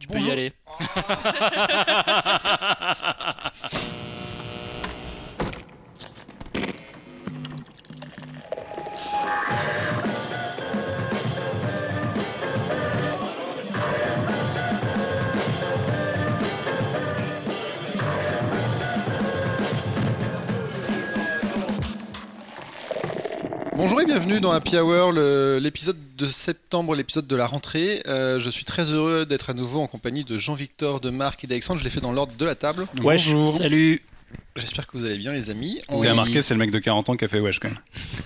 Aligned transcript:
Tu 0.00 0.06
peux 0.08 0.20
y 0.20 0.30
aller. 0.30 0.52
bienvenue 24.26 24.40
dans 24.40 24.50
Happy 24.50 24.76
Hour, 24.76 25.12
l'épisode 25.12 25.96
de 26.18 26.26
septembre, 26.26 26.96
l'épisode 26.96 27.28
de 27.28 27.36
la 27.36 27.46
rentrée. 27.46 28.02
Euh, 28.08 28.40
je 28.40 28.50
suis 28.50 28.64
très 28.64 28.82
heureux 28.86 29.24
d'être 29.24 29.50
à 29.50 29.54
nouveau 29.54 29.80
en 29.80 29.86
compagnie 29.86 30.24
de 30.24 30.36
Jean-Victor, 30.36 30.98
de 30.98 31.10
Marc 31.10 31.44
et 31.44 31.46
d'Alexandre. 31.46 31.78
Je 31.78 31.84
l'ai 31.84 31.90
fait 31.90 32.00
dans 32.00 32.10
l'ordre 32.10 32.32
de 32.36 32.44
la 32.44 32.56
table. 32.56 32.88
Wesh, 33.04 33.28
salut. 33.56 34.02
J'espère 34.56 34.88
que 34.88 34.98
vous 34.98 35.04
allez 35.04 35.18
bien, 35.18 35.30
les 35.32 35.50
amis. 35.50 35.80
Vous 35.88 36.00
avez 36.00 36.10
remarqué, 36.10 36.42
c'est 36.42 36.54
le 36.54 36.58
mec 36.58 36.72
de 36.72 36.80
40 36.80 37.10
ans 37.10 37.16
qui 37.16 37.24
a 37.24 37.28
fait 37.28 37.38
wesh 37.38 37.60
quand 37.60 37.68
même. 37.68 37.78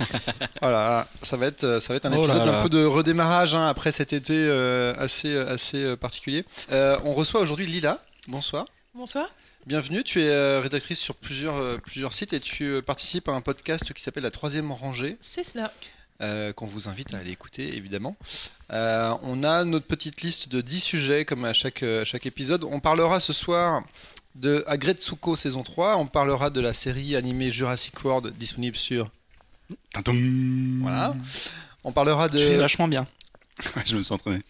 Voilà, 0.62 1.06
ça 1.20 1.36
va 1.36 1.46
être, 1.46 1.82
ça 1.82 1.92
va 1.92 1.98
être 1.98 2.06
un 2.06 2.12
Oh 2.14 2.26
là 2.26 2.34
épisode 2.34 2.46
là. 2.46 2.58
un 2.60 2.62
peu 2.62 2.70
de 2.70 2.82
redémarrage 2.82 3.54
hein, 3.54 3.66
après 3.66 3.92
cet 3.92 4.14
été 4.14 4.34
euh, 4.34 4.94
assez, 4.98 5.36
assez 5.36 5.84
euh, 5.84 5.96
particulier. 5.96 6.46
Euh, 6.72 6.96
on 7.04 7.12
reçoit 7.12 7.42
aujourd'hui 7.42 7.66
Lila. 7.66 7.98
Bonsoir. 8.26 8.64
Bonsoir. 8.94 9.28
Bienvenue, 9.66 10.02
tu 10.02 10.20
es 10.22 10.28
euh, 10.28 10.60
rédactrice 10.60 10.98
sur 10.98 11.14
plusieurs, 11.14 11.56
euh, 11.56 11.78
plusieurs 11.78 12.12
sites 12.12 12.32
et 12.32 12.40
tu 12.40 12.64
euh, 12.64 12.82
participes 12.82 13.28
à 13.28 13.32
un 13.32 13.40
podcast 13.40 13.92
qui 13.92 14.02
s'appelle 14.02 14.22
La 14.22 14.30
Troisième 14.30 14.72
Rangée. 14.72 15.16
C'est 15.20 15.44
cela. 15.44 15.72
euh, 16.22 16.52
qu'on 16.52 16.66
vous 16.66 16.88
invite 16.88 17.14
à 17.14 17.18
aller 17.18 17.30
écouter 17.30 17.76
évidemment. 17.76 18.16
Euh, 18.72 19.12
on 19.22 19.42
a 19.42 19.64
notre 19.64 19.86
petite 19.86 20.22
liste 20.22 20.48
de 20.48 20.60
10 20.60 20.80
sujets 20.80 21.24
comme 21.24 21.44
à 21.44 21.52
chaque, 21.52 21.82
à 21.82 22.04
chaque 22.04 22.26
épisode. 22.26 22.64
On 22.64 22.80
parlera 22.80 23.20
ce 23.20 23.32
soir 23.32 23.82
de 24.34 24.64
Agretsuko 24.66 25.36
saison 25.36 25.62
3, 25.62 25.96
on 25.96 26.06
parlera 26.06 26.50
de 26.50 26.60
la 26.60 26.72
série 26.74 27.14
animée 27.16 27.50
Jurassic 27.50 28.02
World 28.04 28.34
disponible 28.38 28.76
sur... 28.76 29.10
Tintoum. 29.92 30.80
Voilà. 30.82 31.14
On 31.84 31.92
parlera 31.92 32.28
Tu 32.28 32.38
fais 32.38 32.54
de... 32.54 32.60
vachement 32.60 32.88
bien. 32.88 33.06
Ouais, 33.76 33.82
je 33.86 33.96
me 33.96 34.02
suis 34.02 34.12
entraîné. 34.14 34.42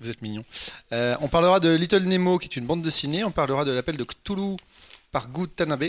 Vous 0.00 0.10
êtes 0.10 0.22
mignon. 0.22 0.44
Euh, 0.92 1.16
on 1.20 1.28
parlera 1.28 1.58
de 1.60 1.70
Little 1.74 2.04
Nemo 2.04 2.38
qui 2.38 2.46
est 2.46 2.56
une 2.56 2.66
bande 2.66 2.82
dessinée, 2.82 3.24
on 3.24 3.30
parlera 3.32 3.64
de 3.64 3.72
l'appel 3.72 3.96
de 3.96 4.04
Cthulhu 4.04 4.56
par 5.10 5.28
Gu 5.28 5.48
Tanabe. 5.48 5.84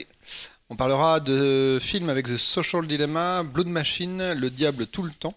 On 0.72 0.76
parlera 0.76 1.20
de 1.20 1.78
films 1.82 2.10
avec 2.10 2.28
The 2.28 2.38
Social 2.38 2.86
Dilemma, 2.88 3.44
Blood 3.44 3.68
Machine, 3.68 4.34
Le 4.34 4.50
Diable 4.50 4.88
tout 4.88 5.04
le 5.04 5.12
temps. 5.12 5.36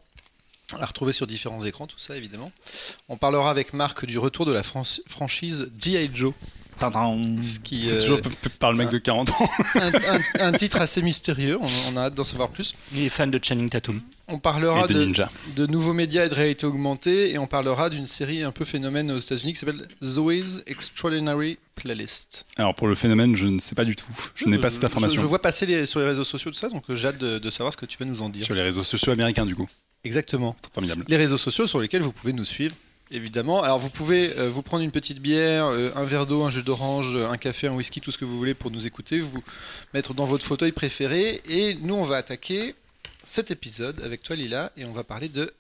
À 0.80 0.86
retrouver 0.86 1.12
sur 1.12 1.26
différents 1.26 1.62
écrans, 1.64 1.86
tout 1.86 1.98
ça 1.98 2.16
évidemment. 2.16 2.50
On 3.10 3.18
parlera 3.18 3.50
avec 3.50 3.74
Marc 3.74 4.06
du 4.06 4.18
retour 4.18 4.46
de 4.46 4.52
la 4.52 4.62
fran- 4.62 4.84
franchise 5.06 5.70
G.I. 5.78 6.10
Joe. 6.14 6.32
Ce 7.42 7.58
qui, 7.60 7.84
C'est 7.86 7.92
euh, 7.96 8.00
toujours 8.00 8.20
par 8.58 8.72
le 8.72 8.78
mec 8.78 8.88
de 8.88 8.96
40 8.98 9.30
ans. 9.32 9.50
un, 9.74 9.92
un- 9.94 10.20
un 10.48 10.52
titre 10.52 10.80
assez 10.80 11.02
mystérieux, 11.02 11.58
on, 11.60 11.68
on 11.92 11.96
a 11.98 12.04
hâte 12.06 12.14
d'en 12.14 12.24
savoir 12.24 12.48
plus. 12.48 12.74
Il 12.94 13.02
est 13.02 13.08
fan 13.10 13.30
de 13.30 13.38
Channing 13.42 13.68
Tatum. 13.68 14.00
On 14.33 14.38
parlera 14.38 14.86
de 14.86 14.94
de, 14.94 15.05
Ninja. 15.05 15.30
de 15.56 15.66
nouveaux 15.66 15.92
médias 15.92 16.25
et 16.25 16.28
de 16.28 16.34
réalité 16.34 16.66
augmentée 16.66 17.33
et 17.33 17.38
on 17.38 17.47
parlera 17.47 17.91
d'une 17.91 18.06
série 18.06 18.42
un 18.42 18.50
peu 18.50 18.64
phénomène 18.64 19.11
aux 19.11 19.19
États-Unis 19.19 19.52
qui 19.52 19.58
s'appelle 19.58 19.86
Zoe's 20.02 20.62
Extraordinary 20.66 21.58
Playlist. 21.74 22.47
Alors 22.56 22.74
pour 22.74 22.89
le 22.89 22.94
phénomène, 22.94 23.36
je 23.36 23.47
ne 23.47 23.58
sais 23.61 23.74
pas 23.74 23.84
du 23.84 23.94
tout. 23.94 24.06
Je 24.34 24.47
n'ai 24.47 24.58
pas 24.58 24.70
cette 24.70 24.84
information. 24.84 25.20
Je, 25.20 25.27
vois 25.27 25.41
passer 25.42 25.66
les- 25.66 25.86
sur 25.86 26.00
les 26.00 26.06
réseaux 26.06 26.24
sociaux 26.24 26.50
tout 26.50 26.56
ça, 26.58 26.69
donc 26.69 26.84
euh, 26.89 26.97
j'ai 26.97 27.08
hâte 27.08 27.19
de, 27.19 27.39
de 27.39 27.50
savoir 27.50 27.72
ce 27.72 27.77
que 27.77 27.86
tu 27.86 27.98
vas 27.98 28.05
nous 28.06 28.22
en 28.22 28.28
dire. 28.28 28.44
Sur 28.44 28.55
les 28.55 28.62
réseaux 28.62 28.83
sociaux 28.84 29.12
américains 29.12 29.44
du 29.47 29.55
coup. 29.55 29.69
Exactement. 30.05 30.56
Formidable. 30.74 31.05
Les 31.08 31.17
réseaux 31.17 31.39
sociaux 31.39 31.67
sur 31.67 31.80
lesquels 31.80 32.02
vous 32.02 32.12
pouvez 32.12 32.33
nous 32.33 32.44
suivre. 32.44 32.74
Évidemment. 33.14 33.62
Alors 33.62 33.78
vous 33.78 33.91
pouvez 33.91 34.33
euh, 34.39 34.48
vous 34.48 34.62
prendre 34.62 34.83
une 34.83 34.91
petite 34.91 35.20
bière, 35.20 35.67
euh, 35.67 35.91
un 35.94 36.05
verre 36.05 36.27
d'eau, 36.27 36.44
un 36.44 36.50
jus 36.50 36.62
d'orange, 36.62 37.14
euh, 37.14 37.28
un 37.28 37.36
café, 37.36 37.67
un 37.67 37.74
whisky, 37.74 38.00
tout 38.00 38.11
ce 38.11 38.17
que 38.17 38.24
vous 38.24 38.39
voulez 38.39 38.55
pour 38.55 38.70
nous 38.70 38.86
écouter, 38.86 39.20
vous 39.20 39.42
mettre 39.92 40.14
dans 40.14 40.24
votre 40.24 40.46
fauteuil 40.46 40.72
préféré. 40.72 41.42
Et 41.46 41.74
nous, 41.83 41.94
on 41.94 42.05
va 42.05 42.17
attaquer 42.17 42.74
cet 43.24 43.50
épisode 43.50 44.00
avec 44.02 44.22
toi, 44.22 44.36
Lila, 44.36 44.72
et 44.77 44.84
on 44.84 44.92
va 44.92 45.05
parler 45.05 45.28
de 45.28 45.52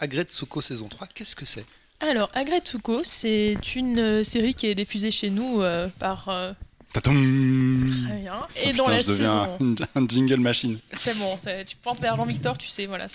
Agretsuko 0.00 0.60
saison 0.60 0.88
3. 0.88 1.06
Qu'est-ce 1.14 1.34
que 1.36 1.44
c'est? 1.44 1.64
Alors, 2.00 2.30
Agretsuko, 2.34 3.02
c'est 3.02 3.56
une 3.74 3.98
euh, 3.98 4.24
série 4.24 4.54
qui 4.54 4.66
est 4.66 4.74
diffusée 4.74 5.10
chez 5.10 5.30
nous 5.30 5.62
euh, 5.62 5.88
par. 5.98 6.28
euh. 6.28 6.52
Très 6.92 7.00
bien. 7.10 8.34
Oh, 8.40 8.46
Et 8.56 8.70
putain, 8.70 8.76
dans 8.84 8.88
la 8.88 8.98
je 8.98 9.02
saison. 9.02 9.56
un, 9.96 10.02
un 10.02 10.08
jingle 10.08 10.36
machine. 10.40 10.78
C'est 10.92 11.16
bon, 11.18 11.36
tu 11.66 11.76
pointes 11.76 12.00
vers 12.00 12.16
Jean-Victor, 12.16 12.56
tu 12.56 12.68
sais, 12.68 12.86
voilà. 12.86 13.08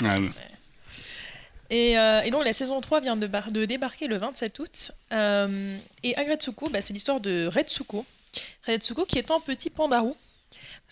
Et, 1.69 1.97
euh, 1.97 2.22
et 2.22 2.30
donc 2.30 2.44
la 2.44 2.53
saison 2.53 2.80
3 2.81 3.02
vient 3.02 3.16
de, 3.18 3.25
bar- 3.25 3.52
de 3.52 3.66
débarquer 3.66 4.08
le 4.08 4.18
27 4.18 4.59
août. 4.59 4.92
Euh, 5.12 5.78
et 6.03 6.16
Agretsuko, 6.18 6.69
bah, 6.69 6.81
c'est 6.81 6.94
l'histoire 6.94 7.19
de 7.19 7.47
Retsuko. 7.52 8.06
Retsuko 8.68 9.06
qui 9.06 9.18
est 9.18 9.31
un 9.31 9.40
petit 9.40 9.69
pandarou. 9.72 10.16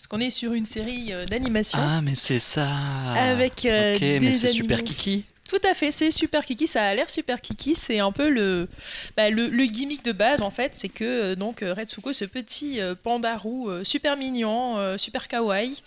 Parce 0.02 0.08
qu'on 0.08 0.26
est 0.26 0.30
sur 0.30 0.52
une 0.52 0.66
série 0.66 1.12
euh, 1.12 1.26
d'animation. 1.26 1.78
Ah, 1.80 2.00
mais 2.02 2.16
c'est 2.16 2.40
ça. 2.40 2.68
Avec, 3.14 3.64
euh, 3.64 3.94
ok, 3.94 4.00
mais 4.00 4.18
des 4.18 4.32
c'est 4.32 4.48
super 4.48 4.82
kiki. 4.82 5.22
Tout 5.48 5.60
à 5.62 5.74
fait, 5.74 5.92
c'est 5.92 6.10
super 6.10 6.44
kiki, 6.44 6.66
ça 6.66 6.82
a 6.82 6.92
l'air 6.92 7.08
super 7.08 7.40
kiki, 7.40 7.76
c'est 7.76 8.00
un 8.00 8.10
peu 8.10 8.28
le, 8.28 8.68
bah, 9.16 9.30
le, 9.30 9.46
le 9.46 9.64
gimmick 9.66 10.04
de 10.04 10.10
base 10.10 10.42
en 10.42 10.50
fait, 10.50 10.74
c'est 10.74 10.88
que 10.88 11.04
euh, 11.04 11.34
donc 11.36 11.62
euh, 11.62 11.72
Retsuko, 11.72 12.12
ce 12.12 12.24
petit 12.24 12.80
panda 13.04 13.36
roux 13.36 13.70
super 13.84 14.16
mignon, 14.16 14.98
super 14.98 15.28
kawaii, 15.28 15.80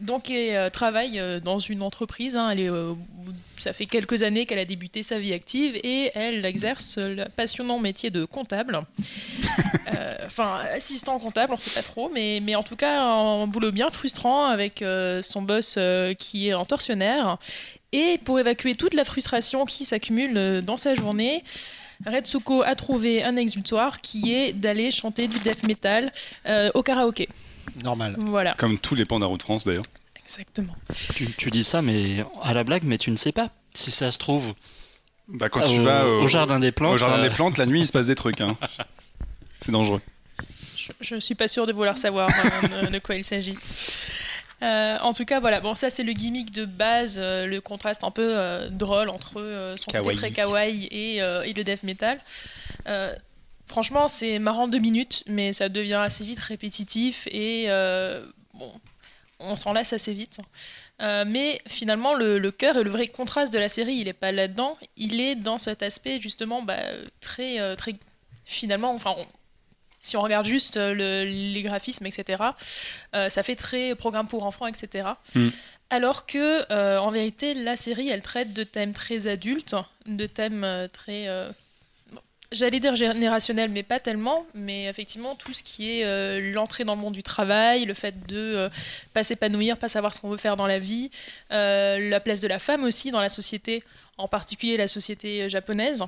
donc 0.00 0.30
elle 0.30 0.56
euh, 0.56 0.68
travaille 0.70 1.20
euh, 1.20 1.40
dans 1.40 1.58
une 1.58 1.82
entreprise, 1.82 2.36
hein, 2.36 2.56
euh, 2.56 2.94
ça 3.56 3.72
fait 3.72 3.86
quelques 3.86 4.22
années 4.22 4.46
qu'elle 4.46 4.58
a 4.58 4.64
débuté 4.64 5.02
sa 5.02 5.18
vie 5.18 5.32
active 5.32 5.76
et 5.76 6.10
elle 6.14 6.44
exerce 6.44 6.98
le 6.98 7.24
passionnant 7.28 7.78
métier 7.78 8.10
de 8.10 8.24
comptable. 8.24 8.80
Euh, 9.94 10.08
Enfin, 10.28 10.60
assistant 10.76 11.18
comptable, 11.18 11.54
on 11.54 11.56
sait 11.56 11.80
pas 11.80 11.82
trop, 11.82 12.10
mais, 12.10 12.54
en 12.54 12.62
tout 12.62 12.76
cas, 12.76 13.02
un 13.02 13.46
boulot 13.46 13.72
bien 13.72 13.88
frustrant 13.90 14.46
avec 14.46 14.82
euh, 14.82 15.22
son 15.22 15.40
boss 15.40 15.76
euh, 15.78 16.12
qui 16.12 16.48
est 16.48 16.54
en 16.54 16.66
tortionnaire. 16.66 17.38
Et 17.92 18.18
pour 18.24 18.38
évacuer 18.38 18.74
toute 18.74 18.92
la 18.92 19.04
frustration 19.04 19.64
qui 19.64 19.86
s'accumule 19.86 20.36
euh, 20.36 20.60
dans 20.60 20.76
sa 20.76 20.94
journée, 20.94 21.42
Retsuko 22.06 22.62
a 22.62 22.74
trouvé 22.74 23.24
un 23.24 23.36
exutoire 23.36 24.00
qui 24.02 24.34
est 24.34 24.52
d'aller 24.52 24.90
chanter 24.90 25.26
du 25.28 25.38
death 25.38 25.66
metal 25.66 26.12
euh, 26.46 26.70
au 26.74 26.82
karaoké. 26.82 27.28
Normal. 27.84 28.16
Voilà, 28.18 28.54
Comme 28.58 28.78
tous 28.78 28.94
les 28.94 29.04
pandarous 29.04 29.36
de 29.38 29.42
France 29.42 29.64
d'ailleurs. 29.66 29.84
exactement. 30.24 30.74
Tu, 31.14 31.32
tu 31.32 31.50
dis 31.50 31.64
ça, 31.64 31.82
mais 31.82 32.24
à 32.42 32.52
la 32.54 32.64
blague, 32.64 32.84
mais 32.84 32.98
tu 32.98 33.10
ne 33.10 33.16
sais 33.16 33.32
pas. 33.32 33.50
Si 33.74 33.90
ça 33.90 34.10
se 34.12 34.18
trouve, 34.18 34.54
Bah 35.28 35.48
quand 35.48 35.62
au, 35.64 35.68
tu 35.68 35.80
vas 35.80 36.06
au, 36.06 36.22
au 36.22 36.28
jardin 36.28 36.58
des 36.58 36.72
plantes. 36.72 36.94
au 36.94 36.98
jardin 36.98 37.18
euh, 37.18 37.28
des 37.28 37.34
plantes, 37.34 37.58
la 37.58 37.66
nuit 37.66 37.80
il 37.80 37.86
se 37.86 37.92
passe 37.92 38.06
des 38.08 38.14
trucs. 38.14 38.40
Hein. 38.40 38.56
C'est 39.60 39.72
dangereux. 39.72 40.00
Je, 40.76 40.92
je 41.00 41.16
suis 41.20 41.34
pas 41.34 41.48
sûre 41.48 41.66
de 41.66 41.72
vouloir 41.72 41.96
savoir 41.98 42.28
euh, 42.72 42.86
de, 42.86 42.98
quoi 42.98 43.14
il 43.16 43.24
s'agit. 43.24 43.56
Euh, 44.62 44.96
en 45.02 45.12
tout 45.12 45.24
cas, 45.24 45.38
voilà. 45.40 45.60
Bon, 45.60 45.74
ça 45.74 45.90
c'est 45.90 46.02
le 46.02 46.12
gimmick 46.12 46.50
de 46.52 46.64
base, 46.64 47.18
euh, 47.20 47.46
le 47.46 47.60
contraste 47.60 48.02
un 48.04 48.10
peu 48.10 48.36
euh, 48.36 48.68
drôle 48.70 49.08
entre 49.10 49.40
euh, 49.40 49.76
son 49.76 49.84
côté 49.86 49.98
Kawaii. 49.98 50.16
très 50.16 50.30
kawaii 50.30 50.88
et, 50.90 51.22
euh, 51.22 51.42
et 51.42 51.52
le 51.52 51.62
death 51.64 51.82
metal. 51.84 52.18
Franchement, 53.68 54.08
c'est 54.08 54.38
marrant 54.38 54.66
deux 54.68 54.78
minutes, 54.78 55.22
mais 55.26 55.52
ça 55.52 55.68
devient 55.68 55.94
assez 56.02 56.24
vite 56.24 56.38
répétitif 56.38 57.26
et 57.30 57.66
euh, 57.68 58.24
bon, 58.54 58.72
on 59.38 59.56
s'en 59.56 59.72
lasse 59.72 59.92
assez 59.92 60.14
vite. 60.14 60.38
Euh, 61.00 61.24
mais 61.26 61.60
finalement, 61.66 62.14
le, 62.14 62.38
le 62.38 62.50
cœur 62.50 62.76
et 62.78 62.82
le 62.82 62.90
vrai 62.90 63.06
contraste 63.06 63.52
de 63.52 63.58
la 63.58 63.68
série, 63.68 63.94
il 63.94 64.08
est 64.08 64.12
pas 64.14 64.32
là-dedans. 64.32 64.76
Il 64.96 65.20
est 65.20 65.34
dans 65.36 65.58
cet 65.58 65.82
aspect 65.82 66.20
justement 66.20 66.62
bah, 66.62 66.78
très, 67.20 67.60
euh, 67.60 67.76
très 67.76 67.94
finalement, 68.44 68.92
enfin, 68.92 69.14
on- 69.16 69.26
si 70.00 70.16
on 70.16 70.22
regarde 70.22 70.46
juste 70.46 70.76
le- 70.76 71.24
les 71.24 71.62
graphismes, 71.62 72.06
etc., 72.06 72.42
euh, 73.14 73.28
ça 73.28 73.42
fait 73.42 73.56
très 73.56 73.94
programme 73.96 74.28
pour 74.28 74.44
enfants, 74.44 74.66
etc. 74.66 75.08
Mm. 75.34 75.48
Alors 75.90 76.24
que, 76.26 76.64
euh, 76.72 76.98
en 76.98 77.10
vérité, 77.10 77.54
la 77.54 77.76
série, 77.76 78.08
elle 78.08 78.22
traite 78.22 78.52
de 78.52 78.62
thèmes 78.64 78.92
très 78.92 79.26
adultes, 79.26 79.74
de 80.06 80.26
thèmes 80.26 80.88
très. 80.92 81.26
J'allais 82.50 82.80
dire 82.80 82.96
générationnels, 82.96 83.70
mais 83.70 83.82
pas 83.82 84.00
tellement. 84.00 84.46
Mais 84.54 84.86
effectivement, 84.86 85.34
tout 85.34 85.52
ce 85.52 85.62
qui 85.62 85.90
est 85.90 86.04
euh, 86.04 86.52
l'entrée 86.52 86.84
dans 86.84 86.94
le 86.94 87.00
monde 87.00 87.12
du 87.12 87.22
travail, 87.22 87.84
le 87.84 87.92
fait 87.92 88.26
de 88.26 88.36
euh, 88.36 88.68
pas 89.12 89.22
s'épanouir, 89.22 89.76
pas 89.76 89.88
savoir 89.88 90.14
ce 90.14 90.20
qu'on 90.20 90.30
veut 90.30 90.38
faire 90.38 90.56
dans 90.56 90.66
la 90.66 90.78
vie, 90.78 91.10
euh, 91.52 92.08
la 92.08 92.20
place 92.20 92.40
de 92.40 92.48
la 92.48 92.58
femme 92.58 92.84
aussi 92.84 93.10
dans 93.10 93.20
la 93.20 93.28
société, 93.28 93.84
en 94.16 94.28
particulier 94.28 94.78
la 94.78 94.88
société 94.88 95.42
euh, 95.42 95.48
japonaise. 95.50 96.02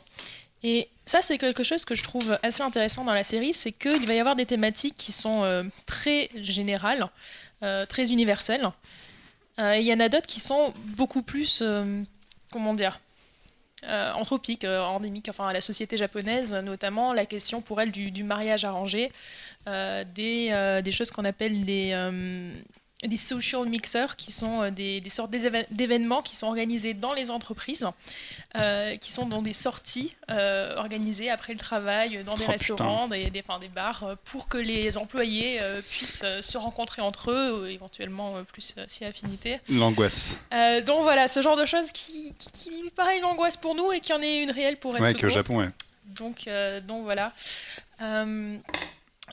Et 0.62 0.88
ça, 1.04 1.20
c'est 1.20 1.36
quelque 1.36 1.62
chose 1.62 1.84
que 1.84 1.94
je 1.94 2.02
trouve 2.02 2.38
assez 2.42 2.62
intéressant 2.62 3.04
dans 3.04 3.14
la 3.14 3.22
série, 3.22 3.52
c'est 3.52 3.72
qu'il 3.72 4.06
va 4.06 4.14
y 4.14 4.18
avoir 4.18 4.36
des 4.36 4.46
thématiques 4.46 4.94
qui 4.94 5.10
sont 5.10 5.70
très 5.86 6.28
générales, 6.34 7.06
très 7.88 8.12
universelles. 8.12 8.68
Et 9.58 9.80
il 9.80 9.86
y 9.86 9.92
en 9.94 10.00
a 10.00 10.10
d'autres 10.10 10.26
qui 10.26 10.38
sont 10.38 10.74
beaucoup 10.84 11.22
plus, 11.22 11.62
comment 12.52 12.74
dire, 12.74 13.00
euh, 13.84 14.12
anthropiques, 14.12 14.64
euh, 14.64 14.82
endémiques, 14.82 15.28
enfin 15.30 15.48
à 15.48 15.52
la 15.54 15.62
société 15.62 15.96
japonaise, 15.96 16.52
notamment 16.52 17.14
la 17.14 17.24
question 17.24 17.62
pour 17.62 17.80
elle 17.80 17.90
du, 17.90 18.24
mariage 18.24 18.66
arrangé, 18.66 19.10
euh, 19.68 20.04
des, 20.04 20.92
choses 20.92 21.10
qu'on 21.10 21.24
appelle 21.24 21.64
les, 21.64 21.94
des 23.02 23.16
social 23.16 23.64
mixers, 23.66 24.14
qui 24.16 24.30
sont 24.30 24.62
euh, 24.62 24.70
des, 24.70 25.00
des 25.00 25.08
sortes 25.08 25.30
d'événements 25.30 26.20
qui 26.20 26.36
sont 26.36 26.48
organisés 26.48 26.92
dans 26.92 27.14
les 27.14 27.30
entreprises, 27.30 27.86
euh, 28.56 28.96
qui 28.96 29.10
sont 29.10 29.24
dans 29.24 29.40
des 29.40 29.54
sorties 29.54 30.14
euh, 30.30 30.76
organisées 30.76 31.30
après 31.30 31.54
le 31.54 31.58
travail, 31.58 32.22
dans 32.24 32.34
des 32.36 32.44
Oh, 32.46 32.50
restaurants, 32.50 33.08
des, 33.08 33.30
des, 33.30 33.40
enfin, 33.40 33.58
des 33.58 33.68
bars, 33.68 34.16
pour 34.24 34.48
que 34.48 34.58
les 34.58 34.98
employés 34.98 35.58
euh, 35.62 35.80
puissent 35.80 36.24
se 36.42 36.58
rencontrer 36.58 37.00
entre 37.00 37.30
eux, 37.30 37.70
éventuellement 37.70 38.34
plus 38.44 38.74
si 38.86 39.04
affinité. 39.06 39.60
L'angoisse. 39.70 40.36
Donc 40.86 41.02
voilà, 41.02 41.26
ce 41.28 41.40
genre 41.40 41.56
de 41.56 41.64
choses 41.64 41.92
qui, 41.92 42.34
qui, 42.38 42.50
qui 42.52 42.90
paraît 42.94 43.16
une 43.18 43.24
angoisse 43.24 43.56
pour 43.56 43.74
nous 43.74 43.92
et 43.92 44.00
qui 44.00 44.12
en 44.12 44.20
est 44.20 44.42
une 44.42 44.50
réelle 44.50 44.76
pour 44.76 44.92
Ouais, 44.92 45.00
Retsuko. 45.00 45.20
que 45.20 45.26
au 45.26 45.30
Japon, 45.30 45.58
ouais. 45.60 45.70
Donc, 46.04 46.48
donc 46.86 47.04
voilà. 47.04 47.32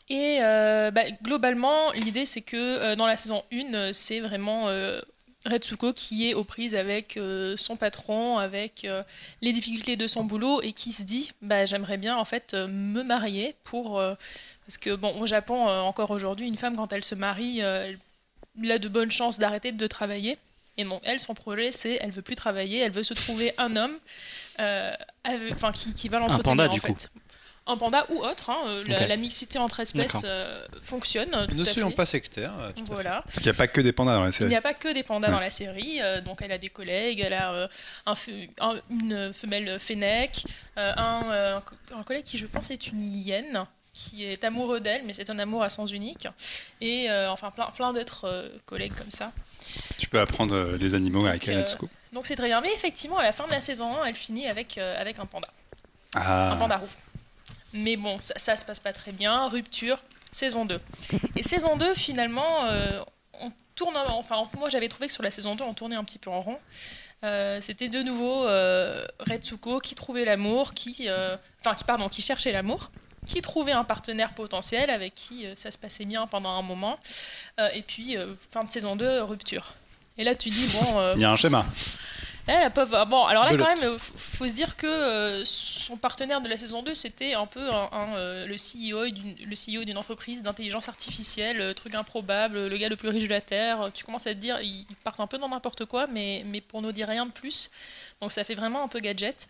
Et 0.09 0.39
euh, 0.41 0.89
bah, 0.91 1.03
globalement, 1.21 1.91
l'idée 1.91 2.25
c'est 2.25 2.41
que 2.41 2.55
euh, 2.55 2.95
dans 2.95 3.07
la 3.07 3.17
saison 3.17 3.43
1, 3.51 3.73
euh, 3.73 3.89
c'est 3.93 4.19
vraiment 4.21 4.69
euh, 4.69 5.01
Retsuko 5.45 5.91
qui 5.93 6.29
est 6.29 6.33
aux 6.33 6.43
prises 6.43 6.75
avec 6.75 7.17
son 7.57 7.77
patron, 7.77 8.37
avec 8.37 8.85
les 9.41 9.53
difficultés 9.53 9.95
de 9.95 10.05
son 10.07 10.23
boulot 10.25 10.61
et 10.61 10.73
qui 10.73 10.91
se 10.91 11.03
dit 11.03 11.31
bah, 11.41 11.63
j'aimerais 11.65 11.97
bien 11.97 12.17
en 12.17 12.25
fait 12.25 12.53
me 12.53 13.01
marier 13.03 13.55
pour. 13.63 13.93
parce 14.65 14.77
que 14.77 14.93
bon, 14.95 15.17
au 15.21 15.25
Japon, 15.25 15.67
encore 15.67 16.11
aujourd'hui, 16.11 16.47
une 16.47 16.57
femme 16.57 16.75
quand 16.75 16.91
elle 16.91 17.05
se 17.05 17.15
marie, 17.15 17.59
elle 17.59 17.97
a 18.71 18.77
de 18.77 18.89
bonnes 18.89 19.11
chances 19.11 19.39
d'arrêter 19.39 19.71
de 19.71 19.87
travailler. 19.87 20.37
Et 20.75 20.83
donc, 20.83 21.01
elle, 21.05 21.19
son 21.19 21.33
projet, 21.33 21.71
c'est 21.71 21.97
elle 22.01 22.11
veut 22.11 22.21
plus 22.21 22.35
travailler, 22.35 22.79
elle 22.81 22.91
veut 22.91 23.03
se 23.03 23.13
trouver 23.13 23.53
un 23.57 23.75
homme 23.77 23.97
euh, 24.59 24.93
avec- 25.23 25.53
enfin, 25.53 25.71
qui, 25.71 25.93
qui 25.93 26.07
va 26.09 26.19
l'entretenir. 26.19 26.43
panda, 26.43 26.65
en 26.67 26.73
du 26.73 26.79
fait. 26.81 26.87
coup. 26.93 27.07
Un 27.67 27.77
panda 27.77 28.05
ou 28.09 28.19
autre. 28.23 28.49
hein, 28.49 28.57
euh, 28.67 28.83
la, 29.07 29.17
mixité 29.17 29.59
entre 29.59 29.79
espèces 29.81 30.21
euh, 30.23 30.65
fonctionne. 30.81 31.29
tout 31.49 31.55
Ne 31.55 31.63
à 31.63 31.65
soyons 31.65 31.89
fait. 31.89 31.95
pas 31.95 32.05
sectaires. 32.05 32.53
euh, 32.59 32.71
tout 32.71 32.83
à 32.83 32.85
fait. 32.87 32.93
Voilà. 32.93 33.21
Parce 33.23 33.35
qu'il 33.35 33.43
n'y 33.43 33.49
a 33.49 33.53
pas 33.53 33.67
que 33.67 33.81
des 33.81 33.91
pandas 33.91 34.13
dans 34.15 34.21
la 34.23 34.29
Il 34.29 34.33
série. 34.33 34.49
n'y 34.49 34.55
a 34.55 34.61
pas 34.61 34.73
que 34.73 34.93
des 34.93 35.03
pandas 35.03 35.27
Ouais. 35.27 35.33
dans 35.33 35.39
la 35.39 35.49
série, 35.49 35.99
euh, 36.01 36.21
donc 36.21 36.39
elle 36.41 36.51
a 36.51 36.57
des 36.57 36.69
collègues, 36.69 37.19
elle 37.19 37.33
a 37.33 37.51
euh, 37.53 37.67
un 38.05 38.13
un- 38.61 38.75
une 38.89 39.33
femelle 39.33 39.79
fennec, 39.79 40.45
euh, 40.77 40.93
un, 40.95 41.23
euh, 41.31 41.57
un 41.57 41.61
co- 41.61 41.75
un 41.97 42.03
collègue 42.03 42.23
qui 42.23 42.37
je 42.37 42.45
pense 42.45 42.71
est 42.71 42.87
une 42.87 43.01
hyène, 43.13 43.63
qui 43.93 44.23
est 44.25 44.43
amoureux 44.43 44.79
d'elle, 44.79 45.01
mais 45.05 45.13
c'est 45.13 45.29
un 45.29 45.39
amour 45.39 45.63
à 45.63 45.69
sens 45.69 45.91
unique, 45.91 46.27
et 46.81 47.09
euh, 47.09 47.29
enfin 47.31 47.49
plein, 47.51 47.65
plein 47.75 47.91
d'autres 47.93 48.25
euh, 48.27 48.49
collègues 48.65 48.93
comme 48.95 49.09
ça. 49.11 49.31
Tu 49.97 50.07
peux 50.07 50.19
apprendre 50.19 50.77
les 50.79 50.95
animaux 50.95 51.25
avec 51.25 51.49
euh, 51.49 51.61
Retsuko. 51.63 51.89
Donc 52.13 52.27
c'est 52.27 52.35
très 52.35 52.47
bien, 52.47 52.61
mais 52.61 52.71
effectivement 52.73 53.17
à 53.17 53.23
la 53.23 53.31
fin 53.33 53.45
de 53.47 53.51
la 53.51 53.59
saison 53.61 54.01
1, 54.01 54.05
elle 54.05 54.15
finit 54.15 54.47
avec, 54.47 54.77
euh, 54.77 55.01
avec 55.01 55.17
un 55.19 55.25
panda, 55.25 55.47
un 56.15 56.21
Ah, 56.21 56.55
panda 56.57 56.77
roux. 56.77 56.87
Mais 57.73 57.97
bon, 57.97 58.17
ça, 58.19 58.33
ça 58.37 58.55
se 58.55 58.65
passe 58.65 58.79
pas 58.79 58.93
très 58.93 59.11
bien, 59.11 59.47
rupture, 59.47 60.01
saison 60.31 60.65
2. 60.65 60.79
Et 61.35 61.43
saison 61.43 61.77
2, 61.77 61.93
finalement, 61.93 62.65
euh, 62.65 63.01
on 63.41 63.51
tourne, 63.75 63.95
enfin 64.07 64.43
moi 64.57 64.69
j'avais 64.69 64.89
trouvé 64.89 65.07
que 65.07 65.13
sur 65.13 65.23
la 65.23 65.31
saison 65.31 65.55
2, 65.55 65.63
on 65.63 65.73
tournait 65.73 65.95
un 65.95 66.03
petit 66.03 66.19
peu 66.19 66.29
en 66.29 66.41
rond. 66.41 66.57
Euh, 67.23 67.59
C'était 67.61 67.89
de 67.89 68.01
nouveau 68.01 68.45
euh, 68.45 69.05
Retsuko 69.19 69.79
qui 69.79 69.95
trouvait 69.95 70.25
l'amour, 70.25 70.73
qui, 70.73 71.07
enfin 71.65 71.75
qui 71.75 72.09
qui 72.09 72.21
cherchait 72.21 72.51
l'amour, 72.51 72.91
qui 73.25 73.41
trouvait 73.41 73.73
un 73.73 73.83
partenaire 73.83 74.33
potentiel 74.33 74.89
avec 74.89 75.13
qui 75.13 75.45
ça 75.55 75.71
se 75.71 75.77
passait 75.77 76.05
bien 76.05 76.27
pendant 76.27 76.51
un 76.51 76.61
moment, 76.61 76.99
et 77.73 77.81
puis 77.81 78.15
fin 78.51 78.63
de 78.63 78.71
saison 78.71 78.95
2, 78.95 79.21
rupture. 79.23 79.75
Et 80.17 80.23
là 80.23 80.33
tu 80.33 80.49
dis 80.49 80.67
bon, 80.67 81.11
il 81.15 81.21
y 81.21 81.25
a 81.25 81.31
un 81.31 81.35
schéma. 81.35 81.65
Là, 82.47 82.61
la 82.61 82.69
pauvre- 82.69 83.05
Bon, 83.05 83.25
alors 83.25 83.43
là, 83.43 83.51
Belote. 83.51 83.67
quand 83.67 83.75
même, 83.75 83.89
euh, 83.93 83.97
faut 83.99 84.47
se 84.47 84.53
dire 84.53 84.77
que 84.77 84.87
euh, 84.87 85.43
son 85.45 85.97
partenaire 85.97 86.39
de 86.39 86.47
la 86.47 86.55
saison 86.55 86.81
2, 86.81 86.93
c'était 86.93 87.33
un 87.33 87.45
peu 87.45 87.69
un- 87.69 87.89
un, 87.91 88.15
euh, 88.15 88.45
le 88.47 88.55
CEO 88.57 89.09
d'une 89.09 89.35
le 89.45 89.55
CEO 89.55 89.83
d'une 89.83 89.97
entreprise 89.97 90.41
d'intelligence 90.41 90.87
artificielle, 90.87 91.73
truc 91.75 91.93
improbable, 91.95 92.67
le 92.67 92.77
gars 92.77 92.87
le 92.89 92.95
plus 92.95 93.09
riche 93.09 93.25
de 93.25 93.29
la 93.29 93.41
Terre. 93.41 93.91
Tu 93.93 94.05
commences 94.05 94.27
à 94.27 94.33
te 94.33 94.39
dire, 94.39 94.61
ils 94.61 94.85
partent 95.03 95.19
un 95.19 95.27
peu 95.27 95.37
dans 95.37 95.49
n'importe 95.49 95.85
quoi, 95.85 96.07
mais, 96.07 96.43
mais 96.45 96.61
pour 96.61 96.81
nous 96.81 96.91
dire 96.93 97.07
rien 97.09 97.25
de 97.25 97.31
plus. 97.31 97.69
Donc 98.21 98.31
ça 98.31 98.43
fait 98.45 98.55
vraiment 98.55 98.83
un 98.83 98.87
peu 98.87 98.99
gadget. 98.99 99.49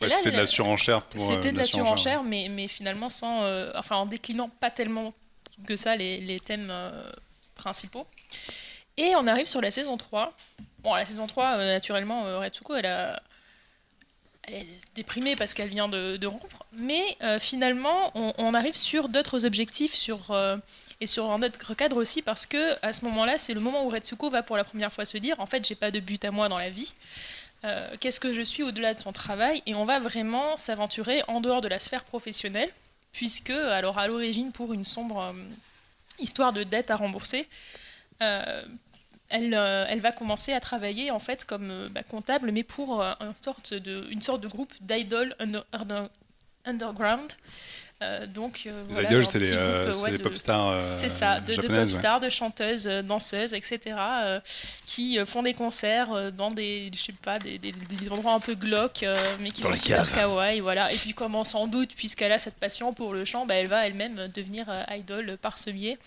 Ouais, 0.00 0.08
C'était 0.08 0.30
de 0.30 0.36
la- 0.36 0.46
surenchère 0.46 1.02
pour. 1.02 1.22
euh, 1.22 1.26
c'était 1.34 1.52
de 1.52 1.56
la 1.58 1.64
surenchère, 1.64 2.22
mais, 2.22 2.48
mais 2.50 2.68
finalement 2.68 3.08
sans, 3.08 3.42
euh, 3.44 3.70
enfin 3.76 3.96
en 3.96 4.06
déclinant 4.06 4.48
pas 4.48 4.70
tellement 4.70 5.12
que 5.66 5.76
ça 5.76 5.96
les, 5.96 6.20
les 6.20 6.40
thèmes 6.40 6.70
euh, 6.70 7.02
principaux. 7.54 8.06
Et 8.96 9.14
on 9.16 9.26
arrive 9.26 9.46
sur 9.46 9.60
la 9.60 9.70
saison 9.70 9.96
3. 9.98 10.34
Bon, 10.82 10.94
la 10.94 11.04
saison 11.04 11.26
3, 11.26 11.58
euh, 11.58 11.72
naturellement, 11.74 12.26
euh, 12.26 12.38
Retsuko, 12.38 12.74
elle, 12.74 12.86
a... 12.86 13.22
elle 14.44 14.54
est 14.54 14.66
déprimée 14.94 15.36
parce 15.36 15.52
qu'elle 15.52 15.68
vient 15.68 15.88
de, 15.88 16.26
rompre. 16.26 16.64
Mais 16.72 17.16
euh, 17.22 17.38
finalement, 17.38 18.12
on, 18.14 18.54
arrive 18.54 18.76
sur 18.76 19.08
d'autres 19.08 19.44
objectifs 19.44 19.94
sur, 19.94 20.34
et 21.00 21.06
sur 21.06 21.30
un 21.30 21.42
autre 21.42 21.74
cadre 21.74 21.96
aussi 21.96 22.22
parce 22.22 22.46
que 22.46 22.76
à 22.82 22.92
ce 22.92 23.04
moment-là, 23.04 23.36
c'est 23.36 23.54
le 23.54 23.60
moment 23.60 23.84
où 23.84 23.90
Retsuko 23.90 24.30
va 24.30 24.42
pour 24.42 24.56
la 24.56 24.64
première 24.64 24.92
fois 24.92 25.04
se 25.04 25.18
dire 25.18 25.38
en 25.40 25.46
fait, 25.46 25.66
j'ai 25.66 25.74
pas 25.74 25.90
de 25.90 26.00
but 26.00 26.24
à 26.24 26.30
moi 26.30 26.48
dans 26.48 26.58
la 26.58 26.70
vie. 26.70 26.94
Qu'est-ce 28.00 28.20
que 28.20 28.32
je 28.32 28.40
suis 28.40 28.62
au-delà 28.62 28.94
de 28.94 29.00
son 29.00 29.12
travail? 29.12 29.62
Et 29.66 29.74
on 29.74 29.84
va 29.84 29.98
vraiment 29.98 30.56
s'aventurer 30.56 31.22
en 31.28 31.42
dehors 31.42 31.60
de 31.60 31.68
la 31.68 31.78
sphère 31.78 32.04
professionnelle 32.04 32.70
puisque 33.12 33.50
alors 33.50 33.98
à 33.98 34.06
l'origine 34.06 34.52
pour 34.52 34.72
une 34.72 34.84
sombre 34.84 35.34
histoire 36.20 36.54
de 36.54 36.62
dette 36.62 36.90
à 36.90 36.96
rembourser 36.96 37.46
elle, 39.30 39.54
euh, 39.54 39.86
elle 39.88 40.00
va 40.00 40.12
commencer 40.12 40.52
à 40.52 40.60
travailler 40.60 41.10
en 41.10 41.18
fait 41.20 41.44
comme 41.44 41.70
euh, 41.70 41.88
bah, 41.90 42.02
comptable 42.02 42.50
mais 42.52 42.62
pour 42.62 43.00
euh, 43.02 43.12
une, 43.20 43.34
sorte 43.42 43.72
de, 43.74 44.06
une 44.10 44.20
sorte 44.22 44.42
de 44.42 44.48
groupe 44.48 44.72
d'idoles 44.80 45.34
under- 45.38 45.64
under- 45.72 46.08
underground 46.66 47.32
donc 48.28 48.62
Les 48.64 48.72
voilà, 48.94 49.24
c'est 49.26 49.38
les, 49.38 49.52
ouais, 49.52 50.10
les 50.10 50.16
de- 50.16 50.22
pop 50.22 50.34
stars 50.34 50.82
c'est 50.82 51.10
ça, 51.10 51.38
de, 51.38 51.52
de 51.52 51.60
pop 51.60 51.70
ouais. 51.70 51.86
stars, 51.86 52.18
de 52.20 52.30
chanteuses, 52.30 52.86
danseuses, 53.04 53.52
etc., 53.52 53.94
qui 54.86 55.18
font 55.26 55.42
des 55.42 55.52
concerts 55.52 56.32
dans 56.32 56.50
des, 56.50 56.90
je 56.96 56.98
sais 56.98 57.12
pas, 57.12 57.38
des, 57.38 57.58
des- 57.58 57.72
des 57.72 58.10
endroits 58.10 58.32
un 58.32 58.40
peu 58.40 58.54
glauques, 58.54 59.04
mais 59.40 59.50
qui 59.50 59.60
Dans 59.60 59.68
sont 59.68 59.76
super 59.76 60.10
kawaii, 60.10 60.60
voilà. 60.60 60.90
Et 60.90 60.96
puis, 60.96 61.12
comme 61.12 61.34
on 61.34 61.44
s'en 61.44 61.66
doute, 61.66 61.94
puisqu'elle 61.94 62.32
a 62.32 62.38
cette 62.38 62.54
passion 62.56 62.94
pour 62.94 63.12
le 63.12 63.26
chant, 63.26 63.44
bah, 63.44 63.56
elle 63.56 63.66
va 63.66 63.86
elle-même 63.86 64.28
devenir 64.34 64.64
euh, 64.70 64.82
idol 64.96 65.36
par 65.36 65.58
ce 65.58 65.68
biais. 65.68 65.98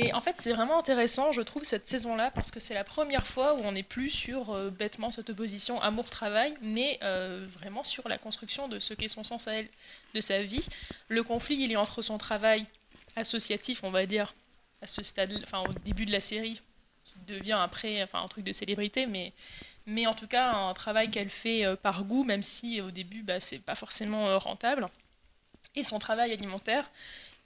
Et 0.00 0.12
en 0.12 0.20
fait, 0.20 0.36
c'est 0.38 0.52
vraiment 0.52 0.78
intéressant, 0.78 1.32
je 1.32 1.42
trouve, 1.42 1.64
cette 1.64 1.88
saison-là, 1.88 2.30
parce 2.30 2.52
que 2.52 2.60
c'est 2.60 2.72
la 2.72 2.84
première 2.84 3.26
fois 3.26 3.54
où 3.54 3.58
on 3.64 3.72
n'est 3.72 3.82
plus 3.82 4.10
sur 4.10 4.50
euh, 4.50 4.70
bêtement 4.70 5.10
cette 5.10 5.28
opposition 5.30 5.82
amour-travail, 5.82 6.54
mais 6.62 7.00
euh, 7.02 7.48
vraiment 7.52 7.82
sur 7.82 8.08
la 8.08 8.16
construction 8.16 8.68
de 8.68 8.78
ce 8.78 8.94
qu'est 8.94 9.08
son 9.08 9.24
sens 9.24 9.48
à 9.48 9.54
elle, 9.54 9.68
de 10.14 10.20
sa 10.20 10.40
vie. 10.40 10.64
Le 11.08 11.24
conflit, 11.24 11.56
il 11.56 11.72
est 11.72 11.76
entre 11.76 12.00
son 12.00 12.16
travail 12.16 12.64
associatif, 13.16 13.82
on 13.82 13.90
va 13.90 14.06
dire, 14.06 14.34
à 14.82 14.86
ce 14.86 15.02
stade, 15.02 15.32
enfin 15.42 15.64
au 15.68 15.72
début 15.84 16.06
de 16.06 16.12
la 16.12 16.20
série, 16.20 16.60
qui 17.02 17.18
devient 17.26 17.58
après, 17.60 18.00
enfin 18.00 18.22
un 18.22 18.28
truc 18.28 18.44
de 18.44 18.52
célébrité, 18.52 19.06
mais, 19.06 19.32
mais 19.84 20.06
en 20.06 20.14
tout 20.14 20.28
cas 20.28 20.52
un 20.52 20.74
travail 20.74 21.10
qu'elle 21.10 21.30
fait 21.30 21.64
euh, 21.64 21.74
par 21.74 22.04
goût, 22.04 22.22
même 22.22 22.44
si 22.44 22.80
au 22.80 22.92
début, 22.92 23.24
bah, 23.24 23.40
c'est 23.40 23.58
pas 23.58 23.74
forcément 23.74 24.38
rentable. 24.38 24.86
Et 25.74 25.82
son 25.82 25.98
travail 25.98 26.32
alimentaire. 26.32 26.88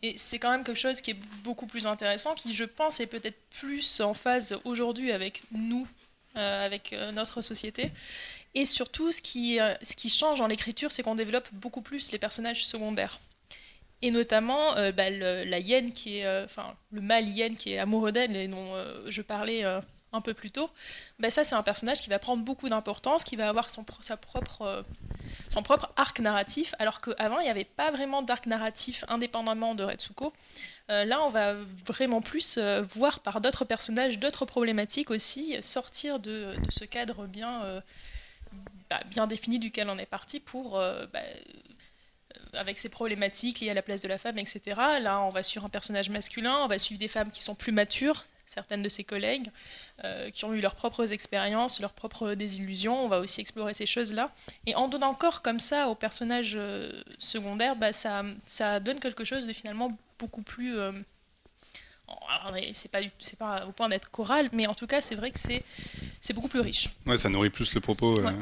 Et 0.03 0.19
c'est 0.19 0.41
quand 0.41 0.51
même 0.51 0.65
quelque 0.65 0.79
chose 0.79 1.01
qui 1.01 1.13
est 1.13 1.21
beaucoup 1.45 1.67
plus 1.67 1.87
intéressant, 1.87 2.35
qui 2.35 2.53
je 2.53 2.65
pense 2.65 2.99
est 2.99 3.07
peut-être 3.07 3.39
plus 3.51 4.01
en 4.01 4.15
phase 4.15 4.59
aujourd'hui 4.65 5.13
avec 5.13 5.45
nous, 5.53 5.87
euh, 6.37 6.67
avec 6.67 6.93
euh, 6.93 7.13
notre 7.13 7.41
société. 7.41 7.93
Et 8.55 8.67
surtout, 8.67 9.13
ce 9.13 9.23
qui, 9.23 9.61
euh, 9.61 9.75
ce 9.81 9.95
qui 9.95 10.11
change 10.11 10.41
dans 10.41 10.49
l'écriture, 10.49 10.91
c'est 10.91 11.03
qu'on 11.03 11.15
développe 11.15 11.49
beaucoup 11.53 11.83
plus 11.83 12.11
les 12.11 12.19
personnages 12.19 12.67
secondaires. 12.67 13.21
Et 14.03 14.11
notamment 14.11 14.77
euh, 14.77 14.91
bah, 14.91 15.11
le- 15.11 15.45
la 15.45 15.61
hyène 15.61 15.93
qui 15.93 16.19
est, 16.19 16.27
euh, 16.27 16.45
enfin 16.45 16.75
le 16.91 17.01
mâle 17.01 17.29
hyène 17.29 17.57
qui 17.57 17.73
est 17.73 17.79
amoureux 17.79 18.11
d'elle 18.11 18.35
et 18.37 18.49
dont 18.49 18.75
euh, 18.75 19.01
je 19.09 19.23
parlais 19.23 19.65
un 20.13 20.21
peu 20.21 20.35
plus 20.35 20.51
tôt. 20.51 20.69
Bah, 21.21 21.31
ça 21.31 21.45
c'est 21.45 21.55
un 21.55 21.63
personnage 21.63 22.01
qui 22.01 22.11
va 22.11 22.19
prendre 22.19 22.45
beaucoup 22.45 22.69
d'importance, 22.69 23.23
qui 23.23 23.37
va 23.37 23.49
avoir 23.49 23.71
son, 23.71 23.85
propre, 23.85 24.85
son 25.51 25.63
propre 25.63 25.91
arc 25.97 26.19
narratif, 26.19 26.75
alors 26.81 27.01
qu'avant 27.01 27.39
il 27.39 27.45
n'y 27.45 27.51
avait 27.51 27.65
pas 27.65 27.93
vraiment 27.93 28.23
d'arc 28.23 28.47
narratif 28.47 29.05
indépendamment 29.09 29.75
de 29.77 29.85
Retsuko. 29.85 30.33
Là 30.89 31.23
on 31.23 31.31
va 31.31 31.55
vraiment 31.87 32.21
plus 32.21 32.59
voir 32.59 33.21
par 33.21 33.41
d'autres 33.41 33.65
personnages, 33.65 34.19
d'autres 34.19 34.45
problématiques 34.45 35.11
aussi, 35.11 35.57
sortir 35.63 36.19
de, 36.19 36.55
ce 36.69 36.85
cadre 36.85 37.27
bien, 37.27 37.81
bah, 38.91 39.01
bien 39.07 39.27
défini 39.27 39.59
duquel 39.59 39.89
on 39.89 39.97
est 39.97 40.05
parti 40.05 40.41
pour 40.41 40.79
avec 42.55 42.79
ses 42.79 42.89
problématiques 42.89 43.61
liées 43.61 43.71
à 43.71 43.75
la 43.75 43.83
place 43.83 44.01
de 44.01 44.09
la 44.09 44.19
femme, 44.19 44.39
etc. 44.39 44.61
Là, 45.01 45.23
on 45.23 45.31
va 45.31 45.43
suivre 45.43 45.65
un 45.65 45.69
personnage 45.71 46.11
masculin, 46.11 46.59
on 46.63 46.67
va 46.69 46.79
suivre 46.79 46.99
des 46.99 47.09
femmes 47.09 47.31
qui 47.31 47.43
sont 47.43 47.55
plus 47.55 47.73
matures, 47.73 48.25
certaines 48.47 48.83
de 48.83 48.89
ses 48.89 49.05
collègues, 49.05 49.47
euh, 50.05 50.29
qui 50.31 50.45
ont 50.45 50.53
eu 50.53 50.61
leurs 50.61 50.75
propres 50.75 51.13
expériences, 51.13 51.81
leurs 51.81 51.95
propres 51.95 52.35
désillusions. 52.35 53.05
On 53.05 53.09
va 53.09 53.21
aussi 53.21 53.41
explorer 53.41 53.73
ces 53.75 53.87
choses-là. 53.87 54.31
Et 54.67 54.75
en 54.75 54.89
donnant 54.89 55.09
encore 55.09 55.41
comme 55.43 55.61
ça 55.61 55.89
aux 55.89 55.95
personnages 55.95 56.55
euh, 56.57 57.03
secondaires, 57.19 57.77
bah, 57.77 57.93
ça, 57.93 58.23
ça 58.47 58.81
donne 58.81 59.01
quelque 59.01 59.25
chose 59.25 59.47
de 59.47 59.53
finalement 59.53 59.97
beaucoup 60.19 60.43
plus... 60.43 60.79
euh, 60.79 60.93
alors, 62.29 62.55
c'est 62.75 62.91
pas, 62.91 62.99
c'est 63.19 63.39
pas 63.39 63.65
au 63.65 63.73
point 63.73 63.89
d'être 63.89 64.11
choral, 64.11 64.51
mais 64.53 64.67
en 64.67 64.75
tout 64.75 64.87
cas, 64.87 65.01
c'est 65.01 65.15
vrai 65.15 65.31
que 65.31 65.39
c'est, 65.39 65.63
c'est 66.21 66.35
beaucoup 66.35 66.49
plus 66.49 66.61
riche. 66.61 66.91
Ouais, 67.07 67.17
ça 67.17 67.31
nourrit 67.31 67.49
plus 67.49 67.73
le 67.75 67.81
propos. 67.81 68.19
euh. 68.19 68.25
Ouais. 68.25 68.35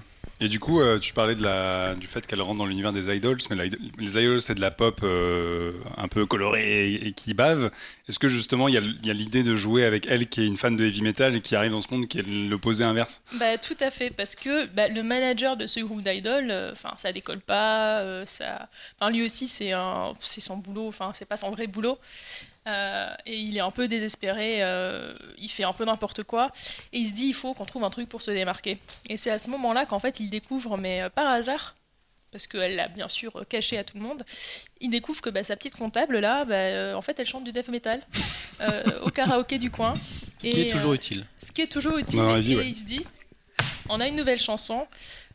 Et 0.43 0.49
du 0.49 0.59
coup, 0.59 0.81
euh, 0.81 0.99
tu 0.99 1.13
parlais 1.13 1.35
du 1.35 2.07
fait 2.07 2.27
qu'elle 2.27 2.41
rentre 2.41 2.59
dans 2.59 2.67
l'univers 2.67 2.93
des 2.93 3.15
idols, 3.15 3.39
mais 3.51 3.71
les 3.99 4.19
idols, 4.19 4.41
c'est 4.41 4.55
de 4.55 4.61
la 4.61 4.71
pop 4.71 5.01
euh, 5.03 5.73
un 5.99 6.09
peu 6.09 6.25
colorée 6.25 6.95
et, 6.95 7.13
qui 7.13 7.35
bave. 7.35 7.71
Est-ce 8.09 8.19
que 8.19 8.27
justement, 8.27 8.67
il 8.67 8.75
y 8.75 8.79
a, 8.79 9.13
l'idée 9.13 9.43
de 9.43 9.55
jouer 9.55 9.85
avec 9.85 10.07
elle 10.09 10.29
qui 10.29 10.41
est 10.41 10.47
une 10.47 10.57
fan 10.57 10.77
de 10.77 10.85
heavy 10.87 11.03
metal 11.03 11.37
et 11.37 11.43
qui 11.43 11.57
arrive 11.57 11.73
dans 11.73 11.83
ce 11.83 11.93
monde 11.93 12.09
qui 12.09 12.19
est 12.19 12.27
l'opposé 12.27 12.85
inverse? 12.85 13.21
Bah, 13.35 13.59
tout 13.59 13.77
à 13.81 13.91
fait, 13.91 14.09
parce 14.11 14.35
que 14.35 14.67
bah, 14.69 14.89
le 14.89 15.03
manager 15.03 15.59
de 15.59 15.67
ce 15.67 15.81
groupe 15.81 16.03
d'idoles, 16.03 16.51
euh, 16.51 16.73
enfin, 16.73 16.95
ça 16.97 17.13
décolle 17.13 17.41
pas, 17.41 18.01
euh, 18.01 18.25
ça... 18.25 18.71
lui 19.11 19.23
aussi, 19.23 19.47
c'est 19.47 19.73
son 20.21 20.57
boulot, 20.57 20.89
enfin, 20.89 21.13
c'est 21.13 21.27
pas 21.27 21.37
son 21.37 21.51
vrai 21.51 21.67
boulot. 21.67 21.99
Euh, 22.71 23.15
et 23.27 23.39
il 23.39 23.57
est 23.57 23.61
un 23.61 23.71
peu 23.71 23.89
désespéré, 23.89 24.63
euh, 24.63 25.13
il 25.39 25.49
fait 25.49 25.65
un 25.65 25.73
peu 25.73 25.85
n'importe 25.85 26.23
quoi, 26.23 26.53
et 26.93 26.99
il 26.99 27.07
se 27.07 27.13
dit 27.13 27.27
il 27.27 27.35
faut 27.35 27.53
qu'on 27.55 27.65
trouve 27.65 27.85
un 27.85 27.91
truc 27.91 28.09
pour 28.09 28.23
se 28.23 28.31
démarquer. 28.31 28.79
Et 29.09 29.17
c'est 29.17 29.31
à 29.31 29.39
ce 29.39 29.51
moment-là 29.51 29.87
qu'en 29.87 29.99
fait 29.99 30.21
il 30.21 30.31
découvre, 30.31 30.77
mais 30.77 31.03
euh, 31.03 31.09
par 31.11 31.27
hasard, 31.29 31.75
parce 32.33 32.47
qu'elle 32.47 32.77
l'a 32.77 32.89
bien 32.89 33.09
sûr 33.09 33.35
euh, 33.37 33.45
caché 33.45 33.77
à 33.79 33.85
tout 33.85 33.97
le 33.97 34.03
monde, 34.03 34.23
il 34.81 34.91
découvre 34.91 35.21
que 35.21 35.31
bah, 35.31 35.43
sa 35.43 35.57
petite 35.57 35.77
comptable 35.77 36.19
là, 36.19 36.45
bah, 36.45 36.55
euh, 36.55 36.95
en 36.95 37.03
fait 37.03 37.19
elle 37.19 37.27
chante 37.27 37.45
du 37.45 37.53
death 37.53 37.69
metal 37.69 38.01
euh, 38.61 38.83
au 39.03 39.11
karaoké 39.11 39.59
du 39.59 39.71
coin. 39.71 39.95
Ce 40.39 40.49
qui 40.49 40.61
est 40.61 40.71
toujours 40.71 40.93
euh, 40.93 40.97
utile. 40.97 41.27
ce 41.45 41.53
qui 41.53 41.63
est 41.63 41.67
toujours 41.67 41.99
utile. 41.99 42.21
Et 42.21 42.41
vie, 42.41 42.57
ouais. 42.57 42.69
il 42.69 42.77
se 42.77 42.85
dit, 42.85 43.05
on 43.89 44.01
a 44.01 44.09
une 44.09 44.17
nouvelle 44.17 44.41
chanson. 44.41 44.87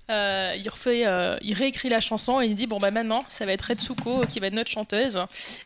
Euh, 0.09 0.55
euh, 0.87 1.37
il 1.41 1.53
réécrit 1.53 1.89
la 1.89 1.99
chanson 1.99 2.39
et 2.39 2.45
il 2.45 2.53
dit 2.53 2.67
bon 2.67 2.77
bah 2.77 2.91
maintenant 2.91 3.25
ça 3.27 3.47
va 3.47 3.53
être 3.53 3.63
Retsuko 3.63 4.25
qui 4.27 4.39
va 4.39 4.47
être 4.47 4.53
notre 4.53 4.69
chanteuse 4.69 5.19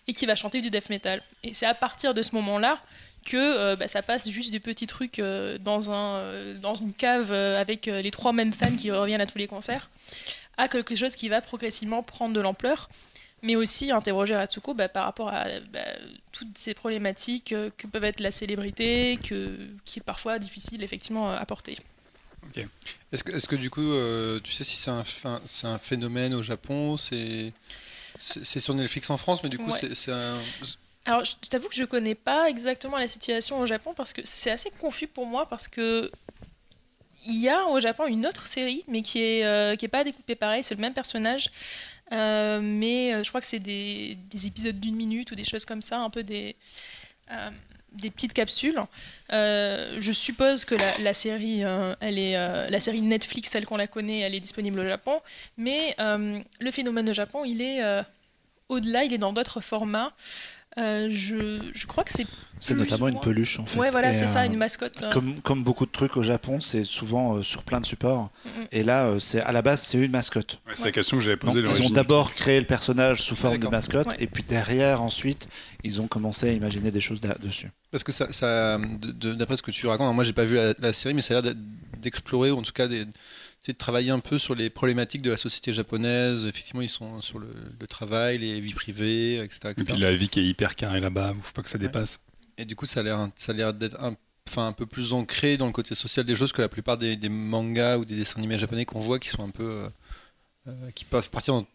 et 0.07 0.13
qui 0.13 0.25
va 0.25 0.35
chanter 0.35 0.61
du 0.61 0.69
death 0.69 0.89
metal. 0.89 1.21
Et 1.43 1.53
c'est 1.53 1.65
à 1.65 1.73
partir 1.73 2.13
de 2.13 2.21
ce 2.21 2.33
moment-là 2.35 2.79
que 3.25 3.35
euh, 3.35 3.75
bah, 3.75 3.89
ça 3.89 4.01
passe 4.01 4.29
juste 4.29 4.51
des 4.51 4.61
petits 4.61 4.87
trucs 4.87 5.21
dans 5.59 5.91
un 5.91 6.53
dans 6.55 6.75
une 6.75 6.93
cave 6.93 7.33
avec 7.33 7.87
les 7.87 8.11
trois 8.11 8.31
mêmes 8.31 8.53
fans 8.53 8.75
qui 8.75 8.91
reviennent 8.91 9.21
à 9.21 9.25
tous 9.25 9.37
les 9.37 9.47
concerts 9.47 9.89
à 10.57 10.69
quelque 10.69 10.95
chose 10.95 11.15
qui 11.15 11.27
va 11.27 11.41
progressivement 11.41 12.01
prendre 12.01 12.33
de 12.33 12.39
l'ampleur 12.39 12.87
mais 13.41 13.55
aussi 13.55 13.91
interroger 13.91 14.35
Ratsuko 14.35 14.73
bah, 14.73 14.87
par 14.87 15.05
rapport 15.05 15.29
à 15.29 15.45
toutes 16.31 16.57
ces 16.57 16.73
problématiques 16.73 17.55
que 17.77 17.87
peuvent 17.87 18.03
être 18.03 18.19
la 18.19 18.31
célébrité, 18.31 19.17
qui 19.21 19.99
est 19.99 20.03
parfois 20.03 20.39
difficile 20.39 20.83
effectivement 20.83 21.31
à 21.31 21.45
porter. 21.45 21.77
Est-ce 23.11 23.23
que, 23.23 23.31
est-ce 23.31 23.47
que 23.47 23.55
du 23.55 23.69
coup, 23.69 23.91
euh, 23.91 24.39
tu 24.43 24.51
sais 24.51 24.63
si 24.63 24.75
c'est 24.75 24.91
un, 24.91 25.03
un 25.63 25.79
phénomène 25.79 26.33
au 26.33 26.41
Japon 26.43 26.95
C'est 26.97 27.53
sur 28.17 28.73
Netflix 28.73 29.09
en 29.09 29.17
France, 29.17 29.41
mais 29.43 29.49
du 29.49 29.57
coup, 29.57 29.71
Ouais. 29.71 29.93
c'est 29.95 30.11
un. 30.11 30.35
Alors, 31.05 31.23
je 31.25 31.33
t'avoue 31.49 31.69
que 31.69 31.75
je 31.75 31.85
connais 31.85 32.13
pas 32.15 32.49
exactement 32.49 32.97
la 32.97 33.07
situation 33.07 33.59
au 33.59 33.65
Japon 33.65 33.93
parce 33.95 34.13
que 34.13 34.21
c'est 34.25 34.51
assez 34.51 34.69
confus 34.69 35.07
pour 35.07 35.25
moi 35.25 35.47
parce 35.49 35.67
que 35.67 36.11
il 37.25 37.37
y 37.37 37.49
a 37.49 37.65
au 37.65 37.79
Japon 37.79 38.05
une 38.05 38.25
autre 38.27 38.45
série, 38.45 38.83
mais 38.87 39.01
qui 39.01 39.19
est 39.23 39.43
euh, 39.43 39.75
qui 39.75 39.85
est 39.85 39.89
pas 39.89 40.03
découpée 40.03 40.35
pareil, 40.35 40.63
c'est 40.63 40.75
le 40.75 40.81
même 40.81 40.93
personnage, 40.93 41.49
Euh, 42.11 42.59
mais 42.61 43.23
je 43.23 43.29
crois 43.29 43.39
que 43.39 43.45
c'est 43.47 43.59
des, 43.59 44.17
des 44.31 44.47
épisodes 44.47 44.79
d'une 44.79 44.95
minute 44.95 45.29
ou 45.31 45.35
des 45.35 45.43
choses 45.43 45.63
comme 45.65 45.81
ça, 45.83 45.99
un 45.99 46.09
peu 46.09 46.23
des 46.23 46.55
des 47.93 48.09
petites 48.09 48.33
capsules. 48.33 48.79
Euh, 49.31 49.97
je 49.99 50.11
suppose 50.11 50.65
que 50.65 50.75
la, 51.01 51.13
série, 51.13 51.63
euh, 51.63 51.95
elle 51.99 52.17
est, 52.17 52.35
euh, 52.35 52.69
la 52.69 52.79
série 52.79 53.01
Netflix 53.01 53.49
telle 53.49 53.65
qu'on 53.65 53.77
la 53.77 53.87
connaît, 53.87 54.19
elle 54.19 54.35
est 54.35 54.39
disponible 54.39 54.79
au 54.79 54.85
Japon. 54.85 55.19
Mais 55.57 55.95
le 55.99 56.71
phénomène 56.71 57.09
au 57.09 57.13
Japon, 57.13 57.45
il 57.45 57.61
est 57.61 57.81
au-delà, 58.69 59.03
il 59.03 59.13
est 59.13 59.17
dans 59.17 59.33
d'autres 59.33 59.61
formats. 59.61 60.13
Euh, 60.77 61.07
je, 61.11 61.61
je 61.73 61.85
crois 61.87 62.03
que 62.03 62.11
c'est. 62.11 62.27
C'est 62.61 62.75
notamment 62.75 63.07
une 63.07 63.19
peluche 63.21 63.57
en 63.59 63.65
fait. 63.65 63.79
Ouais, 63.79 63.89
voilà, 63.89 64.13
c'est 64.13 64.27
ça, 64.27 64.41
euh, 64.41 64.45
une 64.45 64.57
mascotte. 64.57 65.01
euh, 65.01 65.09
Comme, 65.11 65.39
comme 65.41 65.63
beaucoup 65.63 65.85
de 65.85 65.91
trucs 65.91 66.17
au 66.17 66.23
Japon, 66.23 66.59
c'est 66.59 66.83
souvent 66.83 67.35
euh, 67.37 67.43
sur 67.43 67.63
plein 67.63 67.79
de 67.79 67.85
supports. 67.85 68.29
Et 68.73 68.83
là, 68.83 69.05
euh, 69.05 69.19
c'est 69.19 69.39
à 69.41 69.51
la 69.53 69.61
base, 69.61 69.81
c'est 69.81 69.97
une 69.97 70.11
mascotte. 70.11 70.59
Ouais, 70.67 70.73
C'est 70.75 70.83
la 70.85 70.91
question 70.91 71.17
que 71.17 71.23
j'avais 71.23 71.37
Donc, 71.37 71.53
posée. 71.55 71.61
ils 71.61 71.87
ont 71.87 71.89
d'abord 71.89 72.33
créé 72.33 72.59
le 72.59 72.65
personnage 72.65 73.21
sous 73.21 73.35
forme 73.35 73.57
de 73.57 73.67
mascotte, 73.69 74.07
Ouais. 74.07 74.17
et 74.19 74.27
puis 74.27 74.43
derrière, 74.43 75.01
ensuite, 75.01 75.47
ils 75.85 76.01
ont 76.01 76.07
commencé 76.07 76.49
à 76.49 76.51
imaginer 76.51 76.91
des 76.91 76.99
choses 77.01 77.21
dessus. 77.41 77.71
Parce 77.91 78.03
que 78.03 78.11
ça, 78.11 78.27
d'après 79.13 79.55
ce 79.57 79.63
que 79.63 79.71
tu 79.71 79.87
racontes, 79.87 80.01
alors 80.03 80.13
moi 80.13 80.23
j'ai 80.25 80.33
pas 80.33 80.45
vu 80.45 80.55
la, 80.57 80.73
la 80.79 80.91
série, 80.93 81.13
mais 81.13 81.21
ça 81.21 81.37
a 81.37 81.41
l'air 81.41 81.53
d'explorer, 81.97 82.51
ou 82.51 82.57
en 82.59 82.61
tout 82.61 82.73
cas 82.73 82.87
des- 82.87 83.05
c'est 83.59 83.73
de 83.73 83.77
travailler 83.77 84.11
un 84.11 84.19
peu 84.19 84.37
sur 84.37 84.55
les 84.55 84.69
problématiques 84.69 85.21
de 85.21 85.31
la 85.31 85.37
société 85.37 85.73
japonaise. 85.73 86.45
Effectivement, 86.45 86.81
ils 86.81 86.89
sont 86.89 87.21
sur 87.21 87.39
le, 87.39 87.49
le 87.79 87.87
travail, 87.87 88.37
les 88.37 88.59
vies 88.61 88.73
privées, 88.73 89.43
etc. 89.43 89.73
Et 89.77 89.83
puis 89.83 89.97
la 89.97 90.13
vie 90.15 90.29
qui 90.29 90.39
est 90.39 90.45
hyper 90.45 90.75
carrée 90.75 90.99
là-bas, 90.99 91.35
faut 91.41 91.53
pas 91.53 91.61
que 91.61 91.69
ça 91.69 91.77
dépasse. 91.77 92.21
Et 92.57 92.65
du 92.65 92.75
coup, 92.75 92.85
ça 92.85 93.01
a 93.01 93.03
l'air, 93.03 93.29
ça 93.35 93.51
a 93.51 93.55
l'air 93.55 93.73
d'être 93.73 94.01
un, 94.03 94.15
enfin, 94.47 94.67
un 94.67 94.71
peu 94.73 94.85
plus 94.85 95.13
ancré 95.13 95.57
dans 95.57 95.65
le 95.65 95.71
côté 95.71 95.93
social 95.95 96.25
des 96.25 96.35
choses 96.35 96.51
que 96.53 96.61
la 96.61 96.69
plupart 96.69 96.97
des, 96.97 97.15
des 97.15 97.29
mangas 97.29 97.97
ou 97.97 98.05
des 98.05 98.15
dessins 98.15 98.37
animés 98.39 98.57
japonais 98.57 98.85
qu'on 98.85 98.99
voit, 98.99 99.19
qui 99.19 99.29
sont 99.29 99.43
un 99.43 99.49
peu, 99.49 99.63
euh, 99.63 99.89
euh, 100.67 100.91
qui 100.91 101.05
peuvent 101.05 101.29
partir 101.29 101.53
dans 101.53 101.65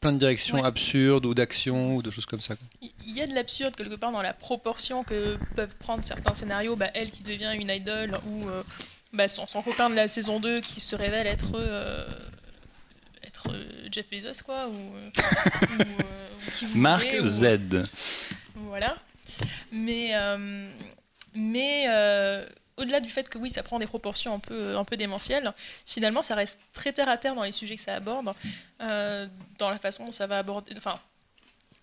plein 0.00 0.12
de 0.12 0.18
directions 0.18 0.58
Ouais. 0.60 0.66
absurdes 0.66 1.24
ou 1.24 1.34
d'action 1.34 1.96
ou 1.96 2.02
de 2.02 2.10
choses 2.10 2.26
comme 2.26 2.40
ça. 2.40 2.54
Il 2.82 3.12
y 3.16 3.22
a 3.22 3.26
de 3.26 3.32
l'absurde 3.34 3.74
quelque 3.74 3.94
part 3.94 4.12
dans 4.12 4.22
la 4.22 4.34
proportion 4.34 5.02
que 5.02 5.38
peuvent 5.56 5.74
prendre 5.78 6.04
certains 6.04 6.34
scénarios. 6.34 6.76
Bah, 6.76 6.90
elle 6.94 7.10
qui 7.10 7.22
devient 7.22 7.52
une 7.58 7.70
idole 7.70 8.18
ou 8.26 8.48
euh, 8.48 8.62
bah, 9.14 9.28
son, 9.28 9.46
son 9.46 9.62
copain 9.62 9.88
de 9.90 9.94
la 9.94 10.08
saison 10.08 10.40
2 10.40 10.60
qui 10.60 10.80
se 10.80 10.94
révèle 10.96 11.26
être, 11.26 11.52
euh, 11.54 12.04
être 13.22 13.50
euh, 13.52 13.88
Jeff 13.90 14.10
Bezos, 14.10 14.42
quoi. 14.44 14.68
Ou, 14.68 14.96
euh, 14.96 15.10
ou, 15.78 15.82
ou 15.82 16.50
qui 16.54 16.66
vous 16.66 16.78
Marc 16.78 17.04
voulez, 17.06 17.20
ou- 17.20 17.24
Z. 17.28 17.82
Voilà. 18.54 18.96
Mais, 19.72 20.12
mais 21.34 21.86
au-delà 22.76 23.00
du 23.00 23.08
fait 23.08 23.28
que 23.28 23.38
oui, 23.38 23.50
ça 23.50 23.62
prend 23.62 23.78
des 23.78 23.86
proportions 23.86 24.34
un 24.34 24.38
peu, 24.38 24.76
un 24.76 24.84
peu 24.84 24.96
démentielles, 24.96 25.52
finalement, 25.86 26.22
ça 26.22 26.34
reste 26.34 26.58
très 26.72 26.92
terre 26.92 27.08
à 27.08 27.16
terre 27.16 27.34
dans 27.34 27.42
les 27.42 27.52
sujets 27.52 27.76
que 27.76 27.80
ça 27.82 27.94
aborde, 27.94 28.32
dans 28.78 29.70
la 29.70 29.78
façon 29.78 30.06
dont 30.06 30.12
ça 30.12 30.26
va 30.26 30.38
aborder. 30.38 30.72
Enfin, 30.76 30.98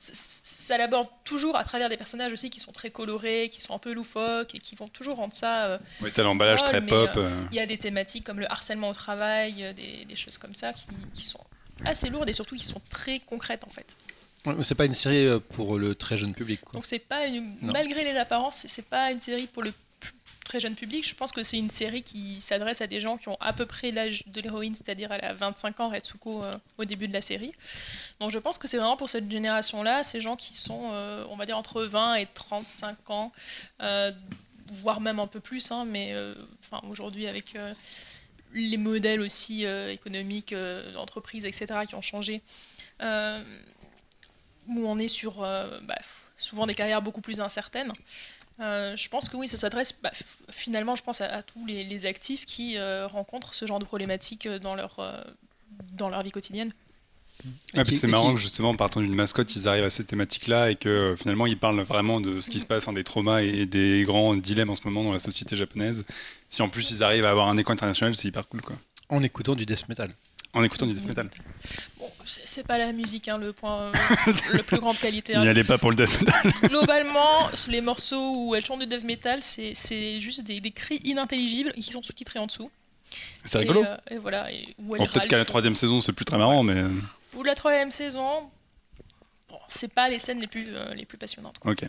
ça 0.03 0.77
l'aborde 0.79 1.07
toujours 1.23 1.55
à 1.55 1.63
travers 1.63 1.87
des 1.87 1.95
personnages 1.97 2.33
aussi 2.33 2.49
qui 2.49 2.59
sont 2.59 2.71
très 2.71 2.89
colorés, 2.89 3.49
qui 3.51 3.61
sont 3.61 3.75
un 3.75 3.77
peu 3.77 3.93
loufoques 3.93 4.55
et 4.55 4.59
qui 4.59 4.75
vont 4.75 4.87
toujours 4.87 5.17
rendre 5.17 5.33
ça. 5.33 5.65
euh, 5.65 5.77
Oui, 6.01 6.09
t'as 6.13 6.23
l'emballage 6.23 6.63
très 6.63 6.81
mais, 6.81 6.87
pop. 6.87 7.09
euh, 7.17 7.29
euh, 7.29 7.43
Il 7.51 7.57
y 7.57 7.59
a 7.59 7.65
des 7.67 7.77
thématiques 7.77 8.23
comme 8.23 8.39
le 8.39 8.51
harcèlement 8.51 8.89
au 8.89 8.93
travail, 8.93 9.63
euh, 9.63 9.73
des, 9.73 10.05
des 10.05 10.15
choses 10.15 10.37
comme 10.39 10.55
ça 10.55 10.73
qui, 10.73 10.87
qui 11.13 11.25
sont 11.27 11.39
assez 11.85 12.09
lourdes 12.09 12.29
et 12.29 12.33
surtout 12.33 12.55
qui 12.55 12.65
sont 12.65 12.81
très 12.89 13.19
concrètes 13.19 13.63
en 13.65 13.69
fait. 13.69 13.95
C'est 14.61 14.73
pas 14.73 14.85
une 14.85 14.95
série 14.95 15.27
euh, 15.27 15.39
pour 15.39 15.77
le 15.77 15.93
très 15.93 16.17
jeune 16.17 16.33
public. 16.33 16.61
Quoi. 16.61 16.73
Donc 16.73 16.87
c'est 16.87 16.97
pas 16.97 17.27
une, 17.27 17.57
malgré 17.61 18.03
les 18.03 18.17
apparences, 18.17 18.55
c'est- 18.65 18.81
pas 18.81 19.11
une 19.11 19.19
série 19.19 19.45
pour 19.45 19.61
le 19.61 19.71
très 20.51 20.59
jeune 20.59 20.75
public. 20.75 21.07
Je 21.07 21.15
pense 21.15 21.31
que 21.31 21.43
c'est 21.43 21.57
une 21.57 21.71
série 21.71 22.03
qui 22.03 22.41
s'adresse 22.41 22.81
à 22.81 22.87
des 22.87 22.99
gens 22.99 23.15
qui 23.15 23.29
ont 23.29 23.37
à 23.39 23.53
peu 23.53 23.65
près 23.65 23.91
l'âge 23.91 24.23
de 24.27 24.41
l'héroïne, 24.41 24.75
c'est-à-dire 24.75 25.09
elle 25.13 25.23
a 25.23 25.33
25 25.33 25.79
ans, 25.79 25.87
Retsuko, 25.87 26.43
euh, 26.43 26.51
au 26.77 26.83
début 26.83 27.07
de 27.07 27.13
la 27.13 27.21
série. 27.21 27.53
Donc 28.19 28.31
je 28.31 28.37
pense 28.37 28.57
que 28.57 28.67
c'est 28.67 28.75
vraiment 28.75 28.97
pour 28.97 29.07
cette 29.07 29.31
génération-là, 29.31 30.03
ces 30.03 30.19
gens 30.19 30.35
qui 30.35 30.57
sont, 30.57 30.89
euh, 30.91 31.25
on 31.29 31.37
va 31.37 31.45
dire, 31.45 31.57
entre 31.57 31.83
20 31.83 32.15
et 32.15 32.27
35 32.33 33.09
ans, 33.11 33.31
euh, 33.81 34.11
voire 34.67 34.99
même 34.99 35.19
un 35.19 35.27
peu 35.27 35.39
plus, 35.39 35.71
hein, 35.71 35.85
mais 35.85 36.09
euh, 36.11 36.33
enfin 36.59 36.85
aujourd'hui 36.89 37.27
avec 37.27 37.57
les 38.53 38.77
modèles 38.77 39.21
aussi 39.21 39.63
économiques 39.63 40.51
euh, 40.51 40.91
d'entreprise, 40.91 41.45
etc., 41.45 41.67
qui 41.87 41.95
ont 41.95 42.01
changé. 42.01 42.41
Où 44.67 44.87
on 44.87 44.99
est 44.99 45.07
sur 45.07 45.39
bah, 45.39 45.97
souvent 46.37 46.65
des 46.65 46.75
carrières 46.75 47.01
beaucoup 47.01 47.21
plus 47.21 47.39
incertaines. 47.39 47.93
Euh, 48.61 48.95
je 48.95 49.09
pense 49.09 49.27
que 49.27 49.37
oui, 49.37 49.47
ça 49.47 49.57
s'adresse 49.57 49.93
bah, 50.03 50.11
finalement, 50.49 50.95
je 50.95 51.03
pense 51.03 51.21
à, 51.21 51.25
à 51.33 51.41
tous 51.43 51.65
les, 51.65 51.83
les 51.83 52.05
actifs 52.05 52.45
qui 52.45 52.77
euh, 52.77 53.07
rencontrent 53.07 53.53
ce 53.55 53.65
genre 53.65 53.79
de 53.79 53.85
problématiques 53.85 54.45
euh, 54.45 54.59
dans 54.59 54.75
leur, 54.75 54.99
euh, 54.99 55.19
dans 55.93 56.09
leur 56.09 56.21
vie 56.21 56.31
quotidienne. 56.31 56.71
Ouais, 57.73 57.83
puis 57.83 57.93
qui- 57.93 57.97
c'est 57.97 58.07
marrant 58.07 58.29
qui- 58.29 58.35
que 58.35 58.39
justement, 58.41 58.69
en 58.69 58.75
partant 58.75 59.01
d'une 59.01 59.15
mascotte, 59.15 59.55
ils 59.55 59.67
arrivent 59.67 59.83
à 59.85 59.89
ces 59.89 60.05
thématiques-là 60.05 60.69
et 60.69 60.75
que 60.75 61.15
finalement, 61.17 61.47
ils 61.47 61.57
parlent 61.57 61.81
vraiment 61.81 62.21
de 62.21 62.39
ce 62.39 62.51
qui 62.51 62.59
se 62.59 62.67
passe, 62.67 62.83
enfin, 62.83 62.93
des 62.93 63.03
traumas 63.03 63.41
et 63.41 63.65
des 63.65 64.03
grands 64.03 64.35
dilemmes 64.35 64.69
en 64.69 64.75
ce 64.75 64.83
moment 64.85 65.03
dans 65.03 65.11
la 65.11 65.17
société 65.19 65.55
japonaise. 65.55 66.05
Si 66.51 66.61
en 66.61 66.69
plus 66.69 66.91
ils 66.91 67.01
arrivent 67.03 67.25
à 67.25 67.31
avoir 67.31 67.47
un 67.47 67.57
écho 67.57 67.71
international, 67.71 68.13
c'est 68.15 68.27
hyper 68.27 68.47
cool, 68.47 68.61
quoi. 68.61 68.75
En 69.09 69.23
écoutant 69.23 69.55
du 69.55 69.65
death 69.65 69.89
metal. 69.89 70.13
En 70.53 70.63
écoutant 70.63 70.85
du 70.85 70.93
death 70.93 71.07
metal. 71.07 71.29
Bon, 71.97 72.09
c'est 72.25 72.67
pas 72.67 72.77
la 72.77 72.91
musique 72.91 73.27
hein, 73.29 73.37
le 73.37 73.53
point 73.53 73.83
euh, 73.83 73.91
le 74.53 74.63
plus 74.63 74.79
grande 74.79 74.97
qualité. 74.97 75.35
hein. 75.35 75.41
N'y 75.41 75.47
allez 75.47 75.63
pas 75.63 75.77
pour 75.77 75.91
le 75.91 75.95
death 75.95 76.19
metal. 76.21 76.51
Globalement, 76.69 77.49
les 77.69 77.79
morceaux 77.79 78.35
où 78.47 78.55
elles 78.55 78.65
chantent 78.65 78.81
du 78.81 78.87
death 78.87 79.03
metal, 79.05 79.41
c'est 79.41 79.73
c'est 79.75 80.19
juste 80.19 80.43
des, 80.43 80.59
des 80.59 80.71
cris 80.71 80.99
inintelligibles 81.05 81.71
qui 81.73 81.83
sont 81.93 82.03
sous-titrés 82.03 82.39
en 82.39 82.47
dessous. 82.47 82.69
C'est 83.45 83.59
Et, 83.59 83.61
rigolo. 83.61 83.83
euh, 83.85 83.97
Et, 84.09 84.17
voilà. 84.17 84.51
Et, 84.51 84.75
Bon, 84.77 84.97
Peut-être 84.97 85.27
qu'à 85.27 85.37
la 85.37 85.45
troisième 85.45 85.75
saison, 85.75 86.01
c'est 86.01 86.13
plus 86.13 86.25
très 86.25 86.37
marrant, 86.37 86.63
mais. 86.63 86.75
euh, 86.77 86.89
Pour 87.31 87.45
la 87.45 87.55
troisième 87.55 87.91
saison, 87.91 88.49
bon, 89.49 89.57
c'est 89.69 89.93
pas 89.93 90.09
les 90.09 90.19
scènes 90.19 90.39
les 90.41 90.47
plus, 90.47 90.67
euh, 90.69 90.93
les 90.93 91.05
plus 91.05 91.17
passionnantes. 91.17 91.59
quoi. 91.59 91.71
Ok. 91.71 91.83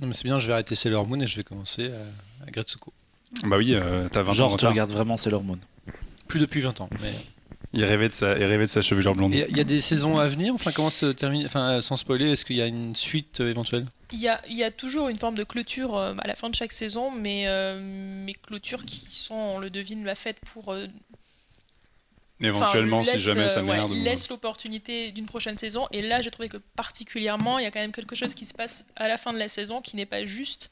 Non, 0.00 0.08
mais 0.08 0.14
c'est 0.14 0.24
bien, 0.24 0.38
je 0.40 0.46
vais 0.48 0.52
arrêter 0.54 0.74
Sailor 0.74 1.06
Moon 1.08 1.20
et 1.20 1.26
je 1.26 1.36
vais 1.36 1.44
commencer 1.44 1.90
à, 1.92 2.46
à 2.46 2.50
Gretsuko. 2.50 2.92
Bah 3.44 3.56
oui, 3.56 3.74
euh, 3.74 4.08
t'as 4.08 4.22
20 4.22 4.28
ans. 4.28 4.32
de 4.32 4.36
Genre, 4.36 4.56
tu 4.56 4.66
regardes 4.66 4.90
vraiment 4.90 5.16
Sailor 5.16 5.42
Moon. 5.44 5.58
Plus 6.28 6.40
depuis 6.40 6.60
20 6.60 6.80
ans. 6.80 6.88
Mais... 7.00 7.12
Il 7.74 7.84
rêvait 7.84 8.08
de 8.08 8.14
sa, 8.14 8.36
il 8.38 8.44
rêvait 8.44 8.64
de 8.64 8.68
sa 8.68 8.82
chevelure 8.82 9.14
blonde. 9.14 9.34
Il 9.34 9.56
y 9.56 9.60
a 9.60 9.64
des 9.64 9.80
saisons 9.80 10.18
à 10.18 10.28
venir, 10.28 10.54
enfin 10.54 10.70
comment 10.72 10.90
se 10.90 11.06
termine, 11.06 11.44
enfin 11.44 11.80
sans 11.80 11.96
spoiler, 11.96 12.30
est-ce 12.32 12.44
qu'il 12.44 12.56
y 12.56 12.62
a 12.62 12.66
une 12.66 12.94
suite 12.94 13.40
euh, 13.40 13.50
éventuelle? 13.50 13.84
Il 14.12 14.20
y 14.20 14.28
a, 14.28 14.40
il 14.48 14.54
y 14.54 14.62
a 14.62 14.70
toujours 14.70 15.08
une 15.08 15.18
forme 15.18 15.34
de 15.34 15.42
clôture 15.44 15.96
euh, 15.96 16.14
à 16.18 16.26
la 16.28 16.36
fin 16.36 16.48
de 16.50 16.54
chaque 16.54 16.72
saison, 16.72 17.10
mais, 17.10 17.44
euh, 17.48 17.80
mais 18.24 18.32
clôtures 18.34 18.84
qui 18.84 19.04
sont, 19.10 19.34
on 19.34 19.58
le 19.58 19.70
devine, 19.70 20.04
la 20.04 20.14
fête 20.14 20.38
pour 20.52 20.72
euh, 20.72 20.86
Éventuellement, 22.40 22.98
Enfin, 22.98 23.12
si 23.12 23.18
jamais 23.18 23.48
ça 23.48 23.62
ouais, 23.62 23.76
merde. 23.76 23.90
ou- 23.92 23.94
laisse 23.94 24.28
l'opportunité 24.28 25.12
d'une 25.12 25.24
prochaine 25.26 25.56
saison. 25.56 25.86
Et 25.92 26.02
là, 26.02 26.20
j'ai 26.20 26.30
trouvé 26.30 26.48
que 26.48 26.56
particulièrement, 26.76 27.58
il 27.58 27.62
y 27.62 27.66
a 27.66 27.70
quand 27.70 27.78
même 27.80 27.92
quelque 27.92 28.16
chose 28.16 28.34
qui 28.34 28.44
se 28.44 28.52
passe 28.52 28.84
à 28.96 29.06
la 29.08 29.18
fin 29.18 29.32
de 29.32 29.38
la 29.38 29.48
saison 29.48 29.80
qui 29.80 29.94
n'est 29.96 30.04
pas 30.04 30.26
juste 30.26 30.70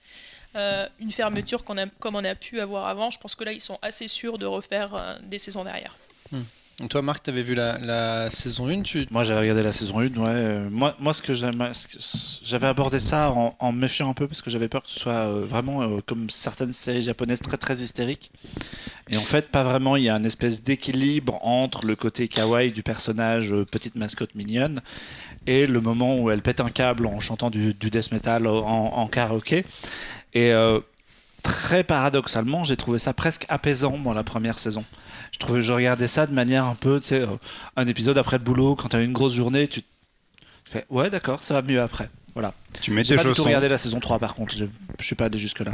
euh, 0.57 0.87
une 0.99 1.13
fermeture 1.13 1.65
qu'on 1.65 1.79
a, 1.79 1.87
comme 1.87 2.17
on 2.17 2.25
a 2.25 2.35
pu 2.35 2.61
avoir 2.61 2.89
avant. 2.89 3.11
Je 3.11 3.19
pense 3.19 3.37
que 3.37 3.45
là, 3.45 3.53
ils 3.53 3.61
sont 3.61 3.79
assez 3.81 4.09
sûrs 4.09 4.39
de 4.39 4.45
refaire 4.45 4.95
euh, 4.95 5.17
des 5.23 5.39
saisons 5.39 5.63
derrière. 5.65 5.97
Donc 6.33 6.43
toi, 6.89 7.03
Marc, 7.03 7.25
tu 7.25 7.31
avais 7.31 7.43
vu 7.43 7.55
la, 7.55 8.31
saison 8.31 8.69
1, 8.69 8.83
tu... 8.83 9.07
Moi, 9.11 9.25
j'avais 9.25 9.41
regardé 9.41 9.63
la 9.63 9.73
saison 9.73 10.01
1, 10.01 10.03
ouais. 10.03 10.13
Euh, 10.27 10.69
Moi, 10.71 10.95
moi 10.99 11.13
ce 11.15 11.23
que 11.23 11.33
j'avais 11.35 12.67
abordé 12.67 13.01
ça 13.01 13.31
en, 13.31 13.55
en 13.59 13.73
méfiant 13.73 14.11
un 14.11 14.15
peu 14.15 14.27
parce 14.27 14.43
que 14.43 14.51
j'avais 14.51 14.69
peur 14.69 14.83
que 14.83 14.91
ce 14.91 15.01
soit 15.01 15.13
euh, 15.13 15.45
vraiment 15.47 15.83
euh, 15.83 16.01
comme 16.05 16.31
certaines 16.31 16.73
séries 16.73 17.03
japonaises 17.03 17.41
très 17.41 17.57
très 17.57 17.83
hystériques. 17.83 18.31
Et 19.09 19.17
en 19.17 19.23
fait, 19.23 19.49
pas 19.49 19.63
vraiment. 19.63 19.97
Il 19.97 20.05
y 20.05 20.09
a 20.09 20.17
une 20.17 20.27
espèce 20.27 20.63
d'équilibre 20.63 21.39
entre 21.45 21.87
le 21.87 21.97
côté 21.97 22.29
kawaii 22.29 22.73
du 22.73 22.83
personnage, 22.83 23.55
petite 23.71 23.97
mascotte 23.97 24.35
mignonne, 24.35 24.81
et 25.47 25.67
le 25.67 25.81
moment 25.81 26.19
où 26.19 26.31
elle 26.31 26.43
pète 26.43 26.61
un 26.61 26.71
câble 26.71 27.07
en 27.07 27.21
chantant 27.21 27.51
du, 27.51 27.75
death 27.75 28.13
metal 28.13 28.47
en, 28.47 28.57
en 28.57 29.07
karaoké. 29.09 29.65
Et 30.35 30.53
très 31.43 31.85
paradoxalement, 31.85 32.65
j'ai 32.65 32.77
trouvé 32.77 32.99
ça 32.99 33.13
presque 33.13 33.45
apaisant 33.49 33.99
dans 33.99 34.15
la 34.15 34.25
première 34.25 34.59
saison. 34.59 34.85
Je 35.33 35.39
trouvais, 35.39 35.63
je 35.63 35.73
regardais 35.73 36.09
ça 36.09 36.27
de 36.27 36.33
manière 36.33 36.65
un 36.67 36.75
peu, 36.75 37.01
tu 37.01 37.07
sais, 37.09 37.21
euh, 37.23 37.27
un 37.77 37.87
épisode 37.87 38.19
après 38.19 38.39
le 38.39 38.45
boulot, 38.45 38.77
quand 38.77 38.89
tu 38.91 38.97
as 38.97 39.01
une 39.03 39.13
grosse 39.13 39.35
journée, 39.35 39.67
tu 39.69 39.83
tu 39.83 39.89
fais 40.79 40.87
ouais 40.91 41.11
d'accord, 41.11 41.43
ça 41.43 41.55
va 41.55 41.63
mieux 41.63 41.81
après. 41.81 42.09
Voilà. 42.35 42.55
Tu 42.81 42.91
mets 42.93 43.05
J'ai 43.05 43.11
tes 43.11 43.17
pas 43.17 43.23
chaussons, 43.25 43.45
regardé 43.45 43.69
la 43.69 43.77
saison 43.79 44.01
3 44.01 44.19
par 44.19 44.35
contre, 44.35 44.57
je, 44.57 44.65
je 45.01 45.05
suis 45.05 45.15
pas 45.15 45.27
allé 45.27 45.39
jusque 45.39 45.61
là. 45.61 45.73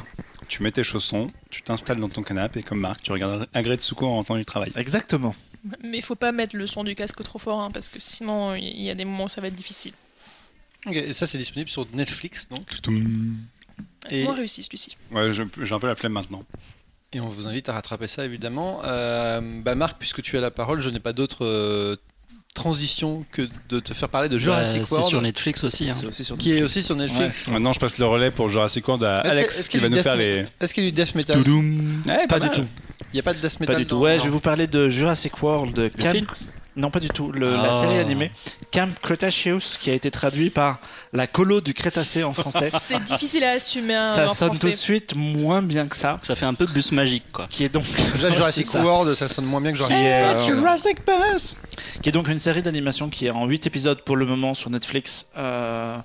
tu 0.49 0.63
mets 0.63 0.73
tes 0.73 0.83
chaussons, 0.83 1.31
tu 1.51 1.63
t'installes 1.63 1.99
dans 2.01 2.09
ton 2.09 2.23
canapé 2.23 2.61
et 2.61 2.63
comme 2.63 2.81
Marc, 2.81 3.03
tu 3.03 3.13
regardes 3.13 3.47
Agretsuko 3.53 4.07
en 4.07 4.15
rentrant 4.15 4.37
du 4.37 4.45
travail. 4.45 4.73
Exactement. 4.77 5.35
Mais 5.85 5.99
il 5.99 6.03
faut 6.03 6.15
pas 6.15 6.33
mettre 6.33 6.57
le 6.57 6.67
son 6.67 6.83
du 6.85 6.95
casque 6.95 7.23
trop 7.23 7.39
fort, 7.39 7.61
hein, 7.61 7.71
parce 7.73 7.89
que 7.89 8.01
sinon, 8.01 8.55
il 8.55 8.81
y 8.83 8.91
a 8.91 8.95
des 8.95 9.05
moments 9.05 9.25
où 9.25 9.29
ça 9.29 9.41
va 9.41 9.49
être 9.49 9.55
difficile. 9.55 9.93
Ok, 10.87 10.95
et 10.97 11.13
ça, 11.13 11.27
c'est 11.27 11.39
disponible 11.39 11.69
sur 11.69 11.87
Netflix, 11.93 12.49
donc. 12.49 12.63
Et- 14.11 14.25
Moins 14.25 14.35
réussi 14.35 14.63
celui-ci. 14.63 14.97
Ouais, 15.11 15.33
j'ai 15.33 15.43
un 15.43 15.79
peu 15.81 15.87
la 15.87 15.97
flemme 15.97 16.13
maintenant. 16.13 16.45
Et 17.13 17.21
on 17.21 17.29
vous 17.29 17.47
invite 17.49 17.69
à 17.69 17.73
rattraper 17.73 18.07
ça, 18.07 18.25
évidemment. 18.25 18.81
Euh, 18.85 19.41
bah, 19.63 19.75
Marc, 19.75 19.97
puisque 19.99 20.21
tu 20.23 20.37
as 20.37 20.41
la 20.41 20.51
parole, 20.51 20.81
je 20.81 20.91
n'ai 20.91 21.01
pas 21.01 21.15
d'autre 21.15 21.45
euh, 21.45 21.97
transition 22.55 23.25
que 23.33 23.49
de 23.71 23.81
te 23.81 23.95
faire 23.95 24.09
parler 24.11 24.29
de 24.29 24.37
Jurassic 24.37 24.81
Bah, 24.81 24.85
c'est 24.87 24.95
World, 24.95 25.09
sur 25.09 25.23
Netflix 25.23 25.65
aussi. 25.65 25.89
hein. 25.89 25.95
C'est 25.99 26.07
aussi 26.07 26.25
sur 26.25 26.37
qui 26.37 26.53
est 26.53 26.63
aussi 26.63 26.83
sur 26.83 26.97
Netflix. 26.97 27.49
Maintenant, 27.49 27.73
je 27.73 27.81
passe 27.81 27.97
le 27.99 28.05
relais 28.07 28.31
pour 28.31 28.49
Jurassic 28.51 28.87
World 28.87 29.05
à 29.05 29.21
Alex 29.21 29.59
est-ce 29.59 29.71
qui 29.71 29.79
qu'il 29.79 29.81
y 29.81 29.89
va 29.89 29.95
a 29.95 29.97
nous 29.97 30.03
faire 30.03 30.17
death 30.17 30.21
les. 30.23 30.47
Est-ce 30.61 30.75
qu'il 30.75 30.85
y 30.85 30.87
a 30.87 30.91
du 30.91 30.95
death 30.97 31.15
metal. 31.15 31.41
Ouais, 31.41 32.27
Pas 32.27 32.41
du 32.41 32.51
tout. 32.51 32.65
Il 33.13 33.15
n'y 33.15 33.21
a 33.21 33.23
pas 33.23 33.33
de 33.33 33.39
death 33.39 33.59
metal 33.61 33.75
Pas 33.75 33.81
du 33.81 33.87
tout. 33.87 33.97
Ouais, 33.97 34.15
non. 34.17 34.21
je 34.21 34.25
vais 34.25 34.33
vous 34.33 34.41
parler 34.41 34.67
de 34.67 34.89
Jurassic 34.91 35.43
World 35.43 35.75
de 35.75 35.91
Le 35.97 36.11
film 36.11 36.27
Non, 36.79 36.91
pas 36.91 37.01
du 37.01 37.09
tout. 37.09 37.31
Le- 37.33 37.51
La 37.51 37.71
Ah. 37.71 37.81
série 37.81 37.99
animée 37.99 38.31
Camp 38.73 38.89
Cretaceous 39.03 39.77
qui 39.81 39.91
a 39.91 39.95
été 39.95 40.11
traduit 40.11 40.49
par 40.51 40.79
la 41.13 41.27
colo 41.27 41.61
du 41.61 41.75
Crétacé 41.75 42.23
en 42.25 42.33
français. 42.33 42.71
C'est 42.81 43.03
difficile 43.03 43.45
à 43.45 43.51
assumer 43.53 43.95
hein, 43.97 44.15
ça 44.15 44.27
en 44.31 44.33
sonne 44.35 44.57
tout 44.59 44.67
de 44.69 44.73
suite 44.73 45.15
moins 45.17 45.61
bien 45.61 45.87
que 45.89 45.97
ça. 45.97 46.19
Ça 46.23 46.35
fait 46.35 46.47
un 46.47 46.55
peu 46.55 46.67
bus 46.67 46.93
magique, 46.93 47.31
quoi. 47.33 47.47
Qui 47.51 47.65
est 47.65 47.69
donc 47.69 47.85
Déjà, 48.15 48.31
Jurassic 48.31 48.65
ça. 48.71 48.81
World, 48.83 49.15
ça 49.15 49.29
sonne 49.29 49.45
moins 49.47 49.61
bien 49.61 49.73
que 49.73 49.77
Jurassic 49.77 49.99
World. 49.99 50.41
euh, 50.41 50.47
Jurassic 50.47 50.99
Bus 51.07 51.57
qui 52.01 52.09
est 52.09 52.13
donc 52.13 52.29
une 52.29 52.39
série 52.39 52.63
d'animation 52.63 53.09
qui 53.09 53.27
est 53.27 53.31
en 53.31 53.45
8 53.47 53.67
épisodes 53.67 54.01
pour 54.03 54.17
le 54.17 54.25
moment 54.25 54.55
sur 54.55 54.71
Netflix, 54.71 55.27
euh, 55.37 55.97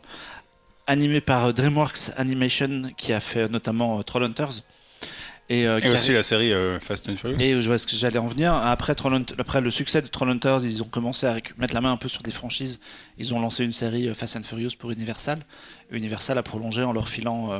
animée 0.88 1.22
par 1.22 1.46
euh, 1.46 1.52
DreamWorks 1.54 2.10
Animation, 2.18 2.82
qui 2.98 3.14
a 3.14 3.20
fait 3.20 3.48
notamment 3.48 4.00
euh, 4.00 4.02
Trollhunters. 4.02 4.64
Et, 5.50 5.68
euh, 5.68 5.80
Et 5.84 5.90
aussi 5.90 6.14
la 6.14 6.24
série 6.24 6.54
euh, 6.54 6.80
Fast 6.80 7.10
and 7.10 7.18
Furious. 7.18 7.38
et 7.40 7.62
je 7.62 7.68
vois 7.68 7.78
ce 7.78 7.86
que 7.86 7.96
j'allais 7.96 8.18
en 8.18 8.28
venir. 8.28 8.54
Après, 8.54 8.96
après 9.38 9.62
le 9.62 9.72
succès 9.72 10.02
de 10.02 10.08
Trollhunters, 10.08 10.64
ils 10.64 10.82
ont 10.82 10.88
commencé 10.88 11.28
à 11.28 11.36
mettre 11.58 11.74
la 11.74 11.82
main 11.82 11.92
un 11.92 11.98
peu 11.98 12.08
sur 12.08 12.24
des 12.24 12.32
franchises. 12.32 12.80
Ils 13.18 13.34
ont 13.34 13.42
lancé 13.42 13.66
une 13.66 13.74
série 13.74 14.08
euh, 14.08 14.14
Fast 14.14 14.38
and 14.38 14.44
Furious 14.44 14.72
pour 14.80 14.92
Universal. 14.92 15.40
Universal 15.92 16.38
a 16.38 16.44
prolongé 16.44 16.84
en 16.84 16.94
leur 16.94 17.10
filant 17.10 17.52
euh, 17.52 17.60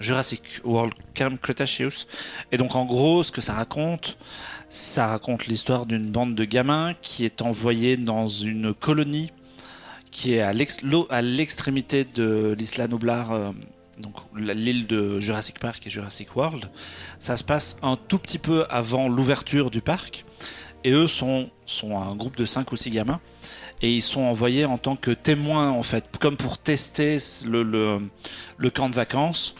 Jurassic 0.00 0.42
World 0.64 0.94
Camp 1.14 1.38
Cretaceous. 1.40 2.06
Et 2.52 2.56
donc, 2.56 2.74
en 2.74 2.86
gros, 2.86 3.22
ce 3.22 3.30
que 3.30 3.42
ça 3.42 3.52
raconte, 3.52 4.16
ça 4.70 5.08
raconte 5.08 5.46
l'histoire 5.46 5.84
d'une 5.84 6.06
bande 6.10 6.34
de 6.34 6.44
gamins 6.44 6.94
qui 7.02 7.26
est 7.26 7.42
envoyée 7.42 7.98
dans 7.98 8.26
une 8.28 8.72
colonie 8.72 9.30
qui 10.10 10.34
est 10.34 10.40
à 10.40 10.52
l'extrémité 10.52 12.04
de 12.04 12.54
l'Isla 12.58 12.88
Nublar, 12.88 13.30
euh, 13.30 13.52
donc 14.00 14.14
l'île 14.36 14.86
de 14.86 15.20
Jurassic 15.20 15.58
Park 15.58 15.86
et 15.86 15.90
Jurassic 15.90 16.34
World. 16.36 16.70
Ça 17.18 17.36
se 17.36 17.44
passe 17.44 17.78
un 17.82 17.96
tout 17.96 18.18
petit 18.18 18.38
peu 18.38 18.66
avant 18.70 19.08
l'ouverture 19.08 19.70
du 19.70 19.80
parc. 19.80 20.24
Et 20.82 20.92
eux 20.92 21.08
sont, 21.08 21.50
sont 21.66 21.98
un 21.98 22.14
groupe 22.14 22.36
de 22.36 22.44
5 22.44 22.72
ou 22.72 22.76
6 22.76 22.90
gamins. 22.90 23.20
Et 23.82 23.92
ils 23.92 24.02
sont 24.02 24.22
envoyés 24.22 24.64
en 24.64 24.78
tant 24.78 24.96
que 24.96 25.10
témoins, 25.10 25.70
en 25.70 25.82
fait, 25.82 26.04
comme 26.18 26.36
pour 26.36 26.58
tester 26.58 27.18
le, 27.46 28.00
le 28.56 28.70
camp 28.70 28.88
de 28.88 28.94
vacances, 28.94 29.54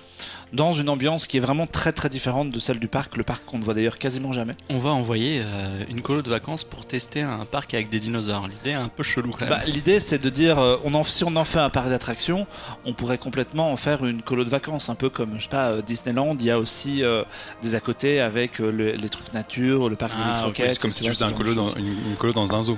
dans 0.53 0.73
une 0.73 0.89
ambiance 0.89 1.27
qui 1.27 1.37
est 1.37 1.41
vraiment 1.41 1.67
très 1.67 1.93
très 1.93 2.09
différente 2.09 2.51
de 2.51 2.59
celle 2.59 2.79
du 2.79 2.89
parc, 2.89 3.17
le 3.17 3.23
parc 3.25 3.45
qu'on 3.45 3.59
ne 3.59 3.65
voit 3.65 3.75
d'ailleurs 3.75 3.99
quasiment 3.99 4.33
jamais. 4.33 4.53
On 4.69 4.79
va 4.79 4.91
envoyer 4.91 5.43
euh, 5.45 5.85
une 5.89 6.01
colo 6.01 6.23
de 6.23 6.31
vacances 6.31 6.65
pour 6.65 6.87
tester 6.87 7.23
un 7.23 7.45
parc 7.45 7.75
avec 7.75 7.89
des 7.89 8.01
dinosaures. 8.01 8.49
L'idée 8.49 8.71
est 8.71 8.75
un 8.75 8.89
peu 8.89 9.03
chelou 9.03 9.31
quand 9.31 9.41
même. 9.41 9.51
Bah, 9.51 9.61
L'idée, 9.67 10.01
c'est 10.01 10.19
de 10.23 10.29
dire, 10.31 10.59
euh, 10.59 10.77
on 10.85 10.95
en, 10.95 11.05
si 11.05 11.25
on 11.25 11.37
en 11.37 11.45
fait 11.45 11.59
un 11.61 11.71
parc 11.71 11.89
d'attractions, 11.89 12.47
on 12.85 12.93
pourrait 12.95 13.19
complètement 13.19 13.73
en 13.73 13.77
faire 13.77 14.05
une 14.05 14.23
colo 14.23 14.45
de 14.45 14.51
vacances, 14.51 14.89
un 14.89 14.95
peu 14.95 15.09
comme, 15.09 15.35
je 15.39 15.45
sais 15.45 15.49
pas, 15.49 15.69
euh, 15.71 15.83
Disneyland. 15.83 16.37
Il 16.41 16.47
y 16.47 16.51
a 16.51 16.59
aussi 16.59 17.03
des 17.63 17.75
à 17.75 17.81
côté 17.81 18.21
avec 18.21 18.59
le- 18.59 18.71
les 18.93 19.09
trucs 19.09 19.33
nature, 19.33 19.89
le 19.89 19.97
parc 19.97 20.13
Ah, 20.17 20.19
de 20.19 20.31
ok, 20.39 20.43
croquettes. 20.55 20.71
c'est 20.73 20.81
comme 20.81 20.93
si 20.93 21.03
tu 21.03 21.11
faisais 21.11 21.25
un 21.25 21.33
colo 21.33 21.55
dans, 21.55 21.73
une, 21.75 21.87
une 21.87 22.17
colo 22.19 22.33
dans 22.33 22.55
un 22.55 22.63
zoo. 22.63 22.77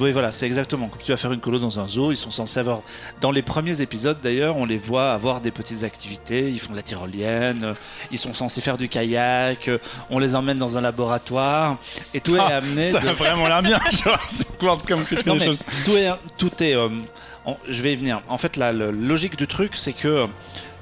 Oui, 0.00 0.12
voilà, 0.12 0.32
c'est 0.32 0.46
exactement 0.46 0.88
comme 0.88 1.00
tu 1.02 1.12
vas 1.12 1.16
faire 1.16 1.32
une 1.32 1.40
colo 1.40 1.58
dans 1.58 1.78
un 1.78 1.86
zoo. 1.88 2.10
Ils 2.12 2.16
sont 2.16 2.30
censés 2.30 2.58
avoir, 2.58 2.82
dans 3.20 3.30
les 3.30 3.42
premiers 3.42 3.80
épisodes 3.80 4.18
d'ailleurs, 4.22 4.56
on 4.56 4.64
les 4.64 4.76
voit 4.78 5.12
avoir 5.12 5.40
des 5.40 5.50
petites 5.52 5.84
activités. 5.84 6.50
Ils 6.50 6.58
font 6.58 6.72
de 6.72 6.76
la 6.76 6.82
tyrolienne, 6.82 7.11
ils 8.10 8.18
sont 8.18 8.34
censés 8.34 8.60
faire 8.60 8.76
du 8.76 8.88
kayak, 8.88 9.70
on 10.10 10.18
les 10.18 10.34
emmène 10.34 10.58
dans 10.58 10.76
un 10.76 10.80
laboratoire 10.80 11.78
et 12.14 12.20
tout 12.20 12.36
est 12.36 12.40
Ah, 12.40 12.56
amené. 12.56 12.82
Ça 12.90 13.00
de- 13.00 13.08
a 13.08 13.12
vraiment 13.12 13.46
l'air 13.48 13.62
bien, 13.62 13.78
comme 14.58 15.04
quelque 15.04 15.26
Non, 15.26 15.34
mais 15.36 15.46
chose. 15.46 15.64
tout 15.84 15.96
est, 15.96 16.10
tout 16.38 16.62
est. 16.62 16.74
euh, 16.76 16.88
je 17.68 17.82
vais 17.82 17.92
y 17.92 17.96
venir. 17.96 18.22
En 18.28 18.38
fait, 18.38 18.56
la, 18.56 18.72
la 18.72 18.90
logique 18.90 19.36
du 19.36 19.46
truc, 19.46 19.76
c'est 19.76 19.92
que 19.92 20.26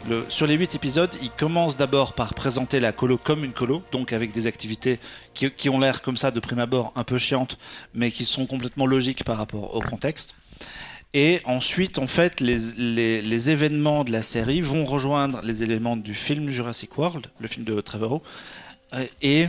le, 0.09 0.25
sur 0.29 0.47
les 0.47 0.55
8 0.55 0.75
épisodes, 0.75 1.15
il 1.23 1.31
commence 1.31 1.77
d'abord 1.77 2.15
par 2.15 2.35
présenter 2.35 2.81
la 2.81 2.93
colo 2.93 3.19
comme 3.19 3.45
une 3.45 3.53
colo, 3.53 3.83
donc 3.93 4.13
avec 4.13 4.33
des 4.33 4.47
activités 4.47 4.99
qui, 5.35 5.51
qui 5.51 5.69
ont 5.69 5.79
l'air 5.79 6.01
comme 6.03 6.17
ça 6.17 6.31
de 6.31 6.41
prime 6.41 6.59
abord 6.59 6.93
un 6.97 7.05
peu 7.05 7.19
chiantes, 7.19 7.59
mais 7.95 8.11
qui 8.11 8.25
sont 8.25 8.47
complètement 8.47 8.87
logiques 8.87 9.25
par 9.25 9.37
rapport 9.37 9.75
au 9.75 9.81
contexte. 9.81 10.35
Et 11.13 11.41
ensuite, 11.45 11.99
en 11.99 12.07
fait, 12.07 12.41
les, 12.41 12.59
les, 12.77 13.21
les 13.23 13.51
événements 13.51 14.05
de 14.05 14.13
la 14.13 14.23
série 14.23 14.61
vont 14.61 14.85
rejoindre 14.85 15.41
les 15.43 15.63
éléments 15.65 15.97
du 15.97 16.15
film 16.15 16.49
Jurassic 16.51 16.97
World, 16.97 17.27
le 17.41 17.49
film 17.49 17.65
de 17.65 17.81
Trevorrow, 17.81 18.23
Euh, 18.93 19.05
et 19.23 19.47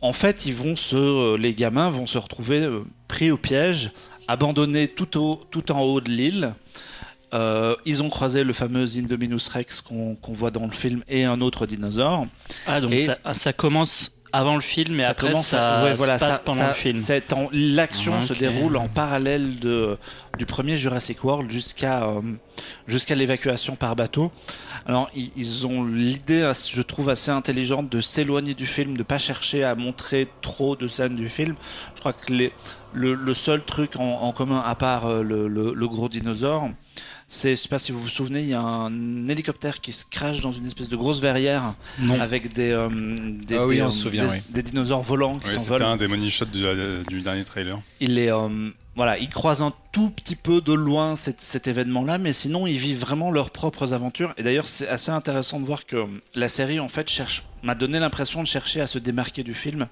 en 0.00 0.12
fait, 0.12 0.46
ils 0.46 0.54
vont 0.54 0.74
se, 0.76 1.36
les 1.36 1.54
gamins 1.54 1.90
vont 1.90 2.06
se 2.06 2.18
retrouver 2.18 2.60
euh, 2.62 2.82
pris 3.08 3.30
au 3.30 3.36
piège, 3.36 3.90
abandonnés 4.28 4.88
tout, 4.88 5.16
au, 5.16 5.36
tout 5.50 5.70
en 5.72 5.80
haut 5.82 6.00
de 6.00 6.10
l'île. 6.10 6.54
Euh, 7.34 7.74
ils 7.84 8.02
ont 8.02 8.08
croisé 8.08 8.42
le 8.42 8.52
fameux 8.52 8.86
Indominus 8.98 9.48
Rex 9.48 9.80
qu'on 9.82 10.14
qu'on 10.16 10.32
voit 10.32 10.50
dans 10.50 10.64
le 10.64 10.72
film 10.72 11.02
et 11.08 11.24
un 11.24 11.40
autre 11.40 11.66
dinosaure. 11.66 12.26
ah, 12.66 12.80
donc 12.80 12.92
et- 12.92 13.02
ça, 13.04 13.18
ah, 13.24 13.34
ça 13.34 13.52
commence 13.52 14.10
avant 14.32 14.54
le 14.54 14.60
film 14.60 15.00
et 15.00 15.02
ça 15.04 15.10
après 15.10 15.28
commence 15.28 15.46
ça 15.46 15.80
se 15.96 16.02
passe 16.18 16.30
ça- 16.32 16.38
pendant 16.44 16.58
ça- 16.58 16.68
le 16.68 16.74
film. 16.74 16.96
L'action 17.52 18.12
se 18.22 18.32
déroule 18.34 18.76
en 18.76 18.88
parallèle 18.88 19.58
de, 19.58 19.96
du 20.36 20.44
premier 20.46 20.76
Jurassic 20.76 21.24
World 21.24 21.50
jusqu'à 21.50 22.04
euh, 22.04 22.20
jusqu'à 22.86 23.14
l'évacuation 23.14 23.74
par 23.76 23.96
bateau. 23.96 24.30
Alors 24.86 25.10
ils, 25.14 25.30
ils 25.36 25.66
ont 25.66 25.84
l'idée, 25.84 26.50
je 26.72 26.82
trouve 26.82 27.08
assez 27.10 27.30
intelligente, 27.30 27.88
de 27.90 28.00
s'éloigner 28.00 28.54
du 28.54 28.66
film, 28.66 28.96
de 28.96 29.02
pas 29.02 29.18
chercher 29.18 29.64
à 29.64 29.74
montrer 29.74 30.28
trop 30.42 30.76
de 30.76 30.88
scènes 30.88 31.16
du 31.16 31.28
film. 31.28 31.54
Je 31.94 32.00
crois 32.00 32.12
que 32.12 32.32
les, 32.32 32.52
le, 32.92 33.14
le 33.14 33.34
seul 33.34 33.62
truc 33.64 33.96
en, 33.96 34.02
en 34.22 34.32
commun, 34.32 34.62
à 34.64 34.74
part 34.74 35.06
euh, 35.06 35.22
le, 35.22 35.48
le- 35.48 35.72
le 35.74 35.88
gros 35.88 36.08
dinosaure, 36.08 36.70
c'est, 37.28 37.50
je 37.50 37.54
sais 37.56 37.68
pas 37.68 37.78
si 37.78 37.92
vous 37.92 38.00
vous 38.00 38.08
souvenez, 38.08 38.40
il 38.40 38.48
y 38.48 38.54
a 38.54 38.60
un 38.62 39.28
hélicoptère 39.28 39.80
qui 39.80 39.92
se 39.92 40.04
crache 40.04 40.40
dans 40.40 40.52
une 40.52 40.64
espèce 40.66 40.88
de 40.88 40.96
grosse 40.96 41.20
verrière 41.20 41.74
Non. 41.98 42.18
avec 42.20 42.52
des, 42.54 42.70
euh, 42.70 42.88
des, 42.90 43.56
Ah 43.56 43.66
oui, 43.66 43.76
des, 43.76 43.82
on 43.82 43.88
euh, 43.88 43.90
se 43.90 43.98
souvient, 44.02 44.24
des- 44.26 44.30
oui. 44.32 44.42
des 44.48 44.62
dinosaures 44.62 45.02
volants 45.02 45.38
qui 45.38 45.48
s'envolent. 45.50 45.78
C'était 45.78 45.84
un 45.90 45.96
des 45.96 46.08
money 46.08 46.30
shots 46.30 46.46
du, 46.46 46.64
euh, 46.64 47.02
du 47.04 47.20
dernier 47.20 47.44
trailer. 47.44 47.78
Il 48.00 48.18
est, 48.18 48.32
euh, 48.32 48.70
voilà, 48.96 49.18
ils 49.18 49.28
croisent 49.28 49.62
un 49.62 49.72
tout 49.92 50.10
petit 50.10 50.36
peu 50.36 50.60
de 50.62 50.72
loin 50.72 51.16
cet, 51.16 51.40
cet 51.42 51.66
événement-là, 51.68 52.18
mais 52.18 52.32
sinon 52.32 52.66
ils 52.66 52.78
vivent 52.78 52.98
vraiment 53.00 53.30
leurs 53.30 53.50
propres 53.50 53.92
aventures. 53.92 54.32
Et 54.38 54.42
d'ailleurs, 54.42 54.66
c'est 54.66 54.88
assez 54.88 55.10
intéressant 55.10 55.60
de 55.60 55.66
voir 55.66 55.84
que 55.86 56.06
la 56.34 56.48
série 56.48 56.80
en 56.80 56.88
fait 56.88 57.08
cherche, 57.10 57.44
m'a 57.62 57.74
donné 57.74 57.98
l'impression 57.98 58.42
de 58.42 58.48
chercher 58.48 58.80
à 58.80 58.86
se 58.86 58.98
démarquer 58.98 59.42
du 59.44 59.54
film, 59.54 59.86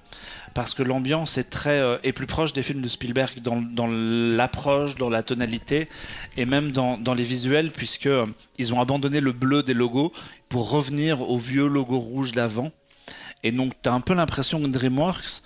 parce 0.57 0.73
que 0.73 0.81
l'ambiance 0.81 1.37
est 1.37 1.51
très 1.51 1.79
euh, 1.79 1.99
est 2.01 2.13
plus 2.13 2.25
proche 2.25 2.51
des 2.51 2.63
films 2.63 2.81
de 2.81 2.87
Spielberg 2.87 3.41
dans, 3.41 3.87
l'approche, 3.87 4.95
dans 4.95 5.07
la 5.07 5.21
tonalité, 5.21 5.87
et 6.35 6.45
même 6.45 6.71
dans, 6.71 7.13
les 7.13 7.23
visuels, 7.23 7.69
puisque 7.69 8.07
euh, 8.07 8.25
ils 8.57 8.73
ont 8.73 8.81
abandonné 8.81 9.19
le 9.19 9.33
bleu 9.33 9.61
des 9.61 9.75
logos 9.75 10.11
pour 10.49 10.71
revenir 10.71 11.21
au 11.21 11.37
vieux 11.37 11.67
logo 11.67 11.99
rouge 11.99 12.31
d'avant. 12.31 12.71
Et 13.43 13.51
donc, 13.51 13.73
tu 13.83 13.87
as 13.87 13.93
un 13.93 13.99
peu 14.01 14.15
l'impression 14.15 14.59
que 14.59 14.65
DreamWorks, 14.65 15.43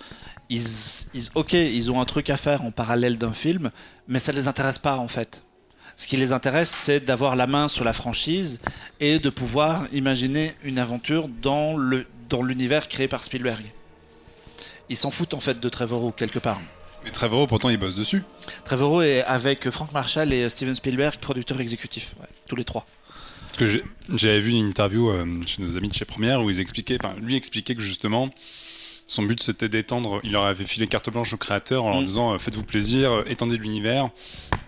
ok, 1.34 1.52
ils 1.52 1.90
ont 1.90 2.00
un 2.00 2.06
truc 2.06 2.30
à 2.30 2.38
faire 2.38 2.64
en 2.64 2.70
parallèle 2.70 3.18
d'un 3.18 3.34
film, 3.34 3.70
mais 4.08 4.18
ça 4.18 4.32
les 4.32 4.48
intéresse 4.48 4.78
pas 4.78 4.96
en 4.96 5.08
fait. 5.08 5.42
Ce 5.94 6.06
qui 6.06 6.16
les 6.16 6.32
intéresse, 6.32 6.70
c'est 6.70 7.00
d'avoir 7.00 7.36
la 7.36 7.46
main 7.46 7.68
sur 7.68 7.84
la 7.84 7.92
franchise 7.92 8.62
et 8.98 9.18
de 9.18 9.28
pouvoir 9.28 9.84
imaginer 9.92 10.54
une 10.64 10.78
aventure 10.78 11.28
dans 11.28 11.76
le 11.76 12.06
dans 12.30 12.42
l'univers 12.42 12.88
créé 12.88 13.08
par 13.08 13.24
Spielberg. 13.24 13.62
Ils 14.92 14.96
s'en 14.96 15.10
foutent 15.10 15.32
en 15.32 15.40
fait 15.40 15.58
de 15.58 15.68
Trevorrow 15.70 16.12
quelque 16.12 16.38
part. 16.38 16.60
Mais 17.04 17.10
Trevorrow, 17.10 17.46
pourtant, 17.46 17.70
il 17.70 17.78
bosse 17.78 17.96
dessus. 17.96 18.22
Trevorrow 18.66 19.00
est 19.00 19.24
avec 19.24 19.70
Frank 19.70 19.90
Marshall 19.92 20.32
et 20.34 20.48
Steven 20.50 20.74
Spielberg, 20.74 21.16
producteur 21.18 21.58
exécutif, 21.60 22.14
ouais, 22.20 22.28
tous 22.46 22.56
les 22.56 22.64
trois. 22.64 22.86
Parce 23.58 23.58
que 23.72 23.82
j'avais 24.16 24.40
vu 24.40 24.50
une 24.50 24.68
interview 24.68 25.08
euh, 25.10 25.24
chez 25.46 25.62
nos 25.62 25.76
amis 25.78 25.88
de 25.88 25.94
chez 25.94 26.04
Première 26.04 26.42
où 26.44 26.50
ils 26.50 26.60
expliquaient, 26.60 26.98
enfin, 27.02 27.14
lui 27.20 27.34
expliquait 27.36 27.74
que 27.74 27.80
justement, 27.82 28.28
son 29.06 29.22
but 29.22 29.42
c'était 29.42 29.68
d'étendre, 29.70 30.20
il 30.24 30.32
leur 30.32 30.44
avait 30.44 30.64
filé 30.66 30.86
carte 30.86 31.10
blanche 31.10 31.32
aux 31.32 31.38
créateurs 31.38 31.84
en 31.84 31.90
leur 31.90 32.00
Mm. 32.02 32.04
disant 32.04 32.34
euh, 32.34 32.38
faites-vous 32.38 32.62
plaisir, 32.64 33.12
euh, 33.12 33.24
étendez 33.26 33.56
l'univers 33.56 34.10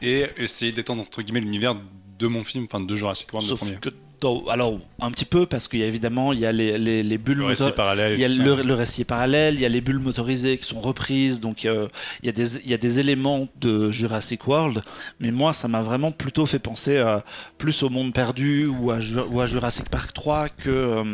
et 0.03 0.27
essayez 0.39 0.73
d'étendre 0.73 1.03
entre 1.03 1.21
guillemets 1.23 1.41
l'univers 1.41 1.75
de 2.19 2.27
mon 2.27 2.43
film, 2.45 2.65
enfin 2.65 2.81
de 2.81 2.97
Jurassic 2.97 3.31
World, 3.33 3.49
le 3.49 3.57
Sauf 3.57 3.67
premier. 3.69 3.79
que 3.81 3.91
dans- 4.25 4.45
alors 4.47 4.79
un 5.01 5.11
petit 5.11 5.25
peu 5.25 5.47
parce 5.47 5.69
qu'il 5.69 5.81
y 5.81 5.83
a 5.83 5.87
évidemment 5.87 6.33
il 6.33 6.41
y 6.41 6.47
a 6.47 6.53
les, 6.53 6.79
les, 6.79 7.03
les 7.03 7.19
bulles 7.19 7.39
Le 7.39 7.45
récit 7.47 7.63
moto- 7.65 7.75
parallèle. 7.77 8.15
il 8.15 8.21
y 8.21 8.25
a 8.25 8.29
le, 8.29 8.63
le 8.63 8.75
récit 8.75 9.05
parallèle, 9.05 9.55
il 9.55 9.61
y 9.61 9.65
a 9.65 9.69
les 9.69 9.81
bulles 9.81 9.99
motorisées 9.99 10.59
qui 10.59 10.67
sont 10.67 10.81
reprises, 10.81 11.41
donc 11.41 11.65
euh, 11.65 11.89
il, 12.23 12.27
y 12.27 12.29
a 12.29 12.33
des, 12.33 12.57
il 12.65 12.71
y 12.71 12.75
a 12.75 12.79
des 12.79 12.99
éléments 13.01 13.47
de 13.61 13.91
Jurassic 13.91 14.47
World, 14.49 14.83
mais 15.21 15.31
moi 15.31 15.53
ça 15.53 15.69
m'a 15.69 15.83
vraiment 15.83 16.11
plutôt 16.11 16.47
fait 16.47 16.59
penser 16.59 16.97
euh, 16.97 17.19
plus 17.59 17.83
au 17.83 17.91
monde 17.91 18.13
perdu 18.13 18.67
ou 18.67 18.91
à, 18.91 19.01
Ju- 19.01 19.21
ou 19.31 19.41
à 19.41 19.47
Jurassic 19.47 19.89
Park 19.89 20.13
3 20.13 20.49
que, 20.49 20.71
euh, 20.71 21.05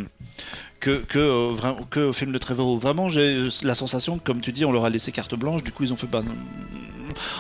que, 0.79 0.99
que, 1.09 1.19
euh, 1.19 1.73
que 1.91 2.01
au 2.01 2.13
film 2.13 2.33
de 2.33 2.39
Trevorrow. 2.39 2.79
Vraiment 2.79 3.09
j'ai 3.09 3.49
la 3.63 3.75
sensation 3.75 4.19
que 4.19 4.25
comme 4.25 4.41
tu 4.41 4.53
dis 4.53 4.65
on 4.65 4.73
leur 4.73 4.85
a 4.85 4.91
laissé 4.91 5.13
carte 5.13 5.35
blanche, 5.35 5.63
du 5.65 5.73
coup 5.73 5.85
ils 5.85 5.93
ont 5.93 5.97
fait 5.97 6.07
bah, 6.07 6.23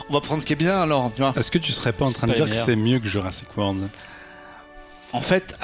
on 0.09 0.13
va 0.13 0.21
prendre 0.21 0.43
ce 0.43 0.47
qui 0.47 0.53
est 0.53 0.57
bien 0.57 0.81
alors, 0.81 1.13
tu 1.15 1.23
vois. 1.23 1.33
Est-ce 1.37 1.51
que 1.51 1.59
tu 1.59 1.71
serais 1.73 1.93
pas 1.93 2.05
en 2.05 2.11
train 2.13 2.27
de 2.27 2.35
dire 2.35 2.49
que 2.49 2.55
c'est 2.57 2.75
mieux 2.77 2.99
que 2.99 3.07
Jurassic 3.07 3.57
World? 3.57 3.89
En 5.13 5.21
fait, 5.21 5.57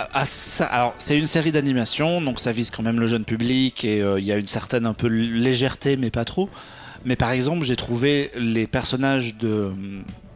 alors 0.61 0.95
c'est 0.99 1.17
une 1.17 1.27
série 1.27 1.53
d'animation, 1.53 2.21
donc 2.21 2.41
ça 2.41 2.51
vise 2.51 2.71
quand 2.71 2.83
même 2.83 2.99
le 2.99 3.07
jeune 3.07 3.25
public 3.25 3.85
et 3.85 4.03
euh, 4.03 4.19
il 4.19 4.27
y 4.27 4.33
a 4.33 4.37
une 4.37 4.47
certaine 4.47 4.87
un 4.87 4.95
peu 4.95 5.07
légèreté, 5.07 5.97
mais 5.97 6.11
pas 6.11 6.25
trop. 6.25 6.51
Mais 7.05 7.15
par 7.15 7.31
exemple, 7.31 7.65
j'ai 7.65 7.77
trouvé 7.77 8.33
les 8.35 8.67
personnages 8.67 9.37
de, 9.37 9.73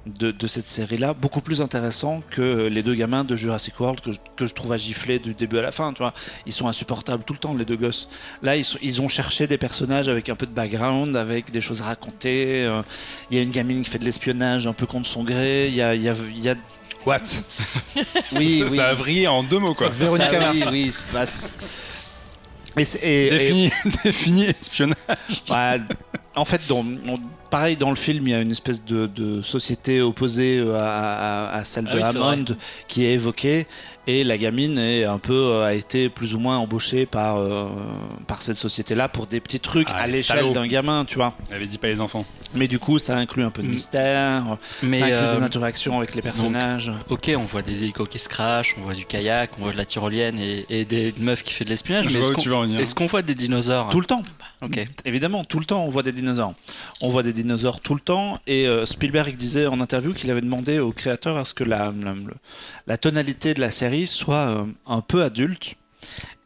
de, 0.07 0.47
cette 0.47 0.69
série-là 0.69 1.15
beaucoup 1.15 1.41
plus 1.41 1.61
intéressants 1.61 2.23
que 2.31 2.69
les 2.69 2.85
deux 2.85 2.95
gamins 2.95 3.25
de 3.25 3.35
Jurassic 3.35 3.81
World 3.81 4.01
que 4.01 4.11
que 4.37 4.47
je 4.47 4.55
trouve 4.55 4.73
à 4.73 4.77
gifler 4.77 5.19
du 5.19 5.35
début 5.35 5.59
à 5.59 5.63
la 5.63 5.73
fin. 5.73 5.93
Tu 5.93 5.99
vois, 5.99 6.15
ils 6.47 6.53
sont 6.53 6.69
insupportables 6.69 7.25
tout 7.25 7.33
le 7.33 7.41
temps 7.41 7.55
les 7.55 7.65
deux 7.65 7.77
gosses. 7.77 8.09
Là, 8.43 8.57
ils, 8.57 8.65
ils 8.81 9.03
ont 9.03 9.09
cherché 9.09 9.49
des 9.49 9.59
personnages 9.59 10.09
avec 10.09 10.29
un 10.29 10.37
peu 10.37 10.47
de 10.47 10.53
background, 10.53 11.17
avec 11.17 11.51
des 11.51 11.61
choses 11.61 11.81
racontées. 11.81 12.65
euh, 12.65 12.83
Il 13.33 13.37
y 13.37 13.41
a 13.41 13.43
une 13.43 13.51
gamine 13.51 13.83
qui 13.83 13.91
fait 13.91 13.99
de 13.99 14.05
l'espionnage 14.05 14.69
un 14.69 14.73
peu 14.73 14.87
contre 14.87 15.09
son 15.09 15.25
gré. 15.25 15.67
Il 15.67 15.75
y 15.75 15.83
a, 15.83 15.97
y 15.97 16.09
a 16.09 16.55
What? 17.07 17.19
Oui, 17.97 18.05
ça, 18.25 18.39
oui. 18.65 18.71
ça 18.71 18.89
a 18.89 18.95
vrillé 18.95 19.27
en 19.29 19.43
deux 19.43 19.59
mots 19.59 19.75
quoi. 19.75 19.89
Véronique 19.89 20.33
Mars. 20.33 20.69
oui, 20.71 20.93
bah, 21.13 21.25
et 23.03 23.27
et- 23.27 23.31
Défini, 23.31 23.71
défini 24.05 24.45
espionnage. 24.45 24.97
en 26.37 26.45
fait, 26.45 26.61
dans, 26.69 26.85
on- 27.07 27.21
pareil 27.51 27.77
dans 27.77 27.91
le 27.91 27.97
film, 27.97 28.29
il 28.29 28.31
y 28.31 28.35
a 28.35 28.41
une 28.41 28.53
espèce 28.53 28.85
de, 28.85 29.07
de 29.07 29.43
société 29.43 30.01
opposée 30.01 30.65
à, 30.79 31.49
à- 31.49 31.57
à 31.57 31.65
celle 31.65 31.87
Ah 31.89 31.95
de 31.95 31.99
oui, 31.99 32.05
c'est 32.05 32.17
Hammond 32.19 32.45
qui 32.87 33.05
est 33.07 33.13
évoquée, 33.15 33.67
et 34.11 34.25
la 34.25 34.39
gamine 34.39 34.79
est 34.79 35.05
un 35.05 35.19
peu 35.19 35.33
euh, 35.35 35.65
a 35.67 35.75
été 35.75 36.09
plus 36.09 36.35
ou 36.35 36.39
moins 36.39 36.59
embauchée 36.59 37.07
par 37.07 37.37
euh, 37.39 37.69
par 38.27 38.43
cette 38.43 38.57
société-là 38.57 39.09
pour 39.09 39.27
des 39.27 39.41
petits 39.41 39.61
trucs 39.61 39.89
Ah, 39.91 40.03
à 40.03 40.07
l'échelle 40.07 40.53
d'un 40.53 40.67
gamin, 40.67 41.05
tu 41.05 41.17
vois. 41.17 41.35
Elle 41.51 41.57
avait 41.57 41.67
dit 41.67 41.79
pas 41.79 41.89
les 41.89 42.01
enfants. 42.01 42.25
Mais 42.55 42.67
du 42.67 42.79
coup, 42.79 42.99
ça 42.99 43.17
inclut 43.17 43.45
un 43.45 43.51
peu 43.51 43.63
de 43.63 43.69
Mm. 43.69 43.71
mystère, 43.71 44.57
Mais 44.83 44.99
ça 44.99 45.05
inclut 45.05 45.17
euh, 45.19 45.37
des 45.39 45.43
interactions 45.45 45.99
avec 45.99 46.15
les 46.15 46.23
personnages. 46.23 46.91
ok, 47.09 47.31
on 47.37 47.45
voit 47.45 47.63
des 47.63 47.83
hélicos 47.83 48.09
qui 48.09 48.19
se 48.19 48.29
crachent, 48.29 48.75
on 48.79 48.83
voit 48.83 48.95
du 48.95 49.05
kayak, 49.05 49.51
on 49.59 49.63
voit 49.63 49.73
de 49.73 49.77
la 49.79 49.85
tyrolienne 49.85 50.39
et, 50.41 50.67
et 50.69 50.85
des 50.85 51.15
une 51.17 51.25
meuf 51.25 51.43
qui 51.43 51.53
fait 51.53 51.65
de 51.65 51.71
l'espionnage. 51.71 52.07
Mais 52.07 52.13
vois 52.13 52.21
est-ce 52.23 52.31
où 52.33 52.35
qu'on 52.35 52.43
tu 52.43 52.49
veux 52.49 52.55
en 52.57 52.63
venir. 52.63 52.81
est-ce 52.81 52.95
qu'on 52.95 53.07
voit 53.07 53.23
des 53.23 53.35
dinosaures? 53.35 53.89
Tout 53.91 54.01
le 54.01 54.07
temps. 54.07 54.23
Ok. 54.63 54.87
Évidemment, 55.07 55.43
tout 55.45 55.59
le 55.59 55.65
temps, 55.65 55.85
on 55.85 55.89
voit 55.89 56.03
des 56.03 56.13
dinosaures. 56.13 56.53
On 57.01 57.09
voit 57.09 57.23
des 57.23 57.33
dinosaures 57.33 57.81
tout 57.81 57.95
le 57.95 58.01
temps. 58.01 58.39
Et 58.47 58.67
euh, 58.67 58.85
Spielberg 58.85 59.35
disait 59.37 59.67
en 59.67 59.81
interview 59.81 60.13
qu'il 60.13 60.31
avait 60.31 60.43
demandé 60.43 60.79
au 60.81 60.93
créateur 60.93 61.37
à 61.39 61.45
ce 61.47 61.55
que 61.55 61.65
la, 61.65 61.93
la, 62.03 62.13
le- 62.13 62.35
la 62.87 62.99
tonalité 62.99 63.55
de 63.55 63.61
la 63.61 63.71
série 63.71 64.07
soit 64.07 64.35
euh, 64.49 64.65
un 64.87 65.01
peu 65.01 65.23
adulte. 65.23 65.75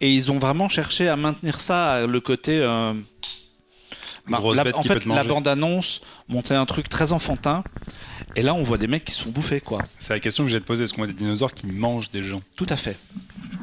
Et 0.01 0.15
ils 0.15 0.31
ont 0.31 0.39
vraiment 0.39 0.69
cherché 0.69 1.09
à 1.09 1.17
maintenir 1.17 1.59
ça, 1.61 2.07
le 2.07 2.21
côté. 2.21 2.59
euh, 2.61 2.93
bah, 4.29 4.39
la- 4.55 4.63
en 4.79 4.83
fait, 4.83 5.07
la 5.17 5.23
bande-annonce 5.35 6.01
montrait 6.29 6.57
un 6.57 6.67
truc 6.67 6.89
très 6.89 7.13
enfantin. 7.13 7.63
Et 8.37 8.43
là, 8.43 8.55
on 8.55 8.63
voit 8.63 8.79
des 8.79 8.87
mecs 8.87 9.05
qui 9.05 9.13
se 9.13 9.23
font 9.23 9.31
bouffer, 9.31 9.61
quoi. 9.61 9.83
C'est 9.99 10.13
la 10.15 10.21
question 10.21 10.45
que 10.45 10.51
j'ai 10.51 10.61
te 10.61 10.65
poser. 10.67 10.85
Est-ce 10.85 10.93
qu'on 10.95 11.03
voit 11.03 11.07
des 11.09 11.13
dinosaures 11.13 11.53
qui 11.53 11.67
mangent 11.67 12.11
des 12.11 12.23
gens? 12.23 12.41
Tout 12.57 12.67
à 12.69 12.77
fait. 12.77 12.97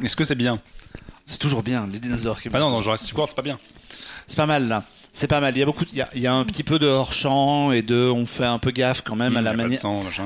Est-ce 0.03 0.15
que 0.15 0.23
c'est 0.23 0.35
bien? 0.35 0.59
C'est 1.25 1.39
toujours 1.39 1.63
bien, 1.63 1.87
les 1.91 1.99
dinosaures 1.99 2.41
qui 2.41 2.49
Bah 2.49 2.59
non, 2.59 2.69
dans 2.71 2.81
Jurassic 2.81 3.15
World, 3.15 3.29
c'est 3.31 3.35
pas 3.35 3.41
bien. 3.41 3.57
C'est 4.27 4.37
pas 4.37 4.45
mal 4.45 4.67
là. 4.67 4.83
C'est 5.13 5.27
pas 5.27 5.41
mal. 5.41 5.53
Il 5.57 5.59
y 5.59 5.61
a 5.61 5.65
beaucoup. 5.65 5.83
Il 5.91 5.97
y 5.97 6.01
a, 6.01 6.09
il 6.15 6.21
y 6.21 6.27
a 6.27 6.33
un 6.33 6.45
petit 6.45 6.63
peu 6.63 6.79
de 6.79 6.87
hors 6.87 7.11
champ 7.11 7.73
et 7.73 7.81
de. 7.81 8.09
On 8.09 8.25
fait 8.25 8.45
un 8.45 8.59
peu 8.59 8.71
gaffe 8.71 9.01
quand 9.01 9.17
même 9.17 9.35
à 9.35 9.41
la 9.41 9.51
manière. 9.57 9.79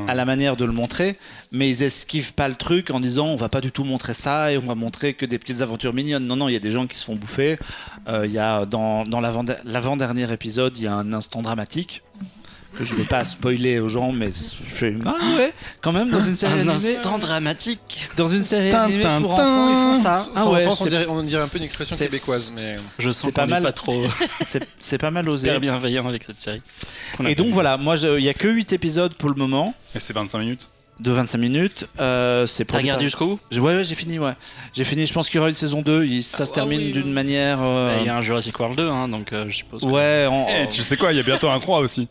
à 0.08 0.14
la 0.14 0.26
manière 0.26 0.56
de 0.58 0.64
le 0.66 0.72
montrer, 0.74 1.18
mais 1.52 1.68
ils 1.72 1.82
esquivent 1.82 2.34
pas 2.36 2.48
le 2.48 2.54
truc 2.56 2.92
en 2.92 3.00
disant 3.00 3.26
on 3.26 3.36
va 3.36 3.50
pas 3.50 3.62
du 3.62 3.72
tout 3.72 3.84
montrer 3.84 4.14
ça 4.14 4.52
et 4.52 4.60
on 4.60 4.62
va 4.62 4.76
montrer 4.76 5.16
que 5.16 5.26
des 5.26 5.40
petites 5.40 5.62
aventures 5.64 5.92
mignonnes. 5.96 6.28
Non, 6.28 6.36
non, 6.36 6.50
il 6.50 6.54
y 6.54 6.56
a 6.56 6.60
des 6.60 6.70
gens 6.70 6.86
qui 6.86 7.00
se 7.00 7.06
font 7.06 7.16
bouffer. 7.16 7.58
Euh, 8.08 8.28
Il 8.28 8.32
y 8.32 8.38
a 8.38 8.68
dans, 8.68 9.04
dans 9.06 9.22
l'avant- 9.22 9.44
l'avant-dernier 9.64 10.32
épisode, 10.32 10.78
il 10.78 10.84
y 10.84 10.88
a 10.88 10.94
un 10.94 11.14
instant 11.14 11.42
dramatique 11.42 12.04
que 12.76 12.86
je 12.86 12.94
vais 12.96 13.06
pas 13.06 13.24
spoiler 13.24 13.80
aux 13.80 13.88
gens, 13.88 14.12
mais 14.12 14.30
je 14.32 14.74
fais 14.74 14.94
ah 15.06 15.16
ouais, 15.38 15.54
quand 15.82 15.92
même 15.92 16.10
dans 16.10 16.24
une 16.24 16.36
série 16.36 16.54
Un 16.60 16.68
animée, 16.68 16.98
instant 16.98 17.18
dramatique. 17.18 18.10
dans 18.18 18.28
une 18.28 18.44
série 18.44 18.70
Tin, 18.70 18.84
animée 18.84 19.04
tin, 19.04 19.22
pour 19.22 19.36
tin. 19.36 19.44
enfants, 19.44 19.70
ils 19.70 19.96
font 19.98 20.02
ça. 20.04 20.16
Sans 20.18 20.32
Ah 20.36 20.50
ouais, 20.50 20.66
enfance, 20.66 20.82
on, 20.82 20.86
dirait, 20.86 21.06
on 21.08 21.24
dirait 21.24 21.44
un 21.44 21.48
peu 21.48 21.58
une 21.58 21.64
expression 21.64 21.96
québécoise. 21.98 22.54
Mais... 22.56 22.76
Je 23.00 23.10
sens 23.12 23.26
C'est 23.28 23.32
pas 23.32 23.44
qu'on 23.44 23.50
mal. 23.52 23.64
n'est 23.64 23.68
pas 23.70 23.74
trop 23.74 24.04
c'est 24.46 24.68
c'est 24.80 24.98
pas 24.98 25.12
mal 25.12 25.28
osé. 25.30 25.48
hyper 25.48 25.60
bienveillant 25.60 26.08
avec 26.08 26.24
cette 26.24 26.42
série. 26.42 26.62
Et 27.26 27.36
donc 27.36 27.48
voilà, 27.54 27.78
moi 27.78 27.96
il 27.98 28.24
y 28.24 28.30
a 28.30 28.34
que 28.34 28.48
8 28.48 28.74
épisodes 28.74 29.16
pour 29.18 29.30
le 29.30 29.36
moment 29.36 29.74
Et 29.96 30.00
c'est 30.00 30.14
25 30.14 30.40
minutes. 30.40 30.70
de 31.00 31.12
25 31.12 31.38
minutes. 31.38 31.88
Euh, 32.00 32.46
c'est 32.48 32.66
T'as 32.66 32.78
regardé 32.78 33.04
jusqu'au 33.06 33.26
bout? 33.28 33.40
Je- 33.52 33.60
Ouais, 33.60 33.76
ouais, 33.76 33.84
j'ai 33.84 33.96
fini, 33.96 34.18
ouais. 34.20 34.32
J'ai 34.74 34.84
fini, 34.86 35.06
je 35.06 35.14
pense 35.14 35.28
qu'il 35.30 35.38
y 35.38 35.40
aura 35.40 35.50
une 35.50 35.56
saison 35.56 35.82
2. 35.82 36.06
il- 36.06 36.24
ça 36.24 36.46
se 36.46 36.52
Ah 36.52 36.56
termine 36.56 36.80
oui, 36.80 36.92
d'une 36.92 37.04
oui. 37.08 37.12
manière. 37.12 37.60
euh, 37.62 37.90
Bah, 37.96 38.02
Il 38.02 38.06
y 38.06 38.10
a 38.10 38.16
un 38.18 38.22
Jurassic 38.22 38.58
World 38.60 38.78
2, 38.78 38.90
hein, 38.90 39.08
donc 39.10 39.34
euh, 39.34 39.46
je 39.50 39.56
suppose. 39.58 39.82
que- 39.82 39.88
Ouais, 39.88 40.26
en- 40.30 40.48
Eh, 40.50 40.68
tu 40.70 40.82
sais 40.84 40.96
quoi, 40.98 41.12
il 41.12 41.18
y 41.18 41.20
a 41.20 41.24
bientôt 41.24 41.50
un 41.50 41.58
3 41.60 41.80
aussi. 41.80 42.08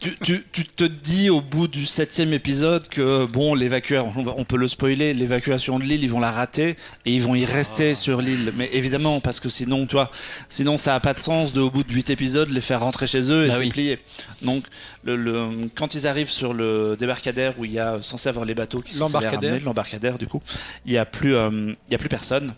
Tu, 0.00 0.16
tu, 0.22 0.44
tu 0.52 0.64
te 0.64 0.84
dis 0.84 1.30
au 1.30 1.40
bout 1.40 1.68
du 1.68 1.86
septième 1.86 2.32
épisode 2.32 2.88
que, 2.88 3.26
bon, 3.26 3.54
l'évacuation, 3.54 4.12
on, 4.36 4.44
peut 4.44 4.56
le 4.56 4.66
spoiler, 4.68 5.14
l'évacuation 5.14 5.78
de 5.78 5.84
l'île, 5.84 6.02
ils 6.02 6.10
vont 6.10 6.20
la 6.20 6.30
rater 6.32 6.76
et 7.06 7.14
ils 7.14 7.22
vont 7.22 7.34
y 7.34 7.44
Ah. 7.44 7.52
rester 7.52 7.94
sur 7.94 8.20
l'île. 8.20 8.52
Mais 8.56 8.68
évidemment, 8.72 9.20
parce 9.20 9.38
que 9.40 9.48
sinon, 9.48 9.86
tu 9.86 9.92
vois, 9.94 10.10
sinon 10.48 10.78
ça 10.78 10.94
a 10.94 11.00
pas 11.00 11.12
de 11.14 11.18
sens 11.18 11.52
de, 11.52 11.60
au 11.60 11.70
bout 11.70 11.84
de 11.84 11.92
8 11.92 12.10
épisodes, 12.10 12.48
les 12.50 12.60
faire 12.60 12.80
rentrer 12.80 13.06
chez 13.06 13.30
eux 13.30 13.46
et 13.46 13.48
Bah 13.48 13.56
oui. 13.58 13.68
plié. 13.68 13.98
Donc, 14.42 14.64
le, 15.04 15.16
le- 15.16 15.46
quand 15.74 15.94
ils 15.94 16.06
arrivent 16.06 16.30
sur 16.30 16.52
le 16.54 16.96
débarcadère 16.98 17.54
où 17.58 17.64
il 17.64 17.72
y 17.72 17.78
a 17.78 17.98
censé 18.02 18.28
avoir 18.28 18.44
les 18.44 18.54
bateaux 18.54 18.80
qui 18.80 18.94
sont 18.94 19.04
L'embarcadère. 19.04 20.18
du 20.18 20.26
coup, 20.26 20.42
il 20.86 20.92
y 20.92 20.98
a 20.98 21.04
plus, 21.04 21.34
euh, 21.34 21.50
il 21.88 21.92
y 21.92 21.94
a 21.94 21.98
plus 21.98 22.08
personne. 22.08 22.54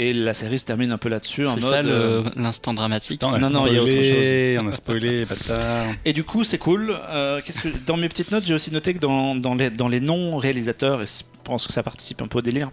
Et 0.00 0.12
la 0.12 0.32
série 0.32 0.60
se 0.60 0.64
termine 0.64 0.92
un 0.92 0.96
peu 0.98 1.08
là-dessus, 1.08 1.44
en 1.46 1.54
C'est 1.56 1.60
mode. 1.60 1.72
ça 1.72 1.90
euh, 1.90 2.22
l'instant 2.36 2.72
dramatique. 2.72 3.20
Attends, 3.20 3.36
Non, 3.36 3.50
non, 3.50 3.66
il 3.66 3.74
y 3.74 3.78
a 3.78 3.82
autre 3.82 3.90
spoilé, 3.90 4.58
On 4.62 4.68
a 4.68 4.72
spoilé, 4.72 5.24
bâtard. 5.28 5.86
Et 6.04 6.12
du 6.12 6.22
coup, 6.22 6.44
c'est 6.44 6.58
cool. 6.58 6.96
Euh, 7.08 7.40
qu'est-ce 7.44 7.58
que 7.58 7.68
dans 7.84 7.96
mes 7.96 8.08
petites 8.08 8.30
notes, 8.30 8.44
j'ai 8.46 8.54
aussi 8.54 8.70
noté 8.70 8.94
que 8.94 9.00
dans, 9.00 9.34
dans 9.34 9.56
les 9.56 9.70
dans 9.70 9.88
les 9.88 9.98
non 10.00 10.36
réalisateurs, 10.36 11.02
et 11.02 11.06
je 11.06 11.24
pense 11.42 11.66
que 11.66 11.72
ça 11.72 11.82
participe 11.82 12.22
un 12.22 12.28
peu 12.28 12.38
au 12.38 12.42
délire, 12.42 12.70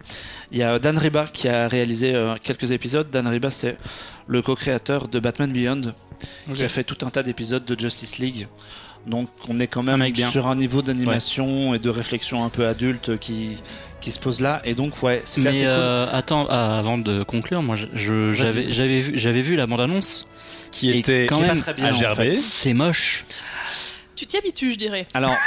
il 0.52 0.58
y 0.58 0.62
a 0.62 0.78
Dan 0.78 0.96
Riba 0.98 1.28
qui 1.32 1.48
a 1.48 1.66
réalisé 1.66 2.14
euh, 2.14 2.36
quelques 2.40 2.70
épisodes. 2.70 3.10
Dan 3.10 3.26
Riba, 3.26 3.50
c'est 3.50 3.76
le 4.28 4.40
co-créateur 4.40 5.08
de 5.08 5.18
Batman 5.18 5.52
Beyond, 5.52 5.94
qui 6.54 6.62
a 6.62 6.68
fait 6.68 6.84
tout 6.84 7.04
un 7.04 7.10
tas 7.10 7.24
d'épisodes 7.24 7.64
de 7.64 7.78
Justice 7.78 8.18
League. 8.18 8.46
Donc, 9.06 9.28
on 9.48 9.60
est 9.60 9.66
quand 9.68 9.82
même 9.84 10.04
bien. 10.10 10.28
sur 10.30 10.48
un 10.48 10.56
niveau 10.56 10.82
d'animation 10.82 11.74
et 11.74 11.78
de 11.78 11.88
réflexion 11.90 12.44
un 12.44 12.48
peu 12.48 12.66
adulte 12.66 13.18
qui 13.18 13.56
qui 14.00 14.10
se 14.12 14.18
pose 14.18 14.40
là. 14.40 14.60
Et 14.64 14.74
donc, 14.74 15.02
ouais, 15.02 15.22
c'était 15.24 15.50
Mais 15.50 15.56
assez 15.56 15.64
euh, 15.66 16.06
attends, 16.12 16.46
ah, 16.50 16.78
avant 16.78 16.98
de 16.98 17.22
conclure, 17.22 17.62
moi 17.62 17.76
j'avais 17.94 18.72
j'avais 18.72 19.00
vu 19.00 19.12
j'avais 19.18 19.42
vu 19.42 19.56
la 19.56 19.66
bande 19.66 19.80
annonce. 19.80 20.26
Qui 20.72 20.90
Et 20.90 20.98
était 20.98 21.26
quand. 21.26 21.36
Qui 21.36 21.42
même 21.42 21.56
pas 21.56 21.72
très 21.72 21.74
bien. 21.74 22.10
en 22.10 22.14
fait. 22.14 22.34
C'est 22.36 22.74
moche. 22.74 23.24
Tu 24.16 24.26
t'y 24.26 24.38
habitues, 24.38 24.72
je 24.72 24.78
dirais. 24.78 25.06
Alors, 25.14 25.34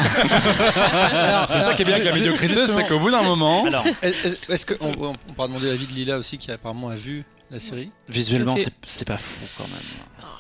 C'est 1.48 1.60
ça 1.60 1.74
qui 1.74 1.82
est 1.82 1.86
bien 1.86 1.96
avec 1.96 2.06
la 2.06 2.14
médiocrité, 2.14 2.68
c'est 2.68 2.88
qu'au 2.88 3.00
bout 3.00 3.12
d'un 3.12 3.24
moment. 3.24 3.66
alors, 3.66 3.84
Est-ce 4.04 4.66
que 4.66 4.76
on, 4.80 4.92
on 5.10 5.14
pourra 5.34 5.48
demander 5.48 5.68
l'avis 5.68 5.88
de 5.88 5.94
Lila 5.94 6.18
aussi, 6.20 6.38
qui 6.38 6.52
apparemment 6.52 6.90
a 6.90 6.96
vu 6.96 7.26
la 7.52 7.60
série? 7.60 7.92
Visuellement, 8.08 8.56
c'est 8.86 9.08
pas 9.08 9.18
fou 9.18 9.42
quand 9.58 9.68
même. 9.68 10.00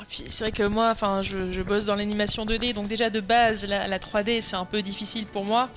Puis 0.10 0.24
c'est 0.28 0.44
vrai 0.46 0.52
que 0.52 0.64
moi, 0.64 0.90
enfin, 0.90 1.22
je, 1.22 1.52
je 1.52 1.62
bosse 1.62 1.86
dans 1.86 1.96
l'animation 1.96 2.46
2D, 2.46 2.74
donc 2.74 2.88
déjà 2.88 3.10
de 3.12 3.20
base, 3.20 3.66
la, 3.66 3.88
la 3.88 4.00
3D, 4.00 4.42
c'est 4.42 4.56
un 4.56 4.66
peu 4.66 4.82
difficile 4.82 5.26
pour 5.28 5.46
moi. 5.46 5.70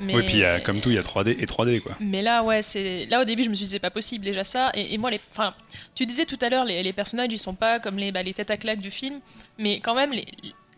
Mais... 0.00 0.14
Oui, 0.14 0.22
puis 0.24 0.34
il 0.34 0.40
y 0.40 0.44
a- 0.44 0.60
comme 0.60 0.80
tout, 0.80 0.90
il 0.90 0.94
y 0.96 0.98
a 0.98 1.02
3D 1.02 1.36
et 1.38 1.46
3D 1.46 1.80
quoi. 1.80 1.92
Mais 2.00 2.20
là, 2.22 2.42
ouais, 2.42 2.62
c'est 2.62 3.06
là 3.06 3.20
au 3.20 3.24
début, 3.24 3.42
je 3.44 3.50
me 3.50 3.54
suis 3.54 3.64
dit 3.66 3.72
c'est 3.72 3.78
pas 3.78 3.90
possible 3.90 4.24
déjà 4.24 4.44
ça. 4.44 4.70
Et, 4.74 4.94
et 4.94 4.98
moi, 4.98 5.10
les, 5.10 5.20
enfin, 5.30 5.54
tu 5.94 6.04
disais 6.06 6.24
tout 6.26 6.38
à 6.42 6.48
l'heure, 6.50 6.64
les, 6.64 6.82
les 6.82 6.92
personnages, 6.92 7.28
ils 7.30 7.38
sont 7.38 7.54
pas 7.54 7.80
comme 7.80 7.96
les, 7.96 8.12
bah, 8.12 8.22
les 8.22 8.34
têtes 8.34 8.50
à 8.50 8.56
claques 8.58 8.80
du 8.80 8.90
film, 8.90 9.20
mais 9.58 9.80
quand 9.80 9.94
même, 9.94 10.12
les, 10.12 10.26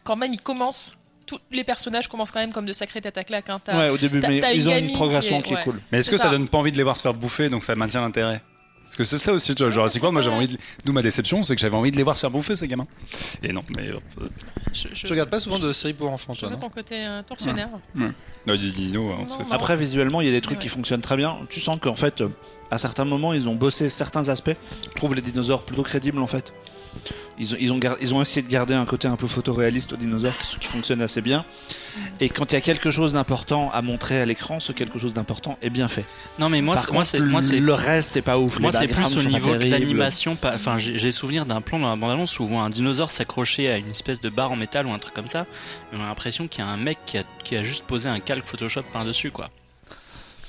quand 0.05 0.17
même, 0.17 0.33
ils 0.33 0.41
commencent. 0.41 0.97
Tous 1.25 1.38
les 1.53 1.62
personnages 1.65 2.09
commencent 2.09 2.33
quand 2.33 2.41
même 2.41 2.53
comme 2.53 2.67
de 2.67 2.73
sacrées 2.73 3.01
têtes 3.01 3.17
à 3.17 3.23
claques. 3.25 3.49
Hein. 3.49 3.61
T'as- 3.65 3.79
Ouais, 3.79 3.88
au 3.91 3.97
début, 3.99 4.21
mais 4.21 4.41
ils 4.57 4.69
ont 4.69 4.77
une 4.77 4.88
qui 4.88 4.93
progression 4.95 5.38
est- 5.38 5.43
qui 5.43 5.53
est, 5.55 5.57
ouais. 5.57 5.62
cool. 5.62 5.81
Mais 5.93 5.99
est-ce 5.99 6.11
que 6.11 6.17
ça. 6.17 6.25
ça. 6.25 6.31
donne 6.31 6.49
pas 6.49 6.59
envie 6.59 6.73
de 6.73 6.77
les 6.77 6.83
voir 6.83 6.97
se 6.97 7.03
faire 7.03 7.15
bouffer 7.15 7.49
donc 7.49 7.65
ça 7.65 7.75
maintient 7.77 8.01
l'intérêt? 8.01 8.43
Parce 8.92 8.98
que 8.98 9.05
c'est 9.05 9.16
ça 9.24 9.33
aussi, 9.33 9.55
tu 9.55 9.62
vois, 9.62 9.70
Jurassic 9.70 10.02
World, 10.02 10.12
moi 10.12 10.20
j'avais 10.20 10.37
envie 10.37 10.48
de. 10.48 10.59
D'où 10.85 10.92
ma 10.92 11.00
déception, 11.00 11.42
c'est 11.42 11.55
que 11.55 11.61
j'avais 11.62 11.76
envie 11.76 11.90
de 11.90 11.96
les 11.96 12.02
voir 12.02 12.14
se 12.14 12.20
faire 12.20 12.31
bouffer 12.31 12.57
ces 12.57 12.68
gamins. 12.68 12.87
Et 13.42 13.50
non, 13.50 13.62
mais. 13.74 13.88
euh, 13.88 13.98
Je, 14.74 14.88
je, 14.92 15.07
Tu 15.07 15.12
regardes 15.12 15.31
pas 15.31 15.40
souvent 15.40 15.59
de 15.59 15.72
séries 15.72 15.94
pour 15.94 16.11
enfants, 16.11 16.35
je 16.35 16.40
toi, 16.40 16.48
vois 16.50 16.57
non 16.59 16.62
ton 16.62 16.68
côté 16.68 17.07
euh, 17.07 17.22
torsionnaire. 17.22 17.70
non, 17.94 18.12
du 18.46 18.70
Dino, 18.70 19.00
on 19.12 19.24
Non, 19.24 19.26
non. 19.26 19.46
Après, 19.50 19.76
visuellement, 19.78 20.20
il 20.20 20.26
y 20.26 20.28
a 20.28 20.33
des 20.33 20.42
trucs 20.42 20.59
Ouais. 20.59 20.62
qui 20.64 20.68
fonctionnent 20.68 21.00
très 21.00 21.16
bien. 21.16 21.38
Tu 21.48 21.59
sens 21.61 21.78
qu'en 21.81 21.96
fait, 21.96 22.20
euh, 22.20 22.28
à 22.70 22.76
certains 22.76 23.07
moments, 23.07 23.33
ils 23.33 23.48
ont 23.48 23.55
bossé 23.55 23.88
certains 23.88 24.28
aspects. 24.28 24.57
Je 24.85 24.88
trouve 24.94 25.14
les 25.14 25.22
dinosaures 25.22 25.62
plutôt 25.62 25.83
crédibles 25.85 26.18
en 26.20 26.26
fait. 26.26 26.52
Ils 27.38 27.55
ont, 27.55 27.57
ils 27.61 27.72
ont, 27.72 27.78
gar- 27.78 27.96
ils 28.00 28.14
ont 28.14 28.20
essayé 28.22 28.42
de 28.42 28.48
garder 28.48 28.74
un 28.74 28.85
côté 28.85 29.09
un 29.09 29.16
peu 29.16 29.26
photoréaliste 29.26 29.92
aux 29.94 29.96
dinosaures 29.96 30.37
qui, 30.38 30.59
qui 30.59 30.66
fonctionne 30.66 31.00
assez 31.02 31.20
bien. 31.22 31.44
Et 32.20 32.28
quand 32.28 32.52
il 32.52 32.55
y 32.55 32.59
a 32.59 32.61
quelque 32.61 32.90
chose 32.90 33.12
d'important 33.14 33.70
à 33.72 33.83
montrer 33.83 34.20
à 34.20 34.26
l'écran, 34.26 34.61
ce 34.61 34.72
quelque 34.72 34.98
chose 34.98 35.12
d'important 35.12 35.59
est 35.62 35.70
bien 35.70 35.88
fait. 35.88 36.05
Non, 36.38 36.48
mais 36.48 36.61
moi, 36.62 36.74
Par 36.76 36.85
c'est- 36.85 36.92
moi, 36.92 36.98
contre, 37.02 37.11
c'est 37.11 37.20
moi, 37.20 37.42
c'est 37.42 37.59
le 37.61 37.72
reste 37.74 38.16
est 38.16 38.22
pas 38.22 38.38
ouf. 38.38 38.61
Moi, 38.61 38.70
c'est 38.72 38.87
plus 38.88 39.16
au 39.16 39.22
niveau 39.24 39.55
de 39.55 39.64
l'animation. 39.70 40.37
Enfin, 40.44 40.78
j'ai 40.78 40.98
j'ai 40.98 41.12
souvenir 41.12 41.46
d'un 41.46 41.61
plan 41.61 41.78
dans 41.78 41.88
la 41.88 41.96
bande-annonce 41.96 42.38
où 42.38 42.44
on 42.44 42.46
voit 42.46 42.62
un 42.62 42.70
dinosaure 42.70 43.11
s'accrocher 43.11 43.70
à 43.70 43.78
une 43.78 43.90
espèce 43.90 44.20
de 44.20 44.28
barre 44.28 44.52
en 44.52 44.57
métal 44.57 44.87
ou 44.87 44.92
un 44.92 44.98
truc 44.98 45.14
comme 45.14 45.28
ça. 45.28 45.46
Et 45.92 45.96
on 45.96 46.02
a 46.02 46.07
l'impression 46.07 46.48
qu'il 46.48 46.62
y 46.64 46.66
a 46.66 46.70
un 46.70 46.76
mec 46.76 46.98
qui 47.07 47.18
a, 47.18 47.24
qui 47.44 47.57
a 47.57 47.62
juste 47.62 47.85
posé 47.87 48.09
un 48.09 48.20
calque 48.20 48.46
Photoshop 48.46 48.83
par-dessus, 48.92 49.31
quoi. 49.31 49.48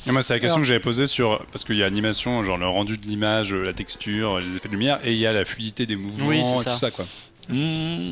Et 0.07 0.11
moi, 0.11 0.21
c'est 0.21 0.33
la 0.33 0.39
question 0.39 0.55
Alors- 0.55 0.63
que 0.63 0.67
j'avais 0.67 0.79
posée 0.79 1.07
sur. 1.07 1.45
Parce 1.51 1.63
qu'il 1.63 1.77
y 1.77 1.81
a 1.81 1.85
l'animation, 1.85 2.43
genre 2.43 2.57
le 2.57 2.67
rendu 2.67 2.97
de 2.97 3.05
l'image, 3.05 3.53
euh, 3.53 3.63
la 3.63 3.73
texture, 3.73 4.39
les 4.39 4.55
effets 4.57 4.67
de 4.67 4.73
lumière, 4.73 4.99
et 5.03 5.13
il 5.13 5.17
y 5.17 5.25
a 5.25 5.31
la 5.33 5.45
fluidité 5.45 5.85
des 5.85 5.95
mouvements 5.95 6.27
Oui, 6.27 6.39
et 6.39 6.43
ça. 6.57 6.71
tout 6.71 6.77
ça, 6.77 6.91
quoi. 6.91 7.05
Mmh. 7.49 7.55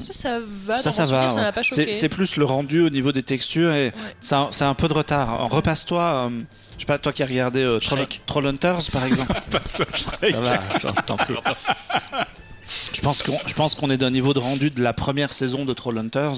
Ça, 0.02 0.14
ça 0.14 0.40
va. 0.46 0.78
Ça, 0.78 0.90
dans 0.90 0.96
ça 0.96 1.06
souvenir, 1.06 1.22
va. 1.28 1.30
Ça 1.30 1.42
m'a 1.42 1.52
pas 1.54 1.64
C'est 1.64 1.70
choqué. 1.84 1.94
c'est 1.94 2.10
plus 2.10 2.36
le 2.36 2.44
rendu 2.46 2.82
au 2.82 2.90
niveau 2.90 3.12
des 3.14 3.24
textures 3.24 3.72
et 3.74 3.94
ça, 4.20 4.50
c'est 4.52 4.66
un 4.66 4.74
peu 4.74 4.88
de 4.90 4.94
retard. 4.94 5.50
Repasse-toi, 5.50 6.02
euh, 6.02 6.42
je 6.76 6.82
sais 6.82 6.86
pas, 6.86 6.98
toi 6.98 7.14
qui 7.14 7.24
as 7.24 7.28
regardé 7.28 7.60
euh, 7.62 7.80
Troll. 7.80 8.06
Trollhunters 8.26 8.80
par 8.92 9.06
exemple. 9.06 9.34
Passe-toi, 9.52 9.86
Shrek. 9.94 10.32
ça 10.32 10.40
va, 10.42 10.60
je 10.82 10.88
t'en 11.06 11.16
prie. 11.16 11.36
Je 12.94 13.02
pense 13.02 13.24
qu'on 13.24 13.38
je 13.48 13.54
pense 13.54 13.76
qu'on 13.76 13.90
est 13.90 13.98
d'un 13.98 14.12
niveau 14.12 14.34
de 14.34 14.40
rendu 14.40 14.70
de 14.70 14.82
la 14.82 14.92
première 14.94 15.32
saison 15.34 15.64
de 15.66 15.74
Trollhunters. 15.74 16.36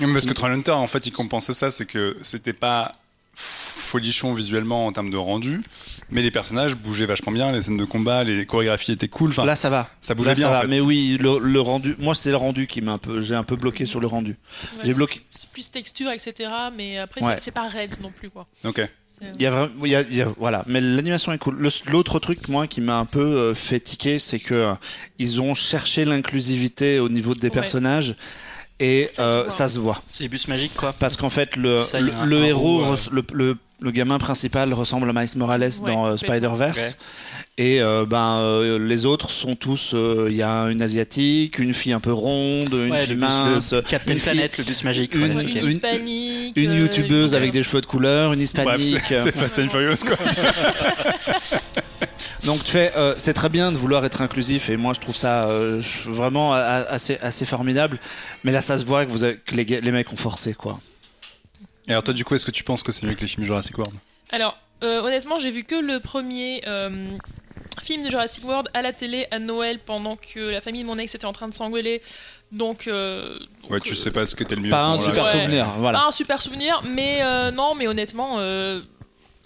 Parce 0.00 0.26
que 0.26 0.32
Trollhunter, 0.32 0.72
en 0.72 0.86
fait, 0.86 1.06
il 1.06 1.12
compensait 1.12 1.52
ça, 1.52 1.70
c'est 1.70 1.86
que 1.86 2.16
c'était 2.22 2.52
pas 2.54 2.90
folichon 3.34 4.32
visuellement 4.32 4.86
en 4.86 4.92
termes 4.92 5.10
de 5.10 5.16
rendu, 5.16 5.60
mais 6.10 6.22
les 6.22 6.30
personnages 6.30 6.74
bougeaient 6.76 7.06
vachement 7.06 7.32
bien, 7.32 7.52
les 7.52 7.60
scènes 7.60 7.76
de 7.76 7.84
combat, 7.84 8.24
les 8.24 8.46
chorégraphies 8.46 8.92
étaient 8.92 9.08
cool. 9.08 9.30
Enfin, 9.30 9.44
Là, 9.44 9.56
ça 9.56 9.70
va. 9.70 9.88
ça 10.00 10.14
bougeait 10.14 10.30
Là, 10.30 10.34
bien, 10.34 10.42
ça 10.44 10.48
en 10.48 10.52
va. 10.52 10.60
fait. 10.62 10.66
Mais 10.68 10.80
oui, 10.80 11.18
le, 11.20 11.38
le 11.38 11.60
rendu. 11.60 11.94
Moi, 11.98 12.14
c'est 12.14 12.30
le 12.30 12.36
rendu 12.36 12.66
qui 12.66 12.80
m'a 12.80 12.92
un 12.92 12.98
peu. 12.98 13.20
J'ai 13.20 13.34
un 13.34 13.44
peu 13.44 13.56
bloqué 13.56 13.84
sur 13.86 14.00
le 14.00 14.06
rendu. 14.06 14.32
Ouais, 14.32 14.78
J'ai 14.84 14.90
c'est- 14.90 14.96
bloqué. 14.96 15.20
C'est 15.30 15.48
plus 15.50 15.70
texture, 15.70 16.10
etc. 16.10 16.50
Mais 16.76 16.98
après, 16.98 17.22
Ouais. 17.24 17.36
c'est- 17.38 17.50
pas 17.50 17.66
raide 17.66 17.94
non 18.02 18.10
plus, 18.10 18.30
quoi. 18.30 18.46
Ok. 18.64 18.76
C'est- 18.76 18.88
Il 19.36 19.42
y 19.42 19.46
a 19.46 19.50
vraiment, 19.50 19.72
il 19.84 19.90
y 19.90 19.94
a- 19.94 20.00
il 20.02 20.14
y 20.16 20.22
a- 20.22 20.32
voilà, 20.38 20.64
mais 20.66 20.80
l'animation 20.80 21.32
est 21.32 21.38
cool. 21.38 21.68
L'autre 21.86 22.18
truc, 22.18 22.48
moi, 22.48 22.66
qui 22.66 22.80
m'a 22.80 22.98
un 22.98 23.04
peu 23.04 23.20
euh, 23.20 23.54
fait 23.54 23.78
tiquer, 23.78 24.18
c'est 24.18 24.38
que 24.40 24.54
euh, 24.54 24.72
ils 25.18 25.40
ont 25.40 25.52
cherché 25.54 26.04
l'inclusivité 26.06 26.98
au 26.98 27.08
niveau 27.10 27.34
des 27.34 27.48
Ouais. 27.48 27.50
personnages 27.50 28.14
et 28.82 29.08
Ça 29.12 29.16
se 29.16 29.20
euh, 29.36 29.42
voit. 29.42 29.50
ça 29.50 29.68
se 29.68 29.78
voit. 29.78 30.02
C'est 30.10 30.24
les 30.24 30.28
bus 30.28 30.48
magiques, 30.48 30.74
quoi. 30.76 30.92
Parce 30.98 31.16
qu'en 31.16 31.30
fait, 31.30 31.56
le, 31.56 31.78
Ça, 31.78 32.00
le, 32.00 32.44
héros, 32.44 32.82
euh, 32.84 32.94
res- 32.94 33.08
le, 33.12 33.22
le- 33.32 33.56
le 33.80 33.90
gamin 33.90 34.18
principal 34.18 34.72
ressemble 34.74 35.10
à 35.10 35.12
Miles 35.12 35.28
Morales 35.36 35.62
Ouais, 35.82 35.90
dans 35.90 36.06
euh. 36.06 36.16
Spider-Verse. 36.16 36.98
Et 37.58 37.82
euh, 37.82 38.06
ben, 38.08 38.38
euh, 38.38 38.78
les 38.78 39.04
autres 39.06 39.28
sont 39.28 39.54
tous. 39.56 39.90
euh, 39.94 40.28
Il 40.30 40.36
y 40.36 40.42
a 40.42 40.64
une 40.70 40.80
asiatique, 40.80 41.58
une 41.58 41.74
fille 41.74 41.92
un 41.92 42.00
peu 42.00 42.12
ronde, 42.12 42.72
une 42.72 42.92
Ouais, 42.92 43.04
fille 43.06 43.16
mince, 43.16 43.74
Captain 43.88 44.12
une 44.14 44.20
fille- 44.20 44.32
Planet, 44.32 44.56
le 44.58 44.64
bus 44.64 44.84
magique. 44.84 45.14
une- 45.14 45.22
ouais, 45.22 45.28
Ouais, 45.34 45.42
ok. 45.44 45.50
une, 45.50 45.58
une- 45.58 45.70
hispanique. 45.70 46.52
une 46.56 46.72
youtubeuse 46.74 47.34
avec 47.34 47.50
des 47.52 47.62
cheveux 47.62 47.80
de 47.82 47.86
couleur, 47.86 48.32
une 48.32 48.40
hispanique. 48.40 48.98
c'est 49.08 49.16
c'est 49.16 49.32
Fast 49.32 49.58
and 49.58 49.68
Furious, 49.68 49.96
quoi. 50.06 50.16
Donc 52.44 52.64
tu 52.64 52.72
fais, 52.72 52.92
euh, 52.96 53.14
c'est 53.16 53.34
très 53.34 53.48
bien 53.48 53.70
de 53.70 53.76
vouloir 53.76 54.04
être 54.04 54.20
inclusif 54.20 54.68
et 54.68 54.76
moi 54.76 54.94
je 54.94 55.00
trouve 55.00 55.14
ça 55.16 55.44
euh, 55.44 55.80
vraiment 56.06 56.52
assez, 56.54 57.18
assez 57.22 57.44
formidable. 57.46 57.98
Mais 58.44 58.50
là 58.52 58.60
ça 58.60 58.76
se 58.78 58.84
voit 58.84 59.06
que, 59.06 59.10
vous 59.12 59.22
avez- 59.24 59.36
que 59.36 59.54
les, 59.54 59.92
mecs 59.92 60.12
ont 60.12 60.16
forcé 60.16 60.54
quoi. 60.54 60.80
Et 61.88 61.90
alors, 61.90 62.04
toi, 62.04 62.14
du 62.14 62.24
coup, 62.24 62.36
est-ce 62.36 62.46
que 62.46 62.52
tu 62.52 62.62
penses 62.62 62.84
que 62.84 62.92
c'est 62.92 63.04
mieux 63.06 63.14
que 63.14 63.22
les 63.22 63.26
films 63.26 63.44
Jurassic 63.44 63.76
World? 63.76 63.94
Alors, 64.30 64.56
euh, 64.84 65.00
honnêtement, 65.02 65.40
j'ai 65.40 65.50
vu 65.50 65.64
que 65.64 65.74
le 65.74 65.98
premier 65.98 66.62
euh, 66.68 66.90
film 67.82 68.04
de 68.04 68.10
Jurassic 68.10 68.44
World 68.46 68.68
à 68.72 68.82
la 68.82 68.92
télé 68.92 69.26
à 69.32 69.40
Noël 69.40 69.80
pendant 69.84 70.14
que 70.16 70.38
la 70.38 70.60
famille 70.60 70.82
de 70.82 70.86
mon 70.86 70.96
ex 70.98 71.12
était 71.16 71.24
en 71.24 71.32
train 71.32 71.48
de 71.48 71.54
s'engueuler. 71.54 72.00
Donc, 72.52 72.86
euh, 72.86 73.36
donc, 73.62 73.70
Ouais, 73.72 73.80
tu 73.80 73.94
euh, 73.94 73.96
sais 73.96 74.12
pas 74.12 74.24
ce 74.26 74.36
que 74.36 74.44
t'es 74.44 74.54
le 74.54 74.62
mieux. 74.62 74.68
Pas 74.70 74.84
un 74.84 75.00
super 75.02 75.24
Ouais. 75.24 75.32
souvenir, 75.32 75.66
voilà. 75.78 75.98
Pas 75.98 76.06
un 76.06 76.10
super 76.12 76.40
souvenir, 76.40 76.82
mais 76.88 77.18
euh, 77.22 77.50
non, 77.50 77.74
mais 77.74 77.88
honnêtement, 77.88 78.36
euh, 78.38 78.80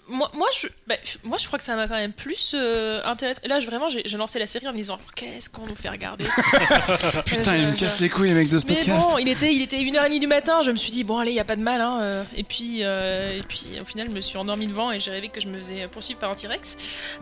moi, 0.09 0.31
moi, 0.33 0.47
je, 0.59 0.67
bah, 0.87 0.95
moi, 1.23 1.37
je 1.37 1.47
crois 1.47 1.59
que 1.59 1.65
ça 1.65 1.75
m'a 1.75 1.87
quand 1.87 1.95
même 1.95 2.13
plus 2.13 2.53
euh, 2.55 3.01
intéressé. 3.05 3.41
Là, 3.47 3.59
je, 3.59 3.65
vraiment, 3.67 3.89
j'ai 3.89 4.03
j'ai 4.05 4.17
lancé 4.17 4.39
la 4.39 4.47
série 4.47 4.67
en 4.67 4.71
me 4.71 4.77
disant 4.77 4.99
qu'est-ce 5.15 5.49
qu'on 5.49 5.65
nous 5.67 5.75
fait 5.75 5.89
regarder 5.89 6.25
Putain, 7.25 7.53
Euh, 7.53 7.57
ils 7.57 7.67
me 7.67 7.73
je- 7.73 7.77
cassent 7.77 7.99
les 7.99 8.09
couilles, 8.09 8.29
les 8.29 8.35
mecs 8.35 8.49
de 8.49 8.57
ce 8.57 8.65
Mais 8.67 8.75
podcast. 8.75 9.09
bon, 9.11 9.17
il 9.17 9.27
était, 9.29 9.53
il 9.53 9.61
était 9.61 9.77
1h30 9.77 10.19
du 10.19 10.27
matin, 10.27 10.61
je 10.63 10.71
me 10.71 10.75
suis 10.75 10.91
dit, 10.91 11.03
bon, 11.03 11.17
allez, 11.17 11.31
il 11.31 11.35
y 11.35 11.39
a 11.39 11.43
pas 11.45 11.55
de 11.55 11.61
mal. 11.61 11.81
Hein, 11.81 11.97
euh, 12.01 12.23
et, 12.35 12.43
puis, 12.43 12.79
euh, 12.83 13.37
et 13.37 13.43
puis, 13.43 13.67
au 13.81 13.85
final, 13.85 14.07
je 14.09 14.15
me 14.15 14.21
suis 14.21 14.37
endormie 14.37 14.67
devant 14.67 14.91
et 14.91 14.99
j'ai 14.99 15.11
rêvé 15.11 15.29
que 15.29 15.41
je 15.41 15.47
me 15.47 15.57
faisais 15.57 15.87
poursuivre 15.91 16.19
par 16.19 16.31
un 16.31 16.35
T-Rex. 16.35 16.77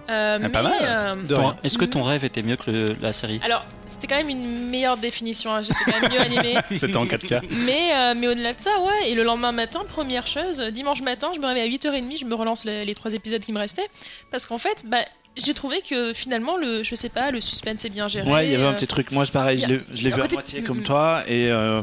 Euh, 0.09 0.39
Ah, 0.43 0.49
pas 0.49 0.61
mal. 0.61 0.73
euh. 1.31 1.51
Est-ce 1.63 1.77
que 1.77 1.85
ton 1.85 2.01
rêve 2.01 2.23
était 2.25 2.43
mieux 2.43 2.55
que 2.55 2.69
le- 2.71 2.95
la 3.01 3.13
série? 3.13 3.39
Alors, 3.43 3.65
c'était 3.85 4.07
quand 4.07 4.17
même 4.17 4.29
une 4.29 4.69
meilleure 4.69 4.97
définition, 4.97 5.53
hein, 5.53 5.61
j'étais 5.61 5.75
quand 5.91 6.01
même 6.01 6.11
mieux 6.11 6.21
animée. 6.21 6.55
C'était 6.75 6.97
en 6.97 7.05
4K. 7.05 7.41
Mais, 7.65 7.91
euh, 7.93 8.13
mais 8.17 8.27
au-delà 8.27 8.53
de 8.53 8.61
ça, 8.61 8.71
ouais, 8.81 9.09
et 9.09 9.15
le 9.15 9.23
lendemain 9.23 9.51
matin, 9.51 9.81
première 9.87 10.27
chose, 10.27 10.59
euh, 10.59 10.71
dimanche 10.71 11.01
matin, 11.01 11.31
je 11.35 11.39
me 11.39 11.45
réveille 11.47 11.63
à 11.63 11.67
8h30, 11.67 12.19
je 12.19 12.25
me 12.25 12.33
relance 12.35 12.65
les, 12.65 12.74
les 12.83 12.95
trois 12.95 13.13
épisodes 13.13 13.41
qui 13.43 13.51
me 13.53 13.59
restaient. 13.59 13.87
Parce 14.31 14.45
qu'en 14.45 14.57
fait, 14.57 14.83
bah, 14.87 15.05
j'ai 15.37 15.53
trouvé 15.53 15.81
que 15.81 16.13
finalement, 16.13 16.57
le, 16.57 16.83
je 16.83 16.95
sais 16.95 17.09
pas, 17.09 17.31
le 17.31 17.41
suspense 17.41 17.85
est 17.85 17.89
bien 17.89 18.07
géré. 18.07 18.29
Ouais, 18.29 18.45
il 18.47 18.51
y 18.51 18.55
avait 18.55 18.63
un 18.65 18.69
euh, 18.69 18.73
petit 18.73 18.87
truc. 18.87 19.11
Moi, 19.11 19.23
je 19.23 19.31
pareil, 19.31 19.59
je 19.59 19.67
l'ai 19.67 19.77
vu 20.09 20.13
un 20.13 20.17
à 20.17 20.21
côté- 20.21 20.35
moitié 20.35 20.63
comme 20.63 20.79
Mm. 20.79 20.83
toi 20.83 21.23
et 21.27 21.49
euh, 21.51 21.81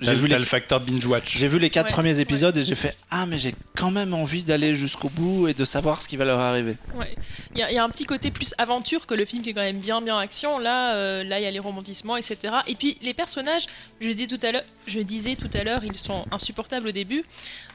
J'ai 0.00 0.14
vu, 0.14 0.28
les- 0.28 0.38
le 0.38 0.44
facteur 0.44 0.78
binge-watch. 0.78 1.36
j'ai 1.36 1.48
vu 1.48 1.58
les 1.58 1.70
quatre 1.70 1.86
Ouais, 1.86 1.92
premiers 1.92 2.14
ouais. 2.14 2.20
épisodes 2.20 2.56
et 2.56 2.62
j'ai 2.62 2.76
fait 2.76 2.96
ah 3.10 3.26
mais 3.26 3.36
j'ai 3.36 3.52
quand 3.76 3.90
même 3.90 4.14
envie 4.14 4.44
d'aller 4.44 4.76
jusqu'au 4.76 5.08
bout 5.08 5.48
et 5.48 5.54
de 5.54 5.64
savoir 5.64 6.00
ce 6.00 6.06
qui 6.06 6.16
va 6.16 6.24
leur 6.24 6.38
arriver. 6.38 6.76
Ouais. 6.94 7.12
Il 7.52 7.58
y, 7.58 7.62
a- 7.64 7.70
il 7.72 7.74
y 7.74 7.78
a 7.78 7.82
un 7.82 7.88
petit 7.90 8.04
côté 8.04 8.30
plus 8.30 8.54
aventure 8.58 9.08
que 9.08 9.14
le 9.14 9.24
film 9.24 9.42
qui 9.42 9.50
est 9.50 9.54
quand 9.54 9.60
même 9.60 9.80
bien 9.80 10.00
bien 10.00 10.16
action. 10.16 10.60
Là, 10.60 10.94
euh, 10.94 11.24
là, 11.24 11.40
il 11.40 11.42
y 11.42 11.46
a 11.46 11.50
les 11.50 11.58
romantissements, 11.58 12.16
etc. 12.16 12.36
Et 12.68 12.76
puis 12.76 12.96
les 13.02 13.12
personnages, 13.12 13.66
je 14.00 14.10
dis 14.10 14.28
tout 14.28 14.38
à 14.44 14.52
l'heure, 14.52 14.62
je 14.86 15.00
disais 15.00 15.34
tout 15.34 15.50
à 15.52 15.64
l'heure, 15.64 15.82
ils 15.84 15.98
sont 15.98 16.24
insupportables 16.30 16.86
au 16.86 16.92
début. 16.92 17.24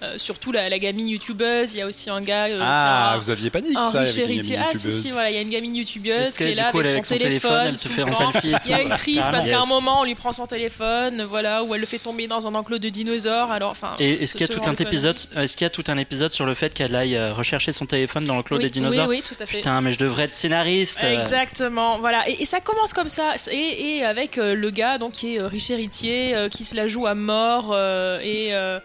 Euh, 0.04 0.16
surtout 0.18 0.52
la, 0.52 0.70
la 0.70 0.80
gamine 0.80 1.08
youtubeuse. 1.08 1.74
Il 1.74 1.78
y 1.78 1.82
a 1.82 1.88
aussi 1.88 2.10
un 2.10 2.20
gars 2.20 2.48
euh, 2.48 2.60
Ah, 2.62 3.16
vous 3.18 3.30
aviez 3.30 3.50
pas 3.50 3.62
dit 3.62 3.74
un 3.76 3.86
ça 3.86 4.02
riche 4.02 4.18
avec 4.18 4.32
une 4.32 4.40
Ah 4.58 4.70
si 4.72 4.74
youtubeuse. 4.74 5.02
si, 5.02 5.12
voilà, 5.12 5.30
il 5.30 5.36
y 5.36 5.38
a 5.38 5.42
une 5.42 5.50
gamine 5.50 5.76
youtubeuse 5.76 6.32
qui 6.32 6.38
que 6.40 6.44
est 6.44 6.50
du 6.50 6.56
là 6.56 6.72
coup, 6.72 6.82
elle 6.82 6.88
est 6.88 6.92
avec 6.92 7.06
son 7.06 7.18
téléphone, 7.18 7.64
elle 7.68 7.78
se 7.78 7.88
fait 7.88 8.04
en 8.04 8.14
selfie 8.14 8.52
et 8.54 8.58
Il 8.66 8.72
y 8.72 8.74
a 8.74 8.82
une 8.82 8.90
crise 8.90 9.22
parce 9.32 9.48
qu'à 9.48 9.62
un 9.62 9.66
moment 9.66 10.02
on 10.02 10.04
lui 10.04 10.16
prend 10.16 10.32
son 10.32 10.46
téléphone, 10.46 11.24
voilà, 11.24 11.64
ou 11.64 11.74
elle 11.74 11.82
le 11.82 11.88
fait 11.88 12.00
tomber 12.00 12.28
dans 12.28 12.48
un 12.48 12.56
enclos 12.56 12.80
de 12.80 12.90
dinosaures. 12.90 13.52
Alors, 13.52 13.72
enfin. 13.72 13.96
Et 14.00 14.12
est-ce 14.14 14.32
ce- 14.34 14.38
qu'il 14.38 14.42
y 14.42 14.44
a 14.44 14.48
tout 14.54 14.68
un 14.70 14.74
épisode 14.74 15.18
Est-ce 15.38 15.56
qu'il 15.56 15.66
y 15.66 15.68
a 15.68 15.70
tout 15.70 15.84
un 15.88 15.98
épisode 15.98 16.32
sur 16.32 16.46
le 16.46 16.54
fait 16.54 16.74
qu'elle 16.74 16.96
aille 16.96 17.16
euh, 17.16 17.34
rechercher 17.34 17.72
son 17.72 17.86
téléphone 17.86 18.26
dans 18.26 18.36
le 18.36 18.44
clos 18.44 18.58
oui, 18.58 18.64
des 18.64 18.70
dinosaures 18.70 19.08
Oui, 19.08 19.18
oui, 19.18 19.24
tout 19.28 19.42
à 19.42 19.46
fait. 19.46 19.58
Putain, 19.58 19.80
mais 19.82 19.92
je 19.92 20.00
devrais 20.00 20.24
être 20.24 20.34
scénariste. 20.34 21.00
Exactement, 21.04 22.00
voilà. 22.00 22.28
Et, 22.28 22.46
ça 22.46 22.60
commence 22.60 22.94
comme 22.94 23.10
ça, 23.10 23.34
et, 23.52 24.04
avec 24.04 24.36
le 24.36 24.70
gars 24.70 24.98
donc 24.98 25.14
qui 25.14 25.36
est 25.36 25.42
riche 25.42 25.70
héritier, 25.70 26.36
qui 26.52 26.66
se 26.66 26.76
la 26.76 26.88
joue 26.88 27.08
à 27.08 27.16
mort 27.16 27.74
et 28.22 28.50
euh, 28.54 28.80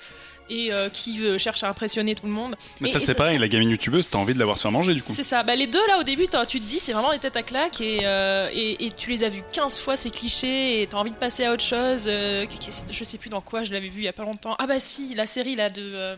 et 0.50 0.72
euh, 0.72 0.88
qui 0.88 1.24
euh, 1.24 1.38
cherche 1.38 1.62
à 1.62 1.68
impressionner 1.68 2.14
tout 2.14 2.26
le 2.26 2.32
monde. 2.32 2.54
Mais 2.80 2.88
Et- 2.88 2.92
ça, 2.92 2.98
c'est 3.00 3.14
pareil, 3.14 3.38
la 3.38 3.48
gamine 3.48 3.70
youtubeuse, 3.70 4.08
t'as 4.08 4.18
envie 4.18 4.34
de 4.34 4.38
l'avoir 4.38 4.56
se 4.56 4.62
faire 4.62 4.72
manger, 4.72 4.94
du 4.94 5.02
coup. 5.02 5.12
C'est 5.14 5.22
ça. 5.22 5.42
Bah, 5.42 5.56
les 5.56 5.66
deux 5.66 5.86
là 5.88 5.98
au 5.98 6.02
début, 6.02 6.26
tu 6.46 6.60
te 6.60 6.64
dis 6.66 6.78
c'est 6.78 6.92
vraiment 6.92 7.12
des 7.12 7.18
têtes 7.18 7.36
à 7.36 7.42
claques 7.42 7.80
et, 7.80 8.00
euh, 8.04 8.48
et, 8.52 8.86
et 8.86 8.90
tu 8.92 9.10
les 9.10 9.24
as 9.24 9.28
vus 9.28 9.42
15 9.52 9.78
fois 9.78 9.96
ces 9.96 10.10
clichés 10.10 10.82
et 10.82 10.86
t'as 10.86 10.96
envie 10.98 11.10
de 11.10 11.16
passer 11.16 11.44
à 11.44 11.52
autre 11.52 11.64
chose. 11.64 12.04
euh, 12.08 12.46
je 12.90 13.04
sais 13.04 13.18
plus 13.18 13.30
dans 13.30 13.40
quoi, 13.40 13.64
je 13.64 13.72
l'avais 13.72 13.88
vu 13.88 14.00
il 14.00 14.04
y 14.04 14.08
a 14.08 14.12
pas 14.12 14.24
longtemps. 14.24 14.56
Ah 14.58 14.66
bah 14.66 14.78
si, 14.80 15.14
la 15.14 15.26
série 15.26 15.56
là 15.56 15.70
de. 15.70 16.16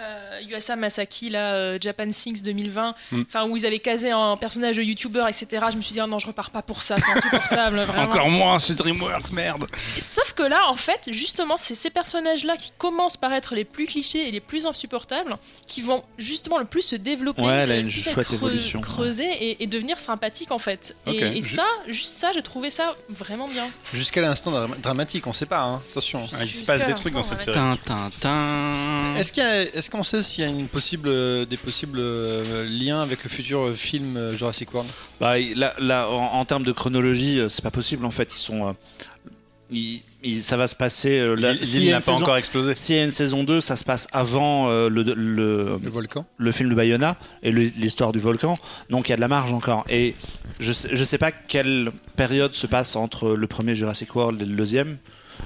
Euh, 0.00 0.40
Yuasa 0.48 0.76
Masaki, 0.76 1.30
là, 1.30 1.54
euh, 1.54 1.78
Japan 1.80 2.10
Sings 2.12 2.42
2020, 2.42 2.94
Mm. 3.12 3.22
enfin 3.26 3.46
où 3.48 3.56
ils 3.56 3.66
avaient 3.66 3.78
casé 3.78 4.10
un 4.10 4.36
personnage 4.36 4.76
de 4.76 4.82
youtubeur, 4.82 5.28
etc. 5.28 5.66
Je 5.72 5.76
me 5.76 5.82
suis 5.82 5.92
dit, 5.94 6.00
oh 6.02 6.06
non, 6.06 6.18
je 6.18 6.26
repars 6.26 6.50
pas 6.50 6.62
pour 6.62 6.82
ça, 6.82 6.96
c'est 6.96 7.12
insupportable, 7.18 7.78
vraiment. 7.86 8.04
Encore 8.10 8.28
moins, 8.28 8.58
c'est 8.58 8.74
DreamWorks, 8.74 9.32
merde. 9.32 9.66
Sauf 9.98 10.32
que 10.32 10.42
là, 10.42 10.60
en 10.68 10.74
fait, 10.76 11.08
justement, 11.10 11.56
c'est 11.56 11.74
ces 11.74 11.90
personnages-là 11.90 12.56
qui 12.56 12.72
commencent 12.78 13.16
par 13.16 13.32
être 13.32 13.54
les 13.54 13.64
plus 13.64 13.86
clichés 13.86 14.28
et 14.28 14.30
les 14.30 14.40
plus 14.40 14.66
insupportables, 14.66 15.36
qui 15.66 15.82
vont 15.82 16.02
justement 16.18 16.58
le 16.58 16.64
plus 16.64 16.82
se 16.82 16.96
développer, 16.96 17.42
Ouais, 17.42 17.52
elle 17.52 17.70
a 17.72 17.76
le 17.76 17.80
une 17.82 17.88
plus 17.88 18.02
chouette 18.02 18.18
être 18.26 18.34
évolution, 18.34 18.80
creuser 18.80 19.24
et, 19.30 19.62
et 19.62 19.66
devenir 19.66 19.98
sympathique 19.98 20.50
en 20.50 20.58
fait. 20.58 20.96
Et- 21.06 21.42
ça, 21.42 21.64
juste 21.88 22.14
ça, 22.16 22.32
j'ai 22.32 22.42
trouvé 22.42 22.70
ça 22.70 22.94
vraiment 23.08 23.48
bien. 23.48 23.68
Jusqu'à 23.92 24.20
l'instant 24.20 24.50
dra- 24.52 24.76
dramatique, 24.80 25.26
on 25.26 25.32
sait 25.32 25.46
pas, 25.46 25.60
hein. 25.62 25.82
attention. 25.90 26.26
Ah, 26.34 26.44
il 26.44 26.50
se 26.52 26.64
passe 26.64 26.84
des 26.86 26.94
trucs 26.94 27.14
dans 27.14 27.22
cette 27.22 27.38
ouais. 27.38 27.44
série. 27.44 27.56
Tin, 27.56 27.76
tin, 27.84 28.10
tin. 28.20 29.14
Est-ce 29.16 29.32
qu'il 29.32 29.42
y 29.42 29.46
a- 29.46 29.62
est-ce 29.90 29.96
qu'on 29.96 30.04
sait 30.04 30.22
s'il 30.22 30.44
y 30.44 30.46
a 30.46 30.50
une 30.50 30.68
possible, 30.68 31.08
euh, 31.08 31.44
des 31.44 31.56
possibles 31.56 31.98
euh, 32.00 32.64
liens 32.68 33.02
avec 33.02 33.24
le 33.24 33.28
futur 33.28 33.60
euh, 33.62 33.72
film 33.72 34.36
Jurassic 34.36 34.72
World? 34.72 34.88
Bah, 35.20 35.38
il- 35.40 35.58
là, 35.58 35.74
là, 35.80 36.08
en, 36.08 36.38
en 36.38 36.44
termes 36.44 36.62
de 36.62 36.70
chronologie, 36.72 37.40
c'est 37.48 37.62
pas 37.62 37.72
possible 37.72 38.04
en 38.04 38.12
fait. 38.12 38.32
Ils 38.32 38.38
sont. 38.38 38.68
euh, 38.68 39.96
ça 40.42 40.56
va 40.56 40.66
se 40.68 40.74
passer. 40.76 41.18
euh, 41.18 41.34
là- 41.34 41.54
L'île 41.54 41.64
s'il 41.64 41.84
y 41.84 41.88
a 41.88 41.94
n'a 41.94 41.96
pas 41.98 42.00
saison- 42.12 42.22
encore 42.22 42.36
explosé. 42.36 42.74
S'il 42.76 42.94
y 42.94 42.98
a 42.98 43.04
une 43.04 43.10
saison 43.10 43.42
2, 43.42 43.60
ça 43.60 43.74
se 43.74 43.82
passe 43.84 44.06
avant 44.12 44.68
euh, 44.68 44.88
le, 44.88 45.02
le, 45.02 45.76
Le 45.82 45.90
volcan 45.90 46.24
le 46.38 46.52
film 46.52 46.68
de 46.70 46.74
Bayona 46.76 47.16
et 47.42 47.50
l'histoire 47.50 48.12
du 48.12 48.20
volcan. 48.20 48.58
Donc 48.90 49.08
il 49.08 49.10
y 49.10 49.12
a 49.12 49.16
de 49.16 49.20
la 49.20 49.28
marge 49.28 49.52
encore. 49.52 49.84
Et 49.88 50.14
je 50.60 50.72
sais, 50.72 50.90
je 50.92 51.02
sais 51.04 51.18
pas 51.18 51.32
quelle 51.32 51.90
période 52.16 52.54
se 52.54 52.66
passe 52.68 52.94
entre 52.96 53.30
le 53.34 53.46
premier 53.48 53.74
Jurassic 53.74 54.14
World 54.14 54.40
et 54.40 54.44
le 54.44 54.54
deuxième. 54.54 54.98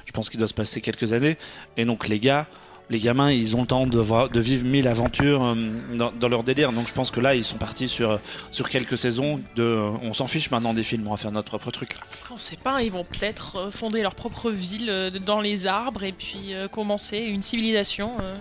Je 0.07 0.13
pense 0.13 0.29
qu'il 0.29 0.39
doit 0.39 0.49
se 0.49 0.55
passer 0.55 0.81
quelques 0.83 1.13
années. 1.15 1.37
Et 1.79 1.85
donc 1.87 2.09
les 2.09 2.19
gars, 2.19 2.47
les 2.91 2.99
gamins, 2.99 3.31
ils 3.33 3.57
ont 3.57 3.63
le 3.63 3.67
temps 3.67 3.87
de, 3.87 3.99
voir- 3.99 4.29
de 4.29 4.41
vivre 4.41 4.65
mille 4.67 4.87
aventures 4.89 5.43
euh, 5.43 5.55
dans, 5.95 6.13
dans 6.13 6.29
leur 6.29 6.43
délire. 6.43 6.73
Donc 6.73 6.87
je 6.89 6.93
pense 6.93 7.11
que 7.11 7.21
là, 7.21 7.35
ils 7.35 7.45
sont 7.45 7.57
partis 7.57 7.89
sur, 7.89 8.19
sur 8.51 8.69
quelques 8.69 8.99
saisons. 8.99 9.41
De, 9.57 9.63
euh, 9.63 9.91
on 10.03 10.13
s'en 10.13 10.27
fiche 10.27 10.51
maintenant 10.51 10.75
des 10.75 10.83
films, 10.83 11.07
on 11.09 11.13
va 11.13 11.17
faire 11.17 11.33
notre 11.33 11.49
propre 11.49 11.71
truc. 11.71 11.91
On 12.31 12.39
sait 12.39 12.57
pas, 12.59 12.83
ils 12.83 12.93
vont 12.93 13.05
peut-être 13.05 13.57
euh, 13.57 13.71
fonder 13.71 14.03
leur 14.03 14.15
propre 14.15 14.51
ville 14.51 14.91
euh, 14.91 15.11
dans 15.11 15.41
les 15.41 15.67
arbres 15.67 16.03
et 16.05 16.13
puis 16.13 16.53
euh, 16.53 16.69
commencer 16.69 17.19
une 17.19 17.43
civilisation. 17.43 18.13
euh. 18.21 18.37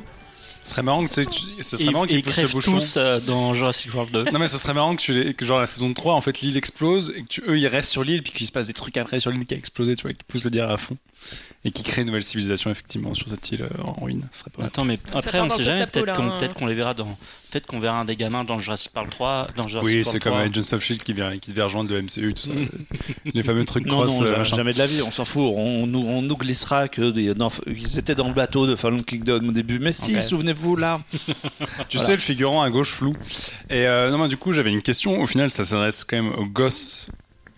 Ce 0.61 0.69
serait 0.71 0.81
marrant 0.83 1.01
que 1.01 1.13
tu 1.13 1.25
tu- 1.25 1.61
ce 1.63 1.75
serait 1.75 1.91
marrant 1.91 2.05
ils 2.05 2.21
qu'ils 2.21 2.23
poussent 2.23 2.37
le 2.37 2.47
bouchon. 2.47 2.71
tous 2.73 2.93
euh, 2.95 3.19
dans 3.19 3.53
Jurassic 3.53 3.93
World 3.93 4.13
2. 4.13 4.31
Non 4.31 4.39
mais 4.39 4.47
ça 4.47 4.57
serait 4.57 4.73
marrant 4.73 4.95
que 4.95 5.01
tu 5.01 5.33
que 5.33 5.43
genre 5.45 5.59
la 5.59 5.67
saison 5.67 5.93
3 5.93 6.13
en 6.13 6.21
fait 6.21 6.39
l'île 6.39 6.55
explose 6.55 7.13
et 7.17 7.23
que 7.23 7.27
tu- 7.27 7.43
eux 7.45 7.59
ils 7.59 7.67
restent 7.67 7.91
sur 7.91 8.03
l'île 8.05 8.23
puis 8.23 8.31
qu'il 8.31 8.47
se 8.47 8.51
passe 8.53 8.67
des 8.67 8.73
trucs 8.73 8.95
après 8.95 9.19
sur 9.19 9.29
l'île 9.31 9.43
qui 9.43 9.53
a 9.53 9.57
explosé 9.57 9.97
tu 9.97 10.03
vois 10.03 10.13
qui 10.13 10.23
poussent 10.25 10.45
le 10.45 10.51
dire 10.51 10.69
à 10.69 10.77
fond 10.77 10.95
et 11.65 11.71
qui 11.71 11.81
créent 11.83 12.01
une 12.01 12.07
nouvelle 12.07 12.23
civilisation 12.25 12.69
effectivement 12.71 13.13
sur 13.13 13.29
cette 13.29 13.49
île 13.51 13.61
euh, 13.63 13.83
en 13.83 14.03
ruine 14.03 14.27
ce 14.31 14.39
serait 14.39 14.51
pas. 14.51 14.65
Attends, 14.65 14.83
mais 14.83 14.99
après, 15.13 15.39
on 15.39 15.47
dans 15.47 15.55
sait 15.55 15.63
jamais. 15.63 15.87
Peut-être 15.87 16.13
qu'on 16.15 16.29
hein. 16.29 16.35
peut-être 16.37 16.53
qu'on 16.55 16.65
les 16.65 16.75
verra 16.75 16.93
dans. 16.93 17.17
Peut-être 17.51 17.67
qu'on 17.67 17.79
verra 17.79 17.99
un 17.99 18.05
des 18.05 18.15
gamins 18.15 18.43
dans 18.43 18.57
Jurassic 18.57 18.91
Park 18.91 19.09
3. 19.11 19.47
Dans 19.55 19.67
Jurassic 19.67 19.95
Oui 19.95 20.03
c'est 20.03 20.19
comme 20.19 20.33
3. 20.33 20.45
Agents 20.45 20.73
of 20.75 20.83
Shield 20.83 21.03
qui 21.03 21.13
vient 21.13 21.37
qui 21.37 21.51
devait 21.51 21.61
rejoindre 21.61 21.93
le 21.93 22.01
MCU 22.01 22.33
tout 22.33 22.41
ça 22.43 22.49
les 23.33 23.43
fameux 23.43 23.63
trucs 23.63 23.85
Non, 23.85 23.99
cross 23.99 24.11
non, 24.19 24.23
euh, 24.23 24.25
jamais, 24.25 24.37
machin. 24.39 24.55
jamais 24.57 24.73
de 24.73 24.79
la 24.79 24.87
vie, 24.87 25.01
on 25.03 25.11
s'en 25.11 25.23
fout. 25.23 25.53
On, 25.55 25.85
nous- 25.87 25.99
on 26.05 26.21
nous 26.21 26.35
glissera 26.35 26.87
que 26.87 27.11
des- 27.11 27.33
dans- 27.35 27.51
ils 27.67 27.97
étaient 27.99 28.15
dans 28.15 28.27
le 28.27 28.33
bateau 28.33 28.67
de 28.67 28.75
Fallen 28.75 29.03
Kingdom 29.03 29.47
au 29.47 29.51
début. 29.51 29.79
Mais 29.79 29.91
si, 29.93 30.21
souvenez-vous 30.21 30.75
là. 30.75 30.99
Tu 31.89 31.97
Voilà. 31.97 32.05
sais, 32.05 32.11
le 32.13 32.19
figurant 32.19 32.61
à 32.61 32.69
gauche 32.69 32.91
flou. 32.91 33.15
Et 33.69 33.85
euh, 33.87 34.09
non, 34.09 34.17
mais 34.17 34.27
du 34.27 34.37
coup, 34.37 34.51
j'avais 34.51 34.71
une 34.71 34.81
question. 34.81 35.21
Au 35.21 35.27
final, 35.27 35.49
ça 35.49 35.63
s'adresse 35.63 36.03
quand 36.03 36.17
même 36.21 36.33
aux 36.33 36.45
gosses 36.45 37.09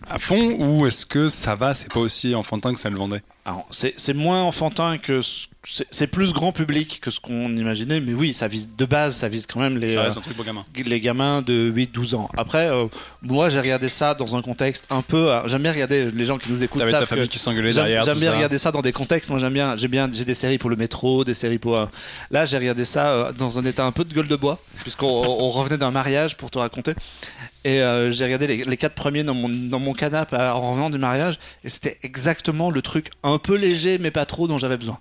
à 0.08 0.18
fond 0.18 0.56
ou 0.60 0.86
est-ce 0.86 1.06
que 1.06 1.28
ça 1.28 1.54
va, 1.54 1.74
c'est 1.74 1.90
pas 1.92 2.00
aussi 2.00 2.34
enfantin 2.34 2.72
que 2.74 2.78
ça 2.80 2.90
le 2.90 2.96
vendait? 2.96 3.22
C'est 3.70 3.94
c'est 3.96 4.14
moins 4.14 4.42
enfantin 4.42 4.98
que. 4.98 5.20
ce- 5.22 5.46
C'est 5.90 6.06
plus 6.06 6.32
grand 6.32 6.52
public 6.52 7.00
que 7.02 7.10
ce 7.10 7.18
qu'on 7.18 7.54
imaginait, 7.56 7.98
mais 8.00 8.14
oui, 8.14 8.32
ça 8.34 8.46
vise 8.46 8.68
de 8.76 8.84
base, 8.84 9.16
ça 9.16 9.26
vise 9.28 9.46
quand 9.46 9.58
même 9.58 9.76
les, 9.78 9.96
euh, 9.96 10.02
reste 10.02 10.16
un 10.18 10.20
truc 10.20 10.36
pour 10.36 10.44
gamin. 10.44 10.64
les 10.84 11.00
gamins 11.00 11.42
de 11.42 11.68
8-12 11.74 12.14
ans. 12.14 12.28
Après, 12.36 12.66
euh, 12.70 12.86
moi 13.22 13.48
j'ai 13.48 13.60
regardé 13.60 13.88
ça 13.88 14.14
dans 14.14 14.36
un 14.36 14.42
contexte 14.42 14.86
un 14.90 15.02
peu. 15.02 15.28
euh, 15.32 15.48
J'aime 15.48 15.62
bien 15.62 15.72
regarder 15.72 16.08
les 16.12 16.24
gens 16.26 16.38
qui 16.38 16.52
nous 16.52 16.62
écoutent 16.62 16.84
savent 16.84 17.04
famille 17.06 17.26
que 17.26 17.32
qui 17.32 17.40
s'engueulait 17.40 17.72
J'aime 17.72 17.82
derrière. 17.82 18.04
j'aime 18.04 18.14
tout 18.14 18.20
bien 18.20 18.30
ça. 18.30 18.36
regarder 18.36 18.58
ça 18.58 18.70
dans 18.70 18.82
des 18.82 18.92
contextes. 18.92 19.28
Moi, 19.28 19.40
j'aime 19.40 19.54
bien, 19.54 19.74
j'ai 19.76 19.88
bien, 19.88 20.08
j'ai 20.12 20.24
des 20.24 20.34
séries 20.34 20.58
pour 20.58 20.70
le 20.70 20.76
métro, 20.76 21.24
des 21.24 21.34
séries 21.34 21.58
pour. 21.58 21.76
euh, 21.76 21.86
Là, 22.30 22.44
j'ai 22.44 22.58
regardé 22.58 22.84
ça 22.84 23.08
euh, 23.08 23.32
dans 23.32 23.58
un 23.58 23.64
état 23.64 23.84
un 23.84 23.90
peu 23.92 24.04
de 24.04 24.14
gueule 24.14 24.28
de 24.28 24.36
bois, 24.36 24.60
puisqu'on 24.82 25.06
on 25.08 25.50
revenait 25.50 25.78
d'un 25.78 25.90
mariage 25.90 26.36
pour 26.36 26.50
te 26.52 26.58
raconter. 26.58 26.94
Et 27.64 27.80
euh, 27.82 28.12
j'ai 28.12 28.24
regardé 28.24 28.46
les, 28.46 28.62
les 28.62 28.76
quatre 28.76 28.94
premiers 28.94 29.24
dans 29.24 29.34
mon, 29.34 29.48
dans 29.48 29.80
mon 29.80 29.92
canapé 29.92 30.36
euh, 30.36 30.52
en 30.52 30.70
revenant 30.70 30.88
du 30.90 30.98
mariage, 30.98 31.40
et 31.64 31.68
c'était 31.68 31.98
exactement 32.04 32.70
le 32.70 32.80
truc 32.80 33.10
un 33.24 33.35
peu 33.38 33.56
léger, 33.56 33.98
mais 33.98 34.10
pas 34.10 34.26
trop 34.26 34.46
dont 34.48 34.58
j'avais 34.58 34.76
besoin. 34.76 34.98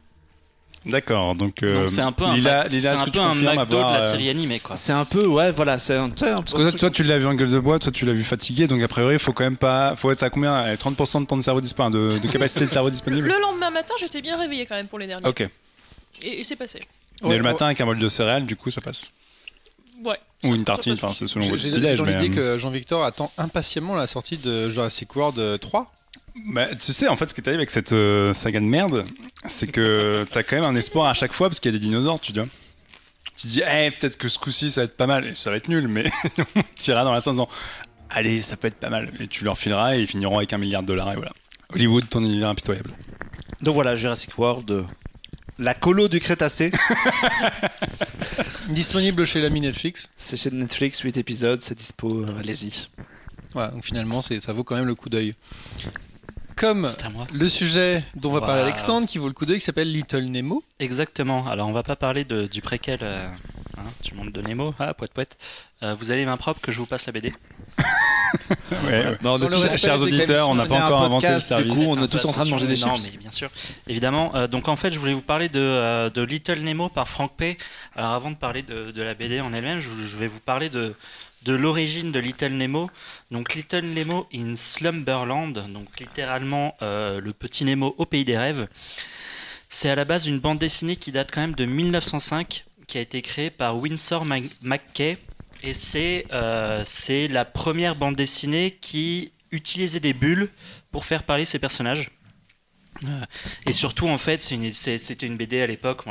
D'accord, 0.85 1.35
donc, 1.35 1.63
euh, 1.63 1.87
c'est 1.87 2.01
un 2.01 2.11
peu 2.11 2.25
un, 2.25 2.35
Lila, 2.35 2.61
un 2.61 3.05
peu 3.07 3.19
un 3.19 3.33
McDo 3.33 3.77
de 3.77 3.81
la 3.81 4.01
euh, 4.01 4.11
série 4.11 4.29
animée, 4.29 4.59
quoi. 4.59 4.75
C'est 4.75 4.93
un 4.93 5.03
peu, 5.03 5.25
ouais, 5.25 5.51
voilà, 5.51 5.79
c'est 5.79 5.95
un, 5.95 6.03
un 6.05 6.09
Parce 6.11 6.53
que 6.53 6.69
toi, 6.69 6.71
toi, 6.73 6.89
tu 6.91 7.01
l'as 7.01 7.17
vu 7.17 7.25
en 7.25 7.33
gueule 7.33 7.49
de 7.49 7.57
bois, 7.57 7.79
toi 7.79 7.91
tu 7.91 8.05
l'as 8.05 8.13
vu 8.13 8.23
fatigué, 8.23 8.67
donc 8.67 8.83
a 8.83 8.87
priori 8.87 9.15
il 9.15 9.19
faut 9.19 9.33
quand 9.33 9.45
même 9.45 9.57
pas, 9.57 9.95
faut 9.95 10.11
être 10.11 10.21
à 10.21 10.29
combien 10.29 10.53
Euh, 10.53 10.75
30% 10.75 11.21
de 11.21 11.25
temps 11.25 11.37
de 11.37 11.41
cerveau 11.41 11.59
disponible, 11.59 11.95
de, 11.95 12.19
de 12.19 12.27
capacité 12.31 12.65
de 12.65 12.69
cerveau 12.69 12.91
disponible? 12.91 13.27
Le 13.27 13.39
lendemain 13.41 13.71
matin, 13.71 13.95
j'étais 13.99 14.21
bien 14.21 14.37
réveillée 14.37 14.67
quand 14.67 14.75
même 14.75 14.87
pour 14.87 14.99
les 14.99 15.07
derniers. 15.07 15.27
Ok. 15.27 15.41
Et, 16.21 16.41
et 16.41 16.43
c'est 16.43 16.55
passé. 16.55 16.81
Mais 17.23 17.29
Ouais, 17.29 17.37
le 17.37 17.43
matin 17.43 17.65
avec 17.65 17.81
un 17.81 17.85
bol 17.85 17.97
de 17.97 18.07
céréales, 18.07 18.45
du 18.45 18.55
coup 18.55 18.69
ça 18.69 18.81
passe? 18.81 19.11
Ouais. 20.03 20.19
Ou 20.43 20.53
une 20.53 20.65
tartine, 20.65 20.93
enfin 20.93 21.07
c'est 21.09 21.25
selon 21.27 21.47
votre 21.47 21.57
j'ai- 21.57 21.71
l'idée 21.71 21.87
euh, 21.99 22.27
que 22.29 22.57
Jean-Victor 22.59 23.03
attend 23.03 23.31
impatiemment 23.39 23.95
la 23.95 24.05
sortie 24.05 24.37
de 24.37 24.69
Jurassic 24.69 25.15
World 25.15 25.39
euh, 25.39 25.57
3. 25.57 25.91
Bah, 26.35 26.67
tu 26.75 26.91
sais, 26.93 27.07
en 27.07 27.15
fait, 27.15 27.29
ce 27.29 27.33
qui 27.33 27.41
est 27.41 27.47
arrivé 27.47 27.61
avec 27.61 27.69
cette 27.69 27.93
euh, 27.93 28.33
saga 28.33 28.59
de 28.59 28.65
merde, 28.65 29.05
c'est 29.45 29.67
que 29.67 30.25
t'as 30.31 30.43
quand 30.43 30.55
même 30.57 30.65
un 30.65 30.75
espoir 30.75 31.07
à 31.07 31.13
chaque 31.13 31.33
fois 31.33 31.49
parce 31.49 31.59
qu'il 31.59 31.71
y 31.71 31.75
a 31.75 31.77
des 31.79 31.83
dinosaures, 31.85 32.19
tu 32.19 32.33
vois. 32.33 32.45
Tu 33.37 33.43
te 33.43 33.47
dis, 33.47 33.61
eh, 33.69 33.91
peut-être 33.91 34.17
que 34.17 34.27
ce 34.27 34.37
coup-ci 34.39 34.71
ça 34.71 34.81
va 34.81 34.85
être 34.85 34.95
pas 34.97 35.07
mal, 35.07 35.27
et 35.27 35.35
ça 35.35 35.49
va 35.49 35.57
être 35.57 35.67
nul, 35.67 35.87
mais 35.87 36.05
tu 36.79 36.91
iras 36.91 37.03
dans 37.03 37.13
la 37.13 37.19
sens 37.21 37.27
en 37.39 37.45
disant, 37.45 37.49
allez, 38.09 38.41
ça 38.41 38.55
peut 38.57 38.67
être 38.67 38.75
pas 38.79 38.89
mal, 38.89 39.09
et 39.19 39.27
tu 39.27 39.43
leur 39.43 39.57
fileras 39.57 39.95
et 39.97 40.01
ils 40.01 40.07
finiront 40.07 40.37
avec 40.37 40.53
un 40.53 40.57
milliard 40.57 40.81
de 40.83 40.87
dollars, 40.87 41.11
et 41.11 41.15
voilà. 41.15 41.31
Hollywood, 41.73 42.07
ton 42.09 42.23
univers 42.23 42.49
impitoyable. 42.49 42.91
Donc 43.61 43.73
voilà, 43.73 43.95
Jurassic 43.95 44.37
World, 44.37 44.69
euh, 44.71 44.83
la 45.57 45.73
colo 45.73 46.07
du 46.07 46.19
Crétacé. 46.19 46.71
Disponible 48.69 49.25
chez 49.25 49.41
l'ami 49.41 49.61
Netflix. 49.61 50.09
c'est 50.15 50.37
chez 50.37 50.51
Netflix, 50.51 50.99
8 51.01 51.17
épisodes, 51.17 51.61
c'est 51.61 51.75
dispo, 51.75 52.23
euh, 52.23 52.37
allez-y. 52.39 52.87
Voilà, 53.53 53.69
donc 53.71 53.83
finalement, 53.85 54.21
c'est- 54.21 54.39
ça 54.39 54.53
vaut 54.53 54.63
quand 54.63 54.75
même 54.75 54.85
le 54.85 54.95
coup 54.95 55.09
d'œil. 55.09 55.33
Comme 56.55 56.89
le 57.33 57.49
sujet 57.49 57.99
dont 58.15 58.31
va 58.31 58.39
parler. 58.41 58.61
Alexandre, 58.61 59.07
qui 59.07 59.17
vaut 59.17 59.27
le 59.27 59.33
coup 59.33 59.45
d'œil, 59.45 59.59
qui 59.59 59.65
s'appelle 59.65 59.91
Little 59.91 60.23
Nemo. 60.25 60.63
Exactement. 60.79 61.47
Alors, 61.47 61.67
on 61.67 61.71
va 61.73 61.83
pas 61.83 61.95
parler 61.95 62.23
de- 62.23 62.47
du 62.47 62.61
préquel 62.61 62.99
euh, 63.01 63.27
hein, 63.77 63.81
du 64.03 64.13
monde 64.13 64.31
de 64.31 64.41
Nemo. 64.41 64.73
Ah, 64.79 64.93
poète 64.93 65.11
poète. 65.13 65.37
Euh, 65.83 65.93
vous 65.93 66.11
avez 66.11 66.23
main 66.25 66.37
propre 66.37 66.61
que 66.61 66.71
je 66.71 66.77
vous 66.79 66.85
passe 66.85 67.05
la 67.07 67.11
BD. 67.11 67.33
Ouais, 68.69 68.77
ouais. 69.05 69.17
Bon, 69.21 69.37
Dans 69.37 69.47
le 69.47 69.55
respect 69.55 69.77
Chers 69.77 70.01
auditeurs, 70.01 70.49
on 70.49 70.55
n'a 70.55 70.65
pas 70.65 70.85
encore 70.85 71.03
inventé 71.03 71.29
le 71.29 71.39
service. 71.39 71.67
Du 71.67 71.71
coup, 71.73 71.85
on 71.89 72.03
est 72.03 72.07
tous 72.07 72.21
peu 72.23 72.27
en 72.27 72.31
train 72.31 72.45
de 72.45 72.49
manger 72.49 72.67
des 72.67 72.75
chips. 72.75 72.87
Non, 72.87 72.95
mais 73.11 73.17
bien 73.17 73.31
sûr. 73.31 73.49
Évidemment. 73.87 74.35
Euh, 74.35 74.47
donc, 74.47 74.67
en 74.67 74.75
fait, 74.75 74.91
je 74.91 74.99
voulais 74.99 75.13
vous 75.13 75.21
parler 75.21 75.47
de, 75.47 75.59
euh, 75.59 76.09
de 76.09 76.21
Little 76.21 76.59
Nemo 76.59 76.89
par 76.89 77.07
Frank 77.07 77.31
P. 77.37 77.57
Alors, 77.95 78.11
avant 78.11 78.31
de 78.31 78.35
parler 78.35 78.61
de, 78.61 78.91
de 78.91 79.01
la 79.01 79.13
BD 79.13 79.39
en 79.39 79.53
elle-même, 79.53 79.79
je, 79.79 79.89
je 79.89 80.17
vais 80.17 80.27
vous 80.27 80.41
parler 80.41 80.69
de, 80.69 80.93
de 81.45 81.53
l'origine 81.53 82.11
de 82.11 82.19
Little 82.19 82.53
Nemo. 82.53 82.89
Donc, 83.31 83.53
Little 83.53 83.85
Nemo 83.85 84.27
in 84.33 84.55
Slumberland, 84.55 85.53
donc 85.71 85.99
littéralement 85.99 86.75
euh, 86.81 87.21
le 87.21 87.31
petit 87.33 87.63
Nemo 87.63 87.95
au 87.97 88.05
pays 88.05 88.25
des 88.25 88.37
rêves. 88.37 88.67
C'est 89.69 89.89
à 89.89 89.95
la 89.95 90.05
base 90.05 90.25
une 90.25 90.39
bande 90.39 90.57
dessinée 90.57 90.95
qui 90.95 91.11
date 91.11 91.29
quand 91.31 91.41
même 91.41 91.55
de 91.55 91.65
1905, 91.65 92.65
qui 92.87 92.97
a 92.97 93.01
été 93.01 93.21
créée 93.21 93.51
par 93.51 93.77
Winsor 93.77 94.25
McKay. 94.61 95.17
Et 95.63 95.73
c'est 95.73 96.25
euh, 96.33 96.83
c'est 96.85 97.27
la 97.27 97.45
première 97.45 97.95
bande 97.95 98.15
dessinée 98.15 98.77
qui 98.81 99.31
utilisait 99.51 99.99
des 99.99 100.13
bulles 100.13 100.49
pour 100.91 101.05
faire 101.05 101.23
parler 101.23 101.45
ses 101.45 101.59
personnages. 101.59 102.09
Euh, 103.03 103.21
et 103.65 103.73
surtout, 103.73 104.07
en 104.07 104.17
fait, 104.17 104.41
c'était 104.41 105.27
une 105.27 105.37
BD 105.37 105.61
à 105.61 105.67
l'époque. 105.67 106.03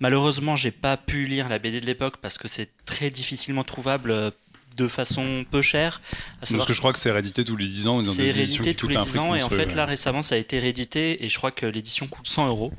Malheureusement, 0.00 0.56
j'ai 0.56 0.70
pas 0.70 0.96
pu 0.96 1.26
lire 1.26 1.48
la 1.48 1.58
BD 1.58 1.80
de 1.80 1.86
l'époque 1.86 2.16
parce 2.18 2.38
que 2.38 2.48
c'est 2.48 2.70
très 2.84 3.10
difficilement 3.10 3.64
trouvable 3.64 4.32
de 4.76 4.88
façon 4.88 5.44
peu 5.50 5.62
chère. 5.62 6.00
Parce 6.40 6.66
que 6.66 6.72
je 6.72 6.78
crois 6.78 6.92
que 6.92 6.98
c'est 6.98 7.10
réédité 7.10 7.44
tous 7.44 7.56
les 7.56 7.68
10 7.68 7.86
ans. 7.88 8.04
c'est 8.04 8.30
réédité 8.30 8.74
tous 8.74 8.88
les 8.88 8.96
un 8.96 9.02
10 9.02 9.08
prix 9.10 9.18
ans 9.18 9.34
et 9.34 9.42
en 9.42 9.48
fait 9.48 9.74
là 9.74 9.84
récemment 9.84 10.22
ça 10.22 10.34
a 10.34 10.38
été 10.38 10.58
réédité 10.58 11.24
et 11.24 11.28
je 11.28 11.36
crois 11.36 11.50
que 11.50 11.66
l'édition 11.66 12.06
coûte 12.06 12.26
100 12.26 12.48
euros. 12.48 12.72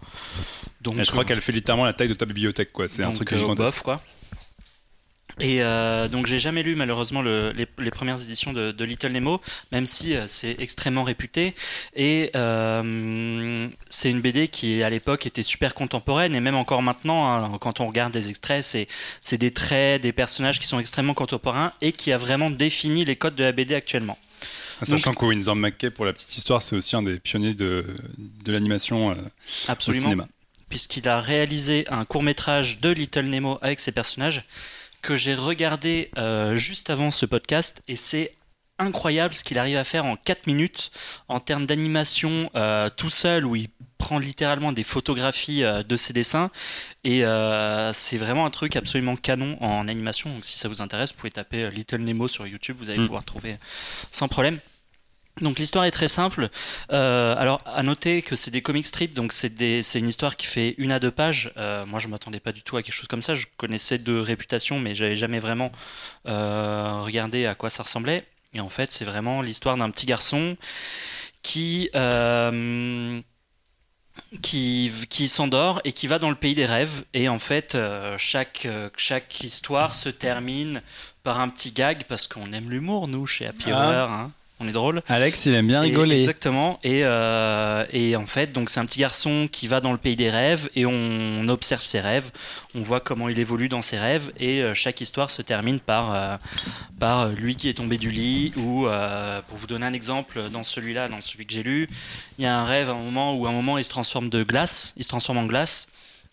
Donc 0.84 0.98
Et 0.98 1.04
je 1.04 1.12
crois 1.12 1.24
euh, 1.24 1.26
qu'elle 1.26 1.42
fait 1.42 1.54
littéralement 1.54 1.86
la 1.86 1.94
taille 1.94 2.10
de 2.10 2.14
ta 2.14 2.26
bibliothèque, 2.26 2.74
quoi. 2.74 2.88
C'est 2.88 3.04
un 3.04 3.12
truc 3.12 3.32
euh, 3.34 3.56
bof, 3.56 3.82
quoi. 3.82 4.02
Et 5.40 5.64
euh, 5.64 6.08
donc 6.08 6.28
j'ai 6.28 6.38
jamais 6.38 6.62
lu 6.62 6.76
malheureusement 6.76 7.22
le- 7.24 7.52
les, 7.56 7.66
les 7.80 7.90
premières 7.92 8.22
éditions 8.22 8.54
de, 8.54 8.72
de 8.72 8.86
Little 8.86 9.12
Nemo, 9.12 9.42
même 9.72 9.88
si 9.88 10.16
euh, 10.16 10.26
c'est 10.28 10.56
extrêmement 10.60 11.04
réputé. 11.04 11.56
Et 11.96 12.30
euh, 12.36 13.68
c'est 13.90 14.12
une 14.12 14.22
BD 14.22 14.48
qui 14.48 14.84
à 14.84 14.90
l'époque 14.90 15.26
était 15.26 15.44
super 15.44 15.74
contemporaine 15.74 16.36
et 16.36 16.40
même 16.40 16.56
encore 16.56 16.84
maintenant, 16.84 17.28
hein, 17.34 17.58
quand 17.60 17.80
on 17.80 17.88
regarde 17.88 18.14
des 18.14 18.30
extraits, 18.30 18.64
c'est 18.64 18.88
c'est 19.22 19.38
des 19.40 19.52
traits, 19.52 20.02
des 20.04 20.12
personnages 20.12 20.60
qui 20.60 20.68
sont 20.68 20.80
extrêmement 20.80 21.14
contemporains 21.16 21.74
et 21.82 21.92
qui 21.94 22.12
a 22.12 22.18
vraiment 22.18 22.50
défini 22.52 23.04
les 23.06 23.16
codes 23.16 23.36
de 23.36 23.44
la 23.44 23.52
BD 23.52 23.74
actuellement. 23.76 24.18
Ah, 24.82 24.86
Sachant 24.86 25.14
que 25.14 25.26
Winsor 25.26 25.56
McKay, 25.56 25.90
pour 25.90 26.06
la 26.06 26.14
petite 26.14 26.36
histoire, 26.38 26.62
c'est 26.62 26.76
aussi 26.76 26.96
un 26.96 27.04
des 27.04 27.18
pionniers 27.20 27.54
de, 27.54 27.86
de 28.44 28.52
l'animation 28.52 29.08
au 29.10 29.16
Absolument. 29.68 30.04
cinéma. 30.04 30.28
puisqu'il 30.70 31.08
a 31.08 31.22
réalisé 31.22 31.86
un 31.90 32.06
court 32.06 32.24
métrage 32.24 32.80
de 32.82 32.90
Little 32.90 33.26
Nemo 33.26 33.58
avec 33.62 33.80
ses 33.80 33.92
personnages 33.92 34.44
que 35.04 35.16
j'ai 35.16 35.36
regardé 35.36 36.10
euh, 36.18 36.56
juste 36.56 36.90
avant 36.90 37.12
ce 37.12 37.28
podcast 37.28 37.82
et 37.88 37.96
c'est 37.96 38.34
incroyable 38.80 39.36
ce 39.36 39.44
qu'il 39.44 39.60
arrive 39.60 39.78
à 39.78 39.84
faire 39.84 40.06
en 40.06 40.16
4 40.16 40.48
minutes 40.48 40.90
en 41.28 41.40
termes 41.40 41.68
d'animation 41.68 42.50
euh, 42.56 42.90
tout 42.90 43.10
seul 43.12 43.46
où 43.46 43.56
il 43.56 43.68
prend 44.00 44.18
littéralement 44.18 44.72
des 44.72 44.84
photographies 44.84 45.64
euh, 45.64 45.84
de 45.84 45.96
ses 45.96 46.12
dessins. 46.12 46.50
Et 47.04 47.24
euh, 47.24 47.94
c'est 47.94 48.18
vraiment 48.18 48.46
un 48.46 48.50
truc 48.50 48.76
absolument 48.76 49.16
canon 49.16 49.58
en 49.62 49.88
animation. 49.88 50.32
Donc 50.34 50.44
si 50.46 50.58
ça 50.58 50.68
vous 50.70 50.82
intéresse 50.82 51.12
vous 51.12 51.18
pouvez 51.18 51.32
taper 51.32 51.70
Little 51.70 52.00
Nemo 52.02 52.28
sur 52.28 52.48
YouTube 52.48 52.78
vous 52.80 52.90
allez 52.90 53.00
Mm. 53.00 53.06
pouvoir 53.06 53.24
trouver 53.26 53.58
sans 54.12 54.28
problème 54.28 54.60
donc 55.42 55.60
l'histoire 55.60 55.86
est 55.86 55.92
très 55.92 56.08
simple. 56.08 56.50
Euh, 56.92 57.36
alors 57.38 57.62
à 57.66 57.82
noter 57.84 58.22
que 58.22 58.36
c'est 58.36 58.52
des 58.52 58.62
comic 58.62 58.86
strips, 58.86 59.14
donc 59.14 59.34
c'est 59.34 59.50
une 59.96 60.08
histoire 60.10 60.38
qui 60.38 60.48
fait 60.48 60.76
une 60.78 60.92
à 60.92 61.00
deux 61.00 61.12
pages. 61.12 61.52
Euh, 61.58 61.86
moi 61.86 62.00
je 62.00 62.08
m'attendais 62.08 62.40
pas 62.40 62.52
du 62.52 62.62
tout 62.64 62.78
à 62.78 62.84
quelque 62.84 62.96
chose 62.96 63.08
comme 63.08 63.22
ça. 63.24 63.34
Je 63.34 63.46
connaissais 63.58 63.98
de 63.98 64.18
réputation, 64.18 64.80
mais 64.80 64.96
j'avais 64.96 65.16
jamais 65.16 65.40
vraiment 65.40 65.72
euh, 66.28 67.00
regardé 67.02 67.46
à 67.46 67.56
quoi 67.56 67.70
ça 67.70 67.84
ressemblait. 67.84 68.24
Et 68.54 68.60
en 68.60 68.70
fait 68.70 68.92
c'est 68.92 69.06
vraiment 69.06 69.42
l'histoire 69.42 69.76
d'un 69.78 69.90
petit 69.90 70.06
garçon 70.06 70.56
qui 71.42 71.90
qui, 74.42 74.92
qui 75.10 75.28
s'endort 75.28 75.82
et 75.84 75.94
qui 75.94 76.08
va 76.08 76.20
dans 76.20 76.30
le 76.30 76.36
pays 76.36 76.56
des 76.56 76.66
rêves. 76.66 77.04
Et 77.14 77.30
en 77.30 77.40
fait, 77.40 77.76
euh, 77.76 78.16
chaque, 78.18 78.66
euh, 78.66 78.90
chaque 78.98 79.42
histoire 79.42 79.96
se 79.96 80.10
termine 80.10 80.82
par 81.24 81.40
un 81.40 81.50
petit 81.50 81.72
gag 81.72 82.04
parce 82.08 82.28
qu'on 82.28 82.52
aime 82.54 82.70
l'humour, 82.70 83.08
nous, 83.08 83.26
chez 83.26 83.48
Happy 83.48 83.72
Ah. 83.72 83.72
Hour. 84.06 84.12
hein. 84.12 84.32
On 84.64 84.68
est 84.70 84.72
drôle. 84.72 85.02
Alex, 85.10 85.46
il 85.46 85.56
aime 85.56 85.68
bien 85.68 85.84
Et- 85.84 85.88
rigoler. 85.88 86.20
exactement. 86.22 86.80
Et, 86.84 87.02
euh, 87.04 87.86
et 87.92 88.16
en 88.16 88.26
fait, 88.26 88.54
donc 88.54 88.70
c'est 88.70 88.80
un 88.80 88.86
petit 88.86 89.00
garçon 89.00 89.50
qui 89.52 89.68
va 89.68 89.82
dans 89.82 89.92
le 89.92 89.98
pays 89.98 90.16
des 90.16 90.30
rêves 90.30 90.70
et 90.76 90.86
on 90.86 91.48
observe 91.50 91.82
ses 91.82 92.00
rêves. 92.00 92.32
On 92.76 92.82
voit 92.82 93.02
comment 93.02 93.28
il 93.28 93.38
évolue 93.40 93.68
dans 93.68 93.82
ses 93.82 93.98
rêves 93.98 94.32
et 94.40 94.62
euh, 94.62 94.74
chaque 94.74 95.02
histoire 95.02 95.30
se 95.30 95.42
termine 95.42 95.80
par 95.82 96.14
euh, 96.16 96.38
par 96.98 97.28
lui 97.30 97.58
qui 97.58 97.68
est 97.68 97.74
tombé 97.74 97.98
du 97.98 98.10
lit 98.10 98.54
ou 98.56 98.88
pour 99.50 99.58
vous 99.58 99.68
donner 99.68 99.86
un 99.86 99.92
exemple 99.94 100.40
dans 100.52 100.64
celui-là, 100.64 101.10
dans 101.10 101.20
celui 101.20 101.46
que 101.46 101.54
j'ai 101.54 101.64
lu, 101.64 101.90
il 102.38 102.44
y 102.44 102.48
a 102.48 102.58
un 102.58 102.64
rêve 102.64 102.88
à 102.90 102.94
un 102.94 103.04
moment 103.04 103.36
où 103.36 103.46
à 103.46 103.50
un 103.50 103.54
moment 103.54 103.78
il 103.78 103.84
se 103.84 103.90
transforme 103.90 104.30
de 104.30 104.44
glace, 104.44 104.94
il 104.96 105.04
se 105.04 105.10
transforme 105.10 105.40
en 105.40 105.46
glace. 105.46 105.88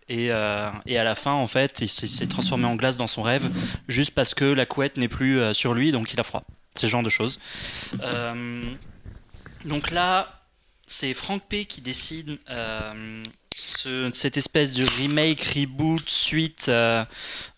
Et, 0.08 0.28
euh, 0.30 0.68
et 0.86 0.98
à 0.98 1.04
la 1.04 1.14
fin, 1.14 1.32
en 1.32 1.46
fait, 1.46 1.78
il 1.80 1.88
s'est 1.88 2.26
transformé 2.26 2.66
en 2.66 2.74
glace 2.74 2.96
dans 2.96 3.06
son 3.06 3.22
rêve, 3.22 3.48
juste 3.86 4.10
parce 4.12 4.34
que 4.34 4.44
la 4.44 4.66
couette 4.66 4.96
n'est 4.96 5.06
plus 5.06 5.40
sur 5.54 5.72
lui, 5.72 5.92
donc 5.92 6.12
il 6.12 6.18
a 6.18 6.24
froid. 6.24 6.42
Ce 6.76 6.86
genre 6.86 7.02
de 7.02 7.10
choses. 7.10 7.38
Euh, 8.02 8.62
donc 9.64 9.90
là, 9.90 10.42
c'est 10.86 11.14
Frank 11.14 11.42
P 11.48 11.64
qui 11.66 11.80
décide 11.80 12.38
euh, 12.48 13.22
ce- 13.54 14.10
cette 14.14 14.36
espèce 14.36 14.72
de 14.72 14.84
remake, 14.84 15.42
reboot, 15.54 16.08
suite 16.08 16.66
euh, 16.68 17.04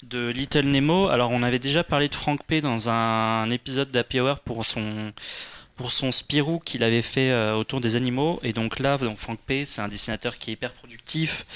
de 0.03 0.29
Little 0.29 0.67
Nemo. 0.67 1.09
Alors, 1.09 1.31
on 1.31 1.43
avait 1.43 1.59
déjà 1.59 1.85
parlé 1.85 2.09
de 2.09 2.15
Frank 2.15 2.43
P 2.45 2.61
dans 2.61 2.89
un, 2.89 3.49
épisode 3.51 3.91
d'Happy 3.91 4.21
Hour 4.21 4.41
pour 4.41 4.65
son 4.67 5.13
pour 5.77 5.91
son 5.91 6.13
Spirou 6.13 6.59
qu'il 6.59 6.83
avait 6.85 7.03
fait 7.03 7.33
autour 7.53 7.81
des 7.81 7.97
animaux 7.97 8.39
et 8.43 8.53
donc 8.53 8.79
là 8.79 8.99
donc 8.99 9.17
Frank 9.17 9.39
P 9.41 9.65
c'est 9.65 9.81
un 9.81 9.89
dessinateur 9.89 10.39
qui 10.39 10.51
est 10.51 10.53
hyper 10.53 10.71
productif 10.75 11.47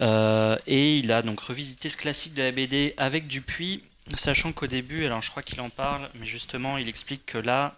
et 0.00 0.98
il 0.98 1.10
a 1.12 1.22
donc 1.22 1.40
revisité 1.40 1.88
ce 1.88 1.96
classique 1.96 2.34
de 2.34 2.42
la 2.42 2.52
BD 2.52 2.94
avec 2.96 3.26
Dupuis 3.26 3.82
sachant 4.16 4.52
qu'au 4.52 4.66
début 4.66 5.04
alors 5.04 5.20
je 5.22 5.30
crois 5.30 5.42
qu'il 5.42 5.60
en 5.60 5.70
parle 5.70 6.08
mais 6.14 6.26
justement 6.26 6.78
il 6.78 6.88
explique 6.88 7.26
que 7.26 7.38
là 7.38 7.76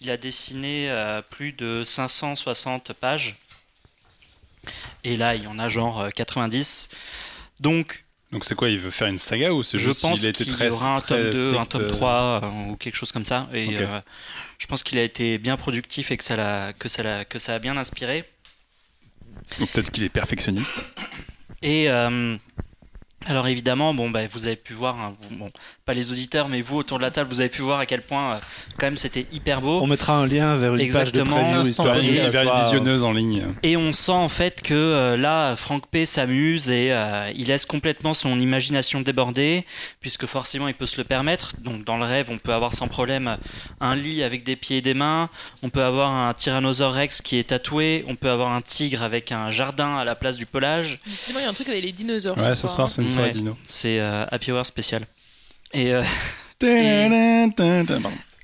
il 0.00 0.10
a 0.10 0.16
dessiné 0.16 0.90
euh, 0.90 1.20
plus 1.22 1.52
de 1.52 1.82
560 1.84 2.92
pages 2.94 3.36
et 5.04 5.16
là 5.16 5.34
il 5.34 5.44
y 5.44 5.46
en 5.46 5.58
a 5.58 5.68
genre 5.68 6.00
euh, 6.00 6.08
90 6.10 6.88
donc 7.60 8.04
Donc 8.32 8.44
c'est 8.44 8.54
quoi 8.54 8.68
Il 8.70 8.78
veut 8.78 8.90
faire 8.90 9.08
une 9.08 9.18
saga 9.18 9.52
ou 9.52 9.62
c'est 9.62 9.78
je 9.78 9.88
juste 9.88 10.02
pense 10.02 10.18
qu'il 10.18 10.26
a 10.26 10.30
été 10.30 10.44
y 10.44 10.46
très 10.46 10.70
aura 10.70 10.96
un 10.96 11.00
tome 11.00 11.30
2, 11.30 11.56
un 11.56 11.66
tome 11.66 11.82
euh, 11.82 11.88
3 11.88 12.10
euh, 12.44 12.48
ou 12.70 12.76
quelque 12.76 12.96
chose 12.96 13.10
comme 13.12 13.24
ça. 13.24 13.48
Et 13.52 13.76
euh, 13.78 14.00
je 14.58 14.66
pense 14.66 14.82
qu'il 14.82 14.98
a 14.98 15.02
été 15.02 15.36
bien 15.38 15.56
productif 15.56 16.10
et 16.10 16.16
que 16.16 16.22
ça, 16.24 16.36
l'a- 16.36 16.72
que 16.72 16.88
ça, 16.88 17.02
l'a- 17.02 17.24
que 17.24 17.38
ça 17.40 17.54
a 17.56 17.58
bien 17.58 17.76
inspiré. 17.76 18.24
Ou 19.60 19.66
peut-être 19.66 19.90
qu'il 19.90 20.04
est 20.04 20.08
perfectionniste. 20.10 20.84
Et 21.60 21.90
euh, 21.90 22.36
alors 23.26 23.46
évidemment, 23.48 23.92
bon, 23.94 24.08
bah, 24.10 24.20
vous 24.30 24.46
avez 24.46 24.56
pu 24.56 24.72
voir, 24.72 24.98
hein, 24.98 25.14
vous- 25.18 25.36
bon, 25.36 25.50
pas 25.84 25.92
les 25.94 26.10
auditeurs, 26.10 26.48
mais 26.48 26.62
vous 26.62 26.76
autour 26.78 26.96
de 26.98 27.02
la 27.02 27.10
table, 27.10 27.28
vous 27.30 27.40
avez 27.40 27.50
pu 27.50 27.60
voir 27.62 27.78
à 27.78 27.86
quel 27.86 28.02
point 28.02 28.34
euh, 28.34 28.38
quand 28.78 28.86
même 28.86 28.96
c'était 28.96 29.26
hyper 29.32 29.60
beau. 29.60 29.80
On 29.82 29.86
mettra 29.86 30.16
un 30.16 30.26
lien 30.26 30.56
vers 30.56 30.74
une 30.74 30.80
Exactement. 30.80 31.34
page 31.34 31.42
de 31.44 31.48
preview 31.52 31.68
histoire 31.68 31.96
Et- 31.98 32.00
vers 32.28 32.42
une 32.56 32.62
visionneuse 32.64 33.04
en 33.04 33.12
ligne. 33.12 33.44
Et 33.62 33.76
on 33.76 33.92
sent 33.92 34.12
en 34.12 34.28
fait 34.30 34.62
que 34.62 34.72
euh, 34.74 35.16
là, 35.16 35.54
Frank 35.56 35.84
P 35.90 36.06
s'amuse 36.06 36.70
et 36.70 36.92
euh, 36.92 37.30
il 37.34 37.48
laisse 37.48 37.66
complètement 37.66 38.14
son 38.14 38.38
imagination 38.40 39.00
déborder, 39.02 39.66
puisque 40.00 40.26
forcément 40.26 40.66
il 40.68 40.74
peut 40.74 40.86
se 40.86 40.96
le 40.96 41.04
permettre. 41.04 41.52
Donc 41.60 41.84
dans 41.84 41.98
le 41.98 42.04
rêve, 42.04 42.28
on 42.30 42.38
peut 42.38 42.54
avoir 42.54 42.72
sans 42.74 42.88
problème 42.88 43.36
un 43.80 43.96
lit 43.96 44.22
avec 44.22 44.44
des 44.44 44.56
pieds 44.56 44.78
et 44.78 44.82
des 44.82 44.94
mains, 44.94 45.28
on 45.62 45.68
peut 45.68 45.82
avoir 45.84 46.10
un 46.10 46.32
tyrannosaure 46.32 46.94
rex 46.94 47.20
qui 47.20 47.38
est 47.38 47.44
tatoué, 47.48 48.04
on 48.08 48.14
peut 48.14 48.30
avoir 48.30 48.50
un 48.52 48.60
tigre 48.62 49.02
avec 49.02 49.30
un 49.32 49.50
jardin 49.50 49.96
à 49.96 50.04
la 50.04 50.14
place 50.14 50.36
du 50.36 50.46
pelage. 50.46 50.98
Décidément, 51.06 51.40
il 51.40 51.42
y 51.42 51.46
a 51.46 51.50
un 51.50 51.54
truc 51.54 51.68
avec 51.68 51.82
les 51.82 51.92
dinosaures. 51.92 52.36
Ouais, 52.38 52.52
ce 52.52 52.60
ce 52.62 52.68
soir 52.68 52.88
c'est 52.88 53.02
Ouais. 53.18 53.30
dino. 53.30 53.56
C'est 53.68 54.00
euh, 54.00 54.24
Happy 54.30 54.52
Hour 54.52 54.66
spécial. 54.66 55.06
Et, 55.72 55.92
euh. 55.92 56.02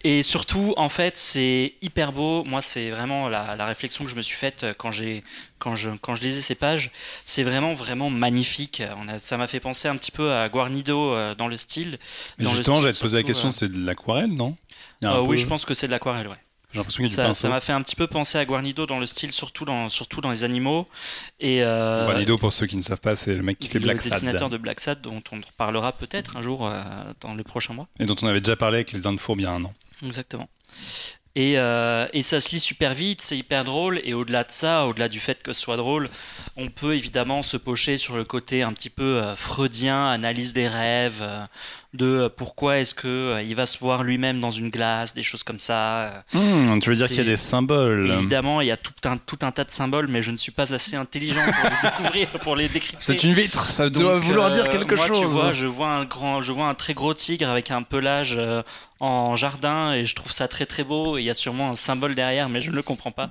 Et 0.04 0.22
surtout, 0.22 0.72
en 0.76 0.88
fait, 0.88 1.18
c'est 1.18 1.74
hyper 1.82 2.12
beau. 2.12 2.44
Moi, 2.44 2.62
c'est 2.62 2.90
vraiment 2.90 3.28
la, 3.28 3.56
la 3.56 3.66
réflexion 3.66 4.04
que 4.04 4.10
je 4.10 4.14
me 4.16 4.22
suis 4.22 4.36
faite 4.36 4.62
euh, 4.62 4.72
quand 4.76 4.90
j'ai 4.92 5.24
quand 5.58 5.74
je 5.74 5.90
quand 6.00 6.14
je 6.14 6.22
lisais 6.22 6.42
ces 6.42 6.54
pages. 6.54 6.92
C'est 7.24 7.42
vraiment 7.42 7.72
vraiment 7.72 8.08
magnifique. 8.08 8.82
On 9.02 9.08
a, 9.08 9.18
ça 9.18 9.36
m'a 9.36 9.48
fait 9.48 9.60
penser 9.60 9.88
un 9.88 9.96
petit 9.96 10.12
peu 10.12 10.32
à 10.32 10.48
Guarnido 10.48 11.34
dans 11.34 11.48
le 11.48 11.56
style. 11.56 11.98
Mais 12.38 12.44
dans 12.44 12.52
justement, 12.52 12.80
j'allais 12.80 12.92
te 12.92 13.00
poser 13.00 13.18
la 13.18 13.22
question, 13.24 13.50
c'est 13.50 13.70
de 13.70 13.84
l'aquarelle, 13.84 14.32
non? 14.32 14.56
Oui, 15.02 15.38
je 15.38 15.46
pense 15.46 15.64
que 15.64 15.74
c'est 15.74 15.88
de 15.88 15.92
l'aquarelle. 15.92 16.28
Ouais. 16.28 16.36
J'ai 16.98 17.08
Ça 17.08 17.48
m'a 17.48 17.60
fait 17.60 17.72
un 17.72 17.82
petit 17.82 17.96
peu 17.96 18.06
penser 18.06 18.38
à 18.38 18.44
Guarnido 18.44 18.86
dans 18.86 18.98
le 18.98 19.06
style, 19.06 19.32
surtout 19.32 19.64
dans 19.64 19.88
surtout 19.88 20.20
dans 20.20 20.30
les 20.30 20.44
animaux. 20.44 20.88
Et 21.40 21.62
euh, 21.62 22.06
Guarnido, 22.06 22.38
pour 22.38 22.52
ceux 22.52 22.66
qui 22.66 22.76
ne 22.76 22.82
savent 22.82 23.00
pas, 23.00 23.16
c'est 23.16 23.34
le 23.34 23.42
mec 23.42 23.58
qui 23.58 23.68
fait 23.68 23.78
Black 23.78 24.02
le 24.04 24.10
dessinateur 24.10 24.48
Sad. 24.48 24.52
de 24.52 24.58
Black 24.58 24.80
Sad, 24.80 25.00
dont 25.00 25.22
on 25.32 25.36
reparlera 25.36 25.92
peut-être 25.92 26.36
un 26.36 26.42
jour 26.42 26.66
euh, 26.66 26.82
dans 27.20 27.34
les 27.34 27.44
prochains 27.44 27.74
mois. 27.74 27.88
Et 27.98 28.06
dont 28.06 28.16
on 28.22 28.26
avait 28.26 28.40
déjà 28.40 28.56
parlé 28.56 28.78
avec 28.78 28.92
les 28.92 29.06
Indes 29.06 29.20
Fourbes 29.20 29.40
il 29.40 29.44
y 29.44 29.46
a 29.46 29.52
un 29.52 29.64
an. 29.64 29.74
Exactement. 30.04 30.48
Et, 31.38 31.58
euh, 31.58 32.08
et 32.14 32.22
ça 32.22 32.40
se 32.40 32.48
lit 32.48 32.60
super 32.60 32.94
vite, 32.94 33.20
c'est 33.20 33.36
hyper 33.36 33.64
drôle. 33.64 34.00
Et 34.04 34.14
au-delà 34.14 34.42
de 34.42 34.50
ça, 34.50 34.86
au-delà 34.86 35.10
du 35.10 35.20
fait 35.20 35.42
que 35.42 35.52
ce 35.52 35.60
soit 35.60 35.76
drôle, 35.76 36.08
on 36.56 36.68
peut 36.70 36.94
évidemment 36.94 37.42
se 37.42 37.58
pocher 37.58 37.98
sur 37.98 38.16
le 38.16 38.24
côté 38.24 38.62
un 38.62 38.72
petit 38.72 38.88
peu 38.88 39.22
freudien, 39.36 40.08
analyse 40.08 40.54
des 40.54 40.66
rêves, 40.66 41.22
de 41.96 42.06
euh, 42.06 42.28
pourquoi 42.28 42.78
est-ce 42.78 42.94
que 42.94 43.06
euh, 43.08 43.42
il 43.42 43.54
va 43.54 43.66
se 43.66 43.78
voir 43.78 44.02
lui-même 44.04 44.40
dans 44.40 44.50
une 44.50 44.70
glace, 44.70 45.14
des 45.14 45.22
choses 45.22 45.42
comme 45.42 45.58
ça. 45.58 46.24
euh. 46.34 46.74
Hmm, 46.74 46.78
tu 46.80 46.90
veux 46.90 46.96
dire 46.96 47.08
qu'il 47.08 47.16
y 47.18 47.20
a 47.20 47.24
des 47.24 47.36
symboles 47.36 48.10
Évidemment, 48.10 48.60
il 48.60 48.68
y 48.68 48.70
a 48.70 48.76
tout 48.76 48.92
un, 49.04 49.16
tout 49.16 49.38
un 49.42 49.50
tas 49.50 49.64
de 49.64 49.70
symboles, 49.70 50.06
mais 50.08 50.22
je 50.22 50.30
ne 50.30 50.36
suis 50.36 50.52
pas 50.52 50.72
assez 50.74 50.96
intelligent 50.96 51.40
pour 51.44 51.70
les 51.70 51.76
découvrir, 51.90 52.28
pour 52.42 52.56
les 52.56 52.68
décrypter. 52.68 52.96
C'est 53.00 53.24
une 53.24 53.32
vitre, 53.32 53.70
ça 53.70 53.88
Donc, 53.88 54.02
doit 54.02 54.18
vouloir 54.18 54.48
euh, 54.48 54.54
dire 54.54 54.68
quelque 54.68 54.94
moi, 54.94 55.06
chose. 55.06 55.20
Tu 55.20 55.26
vois, 55.26 55.52
je 55.52 55.66
vois 55.66 55.88
un 55.88 56.04
grand, 56.04 56.40
je 56.42 56.52
vois 56.52 56.66
un 56.68 56.74
très 56.74 56.94
gros 56.94 57.14
tigre 57.14 57.48
avec 57.50 57.70
un 57.70 57.82
pelage 57.82 58.36
euh, 58.38 58.62
en 59.00 59.36
jardin 59.36 59.92
et 59.92 60.06
je 60.06 60.14
trouve 60.14 60.32
ça 60.32 60.48
très 60.48 60.66
très 60.66 60.84
beau. 60.84 61.18
Il 61.18 61.22
y 61.24 61.30
a 61.30 61.34
sûrement 61.34 61.70
un 61.70 61.76
symbole 61.76 62.14
derrière, 62.14 62.48
mais 62.48 62.60
je 62.60 62.70
ne 62.70 62.76
le 62.76 62.82
comprends 62.82 63.10
pas. 63.10 63.30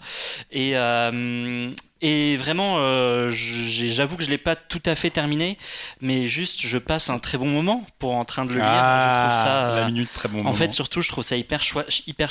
Et 0.51 0.71
euh, 0.75 1.69
et 2.01 2.37
vraiment, 2.37 2.75
euh, 2.79 3.29
j'avoue 3.31 4.17
que 4.17 4.23
je 4.23 4.29
l'ai 4.29 4.37
pas 4.37 4.55
tout 4.55 4.81
à 4.85 4.95
fait 4.95 5.09
terminé, 5.09 5.57
mais 6.01 6.27
juste 6.27 6.61
je 6.61 6.77
passe 6.77 7.09
un 7.09 7.19
très 7.19 7.37
bon 7.37 7.47
moment 7.47 7.85
pour 7.99 8.13
en 8.13 8.25
train 8.25 8.45
de 8.45 8.49
le 8.53 8.59
lire. 8.59 8.65
Ah, 8.67 9.13
je 9.15 9.21
trouve 9.31 9.43
ça. 9.43 9.63
euh, 9.65 9.79
la 9.81 9.87
minute 9.87 10.11
très 10.13 10.27
bon 10.27 10.39
en 10.39 10.43
moment. 10.43 10.53
fait, 10.53 10.71
surtout, 10.73 11.01
je 11.01 11.09
trouve 11.09 11.23
ça 11.23 11.35
hyper, 11.37 11.61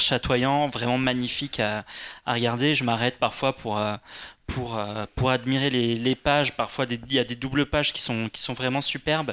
chatoyant, 0.01 0.69
vraiment 0.69 0.99
magnifique 0.99 1.61
à, 1.61 1.85
à 2.27 2.35
regarder. 2.35 2.75
Je 2.75 2.85
m'arrête 2.85 3.19
parfois 3.19 3.55
pour, 3.57 3.79
euh, 3.79 3.97
pour, 4.47 4.79
euh, 4.79 5.07
pour 5.15 5.31
admirer 5.31 5.71
les, 5.71 5.95
les 5.97 6.15
pages. 6.15 6.53
Parfois, 6.53 6.87
il 6.91 7.13
y 7.13 7.19
a 7.19 7.25
des 7.25 7.35
doubles 7.37 7.67
pages 7.67 7.93
qui 7.93 8.03
sont, 8.03 8.29
qui 8.33 8.43
sont 8.43 8.53
vraiment 8.53 8.81
superbes. 8.83 9.33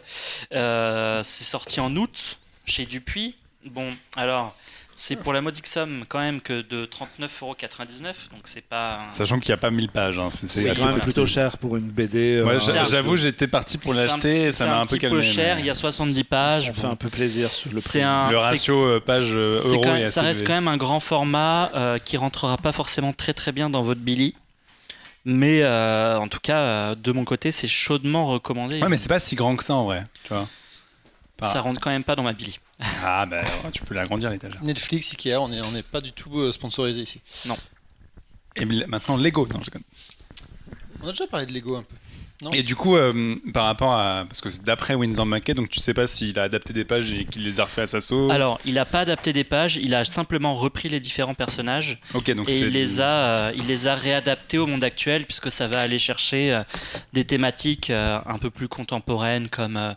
Euh, 0.53 1.23
c'est 1.23 1.43
sorti 1.43 1.79
en 1.79 1.95
août 1.95 2.39
chez 2.65 2.86
Dupuis. 2.86 3.36
Bon, 3.65 3.89
alors, 4.15 4.55
c'est 5.04 5.16
pour 5.16 5.34
la 5.34 5.41
modique 5.41 5.66
somme 5.66 6.04
quand 6.08 6.20
même 6.20 6.41
que 6.41 6.62
de 6.62 6.86
39,99€. 6.86 8.30
Donc, 8.32 8.41
c'est 8.45 8.62
pas. 8.62 8.99
Sachant 9.12 9.39
qu'il 9.39 9.49
n'y 9.49 9.56
a 9.56 9.58
pas 9.58 9.72
1000 9.72 9.89
pages. 9.89 10.20
hein, 10.20 10.30
c'est- 10.32 10.47
C'est 10.47 10.62
c'est 10.62 10.76
quand 10.80 10.86
même 10.91 10.99
plutôt 10.99 11.26
cher 11.26 11.58
pour 11.58 11.76
une 11.76 11.89
BD. 11.89 12.38
euh, 12.38 12.45
Ouais, 12.45 12.60
C'est 12.60 12.78
un 12.78 12.86
J'avoue, 12.86 13.18
j'étais 13.18 13.47
parti 13.47 13.78
pour 13.80 13.93
c'est 13.95 14.02
un 14.02 14.06
l'acheter 14.08 14.41
et 14.43 14.52
ça 14.52 14.66
c'est 14.66 14.70
m'a 14.70 14.78
un 14.78 14.82
un 14.82 14.86
peu 14.86 14.89
petit 14.95 14.99
calmé. 14.99 15.16
peu 15.18 15.22
cher. 15.24 15.56
mais- 15.56 15.62
Il 15.64 15.66
y 15.66 15.70
a 15.70 15.74
70 15.74 16.24
pages. 16.24 16.70
on 16.70 16.74
fait 16.74 16.82
Bon. 16.84 16.91
un 16.91 16.95
peu 16.95 17.10
plaisir 17.10 17.49
sur 17.49 17.70
le 17.72 17.80
prix. 17.80 17.89
C'est 17.89 18.02
un. 18.04 18.30
Le 18.30 18.38
c'est- 18.38 18.43
ratio 18.43 18.84
euh, 18.86 18.99
page 18.99 19.32
euh, 19.34 19.60
C'est 19.60 19.70
euro 19.70 19.82
quand 19.82 19.89
est 19.89 19.93
même- 19.93 20.04
assez 20.04 20.14
ça 20.14 20.22
reste 20.22 20.41
élevé. 20.41 20.47
quand 20.47 20.54
même 20.54 20.68
un 20.68 20.78
grand 20.78 20.99
format 20.99 21.72
euh, 21.76 21.97
qui 21.97 22.18
rentrera 22.18 22.58
pas 22.58 22.72
forcément 22.72 23.12
très 23.14 23.34
très 23.34 23.52
bien 23.52 23.70
dans 23.72 23.82
votre 23.82 24.02
Billy. 24.02 24.36
Mais 25.26 25.62
euh, 25.64 26.18
en 26.18 26.28
tout 26.28 26.39
cas, 26.41 26.58
euh, 26.60 26.95
de 26.95 27.12
mon 27.12 27.26
côté, 27.26 27.52
c'est 27.52 27.68
chaudement 27.68 28.26
recommandé. 28.28 28.82
Ouais, 28.82 28.89
mais 28.89 28.97
c'est 28.97 29.10
pas 29.10 29.20
si 29.20 29.36
grand 29.36 29.56
que 29.56 29.64
ça 29.64 29.76
en 29.76 29.86
vrai. 29.86 30.04
Tu 30.24 30.30
vois 30.34 30.47
pas- 31.38 31.47
Ça 31.52 31.62
rentre 31.62 31.80
quand 31.82 31.89
même 31.89 32.04
pas 32.04 32.16
dans 32.16 32.24
ma 32.24 32.34
Billy. 32.34 32.60
Ah, 33.03 33.25
bah 33.25 33.41
ouais, 33.63 33.71
tu 33.71 33.84
peux 33.84 33.93
l'agrandir 33.93 34.29
l'étagère. 34.29 34.63
Netflix, 34.63 35.11
Ikea, 35.11 35.36
on 35.39 35.49
n'est 35.49 35.61
on 35.61 35.71
n'est 35.71 35.84
pas 35.84 36.01
du 36.01 36.11
tout 36.11 36.39
euh, 36.39 36.51
sponsorisé 36.51 37.01
ici. 37.01 37.21
Et 38.55 38.65
bi- 38.65 38.84
maintenant, 38.88 39.17
Lego. 39.17 39.47
Non, 39.53 39.59
je. 39.63 39.69
On 41.03 41.07
a 41.07 41.11
déjà 41.11 41.27
parlé 41.27 41.45
de 41.45 41.53
Lego 41.53 41.75
un 41.77 41.84
peu. 41.84 41.95
Non? 42.43 42.49
Et 42.53 42.63
du 42.63 42.75
coup, 42.75 42.95
euh, 42.95 43.36
par 43.53 43.65
rapport 43.65 43.93
à. 43.93 44.25
Parce 44.27 44.41
que 44.41 44.49
c'est 44.49 44.63
d'après 44.63 44.95
Winsor 44.95 45.27
McKay, 45.27 45.53
donc 45.53 45.69
tu 45.69 45.79
sais 45.79 45.93
pas 45.93 46.07
s'il 46.07 46.39
a 46.39 46.43
adapté 46.43 46.73
des 46.73 46.86
pages 46.86 47.13
et 47.13 47.25
qu'il 47.25 47.43
les 47.43 47.59
a 47.59 47.65
refait 47.65 47.84
à 47.84 47.88
sa 47.88 48.01
sauce. 48.01 48.32
Alors, 48.32 48.59
il 48.65 48.73
n'a 48.73 48.86
pas 48.86 49.01
adapté 49.01 49.32
des 49.32 49.43
pages, 49.43 49.75
il 49.77 49.93
a 49.93 50.03
simplement 50.03 50.55
repris 50.55 50.89
les 50.89 50.99
différents 50.99 51.36
personnages 51.36 51.99
ok, 52.15 52.32
donc 52.34 52.49
et 52.49 52.53
c'est. 52.53 52.59
il 52.61 52.69
les, 52.69 52.99
a, 52.99 53.05
euh, 53.05 53.51
il 53.55 53.67
les 53.67 53.86
a 53.88 53.93
réadaptés 53.93 54.57
au 54.57 54.65
monde 54.65 54.84
actuel 54.84 55.25
puisque 55.25 55.51
ça 55.51 55.67
va 55.67 55.79
aller 55.82 55.99
chercher 55.99 56.51
euh, 56.51 56.63
des 57.13 57.25
thématiques 57.25 57.91
euh, 57.91 58.19
un 58.25 58.39
peu 58.39 58.49
plus 58.49 58.67
contemporaines 58.67 59.47
comme 59.47 59.77
euh, 59.77 59.93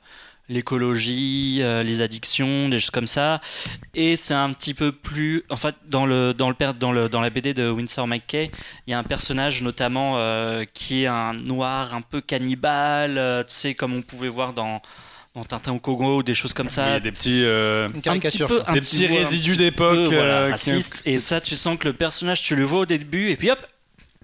l'écologie, 0.49 1.59
euh, 1.63 1.83
les 1.83 2.01
addictions, 2.01 2.69
des 2.69 2.81
choses 2.81 2.91
comme 2.91 3.07
ça. 3.07 3.41
Et 3.95 4.17
c'est 4.17 4.35
un 4.35 4.51
petit 4.53 4.75
peu 4.75 4.93
plus... 4.93 5.45
En 5.51 5.57
fait, 5.57 5.75
dans, 5.89 6.07
le, 6.07 6.35
dans, 6.35 6.49
le, 6.49 6.55
per- 6.55 6.73
dans, 6.79 6.93
le, 6.93 7.09
dans 7.09 7.21
la 7.21 7.31
BD 7.31 7.55
de 7.55 7.71
Winsor 7.71 8.07
McKay, 8.07 8.51
il 8.87 8.91
y 8.91 8.95
a 8.95 8.99
un 8.99 9.03
personnage 9.05 9.63
notamment 9.63 10.19
euh, 10.19 10.65
qui 10.75 11.05
est 11.05 11.07
un 11.07 11.33
noir 11.35 11.95
un 11.95 12.03
peu 12.03 12.21
cannibale, 12.21 13.19
euh, 13.19 13.43
tu 13.45 13.55
sais, 13.55 13.75
comme 13.75 13.95
on 13.95 14.03
pouvait 14.03 14.29
voir 14.29 14.53
dans, 14.53 14.81
dans 15.35 15.45
Tintin 15.45 15.73
au 15.73 15.79
Congo, 15.79 16.23
des 16.23 16.35
choses 16.35 16.53
comme 16.55 16.67
Oui, 16.67 16.73
ça. 16.73 16.89
il 16.89 16.93
y 16.93 16.97
a 16.97 17.01
des 17.01 17.13
petits. 17.13 17.43
euh, 17.45 17.89
un 18.07 18.19
petit 18.19 18.39
peu, 18.39 18.63
un 18.67 18.73
Des 18.75 18.81
petit 18.81 19.03
petits 19.05 19.17
résidus 19.17 19.57
d'époque, 19.57 20.13
voilà, 20.13 20.35
euh, 20.43 20.53
qui- 20.53 20.71
racistes. 20.73 21.03
Et 21.07 21.19
ça, 21.19 21.41
tu 21.41 21.57
sens 21.57 21.79
que 21.79 21.89
le 21.89 21.95
personnage, 21.95 22.43
tu 22.43 22.55
le 22.57 22.65
vois 22.65 22.81
au 22.81 22.87
début, 22.87 23.31
et 23.31 23.37
puis 23.37 23.51
hop, 23.51 23.59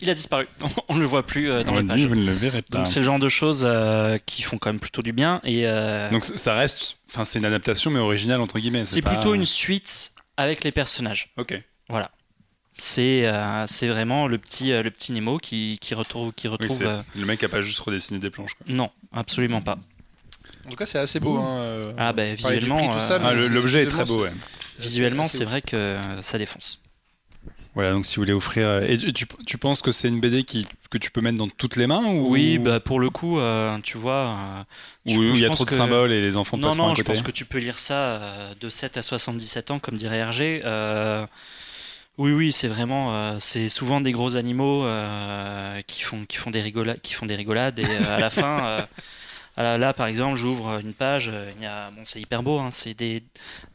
il 0.00 0.10
a 0.10 0.14
disparu. 0.14 0.46
On 0.88 0.94
ne 0.96 1.00
le 1.00 1.06
voit 1.06 1.26
plus 1.26 1.50
euh, 1.50 1.62
dans 1.64 1.78
dit, 1.80 1.86
pages. 1.86 2.06
vous 2.06 2.14
ne 2.14 2.24
le 2.26 2.32
verrez 2.32 2.62
pas. 2.62 2.78
Donc 2.78 2.88
c'est 2.88 3.00
le 3.00 3.04
genre 3.04 3.18
de 3.18 3.28
choses 3.28 3.64
euh, 3.68 4.18
qui 4.26 4.42
font 4.42 4.58
quand 4.58 4.70
même 4.70 4.80
plutôt 4.80 5.02
du 5.02 5.12
bien. 5.12 5.40
Et 5.44 5.66
euh, 5.66 6.10
Donc 6.10 6.24
ça 6.24 6.54
reste. 6.54 6.96
Enfin, 7.10 7.24
c'est 7.24 7.38
une 7.38 7.44
adaptation, 7.44 7.90
mais 7.90 7.98
originale, 8.00 8.40
entre 8.40 8.58
guillemets. 8.58 8.84
c'est 8.84 9.02
pas- 9.02 9.10
plutôt 9.10 9.34
une 9.34 9.44
suite 9.44 10.12
avec 10.36 10.64
les 10.64 10.72
personnages. 10.72 11.30
Ok. 11.36 11.60
Voilà. 11.88 12.10
C'est 12.78 13.26
euh, 13.26 13.66
c'est 13.66 13.88
vraiment 13.88 14.26
le 14.26 14.38
petit, 14.38 14.72
euh, 14.72 14.82
le 14.82 14.90
petit 14.90 15.12
Nemo 15.12 15.38
qui, 15.38 15.76
qui 15.82 15.94
retrouve. 15.94 16.32
Qui 16.32 16.48
Oui, 16.48 16.52
retrouve 16.52 16.78
c'est- 16.78 16.86
euh, 16.86 17.02
Le 17.14 17.26
mec 17.26 17.42
a 17.44 17.48
pas 17.48 17.60
juste 17.60 17.78
redessiné 17.80 18.18
des 18.20 18.30
planches. 18.30 18.54
Quoi. 18.54 18.66
Non, 18.68 18.90
absolument 19.12 19.60
pas. 19.60 19.76
En 20.66 20.70
tout 20.70 20.76
cas, 20.76 20.86
c'est 20.86 20.98
assez 20.98 21.20
beau. 21.20 21.36
hein, 21.36 21.58
euh, 21.64 21.92
Ah, 21.98 22.12
bah, 22.12 22.22
on 22.22 22.26
parlait 22.26 22.30
du 22.30 22.36
visuellement, 22.36 22.76
prix, 22.78 22.88
tout 22.88 22.98
ça, 23.04 23.14
euh, 23.14 23.18
mais 23.18 23.26
Ah, 23.28 23.34
le- 23.34 23.42
c'est- 23.42 23.48
L'objet 23.50 23.82
est 23.82 23.86
très 23.86 24.04
beau, 24.04 24.22
ouais. 24.22 24.32
Visuellement, 24.78 25.26
c'est 25.26 25.44
vrai 25.44 25.60
que 25.62 25.98
ça 26.22 26.38
défonce. 26.38 26.80
Voilà, 27.74 27.92
donc 27.92 28.04
si 28.04 28.16
vous 28.16 28.22
voulez 28.22 28.32
offrir. 28.32 28.66
euh, 28.66 28.86
Et 28.88 28.98
tu, 29.12 29.26
tu 29.46 29.56
penses 29.58 29.80
que 29.80 29.92
c'est 29.92 30.08
une 30.08 30.20
BD 30.20 30.42
qui, 30.42 30.66
que 30.90 30.98
tu 30.98 31.10
peux 31.12 31.20
mettre 31.20 31.38
dans 31.38 31.48
toutes 31.48 31.76
les 31.76 31.86
mains 31.86 32.04
ou... 32.04 32.30
Oui, 32.32 32.58
bah, 32.58 32.80
pour 32.80 32.98
le 32.98 33.10
coup, 33.10 33.38
euh, 33.38 33.78
tu 33.82 33.96
vois. 33.96 34.36
euh, 34.36 34.62
tu 35.06 35.16
peux- 35.18 35.24
il 35.28 35.38
y 35.38 35.44
a 35.44 35.50
trop 35.50 35.64
de 35.64 35.70
que- 35.70 35.76
symboles 35.76 36.10
et 36.12 36.20
les 36.20 36.36
enfants 36.36 36.56
Non, 36.56 36.70
passeront 36.70 36.86
non, 36.86 36.92
à 36.92 36.94
je 36.96 37.02
pense 37.02 37.22
que 37.22 37.30
tu 37.30 37.44
peux 37.44 37.58
lire 37.58 37.78
ça 37.78 38.20
de 38.60 38.68
7 38.70 38.96
à 38.96 39.02
77 39.02 39.70
ans, 39.70 39.78
comme 39.78 39.96
dirait 39.96 40.16
Hergé. 40.18 40.62
Euh, 40.64 41.24
oui, 42.18 42.32
oui, 42.32 42.52
c'est 42.52 42.66
vraiment. 42.68 43.14
euh, 43.14 43.36
c'est 43.38 43.68
souvent 43.68 44.00
des 44.00 44.10
gros 44.12 44.36
animaux 44.36 44.84
euh, 44.84 45.80
qui, 45.86 46.02
font, 46.02 46.24
qui, 46.26 46.36
font 46.38 46.50
des 46.50 46.60
rigola- 46.62 46.98
qui 47.00 47.14
font 47.14 47.26
des 47.26 47.36
rigolades. 47.36 47.78
Et 47.78 47.84
euh, 47.84 48.16
à 48.16 48.18
la 48.18 48.30
fin, 48.30 48.86
euh, 49.60 49.62
la- 49.62 49.78
là, 49.78 49.92
par 49.92 50.06
exemple, 50.06 50.36
j'ouvre 50.36 50.78
une 50.80 50.92
page. 50.92 51.30
euh, 51.32 51.50
Il 51.56 51.62
y 51.62 51.66
a, 51.66 51.90
bon, 51.90 52.02
c'est 52.04 52.20
hyper 52.20 52.42
beau. 52.42 52.58
hein, 52.58 52.68
c'est 52.70 52.94
des, 52.94 53.22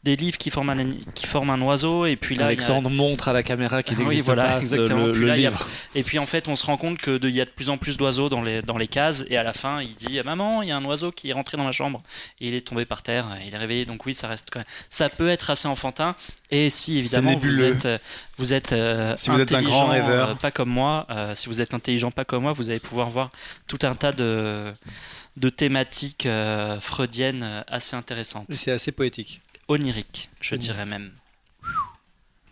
des 0.04 0.16
livres 0.16 0.38
qui 0.38 0.50
forment, 0.50 0.70
un, 0.70 0.92
qui 1.14 1.26
forment 1.26 1.50
un 1.50 1.60
oiseau. 1.62 2.06
Et 2.06 2.16
puis 2.16 2.34
là, 2.34 2.44
a- 2.44 2.46
Alexandre 2.48 2.90
montre 2.90 3.28
à 3.28 3.32
la 3.32 3.42
caméra 3.42 3.82
qu'il 3.82 3.96
Ah 4.00 4.04
oui, 4.06 4.20
voilà, 4.24 4.44
pas 4.44 4.52
ce- 4.54 4.74
exactement. 4.74 5.06
le, 5.06 5.12
Puis 5.12 5.20
le 5.22 5.26
là, 5.28 5.32
a- 5.32 5.36
livre. 5.36 5.66
et 5.94 6.02
puis 6.02 6.18
en 6.18 6.26
fait, 6.26 6.48
on 6.48 6.56
se 6.56 6.66
rend 6.66 6.76
compte 6.76 6.98
que 6.98 7.16
de- 7.18 7.28
il 7.28 7.34
y 7.34 7.40
a 7.40 7.44
de 7.44 7.50
plus 7.50 7.70
en 7.70 7.78
plus 7.78 7.96
d'oiseaux 7.96 8.28
dans 8.28 8.42
les, 8.42 8.62
dans 8.62 8.78
les 8.78 8.88
cases. 8.88 9.24
Et 9.28 9.36
à 9.36 9.42
la 9.42 9.52
fin, 9.52 9.80
il 9.82 9.94
dit 9.94 10.20
Maman, 10.24 10.62
il 10.62 10.68
y 10.68 10.72
a 10.72 10.76
un 10.76 10.84
oiseau 10.84 11.10
qui 11.12 11.30
est 11.30 11.32
rentré 11.32 11.56
dans 11.56 11.64
ma 11.64 11.72
chambre. 11.72 12.02
Et 12.40 12.48
il 12.48 12.54
est 12.54 12.66
tombé 12.66 12.84
par 12.84 13.02
terre. 13.02 13.26
et 13.40 13.48
il 13.48 13.54
est 13.54 13.58
réveillé. 13.58 13.84
Donc 13.84 14.06
oui, 14.06 14.14
ça 14.14 14.28
reste 14.28 14.48
quand 14.52 14.58
même. 14.60 14.66
Ça 14.90 15.08
peut 15.08 15.28
être 15.28 15.50
assez 15.50 15.68
enfantin. 15.68 16.14
Et 16.50 16.70
si 16.70 16.98
évidemment 16.98 17.34
vous 17.36 17.62
êtes, 17.62 17.86
euh, 17.86 17.98
vous 18.38 18.52
êtes, 18.54 18.72
euh, 18.72 19.14
Si 19.16 19.30
vous 19.30 19.40
êtes 19.40 19.52
un 19.52 19.62
grand 19.62 19.88
intelligent, 19.90 20.06
rêveur. 20.08 20.30
euh, 20.30 20.34
pas 20.36 20.50
comme 20.52 20.68
moi, 20.68 21.06
euh, 21.10 21.34
si 21.34 21.48
vous 21.48 21.60
êtes 21.60 21.74
intelligent 21.74 22.10
pas 22.12 22.24
comme 22.24 22.42
moi, 22.44 22.52
vous 22.52 22.70
allez 22.70 22.78
pouvoir 22.78 23.10
voir 23.10 23.30
tout 23.66 23.78
un 23.82 23.94
tas 23.96 24.12
de, 24.12 24.72
de 25.36 25.48
thématiques 25.48 26.26
euh, 26.26 26.80
freudiennes 26.80 27.42
euh, 27.42 27.62
assez 27.68 27.94
intéressantes. 27.96 28.46
C'est 28.50 28.72
assez 28.72 28.92
poétique. 28.92 29.40
Oniriques, 29.68 30.30
je 30.40 30.54
dirais 30.56 30.86
même. 30.86 31.10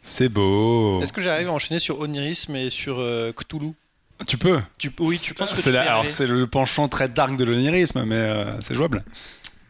C'est 0.03 0.29
beau. 0.29 1.01
Est-ce 1.03 1.13
que 1.13 1.23
j'arrive 1.23 1.49
à 1.49 1.53
enchaîner 1.53 1.81
sur 1.81 2.01
Onirisme 2.01 2.55
et 2.57 2.69
sur 2.71 2.99
euh, 2.99 3.33
Cthulhu? 3.33 3.73
Tu 4.27 4.37
peux. 4.39 4.61
Tu, 4.79 4.93
oui, 5.01 5.19
tu 5.19 5.35
penses 5.35 5.51
que 5.53 5.57
c'est 5.57 5.71
tu 5.71 5.73
la- 5.73 5.83
peux 5.85 5.89
Alors 5.89 6.07
c'est 6.07 6.27
le 6.27 6.47
penchant 6.47 6.89
très 6.89 7.09
dark 7.09 7.37
de 7.37 7.45
l'onirisme, 7.45 8.05
mais 8.05 8.15
euh, 8.17 8.61
c'est 8.61 8.75
jouable. 8.75 9.05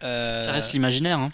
Euh, 0.02 0.44
Ça 0.44 0.52
reste 0.52 0.72
l'imaginaire. 0.72 1.18
Hein. 1.18 1.28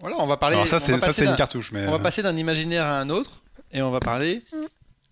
Voilà, 0.00 0.16
on 0.18 0.26
va 0.26 0.36
parler. 0.38 0.56
Alors 0.56 0.66
ça 0.66 0.78
c'est 0.78 1.24
une 1.24 1.36
cartouche, 1.36 1.70
mais 1.72 1.86
On 1.86 1.92
va 1.92 1.98
passer 1.98 2.22
d'un 2.22 2.36
imaginaire 2.36 2.84
à 2.84 2.98
un 3.00 3.10
autre 3.10 3.42
et 3.70 3.80
on 3.82 3.90
va 3.90 4.00
parler 4.00 4.42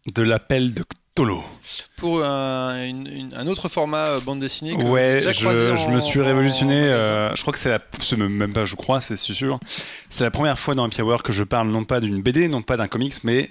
de 0.06 0.22
l'appel 0.22 0.72
de 0.74 0.82
Cthulhu. 1.14 1.40
pour 1.96 2.24
un, 2.24 2.84
une- 2.86 3.06
une- 3.06 3.34
un 3.36 3.46
autre 3.46 3.68
format 3.68 4.06
euh, 4.08 4.20
bande 4.20 4.40
dessinée. 4.40 4.76
Que 4.76 4.82
Ouais, 4.82 5.16
déjà 5.16 5.32
je, 5.32 5.76
je 5.76 5.86
en- 5.86 5.90
me 5.90 6.00
suis 6.00 6.20
révolutionné. 6.20 6.74
euh, 6.74 7.34
je 7.34 7.40
crois 7.42 7.52
que 7.52 7.58
c'est 7.58 7.68
la, 7.68 8.28
même 8.28 8.52
pas, 8.52 8.64
je 8.64 8.76
crois, 8.76 9.00
c'est 9.00 9.16
sûr. 9.16 9.58
C'est 10.08 10.24
la 10.24 10.30
première 10.30 10.58
fois 10.58 10.74
dans 10.74 10.84
Happy 10.84 11.02
Hour 11.02 11.22
que 11.22 11.32
je 11.32 11.42
parle 11.44 11.68
non 11.68 11.84
pas 11.84 12.00
d'une 12.00 12.22
BD, 12.22 12.48
non 12.48 12.62
pas 12.62 12.76
d'un 12.76 12.88
comics, 12.88 13.14
mais 13.24 13.50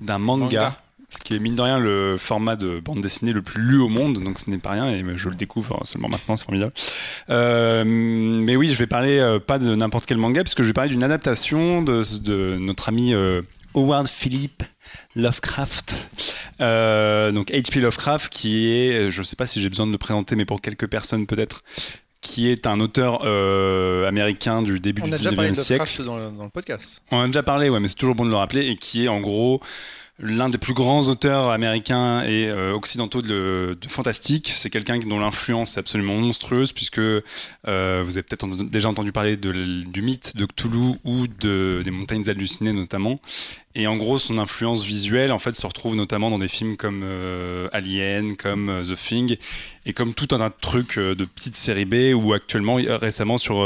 d'un 0.00 0.18
manga. 0.18 0.44
Manga. 0.44 0.80
Ce 1.10 1.18
qui 1.18 1.34
est 1.34 1.38
mine 1.38 1.54
de 1.54 1.62
rien 1.62 1.78
le 1.78 2.16
format 2.18 2.56
de 2.56 2.80
bande 2.80 3.00
dessinée 3.00 3.32
le 3.32 3.42
plus 3.42 3.62
lu 3.62 3.78
au 3.78 3.88
monde, 3.88 4.20
donc 4.24 4.38
ce 4.38 4.50
n'est 4.50 4.58
pas 4.58 4.70
rien 4.70 4.88
et 4.88 5.04
je 5.14 5.28
le 5.28 5.36
découvre 5.36 5.78
seulement 5.84 6.08
maintenant, 6.08 6.36
c'est 6.36 6.44
formidable. 6.44 6.72
Euh, 7.30 7.84
mais 7.86 8.56
oui, 8.56 8.66
je 8.68 8.74
vais 8.76 8.86
parler 8.88 9.18
euh, 9.18 9.38
pas 9.38 9.58
de 9.58 9.74
n'importe 9.76 10.06
quel 10.06 10.16
manga, 10.16 10.42
puisque 10.42 10.62
je 10.62 10.66
vais 10.68 10.72
parler 10.72 10.90
d'une 10.90 11.04
adaptation 11.04 11.82
de, 11.82 12.02
de 12.20 12.56
notre 12.58 12.88
ami 12.88 13.14
euh, 13.14 13.42
Howard 13.74 14.08
Philip 14.08 14.64
Lovecraft. 15.16 16.08
Euh, 16.60 17.30
donc 17.32 17.50
H.P. 17.50 17.80
Lovecraft, 17.80 18.32
qui 18.32 18.70
est, 18.70 19.10
je 19.10 19.20
ne 19.20 19.24
sais 19.24 19.36
pas 19.36 19.46
si 19.46 19.60
j'ai 19.60 19.68
besoin 19.68 19.86
de 19.86 19.92
le 19.92 19.98
présenter, 19.98 20.36
mais 20.36 20.44
pour 20.44 20.60
quelques 20.60 20.86
personnes 20.88 21.26
peut-être, 21.26 21.62
qui 22.20 22.48
est 22.48 22.66
un 22.66 22.80
auteur 22.80 23.22
euh, 23.24 24.08
américain 24.08 24.62
du 24.62 24.80
début 24.80 25.02
On 25.02 25.06
du 25.08 25.14
a 25.14 25.18
déjà 25.18 25.32
parlé 25.32 25.50
19e 25.50 25.56
de 25.56 25.60
siècle. 25.60 25.82
Lovecraft 25.98 26.02
dans 26.06 26.16
le, 26.16 26.30
dans 26.36 26.44
le 26.44 26.50
podcast. 26.50 27.02
On 27.10 27.18
en 27.18 27.22
a 27.22 27.26
déjà 27.26 27.42
parlé, 27.42 27.68
ouais, 27.68 27.80
mais 27.80 27.88
c'est 27.88 27.96
toujours 27.96 28.14
bon 28.14 28.24
de 28.24 28.30
le 28.30 28.36
rappeler, 28.36 28.66
et 28.68 28.76
qui 28.76 29.04
est 29.04 29.08
en 29.08 29.20
gros 29.20 29.60
l'un 30.20 30.48
des 30.48 30.58
plus 30.58 30.74
grands 30.74 31.08
auteurs 31.08 31.48
américains 31.50 32.22
et 32.22 32.48
euh, 32.48 32.72
occidentaux 32.72 33.20
de, 33.20 33.76
de 33.80 33.88
fantastique. 33.88 34.52
C'est 34.54 34.70
quelqu'un 34.70 34.96
dont 35.00 35.18
l'influence 35.18 35.76
est 35.76 35.80
absolument 35.80 36.14
monstrueuse, 36.14 36.72
puisque 36.72 37.00
euh, 37.00 37.22
vous 38.06 38.16
avez 38.16 38.22
peut-être 38.22 38.44
en- 38.44 38.48
déjà 38.48 38.88
entendu 38.88 39.10
parler 39.10 39.36
de 39.36 39.50
du 39.82 40.02
mythe 40.02 40.36
de 40.36 40.46
Cthulhu 40.46 40.94
ou 41.02 41.26
de, 41.26 41.82
des 41.84 41.90
montagnes 41.90 42.30
hallucinées 42.30 42.72
notamment. 42.72 43.18
Et 43.76 43.88
en 43.88 43.96
gros, 43.96 44.18
son 44.20 44.38
influence 44.38 44.84
visuelle, 44.84 45.32
en 45.32 45.40
fait, 45.40 45.52
se 45.52 45.66
retrouve 45.66 45.96
notamment 45.96 46.30
dans 46.30 46.38
des 46.38 46.46
films 46.46 46.76
comme 46.76 47.00
euh, 47.02 47.66
Alien, 47.72 48.36
comme 48.36 48.68
euh, 48.68 48.84
The 48.84 48.94
Thing, 48.94 49.36
et 49.84 49.92
comme 49.92 50.14
tout 50.14 50.28
un 50.30 50.38
tas 50.38 50.48
de 50.50 51.00
euh, 51.00 51.14
de 51.16 51.24
petites 51.24 51.56
séries 51.56 51.84
B, 51.84 52.14
ou 52.14 52.32
actuellement, 52.34 52.76
récemment 52.76 53.36
sur 53.36 53.56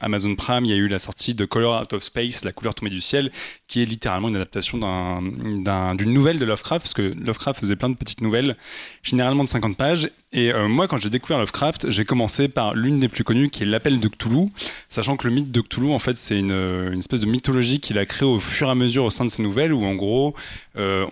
Amazon 0.00 0.36
Prime, 0.36 0.64
il 0.64 0.70
y 0.70 0.74
a 0.74 0.76
eu 0.76 0.86
la 0.86 1.00
sortie 1.00 1.34
de 1.34 1.44
Color 1.46 1.82
Out 1.82 1.92
of 1.94 2.02
Space, 2.04 2.44
La 2.44 2.52
couleur 2.52 2.74
tombée 2.76 2.90
du 2.92 3.00
ciel, 3.00 3.32
qui 3.66 3.82
est 3.82 3.86
littéralement 3.86 4.28
une 4.28 4.36
adaptation 4.36 4.78
d'un- 4.78 5.20
d'un- 5.22 5.96
d'une 5.96 6.12
nouvelle 6.12 6.38
de 6.38 6.44
Lovecraft, 6.44 6.82
parce 6.84 6.94
que 6.94 7.02
Lovecraft 7.02 7.58
faisait 7.58 7.76
plein 7.76 7.90
de 7.90 7.96
petites 7.96 8.20
nouvelles, 8.20 8.56
généralement 9.02 9.42
de 9.42 9.48
50 9.48 9.76
pages. 9.76 10.08
Et 10.34 10.52
euh, 10.52 10.66
moi, 10.66 10.88
quand 10.88 10.98
j'ai 10.98 11.10
découvert 11.10 11.38
Lovecraft, 11.38 11.90
j'ai 11.90 12.04
commencé 12.04 12.48
par 12.48 12.74
l'une 12.74 12.98
des 12.98 13.08
plus 13.08 13.22
connues, 13.22 13.50
qui 13.50 13.62
est 13.62 13.66
L'Appel 13.66 14.00
de 14.00 14.08
Cthulhu, 14.08 14.48
sachant 14.88 15.16
que 15.16 15.28
le 15.28 15.32
mythe 15.32 15.52
de 15.52 15.60
Cthulhu, 15.60 15.92
en 15.92 16.00
fait, 16.00 16.16
c'est 16.16 16.36
une, 16.36 16.50
une 16.50 16.98
espèce 16.98 17.20
de 17.20 17.26
mythologie 17.26 17.78
qu'il 17.78 17.98
a 18.00 18.04
créée 18.04 18.26
au 18.26 18.40
fur 18.40 18.66
et 18.66 18.70
à 18.72 18.74
mesure 18.74 19.04
au 19.04 19.10
sein 19.10 19.24
de 19.24 19.30
ses 19.30 19.44
nouvelles, 19.44 19.72
où 19.72 19.84
en 19.84 19.94
gros, 19.94 20.34
euh, 20.76 21.06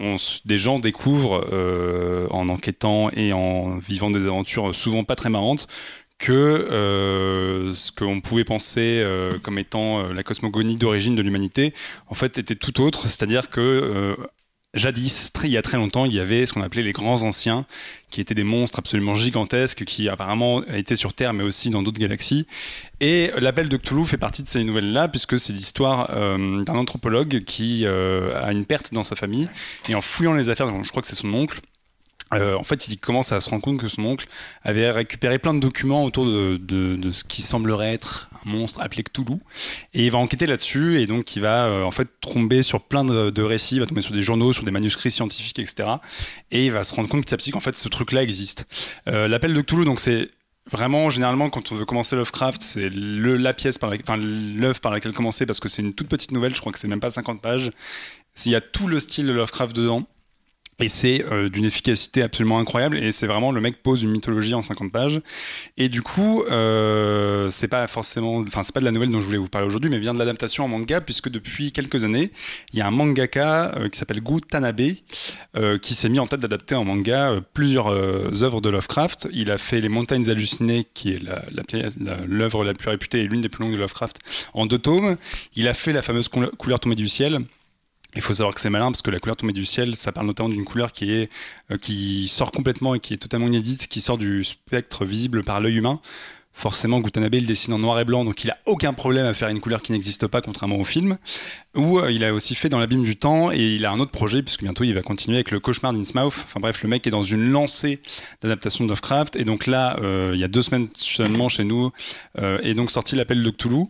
des 0.45 0.59
gens 0.59 0.81
découvrent, 0.81 1.47
euh, 1.53 2.27
en 2.31 2.49
enquêtant 2.49 3.11
et 3.12 3.33
en 3.33 3.77
vivant 3.79 4.11
des 4.11 4.27
aventures 4.27 4.75
souvent 4.75 5.05
pas 5.05 5.14
très 5.14 5.31
marrantes, 5.31 5.68
que 6.18 6.33
euh, 6.33 7.73
ce 7.73 7.93
qu'on 7.93 8.20
pouvait 8.20 8.45
penser 8.45 9.07
comme 9.43 9.59
étant 9.59 10.12
la 10.12 10.25
cosmogonie 10.25 10.75
d'origine 10.75 11.14
de 11.14 11.23
l'humanité, 11.23 11.75
en 12.09 12.14
fait, 12.14 12.39
était 12.39 12.57
tout 12.57 12.81
autre. 12.81 13.03
C'est-à-dire 13.03 13.51
que 13.51 14.16
jadis, 14.75 15.33
très- 15.33 15.49
il 15.49 15.53
y 15.53 15.57
a 15.57 15.62
très 15.62 15.77
longtemps, 15.77 16.05
il 16.07 16.14
y 16.14 16.20
avait 16.20 16.47
ce 16.47 16.53
qu'on 16.53 16.62
appelait 16.62 16.83
les 16.83 16.93
grands 16.93 17.23
anciens, 17.23 17.66
qui 18.11 18.20
étaient 18.20 18.35
des 18.35 18.45
monstres 18.45 18.79
absolument 18.79 19.14
gigantesques, 19.14 19.85
qui 19.85 20.09
apparemment 20.09 20.62
étaient 20.64 20.97
sur 20.97 21.12
Terre, 21.14 21.33
mais 21.33 21.45
aussi 21.45 21.70
dans 21.70 21.83
d'autres 21.83 22.01
galaxies. 22.01 22.47
Et 23.01 23.31
l'appel 23.39 23.68
de 23.68 23.77
Cthulhu 23.77 24.05
fait 24.05 24.18
partie 24.18 24.43
de 24.43 24.49
ces 24.49 24.64
nouvelles-là, 24.64 25.09
puisque 25.09 25.39
c'est 25.39 25.53
l'histoire 25.53 26.11
euh, 26.14 26.62
d'un 26.64 26.75
anthropologue 26.75 27.43
qui 27.45 27.83
euh, 27.85 28.33
a 28.43 28.53
une 28.53 28.64
perte 28.64 28.93
dans 28.93 29.03
sa 29.03 29.16
famille, 29.16 29.49
et 29.89 29.95
en 29.95 30.01
fouillant 30.01 30.35
les 30.35 30.51
affaires, 30.51 30.68
je 30.83 30.89
crois 30.91 31.03
que 31.03 31.09
c'est 31.09 31.14
son 31.14 31.33
oncle, 31.35 31.61
euh, 32.35 32.57
en 32.57 32.64
fait, 32.64 32.89
il 32.89 32.99
commence 32.99 33.33
à 33.33 33.41
se 33.41 33.51
rendre 33.51 33.62
compte 33.62 33.78
que 33.78 33.89
son 33.89 34.05
oncle 34.05 34.26
avait 34.62 34.91
récupéré 34.91 35.39
plein 35.39 35.55
de 35.55 35.61
documents 35.61 36.05
autour 36.05 36.24
de, 36.26 36.57
de- 36.57 36.97
de 36.97 37.12
ce 37.12 37.24
qui 37.24 37.43
semblerait 37.43 37.93
être 37.93 38.28
un 38.45 38.51
monstre 38.51 38.80
appelé 38.80 39.03
Cthulhu. 39.03 39.39
Et 39.95 40.05
il 40.07 40.11
va 40.11 40.18
enquêter 40.18 40.47
là-dessus, 40.47 41.01
et 41.01 41.07
donc 41.07 41.37
il 41.37 41.43
va 41.43 41.66
euh, 41.66 41.85
en 41.85 41.91
fait 41.91 42.09
tomber 42.20 42.62
sur 42.62 42.80
plein 42.83 43.05
de, 43.05 43.43
récits, 43.43 43.76
il 43.76 43.80
va 43.80 43.87
tomber 43.87 44.01
sur 44.03 44.12
des 44.14 44.22
journaux, 44.22 44.53
sur 44.53 44.64
des 44.64 44.70
manuscrits 44.70 45.11
scientifiques, 45.11 45.59
etc. 45.59 45.89
Et 46.51 46.66
il 46.66 46.72
va 46.72 46.83
se 46.85 46.95
rendre 46.95 47.09
compte 47.09 47.24
petit 47.24 47.35
à 47.35 47.37
petit 47.37 47.51
qu'en 47.51 47.61
fait 47.61 47.76
ce 47.76 47.89
truc-là 47.89 48.22
existe. 48.22 48.66
Euh, 49.09 49.28
L'appel 49.28 49.53
de 49.55 49.61
Cthulhu, 49.61 49.85
donc 49.85 50.01
c'est 50.01 50.30
Vraiment, 50.70 51.11
généralement, 51.11 51.51
quand 51.51 51.72
on 51.72 51.74
veut 51.74 51.85
commencer 51.85 52.14
Lovecraft, 52.14 52.62
c'est 52.62 52.89
la 52.89 53.53
pièce 53.53 53.78
par 53.78 53.91
enfin, 54.01 54.16
l'œuvre 54.16 54.78
par 54.78 54.93
laquelle 54.93 55.12
commencer 55.12 55.45
parce 55.45 55.59
que 55.59 55.68
c'est 55.68 55.83
une 55.83 55.93
toute 55.93 56.07
petite 56.07 56.30
nouvelle, 56.30 56.55
je 56.55 56.61
crois 56.61 56.70
que 56.70 56.78
c'est 56.78 56.87
même 56.87 57.01
pas 57.01 57.11
50 57.11 57.43
pages. 57.43 57.72
Il 58.47 58.53
y 58.53 58.55
a 58.55 58.61
tout 58.61 58.87
le 58.87 59.01
style 59.01 59.26
de 59.26 59.33
Lovecraft 59.33 59.74
dedans. 59.74 60.07
Et 60.83 60.89
c'est 60.89 61.24
euh, 61.30 61.49
d'une 61.49 61.64
efficacité 61.64 62.22
absolument 62.22 62.59
incroyable. 62.59 62.99
Et 62.99 63.12
c'est 63.12 63.26
vraiment 63.26 63.53
le 63.53 63.61
mec 63.61 63.83
pose 63.83 64.03
une 64.03 64.11
mythologie 64.11 64.55
en 64.55 64.62
50 64.62 64.91
pages. 64.91 65.20
Et 65.76 65.89
du 65.89 66.03
coup, 66.03 66.43
euh, 66.51 67.49
c'est 67.51 67.68
pas 67.68 67.87
forcément, 67.87 68.39
enfin 68.39 68.62
c'est 68.62 68.74
pas 68.74 68.80
de 68.80 68.85
la 68.85 68.91
nouvelle 68.91 69.11
dont 69.11 69.20
je 69.20 69.26
voulais 69.26 69.39
vous 69.39 69.49
parler 69.49 69.66
aujourd'hui, 69.66 69.91
mais 69.91 69.99
vient 69.99 70.12
de 70.14 70.18
l'adaptation 70.18 70.64
en 70.64 70.68
manga, 70.68 71.01
puisque 71.01 71.28
depuis 71.28 71.72
quelques 71.72 72.05
années, 72.05 72.30
il 72.72 72.78
y 72.78 72.83
a 72.83 72.87
un 72.87 72.91
mangaka 72.91 73.72
euh, 73.76 73.89
qui 73.89 73.99
s'appelle 73.99 74.20
Gu 74.22 74.41
Tanabe 74.41 74.80
euh, 75.57 75.78
qui 75.78 75.95
s'est 75.95 76.09
mis 76.09 76.18
en 76.18 76.26
tête 76.26 76.41
d'adapter 76.41 76.74
en 76.74 76.85
manga 76.85 77.35
plusieurs 77.55 77.89
œuvres 78.43 78.61
de 78.61 78.68
Lovecraft. 78.68 79.28
Il 79.33 79.51
a 79.51 79.59
fait 79.59 79.80
Les 79.80 79.89
Montagnes 79.89 80.28
hallucinées, 80.30 80.85
qui 80.95 81.12
est 81.12 81.22
la- 81.22 81.45
la 81.53 81.62
la- 82.01 82.16
l'œuvre 82.26 82.64
la, 82.64 82.74
plus 82.74 82.89
réputée 82.91 83.20
et 83.22 83.26
l'une 83.28 83.41
des 83.41 83.49
plus 83.49 83.62
longues 83.64 83.72
de 83.74 83.78
Lovecraft, 83.78 84.18
en 84.55 84.66
deux 84.66 84.78
tomes. 84.78 85.16
Il 85.55 85.68
a 85.68 85.74
fait 85.74 85.93
la 85.93 86.03
fameuse 86.03 86.28
couleur 86.28 86.80
tombée 86.80 86.97
du 86.97 87.09
ciel. 87.09 87.39
Il 88.15 88.23
faut 88.23 88.35
savoir 88.35 88.55
que 88.55 88.61
c'est 88.61 88.71
malin 88.71 88.87
parce 88.87 89.03
que 89.03 89.11
la 89.11 89.19
couleur 89.19 89.37
tombée 89.37 89.53
du 89.53 89.65
ciel, 89.65 89.97
ça 89.97 90.13
parle 90.13 90.27
notamment 90.27 90.51
d'une 90.51 90.65
couleur 90.65 90.93
qui 90.93 91.11
est 91.13 91.31
euh, 91.71 91.79
qui 91.79 92.29
sort 92.29 92.53
complètement 92.53 92.95
et 92.95 93.01
qui 93.01 93.15
est 93.15 93.19
totalement 93.19 93.47
inédite, 93.47 93.89
qui 93.89 94.01
sort 94.01 94.19
du 94.19 94.45
spectre 94.45 95.05
visible 95.05 95.43
par 95.43 95.61
l'œil 95.61 95.77
humain. 95.77 96.01
Forcément, 96.55 97.01
Gutanabe 97.01 97.35
il 97.35 97.47
dessine 97.47 97.73
en 97.73 97.79
noir 97.79 97.99
et 97.99 98.05
blanc, 98.05 98.27
donc 98.27 98.45
il 98.45 98.51
a 98.51 98.59
aucun 98.67 98.93
problème 98.93 99.25
à 99.25 99.33
faire 99.33 99.49
une 99.49 99.61
couleur 99.61 99.81
qui 99.81 99.93
n'existe 99.93 100.27
pas, 100.27 100.43
contrairement 100.43 100.77
au 100.77 100.85
film. 100.85 101.17
Ou 101.75 101.99
euh, 101.99 102.13
il 102.13 102.23
a 102.25 102.35
aussi 102.35 102.55
fait 102.55 102.69
dans 102.69 102.79
l'abîme 102.79 103.03
du 103.03 103.17
temps 103.17 103.51
et 103.51 103.75
il 103.77 103.87
a 103.87 103.91
un 103.91 103.99
autre 103.99 104.11
projet 104.11 104.43
puisque 104.43 104.63
bientôt 104.63 104.85
il 104.85 104.93
va 104.93 105.01
continuer 105.01 105.39
avec 105.39 105.51
le 105.51 105.61
cauchemar 105.61 105.95
d'Innsmouth. 105.95 106.35
Enfin 106.45 106.61
bref, 106.61 106.83
le 106.83 106.91
mec 106.91 107.07
est 107.07 107.11
dans 107.11 107.23
une 107.23 107.51
lancée 107.51 108.01
d'adaptation 108.43 108.85
de 108.85 108.91
Lovecraft 108.91 109.37
et 109.37 109.45
donc 109.45 109.67
là, 109.67 109.99
euh, 110.03 110.33
il 110.35 110.41
y 110.41 110.45
a 110.45 110.49
deux 110.49 110.61
semaines 110.61 110.89
seulement 110.93 111.49
chez 111.49 111.65
nous, 111.65 111.91
euh, 112.39 112.59
est 112.63 112.75
donc 112.75 112.91
sorti 112.91 113.17
l'appel 113.17 113.43
de 113.43 113.51
Cthulhu. 113.51 113.87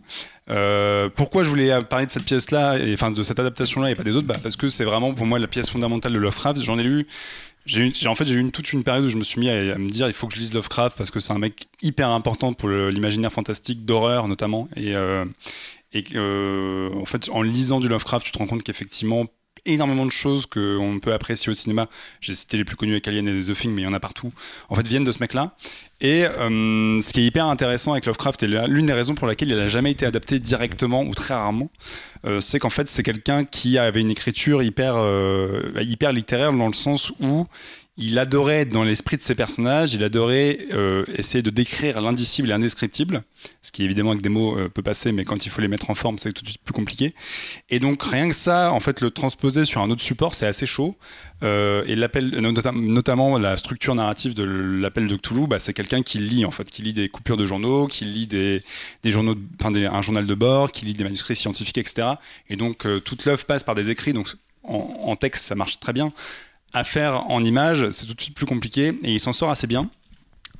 Euh, 0.49 1.09
pourquoi 1.09 1.43
je 1.43 1.49
voulais 1.49 1.81
parler 1.83 2.05
de 2.05 2.11
cette 2.11 2.25
pièce-là, 2.25 2.77
enfin 2.93 3.11
de 3.11 3.23
cette 3.23 3.39
adaptation-là 3.39 3.91
et 3.91 3.95
pas 3.95 4.03
des 4.03 4.15
autres? 4.15 4.27
Bah, 4.27 4.37
Parce 4.41 4.55
que 4.55 4.67
c'est 4.67 4.83
vraiment 4.83 5.13
pour 5.13 5.25
moi 5.25 5.39
la 5.39 5.47
pièce 5.47 5.69
fondamentale 5.69 6.13
de 6.13 6.17
Lovecraft. 6.17 6.61
J'en 6.61 6.77
ai 6.77 6.83
lu. 6.83 7.07
J'ai 7.65 7.93
en 8.07 8.15
fait 8.15 8.25
j'ai 8.25 8.35
eu 8.35 8.51
toute 8.51 8.73
une 8.73 8.83
période 8.83 9.05
où 9.05 9.09
je 9.09 9.15
me 9.15 9.23
suis 9.23 9.39
mis 9.39 9.49
à, 9.49 9.77
me 9.77 9.89
dire 9.89 10.07
il 10.07 10.13
faut 10.13 10.27
que 10.27 10.33
je 10.33 10.39
lise 10.39 10.53
Lovecraft 10.53 10.97
parce 10.97 11.11
que 11.11 11.21
c'est 11.21 11.31
un 11.31 11.37
mec 11.37 11.67
hyper 11.81 12.09
important 12.09 12.53
pour 12.53 12.67
l'imaginaire 12.67 13.31
fantastique 13.31 13.85
d'horreur 13.85 14.27
notamment 14.27 14.67
et 14.75 14.97
euh, 14.97 15.23
euh, 16.15 16.93
en 16.93 17.05
fait 17.05 17.29
en 17.29 17.41
lisant 17.41 17.79
du 17.79 17.87
Lovecraft 17.87 18.25
tu 18.25 18.33
te 18.33 18.37
rends 18.37 18.47
compte 18.47 18.63
qu'effectivement 18.63 19.27
énormément 19.65 20.05
de 20.05 20.11
choses 20.11 20.45
qu'on 20.45 20.99
peut 21.01 21.13
apprécier 21.13 21.49
au 21.51 21.53
cinéma 21.53 21.87
j'ai 22.19 22.33
cité 22.33 22.57
les 22.57 22.65
plus 22.65 22.75
connus 22.75 22.91
avec 22.91 23.07
Alien 23.07 23.29
et 23.29 23.41
The 23.41 23.53
Thing 23.53 23.71
mais 23.71 23.83
il 23.83 23.85
y 23.85 23.87
en 23.87 23.93
a 23.93 23.99
partout 24.01 24.33
en 24.67 24.75
fait 24.75 24.85
viennent 24.85 25.05
de 25.05 25.13
ce 25.13 25.19
mec 25.21 25.33
là 25.33 25.55
et 26.03 26.25
euh, 26.25 26.99
ce 26.99 27.13
qui 27.13 27.21
est 27.21 27.25
hyper 27.25 27.47
intéressant 27.47 27.93
avec 27.93 28.05
Lovecraft 28.05 28.43
et 28.43 28.47
l'une 28.47 28.85
des 28.85 28.93
raisons 28.93 29.15
pour 29.15 29.25
laquelle 29.25 29.49
il 29.49 29.57
n'a 29.57 29.67
jamais 29.67 29.91
été 29.91 30.05
adapté 30.05 30.37
directement 30.37 31.01
ou 31.01 31.13
très 31.15 31.33
rarement 31.33 31.69
euh, 32.25 32.41
c'est 32.41 32.59
qu'en 32.59 32.69
fait 32.69 32.89
c'est 32.89 33.03
quelqu'un 33.03 33.45
qui 33.45 33.77
avait 33.77 34.01
une 34.01 34.11
écriture 34.11 34.61
hyper 34.61 34.95
euh, 34.97 35.71
hyper 35.81 36.11
littéraire 36.11 36.51
dans 36.51 36.67
le 36.67 36.73
sens 36.73 37.11
où 37.21 37.47
il 37.95 38.17
adorait 38.17 38.65
dans 38.65 38.83
l'esprit 38.83 39.17
de 39.17 39.21
ses 39.21 39.35
personnages, 39.35 39.93
il 39.93 40.03
adorait 40.03 40.65
euh, 40.71 41.05
essayer 41.15 41.43
de 41.43 41.51
décrire 41.51 42.01
l'indicible 42.01 42.47
et 42.47 42.51
l'indescriptible, 42.51 43.23
ce 43.61 43.71
qui 43.71 43.83
évidemment 43.83 44.09
avec 44.09 44.23
des 44.23 44.29
mots 44.29 44.57
euh, 44.57 44.67
peut 44.67 44.81
passer, 44.81 45.11
mais 45.11 45.25
quand 45.25 45.45
il 45.45 45.49
faut 45.49 45.61
les 45.61 45.67
mettre 45.67 45.91
en 45.91 45.93
forme, 45.93 46.17
c'est 46.17 46.33
tout 46.33 46.41
de 46.41 46.47
suite 46.47 46.61
plus 46.63 46.73
compliqué. 46.73 47.13
Et 47.69 47.79
donc 47.79 48.01
rien 48.01 48.27
que 48.27 48.33
ça, 48.33 48.71
en 48.71 48.79
fait, 48.79 48.99
le 49.01 49.11
transposer 49.11 49.63
sur 49.63 49.81
un 49.81 49.91
autre 49.91 50.01
support, 50.01 50.33
c'est 50.33 50.47
assez 50.47 50.65
chaud. 50.65 50.95
Euh, 51.43 51.83
et 51.85 51.95
l'appel, 51.95 52.31
nota- 52.41 52.71
notamment 52.71 53.37
la 53.37 53.57
structure 53.57 53.93
narrative 53.93 54.33
de 54.33 54.43
l'appel 54.43 55.05
de 55.05 55.15
Cthulhu, 55.15 55.45
bah, 55.45 55.59
c'est 55.59 55.73
quelqu'un 55.75 56.01
qui 56.01 56.17
lit 56.17 56.45
en 56.45 56.51
fait, 56.51 56.71
qui 56.71 56.81
lit 56.81 56.93
des 56.93 57.09
coupures 57.09 57.37
de 57.37 57.45
journaux, 57.45 57.85
qui 57.85 58.05
lit 58.05 58.25
des, 58.25 58.63
journaux, 59.05 59.35
un 59.63 60.01
journal 60.01 60.25
de 60.25 60.35
bord, 60.35 60.71
qui 60.71 60.85
lit 60.85 60.93
des 60.93 61.03
manuscrits 61.03 61.35
scientifiques, 61.35 61.77
etc. 61.77 62.13
Et 62.49 62.55
donc 62.55 62.87
toute 63.03 63.25
l'œuvre 63.25 63.45
passe 63.45 63.63
par 63.63 63.75
des 63.75 63.91
écrits, 63.91 64.13
donc 64.13 64.29
en 64.63 65.15
texte 65.17 65.43
ça 65.45 65.55
marche 65.55 65.79
très 65.79 65.91
bien. 65.91 66.13
À 66.73 66.83
faire 66.83 67.29
en 67.29 67.43
image, 67.43 67.89
c'est 67.91 68.05
tout 68.05 68.13
de 68.13 68.21
suite 68.21 68.35
plus 68.35 68.45
compliqué, 68.45 68.97
et 69.03 69.13
il 69.13 69.19
s'en 69.19 69.33
sort 69.33 69.49
assez 69.49 69.67
bien. 69.67 69.89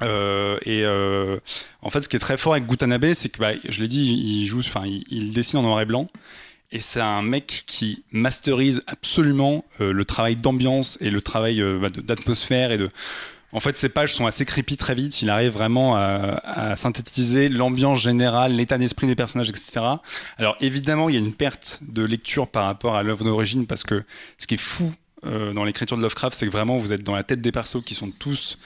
Euh, 0.02 0.58
et 0.66 0.84
euh, 0.84 1.40
en 1.82 1.90
fait, 1.90 2.02
ce 2.02 2.10
qui 2.10 2.16
est 2.16 2.20
très 2.20 2.38
fort 2.38 2.54
avec 2.54 2.66
Gutanabe, 2.66 3.14
c'est 3.14 3.30
que, 3.30 3.40
bah, 3.40 3.54
je 3.68 3.82
l'ai 3.82 3.88
dit, 3.88 4.04
il 4.04 4.46
joue, 4.46 4.60
enfin, 4.60 4.84
il, 4.86 5.04
il 5.10 5.32
dessine 5.32 5.60
en 5.60 5.64
noir 5.64 5.82
et 5.82 5.86
blanc. 5.86 6.08
Et 6.72 6.80
c'est 6.80 7.02
un 7.02 7.22
mec 7.22 7.64
qui 7.68 8.04
masterise 8.12 8.82
absolument 8.88 9.64
euh, 9.80 9.94
le 9.94 10.06
travail 10.06 10.36
d'ambiance 10.36 10.98
et 11.02 11.12
le 11.12 11.22
travail 11.22 11.62
euh, 11.62 11.78
bah, 11.80 11.90
d'atmosphère 11.90 12.72
et 12.72 12.78
de. 12.78 12.90
En 13.52 13.60
fait, 13.60 13.78
ses 13.78 13.90
pages 13.90 14.16
sont 14.16 14.26
assez 14.26 14.46
creepy 14.46 14.78
très 14.78 14.96
vite. 14.96 15.22
Il 15.22 15.30
arrive 15.30 15.52
vraiment 15.52 15.96
à, 15.96 16.42
à 16.44 16.76
synthétiser 16.76 17.50
l'ambiance 17.50 18.02
générale, 18.02 18.54
l'état 18.54 18.80
d'esprit 18.80 19.06
des 19.06 19.16
personnages, 19.16 19.50
etc. 19.50 19.82
Alors 20.40 20.58
évidemment, 20.60 21.08
il 21.10 21.14
y 21.14 21.18
a 21.20 21.22
une 21.22 21.36
perte 21.36 21.82
de 21.88 22.02
lecture 22.04 22.48
par 22.48 22.66
rapport 22.66 22.96
à 22.96 23.04
l'œuvre 23.04 23.24
d'origine 23.24 23.68
parce 23.68 23.84
que 23.84 24.04
ce 24.40 24.48
qui 24.48 24.56
est 24.56 24.58
fou 24.58 24.92
euh, 25.26 25.54
dans 25.54 25.64
l'écriture 25.64 25.98
de 25.98 26.02
Lovecraft, 26.02 26.36
c'est 26.36 26.46
que 26.46 26.52
vraiment 26.52 26.78
vous 26.78 26.94
êtes 26.94 27.04
dans 27.04 27.16
la 27.16 27.24
tête 27.24 27.42
des 27.42 27.52
persos 27.52 27.84
qui 27.84 27.96
sont 27.96 28.12
tous 28.12 28.58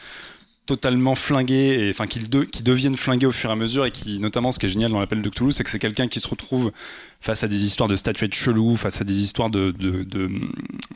totalement 0.65 1.15
flingués 1.15 1.87
et 1.87 1.89
enfin 1.91 2.07
qui, 2.07 2.19
de- 2.27 2.43
qui 2.43 2.61
deviennent 2.61 2.97
flingués 2.97 3.25
au 3.25 3.31
fur 3.31 3.49
et 3.49 3.53
à 3.53 3.55
mesure 3.55 3.85
et 3.85 3.91
qui 3.91 4.19
notamment 4.19 4.51
ce 4.51 4.59
qui 4.59 4.65
est 4.65 4.69
génial 4.69 4.91
dans 4.91 4.99
l'appel 4.99 5.21
de 5.21 5.29
Cthulhu 5.29 5.53
c'est 5.53 5.63
que 5.63 5.69
c'est 5.69 5.79
quelqu'un 5.79 6.09
qui 6.09 6.19
se 6.19 6.27
retrouve 6.27 6.73
face 7.21 7.41
à 7.43 7.47
des 7.47 7.63
histoires 7.63 7.87
de 7.87 7.95
statuettes 7.95 8.35
cheloues 8.35 8.75
face 8.75 8.99
à 8.99 9.05
des 9.05 9.23
histoires 9.23 9.49
de, 9.49 9.71
de, 9.71 10.03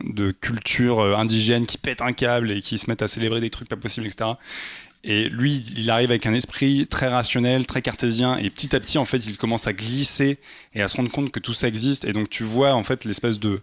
de, 0.03 0.31
culture 0.41 0.99
euh, 0.99 1.15
indigène 1.15 1.65
qui 1.65 1.77
pètent 1.77 2.01
un 2.01 2.11
câble 2.11 2.51
et 2.51 2.61
qui 2.61 2.77
se 2.77 2.89
mettent 2.89 3.01
à 3.01 3.07
célébrer 3.07 3.39
des 3.39 3.49
trucs 3.49 3.69
pas 3.69 3.77
possibles 3.77 4.07
etc 4.07 4.31
et 5.05 5.29
lui 5.29 5.63
il 5.77 5.89
arrive 5.89 6.09
avec 6.11 6.25
un 6.25 6.33
esprit 6.33 6.85
très 6.85 7.07
rationnel 7.07 7.65
très 7.65 7.81
cartésien 7.81 8.37
et 8.37 8.49
petit 8.49 8.75
à 8.75 8.79
petit 8.81 8.97
en 8.97 9.05
fait 9.05 9.25
il 9.25 9.37
commence 9.37 9.67
à 9.67 9.73
glisser 9.73 10.37
et 10.75 10.81
à 10.81 10.89
se 10.89 10.97
rendre 10.97 11.11
compte 11.11 11.31
que 11.31 11.39
tout 11.39 11.53
ça 11.53 11.67
existe. 11.67 12.05
Et 12.05 12.13
donc 12.13 12.29
tu 12.29 12.43
vois 12.43 12.73
en 12.73 12.83
fait 12.83 13.05
l'espèce 13.05 13.39
de 13.39 13.61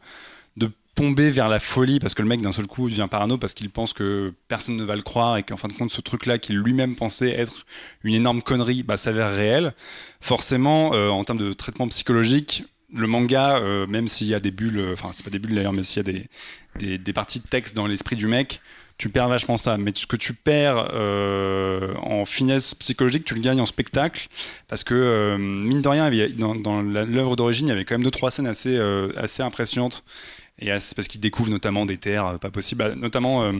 tomber 0.98 1.30
vers 1.30 1.48
la 1.48 1.60
folie 1.60 2.00
parce 2.00 2.14
que 2.14 2.22
le 2.22 2.28
mec 2.28 2.42
d'un 2.42 2.50
seul 2.50 2.66
coup 2.66 2.90
devient 2.90 3.06
parano 3.08 3.38
parce 3.38 3.54
qu'il 3.54 3.70
pense 3.70 3.92
que 3.92 4.34
personne 4.48 4.76
ne 4.76 4.82
va 4.82 4.96
le 4.96 5.02
croire 5.02 5.36
et 5.36 5.44
qu'en 5.44 5.56
fin 5.56 5.68
de 5.68 5.72
compte 5.72 5.92
ce 5.92 6.00
truc 6.00 6.26
là 6.26 6.38
qu'il 6.38 6.56
lui-même 6.56 6.96
pensait 6.96 7.30
être 7.30 7.66
une 8.02 8.14
énorme 8.14 8.42
connerie 8.42 8.82
bah, 8.82 8.96
s'avère 8.96 9.32
réel. 9.32 9.74
Forcément 10.20 10.94
euh, 10.94 11.10
en 11.10 11.22
termes 11.22 11.38
de 11.38 11.52
traitement 11.52 11.86
psychologique 11.86 12.64
le 12.92 13.06
manga 13.06 13.58
euh, 13.58 13.86
même 13.86 14.08
s'il 14.08 14.26
y 14.26 14.34
a 14.34 14.40
des 14.40 14.50
bulles 14.50 14.80
euh, 14.80 14.92
enfin 14.94 15.10
c'est 15.12 15.22
pas 15.22 15.30
des 15.30 15.38
bulles 15.38 15.54
d'ailleurs 15.54 15.72
mais 15.72 15.84
s'il 15.84 16.04
y 16.04 16.10
a 16.10 16.26
des, 16.80 16.98
des, 16.98 17.12
parties 17.12 17.38
de 17.38 17.46
texte 17.46 17.76
dans 17.76 17.86
l'esprit 17.86 18.16
du 18.16 18.26
mec 18.26 18.60
tu 18.96 19.08
perds 19.08 19.28
vachement 19.28 19.56
ça. 19.56 19.78
Mais 19.78 19.92
ce 19.94 20.08
que 20.08 20.16
tu 20.16 20.34
perds 20.34 20.90
en 22.02 22.24
finesse 22.24 22.74
psychologique 22.74 23.24
tu 23.24 23.36
le 23.36 23.40
gagnes 23.40 23.60
en 23.60 23.66
spectacle 23.66 24.26
parce 24.66 24.82
que 24.82 25.36
mine 25.38 25.80
de 25.80 25.88
rien 25.88 26.10
dans, 26.36 26.82
l'œuvre 26.82 27.36
d'origine 27.36 27.68
il 27.68 27.70
y 27.70 27.72
avait 27.72 27.84
quand 27.84 27.94
même 27.94 28.02
deux 28.02 28.10
trois 28.10 28.32
scènes 28.32 28.48
assez 28.48 28.76
assez 29.16 29.44
impressionnantes 29.44 30.02
et 30.58 30.78
c'est 30.78 30.94
parce 30.94 31.08
qu'il 31.08 31.20
découvre 31.20 31.50
notamment 31.50 31.86
des 31.86 31.98
terres 31.98 32.26
euh, 32.26 32.38
pas 32.38 32.50
possibles. 32.50 32.78
Bah, 32.78 32.94
notamment, 32.94 33.42
euh, 33.42 33.52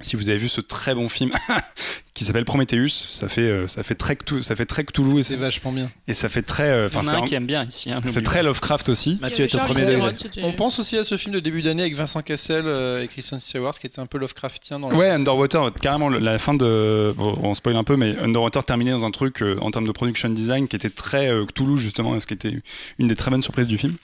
si 0.00 0.16
vous 0.16 0.28
avez 0.28 0.38
vu 0.38 0.48
ce 0.48 0.60
très 0.60 0.94
bon 0.94 1.08
film 1.08 1.30
qui 2.14 2.24
s'appelle 2.24 2.44
Prometheus, 2.44 2.88
ça 2.88 3.28
fait, 3.28 3.42
euh, 3.42 3.66
ça 3.66 3.82
fait 3.82 3.94
très 3.94 4.16
Cthulhu, 4.16 4.42
ça 4.42 4.56
fait 4.56 4.64
très 4.66 4.84
Cthulhu 4.84 5.18
et, 5.18 5.22
C'est 5.22 5.36
vachement 5.36 5.72
bien. 5.72 5.90
et 6.08 6.14
ça 6.14 6.28
fait 6.28 6.42
très, 6.42 6.64
euh, 6.70 6.88
Il 6.90 6.94
y 6.94 6.96
enfin 6.96 7.00
en 7.00 7.02
a 7.08 7.10
c'est 7.10 7.16
un 7.16 7.22
un- 7.22 7.24
qui 7.26 7.34
aime 7.34 7.46
bien 7.46 7.64
ici. 7.64 7.90
hein, 7.90 8.00
c'est 8.06 8.22
très. 8.22 8.42
Lovecraft 8.42 8.88
aussi. 8.90 9.18
Mathieu 9.20 9.44
est 9.44 9.54
au 9.54 9.58
premier 9.58 9.84
degré. 9.84 10.14
On 10.42 10.52
pense 10.52 10.78
aussi 10.78 10.96
à 10.96 11.04
ce 11.04 11.16
film 11.16 11.34
de 11.34 11.40
début 11.40 11.62
d'année 11.62 11.82
avec 11.82 11.94
Vincent 11.94 12.22
Cassel 12.22 12.64
euh, 12.66 13.02
et 13.02 13.08
Kristen 13.08 13.40
Stewart 13.40 13.78
qui 13.78 13.86
était 13.86 14.00
un 14.00 14.06
peu 14.06 14.18
Lovecraftien 14.18 14.78
dans 14.80 14.90
le- 14.90 14.96
Ouais, 14.96 15.08
Underwater, 15.10 15.72
carrément 15.74 16.08
la 16.08 16.38
fin 16.38 16.54
de, 16.54 17.14
bon, 17.16 17.38
on 17.42 17.54
spoil 17.54 17.76
un 17.76 17.84
peu, 17.84 17.96
mais 17.96 18.18
Underwater 18.18 18.64
terminait 18.64 18.92
dans 18.92 19.04
un 19.04 19.10
truc 19.10 19.42
en 19.60 19.70
termes 19.70 19.86
de 19.86 19.92
production 19.92 20.28
design 20.28 20.68
qui 20.68 20.76
était 20.76 20.90
très 20.90 21.30
Cthulhu 21.48 21.78
justement, 21.78 22.18
ce 22.20 22.26
qui 22.26 22.34
était 22.34 22.54
une 22.98 23.08
des 23.08 23.16
très 23.16 23.30
bonnes 23.30 23.42
surprises 23.42 23.68
du 23.68 23.78
film. 23.78 23.94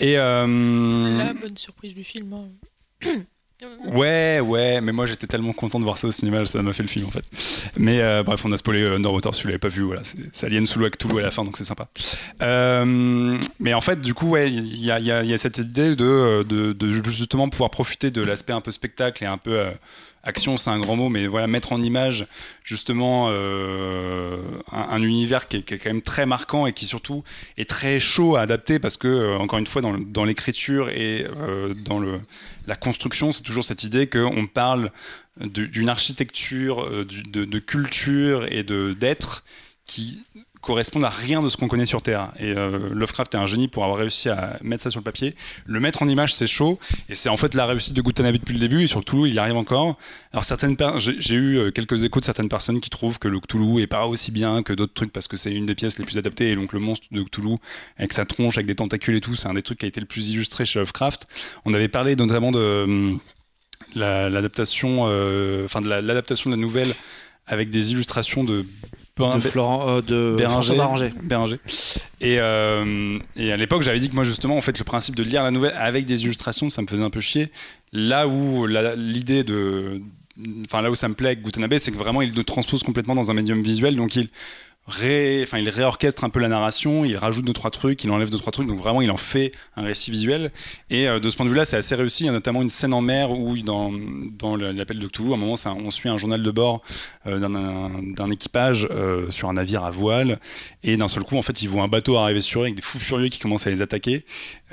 Et 0.00 0.18
euh, 0.18 1.18
La 1.18 1.32
bonne 1.34 1.56
surprise 1.56 1.94
du 1.94 2.04
film. 2.04 2.32
hein. 2.32 3.10
Ouais, 3.86 4.40
ouais, 4.40 4.80
mais 4.80 4.92
moi 4.92 5.06
j'étais 5.06 5.26
tellement 5.26 5.52
content 5.52 5.78
de 5.78 5.84
voir 5.84 5.98
ça 5.98 6.08
au 6.08 6.10
cinéma, 6.10 6.44
ça 6.46 6.62
m'a 6.62 6.72
fait 6.72 6.82
le 6.82 6.88
film 6.88 7.06
en 7.06 7.10
fait. 7.10 7.24
Mais 7.76 8.00
euh, 8.00 8.22
bref, 8.22 8.44
on 8.44 8.52
a 8.52 8.56
spoilé 8.56 8.82
euh, 8.82 8.96
Underwater 8.96 9.34
si 9.34 9.42
vous 9.42 9.48
l'avez 9.48 9.58
pas 9.58 9.68
vu, 9.68 9.82
voilà, 9.82 10.02
c'est 10.32 10.46
Alien 10.46 10.66
sous 10.66 10.78
l'eau 10.78 10.84
avec 10.86 10.98
Toulouse 10.98 11.18
à 11.18 11.22
la 11.22 11.30
fin, 11.30 11.44
donc 11.44 11.56
c'est 11.56 11.64
sympa. 11.64 11.88
Euh, 12.42 13.38
mais 13.58 13.74
en 13.74 13.80
fait, 13.80 14.00
du 14.00 14.14
coup, 14.14 14.36
il 14.36 14.76
y 14.84 14.90
a, 14.90 14.98
y 15.00 15.10
a- 15.10 15.38
cette 15.38 15.58
idée 15.58 15.96
de, 15.96 16.44
justement 17.04 17.48
pouvoir 17.48 17.70
profiter 17.70 18.10
de 18.10 18.22
l'aspect 18.22 18.52
un 18.52 18.60
peu 18.60 18.70
spectacle 18.70 19.24
et 19.24 19.26
un 19.26 19.38
peu 19.38 19.64
action, 20.22 20.56
c'est 20.56 20.70
un 20.70 20.78
grand 20.78 20.96
mot, 20.96 21.08
mais 21.08 21.26
voilà, 21.26 21.46
mettre 21.46 21.72
en 21.72 21.82
image 21.82 22.26
justement 22.64 23.28
euh, 23.30 24.36
un, 24.70 24.88
un 24.90 25.02
univers 25.02 25.48
qui 25.48 25.58
est, 25.58 25.62
quand 25.62 25.86
même 25.86 26.02
très 26.02 26.26
marquant 26.26 26.66
et 26.66 26.72
qui 26.72 26.86
surtout 26.86 27.24
est 27.56 27.68
très 27.68 27.98
chaud 28.00 28.36
à 28.36 28.42
adapter 28.42 28.78
parce 28.78 28.96
que, 28.96 29.08
euh, 29.08 29.38
encore 29.38 29.58
une 29.58 29.66
fois, 29.66 29.82
dans, 29.82 30.24
l'écriture 30.24 30.90
et 30.90 31.26
euh, 31.38 31.74
dans 31.74 32.00
la 32.66 32.76
construction, 32.76 33.32
c'est 33.32 33.42
toujours 33.42 33.64
cette 33.64 33.84
idée 33.84 34.06
qu'on 34.06 34.46
parle 34.46 34.90
d'une 35.40 35.88
architecture, 35.88 36.86
de, 37.06 37.58
culture 37.58 38.46
et 38.52 38.62
d'être 38.62 39.44
qui 39.86 40.22
correspondent 40.60 41.04
à 41.04 41.10
rien 41.10 41.42
de 41.42 41.48
ce 41.48 41.56
qu'on 41.56 41.68
connaît 41.68 41.86
sur 41.86 42.02
Terre. 42.02 42.32
Et 42.38 42.52
euh, 42.56 42.90
Lovecraft 42.92 43.34
est 43.34 43.38
un 43.38 43.46
génie 43.46 43.68
pour 43.68 43.82
avoir 43.84 43.98
réussi 43.98 44.28
à 44.28 44.58
mettre 44.62 44.82
ça 44.82 44.90
sur 44.90 45.00
le 45.00 45.04
papier. 45.04 45.34
Le 45.66 45.80
mettre 45.80 46.02
en 46.02 46.08
image, 46.08 46.34
c'est 46.34 46.46
chaud. 46.46 46.78
Et 47.08 47.14
c'est 47.14 47.28
en 47.28 47.36
fait 47.36 47.54
la 47.54 47.66
réussite 47.66 47.94
de 47.94 48.02
Gutanabe 48.02 48.34
depuis 48.34 48.52
le 48.54 48.60
début. 48.60 48.82
Et 48.82 48.86
sur 48.86 49.02
il 49.26 49.32
y 49.34 49.38
arrive 49.38 49.56
encore. 49.56 49.96
Alors 50.32 50.44
certaines 50.44 50.76
j'ai 50.98 51.34
eu 51.34 51.58
euh, 51.58 51.70
quelques 51.70 52.04
échos 52.04 52.20
de 52.20 52.24
certaines 52.24 52.48
personnes 52.48 52.80
qui 52.80 52.90
trouvent 52.90 53.18
que 53.18 53.28
le 53.28 53.40
Cthulhu 53.40 53.80
est 53.82 53.86
pas 53.86 54.06
aussi 54.06 54.30
bien 54.30 54.62
que 54.62 54.72
d'autres 54.72 54.94
trucs 54.94 55.12
parce 55.12 55.28
que 55.28 55.36
c'est 55.36 55.52
une 55.52 55.66
des 55.66 55.74
pièces 55.74 55.98
les 55.98 56.04
plus 56.04 56.18
adaptées. 56.18 56.50
Et 56.50 56.56
donc 56.56 56.72
le 56.72 56.78
monstre 56.80 57.06
de 57.10 57.22
Cthulhu 57.22 57.56
avec 57.98 58.12
sa 58.12 58.24
tronche, 58.24 58.56
avec 58.58 58.66
des 58.66 58.74
tentacules 58.76 59.16
et 59.16 59.20
tout, 59.20 59.36
c'est 59.36 59.48
un 59.48 59.54
des 59.54 59.62
trucs 59.62 59.78
qui 59.78 59.86
a 59.86 59.88
été 59.88 60.00
le 60.00 60.06
plus 60.06 60.30
illustré 60.30 60.64
chez 60.64 60.78
Lovecraft. 60.78 61.26
On 61.64 61.72
avait 61.74 61.88
parlé 61.88 62.16
notamment 62.16 62.52
de 62.52 63.16
la- 63.94 64.28
l'adaptation, 64.30 65.04
euh, 65.08 65.64
enfin 65.64 65.80
de 65.80 65.88
la- 65.88 66.00
l'adaptation 66.02 66.50
de 66.50 66.54
la 66.56 66.60
nouvelle 66.60 66.92
avec 67.46 67.70
des 67.70 67.92
illustrations 67.92 68.44
de 68.44 68.64
de 69.18 69.40
Florent, 69.40 69.88
euh, 69.88 70.00
de 70.00 70.36
Béranger. 70.36 70.74
Béranger. 70.74 71.12
Béranger. 71.22 71.60
Et, 72.20 72.38
euh, 72.38 73.18
et 73.36 73.52
à 73.52 73.56
l'époque, 73.56 73.82
j'avais 73.82 74.00
dit 74.00 74.08
que 74.08 74.14
moi, 74.14 74.24
justement, 74.24 74.56
en 74.56 74.60
fait, 74.60 74.78
le 74.78 74.84
principe 74.84 75.16
de 75.16 75.22
lire 75.22 75.42
la 75.42 75.50
nouvelle 75.50 75.74
avec 75.76 76.06
des 76.06 76.24
illustrations, 76.24 76.70
ça 76.70 76.82
me 76.82 76.86
faisait 76.86 77.02
un 77.02 77.10
peu 77.10 77.20
chier. 77.20 77.50
Là 77.92 78.26
où 78.28 78.66
l'idée 78.66 79.44
de. 79.44 80.00
Enfin, 80.64 80.80
là 80.80 80.90
où 80.90 80.94
ça 80.94 81.08
me 81.08 81.14
plaît 81.14 81.30
avec 81.30 81.42
Gutanabe, 81.42 81.76
c'est 81.78 81.90
que 81.90 81.98
vraiment, 81.98 82.22
il 82.22 82.34
le 82.34 82.44
transpose 82.44 82.82
complètement 82.82 83.14
dans 83.14 83.30
un 83.30 83.34
médium 83.34 83.62
visuel. 83.62 83.96
Donc, 83.96 84.16
il. 84.16 84.28
Enfin, 84.90 85.58
il 85.58 85.68
réorchestre 85.68 86.24
un 86.24 86.30
peu 86.30 86.40
la 86.40 86.48
narration, 86.48 87.04
il 87.04 87.16
rajoute 87.16 87.44
deux 87.44 87.52
trois 87.52 87.70
trucs, 87.70 88.02
il 88.04 88.10
enlève 88.10 88.30
deux 88.30 88.38
trois 88.38 88.52
trucs, 88.52 88.66
donc 88.66 88.78
vraiment 88.78 89.00
il 89.02 89.10
en 89.10 89.16
fait 89.16 89.52
un 89.76 89.82
récit 89.82 90.10
visuel. 90.10 90.52
Et 90.90 91.08
euh, 91.08 91.20
de 91.20 91.30
ce 91.30 91.36
point 91.36 91.46
de 91.46 91.50
vue-là, 91.50 91.64
c'est 91.64 91.76
assez 91.76 91.94
réussi. 91.94 92.24
Il 92.24 92.26
y 92.26 92.28
a 92.28 92.32
notamment 92.32 92.62
une 92.62 92.68
scène 92.68 92.92
en 92.92 93.00
mer 93.00 93.30
où 93.30 93.56
dans, 93.58 93.92
l'appel 94.56 94.98
de 94.98 95.06
Cthulhu, 95.06 95.30
à 95.30 95.34
un 95.34 95.36
moment, 95.36 95.54
on 95.66 95.90
suit 95.90 96.08
un 96.08 96.16
journal 96.16 96.42
de 96.42 96.50
bord 96.50 96.82
euh, 97.26 97.38
d'un 97.38 98.30
équipage 98.30 98.88
euh, 98.90 99.30
sur 99.30 99.48
un 99.48 99.54
navire 99.54 99.84
à 99.84 99.90
voile, 99.90 100.40
et 100.82 100.96
d'un 100.96 101.08
seul 101.08 101.22
coup, 101.22 101.36
en 101.36 101.42
fait, 101.42 101.62
ils 101.62 101.68
voient 101.68 101.82
un 101.82 101.88
bateau 101.88 102.16
arriver 102.16 102.40
sur 102.40 102.60
eux 102.60 102.64
avec 102.64 102.74
des 102.74 102.82
fous 102.82 102.98
furieux 102.98 103.28
qui 103.28 103.38
commencent 103.38 103.66
à 103.66 103.70
les 103.70 103.82
attaquer, 103.82 104.24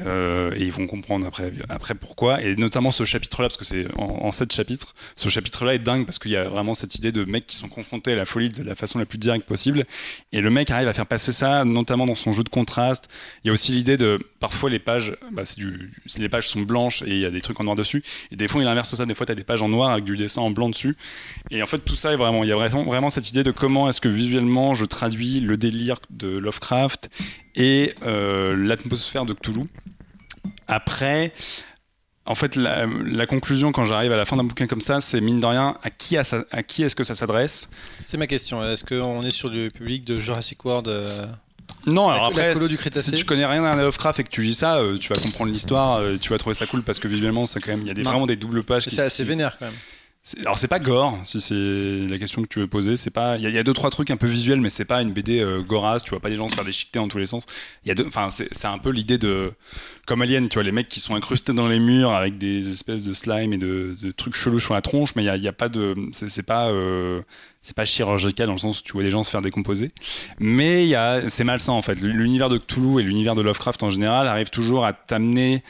euh, 0.06 0.52
et 0.56 0.64
ils 0.64 0.72
vont 0.72 0.88
comprendre 0.88 1.26
après, 1.26 1.52
après 1.70 1.96
pourquoi. 1.96 2.42
Et 2.42 2.56
notamment 2.56 2.92
ce 2.92 3.04
chapitre-là, 3.04 3.48
parce 3.48 3.58
que 3.58 3.66
c'est 3.66 3.88
en, 3.98 4.26
en 4.26 4.32
sept 4.32 4.54
chapitres, 4.54 4.96
ce 5.16 5.30
chapitre-là 5.30 5.76
est 5.76 5.80
dingue 5.80 6.06
parce 6.06 6.20
qu'il 6.20 6.32
y 6.32 6.36
a 6.36 6.48
vraiment 6.50 6.74
cette 6.74 6.96
idée 6.96 7.12
de 7.12 7.24
mecs 7.24 7.48
qui 7.48 7.56
sont 7.56 7.70
confrontés 7.70 8.14
à 8.14 8.16
la 8.16 8.26
folie 8.26 8.50
de 8.50 8.64
la 8.64 8.76
façon 8.76 9.00
la 9.00 9.06
plus 9.06 9.18
directe 9.18 9.46
possible. 9.46 9.86
Et 10.32 10.42
le 10.42 10.50
mec 10.50 10.70
arrive 10.72 10.88
à 10.88 10.94
faire 10.94 11.06
passer 11.06 11.32
ça, 11.32 11.66
notamment 11.66 12.06
dans 12.06 12.16
son 12.16 12.32
jeu 12.32 12.44
de 12.44 12.50
contraste. 12.50 13.10
Il 13.44 13.48
y 13.48 13.50
a 13.50 13.54
aussi 13.54 13.72
l'idée 13.72 13.98
de, 13.98 14.20
parfois 14.40 14.70
les 14.70 14.80
pages, 14.80 15.16
bah, 15.32 15.44
du, 15.58 15.92
les 16.18 16.30
pages 16.30 16.48
sont 16.48 16.62
blanches 16.62 17.02
et 17.04 17.10
il 17.10 17.20
y 17.20 17.26
a 17.26 17.32
des 17.32 17.42
trucs 17.42 17.60
en 17.60 17.64
noir 17.64 17.76
dessus. 17.76 18.04
Et 18.32 18.36
des 18.36 18.48
fois 18.48 18.62
il 18.62 18.68
inverse 18.68 18.94
ça, 18.94 19.06
des 19.06 19.14
fois 19.14 19.26
tu 19.26 19.32
as 19.32 19.36
des 19.36 19.44
pages 19.44 19.62
en 19.62 19.70
noir 19.70 19.92
avec 19.92 20.04
du 20.04 20.18
dessin 20.18 20.42
en 20.42 20.52
blanc 20.52 20.70
dessus. 20.70 20.96
Et 21.52 21.62
en 21.62 21.68
fait 21.68 21.80
tout 21.80 21.96
ça 21.96 22.14
est 22.14 22.18
vraiment, 22.18 22.44
il 22.44 22.50
y 22.50 22.54
a 22.54 22.56
vraiment 22.56 23.10
cette 23.10 23.30
idée 23.30 23.44
de 23.44 23.52
comment 23.52 23.90
est-ce 23.90 24.02
que 24.02 24.10
visuellement 24.10 24.74
je 24.74 24.86
traduis 24.86 25.40
le 25.40 25.58
délire 25.58 25.98
de 26.10 26.38
Lovecraft 26.38 27.10
et 27.58 27.94
euh, 28.06 28.56
l'atmosphère 28.56 29.26
de 29.26 29.34
Cthulhu. 29.34 29.64
Après, 30.68 31.34
en 32.26 32.36
fait, 32.36 32.56
la, 32.56 32.86
la 32.86 33.26
conclusion 33.26 33.72
quand 33.72 33.86
j'arrive 33.86 34.12
à 34.12 34.18
la 34.18 34.26
fin 34.26 34.36
d'un 34.38 34.44
bouquin 34.44 34.68
comme 34.68 34.82
ça, 34.82 35.02
c'est 35.02 35.22
mine 35.22 35.40
de 35.40 35.46
rien, 35.46 35.78
à 35.84 35.90
qui, 35.90 36.18
à 36.18 36.64
qui 36.64 36.84
est-ce 36.84 36.96
que 36.96 37.04
ça 37.04 37.16
s'adresse? 37.16 37.70
C'était 38.00 38.18
ma 38.18 38.28
question. 38.28 38.64
Est-ce 38.64 38.84
qu'on 38.84 39.24
est 39.24 39.32
sur 39.32 39.50
du 39.50 39.72
public 39.72 40.04
de 40.06 40.20
Jurassic 40.20 40.64
World 40.66 40.88
euh, 40.88 41.26
Non, 41.86 42.10
alors 42.10 42.24
la 42.34 42.50
après, 42.52 42.56
si- 43.02 43.12
tu 43.14 43.26
connais 43.26 43.46
rien 43.46 43.64
à 43.64 43.76
Lovecraft 43.82 44.20
et 44.20 44.24
que 44.24 44.30
tu 44.30 44.42
lis 44.42 44.56
ça, 44.56 44.78
euh, 44.78 44.98
tu 44.98 45.14
vas 45.14 45.20
comprendre 45.20 45.52
l'histoire, 45.52 45.98
euh, 46.00 46.18
tu 46.18 46.30
vas 46.30 46.38
trouver 46.38 46.54
ça 46.54 46.66
cool 46.66 46.84
parce 46.84 47.00
que 47.00 47.08
visuellement, 47.08 47.46
c'est 47.46 47.60
quand 47.62 47.72
même, 47.72 47.82
il 47.82 47.88
y 47.88 47.92
a 47.92 47.94
des, 47.94 48.04
Non. 48.04 48.12
vraiment 48.12 48.28
des 48.28 48.36
doubles 48.36 48.64
pages. 48.64 48.86
C'est 48.90 49.00
assez 49.02 49.24
qui- 49.24 49.30
vénère 49.30 49.58
quand 49.58 49.66
même. 49.66 49.74
Alors 50.42 50.58
c'est 50.58 50.68
pas 50.68 50.80
gore, 50.80 51.18
si 51.24 51.40
c'est 51.40 52.08
la 52.10 52.18
question 52.18 52.42
que 52.42 52.48
tu 52.48 52.60
veux 52.60 52.68
poser. 52.68 52.96
C'est 52.96 53.12
pas, 53.12 53.38
il 53.38 53.50
y, 53.50 53.58
a- 53.58 53.64
deux 53.64 53.74
trois 53.74 53.90
trucs 53.90 54.12
un 54.12 54.18
peu 54.18 54.28
visuels, 54.28 54.60
mais 54.60 54.70
c'est 54.70 54.86
pas 54.86 55.02
une 55.02 55.14
BD 55.14 55.40
euh, 55.40 55.62
gorasse. 55.62 56.04
Tu 56.04 56.10
vois 56.10 56.20
pas 56.20 56.30
des 56.30 56.36
gens 56.36 56.50
se 56.50 56.56
faire 56.56 56.66
déchiqueter 56.66 57.00
dans 57.00 57.08
tous 57.08 57.18
les 57.18 57.26
sens. 57.26 57.46
Il 57.86 57.88
y 57.88 57.92
a 57.92 57.96
deux, 57.96 58.06
enfin 58.08 58.30
c'est 58.30 58.66
un 58.66 58.78
peu 58.78 58.90
l'idée 58.90 59.18
de 59.18 59.54
comme 60.06 60.22
Alien, 60.22 60.50
tu 60.50 60.56
vois 60.56 60.64
les 60.64 60.72
mecs 60.72 60.88
qui 60.90 61.00
sont 61.00 61.16
incrustés 61.16 61.54
dans 61.54 61.68
les 61.68 61.80
murs 61.80 62.12
avec 62.12 62.38
des 62.38 62.70
espèces 62.70 63.04
de 63.04 63.14
slime 63.14 63.54
et 63.54 63.58
de, 63.58 63.96
trucs 64.16 64.36
chelous 64.36 64.60
sur 64.60 64.74
la 64.74 64.82
tronche, 64.82 65.16
mais 65.16 65.24
il 65.24 65.26
y 65.26 65.30
a, 65.30 65.38
y 65.38 65.48
a 65.48 65.54
pas 65.54 65.70
de, 65.70 65.96
c'est 66.14 66.30
c'est 66.30 66.44
pas 66.44 66.70
euh, 66.70 67.22
c'est 67.62 67.76
pas 67.76 67.86
chirurgical 67.86 68.48
dans 68.48 68.54
le 68.54 68.60
sens 68.60 68.80
où 68.80 68.84
tu 68.84 68.94
vois 68.94 69.04
des 69.04 69.12
gens 69.12 69.24
se 69.24 69.30
faire 69.30 69.42
décomposer. 69.42 69.92
Mais 70.40 70.86
il 70.86 70.90
y 70.90 70.96
a, 70.96 71.28
c'est 71.30 71.44
malsain 71.44 71.74
en 71.74 71.82
fait. 71.82 71.96
L'univers 71.96 72.50
de 72.50 72.58
Cthulhu 72.58 73.00
et 73.00 73.04
l'univers 73.04 73.36
de 73.36 73.42
Lovecraft 73.42 73.84
en 73.84 73.90
général 73.90 74.28
arrivent 74.28 74.50
toujours 74.50 74.86
à 74.86 74.94
t'amener 74.94 75.64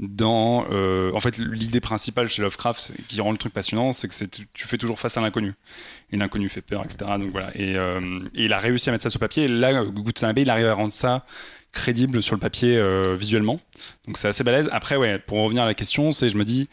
dans 0.00 0.66
euh, 0.72 1.12
en 1.14 1.20
fait 1.20 1.38
l'idée 1.38 1.80
principale 1.80 2.28
chez 2.28 2.42
Lovecraft 2.42 2.92
qui 3.06 3.20
rend 3.20 3.30
le 3.30 3.36
truc 3.36 3.52
passionnant 3.52 3.92
c'est 3.92 4.08
que 4.08 4.24
tu 4.24 4.66
fais 4.66 4.78
toujours 4.78 4.98
face 4.98 5.16
à 5.16 5.20
l'inconnu. 5.20 5.54
Et 6.10 6.16
l'inconnu 6.16 6.48
fait 6.48 6.62
peur 6.62 6.84
etc 6.84 7.12
donc 7.18 7.30
voilà. 7.30 7.50
Et, 7.54 7.76
euh, 7.76 8.20
et 8.34 8.46
il 8.46 8.52
a 8.52 8.58
réussi 8.58 8.88
à 8.88 8.92
mettre 8.92 9.04
ça 9.04 9.10
sur 9.10 9.20
papier. 9.20 9.44
Et 9.44 9.48
là 9.48 9.84
Gutanabe 9.84 10.38
il 10.38 10.50
arrive 10.50 10.66
à 10.66 10.74
rendre 10.74 10.92
ça 10.92 11.24
crédible 11.70 12.22
sur 12.22 12.34
le 12.34 12.40
papier 12.40 12.76
euh, 12.76 13.16
visuellement. 13.16 13.60
Donc 14.06 14.18
c'est 14.18 14.28
assez 14.28 14.42
balèze. 14.42 14.68
Après 14.72 14.96
ouais 14.96 15.20
pour 15.20 15.38
revenir 15.38 15.62
à 15.62 15.66
la 15.66 15.74
question 15.74 16.10
c'est 16.10 16.28
je 16.28 16.36
me 16.36 16.44
dis 16.44 16.68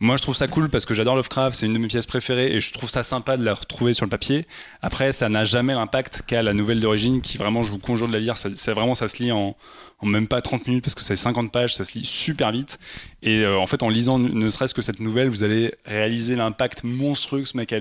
moi 0.00 0.16
je 0.16 0.22
trouve 0.22 0.34
ça 0.34 0.48
cool 0.48 0.70
parce 0.70 0.86
que 0.86 0.94
j'adore 0.94 1.14
Lovecraft 1.14 1.54
c'est 1.54 1.66
une 1.66 1.74
de 1.74 1.78
mes 1.78 1.88
pièces 1.88 2.06
préférées 2.06 2.54
et 2.54 2.60
je 2.60 2.72
trouve 2.72 2.88
ça 2.88 3.02
sympa 3.02 3.36
de 3.36 3.44
la 3.44 3.52
retrouver 3.52 3.92
sur 3.92 4.06
le 4.06 4.10
papier. 4.10 4.46
Après 4.80 5.12
ça 5.12 5.28
n'a 5.28 5.44
jamais 5.44 5.74
l'impact 5.74 6.22
qu'a 6.26 6.42
la 6.42 6.54
nouvelle 6.54 6.80
d'origine 6.80 7.20
qui 7.20 7.36
vraiment 7.36 7.62
je 7.62 7.70
vous 7.70 7.78
conjure 7.78 8.08
de 8.08 8.14
la 8.14 8.18
lire. 8.18 8.38
C'est 8.38 8.72
vraiment 8.72 8.94
ça 8.94 9.08
se 9.08 9.22
lit 9.22 9.30
en 9.30 9.54
en 10.02 10.06
même 10.06 10.26
pas 10.26 10.40
30 10.40 10.66
minutes 10.66 10.84
parce 10.84 10.94
que 10.94 11.02
c'est 11.02 11.16
50 11.16 11.52
pages, 11.52 11.74
ça 11.76 11.84
se 11.84 11.96
lit 11.96 12.04
super 12.04 12.50
vite. 12.50 12.78
Et 13.22 13.44
euh, 13.44 13.56
en 13.56 13.66
fait, 13.66 13.82
en 13.82 13.88
lisant 13.88 14.18
ne 14.18 14.48
serait-ce 14.48 14.74
que 14.74 14.82
cette 14.82 15.00
nouvelle, 15.00 15.28
vous 15.28 15.44
allez 15.44 15.72
réaliser 15.86 16.34
l'impact 16.36 16.82
monstrueux 16.84 17.42
que 17.42 17.48
ce 17.48 17.56
mec 17.56 17.72
a 17.72 17.78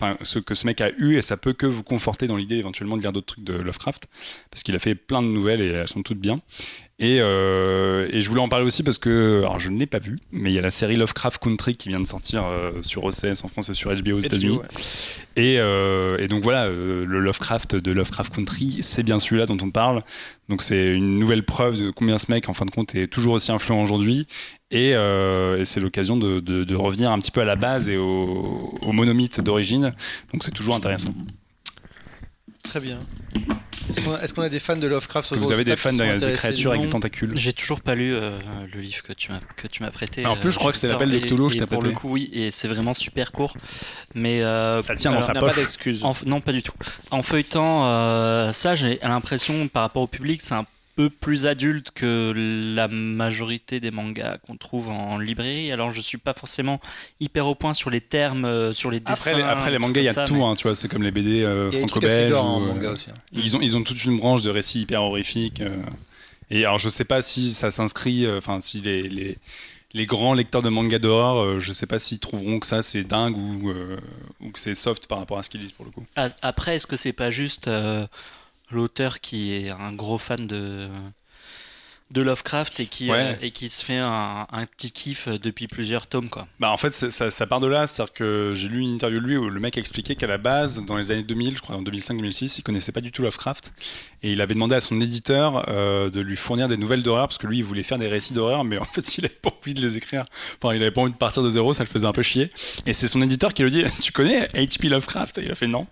enfin, 0.00 0.16
ce 0.22 0.38
que 0.38 0.54
ce 0.54 0.66
mec 0.66 0.80
a 0.80 0.90
eu, 0.96 1.16
et 1.16 1.22
ça 1.22 1.36
peut 1.36 1.52
que 1.52 1.66
vous 1.66 1.82
conforter 1.82 2.28
dans 2.28 2.36
l'idée 2.36 2.56
éventuellement 2.56 2.96
de 2.96 3.02
lire 3.02 3.12
d'autres 3.12 3.34
trucs 3.34 3.44
de 3.44 3.54
Lovecraft, 3.54 4.06
parce 4.50 4.62
qu'il 4.62 4.74
a 4.76 4.78
fait 4.78 4.94
plein 4.94 5.22
de 5.22 5.28
nouvelles 5.28 5.60
et 5.60 5.68
elles 5.68 5.88
sont 5.88 6.02
toutes 6.02 6.20
bien. 6.20 6.38
Et, 6.98 7.18
euh, 7.20 8.08
et 8.10 8.22
je 8.22 8.28
voulais 8.30 8.40
en 8.40 8.48
parler 8.48 8.64
aussi 8.64 8.82
parce 8.82 8.96
que, 8.96 9.40
alors 9.40 9.60
je 9.60 9.68
ne 9.68 9.78
l'ai 9.78 9.84
pas 9.84 9.98
vu, 9.98 10.16
mais 10.32 10.50
il 10.50 10.54
y 10.54 10.58
a 10.58 10.62
la 10.62 10.70
série 10.70 10.96
Lovecraft 10.96 11.42
Country 11.42 11.76
qui 11.76 11.90
vient 11.90 11.98
de 11.98 12.06
sortir 12.06 12.44
euh, 12.46 12.72
sur 12.80 13.04
OCS 13.04 13.44
en 13.44 13.48
France 13.48 13.68
et 13.68 13.74
sur 13.74 13.92
HBO 13.92 14.12
aux 14.12 14.20
États-Unis. 14.20 14.56
Ouais. 14.56 14.64
Et, 15.36 15.56
euh, 15.58 16.16
et 16.18 16.26
donc 16.26 16.42
voilà, 16.42 16.68
le 16.68 17.04
Lovecraft 17.04 17.76
de 17.76 17.92
Lovecraft 17.92 18.34
Country, 18.34 18.78
c'est 18.80 19.02
bien 19.02 19.18
celui-là 19.18 19.44
dont 19.44 19.58
on 19.60 19.70
parle. 19.70 20.04
Donc 20.48 20.62
c'est 20.62 20.86
une 20.94 21.18
nouvelle 21.18 21.44
preuve 21.44 21.78
de 21.78 21.90
combien 21.90 22.16
ce 22.16 22.30
mec, 22.32 22.48
en 22.48 22.54
fin 22.54 22.64
de 22.64 22.70
compte, 22.70 22.94
est 22.94 23.08
toujours 23.08 23.34
aussi 23.34 23.52
influent 23.52 23.82
aujourd'hui. 23.82 24.26
Et, 24.70 24.92
et 24.92 25.64
c'est 25.66 25.80
l'occasion 25.80 26.16
de, 26.16 26.40
de- 26.40 26.64
de 26.64 26.74
revenir 26.74 27.12
un 27.12 27.18
petit 27.18 27.30
peu 27.30 27.42
à 27.42 27.44
la 27.44 27.56
base 27.56 27.90
et 27.90 27.98
au, 27.98 28.74
au 28.80 28.92
monomythe 28.92 29.42
d'origine. 29.42 29.92
Donc 30.32 30.44
c'est 30.44 30.50
toujours 30.50 30.74
intéressant. 30.76 31.12
Très 32.68 32.80
bien. 32.80 32.98
Est-ce 33.88 34.34
qu'on 34.34 34.42
a, 34.42 34.48
des 34.48 34.58
fans 34.58 34.76
de 34.76 34.86
Lovecraft 34.86 35.34
vous 35.34 35.52
avez 35.52 35.64
de 35.64 35.70
des 35.70 35.76
fans 35.76 35.92
de, 35.92 36.34
créatures 36.34 36.72
avec 36.72 36.82
des 36.82 36.88
tentacules? 36.88 37.30
J'ai 37.36 37.52
toujours 37.52 37.80
pas 37.80 37.94
lu 37.94 38.14
euh, 38.14 38.38
le 38.74 38.80
livre 38.80 39.02
que 39.02 39.12
tu 39.12 39.30
m'as 39.30 39.40
que 39.56 39.68
tu 39.68 39.82
m'as 39.82 39.90
prêté. 39.90 40.26
En 40.26 40.36
plus, 40.36 40.48
euh, 40.48 40.50
je 40.50 40.58
crois 40.58 40.72
que 40.72 40.78
c'est 40.78 40.88
l'appel 40.88 41.10
de 41.10 41.18
Cthulhu 41.18 41.48
que 41.48 41.54
je 41.54 41.58
t'ai 41.58 41.66
Pour 41.66 41.82
le 41.82 41.92
coup, 41.92 42.10
oui, 42.10 42.28
et 42.32 42.50
c'est 42.50 42.68
vraiment 42.68 42.94
super 42.94 43.32
court. 43.32 43.56
Mais 44.14 44.42
euh, 44.42 44.82
Ça 44.82 44.96
tient 44.96 45.10
dans 45.10 45.18
alors, 45.18 45.26
sa 45.26 45.34
pas 45.34 45.40
poche. 45.40 45.56
d'excuse. 45.56 46.04
en- 46.04 46.14
non, 46.24 46.40
pas 46.40 46.52
du 46.52 46.62
tout. 46.62 46.72
En 47.10 47.22
feuilletant 47.22 47.86
euh, 47.86 48.52
ça, 48.52 48.74
j'ai 48.74 48.98
l'impression 49.02 49.68
par 49.68 49.82
rapport 49.82 50.02
au 50.02 50.08
public, 50.08 50.40
c'est 50.42 50.54
un 50.54 50.66
peu 50.96 51.10
plus 51.10 51.46
adulte 51.46 51.90
que 51.94 52.32
la 52.74 52.88
majorité 52.88 53.80
des 53.80 53.90
mangas 53.90 54.38
qu'on 54.38 54.56
trouve 54.56 54.88
en 54.88 55.18
librairie. 55.18 55.70
Alors, 55.70 55.90
je 55.90 56.00
suis 56.00 56.16
pas 56.18 56.32
forcément 56.32 56.80
hyper 57.20 57.46
au 57.46 57.54
point 57.54 57.74
sur 57.74 57.90
les 57.90 58.00
termes, 58.00 58.46
euh, 58.46 58.72
sur 58.72 58.90
les 58.90 59.00
dessins. 59.00 59.12
Après, 59.12 59.34
les, 59.36 59.42
après, 59.42 59.70
les 59.70 59.76
trucs 59.76 59.80
mangas, 59.88 60.00
il 60.00 60.04
y 60.04 60.08
a 60.08 60.12
ça, 60.14 60.24
tout, 60.24 60.36
mais- 60.36 60.42
hein, 60.44 60.54
tu 60.56 60.62
vois, 60.64 60.74
c'est 60.74 60.88
comme 60.88 61.02
les 61.02 61.10
BD 61.10 61.42
euh, 61.44 61.70
franco-belges. 61.70 62.32
euh, 62.32 62.36
hein. 62.38 63.14
Ils 63.34 63.56
ont, 63.56 63.60
ils 63.60 63.76
ont 63.76 63.82
toute 63.82 64.02
une 64.06 64.16
branche 64.16 64.42
de 64.42 64.50
récits 64.50 64.80
hyper 64.80 65.02
horrifiques. 65.02 65.60
euh, 65.60 65.76
et 66.50 66.64
alors, 66.64 66.78
je 66.78 66.88
sais 66.88 67.04
pas 67.04 67.20
si 67.22 67.52
ça 67.52 67.70
s'inscrit, 67.70 68.24
euh, 68.24 68.38
enfin, 68.38 68.60
si 68.62 68.80
les, 68.80 69.02
les, 69.08 69.36
les 69.92 70.06
grands 70.06 70.32
lecteurs 70.32 70.62
de 70.62 70.68
manga 70.70 70.98
d'horreur, 70.98 71.42
euh, 71.42 71.60
je 71.60 71.72
sais 71.72 71.86
pas 71.86 71.98
s'ils 71.98 72.20
trouveront 72.20 72.58
que 72.60 72.66
ça 72.66 72.82
c'est 72.82 73.02
dingue 73.04 73.36
ou, 73.36 73.68
euh, 73.70 73.98
ou 74.40 74.50
que 74.50 74.58
c'est 74.58 74.74
soft 74.74 75.08
par 75.08 75.18
rapport 75.18 75.38
à 75.38 75.42
ce 75.42 75.50
qu'ils 75.50 75.60
lisent 75.60 75.72
pour 75.72 75.84
le 75.84 75.90
coup. 75.90 76.04
Après, 76.42 76.76
est-ce 76.76 76.86
que 76.86 76.96
c'est 76.96 77.12
pas 77.12 77.30
juste 77.30 77.68
euh, 77.68 78.06
l'auteur 78.70 79.20
qui 79.20 79.52
est 79.54 79.70
un 79.70 79.92
gros 79.92 80.18
fan 80.18 80.46
de 80.46 80.88
de 82.12 82.22
Lovecraft 82.22 82.78
et 82.78 82.86
qui 82.86 83.10
Ouais. 83.10 83.16
euh, 83.18 83.34
et 83.42 83.50
qui 83.50 83.68
se 83.68 83.84
fait 83.84 83.96
un, 83.98 84.46
un 84.52 84.64
petit 84.66 84.92
kiff 84.92 85.26
depuis 85.26 85.66
plusieurs 85.66 86.06
tomes 86.06 86.28
quoi. 86.30 86.46
Bah, 86.60 86.70
en 86.70 86.76
fait, 86.76 86.92
ça, 86.92 87.32
ça 87.32 87.46
part 87.48 87.58
de 87.58 87.66
là, 87.66 87.88
c'est-à-dire 87.88 88.12
que 88.12 88.52
j'ai 88.54 88.68
lu 88.68 88.80
une 88.80 88.94
interview 88.94 89.18
de 89.18 89.26
lui 89.26 89.36
où 89.36 89.50
le 89.50 89.58
mec 89.58 89.76
expliquait 89.76 90.14
qu'à 90.14 90.28
la 90.28 90.38
base, 90.38 90.84
dans 90.84 90.96
les 90.96 91.10
années 91.10 91.24
2000, 91.24 91.56
je 91.56 91.62
crois 91.62 91.74
en 91.74 91.82
2005-2006, 91.82 92.58
il 92.58 92.62
connaissait 92.62 92.92
pas 92.92 93.00
du 93.00 93.10
tout 93.10 93.22
Lovecraft 93.22 93.72
et 94.26 94.32
il 94.32 94.40
avait 94.40 94.54
demandé 94.54 94.74
à 94.74 94.80
son 94.80 95.00
éditeur 95.00 95.66
euh, 95.68 96.10
de 96.10 96.20
lui 96.20 96.34
fournir 96.34 96.66
des 96.66 96.76
nouvelles 96.76 97.04
d'horreur 97.04 97.28
parce 97.28 97.38
que 97.38 97.46
lui, 97.46 97.58
il 97.58 97.64
voulait 97.64 97.84
faire 97.84 97.96
des 97.96 98.08
récits 98.08 98.34
d'horreur, 98.34 98.64
mais 98.64 98.76
en 98.76 98.84
fait, 98.84 99.18
il 99.18 99.24
avait 99.24 99.34
pas 99.34 99.50
envie 99.56 99.72
de 99.72 99.80
les 99.80 99.96
écrire. 99.96 100.24
Enfin, 100.60 100.74
il 100.74 100.82
avait 100.82 100.90
pas 100.90 101.02
envie 101.02 101.12
de 101.12 101.16
partir 101.16 101.44
de 101.44 101.48
zéro, 101.48 101.72
ça 101.72 101.84
le 101.84 101.88
faisait 101.88 102.08
un 102.08 102.12
peu 102.12 102.22
chier. 102.22 102.50
Et 102.86 102.92
c'est 102.92 103.06
son 103.06 103.22
éditeur 103.22 103.54
qui 103.54 103.62
lui 103.62 103.70
dit 103.70 103.84
Tu 104.00 104.10
connais 104.10 104.46
H.P. 104.46 104.88
Lovecraft? 104.88 105.38
Et 105.38 105.44
il 105.44 105.50
a 105.52 105.54
fait 105.54 105.68
non. 105.68 105.86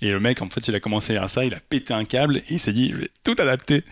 Et 0.00 0.08
le 0.08 0.18
mec, 0.18 0.40
en 0.40 0.48
fait, 0.48 0.66
il 0.66 0.74
a 0.74 0.80
commencé 0.80 1.14
à 1.14 1.20
lire 1.20 1.28
ça, 1.28 1.44
il 1.44 1.52
a 1.52 1.60
pété 1.60 1.92
un 1.92 2.06
câble 2.06 2.38
et 2.38 2.44
il 2.54 2.58
s'est 2.58 2.72
dit 2.72 2.90
Je 2.90 3.02
vais 3.02 3.10
tout 3.22 3.34
adapter. 3.36 3.84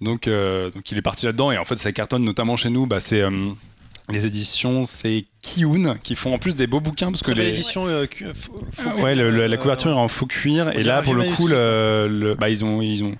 Donc, 0.00 0.26
euh, 0.26 0.70
donc 0.70 0.90
il 0.90 0.96
est 0.96 1.02
parti 1.02 1.26
là-dedans 1.26 1.52
et 1.52 1.58
en 1.58 1.66
fait, 1.66 1.76
ça 1.76 1.92
cartonne 1.92 2.24
notamment 2.24 2.56
chez 2.56 2.70
nous. 2.70 2.86
Bah, 2.86 2.98
c'est. 2.98 3.22
Euh, 4.10 4.12
les 4.12 4.26
éditions, 4.26 4.82
c'est 4.82 5.24
Kiun 5.42 5.96
qui 6.02 6.14
font 6.16 6.34
en 6.34 6.38
plus 6.38 6.56
des 6.56 6.66
beaux 6.66 6.80
bouquins 6.80 7.10
parce 7.10 7.22
que 7.22 7.32
les, 7.32 7.62
euh, 7.86 8.06
cu- 8.06 8.26
faux- 8.34 8.64
faux 8.72 8.90
ah 8.96 9.00
ouais, 9.02 9.14
le- 9.14 9.30
le- 9.30 9.46
la 9.46 9.54
euh, 9.56 9.58
couverture 9.58 9.90
est 9.90 9.94
en 9.94 10.08
faux 10.08 10.26
cuir. 10.26 10.70
Et 10.70 10.82
là, 10.82 11.02
pour 11.02 11.14
le 11.14 11.22
coup, 11.22 11.46
manuscrit, 11.48 11.50
le, 11.50 12.08
le- 12.08 12.34
bah, 12.34 12.48
ils 12.50 12.64
ont, 12.64 12.80
ils 12.82 13.02
ont, 13.04 13.14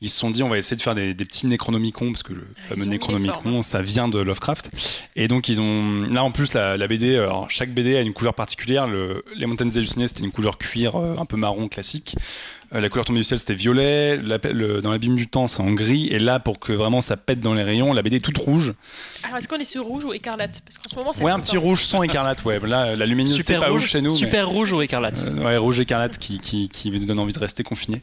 ils 0.00 0.08
se 0.08 0.18
sont 0.18 0.30
dit, 0.30 0.42
on 0.44 0.48
va 0.48 0.58
essayer 0.58 0.76
de 0.76 0.82
faire 0.82 0.94
des, 0.94 1.12
des 1.12 1.24
petits 1.24 1.46
Necronomicon 1.48 2.12
parce 2.12 2.22
que 2.22 2.32
le 2.32 2.46
ils 2.56 2.62
fameux 2.68 2.84
Necronomicon, 2.86 3.62
ça 3.62 3.82
vient 3.82 4.06
de 4.08 4.20
Lovecraft. 4.20 4.70
Et 5.16 5.26
donc, 5.26 5.48
ils 5.48 5.60
ont, 5.60 6.02
là, 6.08 6.22
en 6.22 6.30
plus, 6.30 6.52
la, 6.54 6.76
la 6.76 6.86
BD, 6.86 7.16
alors, 7.16 7.50
chaque 7.50 7.74
BD 7.74 7.96
a 7.96 8.00
une 8.02 8.12
couleur 8.12 8.34
particulière. 8.34 8.86
Le, 8.86 9.24
les 9.34 9.46
Montagnes 9.46 9.72
hallucinées, 9.74 10.06
c'était 10.06 10.22
une 10.22 10.30
couleur 10.30 10.56
cuir 10.56 10.94
euh, 10.94 11.16
un 11.18 11.24
peu 11.24 11.36
marron 11.36 11.66
classique. 11.68 12.14
Euh, 12.74 12.80
la 12.80 12.88
couleur 12.90 13.04
tombée 13.06 13.20
du 13.20 13.24
ciel, 13.24 13.38
c'était 13.40 13.54
violet. 13.54 14.16
La- 14.18 14.38
le- 14.52 14.82
dans 14.82 14.90
l'abîme 14.92 15.16
du 15.16 15.26
temps, 15.26 15.46
c'est 15.46 15.62
en 15.62 15.72
gris. 15.72 16.08
Et 16.10 16.18
là, 16.18 16.38
pour 16.38 16.58
que 16.58 16.72
vraiment 16.72 17.00
ça 17.00 17.16
pète 17.16 17.40
dans 17.40 17.54
les 17.54 17.62
rayons, 17.62 17.92
la 17.94 18.02
BD 18.02 18.16
est 18.16 18.20
toute 18.20 18.36
rouge. 18.38 18.74
Alors, 19.24 19.38
est-ce 19.38 19.48
qu'on 19.48 19.56
est 19.56 19.64
sur 19.64 19.84
rouge 19.84 20.04
ou 20.04 20.12
écarlate 20.12 20.60
Parce 20.66 20.76
qu'en 20.78 20.88
ce 20.88 20.96
moment, 20.96 21.12
c'est 21.12 21.22
Ouais, 21.24 21.32
un 21.32 21.40
petit 21.40 21.56
rouge 21.56 21.84
sans 21.84 22.02
écarlate. 22.02 22.44
Ouais, 22.44 22.60
là, 22.66 22.94
la 22.94 23.06
luminosité 23.06 23.38
Super 23.54 23.60
pas 23.60 23.66
rouge, 23.68 23.80
rouge 23.82 23.90
chez 23.90 24.00
nous. 24.02 24.10
mais- 24.10 24.16
super 24.16 24.48
rouge 24.48 24.72
ou 24.72 24.82
écarlate. 24.82 25.24
Euh, 25.26 25.44
ouais, 25.44 25.56
rouge 25.56 25.80
écarlate 25.80 26.18
qui, 26.18 26.38
qui, 26.40 26.68
qui 26.68 26.90
nous 26.90 26.98
donne 27.06 27.18
envie 27.18 27.32
de 27.32 27.38
rester 27.38 27.62
confiné. 27.62 28.00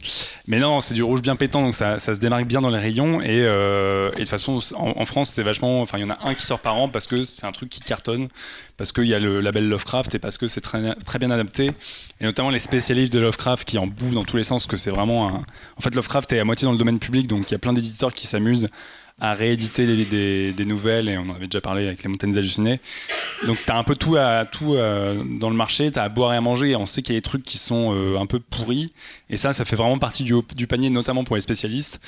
Mais 0.48 0.58
non, 0.58 0.80
c'est 0.80 0.94
du 0.94 1.02
rouge 1.04 1.22
bien 1.22 1.36
pétant, 1.36 1.62
donc 1.62 1.76
ça, 1.76 1.98
ça 2.00 2.14
se 2.14 2.18
démarque 2.20 2.46
bien 2.46 2.60
dans 2.60 2.70
les 2.70 2.78
rayons. 2.80 3.20
Et, 3.20 3.26
euh, 3.42 4.08
et 4.10 4.14
de 4.14 4.18
toute 4.20 4.28
façon, 4.30 4.58
en, 4.74 4.94
en 5.00 5.04
France, 5.04 5.30
c'est 5.30 5.42
vachement. 5.44 5.80
Enfin, 5.80 5.98
il 5.98 6.00
y 6.00 6.04
en 6.04 6.10
a 6.10 6.18
un 6.24 6.34
qui 6.34 6.42
sort 6.44 6.58
par 6.58 6.76
an 6.76 6.88
parce 6.88 7.06
que 7.06 7.22
c'est 7.22 7.46
un 7.46 7.52
truc 7.52 7.68
qui 7.68 7.80
cartonne, 7.82 8.28
parce 8.76 8.92
qu'il 8.92 9.06
y 9.06 9.14
a 9.14 9.18
le 9.18 9.40
label 9.40 9.68
Lovecraft 9.68 10.14
et 10.14 10.18
parce 10.18 10.38
que 10.38 10.46
c'est 10.46 10.60
très, 10.60 10.94
très 11.06 11.18
bien 11.18 11.30
adapté. 11.30 11.70
Et 12.20 12.24
notamment 12.24 12.50
les 12.50 12.58
spécialistes 12.58 13.12
de 13.12 13.20
Lovecraft 13.20 13.66
qui 13.66 13.78
en 13.78 13.86
bouffent 13.86 14.14
dans 14.14 14.24
tous 14.24 14.36
les 14.36 14.42
sens, 14.42 14.66
que 14.66 14.76
c'est 14.76 14.90
vraiment 14.90 15.28
un. 15.28 15.44
En 15.76 15.80
fait, 15.80 15.94
Lovecraft 15.94 16.32
est 16.32 16.40
à 16.40 16.44
moitié 16.44 16.66
dans 16.66 16.72
le 16.72 16.78
domaine 16.78 16.98
public, 16.98 17.26
donc 17.26 17.50
il 17.50 17.52
y 17.52 17.54
a 17.54 17.58
plein 17.58 17.72
d'éditeurs 17.72 18.12
qui 18.12 18.26
s'amusent 18.26 18.68
à 19.18 19.32
rééditer 19.32 20.52
des 20.52 20.64
nouvelles, 20.66 21.08
et 21.08 21.16
on 21.16 21.22
en 21.30 21.34
avait 21.34 21.46
déjà 21.46 21.62
parlé 21.62 21.86
avec 21.86 22.02
les 22.02 22.08
montagnes 22.08 22.36
hallucinées. 22.36 22.80
Donc 23.46 23.64
tu 23.64 23.72
as 23.72 23.78
un 23.78 23.82
peu 23.82 23.96
tout, 23.96 24.16
à, 24.16 24.44
tout 24.44 24.74
euh, 24.74 25.22
dans 25.40 25.48
le 25.48 25.56
marché, 25.56 25.90
tu 25.90 25.98
as 25.98 26.02
à 26.02 26.08
boire 26.10 26.34
et 26.34 26.36
à 26.36 26.42
manger, 26.42 26.70
et 26.70 26.76
on 26.76 26.84
sait 26.84 27.00
qu'il 27.00 27.14
y 27.14 27.16
a 27.16 27.20
des 27.20 27.22
trucs 27.22 27.42
qui 27.42 27.56
sont 27.56 27.94
euh, 27.94 28.18
un 28.18 28.26
peu 28.26 28.40
pourris, 28.40 28.92
et 29.28 29.36
ça, 29.36 29.52
ça 29.52 29.64
fait 29.64 29.76
vraiment 29.76 29.98
partie 29.98 30.22
du, 30.24 30.66
panier, 30.66 30.88
notamment 30.90 31.24
pour 31.24 31.34
les 31.36 31.42
spécialistes. 31.42 32.00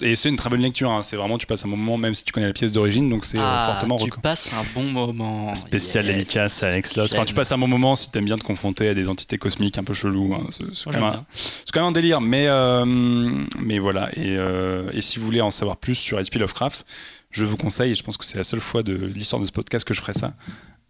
Et 0.00 0.16
c'est 0.16 0.28
une 0.28 0.36
très 0.36 0.50
bonne 0.50 0.60
lecture, 0.60 0.90
hein. 0.90 1.02
c'est 1.02 1.16
vraiment, 1.16 1.38
tu 1.38 1.46
passes 1.46 1.64
un 1.64 1.68
bon 1.68 1.76
moment, 1.76 1.96
même 1.98 2.14
si 2.14 2.24
tu 2.24 2.32
connais 2.32 2.46
la 2.48 2.52
pièce 2.52 2.72
d'origine, 2.72 3.08
donc 3.08 3.24
c'est 3.24 3.38
euh, 3.38 3.42
Ah, 3.44 3.70
fortement 3.72 3.96
tu 3.96 4.10
passes 4.10 4.52
un 4.52 4.64
bon 4.74 4.84
moment. 4.84 5.54
Spécial 5.54 6.06
Yes. 6.06 6.16
dédicace 6.16 6.62
à 6.62 6.68
Alex 6.72 6.96
Loss. 6.96 7.12
Enfin, 7.12 7.24
tu 7.24 7.34
passes 7.34 7.52
un 7.52 7.58
bon 7.58 7.68
moment 7.68 7.94
si 7.94 8.10
t'aimes 8.10 8.24
bien 8.24 8.38
te 8.38 8.44
confronter 8.44 8.88
à 8.88 8.94
des 8.94 9.08
entités 9.08 9.38
cosmiques 9.38 9.78
un 9.78 9.84
peu 9.84 9.94
cheloues. 9.94 10.34
hein. 10.34 10.46
C'est 10.50 10.64
quand, 10.92 11.24
quand 11.72 11.80
même 11.80 11.88
un 11.88 11.92
délire. 11.92 12.20
Mais, 12.20 12.46
euh, 12.48 12.84
mais 12.84 13.78
voilà. 13.78 14.10
Et, 14.16 14.36
euh, 14.38 14.90
et 14.92 15.00
si 15.00 15.18
vous 15.18 15.24
voulez 15.24 15.40
en 15.40 15.50
savoir 15.50 15.76
plus 15.76 15.94
sur 15.94 16.18
H.P. 16.18 16.38
Lovecraft, 16.40 16.84
je 17.30 17.44
vous 17.44 17.56
conseille, 17.56 17.92
et 17.92 17.94
je 17.94 18.02
pense 18.02 18.16
que 18.16 18.24
c'est 18.24 18.38
la 18.38 18.44
seule 18.44 18.60
fois 18.60 18.82
de 18.82 18.94
l'histoire 18.94 19.40
de 19.40 19.46
ce 19.46 19.52
podcast 19.52 19.86
que 19.86 19.94
je 19.94 20.00
ferai 20.00 20.12
ça, 20.14 20.34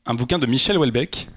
un 0.06 0.14
bouquin 0.14 0.38
de 0.38 0.46
Michel 0.46 0.76
Houellebecq. 0.78 1.28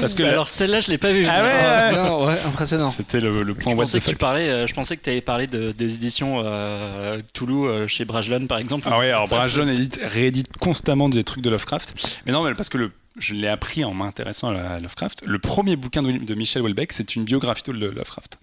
Parce 0.00 0.14
que 0.14 0.22
Alors 0.24 0.48
celle-là, 0.48 0.80
je 0.80 0.90
l'ai 0.90 0.98
pas 0.98 1.12
vue. 1.12 1.26
Ah 1.28 1.42
ouais, 1.42 1.96
ouais. 1.96 2.08
Non, 2.08 2.26
ouais, 2.26 2.38
impressionnant. 2.46 2.90
C'était 2.90 3.20
le, 3.20 3.42
le 3.42 3.54
point 3.54 3.72
Je 3.72 3.76
pensais 3.76 3.98
the 4.00 4.04
que 4.04 4.10
tu 4.10 4.16
parlais, 4.16 4.48
euh, 4.48 4.66
je 4.66 4.74
pensais 4.74 4.96
que 4.96 5.02
tu 5.02 5.10
avais 5.10 5.20
parlé 5.20 5.46
de, 5.46 5.72
des 5.72 5.94
éditions 5.94 6.42
euh, 6.44 7.20
Toulouse 7.32 7.66
euh, 7.66 7.86
chez 7.86 8.04
Brajlon 8.04 8.46
par 8.46 8.58
exemple. 8.58 8.88
Ah 8.90 8.98
ouais, 8.98 9.08
alors 9.10 9.26
Brajlon 9.26 9.68
édite, 9.68 9.98
réédite 10.02 10.52
constamment 10.58 11.08
des 11.08 11.24
trucs 11.24 11.42
de 11.42 11.50
Lovecraft. 11.50 11.94
Mais 12.26 12.32
non, 12.32 12.42
mais 12.44 12.54
parce 12.54 12.68
que 12.68 12.78
le, 12.78 12.92
je 13.18 13.34
l'ai 13.34 13.48
appris 13.48 13.84
en 13.84 13.94
m'intéressant 13.94 14.50
à 14.50 14.78
Lovecraft. 14.80 15.22
Le 15.26 15.38
premier 15.38 15.76
bouquin 15.76 16.02
de, 16.02 16.12
de 16.12 16.34
Michel 16.34 16.62
Houellebecq, 16.62 16.92
c'est 16.92 17.16
une 17.16 17.24
biographie 17.24 17.62
de 17.66 17.72
Lovecraft. 17.72 18.38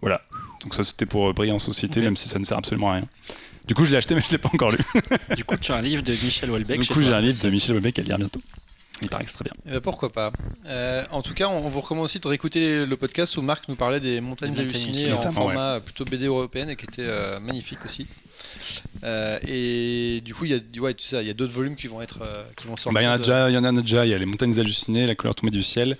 Voilà. 0.00 0.22
Donc 0.62 0.74
ça, 0.74 0.82
c'était 0.82 1.06
pour 1.06 1.32
briller 1.34 1.52
en 1.52 1.58
société, 1.58 2.00
même 2.00 2.16
si 2.16 2.28
ça 2.28 2.38
ne 2.38 2.44
sert 2.44 2.58
absolument 2.58 2.90
à 2.90 2.94
rien. 2.94 3.04
Du 3.66 3.74
coup, 3.74 3.84
je 3.84 3.90
l'ai 3.90 3.98
acheté, 3.98 4.14
mais 4.14 4.22
je 4.26 4.32
l'ai 4.32 4.38
pas 4.38 4.48
encore 4.52 4.70
lu. 4.72 4.78
Du 5.36 5.44
coup, 5.44 5.56
tu 5.56 5.72
as 5.72 5.76
un 5.76 5.82
livre 5.82 6.02
de 6.02 6.12
Michel 6.12 6.50
Houellebecq. 6.50 6.80
du 6.80 6.88
coup, 6.88 7.02
j'ai 7.02 7.12
un 7.12 7.20
livre 7.20 7.42
de 7.42 7.50
Michel 7.50 7.72
Houellebecq 7.74 7.98
à 7.98 8.02
lire 8.02 8.18
bientôt. 8.18 8.40
Il 9.02 9.08
paraît 9.08 9.24
que 9.24 9.30
c'est 9.30 9.36
très 9.36 9.44
bien. 9.44 9.54
Eh 9.66 9.70
ben, 9.70 9.80
pourquoi 9.80 10.10
pas. 10.10 10.32
Euh, 10.66 11.04
en 11.10 11.22
tout 11.22 11.34
cas, 11.34 11.48
on, 11.48 11.68
vous 11.68 11.80
recommande 11.80 12.04
aussi 12.04 12.18
de 12.18 12.28
réécouter 12.28 12.86
le 12.86 12.96
podcast 12.96 13.36
où 13.36 13.42
Marc 13.42 13.68
nous 13.68 13.76
parlait 13.76 14.00
des 14.00 14.20
montagnes 14.20 14.52
Des 14.52 14.62
montagnes 14.62 14.84
hallucinées 14.86 15.12
en 15.12 15.32
format 15.32 15.80
plutôt 15.80 16.04
BD 16.04 16.26
européenne 16.26 16.70
et 16.70 16.76
qui 16.76 16.84
était 16.84 17.02
euh, 17.02 17.38
magnifique 17.40 17.84
aussi. 17.84 18.06
Euh, 19.04 19.38
et 19.46 20.20
du 20.22 20.34
coup, 20.34 20.44
il 20.44 20.52
y 20.52 20.54
a, 20.54 20.80
ouais, 20.80 20.94
tu 20.94 21.04
sais, 21.04 21.24
y 21.24 21.30
a 21.30 21.34
d'autres 21.34 21.52
volumes 21.52 21.76
qui 21.76 21.86
vont 21.86 22.00
être, 22.00 22.20
euh, 22.22 22.44
qui 22.56 22.66
vont 22.66 22.76
sortir. 22.76 22.92
Bah, 22.92 23.02
il 23.02 23.04
y 23.04 23.08
en 23.08 23.12
a 23.12 23.18
déjà, 23.18 23.50
il 23.50 23.54
y 23.54 23.58
en 23.58 23.64
a 23.64 23.72
déjà. 23.72 24.06
Il 24.06 24.10
y 24.10 24.14
a 24.14 24.18
les 24.18 24.26
montagnes 24.26 24.58
hallucinées, 24.58 25.06
la 25.06 25.14
couleur 25.14 25.34
tombée 25.34 25.50
du 25.50 25.62
ciel, 25.62 25.96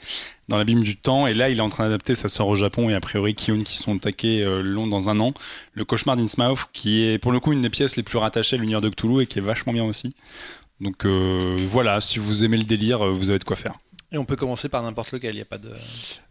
dans 0.49 0.57
l'abîme 0.57 0.83
du 0.83 0.97
temps. 0.97 1.27
Et 1.27 1.35
là, 1.35 1.49
il 1.49 1.59
est 1.59 1.63
en 1.63 1.69
train 1.69 1.85
d'adapter. 1.85 2.15
Ça 2.15 2.29
sort 2.29 2.49
au 2.49 2.57
Japon 2.57 2.91
et 2.91 2.95
a 2.95 3.01
priori 3.01 3.35
Kiyun 3.35 3.63
qui 3.63 3.77
sont 3.77 3.97
attaqués 3.97 4.43
euh, 4.43 4.63
long 4.63 4.87
dans 4.87 5.11
un 5.11 5.21
an. 5.21 5.33
Le 5.75 5.85
cauchemar 5.85 6.17
d'Innsmouth, 6.17 6.67
qui 6.73 7.05
est 7.05 7.19
pour 7.19 7.33
le 7.33 7.41
coup 7.41 7.53
une 7.53 7.63
des 7.63 7.71
pièces 7.71 7.97
les 7.97 8.03
plus 8.03 8.19
rattachées 8.19 8.57
à 8.57 8.59
l'univers 8.59 8.81
de 8.81 8.89
Cthulhu 8.89 9.23
et 9.23 9.27
qui 9.27 9.39
est 9.39 9.43
vachement 9.43 9.73
bien 9.73 9.85
aussi. 9.85 10.15
Donc 10.81 11.05
euh, 11.05 11.65
voilà, 11.67 12.01
si 12.01 12.19
vous 12.19 12.45
aimez 12.45 12.57
le 12.57 12.65
délire, 12.65 13.05
euh, 13.05 13.11
vous 13.11 13.31
avez 13.31 13.39
de 13.39 13.45
quoi 13.45 13.57
faire. 13.57 13.75
Et 14.11 14.17
on 14.17 14.25
peut 14.25 14.37
commencer 14.37 14.69
par 14.69 14.83
n'importe 14.83 15.13
lequel. 15.13 15.35
Il 15.35 15.39
y 15.39 15.43
a 15.43 15.45
pas 15.45 15.59
de. 15.59 15.71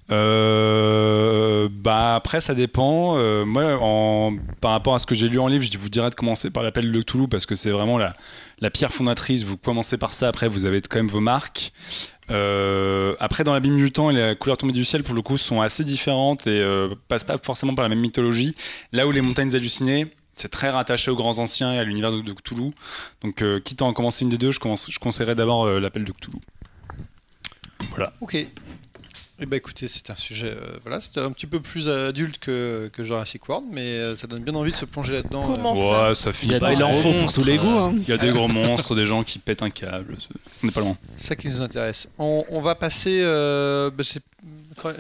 Euh, 0.10 1.68
bah 1.70 2.16
après 2.16 2.42
ça 2.42 2.56
dépend. 2.56 3.18
Euh, 3.18 3.46
moi, 3.46 3.78
en, 3.80 4.36
par 4.62 4.72
rapport 4.72 4.96
à 4.96 5.00
ce 5.00 5.06
que 5.06 5.14
j'ai 5.14 5.28
lu 5.28 5.38
en 5.38 5.48
livre, 5.48 5.66
je 5.70 5.78
vous 5.78 5.90
dirais 5.90 6.10
de 6.10 6.16
commencer 6.16 6.50
par 6.50 6.64
l'appel 6.64 6.92
de 6.92 7.02
Cthulhu 7.02 7.28
parce 7.28 7.46
que 7.46 7.56
c'est 7.56 7.70
vraiment 7.70 7.98
la, 7.98 8.16
la 8.60 8.72
pierre 8.72 8.92
fondatrice. 8.92 9.44
Vous 9.44 9.58
commencez 9.58 9.98
par 9.98 10.14
ça, 10.14 10.30
après 10.30 10.48
vous 10.48 10.66
avez 10.66 10.82
quand 10.82 10.98
même 10.98 11.08
vos 11.08 11.20
marques. 11.20 11.72
Euh, 12.30 13.16
après, 13.20 13.44
dans 13.44 13.54
l'abîme 13.54 13.78
du 13.78 13.92
temps 13.92 14.10
et 14.10 14.14
la 14.14 14.36
couleur 14.36 14.58
tombée 14.58 14.74
du 14.74 14.84
ciel, 14.84 15.04
pour 15.04 15.14
le 15.14 15.22
coup, 15.22 15.38
sont 15.38 15.62
assez 15.62 15.84
différentes 15.84 16.48
et 16.48 16.66
passent 17.08 17.24
pas 17.24 17.38
forcément 17.38 17.76
par 17.76 17.84
la 17.84 17.90
même 17.90 18.00
mythologie. 18.00 18.56
Là 18.92 19.08
où 19.08 19.12
les 19.12 19.22
montagnes 19.22 19.56
hallucinées, 19.56 20.08
c'est 20.38 20.50
très 20.50 20.70
rattaché 20.70 21.12
aux 21.12 21.16
grands 21.16 21.40
anciens 21.40 21.74
et 21.74 21.80
à 21.80 21.84
l'univers 21.84 22.12
de, 22.12 22.22
de 22.22 22.34
Cthulhu. 22.34 22.72
Donc, 23.24 23.42
euh, 23.42 23.60
quitte 23.60 23.82
à 23.82 23.86
en 23.86 23.94
commencer 23.94 24.24
une 24.24 24.30
des 24.30 24.38
deux, 24.38 24.52
je, 24.52 24.60
commence, 24.60 24.90
je 24.90 25.00
conseillerais 25.00 25.36
d'abord 25.36 25.66
euh, 25.66 25.80
l'appel 25.80 26.04
de 26.06 26.12
Cthulhu. 26.12 26.38
Ok. 28.22 28.36
Eh 29.40 29.46
ben 29.46 29.56
écoutez, 29.58 29.88
c'est 29.88 30.10
un 30.10 30.16
sujet, 30.16 30.48
euh, 30.50 30.78
voilà, 30.82 31.00
c'était 31.00 31.20
un 31.20 31.32
petit 31.32 31.46
peu 31.46 31.60
plus 31.60 31.88
adulte 31.90 32.40
que, 32.40 32.90
que 32.92 33.04
Jurassic 33.04 33.48
World, 33.48 33.68
mais 33.72 33.82
euh, 33.84 34.16
ça 34.16 34.26
donne 34.26 34.44
bien 34.44 34.56
envie 34.56 34.72
de 34.72 34.76
se 34.76 34.86
plonger 34.86 35.14
là-dedans. 35.14 35.44
Comment 35.44 35.76
ça 35.76 36.08
Ouais, 36.10 36.16
ça 36.16 36.32
Il 36.42 36.52
y 36.52 36.56
a 36.56 36.60
pas. 36.60 36.74
des 36.76 36.82
pour 36.84 37.32
tous 37.32 37.44
les 37.44 37.58
goûts. 37.60 37.68
hein. 37.78 37.94
Il 38.00 38.08
y 38.10 38.14
a 38.14 38.18
des 38.18 38.32
gros 38.32 38.48
monstres, 38.48 38.96
des 38.96 39.06
gens 39.06 39.24
qui 39.24 39.38
pètent 39.38 39.62
un 39.62 39.70
câble. 39.70 40.18
c'est- 40.20 40.30
On 40.64 40.66
n'est 40.68 40.74
pas 40.74 40.80
loin. 40.82 40.98
C'est 41.18 41.28
ça 41.28 41.36
qui 41.36 41.50
nous 41.50 41.62
intéresse. 41.62 42.10
On, 42.18 42.46
on 42.50 42.62
va 42.62 42.74
passer. 42.74 43.20
euh, 43.22 43.92
bah, 43.92 44.04
c'est 44.04 44.24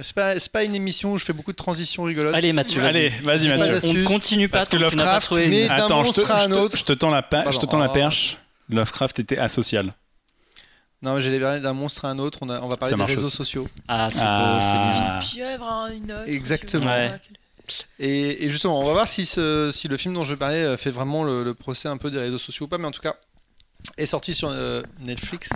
c'est 0.01 0.13
pas, 0.13 0.33
pas 0.51 0.63
une 0.63 0.75
émission 0.75 1.13
où 1.13 1.17
je 1.17 1.25
fais 1.25 1.33
beaucoup 1.33 1.51
de 1.51 1.57
transitions 1.57 2.03
rigolotes. 2.03 2.33
Allez 2.35 2.53
Mathieu, 2.53 2.81
vas-y. 2.81 2.89
Allez, 2.89 3.09
vas-y, 3.23 3.47
Pas 3.49 3.57
Mathieu. 3.57 3.79
On 3.89 3.93
ne 3.93 4.03
continue 4.05 4.49
pas 4.49 4.57
Parce 4.59 4.69
que 4.69 4.77
pas 4.77 4.83
Lovecraft, 4.83 5.25
trouvé. 5.25 5.47
mais- 5.47 5.69
Attends, 5.69 6.03
je 6.03 6.11
te, 6.11 6.19
monstre 6.21 6.31
à 6.31 6.35
un 6.43 6.49
je 6.49 6.67
te- 6.69 6.77
je 6.77 6.83
te 6.83 6.93
tends 6.93 7.09
la, 7.09 7.21
pa- 7.21 7.37
Pardon. 7.43 7.51
je 7.51 7.59
te 7.59 7.65
tends 7.65 7.79
la 7.79 7.89
perche. 7.89 8.37
Lovecraft 8.69 9.19
était 9.19 9.37
asocial. 9.37 9.93
Non, 11.01 11.13
mais 11.15 11.21
j'ai 11.21 11.39
parlé 11.39 11.59
d'un 11.59 11.73
monstre 11.73 12.05
à 12.05 12.09
un 12.09 12.17
autre. 12.19 12.39
On, 12.41 12.49
a- 12.49 12.59
on 12.59 12.67
va 12.67 12.75
parler 12.77 12.95
Ça 12.97 13.05
des 13.05 13.13
réseaux 13.13 13.27
aussi. 13.27 13.35
sociaux. 13.37 13.67
Ah, 13.87 14.09
c'est 14.11 14.19
Ah. 14.23 14.53
beau, 14.55 14.61
c'est 14.61 14.79
mignon. 14.99 15.13
Une 15.13 15.19
pieuvre, 15.19 15.67
hein, 15.71 15.89
une 15.95 16.11
autre. 16.11 16.23
Exactement. 16.27 16.85
pas. 16.85 16.97
Ouais. 16.97 17.19
Et, 17.99 18.45
et 18.45 18.49
justement, 18.49 18.79
on 18.79 18.85
va 18.85 18.93
voir 18.93 19.07
si, 19.07 19.25
ce- 19.25 19.69
si 19.71 19.87
le 19.87 19.97
film 19.97 20.13
dont 20.13 20.23
je 20.23 20.31
vais 20.31 20.37
parler 20.37 20.57
euh, 20.63 20.77
fait 20.77 20.89
vraiment 20.89 21.23
le, 21.23 21.43
le 21.43 21.53
procès 21.53 21.87
un 21.89 21.97
peu 21.97 22.09
des 22.09 22.17
réseaux 22.19 22.37
sociaux 22.37 22.65
ou 22.65 22.69
pas, 22.69 22.77
mais 22.77 22.87
en 22.87 22.91
tout 22.91 23.01
cas, 23.01 23.15
est 23.97 24.05
sorti 24.05 24.33
sur 24.33 24.49
euh, 24.51 24.83
Netflix. 24.99 25.49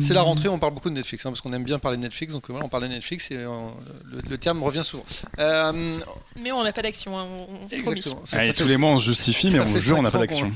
C'est 0.00 0.14
la 0.14 0.22
rentrée, 0.22 0.48
on 0.48 0.58
parle 0.58 0.74
beaucoup 0.74 0.90
de 0.90 0.94
Netflix, 0.94 1.24
hein, 1.24 1.30
parce 1.30 1.40
qu'on 1.40 1.52
aime 1.52 1.64
bien 1.64 1.78
parler 1.78 1.96
de 1.96 2.02
Netflix, 2.02 2.34
donc 2.34 2.44
euh, 2.44 2.52
voilà, 2.52 2.66
on 2.66 2.68
parle 2.68 2.82
de 2.84 2.88
Netflix 2.88 3.30
et 3.30 3.36
euh, 3.36 3.48
le, 4.04 4.20
le 4.28 4.38
terme 4.38 4.62
revient 4.62 4.82
souvent. 4.84 5.04
Euh, 5.38 5.98
Mais 6.36 6.52
on 6.52 6.62
n'a 6.62 6.72
pas 6.72 6.82
d'action, 6.82 7.18
hein, 7.18 7.24
on, 7.24 7.46
on 7.64 7.68
exactement. 7.68 8.20
Ça- 8.26 8.38
Allez, 8.38 8.48
ça 8.48 8.52
tous 8.58 8.64
fait- 8.64 8.68
les 8.70 8.76
mois, 8.76 8.90
on 8.90 8.98
se 8.98 9.06
justifie, 9.06 9.50
mais 9.50 9.60
on 9.60 9.66
fait 9.66 9.72
vous 9.72 9.80
jure, 9.80 9.98
on 9.98 10.02
n'a 10.02 10.10
pas 10.10 10.18
qu'on- 10.18 10.24
d'action. 10.24 10.52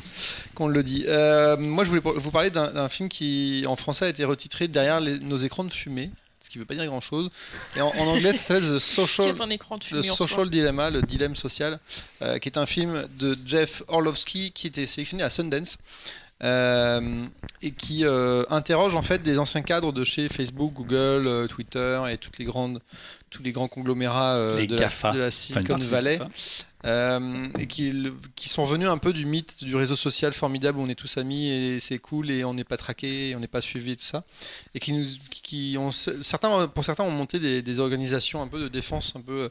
qu'on 0.55 0.69
le 0.69 0.83
dit. 0.83 1.05
Euh, 1.07 1.57
moi, 1.57 1.85
je 1.85 1.91
voulais 1.91 2.03
vous 2.05 2.31
parler 2.31 2.51
d'un 2.51 2.89
film 2.89 3.09
qui, 3.09 3.65
en 3.67 3.77
français, 3.77 4.07
a 4.07 4.09
été 4.09 4.25
retitré 4.25 4.69
derrière 4.69 5.01
les- 5.01 5.19
nos 5.21 5.37
écrans 5.39 5.65
de 5.65 5.73
fumée, 5.73 6.11
ce 6.43 6.51
qui 6.51 6.59
ne 6.59 6.63
veut 6.63 6.67
pas 6.67 6.75
dire 6.75 6.85
grand-chose. 6.87 7.31
Et 7.77 7.81
en, 7.81 7.89
en 7.89 8.07
anglais, 8.09 8.33
ça 8.33 8.41
s'appelle 8.41 8.65
The 8.73 8.79
Social, 8.79 9.29
est 9.29 9.41
un 9.41 9.49
écran 9.51 9.77
de 9.77 9.81
The 9.83 9.87
fumée 9.87 10.11
en 10.11 10.15
soi. 10.15 10.27
Social 10.27 10.51
Dilemma, 10.51 10.91
le 10.91 11.03
dilemme 11.03 11.37
social, 11.37 11.79
euh, 12.23 12.39
qui 12.39 12.49
est 12.49 12.59
un 12.59 12.67
film 12.67 13.07
de 13.19 13.39
Jeff 13.47 13.83
Orlovsky 13.89 14.51
qui 14.53 14.67
était 14.67 14.87
sélectionné 14.87 15.23
à 15.23 15.31
Sundance. 15.31 15.77
Euh, 16.45 17.27
et 17.63 17.73
qui 17.73 18.05
euh, 18.05 18.45
interroge 18.49 18.95
en 18.95 19.03
fait 19.03 19.23
des 19.23 19.39
anciens 19.39 19.63
cadres 19.63 19.93
de 19.93 20.05
chez 20.05 20.29
Facebook, 20.29 20.73
Google, 20.73 21.27
euh, 21.27 21.47
Twitter 21.49 22.01
et 22.11 22.19
toutes 22.19 22.39
les 22.39 22.45
grandes, 22.45 22.81
tous 23.31 23.43
les 23.43 23.53
grands 23.53 23.69
conglomérats 23.69 24.37
euh, 24.37 24.57
de, 24.67 24.75
la, 24.75 24.83
GAFA. 24.83 25.13
de 25.13 25.19
la 25.19 25.27
Enfin, 25.27 25.37
une 25.37 25.65
Silicon 25.67 25.77
Valley 25.91 26.19
euh, 26.85 27.47
et 27.59 27.67
qui, 27.67 27.93
qui 28.37 28.49
sont 28.49 28.65
venus 28.65 28.89
un 28.89 28.99
peu 28.99 29.13
du 29.13 29.25
mythe 29.27 29.65
du 29.65 29.75
réseau 29.75 29.97
social 29.97 30.33
formidable 30.33 30.79
où 30.79 30.83
on 30.83 30.89
est 30.89 30.95
tous 30.95 31.19
amis 31.19 31.49
et 31.49 31.81
c'est 31.81 31.99
cool 31.99 32.31
et 32.31 32.45
on 32.45 32.55
n'est 32.55 32.65
pas 32.65 32.77
traqué, 32.77 33.35
on 33.37 33.41
n'est 33.41 33.49
pas 33.49 33.61
suivi 33.61 33.93
et 33.93 33.97
tout 33.97 34.05
ça, 34.05 34.25
et 34.75 34.81
qui 34.81 34.93
nous, 34.93 35.05
qui 35.43 35.77
ont 35.79 35.91
certains, 35.93 36.69
pour 36.69 36.85
certains 36.85 37.05
ont 37.05 37.11
monté 37.11 37.41
des, 37.41 37.63
des 37.63 37.81
organisations 37.81 38.43
un 38.43 38.47
peu 38.49 38.61
de 38.61 38.69
défense 38.69 39.13
un 39.17 39.21
peu 39.21 39.49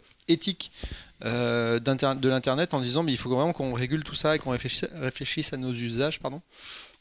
euh, 1.26 1.80
d'inter- 1.80 2.16
de 2.20 2.30
l'internet 2.30 2.74
en 2.74 2.80
disant 2.80 3.04
mais 3.04 3.12
il 3.12 3.18
faut 3.18 3.30
vraiment 3.30 3.52
qu'on 3.54 3.74
régule 3.74 4.04
tout 4.04 4.16
ça 4.16 4.36
et 4.36 4.40
qu'on 4.40 4.52
réfléchisse, 4.52 4.86
réfléchisse 4.96 5.52
à 5.54 5.58
nos 5.58 5.74
usages, 5.74 6.20
pardon. 6.20 6.42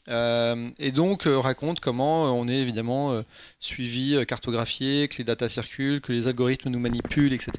Euh, 0.09 0.69
et 0.79 0.91
donc 0.91 1.27
euh, 1.27 1.37
raconte 1.37 1.79
comment 1.81 2.27
euh, 2.27 2.29
on 2.29 2.47
est 2.47 2.55
évidemment 2.57 3.11
euh, 3.11 3.23
suivi, 3.59 4.17
cartographié, 4.25 5.07
que 5.09 5.17
les 5.17 5.23
datas 5.25 5.49
circulent, 5.49 5.99
que 6.01 6.13
les 6.13 6.27
algorithmes 6.27 6.69
nous 6.69 6.79
manipulent, 6.79 7.33
etc. 7.33 7.51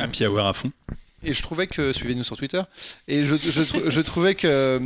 Happy 0.00 0.26
Hour 0.26 0.46
à 0.46 0.52
fond. 0.52 0.70
et 1.24 1.32
je 1.34 1.42
trouvais 1.42 1.66
que 1.66 1.92
suivez-nous 1.92 2.22
sur 2.24 2.36
Twitter 2.36 2.62
et 3.08 3.24
je, 3.24 3.36
je, 3.36 3.62
trou- 3.62 3.90
je 3.90 4.00
trouvais 4.00 4.34
que, 4.34 4.78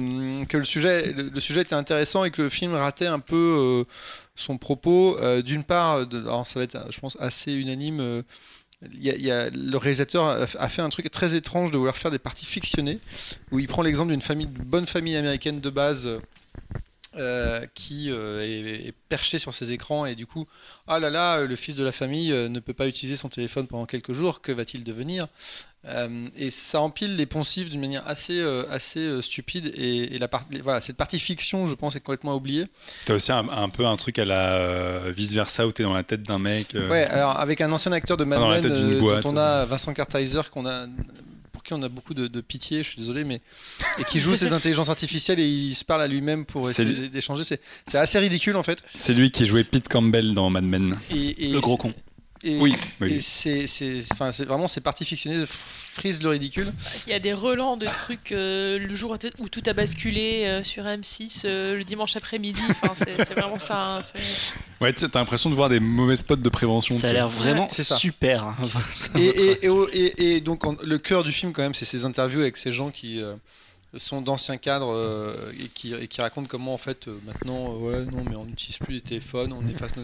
que 0.49 0.57
le 0.57 0.64
sujet 0.64 1.12
le, 1.12 1.29
le 1.31 1.41
sujet 1.41 1.62
était 1.62 1.75
intéressant 1.75 2.25
et 2.25 2.31
que 2.31 2.43
le 2.43 2.49
film 2.49 2.75
ratait 2.75 3.07
un 3.07 3.21
peu 3.21 3.85
son 4.35 4.59
propos 4.59 5.19
d'une 5.43 5.64
part 5.64 6.07
de- 6.07 6.21
alors 6.21 6.47
ça 6.47 6.61
va 6.61 6.64
être 6.64 6.79
je 6.91 7.01
pense 7.01 7.17
assez 7.21 7.55
unanime 7.55 8.23
a- 8.83 9.51
le 9.51 9.77
réalisateur 9.77 10.27
a 10.27 10.68
fait 10.68 10.83
un 10.83 10.89
truc 10.91 11.11
très 11.11 11.35
étrange 11.35 11.70
de 11.70 11.79
vouloir 11.79 11.97
faire 11.97 12.11
des 12.11 12.18
parties 12.18 12.47
fictionnées 12.47 12.99
où 13.51 13.59
il 13.59 13.68
prend 13.68 13.83
l'exemple 13.83 14.11
d'une 14.11 14.47
bonne 14.47 14.87
famille 14.87 15.16
américaine 15.16 15.61
de 15.61 15.70
base 15.70 16.09
euh, 17.17 17.67
qui 17.75 18.11
euh, 18.11 18.43
est, 18.43 18.89
est 18.89 18.95
perché 19.09 19.39
sur 19.39 19.55
ses 19.55 19.73
écrans 19.73 20.07
et 20.07 20.14
du 20.14 20.27
coup, 20.27 20.47
ah 20.87 20.99
là 20.99 21.11
là, 21.11 21.45
le 21.45 21.57
fils 21.57 21.77
de 21.77 21.85
la 21.85 21.93
famille 21.93 22.33
euh, 22.33 22.49
ne 22.49 22.61
peut 22.61 22.75
pas 22.75 22.87
utiliser 22.87 23.17
son 23.17 23.29
téléphone 23.29 23.67
pendant 23.67 23.87
quelques 23.87 24.12
jours, 24.12 24.41
que 24.41 24.53
va-t-il 24.53 24.85
devenir? 24.85 25.29
Et 26.35 26.51
ça 26.51 26.81
empile 26.81 27.14
les 27.14 27.27
poncifs 27.27 27.71
d'une 27.71 27.81
manière 27.81 28.03
assez, 28.09 28.43
assez 28.73 29.23
stupide 29.23 29.73
et, 29.77 30.17
et 30.17 30.19
la 30.19 30.27
part- 30.27 30.45
voilà, 30.64 30.81
cette 30.81 30.97
partie 30.97 31.21
fiction, 31.21 31.69
je 31.69 31.75
pense, 31.75 31.95
est 31.95 32.01
complètement 32.01 32.35
oubliée. 32.35 32.67
T'as 33.05 33.14
aussi 33.14 33.31
un, 33.31 33.49
un 33.49 33.69
peu 33.69 33.87
un 33.87 33.95
truc 33.97 34.19
à 34.19 34.25
la 34.25 34.55
euh, 34.55 35.12
vice 35.17 35.33
versa 35.33 35.64
où 35.64 35.71
t'es 35.71 35.85
dans 35.85 35.93
la 35.93 36.03
tête 36.03 36.25
d'un 36.25 36.41
mec. 36.41 36.75
Ouais, 36.75 37.05
alors 37.05 37.39
avec 37.39 37.61
un 37.61 37.71
ancien 37.71 37.93
acteur 37.93 38.17
de 38.17 38.25
Mad 38.25 38.41
Men 38.41 38.99
dont 38.99 39.21
on 39.27 39.37
a 39.37 39.64
Vincent 39.64 39.95
Kartheiser 39.95 40.41
qu'on 40.51 40.67
a 40.67 40.87
qui 41.67 41.75
on 41.75 41.83
a 41.83 41.89
beaucoup 41.89 42.14
de, 42.14 42.27
de 42.29 42.41
pitié, 42.41 42.83
je 42.83 42.91
suis 42.91 42.99
désolé, 42.99 43.25
mais 43.25 43.41
et 43.99 44.05
qui 44.05 44.21
joue 44.21 44.35
ses 44.35 44.53
intelligences 44.53 44.89
artificielles 44.89 45.41
et 45.41 45.47
il 45.49 45.75
se 45.75 45.85
parle 45.85 46.03
à 46.03 46.07
lui-même 46.09 46.45
pour 46.45 46.71
essayer 46.71 47.09
d'échanger. 47.09 47.45
C'est 47.45 47.61
c'est 47.87 47.99
assez 47.99 48.19
ridicule 48.19 48.57
en 48.57 48.62
fait. 48.62 48.83
C'est 48.87 49.14
lui 49.14 49.31
qui 49.31 49.45
jouait 49.45 49.64
Pete 49.64 49.89
Campbell 49.89 50.33
dans 50.35 50.49
Mad 50.51 50.64
Men. 50.64 50.97
Et, 51.14 51.47
et 51.47 51.49
Le 51.53 51.61
gros 51.61 51.77
con. 51.77 51.93
Et, 52.45 52.59
Oui, 52.59 52.74
Et 53.07 53.20
c'est, 53.20 53.66
c'est, 53.66 54.01
enfin, 54.12 54.30
c'est 54.32 54.45
vraiment 54.45 54.68
ces 54.68 54.80
parties 54.80 55.05
fictionnées 55.05 55.45
frisent 55.47 56.22
le 56.22 56.28
ridicule. 56.28 56.70
Il 57.07 57.11
y 57.11 57.14
a 57.14 57.18
des 57.18 57.32
relents 57.32 57.76
de 57.76 57.87
trucs 57.87 58.32
euh, 58.32 58.78
le 58.78 58.95
jour 58.95 59.16
où 59.41 59.49
tout 59.49 59.62
a 59.66 59.72
basculé 59.72 60.45
euh, 60.45 60.62
sur 60.62 60.84
M6 60.84 61.43
euh, 61.47 61.76
le 61.78 61.84
dimanche 61.84 62.16
après-midi. 62.16 62.61
Enfin, 62.68 62.93
c'est 62.97 63.16
c'est 63.24 63.34
vraiment 63.34 63.59
ça. 63.59 63.97
hein, 63.97 64.01
c'est- 64.03 64.20
Ouais, 64.80 64.93
t'as 64.93 65.09
l'impression 65.18 65.49
de 65.49 65.55
voir 65.55 65.70
des 65.70 65.80
mauvais 65.80 66.16
spots 66.16 66.37
de 66.37 66.49
prévention. 66.51 66.95
Ça 66.95 67.09
a 67.09 67.12
l'air 67.12 67.28
vraiment 67.28 67.68
super. 67.70 68.45
hein. 68.45 68.57
Et, 69.16 69.24
et, 69.24 69.64
et, 69.64 69.68
au- 69.70 69.89
et- 69.91 70.37
et 70.37 70.41
donc 70.43 70.66
en- 70.66 70.76
le 70.84 70.99
cœur 70.99 71.24
du 71.24 71.32
film 71.32 71.53
quand 71.53 71.62
même, 71.62 71.72
c'est 71.74 71.87
ces 71.87 72.05
interviews 72.05 72.41
avec 72.43 72.59
ces 72.59 72.70
gens 72.72 72.91
qui 72.91 73.20
euh, 73.22 73.34
sont 73.99 74.21
d'anciens 74.21 74.57
cadres 74.57 74.91
euh, 74.93 75.53
et, 75.61 75.69
qui, 75.69 75.95
et 75.95 76.09
qui 76.09 76.21
racontent 76.21 76.49
comment 76.49 76.75
en 76.75 76.79
fait 76.79 77.09
euh, 77.09 77.19
maintenant, 77.27 77.67
euh, 77.71 77.77
voilà, 77.79 77.99
non 78.01 78.23
mais 78.29 78.37
on 78.37 78.45
n'utilise 78.45 78.79
plus 78.79 78.95
les 78.95 79.01
téléphones, 79.01 79.53
on 79.53 79.69
efface, 79.69 79.97
nos- 79.97 80.03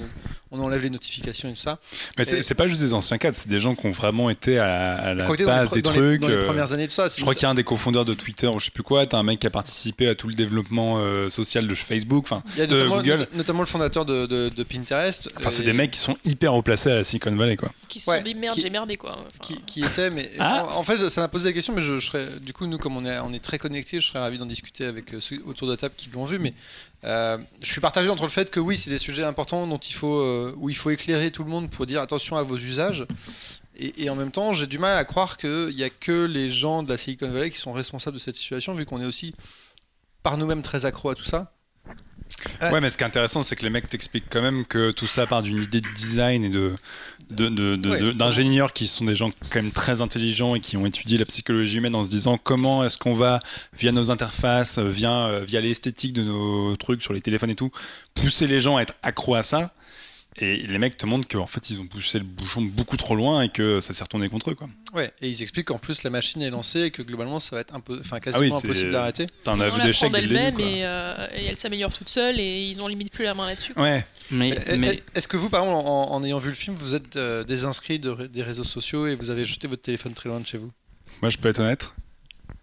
on 0.51 0.61
enlève 0.61 0.83
les 0.83 0.91
notifications 0.91 1.49
et 1.49 1.53
tout 1.53 1.59
ça. 1.61 1.79
Mais 2.19 2.25
c'est 2.25 2.39
Et- 2.39 2.43
c'est 2.43 2.55
pas 2.55 2.67
juste 2.67 2.81
des 2.81 2.95
anciens 2.95 3.19
cadres, 3.19 3.37
c'est 3.37 3.49
des 3.49 3.59
gens 3.59 3.75
qui 3.75 3.87
ont 3.87 3.91
vraiment 3.91 4.31
été 4.31 4.59
à, 4.59 4.95
à 4.97 5.15
la 5.15 5.25
base 5.25 5.71
des 5.71 5.83
dans 5.83 5.91
les- 5.91 5.97
trucs. 5.97 6.21
dans 6.21 6.29
les 6.29 6.39
premières 6.41 6.73
années 6.73 6.87
de 6.87 6.93
ça. 6.93 7.09
c'est- 7.09 7.19
Je 7.19 7.23
crois 7.23 7.35
qu'il 7.35 7.43
y 7.45 7.47
a 7.47 7.51
un 7.51 7.55
des 7.55 7.65
cofondeurs 7.65 8.05
de 8.05 8.15
Twitter 8.15 8.47
ou 8.49 8.59
je 8.59 8.67
sais 8.67 8.71
plus 8.71 8.83
quoi, 8.83 9.07
t'as 9.07 9.19
un 9.19 9.23
mec 9.23 9.41
qui 9.41 9.47
a 9.47 9.51
participé 9.51 10.09
à 10.09 10.15
tout 10.15 10.29
le 10.29 10.35
développement 10.35 10.97
euh, 10.99 11.29
social 11.29 11.67
de 11.67 11.75
Facebook, 11.75 12.25
enfin, 12.25 12.43
il 12.57 12.61
y 12.61 12.63
a 12.63 12.67
de 12.67 12.75
notamment, 12.77 12.97
Google. 12.97 13.29
notamment 13.35 13.61
le 13.61 13.67
fondateur 13.67 14.05
de, 14.05 14.27
de- 14.27 14.49
de 14.49 14.63
Pinterest. 14.63 15.29
Enfin, 15.39 15.51
c'est 15.51 15.63
des 15.63 15.73
mecs 15.73 15.91
qui 15.91 15.99
sont 15.99 16.17
hyper 16.25 16.55
haut 16.55 16.63
placés 16.63 16.91
à 16.91 16.95
la 16.97 17.05
Silicon 17.05 17.35
Valley, 17.37 17.57
quoi. 17.57 17.71
Qui 17.89 18.01
se 18.01 18.11
Ouais, 18.11 18.19
sont 18.19 18.25
dit 18.25 18.35
merde, 18.35 18.55
qui- 18.55 18.61
j'ai 18.63 18.71
merdé 18.71 18.97
quoi. 18.97 19.13
Enfin, 19.19 19.27
qui, 19.43 19.61
qui 19.63 19.81
était, 19.81 20.11
mais 20.11 20.31
Ah. 20.39 20.65
en, 20.75 20.79
en 20.79 20.83
fait, 20.83 20.99
ça 21.11 21.21
m'a 21.21 21.29
posé 21.29 21.49
la 21.49 21.53
question, 21.53 21.75
mais 21.75 21.83
je, 21.83 21.99
je 21.99 22.07
serais, 22.07 22.27
du 22.41 22.53
coup, 22.53 22.67
nous, 22.67 22.79
comme 22.79 22.97
on 22.97 23.05
est, 23.05 23.19
on 23.19 23.33
est 23.33 23.43
très 23.43 23.59
connectés, 23.59 23.73
je 23.91 24.07
serais 24.07 24.19
ravi 24.19 24.39
d'en 24.39 24.47
discuter 24.47 24.85
avec 24.85 25.15
euh, 25.15 25.21
ceux 25.21 25.43
autour 25.47 25.69
de 25.69 25.73
la 25.73 25.77
table 25.77 25.95
qui 25.97 26.11
l'ont 26.11 26.25
vu, 26.25 26.39
mais 26.39 26.55
euh, 27.05 27.39
je 27.61 27.71
suis 27.71 27.81
partagé 27.81 28.09
entre 28.09 28.23
le 28.25 28.29
fait 28.29 28.51
que 28.51 28.61
oui, 28.61 28.77
c'est 28.77 28.91
des 28.91 28.99
sujets 28.99 29.25
importants 29.25 29.67
dont 29.67 29.79
il 29.79 29.95
faut, 29.95 30.21
euh, 30.21 30.55
où 30.57 30.71
il 30.71 30.77
faut 30.77 30.91
éclairer 30.91 31.31
tout 31.31 31.45
le 31.45 31.51
monde 31.51 31.71
pour 31.71 31.87
dire 31.87 32.01
attention 32.01 32.37
à 32.37 32.43
vos 32.43 32.57
usages. 32.57 33.07
Et, 33.77 34.05
et 34.05 34.11
en 34.11 34.17
même 34.17 34.31
temps, 34.31 34.53
j'ai 34.53 34.67
du 34.67 34.79
mal 34.79 34.97
à 34.97 35.05
croire 35.05 35.37
qu'il 35.37 35.75
n'y 35.75 35.83
a 35.83 35.91
que 35.91 36.27
les 36.27 36.51
gens 36.51 36.83
de 36.83 36.91
la 36.91 36.97
Silicon 36.97 37.31
Valley 37.31 37.51
qui 37.51 37.59
sont 37.59 37.73
responsables 37.73 38.17
de 38.17 38.21
cette 38.21 38.37
situation, 38.37 38.75
vu 38.75 38.85
qu'on 38.85 39.01
est 39.01 39.07
aussi 39.07 39.35
par 40.23 40.37
nous-mêmes 40.37 40.63
très 40.63 40.87
accro 40.87 41.11
à 41.11 41.15
tout 41.15 41.25
ça. 41.25 41.53
Ouais. 42.61 42.81
Mais 42.81 42.91
ce 42.91 42.97
qui 42.97 43.05
est 43.05 43.07
intéressant, 43.07 43.43
c'est 43.43 43.57
que 43.57 43.63
les 43.63 43.71
mecs 43.71 43.89
t'expliquent 43.89 44.29
quand 44.31 44.43
même 44.43 44.65
que 44.65 44.91
tout 44.91 45.07
ça 45.07 45.27
part 45.27 45.43
d'une 45.43 45.61
idée 45.63 45.81
de 45.81 45.89
design 45.95 46.45
et 46.45 46.49
de 46.49 46.73
d'ingénieurs 47.33 48.73
qui 48.73 48.87
sont 48.87 49.05
des 49.05 49.15
gens 49.15 49.31
quand 49.51 49.63
même 49.63 49.73
très 49.73 50.01
intelligents 50.01 50.55
et 50.55 50.61
qui 50.61 50.77
ont 50.77 50.87
étudié 50.87 51.19
la 51.19 51.25
psychologie 51.25 51.79
humaine 51.79 51.95
en 51.95 52.05
se 52.05 52.11
disant 52.11 52.39
comment 52.39 52.85
est-ce 52.85 52.99
qu'on 52.99 53.15
va, 53.15 53.41
via 53.77 53.93
nos 53.93 54.11
interfaces, 54.11 54.79
via, 54.79 55.27
euh, 55.27 55.45
via 55.45 55.61
l'esthétique 55.61 56.13
de 56.13 56.23
nos 56.23 56.77
trucs 56.77 57.03
sur 57.03 57.13
les 57.13 57.21
téléphones 57.21 57.51
et 57.51 57.55
tout, 57.55 57.71
pousser 58.15 58.47
les 58.47 58.61
gens 58.61 58.77
à 58.77 58.83
être 58.83 58.95
accros 59.03 59.35
à 59.35 59.43
ça. 59.43 59.75
Et 60.37 60.57
les 60.67 60.79
mecs 60.79 60.97
te 60.97 61.05
montrent 61.05 61.29
qu'en 61.29 61.47
fait, 61.47 61.69
ils 61.69 61.79
ont 61.79 61.87
poussé 61.87 62.19
le 62.19 62.25
bouchon 62.25 62.63
beaucoup 62.63 62.97
trop 62.97 63.15
loin 63.15 63.43
et 63.43 63.51
que 63.51 63.81
ça 63.81 63.93
s'est 63.93 64.03
retourné 64.03 64.31
contre 64.31 64.51
eux. 64.51 64.55
Quoi. 64.55 64.67
Ouais, 64.95 65.13
et 65.21 65.29
ils 65.29 65.43
expliquent 65.43 65.67
qu'en 65.67 65.79
plus 65.79 66.03
la 66.05 66.11
machine 66.11 66.41
est 66.41 66.49
lancée 66.49 66.81
et 66.85 66.91
que 66.91 67.03
globalement 67.03 67.39
ça 67.39 67.55
va 67.57 67.61
être 67.61 67.75
impo- 67.75 68.01
enfin, 68.01 68.19
quasiment 68.19 68.43
Ah 68.55 68.59
oui, 68.61 68.65
impossible 68.67 68.93
d'arrêter. 68.93 69.27
T'en 69.45 69.61
as 69.61 69.67
on 69.69 69.73
vu 69.73 69.79
la 69.81 69.85
des 69.85 69.91
prend 69.93 70.01
chèques 70.07 70.13
dès 70.13 70.21
le 70.23 70.29
début. 70.29 70.63
et, 70.63 70.87
euh, 70.87 71.27
et 71.35 71.45
elle 71.45 71.57
s'améliore 71.59 71.93
toute 71.93 72.09
seule 72.09 72.41
et 72.41 72.65
ils 72.67 72.81
ont 72.81 72.89
limite 72.89 73.13
plus 73.13 73.25
la 73.25 73.35
main 73.35 73.47
là-dessus. 73.47 73.75
Ouais, 73.77 74.05
Mais, 74.31 74.59
Eh, 74.67 74.77
mais 74.79 75.03
eh, 75.15 75.19
Est-ce 75.19 75.29
que 75.29 75.37
vous, 75.37 75.51
par 75.51 75.65
exemple, 75.65 75.87
en, 75.87 76.13
en 76.13 76.25
ayant 76.25 76.39
vu 76.39 76.49
le 76.49 76.55
film, 76.55 76.77
vous 76.77 76.95
êtes 76.95 77.17
euh, 77.17 77.45
désinscrit 77.45 77.99
de 77.99 78.15
des 78.27 78.43
réseaux 78.43 78.65
sociaux 78.65 79.07
et 79.07 79.15
vous 79.15 79.29
avez 79.29 79.45
jeté 79.45 79.69
votre 79.69 79.83
téléphone 79.83 80.15
très 80.15 80.31
loin 80.31 80.41
de 80.41 80.47
chez 80.47 80.57
vous? 80.57 80.71
Moi 81.21 81.29
je 81.29 81.37
peux 81.37 81.51
être 81.51 81.61
honnête, 81.61 81.93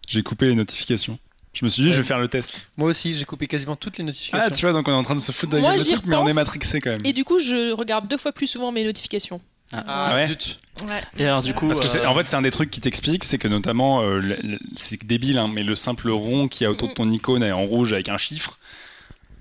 j'ai 0.08 0.24
coupé 0.24 0.48
les 0.48 0.56
notifications. 0.56 1.20
Je 1.60 1.66
me 1.66 1.70
suis 1.70 1.84
dit, 1.84 1.92
je 1.92 1.98
vais 1.98 2.04
faire 2.04 2.20
le 2.20 2.30
test. 2.30 2.54
Moi 2.78 2.88
aussi, 2.90 3.16
j'ai 3.16 3.26
coupé 3.26 3.46
quasiment 3.48 3.76
toutes 3.76 3.98
les 3.98 4.04
notifications. 4.06 4.48
Ah, 4.50 4.56
tu 4.56 4.62
vois, 4.66 4.72
donc 4.72 4.88
on 4.88 4.92
est 4.92 4.96
en 4.96 5.04
train 5.04 5.16
de 5.16 5.20
se 5.20 5.34
foutre 5.34 5.52
de 5.54 5.60
Moi, 5.60 5.76
trucs, 5.78 6.06
mais 6.06 6.16
on 6.16 6.26
est 6.28 6.34
matrixé 6.34 6.80
quand 6.80 6.92
même. 6.92 7.06
Et 7.06 7.12
du 7.12 7.26
coup, 7.26 7.40
je 7.40 7.74
regarde 7.74 8.08
deux 8.08 8.18
fois 8.18 8.32
plus 8.32 8.48
souvent 8.48 8.72
mes 8.72 8.86
notifications. 8.86 9.42
Ah, 9.74 10.16
ouais. 10.16 10.28
zut. 10.28 10.58
Ouais. 10.88 11.04
Et 11.18 11.26
alors, 11.26 11.44
du 11.44 11.54
coup, 11.54 11.68
Parce 11.68 11.80
que 11.82 11.88
c'est- 11.88 12.00
euh, 12.00 12.08
en 12.10 12.16
fait, 12.16 12.26
c'est 12.26 12.36
un 12.38 12.42
des 12.42 12.50
trucs 12.50 12.72
qui 12.72 12.80
t'explique, 12.82 13.24
c'est 13.26 13.38
que 13.38 13.48
notamment, 13.50 14.02
euh, 14.02 14.20
le- 14.20 14.38
le- 14.42 14.60
c'est 14.78 15.06
débile, 15.06 15.38
hein, 15.38 15.48
mais 15.54 15.62
le 15.64 15.76
simple 15.76 16.10
rond 16.10 16.48
qui 16.48 16.64
a 16.66 16.72
autour 16.72 16.88
de 16.88 16.94
ton 16.94 17.12
icône 17.12 17.44
est 17.44 17.52
en 17.52 17.64
rouge 17.66 17.92
avec 17.94 18.10
un 18.10 18.18
chiffre, 18.18 18.58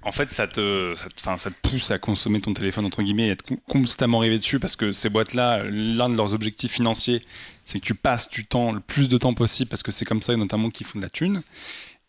en 0.03 0.13
fait, 0.13 0.29
ça 0.31 0.47
te, 0.47 0.95
ça, 0.97 1.07
te, 1.37 1.41
ça 1.41 1.51
te 1.51 1.69
pousse 1.69 1.91
à 1.93 1.99
consommer 1.99 2.41
ton 2.41 2.53
téléphone, 2.53 2.85
entre 2.85 3.03
guillemets, 3.03 3.29
et 3.29 3.31
être 3.31 3.43
con- 3.43 3.59
constamment 3.69 4.19
rivé 4.19 4.39
dessus, 4.39 4.59
parce 4.59 4.77
que 4.77 4.93
ces 4.93 5.09
boîtes-là, 5.09 5.63
l'un 5.65 6.09
de 6.11 6.17
leurs 6.17 6.35
objectifs 6.35 6.73
financiers, 6.73 7.23
c'est 7.65 7.81
que 7.81 7.85
tu 7.85 7.95
passes 7.95 8.29
du 8.29 8.45
temps, 8.45 8.73
le 8.73 8.81
plus 8.81 9.09
de 9.09 9.17
temps 9.17 9.33
possible, 9.35 9.71
parce 9.71 9.83
que 9.83 9.93
c'est 9.93 10.05
comme 10.05 10.21
ça, 10.23 10.37
notamment, 10.37 10.69
qu'ils 10.71 10.87
font 10.87 10.99
de 10.99 11.05
la 11.05 11.11
thune. 11.11 11.43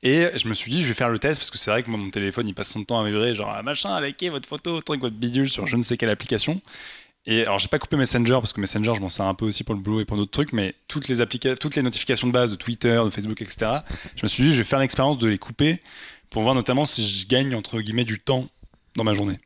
Et 0.02 0.28
je 0.38 0.48
me 0.48 0.54
suis 0.54 0.72
dit, 0.72 0.82
je 0.82 0.88
vais 0.88 0.94
faire 0.94 1.10
le 1.10 1.20
test, 1.20 1.40
parce 1.42 1.52
que 1.52 1.58
c'est 1.58 1.72
vrai 1.72 1.84
que 1.84 1.90
moi, 1.90 2.00
mon 2.00 2.10
téléphone, 2.10 2.48
il 2.48 2.54
passe 2.54 2.70
son 2.70 2.84
temps 2.86 3.02
à 3.02 3.06
vibrer, 3.06 3.36
genre, 3.36 3.52
ah, 3.54 3.62
machin, 3.64 4.00
likez 4.00 4.30
votre 4.30 4.48
photo, 4.48 4.82
truc, 4.82 5.02
votre 5.02 5.16
bidule 5.18 5.50
sur 5.50 5.68
je 5.68 5.76
ne 5.76 5.82
sais 5.82 5.98
quelle 5.98 6.10
application. 6.10 6.62
Et 7.26 7.42
alors, 7.42 7.60
j'ai 7.60 7.68
pas 7.68 7.80
coupé 7.80 7.98
Messenger 7.98 8.36
parce 8.36 8.54
que 8.54 8.62
Messenger, 8.62 8.94
je 8.96 9.02
m'en 9.02 9.10
sers 9.10 9.26
un 9.26 9.34
peu 9.34 9.46
aussi 9.46 9.66
pour 9.66 9.76
le 9.76 9.82
boulot 9.82 10.00
et 10.00 10.06
pour 10.06 10.16
d'autres 10.16 10.32
trucs, 10.32 10.54
mais 10.54 10.74
toutes 10.88 11.10
les, 11.10 11.18
toutes 11.58 11.76
les 11.76 11.82
notifications 11.82 12.28
de 12.28 12.32
base 12.32 12.50
de 12.52 12.56
Twitter, 12.56 13.00
de 13.04 13.10
Facebook, 13.10 13.42
etc., 13.42 13.72
je 14.16 14.24
me 14.24 14.28
suis 14.30 14.44
dit, 14.44 14.52
je 14.54 14.58
vais 14.60 14.64
faire 14.64 14.80
l'expérience 14.80 15.18
de 15.18 15.28
les 15.28 15.38
couper 15.38 15.82
pour 16.30 16.44
voir 16.44 16.56
notamment 16.56 16.86
si 16.86 17.06
je 17.06 17.28
gagne, 17.28 17.54
entre 17.54 17.82
guillemets, 17.82 18.06
du 18.06 18.20
temps 18.20 18.48
dans 18.96 19.04
ma 19.04 19.14
journée. 19.14 19.38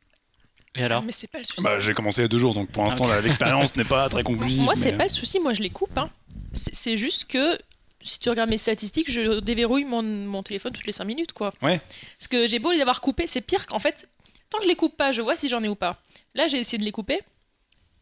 et 0.76 0.84
alors 0.84 1.02
Mais 1.02 1.10
c'est 1.12 1.26
pas 1.26 1.38
le 1.38 1.44
souci. 1.44 1.62
Bah, 1.64 1.80
j'ai 1.80 1.94
commencé 1.94 2.20
il 2.20 2.24
y 2.24 2.26
a 2.26 2.28
deux 2.28 2.38
jours, 2.38 2.54
donc 2.54 2.70
pour 2.70 2.84
l'instant, 2.84 3.08
la- 3.08 3.20
l'expérience 3.20 3.74
n'est 3.74 3.84
pas 3.84 4.08
très 4.08 4.22
conclusive. 4.22 4.62
Moi, 4.62 4.76
c'est 4.76 4.92
mais- 4.92 4.98
pas 4.98 5.04
le 5.04 5.10
souci, 5.10 5.40
moi 5.40 5.52
je 5.52 5.62
les 5.62 5.70
coupe. 5.70 5.98
hein. 5.98 6.08
C'est 6.52 6.96
juste 6.96 7.24
que 7.24 7.58
si 8.04 8.18
tu 8.18 8.28
regardes 8.30 8.50
mes 8.50 8.58
statistiques, 8.58 9.10
je 9.10 9.40
déverrouille 9.40 9.84
mon, 9.84 10.02
mon 10.02 10.42
téléphone 10.42 10.72
toutes 10.72 10.86
les 10.86 10.92
5 10.92 11.04
minutes, 11.04 11.32
quoi. 11.32 11.52
Ouais. 11.62 11.80
Parce 12.18 12.28
que 12.28 12.46
j'ai 12.46 12.58
beau 12.58 12.70
les 12.72 12.80
avoir 12.80 13.00
coupés, 13.00 13.26
c'est 13.26 13.40
pire 13.40 13.66
qu'en 13.66 13.78
fait, 13.78 14.08
tant 14.50 14.58
que 14.58 14.64
je 14.64 14.68
les 14.68 14.76
coupe 14.76 14.96
pas, 14.96 15.10
je 15.12 15.22
vois 15.22 15.36
si 15.36 15.48
j'en 15.48 15.62
ai 15.62 15.68
ou 15.68 15.74
pas. 15.74 16.00
Là, 16.34 16.46
j'ai 16.48 16.58
essayé 16.58 16.78
de 16.78 16.84
les 16.84 16.92
couper. 16.92 17.20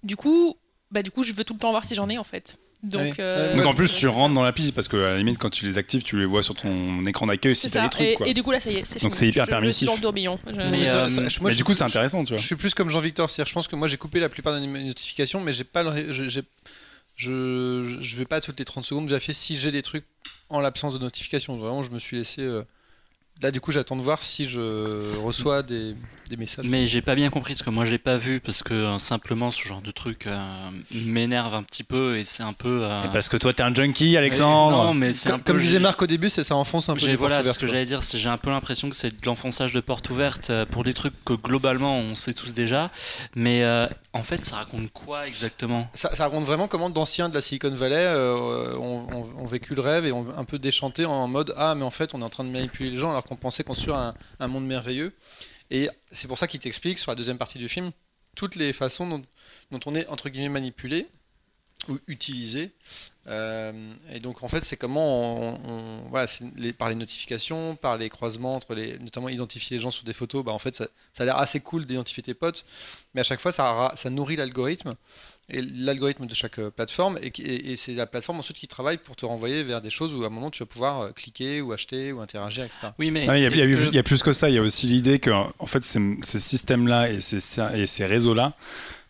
Du 0.03 0.17
coup, 0.17 0.57
bah, 0.91 1.03
du 1.03 1.11
coup, 1.11 1.23
je 1.23 1.33
veux 1.33 1.45
tout 1.45 1.55
le 1.55 1.59
temps 1.61 1.71
voir 1.71 1.85
si 1.85 1.95
j'en 1.95 2.09
ai, 2.09 2.19
en 2.19 2.25
fait. 2.25 2.57
Donc, 2.83 3.01
Ouais. 3.01 3.15
euh, 3.21 3.55
Donc 3.55 3.65
en 3.67 3.75
plus, 3.75 3.93
tu 3.95 4.07
ça. 4.07 4.11
rentres 4.11 4.35
dans 4.35 4.43
la 4.43 4.53
piste 4.53 4.75
parce 4.75 4.89
que 4.89 4.97
à 4.97 5.11
la 5.11 5.19
limite, 5.19 5.39
quand 5.39 5.51
tu 5.51 5.65
les 5.65 5.79
actives, 5.79 6.03
tu 6.03 6.19
les 6.19 6.25
vois 6.25 6.43
sur 6.43 6.57
ton 6.57 7.05
écran 7.07 7.27
d'accueil 7.29 7.55
si 7.55 7.69
C'est 7.69 7.75
t'as 7.79 7.85
des 7.85 7.89
trucs. 7.91 8.07
et, 8.09 8.15
Quoi. 8.15 8.27
et 8.27 8.35
du 8.35 8.43
coup, 8.43 8.51
là, 8.51 8.59
ça 8.59 8.73
y 8.73 8.77
est, 8.79 8.85
c'est 8.85 9.01
Donc 9.01 9.15
c'est 9.15 9.29
hyper 9.29 9.45
Je- 9.45 9.47
Je 9.47 9.51
permissif. 9.53 9.77
suis 9.79 9.87
dans 9.87 9.95
le 9.95 10.01
tourbillon. 10.01 10.37
Je- 10.45 10.53
Mais, 10.53 10.89
euh, 10.89 11.09
ça- 11.09 11.21
moi, 11.41 11.51
mais 11.51 11.55
du 11.57 11.63
coup, 11.63 11.75
c'est 11.75 11.85
intéressant, 11.85 12.25
tu 12.25 12.31
vois. 12.33 12.39
Je 12.39 12.45
suis 12.47 12.57
plus 12.57 12.75
comme 12.75 12.91
Jean-Victor, 12.91 13.31
c'est-à-dire 13.31 13.49
je 13.49 13.55
pense 13.55 13.69
que 13.69 13.77
moi 13.77 13.87
j'ai 13.87 13.99
coupé 13.99 14.19
la 14.19 14.29
plupart 14.29 14.61
de 14.61 14.67
mes 14.67 14.83
notifications, 14.83 15.41
mais 15.41 15.53
j'ai 15.53 15.63
pas 15.63 15.85
le 15.85 15.91
ré- 15.91 16.07
je, 16.11 16.27
j'ai- 16.27 16.43
je, 17.17 17.97
je 18.01 18.17
vais 18.17 18.25
pas 18.25 18.41
toutes 18.41 18.59
les 18.59 18.65
30 18.65 18.85
secondes 18.85 19.09
vérifier 19.09 19.35
si 19.35 19.59
j'ai 19.59 19.71
des 19.71 19.83
trucs 19.83 20.05
en 20.49 20.61
l'absence 20.61 20.95
de 20.95 20.99
notifications. 20.99 21.57
Vraiment, 21.57 21.83
je 21.83 21.91
me 21.91 21.99
suis 21.99 22.17
laissé. 22.19 22.43
euh, 22.43 22.63
Là, 23.41 23.51
du 23.51 23.61
coup, 23.63 23.73
j'attends 23.73 23.97
de 23.97 24.03
voir 24.03 24.23
si 24.23 24.45
je 24.49 25.17
reçois 25.17 25.63
des, 25.63 25.95
des 26.29 26.37
messages. 26.37 26.67
Mais 26.69 26.87
j'ai 26.87 27.01
pas 27.01 27.15
bien 27.15 27.31
compris 27.31 27.57
ce 27.57 27.63
que 27.65 27.71
moi 27.71 27.87
j'ai 27.87 27.99
pas 27.99 28.17
vu 28.19 28.41
parce 28.41 28.63
que 28.63 28.75
euh, 28.75 28.99
simplement 28.99 29.51
ce 29.51 29.67
genre 29.67 29.81
de 29.81 29.91
truc 29.91 30.27
euh, 30.27 30.45
m'énerve 31.07 31.55
un 31.55 31.63
petit 31.63 31.83
peu 31.83 32.19
et 32.19 32.25
c'est 32.25 32.43
un 32.43 32.53
peu. 32.53 32.83
euh, 32.85 33.03
Et 33.05 33.09
parce 33.09 33.29
que 33.31 33.39
toi, 33.39 33.53
t'es 33.53 33.63
un 33.63 33.75
junkie, 33.75 34.13
mais- 34.13 34.17
Alexandre. 34.19 34.77
Non, 34.85 34.95
mais 34.95 35.13
c'est 35.15 35.29
un 35.29 35.33
comme, 35.33 35.41
peu. 35.41 35.53
comme 35.55 35.63
disait 35.63 35.79
Marc 35.81 36.03
au 36.03 36.07
début, 36.07 36.29
c'est- 36.29 36.45
ça 36.45 36.55
enfonce 36.55 36.89
un 36.91 36.95
peu. 36.95 37.07
Les 37.07 37.17
voilà 37.17 37.37
portes 37.43 37.55
ce 37.55 37.59
que 37.59 37.65
ouvertes, 37.65 37.73
j'allais 37.75 37.87
dire, 37.87 38.03
c'est 38.03 38.19
j'ai 38.19 38.29
un 38.29 38.37
peu 38.39 38.51
l'impression 38.51 38.91
que 38.91 38.95
c'est 38.97 39.11
de 39.19 39.27
l'enfonçage 39.27 39.73
de 39.73 39.81
porte 39.81 40.11
ouverte 40.11 40.51
euh, 40.51 40.67
pour 40.67 40.85
des 40.85 40.95
trucs 40.95 41.15
que 41.25 41.33
globalement 41.33 41.99
on 41.99 42.15
sait 42.15 42.35
tous 42.35 42.53
déjà, 42.55 42.91
mais 43.35 43.65
euh, 43.65 43.89
en 44.13 44.23
fait 44.23 44.45
ça 44.45 44.57
raconte 44.57 44.93
quoi 44.93 45.27
exactement? 45.27 45.89
Ça, 45.95 46.11
raconte 46.19 46.45
vraiment 46.45 46.69
comment 46.69 46.91
d'anciens 46.91 47.29
de 47.29 47.35
la 47.35 47.41
Silicon 47.41 47.71
Valley 47.71 47.97
euh, 47.97 48.77
ont 48.77 49.47
vécu 49.47 49.75
le 49.75 49.81
rêve 49.81 50.07
et 50.07 50.13
ont 50.13 50.27
un 50.37 50.45
peu 50.45 50.59
déchanté 50.59 51.05
en 51.05 51.27
mode 51.29 51.55
Ah, 51.57 51.75
mais 51.75 51.85
en 51.85 51.91
fait, 51.91 52.15
on 52.15 52.21
est 52.21 52.25
en 52.25 52.31
train 52.31 52.45
de 52.45 52.51
manipuler 52.51 52.91
les 52.91 52.99
gens 52.99 53.11
alors 53.11 53.25
qu'on 53.25 53.37
pensait 53.37 53.65
construire 53.65 53.97
un, 53.97 54.15
un 54.41 54.49
monde 54.49 54.67
merveilleux. 54.67 55.15
Et 55.71 55.89
c'est 56.11 56.29
pour 56.29 56.39
ça 56.39 56.47
qu'il 56.47 56.61
t'explique 56.61 56.99
sur 56.99 57.11
la 57.11 57.15
deuxième 57.15 57.39
partie 57.39 57.59
du 57.59 57.69
film 57.69 57.93
toutes 58.35 58.57
les 58.57 58.73
façons 58.73 59.07
dont, 59.07 59.23
dont 59.71 59.81
on 59.87 59.95
est 59.95 60.07
entre 60.09 60.29
guillemets 60.29 60.49
manipulé 60.49 61.09
ou 61.89 61.99
utilisé. 62.09 62.71
Euh, 63.29 63.73
et 64.13 64.19
donc 64.19 64.43
en 64.43 64.49
fait, 64.49 64.63
c'est 64.65 64.77
comment 64.77 65.37
on, 65.41 65.55
on- 65.69 66.09
voilà, 66.11 66.27
c'est 66.27 66.45
les- 66.57 66.73
par 66.73 66.89
les 66.89 66.95
notifications, 66.97 67.77
par 67.77 67.97
les 67.97 68.09
croisements 68.09 68.57
entre 68.57 68.75
les, 68.75 68.99
notamment 68.99 69.29
identifier 69.29 69.77
les 69.77 69.83
gens 69.83 69.91
sur 69.93 70.05
des 70.05 70.13
photos. 70.13 70.45
Bah 70.45 70.53
en 70.53 70.59
fait, 70.59 70.75
ça, 70.75 70.87
ça 71.15 71.23
a 71.23 71.27
l'air 71.27 71.39
assez 71.39 71.61
cool 71.61 71.87
d'identifier 71.87 72.23
tes 72.23 72.35
potes, 72.35 72.65
mais 73.15 73.21
à 73.21 73.25
chaque 73.25 73.41
fois, 73.41 73.53
ça, 73.53 73.93
nourrit 74.11 74.35
l'algorithme 74.37 74.93
et 75.49 75.61
l'algorithme 75.63 76.27
de 76.27 76.35
chaque 76.35 76.59
euh, 76.59 76.71
plateforme, 76.71 77.19
et, 77.23 77.31
qui- 77.31 77.43
et- 77.43 77.71
et 77.73 77.77
c'est 77.77 77.95
la 77.95 78.07
plateforme 78.07 78.41
ensuite 78.41 78.57
qui 78.59 78.67
travaille 78.69 78.99
pour 78.99 79.15
te 79.15 79.25
renvoyer 79.27 79.63
vers 79.63 79.81
des 79.81 79.91
choses 79.91 80.15
où 80.15 80.25
à 80.25 80.27
un 80.27 80.31
moment 80.31 80.51
tu 80.51 80.61
vas 80.61 80.67
pouvoir 80.67 81.01
euh, 81.03 81.13
cliquer 81.13 81.61
ou 81.61 81.73
acheter 81.73 82.11
ou 82.13 82.21
interagir, 82.21 82.65
etc. 82.65 82.89
Oui, 82.99 83.11
mais 83.13 83.27
Il 83.55 83.59
y, 83.59 83.63
a- 83.63 83.67
que- 83.67 83.95
y 83.97 84.03
plus 84.03 84.23
que 84.25 84.33
ça, 84.33 84.49
il 84.51 84.55
y 84.57 84.59
a 84.59 84.63
aussi 84.63 84.87
l'idée 84.87 85.21
que 85.21 85.31
en 85.31 85.67
fait 85.67 85.85
ces, 85.85 86.01
ces 86.23 86.41
systèmes-là 86.41 87.11
et 87.11 87.21
ces, 87.21 87.39
et 87.75 87.87
ces 87.87 88.05
réseaux-là 88.07 88.55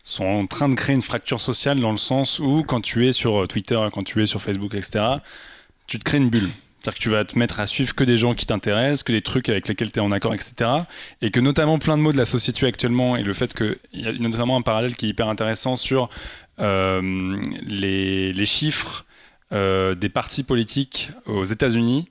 sont 0.03 0.25
en 0.25 0.45
train 0.45 0.69
de 0.69 0.75
créer 0.75 0.95
une 0.95 1.01
fracture 1.01 1.39
sociale 1.41 1.79
dans 1.79 1.91
le 1.91 1.97
sens 1.97 2.39
où 2.39 2.63
quand 2.67 2.81
tu 2.81 3.07
es 3.07 3.11
sur 3.13 3.47
Twitter, 3.47 3.79
quand 3.93 4.03
tu 4.03 4.21
es 4.21 4.25
sur 4.25 4.41
Facebook, 4.41 4.73
etc., 4.75 5.05
tu 5.87 5.97
te 5.97 6.03
crées 6.03 6.17
une 6.17 6.29
bulle. 6.29 6.49
C'est-à-dire 6.81 6.97
que 6.97 7.03
tu 7.03 7.09
vas 7.09 7.23
te 7.23 7.39
mettre 7.39 7.61
à 7.61 7.65
suivre 7.65 7.95
que 7.95 8.03
des 8.03 8.17
gens 8.17 8.33
qui 8.33 8.45
t'intéressent, 8.45 9.03
que 9.03 9.13
des 9.13 9.21
trucs 9.21 9.47
avec 9.47 9.69
lesquels 9.69 9.89
tu 9.89 9.99
es 9.99 10.01
en 10.01 10.11
accord, 10.11 10.33
etc. 10.33 10.69
Et 11.21 11.31
que 11.31 11.39
notamment 11.39 11.79
plein 11.79 11.95
de 11.95 12.01
mots 12.01 12.11
de 12.11 12.17
la 12.17 12.25
société 12.25 12.65
actuellement 12.65 13.15
et 13.15 13.23
le 13.23 13.33
fait 13.33 13.53
qu'il 13.53 13.77
y 13.93 14.05
a 14.07 14.11
notamment 14.11 14.57
un 14.57 14.61
parallèle 14.61 14.95
qui 14.97 15.05
est 15.05 15.09
hyper 15.09 15.29
intéressant 15.29 15.77
sur 15.77 16.09
euh, 16.59 17.41
les, 17.65 18.45
chiffres 18.45 19.05
euh, 19.53 19.95
des 19.95 20.09
partis 20.09 20.43
politiques 20.43 21.11
aux 21.25 21.45
États-Unis 21.45 22.09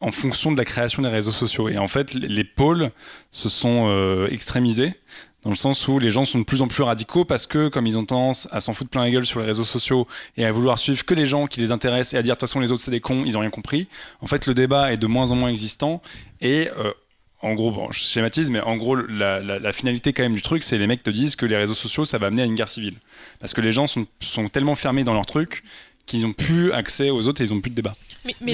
en 0.00 0.10
fonction 0.10 0.50
de 0.50 0.56
la 0.58 0.64
création 0.64 1.02
des 1.02 1.08
réseaux 1.08 1.30
sociaux. 1.30 1.68
Et 1.68 1.78
en 1.78 1.86
fait, 1.86 2.12
les- 2.14 2.26
les 2.26 2.44
pôles 2.44 2.90
se 3.30 3.48
sont 3.48 3.86
euh, 3.88 4.26
extrémisés 4.28 4.94
dans 5.42 5.50
le 5.50 5.56
sens 5.56 5.88
où 5.88 5.98
les 5.98 6.10
gens 6.10 6.24
sont 6.24 6.38
de 6.38 6.44
plus 6.44 6.60
en 6.62 6.68
plus 6.68 6.82
radicaux 6.82 7.24
parce 7.24 7.46
que 7.46 7.68
comme 7.68 7.86
ils 7.86 7.96
ont 7.98 8.04
tendance 8.04 8.46
à 8.52 8.60
s'en 8.60 8.74
foutre 8.74 8.90
plein 8.90 9.02
la 9.04 9.10
gueule 9.10 9.24
sur 9.26 9.40
les 9.40 9.46
réseaux 9.46 9.64
sociaux 9.64 10.06
et 10.36 10.44
à 10.44 10.52
vouloir 10.52 10.78
suivre 10.78 11.04
que 11.04 11.14
les 11.14 11.24
gens 11.26 11.46
qui 11.46 11.60
les 11.60 11.72
intéressent 11.72 12.14
et 12.14 12.16
à 12.18 12.22
dire 12.22 12.34
de 12.34 12.38
toute 12.38 12.48
façon 12.48 12.60
les 12.60 12.72
autres 12.72 12.82
c'est 12.82 12.90
des 12.90 13.00
cons, 13.00 13.22
ils 13.24 13.36
ont 13.36 13.40
rien 13.40 13.50
compris. 13.50 13.88
En 14.20 14.26
fait, 14.26 14.46
le 14.46 14.54
débat 14.54 14.92
est 14.92 14.98
de 14.98 15.06
moins 15.06 15.30
en 15.32 15.36
moins 15.36 15.48
existant 15.48 16.02
et 16.40 16.68
euh, 16.78 16.92
en 17.42 17.54
gros, 17.54 17.70
bon, 17.70 17.90
je 17.90 18.00
schématise, 18.00 18.50
mais 18.50 18.60
en 18.60 18.76
gros, 18.76 18.94
la, 18.96 19.40
la- 19.40 19.58
la 19.58 19.72
finalité 19.72 20.12
quand 20.12 20.22
même 20.22 20.34
du 20.34 20.42
truc, 20.42 20.62
c'est 20.62 20.76
les 20.76 20.86
mecs 20.86 21.02
te 21.02 21.08
disent 21.08 21.36
que 21.36 21.46
les 21.46 21.56
réseaux 21.56 21.72
sociaux, 21.72 22.04
ça 22.04 22.18
va 22.18 22.26
amener 22.26 22.42
à 22.42 22.44
une 22.44 22.54
guerre 22.54 22.68
civile. 22.68 22.96
Parce 23.38 23.54
que 23.54 23.62
les 23.62 23.72
gens 23.72 23.86
sont, 23.86 24.06
sont 24.20 24.50
tellement 24.50 24.74
fermés 24.74 25.04
dans 25.04 25.14
leur 25.14 25.24
truc 25.24 25.64
qu'ils 26.04 26.20
n'ont 26.20 26.34
plus 26.34 26.70
accès 26.72 27.08
aux 27.08 27.26
autres 27.28 27.40
et 27.40 27.44
ils 27.46 27.54
n'ont 27.54 27.62
plus 27.62 27.70
de 27.70 27.76
débat. 27.76 27.94
Mais, 28.26 28.36
mais- 28.42 28.52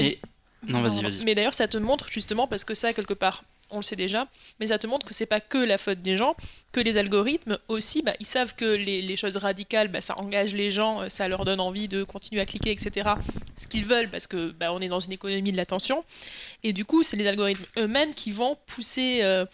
Mais- 0.63 0.71
Non, 0.71 0.81
vas-y, 0.81 1.01
vas-y. 1.03 1.25
Mais 1.25 1.35
d'ailleurs, 1.35 1.53
ça 1.53 1.67
te 1.67 1.77
montre 1.77 2.07
justement, 2.09 2.47
parce 2.47 2.63
que 2.63 2.73
ça, 2.73 2.93
quelque 2.93 3.13
part, 3.13 3.43
on 3.69 3.77
le 3.77 3.83
sait 3.83 3.95
déjà, 3.95 4.27
mais 4.59 4.67
ça 4.67 4.79
te 4.79 4.87
montre 4.87 5.05
que 5.05 5.13
c'est 5.13 5.25
pas 5.25 5.39
que 5.39 5.57
la 5.57 5.77
faute 5.77 6.01
des 6.01 6.17
gens, 6.17 6.33
que 6.71 6.79
les 6.79 6.97
algorithmes 6.97 7.57
aussi, 7.67 8.01
bah, 8.01 8.13
ils 8.19 8.25
savent 8.25 8.55
que 8.55 8.65
les, 8.65 9.15
choses 9.15 9.37
radicales, 9.37 9.87
bah, 9.87 10.01
ça 10.01 10.17
engage 10.19 10.53
les 10.53 10.71
gens, 10.71 11.01
euh, 11.01 11.09
ça 11.09 11.27
leur 11.27 11.45
donne 11.45 11.59
envie 11.59 11.87
de 11.87 12.03
continuer 12.03 12.41
à 12.41 12.45
cliquer, 12.45 12.71
etc. 12.71 13.11
Ce 13.55 13.67
qu'ils 13.67 13.85
veulent, 13.85 14.09
parce 14.09 14.27
que 14.27 14.51
bah, 14.51 14.71
on 14.73 14.79
est 14.79 14.87
dans 14.87 14.99
une 14.99 15.11
économie 15.11 15.51
de 15.51 15.57
l'attention. 15.57 16.03
Et 16.63 16.73
du 16.73 16.85
coup, 16.85 17.03
c'est 17.03 17.17
les 17.17 17.27
algorithmes 17.27 17.65
eux-mêmes 17.77 18.13
qui 18.13 18.31
vont 18.31 18.55
pousser 18.67 19.19
euh, 19.23 19.45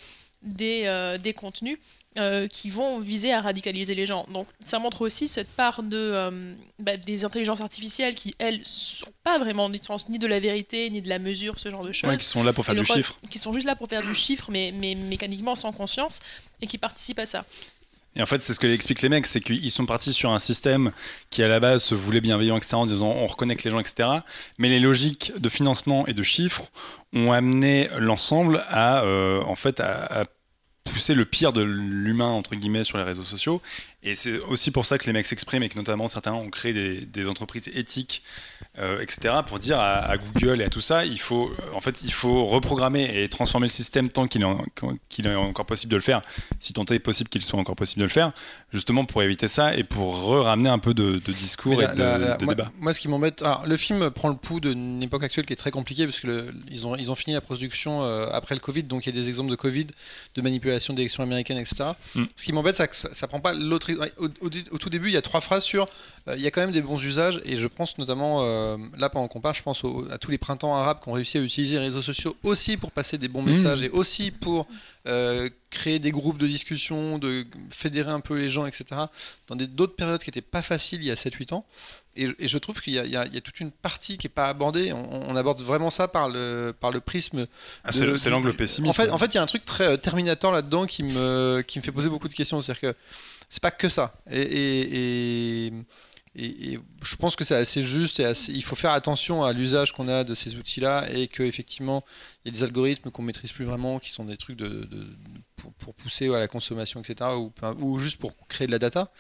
euh, 0.61 1.17
des 1.17 1.33
contenus 1.33 1.77
euh, 2.17 2.47
qui 2.47 2.69
vont 2.69 2.99
viser 2.99 3.33
à 3.33 3.41
radicaliser 3.41 3.95
les 3.95 4.05
gens. 4.05 4.25
Donc 4.31 4.45
ça 4.65 4.77
montre 4.77 5.01
aussi 5.01 5.27
cette 5.27 5.47
part 5.49 5.81
de, 5.81 5.97
euh, 5.97 6.53
bah, 6.77 6.95
des 6.95 7.25
intelligences 7.25 7.61
artificielles 7.61 8.13
qui, 8.13 8.35
elles, 8.37 8.59
sont 8.63 9.11
pas 9.23 9.39
vraiment 9.39 9.67
du 9.69 9.79
sens 9.81 10.09
ni 10.09 10.19
de 10.19 10.27
la 10.27 10.39
vérité, 10.39 10.89
ni 10.91 11.01
de 11.01 11.09
la 11.09 11.17
mesure, 11.17 11.57
ce 11.57 11.71
genre 11.71 11.83
de 11.83 11.91
choses 11.91 12.09
Ouais, 12.09 12.17
qui 12.17 12.23
sont 12.23 12.43
là 12.43 12.53
pour 12.53 12.65
faire 12.65 12.75
et 12.75 12.79
du 12.79 12.85
chiffre. 12.85 13.17
qui 13.31 13.39
sont 13.39 13.51
juste 13.51 13.65
là 13.65 13.75
pour 13.75 13.87
faire 13.87 14.03
du 14.03 14.13
chiffre, 14.13 14.51
mais, 14.51 14.71
mais 14.77 14.93
mécaniquement 14.93 15.55
sans 15.55 15.71
conscience, 15.71 16.19
et 16.61 16.67
qui 16.67 16.77
participent 16.77 17.19
à 17.19 17.25
ça. 17.25 17.45
Et 18.15 18.21
en 18.21 18.25
fait, 18.27 18.41
c'est 18.41 18.53
ce 18.53 18.59
que 18.59 18.67
expliquent 18.67 19.01
les 19.01 19.09
mecs, 19.09 19.25
c'est 19.25 19.41
qu'ils 19.41 19.71
sont 19.71 19.87
partis 19.87 20.13
sur 20.13 20.31
un 20.31 20.39
système 20.39 20.91
qui 21.31 21.41
à 21.41 21.47
la 21.47 21.59
base 21.59 21.83
se 21.83 21.95
voulait 21.95 22.21
bienveillant, 22.21 22.57
etc., 22.57 22.75
en 22.75 22.85
disant 22.85 23.09
on 23.09 23.25
reconnecte 23.25 23.63
les 23.63 23.71
gens, 23.71 23.79
etc. 23.79 24.07
Mais 24.59 24.69
les 24.69 24.79
logiques 24.79 25.33
de 25.35 25.49
financement 25.49 26.05
et 26.05 26.13
de 26.13 26.21
chiffres 26.21 26.69
ont 27.11 27.31
amené 27.31 27.89
l'ensemble 27.97 28.63
à, 28.69 29.01
euh, 29.01 29.41
en 29.43 29.55
fait, 29.55 29.79
à, 29.79 30.21
à 30.21 30.25
pousser 30.83 31.15
le 31.15 31.25
pire 31.25 31.53
de 31.53 31.61
l'humain 31.61 32.29
entre 32.29 32.55
guillemets 32.55 32.83
sur 32.83 32.97
les 32.97 33.03
réseaux 33.03 33.23
sociaux. 33.23 33.61
Et 34.03 34.15
c'est 34.15 34.39
aussi 34.39 34.71
pour 34.71 34.85
ça 34.85 34.97
que 34.97 35.05
les 35.05 35.13
mecs 35.13 35.25
s'expriment 35.25 35.63
et 35.63 35.69
que 35.69 35.77
notamment 35.77 36.07
certains 36.07 36.33
ont 36.33 36.49
créé 36.49 36.73
des, 36.73 37.01
des 37.01 37.27
entreprises 37.27 37.69
éthiques, 37.73 38.23
euh, 38.79 39.01
etc. 39.01 39.35
pour 39.45 39.59
dire 39.59 39.79
à, 39.79 39.97
à 39.99 40.17
Google 40.17 40.61
et 40.61 40.65
à 40.65 40.69
tout 40.69 40.81
ça, 40.81 41.05
il 41.05 41.19
faut, 41.19 41.51
en 41.75 41.81
fait, 41.81 42.01
il 42.03 42.11
faut 42.11 42.43
reprogrammer 42.45 43.21
et 43.23 43.29
transformer 43.29 43.67
le 43.67 43.71
système 43.71 44.09
tant 44.09 44.27
qu'il 44.27 44.41
est, 44.41 45.35
encore 45.35 45.65
possible 45.65 45.91
de 45.91 45.95
le 45.97 46.01
faire, 46.01 46.21
si 46.59 46.73
tant 46.73 46.83
est 46.85 46.99
possible 46.99 47.29
qu'il 47.29 47.43
soit 47.43 47.59
encore 47.59 47.75
possible 47.75 47.99
de 48.01 48.05
le 48.05 48.09
faire, 48.11 48.31
justement 48.71 49.05
pour 49.05 49.21
éviter 49.21 49.47
ça 49.47 49.75
et 49.75 49.83
pour 49.83 50.15
re-ramener 50.27 50.69
un 50.69 50.79
peu 50.79 50.93
de, 50.93 51.11
de 51.23 51.31
discours 51.31 51.81
et 51.83 51.87
de, 51.87 51.93
de 51.93 52.45
moi, 52.45 52.55
débat. 52.55 52.71
moi, 52.79 52.93
ce 52.95 52.99
qui 52.99 53.07
m'embête, 53.07 53.43
le 53.65 53.77
film 53.77 54.09
prend 54.09 54.29
le 54.29 54.35
pouls 54.35 54.59
d'une 54.59 55.03
époque 55.03 55.23
actuelle 55.23 55.45
qui 55.45 55.53
est 55.53 55.57
très 55.57 55.71
compliquée 55.71 56.05
parce 56.05 56.19
que 56.19 56.27
le- 56.27 56.51
ils 56.71 56.87
ont 56.87 56.95
ils 56.95 57.11
ont 57.11 57.15
fini 57.15 57.33
la 57.35 57.41
production 57.41 58.03
euh, 58.03 58.27
après 58.31 58.55
le 58.55 58.61
Covid, 58.61 58.83
donc 58.83 59.05
il 59.05 59.15
y 59.15 59.17
a 59.17 59.21
des 59.21 59.29
exemples 59.29 59.51
de 59.51 59.55
Covid, 59.55 59.87
de 60.35 60.41
manipulation 60.41 60.93
d'élections 60.95 61.21
américaines, 61.23 61.57
etc. 61.57 61.91
Mm. 62.15 62.23
Ce 62.35 62.45
qui 62.45 62.53
m'embête, 62.53 62.75
c'est 62.75 62.87
que 62.87 62.95
ça, 62.95 63.09
ça 63.13 63.27
prend 63.27 63.39
pas 63.39 63.53
l'autre. 63.53 63.91
Au, 64.17 64.25
au- 64.25 64.49
au 64.71 64.77
tout 64.79 64.89
début, 64.89 65.09
il 65.09 65.13
y 65.13 65.17
a 65.17 65.21
trois 65.21 65.41
phrases 65.41 65.63
sur. 65.63 65.87
Euh, 66.27 66.35
il 66.37 66.41
y 66.41 66.47
a 66.47 66.51
quand 66.51 66.61
même 66.61 66.71
des 66.71 66.81
bons 66.81 67.01
usages 67.03 67.41
et 67.45 67.55
je 67.57 67.67
pense 67.67 67.97
notamment 67.97 68.39
euh, 68.43 68.77
là 68.97 69.09
pendant 69.09 69.27
qu'on 69.27 69.41
parle, 69.41 69.55
je 69.55 69.61
pense 69.63 69.83
au- 69.83 70.07
à 70.11 70.17
tous 70.17 70.31
les 70.31 70.37
printemps 70.37 70.75
arabes 70.75 70.99
qui 71.03 71.09
ont 71.09 71.13
réussi 71.13 71.37
à 71.37 71.41
utiliser 71.41 71.77
les 71.77 71.83
réseaux 71.85 72.01
sociaux 72.01 72.35
aussi 72.43 72.77
pour 72.77 72.91
passer 72.91 73.17
des 73.17 73.27
bons 73.27 73.41
Mm. 73.41 73.49
messages 73.49 73.83
et 73.83 73.89
aussi 73.89 74.31
pour 74.31 74.67
euh, 75.07 75.49
créer 75.69 75.99
des 75.99 76.11
groupes 76.11 76.37
de 76.37 76.47
discussion, 76.47 77.17
de 77.17 77.45
fédérer 77.69 78.11
un 78.11 78.19
peu 78.21 78.35
les 78.37 78.49
gens, 78.49 78.65
etc. 78.65 78.85
Dans 79.47 79.55
d'autres 79.55 79.95
périodes 79.95 80.21
qui 80.23 80.29
n'étaient 80.29 80.41
pas 80.41 80.61
faciles 80.61 81.01
il 81.01 81.07
y 81.07 81.11
a 81.11 81.15
7-8 81.15 81.53
ans. 81.53 81.65
Et, 82.15 82.29
et 82.37 82.47
je 82.47 82.57
trouve 82.59 82.79
qu'il 82.79 82.93
y, 82.93 82.99
a- 82.99 83.05
y 83.25 83.35
y 83.37 83.41
toute 83.41 83.59
une 83.59 83.71
partie 83.71 84.19
qui 84.19 84.27
n'est 84.27 84.31
pas 84.33 84.47
abordée. 84.47 84.93
On, 84.93 85.31
on 85.31 85.35
aborde 85.35 85.61
vraiment 85.63 85.89
ça 85.89 86.07
par 86.07 86.29
le, 86.29 86.71
par 86.79 86.91
le 86.91 86.99
prisme. 87.01 87.47
Ah, 87.83 87.91
c'est 87.91 88.29
l'angle 88.29 88.53
pessimiste. 88.53 88.87
En 88.99 89.03
fait, 89.03 89.09
en 89.09 89.17
fait, 89.17 89.25
il 89.33 89.35
y 89.35 89.37
a 89.39 89.41
un 89.41 89.47
truc 89.47 89.65
très 89.65 89.97
Terminator 89.97 90.51
là-dedans 90.51 90.85
qui 90.85 91.01
me, 91.01 91.63
qui 91.67 91.79
me 91.79 91.83
fait 91.83 91.91
poser 91.91 92.09
beaucoup 92.09 92.27
de 92.29 92.33
questions. 92.35 92.61
C'est-à-dire 92.61 92.93
que 92.93 92.97
c'est 93.49 93.63
pas 93.63 93.71
que 93.71 93.89
ça. 93.89 94.13
Et, 94.31 94.41
et, 94.41 95.65
et- 95.67 95.73
et- 96.35 96.73
et 96.73 96.79
je 97.03 97.15
pense 97.15 97.35
que 97.35 97.43
c'est 97.43 97.55
assez 97.55 97.81
juste 97.81 98.19
et 98.19 98.25
assez- 98.25 98.51
il 98.51 98.63
faut 98.63 98.75
faire 98.75 98.91
attention 98.91 99.43
à 99.43 99.53
l'usage 99.53 99.91
qu'on 99.91 100.07
a 100.07 100.23
de 100.23 100.33
ces 100.33 100.55
outils-là 100.55 101.07
et 101.13 101.27
qu'effectivement, 101.27 102.03
il 102.43 102.47
y 102.51 102.55
a 102.55 102.57
des 102.57 102.63
algorithmes 102.63 103.11
qu'on 103.11 103.21
maîtrise 103.23 103.51
plus 103.51 103.65
vraiment 103.65 103.99
qui 103.99 104.09
sont 104.09 104.25
des 104.25 104.37
trucs 104.37 104.57
de, 104.57 104.67
de- 104.67 105.07
pour, 105.57 105.73
pour 105.73 105.93
pousser 105.93 106.27
à 106.33 106.39
la 106.39 106.47
consommation, 106.47 107.01
etc. 107.01 107.29
Ou, 107.79 107.99
juste 107.99 108.17
pour 108.17 108.35
créer 108.47 108.67
de 108.67 108.71
la 108.71 108.79
data. 108.79 109.11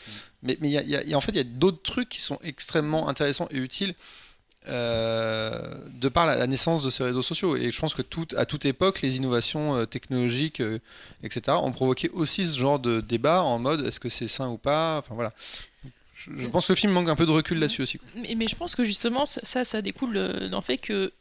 Mais, 0.41 0.57
mais 0.59 0.69
il 0.69 0.73
y 0.73 0.77
a- 0.77 0.81
il 0.83 0.89
y 0.89 0.95
a- 0.95 1.03
il 1.03 1.09
y 1.09 1.13
a- 1.13 1.17
en 1.17 1.21
fait, 1.21 1.31
il 1.33 1.37
y 1.37 1.41
a 1.41 1.43
d'autres 1.43 1.81
trucs 1.83 2.09
qui 2.09 2.19
sont 2.21 2.39
extrêmement 2.43 3.07
intéressants 3.09 3.47
et 3.51 3.57
utiles. 3.57 3.93
euh, 4.65 5.75
de 5.99 6.07
par 6.07 6.25
la, 6.25 6.37
la 6.37 6.47
naissance 6.47 6.83
de 6.83 6.89
ces 6.89 7.03
réseaux 7.03 7.21
sociaux. 7.21 7.57
Et 7.57 7.69
je 7.69 7.77
pense 7.81 7.93
que 7.93 8.01
tout, 8.01 8.27
à 8.37 8.45
toute 8.45 8.63
époque, 8.65 9.01
les 9.01 9.17
innovations 9.17 9.75
euh, 9.75 9.85
technologiques, 9.85 10.61
euh, 10.61 10.79
etc., 11.21 11.57
ont 11.61 11.73
provoqué 11.73 12.07
aussi 12.13 12.47
ce 12.47 12.57
genre 12.57 12.79
de 12.79 13.01
débat 13.01 13.43
en 13.43 13.59
mode 13.59 13.85
est-ce 13.85 13.99
que 13.99 14.07
c'est 14.07 14.29
sain 14.29 14.47
ou 14.47 14.57
pas? 14.57 14.97
Enfin 14.99 15.15
voilà. 15.15 15.33
Je, 16.35 16.47
pense 16.47 16.67
que 16.67 16.73
le 16.73 16.77
film 16.77 16.91
manque 16.91 17.09
un 17.09 17.15
peu 17.15 17.25
de 17.25 17.31
recul 17.31 17.59
là-dessus 17.59 17.81
aussi. 17.81 17.99
Mais, 18.15 18.47
je 18.47 18.55
pense 18.55 18.75
que 18.75 18.83
justement, 18.83 19.25
ça, 19.25 19.63
ça, 19.63 19.81
découle 19.81 20.15
euh, 20.15 20.49
d'un 20.49 20.61
fait 20.61 20.77
que, 20.77 21.11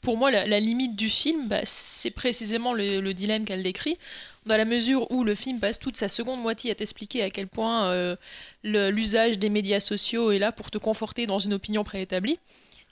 pour 0.00 0.16
moi, 0.16 0.30
la, 0.30 0.60
limite 0.60 0.96
du 0.96 1.08
film, 1.08 1.48
bah, 1.48 1.60
c'est 1.64 2.10
précisément 2.10 2.72
le, 2.72 3.00
le 3.00 3.14
dilemme 3.14 3.44
qu'elle 3.44 3.62
décrit, 3.62 3.98
dans 4.46 4.56
la 4.56 4.64
mesure 4.64 5.10
où 5.10 5.24
le 5.24 5.34
film 5.34 5.60
passe 5.60 5.78
toute 5.78 5.96
sa 5.96 6.08
seconde 6.08 6.40
moitié 6.40 6.70
à 6.70 6.74
t'expliquer 6.74 7.22
à 7.22 7.30
quel 7.30 7.46
point 7.46 7.86
euh, 7.90 8.16
l'usage 8.64 9.38
des 9.38 9.50
médias 9.50 9.80
sociaux 9.80 10.32
est 10.32 10.38
là 10.38 10.52
pour 10.52 10.70
te 10.70 10.78
conforter 10.78 11.26
dans 11.26 11.38
une 11.38 11.54
opinion 11.54 11.84
préétablie. 11.84 12.38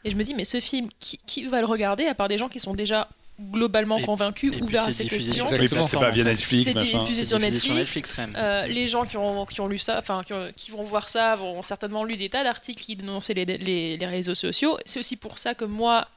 Et 0.05 0.11
je 0.11 0.17
me 0.17 0.23
dis, 0.23 0.35
mais 0.35 0.45
ce 0.45 0.61
film, 0.61 0.89
qui 1.01 1.47
va 1.47 1.61
le 1.61 1.67
regarder 1.67 2.07
à 2.07 2.15
part 2.15 2.29
des 2.29 2.39
gens 2.39 2.49
qui 2.49 2.61
sont 2.61 2.75
déjà 2.75 3.09
globalement 3.39 3.97
puis 4.35 4.51
ouverts 4.63 4.85
à 4.85 4.93
ces 4.93 5.07
questions 5.07 5.45
que 5.45 5.83
c'est 5.83 5.99
pas 5.99 6.11
via 6.11 6.25
Netflix, 6.25 6.65
C'est 6.65 6.75
diffusé 7.05 7.23
C'est 7.23 7.29
sur 7.29 7.39
Netflix. 7.39 7.65
sur 7.65 7.75
Netflix 7.75 8.13
quand 8.13 8.23
même. 8.27 8.37
Euh, 8.37 8.67
les 8.67 8.89
gens 8.89 9.05
qui 9.05 9.17
ont, 9.17 9.45
qui 9.45 9.61
ont 9.61 9.69
lu 9.69 9.79
ça, 9.79 9.99
enfin 9.99 10.23
qui, 10.25 10.33
ont- 10.33 10.51
qui 10.57 10.71
vont 10.71 10.83
voir 10.83 11.09
ça, 11.09 11.37
vont 11.37 11.61
certainement 11.63 12.05
lu 12.05 12.17
des 12.17 12.31
tas 12.31 12.45
d'articles 12.45 12.83
qui 12.83 12.97
dénonçaient 12.97 13.35
les, 13.35 13.45
les- 13.45 13.97
les 13.99 14.07
réseaux 14.07 14.35
sociaux. 14.35 14.79
C'est 14.87 15.01
aussi 15.01 15.17
pour 15.17 15.39
ça 15.39 15.55
que 15.55 15.65
moi, 15.67 16.09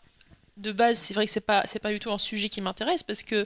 de 0.57 0.72
base, 0.72 0.97
c'est 0.97 1.13
vrai 1.13 1.26
que 1.26 1.32
c'est 1.32 1.39
pas 1.45 1.63
c'est 1.65 1.80
pas 1.80 1.91
du 1.91 1.99
tout 1.99 2.11
un 2.11 2.17
sujet 2.17 2.47
qui 2.49 2.61
m'intéresse 2.61 3.03
parce 3.03 3.24
que 3.24 3.45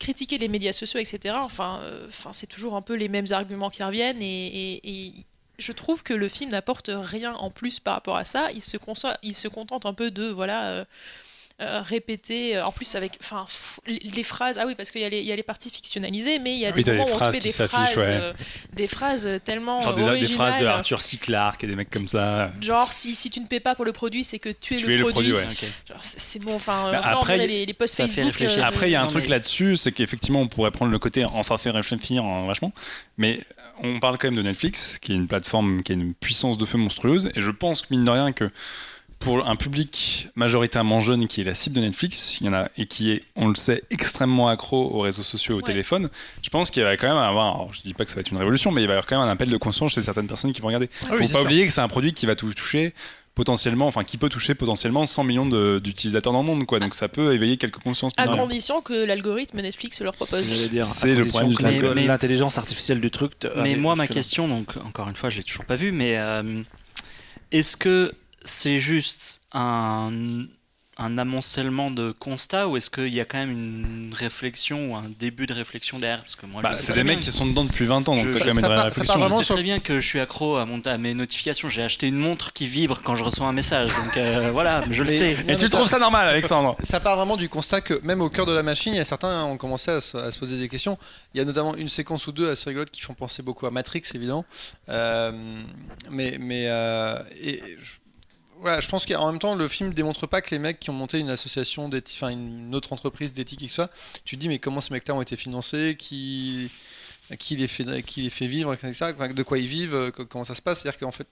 critiquer 0.00 0.38
les 0.38 0.48
médias 0.48 0.72
sociaux, 0.72 0.98
etc. 0.98 1.36
Enfin, 1.38 1.80
euh, 1.84 2.06
enfin 2.08 2.32
c'est 2.32 2.48
toujours 2.48 2.74
un 2.74 2.82
peu 2.82 2.94
les 2.94 3.08
mêmes 3.08 3.26
arguments 3.30 3.70
qui 3.70 3.82
reviennent 3.84 4.20
et, 4.22 4.46
et- 4.46 4.90
et 5.06 5.12
je 5.60 5.70
trouve 5.70 6.02
que 6.02 6.12
le 6.14 6.28
film 6.28 6.50
n'apporte 6.50 6.90
rien 6.92 7.32
en 7.34 7.48
plus 7.50 7.78
par 7.78 7.94
rapport 7.94 8.16
à 8.16 8.24
ça. 8.24 8.48
Il 8.52 8.60
se, 8.62 8.76
il 9.22 9.34
se 9.36 9.46
contente 9.46 9.86
un 9.86 9.94
peu 9.94 10.10
de 10.10 10.26
voilà. 10.26 10.64
euh, 10.70 10.84
euh, 11.60 11.80
répéter, 11.82 12.56
euh, 12.56 12.66
en 12.66 12.72
plus 12.72 12.96
avec 12.96 13.12
enfin, 13.20 13.46
les 13.86 14.24
phrases, 14.24 14.58
ah 14.58 14.64
oui, 14.66 14.74
parce 14.74 14.90
qu'il 14.90 15.00
y, 15.00 15.04
a 15.04 15.08
les- 15.08 15.20
il 15.20 15.26
y 15.26 15.30
a 15.32 15.36
les 15.36 15.42
parties 15.44 15.70
fictionnalisées, 15.70 16.40
mais 16.40 16.54
il 16.54 16.58
y 16.58 16.66
a 16.66 16.72
Oui, 16.74 16.82
des 16.82 16.92
moments 16.92 17.04
où 17.04 17.12
on 17.12 17.14
phrases 17.16 17.34
fait 17.34 17.38
qui 17.40 17.46
des 17.46 17.52
s'affichent, 17.52 17.92
phrases, 17.92 17.96
ouais. 17.96 18.06
euh, 18.08 18.32
des 18.72 18.86
phrases 18.88 19.28
tellement 19.44 19.80
Genre 19.80 19.94
des, 19.94 20.24
phrases 20.26 20.60
de 20.60 20.66
Arthur 20.66 21.00
C. 21.00 21.16
Clarke 21.16 21.62
et 21.62 21.68
des 21.68 21.76
mecs 21.76 21.90
comme 21.90 22.08
ça. 22.08 22.50
Genre, 22.60 22.92
si, 22.92 23.14
si 23.14 23.30
tu 23.30 23.38
ne 23.40 23.46
paies 23.46 23.60
pas 23.60 23.76
pour 23.76 23.84
le 23.84 23.92
produit, 23.92 24.24
c'est 24.24 24.40
que 24.40 24.48
tu 24.48 24.74
es 24.74 24.78
Tu 24.78 24.86
le 24.86 24.94
es 24.94 24.96
le 24.96 25.02
produit. 25.06 25.30
produit, 25.30 25.48
ouais. 25.48 25.98
C'est 26.02 26.42
bon, 26.42 26.54
enfin, 26.56 26.90
Bah, 26.90 27.02
on 27.04 27.18
après, 27.18 27.46
les, 27.46 27.64
les 27.66 27.72
posts 27.74 27.96
Facebook. 27.96 28.34
euh, 28.42 28.62
Après, 28.62 28.88
il 28.88 28.92
y 28.92 28.96
a 28.96 29.00
un 29.00 29.04
Non, 29.04 29.10
truc 29.10 29.24
mais- 29.24 29.30
là-dessus, 29.30 29.76
c'est 29.76 29.92
qu'effectivement, 29.92 30.40
on 30.40 30.48
pourrait 30.48 30.72
prendre 30.72 30.90
le 30.90 30.98
côté 30.98 31.24
en 31.24 31.42
ça 31.44 31.56
fait 31.58 31.70
réfléchir 31.70 32.24
hein, 32.24 32.46
vachement. 32.48 32.72
Mais 33.16 33.40
on 33.82 34.00
parle 34.00 34.18
quand 34.18 34.26
même 34.26 34.36
de 34.36 34.42
Netflix, 34.42 34.98
qui 35.00 35.12
est 35.12 35.14
une 35.16 35.28
plateforme 35.28 35.82
qui 35.84 35.92
a 35.92 35.94
une 35.94 36.14
puissance 36.14 36.58
de 36.58 36.64
feu 36.64 36.78
monstrueuse. 36.78 37.30
Et 37.36 37.40
je 37.40 37.50
pense 37.52 37.82
que, 37.82 37.86
mine 37.90 38.04
de 38.04 38.10
rien, 38.10 38.32
que 38.32 38.50
pour 39.24 39.48
un 39.48 39.56
public 39.56 40.28
majoritairement 40.36 41.00
jeune 41.00 41.26
qui 41.26 41.40
est 41.40 41.44
la 41.44 41.54
cible 41.54 41.76
de 41.76 41.80
Netflix, 41.80 42.38
il 42.40 42.46
y 42.46 42.50
en 42.50 42.52
a 42.52 42.68
et 42.78 42.86
qui 42.86 43.10
est, 43.12 43.22
on 43.36 43.48
le 43.48 43.54
sait, 43.54 43.82
extrêmement 43.90 44.48
accro 44.48 44.90
aux 44.94 45.00
réseaux 45.00 45.22
sociaux 45.22 45.54
et 45.54 45.56
au 45.56 45.60
Ouais. 45.60 45.62
téléphone. 45.72 46.10
Je 46.42 46.50
pense 46.50 46.70
qu'il 46.70 46.82
va 46.82 46.96
quand 46.96 47.08
même 47.08 47.16
avoir, 47.16 47.54
alors, 47.54 47.74
je 47.74 47.80
dis 47.82 47.94
pas 47.94 48.04
que 48.04 48.10
ça 48.10 48.16
va 48.16 48.20
être 48.20 48.30
une 48.30 48.36
révolution, 48.38 48.70
mais 48.70 48.82
il 48.82 48.86
va 48.86 48.92
y 48.92 48.96
avoir 48.96 49.06
quand 49.06 49.18
même 49.18 49.26
un 49.28 49.32
appel 49.32 49.48
de 49.50 49.56
conscience 49.56 49.92
chez 49.94 50.02
certaines 50.02 50.26
personnes 50.26 50.52
qui 50.52 50.60
vont 50.60 50.68
regarder. 50.68 50.88
Ah 51.04 51.06
Faut 51.08 51.14
oui, 51.14 51.26
c'est 51.26 51.32
pas 51.32 51.38
sûr. 51.38 51.46
oublier 51.46 51.66
que 51.66 51.72
c'est 51.72 51.80
un 51.80 51.88
produit 51.88 52.12
qui 52.12 52.26
va 52.26 52.36
tout 52.36 52.52
toucher 52.54 52.92
potentiellement, 53.34 53.88
enfin 53.88 54.04
qui 54.04 54.16
peut 54.16 54.28
toucher 54.28 54.54
potentiellement 54.54 55.06
100 55.06 55.24
millions 55.24 55.46
de- 55.46 55.80
d'utilisateurs 55.82 56.32
dans 56.32 56.42
le 56.42 56.46
monde, 56.46 56.66
quoi. 56.66 56.78
Donc 56.78 56.94
ça 56.94 57.08
peut 57.08 57.32
éveiller 57.34 57.56
quelques 57.56 57.78
consciences. 57.78 58.12
À 58.16 58.28
condition 58.28 58.80
que 58.80 58.92
l'algorithme 59.06 59.60
Netflix 59.60 60.00
leur 60.00 60.14
propose. 60.14 60.44
C'est 60.84 61.14
le 61.14 61.24
problème 61.24 62.06
l'intelligence 62.06 62.58
artificielle 62.58 63.00
du 63.00 63.10
truc. 63.10 63.36
te- 63.40 63.48
Mais 63.60 63.74
moi, 63.74 63.96
ma 63.96 64.06
question, 64.06 64.46
donc 64.46 64.76
encore 64.84 65.08
une 65.08 65.16
fois, 65.16 65.30
je 65.30 65.38
l'ai 65.38 65.42
toujours 65.42 65.64
pas 65.64 65.74
vu, 65.74 65.90
mais 65.90 66.16
euh, 66.18 66.62
est-ce 67.50 67.76
que 67.76 68.12
c'est 68.44 68.78
juste 68.78 69.40
un, 69.52 70.44
un 70.96 71.18
amoncellement 71.18 71.90
de 71.90 72.12
constats 72.12 72.68
ou 72.68 72.76
est-ce 72.76 72.88
qu'il 72.88 73.12
y 73.12 73.20
a 73.20 73.24
quand 73.24 73.38
même 73.38 73.50
une 73.50 74.14
réflexion 74.14 74.92
ou 74.92 74.94
un 74.96 75.10
début 75.18 75.46
de 75.48 75.52
réflexion 75.52 75.98
derrière? 75.98 76.20
Parce 76.22 76.36
que 76.36 76.46
moi, 76.46 76.62
Bah, 76.62 76.70
je 76.72 76.76
sais 76.76 76.82
c'est 76.86 76.92
des 76.94 77.02
mecs 77.04 77.18
qui 77.20 77.32
sont 77.32 77.46
dedans 77.46 77.64
depuis 77.64 77.84
20 77.86 78.08
ans, 78.08 78.14
donc 78.14 78.28
Je- 78.28 78.38
quand 78.38 78.44
même 78.44 78.54
ça 78.54 78.68
part- 78.68 78.94
ça 78.94 79.02
part 79.04 79.16
Je 79.16 79.20
vraiment 79.20 79.38
sais 79.38 79.44
sur- 79.44 79.54
très 79.56 79.64
bien 79.64 79.80
que 79.80 79.98
je 79.98 80.06
suis 80.06 80.20
accro 80.20 80.54
à, 80.56 80.66
mon, 80.66 80.80
à 80.82 80.96
mes 80.98 81.14
notifications. 81.14 81.68
J'ai 81.68 81.82
acheté 81.82 82.06
une 82.06 82.18
montre 82.18 82.52
qui 82.52 82.66
vibre 82.66 83.00
quand 83.02 83.16
je 83.16 83.24
reçois 83.24 83.46
un 83.48 83.52
message. 83.52 83.90
Donc 83.96 84.16
euh, 84.18 84.50
voilà, 84.52 84.84
je 84.90 85.02
le 85.02 85.08
sais. 85.10 85.32
Et 85.48 85.52
Non, 85.52 85.56
tu 85.56 85.68
trouves 85.68 85.88
ça 85.88 85.98
normal, 85.98 86.28
Alexandre? 86.28 86.76
Ça 86.84 87.00
part 87.00 87.16
vraiment 87.16 87.36
du 87.36 87.48
constat 87.48 87.80
que 87.80 87.98
même 88.04 88.20
au 88.20 88.28
cœur 88.30 88.46
de 88.46 88.52
la 88.52 88.62
machine, 88.62 88.92
il 88.92 88.98
y 88.98 89.00
a 89.00 89.04
certains 89.04 89.42
ont 89.46 89.56
commencé 89.56 89.90
à 89.90 90.00
se, 90.00 90.16
à 90.16 90.30
se 90.30 90.38
poser 90.38 90.58
des 90.58 90.68
questions. 90.68 90.96
Il 91.34 91.38
y 91.38 91.40
a 91.40 91.44
notamment 91.44 91.74
une 91.74 91.88
séquence 91.88 92.26
ou 92.28 92.32
deux 92.32 92.48
assez 92.50 92.68
rigolotes 92.70 92.92
qui 92.92 93.00
font 93.00 93.14
penser 93.14 93.42
beaucoup 93.42 93.66
à 93.66 93.72
Matrix, 93.72 94.02
évidemment. 94.14 94.44
Euh, 94.90 95.32
mais 96.10 96.36
mais 96.38 96.66
euh, 96.68 97.18
et, 97.40 97.60
je, 97.82 97.94
je 98.80 98.88
pense 98.88 99.06
qu'en 99.06 99.30
même 99.30 99.38
temps, 99.38 99.54
le 99.54 99.68
film 99.68 99.92
démontre 99.94 100.26
pas 100.26 100.40
que 100.42 100.50
les 100.50 100.58
mecs 100.58 100.80
qui 100.80 100.90
ont 100.90 100.94
monté 100.94 101.18
une 101.18 101.30
association, 101.30 101.90
enfin 101.92 102.28
une 102.28 102.74
autre 102.74 102.92
entreprise 102.92 103.32
d'éthique 103.32 103.62
et 103.62 103.66
tout 103.66 103.72
ça, 103.74 103.90
tu 104.24 104.36
te 104.36 104.40
dis 104.40 104.48
mais 104.48 104.58
comment 104.58 104.80
ces 104.80 104.92
mecs-là 104.94 105.14
ont 105.14 105.22
été 105.22 105.36
financés, 105.36 105.96
qui 105.98 106.70
qui 107.38 107.56
les 107.56 107.68
fait 107.68 108.02
qui 108.02 108.22
les 108.22 108.30
fait 108.30 108.46
vivre, 108.46 108.74
de 108.76 109.42
quoi 109.42 109.58
ils 109.58 109.66
vivent, 109.66 109.94
euh, 109.94 110.10
co- 110.10 110.26
comment 110.26 110.44
ça 110.44 110.54
se 110.54 110.62
passe. 110.62 110.82
C'est-à-dire 110.82 110.98
qu'en 111.00 111.12
fait, 111.12 111.26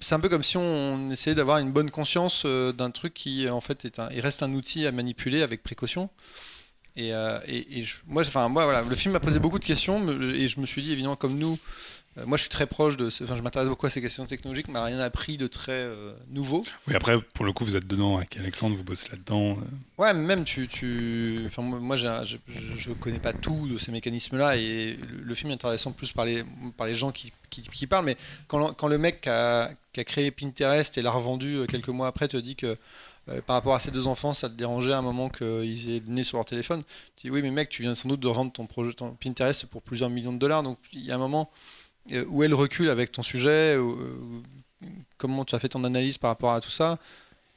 c'est 0.00 0.14
un 0.14 0.20
peu 0.20 0.28
comme 0.28 0.42
si 0.42 0.56
on 0.56 1.10
essayait 1.10 1.34
d'avoir 1.34 1.58
une 1.58 1.72
bonne 1.72 1.90
conscience 1.90 2.42
euh, 2.44 2.72
d'un 2.72 2.90
truc 2.90 3.14
qui 3.14 3.48
en 3.48 3.60
fait 3.60 3.84
est 3.84 3.98
un, 3.98 4.08
il 4.10 4.20
reste 4.20 4.42
un 4.42 4.52
outil 4.52 4.86
à 4.86 4.92
manipuler 4.92 5.42
avec 5.42 5.62
précaution. 5.62 6.10
Et, 6.96 7.14
euh, 7.14 7.38
et, 7.46 7.78
et 7.78 7.82
je- 7.82 7.96
moi, 8.06 8.22
enfin 8.22 8.48
moi 8.48 8.64
voilà, 8.64 8.82
le 8.82 8.94
film 8.94 9.12
m'a 9.14 9.20
posé 9.20 9.38
beaucoup 9.38 9.58
de 9.58 9.64
questions 9.64 10.06
et 10.34 10.46
je 10.46 10.60
me 10.60 10.66
suis 10.66 10.82
dit 10.82 10.92
évidemment 10.92 11.16
comme 11.16 11.38
nous, 11.38 11.58
euh, 12.18 12.26
moi 12.26 12.36
je 12.36 12.42
suis 12.42 12.50
très 12.50 12.66
proche 12.66 12.98
de, 12.98 13.06
enfin 13.06 13.34
je 13.34 13.40
m'intéresse 13.40 13.70
beaucoup 13.70 13.86
à 13.86 13.90
ces 13.90 14.02
questions 14.02 14.26
technologiques, 14.26 14.68
mais 14.68 14.78
rien 14.78 14.98
appris 14.98 15.38
de 15.38 15.46
très 15.46 15.72
euh, 15.72 16.12
nouveau. 16.30 16.62
Oui, 16.86 16.94
après, 16.94 17.18
pour 17.32 17.46
le 17.46 17.54
coup, 17.54 17.64
vous 17.64 17.76
êtes 17.78 17.86
dedans 17.86 18.18
avec 18.18 18.36
Alexandre, 18.36 18.76
vous 18.76 18.84
bossez 18.84 19.08
là-dedans. 19.08 19.56
Ouais, 19.96 20.12
mais 20.12 20.20
même 20.26 20.44
tu, 20.44 20.68
tu... 20.68 21.40
Enfin, 21.46 21.62
moi, 21.62 21.96
je, 21.96 22.06
je 22.76 22.92
connais 22.92 23.18
pas 23.20 23.32
tout 23.32 23.66
de 23.68 23.78
ces 23.78 23.90
mécanismes-là 23.90 24.56
et 24.58 24.98
le, 25.00 25.22
le 25.24 25.34
film 25.34 25.50
est 25.50 25.54
intéressant 25.54 25.92
plus 25.92 26.12
par 26.12 26.26
les, 26.26 26.44
par 26.76 26.86
les 26.86 26.94
gens 26.94 27.10
qui, 27.10 27.32
qui, 27.48 27.62
qui 27.62 27.86
parlent. 27.86 28.04
Mais 28.04 28.18
quand, 28.48 28.58
le- 28.68 28.74
quand 28.74 28.88
le 28.88 28.98
mec 28.98 29.22
qui 29.22 29.30
a, 29.30 29.70
qui 29.94 30.00
a 30.00 30.04
créé 30.04 30.30
Pinterest 30.30 30.98
et 30.98 31.00
l'a 31.02 31.10
revendu 31.10 31.60
quelques 31.70 31.88
mois 31.88 32.08
après 32.08 32.28
te 32.28 32.36
dit 32.36 32.54
que 32.56 32.76
euh, 33.28 33.40
par 33.40 33.54
rapport 33.54 33.74
à 33.74 33.80
ses 33.80 33.90
deux 33.90 34.06
enfants, 34.06 34.34
ça 34.34 34.48
te 34.48 34.54
dérangeait 34.54 34.92
à 34.92 34.98
un 34.98 35.02
moment 35.02 35.28
qu'ils 35.28 35.90
aient 35.90 36.02
le 36.06 36.12
nez 36.12 36.24
sur 36.24 36.38
leur 36.38 36.44
téléphone, 36.44 36.82
tu 37.16 37.26
dis 37.26 37.30
oui, 37.30 37.40
mais 37.42 37.50
mec, 37.50 37.68
tu 37.68 37.82
viens 37.82 37.94
sans 37.94 38.08
doute 38.08 38.20
de 38.20 38.26
revendre 38.28 38.52
ton 38.52 38.66
projet 38.66 38.92
ton 38.92 39.10
Pinterest 39.12 39.66
pour 39.66 39.82
plusieurs 39.82 40.10
millions 40.10 40.32
de 40.32 40.38
dollars. 40.38 40.62
Donc 40.62 40.78
il 40.92 41.04
y 41.04 41.12
a 41.12 41.14
un 41.14 41.18
moment 41.18 41.50
euh, 42.12 42.24
où 42.28 42.42
elle 42.42 42.54
recule 42.54 42.88
avec 42.90 43.12
ton 43.12 43.22
sujet, 43.22 43.76
euh, 43.76 43.94
comment 45.18 45.44
tu 45.44 45.54
as 45.54 45.58
fait 45.58 45.68
ton 45.68 45.84
analyse 45.84 46.18
par 46.18 46.30
rapport 46.30 46.52
à 46.52 46.60
tout 46.60 46.70
ça? 46.70 46.98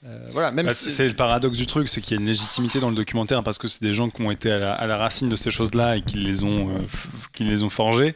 Euh, 0.05 0.27
voilà, 0.31 0.51
même 0.51 0.67
Bah, 0.67 0.73
si- 0.75 0.91
c'est 0.91 1.07
le 1.07 1.15
paradoxe 1.15 1.57
du 1.57 1.65
truc, 1.65 1.89
c'est 1.89 1.99
qu'il 1.99 2.15
y 2.15 2.17
a 2.17 2.21
une 2.21 2.27
légitimité 2.27 2.79
dans 2.79 2.89
le 2.89 2.95
documentaire 2.95 3.41
parce 3.41 3.57
que 3.57 3.67
c'est 3.67 3.81
des 3.81 3.93
gens 3.93 4.11
qui 4.11 4.21
ont 4.21 4.29
été 4.29 4.51
à 4.51 4.59
la, 4.59 4.73
à 4.73 4.85
la 4.85 4.97
racine 4.97 5.29
de 5.29 5.35
ces 5.35 5.49
choses-là 5.49 5.97
et 5.97 6.03
qui 6.03 6.17
les 6.17 6.43
ont, 6.43 6.69
euh, 6.69 6.79
qui 7.33 7.43
les 7.43 7.63
ont 7.63 7.69
forgées. 7.69 8.15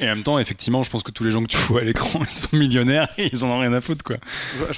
Et 0.00 0.04
en 0.04 0.16
même 0.16 0.24
temps, 0.24 0.38
effectivement, 0.38 0.82
je 0.82 0.90
pense 0.90 1.02
que 1.02 1.12
tous 1.12 1.22
les 1.22 1.30
gens 1.30 1.42
que 1.42 1.48
tu 1.48 1.56
vois 1.56 1.80
à 1.80 1.84
l'écran, 1.84 2.20
ils 2.22 2.28
sont 2.28 2.56
millionnaires 2.56 3.08
et 3.16 3.30
ils 3.32 3.44
en 3.44 3.50
ont 3.50 3.60
rien 3.60 3.72
à 3.72 3.80
foutre, 3.80 4.02
quoi. 4.02 4.16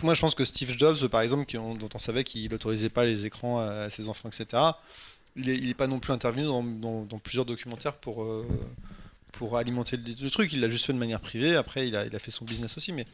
Moi, 0.02 0.14
je 0.14 0.20
pense 0.20 0.34
que 0.34 0.44
Steve 0.44 0.74
Jobs, 0.76 1.08
par 1.08 1.22
exemple, 1.22 1.50
dont 1.52 1.88
on 1.94 1.98
savait 1.98 2.24
qu'il 2.24 2.50
n'autorisait 2.50 2.90
pas 2.90 3.04
les 3.04 3.24
écrans 3.24 3.60
à, 3.60 3.88
ses 3.88 4.08
enfants, 4.08 4.28
etc., 4.28 4.62
il 5.36 5.66
n'est 5.66 5.74
pas 5.74 5.86
non 5.86 5.98
plus 5.98 6.12
intervenu 6.12 6.44
dans, 6.44 7.18
plusieurs 7.22 7.44
documentaires 7.44 7.92
pour, 7.94 8.24
euh, 8.24 8.46
pour 9.32 9.56
alimenter 9.56 9.98
le, 9.98 10.30
truc. 10.30 10.52
Il 10.52 10.60
l'a 10.60 10.68
juste 10.68 10.86
fait 10.86 10.94
de 10.94 10.98
manière 10.98 11.20
privée. 11.20 11.56
Après, 11.56 11.88
il 11.88 11.96
a, 11.96 12.06
il 12.06 12.14
a 12.14 12.18
fait 12.18 12.30
son 12.30 12.44
business 12.44 12.76
aussi. 12.76 12.92
Mais 12.92 13.06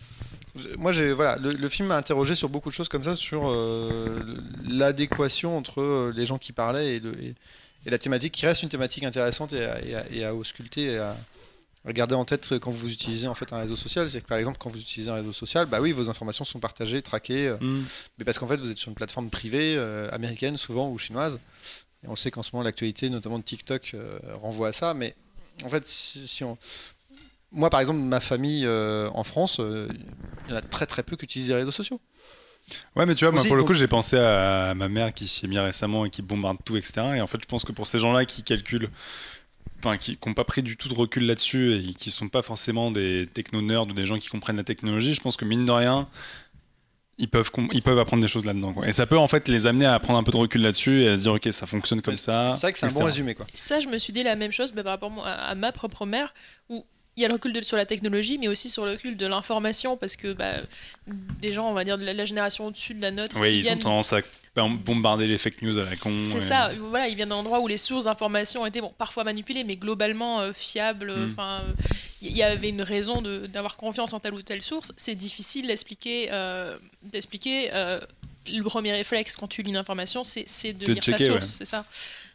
moi, 0.78 0.92
j'ai, 0.92 1.12
voilà, 1.12 1.36
le, 1.38 1.68
film 1.68 1.88
m'a 1.88 1.96
interrogé 1.96 2.34
sur 2.34 2.48
beaucoup 2.48 2.68
de 2.68 2.74
choses 2.74 2.88
comme 2.88 3.02
ça, 3.02 3.16
sur 3.16 3.48
euh, 3.48 4.20
l'adéquation 4.68 5.56
entre 5.56 5.80
euh, 5.80 6.12
les 6.14 6.26
gens 6.26 6.38
qui 6.38 6.52
parlaient 6.52 6.96
et, 6.96 7.02
et- 7.20 7.34
la 7.90 7.98
thématique, 7.98 8.32
qui 8.32 8.46
reste 8.46 8.62
une 8.62 8.68
thématique 8.68 9.02
intéressante 9.02 9.52
et 9.52 9.64
à, 9.64 10.08
et 10.12 10.24
ausculter 10.28 10.96
à 11.84 11.92
garder 11.92 12.14
en 12.14 12.24
tête 12.24 12.58
quand 12.60 12.70
vous 12.70 12.92
utilisez 12.92 13.26
en 13.26 13.34
fait 13.34 13.52
un 13.52 13.58
réseau 13.58 13.76
social. 13.76 14.08
C'est 14.08 14.20
que 14.20 14.26
par 14.26 14.38
exemple, 14.38 14.58
quand 14.58 14.70
vous 14.70 14.80
utilisez 14.80 15.10
un 15.10 15.14
réseau 15.14 15.32
social, 15.32 15.66
bah 15.66 15.80
oui, 15.80 15.92
vos 15.92 16.08
informations 16.08 16.44
sont 16.44 16.60
partagées, 16.60 17.02
traquées, 17.02 17.48
euh, 17.48 17.56
mais 18.18 18.24
parce 18.24 18.38
qu'en 18.38 18.46
fait, 18.46 18.56
vous 18.56 18.70
êtes 18.70 18.78
sur 18.78 18.88
une 18.90 18.94
plateforme 18.94 19.30
privée, 19.30 19.74
euh, 19.76 20.08
américaine 20.12 20.56
souvent 20.56 20.90
ou 20.90 20.98
chinoise. 20.98 21.38
Et 22.04 22.08
on 22.08 22.16
sait 22.16 22.30
qu'en 22.30 22.42
ce 22.42 22.50
moment, 22.52 22.64
l'actualité, 22.64 23.10
notamment 23.10 23.38
de 23.38 23.44
TikTok, 23.44 23.92
euh, 23.94 24.18
renvoie 24.40 24.68
à 24.68 24.72
ça. 24.72 24.94
Mais 24.94 25.14
en 25.64 25.68
fait, 25.68 25.86
si, 25.86 26.26
si 26.26 26.44
on. 26.44 26.58
Moi, 27.52 27.70
par 27.70 27.80
exemple, 27.80 28.00
ma 28.00 28.20
famille 28.20 28.64
euh, 28.64 29.10
en 29.12 29.24
France, 29.24 29.58
euh, 29.60 29.86
il 30.46 30.50
y 30.50 30.54
en 30.54 30.56
a 30.56 30.62
très 30.62 30.86
très 30.86 31.02
peu 31.02 31.16
qui 31.16 31.24
utilisent 31.24 31.48
les 31.48 31.54
réseaux 31.54 31.70
sociaux. 31.70 32.00
Ouais, 32.96 33.06
mais 33.06 33.14
tu 33.14 33.24
vois, 33.24 33.32
moi, 33.32 33.40
Aussi, 33.40 33.48
pour 33.48 33.56
le 33.56 33.64
coup, 33.64 33.74
j'ai 33.74 33.88
pensé 33.88 34.16
à 34.16 34.74
ma 34.74 34.88
mère 34.88 35.12
qui 35.12 35.28
s'y 35.28 35.44
est 35.44 35.48
mise 35.48 35.58
récemment 35.58 36.04
et 36.04 36.10
qui 36.10 36.22
bombarde 36.22 36.58
tout, 36.64 36.76
etc. 36.76 37.02
Et 37.16 37.20
en 37.20 37.26
fait, 37.26 37.38
je 37.42 37.46
pense 37.46 37.64
que 37.64 37.72
pour 37.72 37.86
ces 37.86 37.98
gens-là 37.98 38.24
qui 38.24 38.42
calculent, 38.42 38.88
enfin, 39.84 39.96
qui 39.96 40.18
n'ont 40.26 40.34
pas 40.34 40.44
pris 40.44 40.62
du 40.62 40.76
tout 40.76 40.88
de 40.88 40.94
recul 40.94 41.26
là-dessus 41.26 41.74
et 41.74 41.94
qui 41.94 42.10
sont 42.10 42.28
pas 42.28 42.42
forcément 42.42 42.90
des 42.90 43.26
techno-nerds 43.32 43.88
ou 43.88 43.92
des 43.92 44.06
gens 44.06 44.18
qui 44.18 44.28
comprennent 44.28 44.56
la 44.56 44.64
technologie, 44.64 45.14
je 45.14 45.20
pense 45.20 45.36
que 45.36 45.44
mine 45.44 45.64
de 45.64 45.72
rien, 45.72 46.08
ils 47.18 47.28
peuvent, 47.28 47.50
ils 47.72 47.82
peuvent 47.82 47.98
apprendre 47.98 48.22
des 48.22 48.28
choses 48.28 48.44
là-dedans. 48.44 48.72
quoi. 48.72 48.86
Et 48.88 48.92
ça 48.92 49.06
peut 49.06 49.18
en 49.18 49.28
fait 49.28 49.48
les 49.48 49.66
amener 49.66 49.86
à 49.86 49.98
prendre 50.00 50.18
un 50.18 50.22
peu 50.22 50.32
de 50.32 50.36
recul 50.36 50.62
là-dessus 50.62 51.02
et 51.02 51.08
à 51.08 51.16
se 51.16 51.22
dire, 51.22 51.32
ok, 51.32 51.48
ça 51.52 51.66
fonctionne 51.66 52.00
comme 52.02 52.16
ça. 52.16 52.48
C'est 52.48 52.60
vrai 52.62 52.72
que 52.72 52.78
c'est 52.78 52.86
un 52.86 52.88
bon 52.88 53.04
résumé. 53.04 53.34
Quoi. 53.34 53.46
Ça, 53.54 53.80
je 53.80 53.88
me 53.88 53.98
suis 53.98 54.12
dit 54.12 54.22
la 54.22 54.36
même 54.36 54.52
chose 54.52 54.72
bah, 54.72 54.82
par 54.82 54.92
rapport 54.92 55.26
à, 55.26 55.32
à 55.32 55.54
ma 55.54 55.72
propre 55.72 56.06
mère, 56.06 56.34
où 56.68 56.84
il 57.16 57.22
y 57.22 57.24
a 57.24 57.28
le 57.28 57.34
recul 57.34 57.52
de- 57.52 57.62
sur 57.62 57.76
la 57.76 57.86
technologie, 57.86 58.38
mais 58.38 58.48
aussi 58.48 58.68
sur 58.70 58.84
le 58.86 58.92
recul 58.92 59.16
de 59.16 59.26
l'information, 59.26 59.96
parce 59.96 60.16
que 60.16 60.32
bah, 60.32 60.54
des 61.06 61.52
gens, 61.52 61.68
on 61.70 61.74
va 61.74 61.84
dire, 61.84 61.98
de 61.98 62.04
la, 62.04 62.14
la 62.14 62.24
génération 62.24 62.66
au-dessus 62.66 62.94
de 62.94 63.02
la 63.02 63.10
nôtre, 63.10 63.36
Oui, 63.40 63.50
ils 63.54 63.58
ont 63.58 63.62
viennent 63.62 63.78
tendance 63.80 64.12
à 64.12 64.20
bombarder 64.54 65.26
les 65.26 65.38
fake 65.38 65.62
news 65.62 65.78
à 65.78 65.84
la 65.88 65.96
con. 65.96 66.10
C'est 66.30 66.38
et- 66.38 66.40
ça, 66.42 66.72
voilà, 66.78 67.08
ils 67.08 67.14
viennent 67.16 67.30
d'un 67.30 67.36
endroit 67.36 67.60
où 67.60 67.68
les 67.68 67.78
sources 67.78 68.04
d'information 68.04 68.64
étaient 68.66 68.80
bon, 68.82 68.92
parfois 68.98 69.24
manipulées, 69.24 69.64
mais 69.64 69.76
globalement 69.76 70.40
euh, 70.40 70.52
fiables. 70.54 71.12
Mm. 71.14 71.30
Enfin, 71.30 71.62
euh, 71.66 71.72
il 72.20 72.36
y 72.36 72.42
avait 72.42 72.68
une 72.68 72.82
raison 72.82 73.22
d'avoir 73.22 73.76
confiance 73.76 74.12
en 74.12 74.18
telle 74.20 74.34
ou 74.34 74.42
telle 74.42 74.62
source. 74.62 74.92
C'est 74.96 75.14
difficile 75.14 75.66
d'expliquer. 75.66 76.28
euh, 76.32 76.76
d'expliquer. 77.02 77.70
euh, 77.72 78.00
le 78.52 78.62
premier 78.64 78.92
réflexe 78.92 79.36
quand 79.36 79.46
tu 79.46 79.62
lis 79.62 79.70
une 79.70 79.76
information, 79.76 80.24
c'est 80.24 80.72
de 80.72 80.84
De 80.84 80.92
lire 80.94 81.02
checker, 81.02 81.28
ta 81.28 81.32
ouais. 81.34 81.40
source, 81.40 81.54
c'est 81.58 81.64
ça. 81.64 81.84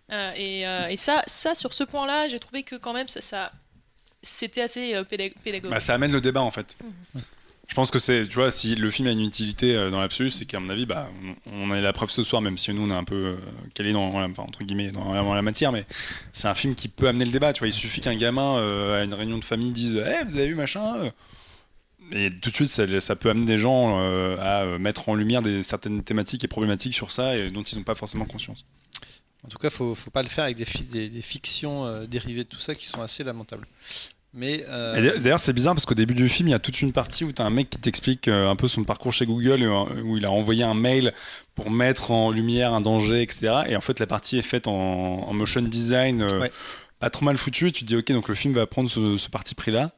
Euh, 0.09 0.31
et, 0.37 0.65
euh, 0.65 0.87
et 0.87 0.95
ça, 0.95 1.21
ça, 1.27 1.53
sur 1.53 1.73
ce 1.73 1.83
point-là, 1.83 2.29
j'ai 2.29 2.39
trouvé 2.39 2.63
que 2.63 2.77
quand 2.77 2.93
même, 2.93 3.09
ça, 3.09 3.19
ça- 3.19 3.51
c'était 4.27 4.61
assez 4.61 4.93
euh, 4.95 5.03
pédag- 5.03 5.33
pédagogique. 5.43 5.71
Bah, 5.71 5.79
ça 5.79 5.93
amène 5.93 6.11
le 6.11 6.21
débat 6.21 6.41
en 6.41 6.51
fait. 6.51 6.77
Je 7.69 7.75
pense 7.75 7.91
que 7.91 7.99
c'est, 7.99 8.25
tu 8.27 8.35
vois, 8.35 8.49
si 8.49 8.75
le 8.75 8.89
film 8.89 9.09
a 9.09 9.11
une 9.11 9.19
utilité 9.21 9.75
euh, 9.75 9.89
dans 9.89 9.99
l'absolu, 9.99 10.29
c'est 10.29 10.45
qu'à 10.45 10.59
mon 10.61 10.69
avis, 10.69 10.85
bah, 10.85 11.09
on, 11.47 11.67
on 11.67 11.71
a 11.71 11.81
la 11.81 11.91
preuve 11.91 12.09
ce 12.09 12.23
soir, 12.23 12.41
même 12.41 12.57
si 12.57 12.71
nous 12.73 12.81
on 12.81 12.89
est 12.89 12.95
un 12.97 13.03
peu 13.03 13.15
euh, 13.15 13.37
calé 13.73 13.91
dans, 13.91 14.05
enfin, 14.23 14.43
entre 14.43 14.63
guillemets, 14.63 14.91
dans, 14.91 15.13
la- 15.13 15.21
dans 15.21 15.33
la 15.33 15.41
matière, 15.41 15.73
mais 15.73 15.85
c'est 16.31 16.47
un 16.47 16.55
film 16.55 16.75
qui 16.75 16.87
peut 16.87 17.09
amener 17.09 17.25
le 17.25 17.31
débat. 17.31 17.51
Tu 17.51 17.59
vois, 17.59 17.67
il 17.67 17.73
suffit 17.73 17.99
qu'un 17.99 18.15
gamin 18.15 18.57
euh, 18.57 19.01
à 19.01 19.03
une 19.03 19.13
réunion 19.13 19.37
de 19.37 19.43
famille 19.43 19.71
dise, 19.71 19.95
Eh, 19.97 20.23
vous 20.23 20.37
avez 20.37 20.47
vu 20.47 20.55
machin 20.55 21.11
et 22.13 22.29
tout 22.41 22.49
de 22.51 22.55
suite, 22.55 22.69
ça, 22.69 22.99
ça 23.01 23.17
peut 23.17 23.29
amener 23.29 23.45
des 23.45 23.57
gens 23.57 23.99
euh, 23.99 24.37
à 24.39 24.77
mettre 24.79 25.09
en 25.09 25.15
lumière 25.15 25.41
des, 25.41 25.61
certaines 25.61 26.03
thématiques 26.05 26.45
et 26.45 26.47
problématiques 26.47 26.95
sur 26.95 27.11
ça 27.11 27.35
et 27.35 27.49
dont 27.51 27.63
ils 27.63 27.77
n'ont 27.77 27.83
pas 27.83 27.95
forcément 27.95 28.23
conscience. 28.23 28.63
En 29.43 29.49
tout 29.49 29.57
cas, 29.57 29.69
faut, 29.69 29.93
faut 29.93 30.09
pas 30.09 30.23
le 30.23 30.29
faire 30.29 30.45
avec 30.45 30.55
des, 30.55 30.63
fi- 30.63 30.83
des, 30.85 31.09
des 31.09 31.21
fictions 31.21 31.85
euh, 31.85 32.05
dérivées 32.05 32.45
de 32.45 32.49
tout 32.49 32.59
ça 32.61 32.75
qui 32.75 32.85
sont 32.87 33.01
assez 33.01 33.25
lamentables. 33.25 33.67
Mais 34.37 34.63
euh, 34.69 35.17
D'ailleurs, 35.19 35.39
c'est 35.39 35.51
bizarre 35.51 35.73
parce 35.73 35.85
qu'au 35.87 35.95
début 35.95 36.13
du 36.13 36.29
film, 36.29 36.47
il 36.47 36.51
y 36.51 36.53
a 36.53 36.59
toute 36.59 36.79
une 36.81 36.93
partie 36.93 37.23
où 37.23 37.31
tu 37.31 37.41
as 37.41 37.45
un 37.45 37.49
mec 37.49 37.71
qui 37.71 37.79
t'explique 37.79 38.27
euh, 38.27 38.49
un 38.49 38.55
peu 38.55 38.67
son 38.67 38.83
parcours 38.83 39.11
chez 39.11 39.25
Google, 39.25 39.63
euh, 39.63 40.01
où 40.03 40.15
il 40.17 40.25
a 40.25 40.31
envoyé 40.31 40.63
un 40.63 40.75
mail 40.75 41.11
pour 41.55 41.71
mettre 41.71 42.11
en 42.11 42.29
lumière 42.29 42.73
un 42.73 42.81
danger, 42.81 43.23
etc. 43.23 43.61
Et 43.67 43.75
en 43.75 43.81
fait, 43.81 43.99
la 43.99 44.05
partie 44.05 44.37
est 44.37 44.43
faite 44.43 44.67
en, 44.67 44.73
en 45.27 45.33
motion 45.33 45.61
design, 45.63 46.21
Ouais. 46.39 46.51
pas 46.99 47.09
trop 47.09 47.25
mal 47.25 47.35
foutu. 47.37 47.67
Et 47.69 47.71
tu 47.71 47.81
te 47.83 47.87
dis, 47.87 47.95
ok, 47.95 48.11
donc 48.11 48.29
le 48.29 48.35
film 48.35 48.53
va 48.53 48.67
prendre 48.67 48.89
ce, 48.89 49.17
ce 49.17 49.27
parti 49.29 49.55
pris-là. 49.55 49.91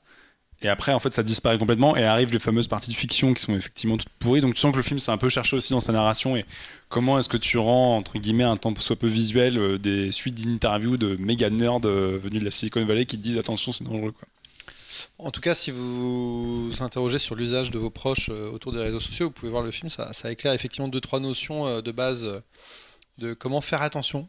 Et 0.62 0.68
après, 0.68 0.92
en 0.92 1.00
fait, 1.00 1.14
ça 1.14 1.24
disparaît 1.24 1.58
complètement 1.58 1.96
et 1.96 2.04
arrivent 2.04 2.34
les 2.34 2.40
fameuses 2.40 2.68
parties 2.68 2.92
de 2.92 2.96
fiction 2.96 3.34
qui 3.34 3.42
sont 3.42 3.56
effectivement 3.56 3.98
toutes 3.98 4.10
pourries. 4.20 4.42
Donc 4.42 4.56
tu 4.56 4.60
sens 4.60 4.72
que 4.72 4.78
le 4.78 4.84
film 4.84 5.00
s'est 5.00 5.12
un 5.12 5.18
peu 5.18 5.30
cherché 5.30 5.56
aussi 5.56 5.72
dans 5.72 5.80
sa 5.80 5.94
narration 5.94 6.36
et 6.36 6.46
comment 6.90 7.18
est-ce 7.18 7.30
que 7.30 7.38
tu 7.38 7.58
rends, 7.58 7.96
entre 7.96 8.18
guillemets, 8.20 8.44
un 8.44 8.58
temps 8.58 8.74
soit 8.78 8.98
peu 8.98 9.08
visuel, 9.08 9.58
euh, 9.58 9.78
des 9.78 10.12
suites 10.12 10.36
d'interviews 10.36 10.98
de 10.98 11.16
méga 11.18 11.50
nerds 11.50 11.86
euh, 11.86 12.20
venus 12.22 12.40
de 12.40 12.46
la 12.46 12.52
Silicon 12.52 12.86
Valley 12.86 13.06
qui 13.06 13.18
te 13.18 13.24
disent 13.24 13.38
attention, 13.38 13.72
c'est 13.72 13.86
dangereux. 13.86 14.14
En 15.18 15.32
tout 15.32 15.40
cas, 15.40 15.54
si 15.54 15.72
vous 15.72 16.70
vous 16.72 16.84
interrogez 16.84 17.20
sur 17.20 17.36
l'usage 17.36 17.72
de 17.72 17.78
vos 17.78 17.90
proches 17.90 18.30
euh, 18.30 18.52
autour 18.52 18.74
des 18.74 18.80
réseaux 18.80 19.00
sociaux, 19.00 19.28
vous 19.28 19.32
pouvez 19.32 19.52
voir 19.52 19.64
le 19.64 19.72
film. 19.72 19.90
Ça, 19.90 20.12
éclaire 20.30 20.52
effectivement 20.52 20.90
deux 20.90 21.00
trois 21.00 21.22
notions 21.22 21.80
de 21.82 21.92
base 21.92 22.42
de 23.18 23.34
comment 23.34 23.62
faire 23.62 23.82
attention 23.82 24.28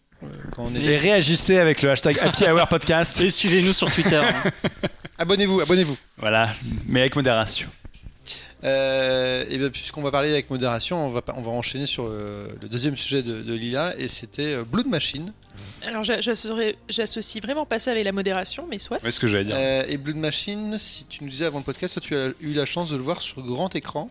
quand 0.52 0.64
on 0.64 0.74
est. 0.74 0.82
Et 0.82 0.96
réagissez 0.96 1.58
avec 1.58 1.82
le 1.82 1.90
hashtag 1.90 2.18
Happy 2.22 2.44
Hour 2.44 2.66
Podcast. 2.68 3.20
Et 3.20 3.30
suivez-nous 3.30 3.72
sur 3.72 3.90
Twitter. 3.90 4.16
hein. 4.22 4.42
Abonnez-vous, 5.18 5.60
abonnez-vous. 5.60 5.96
Voilà, 6.18 6.50
mais 6.86 7.00
avec 7.00 7.14
modération. 7.16 7.68
Euh, 8.64 9.44
et 9.48 9.56
bien, 9.58 9.70
puisqu'on 9.70 10.02
va 10.02 10.10
parler 10.10 10.30
avec 10.30 10.50
modération, 10.50 11.06
on 11.06 11.10
va, 11.10 11.22
on 11.36 11.40
va 11.40 11.50
enchaîner 11.50 11.86
sur 11.86 12.08
le, 12.08 12.48
le 12.60 12.68
deuxième 12.68 12.96
sujet 12.96 13.22
de, 13.22 13.42
de 13.42 13.54
Lila, 13.54 13.94
et 13.98 14.08
c'était 14.08 14.54
euh, 14.54 14.64
Blood 14.64 14.86
Machine. 14.86 15.32
Alors 15.86 16.04
j'a- 16.04 16.20
j'associe 16.20 16.74
j'associe 16.88 17.42
vraiment 17.42 17.64
pas 17.64 17.78
ça 17.78 17.90
avec 17.92 18.04
la 18.04 18.12
modération, 18.12 18.66
mais 18.68 18.78
soit. 18.78 19.02
Ouais, 19.02 19.10
ce 19.10 19.18
que 19.20 19.26
j'allais 19.26 19.44
dire. 19.44 19.54
Euh, 19.58 19.84
et 19.88 19.96
Blood 19.96 20.16
Machine, 20.16 20.76
si 20.78 21.04
tu 21.06 21.24
nous 21.24 21.30
disais 21.30 21.46
avant 21.46 21.58
le 21.58 21.64
podcast, 21.64 21.94
toi, 21.94 22.02
tu 22.02 22.14
as 22.16 22.28
eu 22.40 22.52
la 22.52 22.66
chance 22.66 22.90
de 22.90 22.96
le 22.96 23.02
voir 23.02 23.22
sur 23.22 23.40
grand 23.42 23.74
écran. 23.74 24.10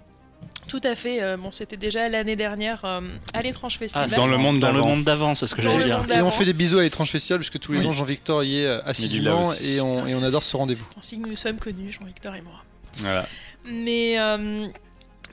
Tout 0.69 0.79
à 0.83 0.95
fait. 0.95 1.21
euh, 1.21 1.35
bon, 1.35 1.51
c'était 1.51 1.75
déjà 1.77 2.07
l'année 2.07 2.35
dernière 2.37 2.85
euh, 2.85 3.01
à 3.33 3.41
l'étrange 3.41 3.73
Ah, 3.75 3.79
festival. 3.79 4.09
c'est 4.09 4.15
dans 4.15 4.27
le 4.27 4.37
monde 4.37 4.59
dans 4.59 4.67
le 4.69 4.75
d'avant. 4.75 4.87
monde 4.87 5.03
d'avant, 5.03 5.35
c'est 5.35 5.47
ce 5.47 5.55
que 5.55 5.61
j'allais 5.61 5.83
dire. 5.83 6.05
Et 6.13 6.21
on 6.21 6.31
fait 6.31 6.45
des 6.45 6.53
bisous 6.53 6.77
à 6.79 6.83
l'étrange 6.83 7.09
festival, 7.11 7.39
puisque 7.39 7.59
tous 7.59 7.73
les 7.73 7.79
Oui. 7.79 7.87
ans, 7.87 7.91
Jean-Victor 7.91 8.43
y 8.43 8.61
est 8.61 8.67
euh, 8.67 8.81
assidûment, 8.85 9.43
et 9.61 9.81
on, 9.81 10.07
et 10.07 10.15
on 10.15 10.19
C'est- 10.19 10.25
adore 10.25 10.43
ce 10.43 10.55
rendez-vous. 10.55 10.85
C'est 10.93 10.99
ainsi 10.99 11.21
que 11.21 11.27
nous 11.27 11.35
sommes 11.35 11.57
connus, 11.57 11.91
Jean-Victor 11.91 12.35
et 12.35 12.41
moi. 12.41 12.63
Voilà. 12.97 13.27
Mais, 13.65 14.19
euh, 14.19 14.67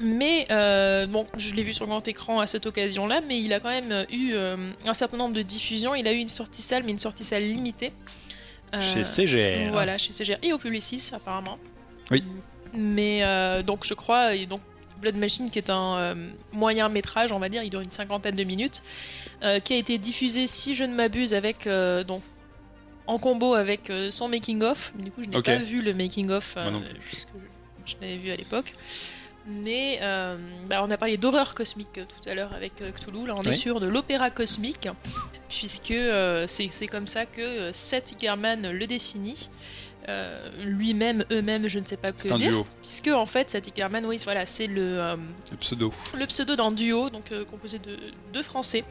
mais 0.01 0.47
euh, 0.51 1.07
bon, 1.07 1.27
je 1.37 1.55
l'ai 1.55 1.63
vu 1.63 1.73
sur 1.73 1.87
grand 1.87 2.07
écran 2.09 2.41
à 2.41 2.47
cette 2.47 2.67
occasion-là, 2.67 3.21
mais 3.27 3.41
il 3.41 3.53
a 3.53 3.61
quand 3.61 3.71
même 3.71 4.05
eu 4.11 4.33
euh, 4.35 4.57
un 4.87 4.95
certain 4.95 5.17
nombre 5.17 5.35
de 5.35 5.43
diffusions. 5.43 5.95
Il 5.95 6.07
a 6.09 6.13
eu 6.13 6.19
une 6.19 6.29
sortie 6.29 6.63
salle, 6.63 6.83
mais 6.85 6.93
une 6.93 6.99
sortie 6.99 7.25
salle 7.25 7.43
limitée. 7.45 7.93
Euh, 8.75 8.81
Chez 8.81 9.05
CGR. 9.05 9.71
Voilà, 9.71 9.97
chez 9.97 10.13
CGR 10.13 10.39
et 10.43 10.53
au 10.53 10.59
Publicis 10.59 11.11
apparemment. 11.15 11.57
Oui. 12.11 12.25
Mais 12.75 13.21
euh, 13.23 13.63
donc 13.63 13.85
je 13.87 13.95
crois, 13.95 14.35
et 14.35 14.45
donc 14.47 14.61
Blood 15.01 15.17
Machine, 15.17 15.51
qui 15.51 15.59
est 15.59 15.71
un 15.71 15.99
euh, 15.99 16.15
moyen 16.53 16.89
métrage, 16.89 17.33
on 17.33 17.39
va 17.39 17.49
dire, 17.49 17.63
il 17.63 17.71
dure 17.71 17.81
une 17.81 17.91
cinquantaine 17.91 18.37
de 18.37 18.45
minutes, 18.45 18.83
euh, 19.43 19.61
qui 19.61 19.75
a 19.75 19.77
été 19.77 19.99
diffusé, 19.99 20.47
si 20.47 20.75
je 20.75 20.85
ne 20.85 20.95
m'abuse, 20.95 21.35
avec 21.35 21.67
euh, 21.67 22.05
donc 22.05 22.23
en 23.07 23.19
combo 23.19 23.55
avec 23.55 23.93
son 24.11 24.29
making 24.29 24.63
of. 24.63 24.93
Mais 24.97 25.05
du 25.05 25.13
coup, 25.13 25.23
je 25.23 25.29
n'ai 25.29 25.41
pas 25.41 25.57
vu 25.59 25.81
le 25.81 25.95
making 25.95 26.31
of 26.31 26.57
puisque 27.09 27.29
je, 27.87 27.93
je 27.93 27.97
l'avais 28.01 28.17
vu 28.17 28.33
à 28.33 28.37
l'époque. 28.37 28.73
Mais 29.47 30.01
bah, 30.69 30.83
on 30.83 30.91
a 30.91 30.97
parlé 30.97 31.17
d'horreur 31.17 31.55
cosmique 31.55 31.93
tout 31.93 32.29
à 32.29 32.35
l'heure 32.35 32.53
avec 32.53 32.83
Cthulhu. 32.95 33.29
Là, 33.29 33.35
on 33.39 33.43
est 33.43 33.53
sur 33.53 33.79
de 33.79 33.87
l'opéra 33.87 34.31
cosmique, 34.31 34.89
puisque 35.49 35.95
c'est 36.47 36.89
comme 36.89 37.07
ça 37.07 37.27
que 37.27 37.71
Seth 37.71 38.11
Ickerman 38.11 38.73
le 38.73 38.87
définit. 38.89 39.51
Euh, 40.09 40.49
Lui-même, 40.65 41.25
eux-mêmes, 41.33 41.67
je 41.69 41.79
ne 41.81 41.85
sais 41.85 41.97
pas 41.97 42.13
que 42.13 42.21
C'est 42.21 42.31
un 42.31 42.39
dire. 42.39 42.51
duo, 42.51 42.67
Puisque 42.81 43.09
en 43.09 43.27
fait, 43.27 43.57
oui, 44.05 44.21
voilà, 44.25 44.47
c'est 44.47 44.67
le, 44.69 45.01
euh, 45.01 45.17
le 45.51 45.57
pseudo. 45.57 45.93
le 46.17 46.27
pseudo 46.27 46.55
d'un 46.55 46.71
duo, 46.71 47.11
donc 47.11 47.33
euh, 47.33 47.45
composé 47.45 47.79
de 47.79 47.99
deux 48.33 48.43
Français, 48.43 48.85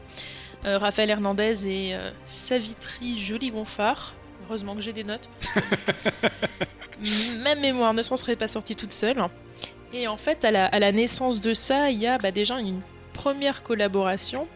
Raphaël 0.64 1.10
Hernandez 1.10 1.66
et 1.68 1.96
Savitri 2.24 3.18
Joly-Gonfard. 3.18 4.16
Heureusement 4.44 4.74
que 4.74 4.80
j'ai 4.80 4.92
des 4.92 5.04
notes. 5.04 5.28
parce 5.54 6.16
que 6.16 7.34
Ma 7.42 7.54
mémoire 7.54 7.94
ne 7.94 8.02
s'en 8.02 8.16
serait 8.16 8.36
pas 8.36 8.48
sortie 8.48 8.74
toute 8.74 8.92
seule. 8.92 9.16
Et 9.92 10.08
en 10.08 10.16
fait, 10.16 10.44
à 10.44 10.50
la, 10.50 10.66
à 10.66 10.78
la 10.80 10.92
naissance 10.92 11.40
de 11.40 11.54
ça, 11.54 11.90
il 11.90 12.00
y 12.00 12.06
a 12.06 12.18
bah, 12.18 12.32
déjà 12.32 12.58
une 12.58 12.80
première 13.12 13.62
collaboration. 13.62 14.48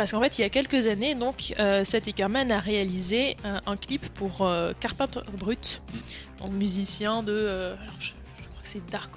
Parce 0.00 0.12
qu'en 0.12 0.20
fait, 0.22 0.38
il 0.38 0.40
y 0.40 0.44
a 0.44 0.48
quelques 0.48 0.86
années, 0.86 1.14
donc, 1.14 1.52
euh, 1.58 1.84
Seth 1.84 2.06
Ickerman 2.06 2.50
a 2.50 2.58
réalisé 2.58 3.36
un, 3.44 3.60
un 3.66 3.76
clip 3.76 4.06
pour 4.14 4.40
euh, 4.46 4.72
Carpenter 4.80 5.20
Brut, 5.38 5.82
donc 6.38 6.52
musicien 6.52 7.22
de. 7.22 7.32
euh, 7.34 7.74
alors, 7.82 7.94
je, 8.00 8.06
je 8.42 8.48
crois 8.48 8.62
que 8.62 8.68
c'est 8.68 8.86
Dark, 8.90 9.12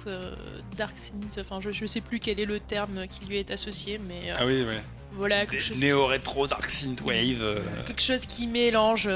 Dark 0.76 0.98
Synth, 0.98 1.38
enfin, 1.40 1.58
je, 1.62 1.70
je 1.70 1.86
sais 1.86 2.02
plus 2.02 2.18
quel 2.20 2.38
est 2.38 2.44
le 2.44 2.60
terme 2.60 3.06
qui 3.08 3.24
lui 3.24 3.38
est 3.38 3.50
associé, 3.50 3.98
mais 3.98 4.30
Ah 4.38 4.44
oui, 4.44 4.62
ouais. 4.62 4.78
voilà, 5.12 5.46
quelque 5.46 5.62
chose, 5.62 5.80
Néo-rétro, 5.80 6.46
Dark 6.48 6.68
Synthwave. 6.68 7.40
euh, 7.40 7.60
quelque 7.86 8.02
chose 8.02 8.26
qui 8.26 8.46
mélange 8.46 9.08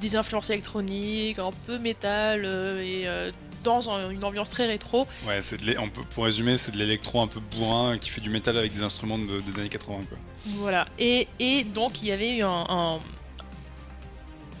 des 0.00 0.16
influences 0.16 0.48
électroniques, 0.48 1.38
un 1.40 1.50
peu 1.66 1.78
métal, 1.78 2.46
et 2.80 3.06
dans 3.64 3.90
un- 3.90 4.10
une 4.10 4.22
ambiance 4.24 4.50
très 4.50 4.66
rétro. 4.66 5.08
Ouais, 5.26 5.40
c'est 5.40 5.56
de 5.56 5.76
on 5.78 5.88
peut, 5.90 6.02
pour 6.14 6.24
résumer, 6.24 6.56
c'est 6.56 6.70
de 6.72 6.76
l'électro 6.78 7.20
un 7.20 7.26
peu 7.26 7.40
bourrin 7.40 7.98
qui 7.98 8.10
fait 8.10 8.20
du 8.20 8.30
métal 8.30 8.56
avec 8.56 8.72
des 8.74 8.82
instruments 8.82 9.18
de- 9.18 9.40
des 9.40 9.58
années 9.58 9.68
80. 9.68 10.00
Quoi. 10.08 10.18
Voilà. 10.58 10.86
Et, 10.98 11.26
et 11.40 11.64
donc, 11.64 12.02
il 12.02 12.08
y 12.08 12.12
avait 12.12 12.36
eu 12.36 12.42
un, 12.42 12.66
un, 12.68 12.98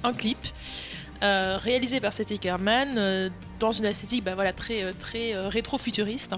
un 0.02 0.12
clip 0.12 0.38
euh, 1.22 1.56
réalisé 1.58 2.00
par 2.00 2.12
Seth 2.12 2.30
Ickerman 2.32 2.96
euh, 2.98 3.30
dans 3.60 3.72
une 3.72 3.84
esthétique 3.86 4.24
bah, 4.24 4.34
voilà, 4.34 4.52
très, 4.52 4.82
euh, 4.82 4.92
très 4.98 5.34
rétro-futuriste. 5.48 6.32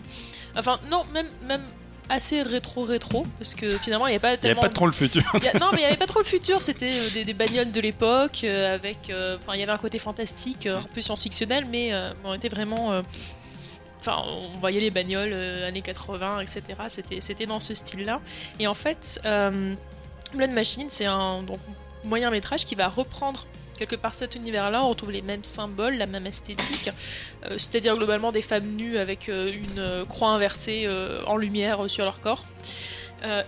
Enfin, 0.56 0.78
non, 0.90 1.02
même, 1.12 1.26
même 1.48 1.62
assez 2.08 2.42
rétro-rétro, 2.42 3.26
parce 3.38 3.54
que 3.54 3.70
finalement, 3.70 4.06
il 4.06 4.10
n'y 4.10 4.16
a 4.16 4.20
pas 4.20 4.30
Il 4.30 4.32
n'y 4.34 4.38
tellement. 4.38 4.60
avait 4.62 4.68
pas 4.68 4.74
trop 4.74 4.86
le 4.86 4.92
futur. 4.92 5.22
A- 5.34 5.58
non, 5.58 5.70
mais 5.72 5.78
il 5.78 5.80
n'y 5.80 5.84
avait 5.86 5.96
pas 5.96 6.06
trop 6.06 6.20
le 6.20 6.24
futur, 6.24 6.62
c'était 6.62 6.90
euh, 6.92 7.10
des, 7.14 7.24
des 7.24 7.34
bagnoles 7.34 7.72
de 7.72 7.80
l'époque, 7.80 8.40
euh, 8.44 8.74
avec. 8.74 9.10
euh, 9.10 9.36
Enfin, 9.38 9.52
il 9.54 9.60
y 9.60 9.62
avait 9.62 9.72
un 9.72 9.78
côté 9.78 9.98
fantastique, 9.98 10.66
euh, 10.66 10.78
un 10.78 10.82
peu 10.94 11.00
science-fictionnel, 11.00 11.66
mais 11.70 11.92
on 12.24 12.34
était 12.34 12.48
vraiment. 12.48 13.02
Enfin, 14.00 14.22
on 14.24 14.58
voyait 14.58 14.80
les 14.80 14.90
bagnoles 14.90 15.32
années 15.32 15.82
80, 15.82 16.40
etc. 16.40 16.62
C'était, 16.88 17.20
c'était 17.20 17.46
dans 17.46 17.58
ce 17.60 17.74
style-là. 17.74 18.20
Et 18.60 18.66
en 18.68 18.74
fait, 18.74 19.20
Blood 20.34 20.50
Machine, 20.50 20.86
c'est 20.90 21.06
un 21.06 21.42
donc, 21.42 21.58
moyen 22.04 22.30
métrage 22.30 22.64
qui 22.64 22.74
va 22.76 22.86
reprendre 22.88 23.46
quelque 23.77 23.97
part 23.97 24.15
cet 24.15 24.35
univers-là. 24.35 24.82
On 24.82 24.89
retrouve 24.89 25.11
les 25.11 25.23
mêmes 25.23 25.44
symboles, 25.44 25.97
la 25.97 26.07
même 26.07 26.27
esthétique, 26.27 26.90
euh, 27.44 27.51
c'est-à-dire 27.53 27.97
globalement 27.97 28.32
des 28.32 28.43
femmes 28.43 28.74
nues 28.77 28.98
avec 28.98 29.28
euh, 29.28 29.53
une 29.53 29.78
euh, 29.78 30.05
croix 30.05 30.31
inversée 30.31 30.89
en 31.27 31.36
lumière 31.36 31.89
sur 31.89 32.05
leur 32.05 32.20
corps, 32.20 32.44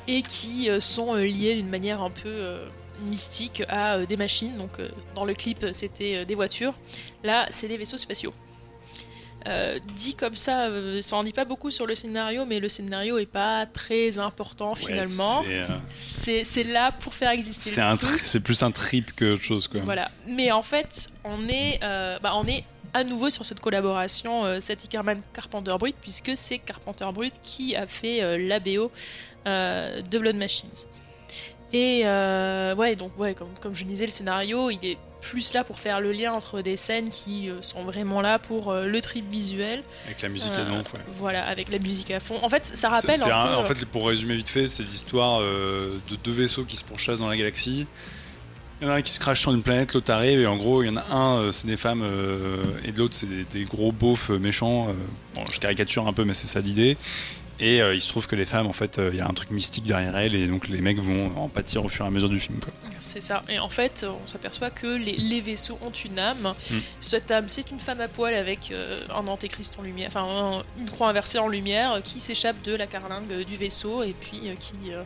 et 0.07 0.23
qui 0.23 0.69
sont 0.81 1.15
liées 1.15 1.55
d'une 1.55 1.69
manière 1.69 2.03
un 2.03 2.11
peu 2.11 2.59
mystique 3.03 3.63
à 3.69 4.05
des 4.07 4.17
machines. 4.17 4.57
Donc, 4.57 4.73
dans 5.15 5.25
le 5.25 5.35
clip, 5.35 5.67
c'était 5.73 6.25
des 6.25 6.35
voitures. 6.35 6.75
Là, 7.23 7.47
c'est 7.51 7.69
des 7.69 7.77
vaisseaux 7.77 7.97
spatiaux. 7.97 8.33
Euh, 9.49 9.79
dit 9.97 10.15
comme 10.15 10.37
ça, 10.37 10.67
euh, 10.67 11.01
ça 11.01 11.17
en 11.17 11.25
dit 11.25 11.33
pas 11.33 11.45
beaucoup 11.47 11.71
sur 11.71 11.87
le 11.87 11.95
scénario, 11.95 12.45
mais 12.45 12.61
le 12.61 12.69
scénario 12.69 13.19
est 13.19 13.27
pas 13.27 13.65
très 13.67 14.19
important 14.19 14.75
finalement. 14.75 15.41
Ouais, 15.41 15.67
c'est, 15.95 16.41
euh, 16.41 16.45
c'est 16.45 16.65
là 16.65 16.93
pour 16.93 17.15
faire 17.15 17.31
exister 17.31 17.71
c'est 17.71 17.81
le 17.81 17.87
un 17.87 17.97
truc. 17.97 18.11
tri- 18.19 18.21
c'est 18.27 18.41
plus 18.41 18.63
un 18.63 18.71
trip 18.71 19.13
que 19.15 19.33
autre 19.33 19.43
chose. 19.45 19.67
Quoi. 19.69 19.81
Voilà. 19.85 20.11
Mais 20.27 20.53
en 20.53 20.63
fait, 20.63 21.09
on 21.25 21.49
est, 21.49 21.79
bah, 21.81 22.33
on 22.37 22.47
est 22.47 22.65
à 22.95 23.05
nouveau 23.05 23.31
sur 23.31 23.45
cette 23.47 23.61
collaboration 23.61 24.61
Seth 24.61 24.85
Ickerman 24.85 25.23
Carpenter 25.33 25.75
Brut, 25.79 25.97
puisque 26.01 26.33
c'est 26.37 26.59
Carpenter 26.59 27.07
Brut 27.13 27.35
qui 27.41 27.75
a 27.77 27.87
fait 27.87 28.39
la 28.39 28.61
BO 28.61 28.91
de 29.47 30.19
Blood 30.19 30.37
Machines. 30.37 30.69
Et 31.73 32.03
ouais, 32.05 32.97
donc 32.97 33.19
ouais, 33.19 33.35
comme, 33.35 33.53
comme 33.61 33.75
je 33.75 33.85
disais, 33.85 34.05
le 34.07 34.11
scénario, 34.13 34.71
il 34.71 34.85
est 34.85 34.99
plus 35.31 35.53
là 35.55 35.65
pour 35.65 35.79
faire 35.79 36.01
le 36.01 36.13
lien 36.13 36.33
entre 36.33 36.61
des 36.63 36.77
scènes 36.77 37.11
qui 37.11 37.51
euh, 37.51 37.61
sont 37.63 37.83
vraiment 37.85 38.21
là 38.21 38.39
pour 38.39 38.71
euh, 38.71 38.87
le 38.87 39.01
trip 39.01 39.29
visuel. 39.31 39.83
Avec 40.07 40.23
la 40.23 40.29
musique 40.29 40.55
à 40.55 40.61
Euh, 40.61 40.69
donf, 40.69 40.93
ouais. 40.95 41.01
Voilà, 41.19 41.45
avec 41.47 41.71
la 41.71 41.79
musique 41.79 42.11
à 42.11 42.21
fond. 42.21 42.39
En 42.43 42.49
fait, 42.49 42.65
ça 42.75 42.89
rappelle 42.89 43.17
c'est 43.17 43.31
un 43.31 43.39
un- 43.45 43.47
peu, 43.49 43.55
en 43.57 43.65
fait, 43.65 43.85
pour 43.87 44.07
résumer 44.09 44.35
vite 44.37 44.49
fait, 44.49 44.67
c'est 44.67 44.83
l'histoire 44.83 45.41
de 45.41 46.17
deux 46.25 46.33
vaisseaux 46.33 46.65
qui 46.65 46.77
se 46.77 46.85
pourchassent 46.85 47.21
dans 47.21 47.29
la 47.29 47.37
galaxie. 47.37 47.87
Il 48.81 48.87
y 48.87 48.91
en 48.91 48.93
a 48.93 48.97
un 48.99 49.03
qui 49.03 49.11
se 49.13 49.19
crache 49.19 49.41
sur 49.41 49.53
une 49.53 49.63
planète, 49.63 49.93
l'autre 49.95 50.13
arrive, 50.13 50.39
et 50.41 50.47
en 50.47 50.57
gros, 50.57 50.85
il 50.85 50.87
y 50.87 50.91
en 50.91 50.97
a 50.97 51.05
un, 51.13 51.51
c'est 51.51 51.67
des 51.67 51.77
femmes, 51.77 52.03
euh, 52.05 52.59
et 52.85 52.93
de 52.93 52.99
l'autre, 52.99 53.15
c'est 53.17 53.27
des, 53.29 53.43
des 53.53 53.65
gros 53.65 53.91
beaufs 53.91 54.29
méchants. 54.31 54.89
euh, 54.89 54.93
bon, 55.35 55.45
je 55.51 55.59
caricature 55.59 56.07
un 56.07 56.13
peu, 56.13 56.25
mais 56.25 56.33
c'est 56.35 56.47
ça 56.47 56.61
l'idée. 56.61 56.97
Et 57.61 57.83
euh, 57.83 57.93
il 57.95 58.01
se 58.01 58.09
trouve 58.09 58.27
que 58.29 58.37
les 58.37 58.45
femmes, 58.45 58.69
en 58.69 58.73
fait, 58.73 58.99
euh, 58.99 59.11
il 59.13 59.19
y 59.19 59.21
a 59.21 59.27
un 59.27 59.33
truc 59.35 59.51
mystique 59.51 59.85
derrière 59.85 60.17
elles, 60.17 60.37
et 60.37 60.47
donc 60.47 60.69
les 60.69 60.81
mecs 60.81 60.99
vont 61.01 61.37
en 61.37 61.49
pâtir 61.49 61.85
au 61.85 61.89
fur 61.89 62.05
et 62.05 62.09
à 62.09 62.11
mesure 62.11 62.29
du 62.29 62.39
film. 62.39 62.59
C'est 63.01 63.21
ça. 63.21 63.43
Et 63.49 63.59
en 63.59 63.69
fait, 63.69 64.07
on 64.09 64.29
s'aperçoit 64.29 64.71
que 64.71 64.87
les, 64.87 65.17
les 65.17 65.41
vaisseaux 65.41 65.77
ont 65.83 65.91
une 65.91 66.19
âme. 66.21 66.55
Mm. 66.71 66.75
Cette 67.01 67.31
âme, 67.33 67.47
c'est 67.49 67.71
une 67.73 67.81
femme 67.81 68.01
à 68.01 68.07
poil 68.07 68.35
avec 68.35 68.71
euh, 68.71 69.03
un 69.13 69.27
antéchrist 69.27 69.77
en 69.79 69.83
lumière, 69.83 70.09
enfin 70.09 70.25
un- 70.25 70.63
une 70.81 70.89
croix 70.89 71.09
inversée 71.09 71.39
en 71.41 71.49
lumière 71.49 72.01
qui 72.05 72.21
s'échappe 72.21 72.63
de 72.63 72.75
la 72.77 72.87
carlingue 72.87 73.45
du 73.45 73.57
vaisseau 73.57 74.05
et 74.05 74.15
puis 74.21 74.43
euh, 74.45 74.55
qui, 74.59 74.93
euh, 74.93 75.03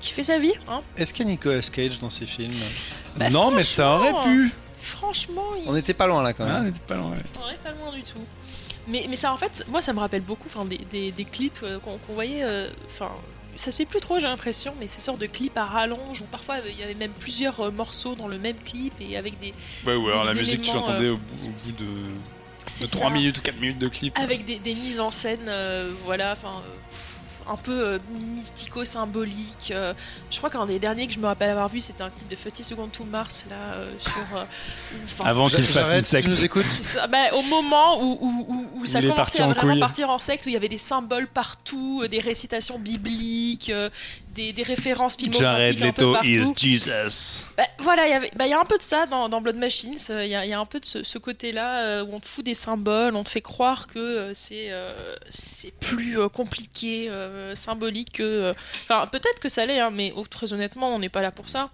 qui 0.00 0.12
fait 0.14 0.22
sa 0.22 0.38
vie. 0.38 0.54
Hein. 0.68 0.80
Est-ce 0.96 1.12
qu'il 1.12 1.26
y 1.26 1.28
a 1.28 1.32
Nicolas 1.32 1.60
Cage 1.60 1.98
dans 1.98 2.08
ces 2.10 2.24
films? 2.24 2.54
Bah, 3.16 3.28
non, 3.28 3.50
mais 3.50 3.62
ça 3.62 3.94
aurait 3.96 4.14
pu. 4.24 4.50
Franchement, 4.80 5.42
il 5.60 5.68
On 5.68 5.72
n'était 5.74 5.92
pas 5.92 6.06
loin 6.06 6.22
là 6.22 6.32
quand 6.32 6.44
Ah, 6.48 6.60
même. 6.60 6.64
on 6.64 6.68
était 6.68 6.80
pas 6.86 6.94
loin, 6.94 7.10
ouais. 7.10 7.16
on 7.44 7.50
est 7.50 7.56
pas 7.62 7.72
loin 7.72 7.92
du 7.92 8.02
tout. 8.02 8.20
Mais, 8.88 9.06
mais 9.08 9.16
ça, 9.16 9.32
en 9.32 9.36
fait, 9.36 9.64
moi, 9.68 9.80
ça 9.80 9.92
me 9.92 9.98
rappelle 10.00 10.22
beaucoup 10.22 10.46
enfin, 10.48 10.64
des, 10.64 10.78
des, 10.90 11.12
des 11.12 11.24
clips 11.24 11.60
euh, 11.62 11.78
qu'on 11.80 11.98
voyait. 12.12 12.42
euh, 12.42 12.68
Enfin, 12.86 13.10
ça 13.56 13.70
se 13.72 13.76
fait 13.78 13.84
plus 13.86 14.00
trop, 14.00 14.18
j'ai 14.20 14.26
l'impression, 14.28 14.72
mais 14.80 14.86
ces 14.86 15.00
sortes 15.00 15.20
de 15.20 15.26
clips 15.26 15.56
à 15.58 15.64
rallonge 15.64 16.20
où 16.20 16.24
parfois 16.26 16.56
il 16.68 16.78
y 16.78 16.82
avait 16.84 16.94
même 16.94 17.10
plusieurs 17.10 17.58
euh, 17.60 17.70
morceaux 17.72 18.14
dans 18.14 18.28
le 18.28 18.38
même 18.38 18.56
clip 18.56 18.94
et 19.00 19.16
avec 19.16 19.38
des. 19.40 19.52
Ouais, 19.86 19.94
ou 19.96 20.06
alors 20.08 20.24
la 20.24 20.32
musique, 20.34 20.62
tu 20.62 20.70
éléments, 20.70 20.86
l'entendais 20.86 21.08
au, 21.08 21.16
bout- 21.16 21.46
au 21.46 21.48
bout 21.48 21.72
de, 21.72 21.84
de 21.84 22.86
ça. 22.86 22.86
3 22.86 23.10
minutes 23.10 23.38
ou 23.38 23.42
4 23.42 23.60
minutes 23.60 23.78
de 23.78 23.88
clip. 23.88 24.16
avec 24.18 24.44
des, 24.44 24.58
des 24.60 24.74
mises 24.74 25.00
en 25.00 25.10
scène, 25.10 25.46
euh, 25.48 25.90
voilà, 26.04 26.32
enfin, 26.32 26.62
euh, 26.64 26.96
un 27.48 27.56
peu 27.56 27.72
euh, 27.84 27.98
mystico-symbolique. 28.34 29.70
euh, 29.72 29.94
je 30.30 30.38
crois 30.38 30.50
qu'un 30.50 30.66
des 30.66 30.78
derniers 30.78 31.06
que 31.06 31.12
je 31.12 31.18
me 31.18 31.26
rappelle 31.26 31.50
avoir 31.50 31.68
vu, 31.68 31.80
c'était 31.80 32.02
un 32.02 32.10
clip 32.10 32.28
de 32.28 32.36
30 32.36 32.56
Seconds 32.64 32.88
to 32.88 33.04
Mars, 33.04 33.46
là, 33.48 33.56
euh, 33.74 33.92
sur. 33.98 34.12
euh, 34.36 34.44
enfin, 35.04 35.24
Avant 35.28 35.48
qu'il 35.48 35.64
fasse 35.64 35.92
une 35.92 36.02
secte. 36.02 36.28
nous 36.28 36.44
ça. 36.64 37.06
Bah, 37.06 37.32
au 37.34 37.42
moment 37.42 38.02
où, 38.02 38.18
où, 38.20 38.46
où- 38.48 38.70
où 38.80 38.86
ça 38.86 39.00
commençait 39.00 39.42
à 39.42 39.46
en 39.46 39.52
vraiment 39.52 39.72
couille. 39.72 39.80
partir 39.80 40.10
en 40.10 40.18
secte, 40.18 40.46
où 40.46 40.48
il 40.48 40.52
y 40.52 40.56
avait 40.56 40.68
des 40.68 40.78
symboles 40.78 41.26
partout, 41.28 42.00
euh, 42.02 42.08
des 42.08 42.20
récitations 42.20 42.78
bibliques, 42.78 43.70
euh, 43.70 43.90
des, 44.38 44.52
des 44.52 44.62
références 44.62 45.16
filmographiques 45.16 45.82
un 45.82 45.92
peu 45.92 46.12
partout. 46.12 46.54
Jesus. 46.56 47.44
Bah, 47.56 47.64
voilà, 47.80 48.06
il 48.06 48.10
y 48.10 48.14
avait- 48.14 48.30
bah, 48.36 48.46
y 48.46 48.52
a 48.52 48.60
un 48.60 48.64
peu 48.64 48.78
de 48.78 48.82
ça 48.82 49.06
dans, 49.06 49.28
dans 49.28 49.40
Blood 49.40 49.56
Machines. 49.56 49.96
euh, 50.10 50.24
Il 50.24 50.30
y, 50.30 50.34
a, 50.34 50.44
il 50.46 50.50
y 50.50 50.52
a 50.54 50.60
un 50.60 50.64
peu 50.64 50.80
de 50.80 50.84
ce, 50.84 51.02
ce 51.02 51.18
côté-là 51.18 51.82
euh, 51.84 52.04
où 52.04 52.14
on 52.14 52.20
te 52.20 52.26
fout 52.26 52.44
des 52.44 52.54
symboles, 52.54 53.14
on 53.16 53.24
te 53.24 53.30
fait 53.30 53.40
croire 53.42 53.86
que 53.88 53.98
euh, 53.98 54.32
c'est 54.34 54.68
euh, 54.70 54.92
c'est 55.30 55.72
plus 55.80 56.16
compliqué, 56.30 57.08
euh, 57.10 57.54
symbolique 57.54 58.12
que. 58.12 58.54
Enfin, 58.84 59.06
peut-être 59.10 59.40
que 59.40 59.48
ça 59.48 59.66
l'est, 59.66 59.80
hein, 59.80 59.90
mais 59.90 60.12
oh, 60.16 60.24
très 60.28 60.52
honnêtement, 60.52 60.94
on 60.94 60.98
n'est 61.00 61.08
pas 61.08 61.22
là 61.22 61.30
pour 61.32 61.48
ça. 61.48 61.70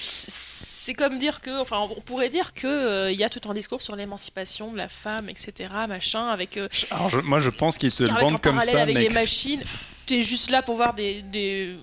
C'est 0.00 0.94
comme 0.94 1.18
dire 1.18 1.40
que, 1.40 1.60
enfin, 1.60 1.86
on 1.96 2.00
pourrait 2.00 2.30
dire 2.30 2.54
que 2.54 2.66
euh, 2.66 3.10
il 3.12 3.18
y 3.18 3.24
a 3.24 3.28
tout 3.28 3.46
un 3.48 3.54
discours 3.54 3.82
sur 3.82 3.94
l'émancipation 3.94 4.72
de 4.72 4.78
la 4.78 4.88
femme, 4.88 5.28
etc., 5.28 5.52
machin, 5.86 6.28
avec 6.28 6.58
Alors, 6.90 7.10
je- 7.10 7.20
moi, 7.20 7.38
je 7.40 7.50
pense 7.50 7.76
qu'ils 7.78 7.92
te 7.92 8.04
le 8.04 8.10
un 8.10 8.14
vendent 8.18 8.40
comme 8.40 8.60
ça, 8.62 8.80
avec 8.82 8.96
mec. 8.96 9.08
des 9.08 9.14
machines. 9.14 9.62
T'es 10.06 10.22
juste 10.22 10.50
là 10.50 10.62
pour 10.62 10.76
voir 10.76 10.94
des, 10.94 11.20
des... 11.20 11.76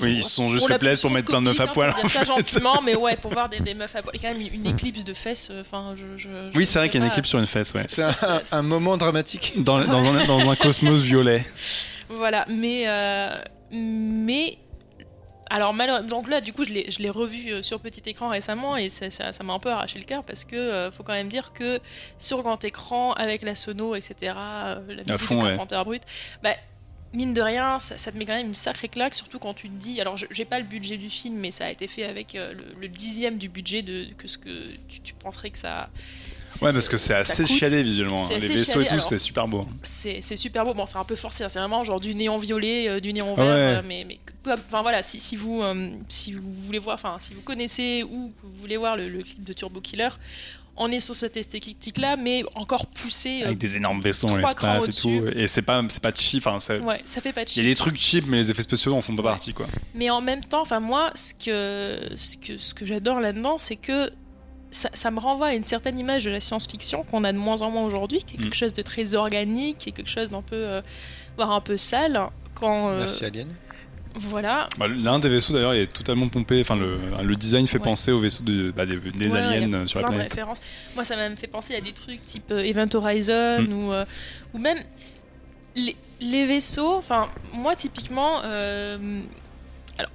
Oui, 0.00 0.16
ils 0.16 0.24
sont 0.24 0.48
juste 0.48 0.76
plaisir 0.78 1.02
pour 1.02 1.10
mettre 1.12 1.28
plein 1.28 1.40
de 1.40 1.46
meufs 1.46 1.60
à 1.60 1.64
pulsion 1.66 1.72
poil. 1.74 1.90
hein, 1.90 1.94
en 1.96 2.00
pour 2.00 2.10
dire 2.10 2.18
ça 2.18 2.24
gentiment, 2.24 2.82
mais 2.82 2.96
ouais, 2.96 3.16
pour 3.16 3.30
voir 3.32 3.48
des, 3.48 3.60
des 3.60 3.74
meufs 3.74 3.94
à 3.94 4.02
poil. 4.02 4.14
Il 4.16 4.22
y 4.22 4.26
a 4.26 4.32
quand 4.32 4.38
même 4.38 4.48
une 4.52 4.66
éclipse 4.66 5.04
de 5.04 5.14
fesses. 5.14 5.48
euh, 5.52 5.60
Enfin, 5.60 5.94
je, 5.96 6.16
je- 6.16 6.28
je 6.52 6.58
Oui, 6.58 6.66
c'est 6.66 6.80
vrai 6.80 6.88
qu'il 6.88 7.00
y 7.00 7.02
a 7.02 7.06
une 7.06 7.10
éclipse 7.12 7.28
sur 7.28 7.38
une 7.38 7.46
fesse, 7.46 7.72
ouais. 7.74 7.84
C'est 7.88 8.02
un, 8.52 8.62
moment 8.62 8.96
dramatique. 8.96 9.52
Dans, 9.58 9.78
dans 9.84 10.04
un, 10.06 10.24
dans 10.24 10.50
un 10.50 10.56
cosmos 10.56 11.00
violet. 11.00 11.44
Voilà, 12.08 12.44
mais 12.48 12.84
euh, 12.86 13.30
mais 13.70 14.58
alors 15.50 15.72
malheure- 15.74 16.02
donc 16.02 16.28
là, 16.28 16.40
du 16.40 16.52
coup, 16.52 16.64
je 16.64 16.70
l'ai 16.72 17.10
revu 17.10 17.50
euh, 17.52 17.62
sur 17.62 17.78
petit 17.80 18.02
écran 18.06 18.28
récemment 18.28 18.76
et 18.76 18.88
ça 18.88 19.10
ça- 19.10 19.30
ça 19.32 19.44
m'a 19.44 19.52
un 19.52 19.58
peu 19.58 19.70
arraché 19.70 19.98
le 19.98 20.04
cœur 20.04 20.24
parce 20.24 20.44
que 20.44 20.56
euh, 20.56 20.90
faut 20.90 21.02
quand 21.02 21.12
même 21.12 21.28
dire 21.28 21.52
que 21.52 21.80
sur 22.18 22.42
grand 22.42 22.62
écran 22.64 23.12
avec 23.12 23.42
la 23.42 23.54
sono, 23.54 23.94
etc., 23.94 24.32
euh, 24.36 24.74
la 24.88 24.94
musique 24.96 25.16
fond, 25.18 25.36
de 25.36 25.42
ouais. 25.44 25.48
Carpenter 25.50 25.80
brut, 25.84 26.02
bah 26.42 26.50
mine 27.14 27.34
de 27.34 27.42
rien, 27.42 27.78
ça, 27.78 27.96
te 27.96 28.16
met 28.16 28.26
quand 28.26 28.34
même 28.34 28.48
une 28.48 28.54
sacrée 28.54 28.88
claque, 28.88 29.14
surtout 29.14 29.38
quand 29.38 29.54
tu 29.54 29.68
te 29.68 29.74
dis. 29.74 30.00
Alors, 30.00 30.16
j'ai 30.16 30.44
pas 30.44 30.58
le 30.58 30.64
budget 30.64 30.96
du 30.96 31.10
film, 31.10 31.36
mais 31.36 31.50
ça 31.50 31.66
a 31.66 31.70
été 31.70 31.86
fait 31.86 32.04
avec 32.04 32.34
euh, 32.34 32.54
le, 32.80 32.88
dixième 32.88 33.38
du 33.38 33.48
budget 33.48 33.82
de 33.82 34.12
que 34.16 34.28
ce 34.28 34.38
que 34.38 34.76
tu 35.02 35.14
penserais 35.14 35.50
que 35.50 35.58
ça. 35.58 35.90
Ouais, 36.62 36.72
parce 36.72 36.88
que 36.88 36.96
c'est 36.96 37.14
assez 37.14 37.44
coûte. 37.44 37.52
chiadé 37.56 37.82
visuellement. 37.82 38.24
Hein. 38.26 38.38
Les 38.40 38.48
vaisseaux 38.48 38.80
et 38.80 38.86
tout, 38.86 39.00
c'est 39.00 39.18
super 39.18 39.48
beau. 39.48 39.64
C'est 39.82 40.20
super 40.36 40.64
beau. 40.64 40.74
Bon, 40.74 40.86
c'est 40.86 40.98
un 40.98 41.04
peu 41.04 41.16
forcé. 41.16 41.44
hein. 41.44 41.48
C'est 41.48 41.58
vraiment 41.58 41.84
genre 41.84 42.00
du 42.00 42.14
néon 42.14 42.38
violet, 42.38 42.88
euh, 42.88 43.00
du 43.00 43.12
néon 43.12 43.34
vert. 43.34 43.44
ouais. 43.44 43.50
euh, 43.52 43.82
mais, 43.86 44.06
enfin 44.46 44.82
voilà, 44.82 45.02
si, 45.02 45.20
si 45.20 45.36
vous 45.36 45.62
euh, 45.62 45.90
si 46.08 46.32
vous 46.32 46.52
voulez 46.52 46.78
voir, 46.78 46.94
enfin 46.94 47.16
si 47.20 47.34
vous 47.34 47.42
connaissez 47.42 48.02
ou 48.02 48.28
que 48.28 48.46
vous 48.46 48.56
voulez 48.60 48.76
voir 48.76 48.96
le, 48.96 49.08
le 49.08 49.22
clip 49.22 49.42
de 49.42 49.52
Turbo 49.52 49.80
Killer, 49.80 50.08
on 50.76 50.90
est 50.90 50.98
sur 50.98 51.14
cette 51.14 51.36
esthétique-là, 51.36 52.16
mais 52.16 52.42
encore 52.56 52.86
poussé. 52.86 53.42
Avec 53.44 53.58
des 53.58 53.76
énormes 53.76 54.00
vaisseaux 54.00 54.26
dans 54.26 54.36
l'espace 54.36 54.88
et 54.88 54.92
tout. 55.00 55.24
Et 55.36 55.46
c'est 55.46 55.62
pas, 55.62 55.80
c'est 55.88 56.02
pas 56.02 56.10
cheap. 56.12 56.44
C'est- 56.58 56.80
Ouais, 56.80 57.00
ça 57.04 57.20
fait 57.20 57.32
pas 57.32 57.44
de 57.44 57.50
il 57.50 57.56
y 57.58 57.60
a 57.60 57.62
cheap. 57.62 57.64
des 57.70 57.74
trucs 57.76 57.96
cheap, 58.00 58.24
mais 58.26 58.38
les 58.38 58.50
effets 58.50 58.62
spéciaux 58.62 58.94
en 58.94 59.00
font 59.00 59.14
pas 59.14 59.22
Ouais. 59.22 59.28
partie, 59.30 59.54
quoi. 59.54 59.66
Mais 59.94 60.10
en 60.10 60.20
même 60.20 60.42
temps, 60.42 60.62
enfin 60.62 60.80
moi, 60.80 61.12
ce 61.14 61.32
que 61.34 62.16
ce 62.16 62.36
que 62.36 62.56
ce 62.58 62.74
que 62.74 62.84
j'adore 62.86 63.20
là-dedans, 63.20 63.56
c'est 63.58 63.76
que 63.76 64.10
ça, 64.74 64.90
ça 64.92 65.10
me 65.10 65.20
renvoie 65.20 65.48
à 65.48 65.54
une 65.54 65.64
certaine 65.64 65.98
image 65.98 66.24
de 66.24 66.30
la 66.30 66.40
science-fiction 66.40 67.02
qu'on 67.04 67.24
a 67.24 67.32
de 67.32 67.38
moins 67.38 67.62
en 67.62 67.70
moins 67.70 67.84
aujourd'hui, 67.84 68.22
qui 68.24 68.34
est 68.36 68.38
Mm. 68.38 68.42
quelque 68.42 68.56
chose 68.56 68.72
de 68.72 68.82
très 68.82 69.14
organique, 69.14 69.78
qui 69.78 69.88
est 69.90 69.92
quelque 69.92 70.10
chose 70.10 70.30
d'un 70.30 70.42
peu 70.42 70.56
euh, 70.56 70.82
voire 71.36 71.52
un 71.52 71.60
peu 71.60 71.76
sale. 71.76 72.20
Quand 72.54 72.88
euh, 72.90 73.00
Merci 73.00 73.24
Alien. 73.24 73.48
voilà, 74.14 74.68
Bah, 74.78 74.86
L'un 74.88 75.18
des 75.18 75.28
vaisseaux 75.28 75.52
d'ailleurs 75.54 75.74
il 75.74 75.80
est 75.82 75.92
totalement 75.92 76.28
pompé. 76.28 76.60
Enfin, 76.60 76.76
le, 76.76 76.98
le 77.22 77.34
design 77.36 77.66
fait 77.66 77.78
Ouais. 77.78 77.84
penser 77.84 78.12
au 78.12 78.20
vaisseau 78.20 78.42
de, 78.44 78.70
bah, 78.70 78.86
des, 78.86 78.96
des 78.96 79.28
Ouais, 79.30 79.38
aliens 79.38 79.60
il 79.66 79.70
y 79.72 79.74
a 79.74 79.78
euh, 79.78 79.86
sur 79.86 80.00
la 80.00 80.06
de 80.06 80.12
planète. 80.12 80.32
références. 80.32 80.58
Moi, 80.94 81.04
ça 81.04 81.16
m'a 81.16 81.22
même 81.28 81.36
fait 81.36 81.46
penser 81.48 81.74
à 81.74 81.80
des 81.80 81.92
trucs 81.92 82.24
type 82.24 82.50
euh, 82.50 82.60
Event 82.64 82.86
Horizon 82.94 83.62
Mm. 83.62 83.72
ou, 83.72 83.92
euh, 83.92 84.04
ou 84.54 84.58
même 84.58 84.78
les, 85.74 85.96
les 86.20 86.46
vaisseaux. 86.46 86.94
Enfin, 86.96 87.28
moi, 87.52 87.74
typiquement, 87.74 88.40
euh, 88.44 89.20
alors, 89.98 90.10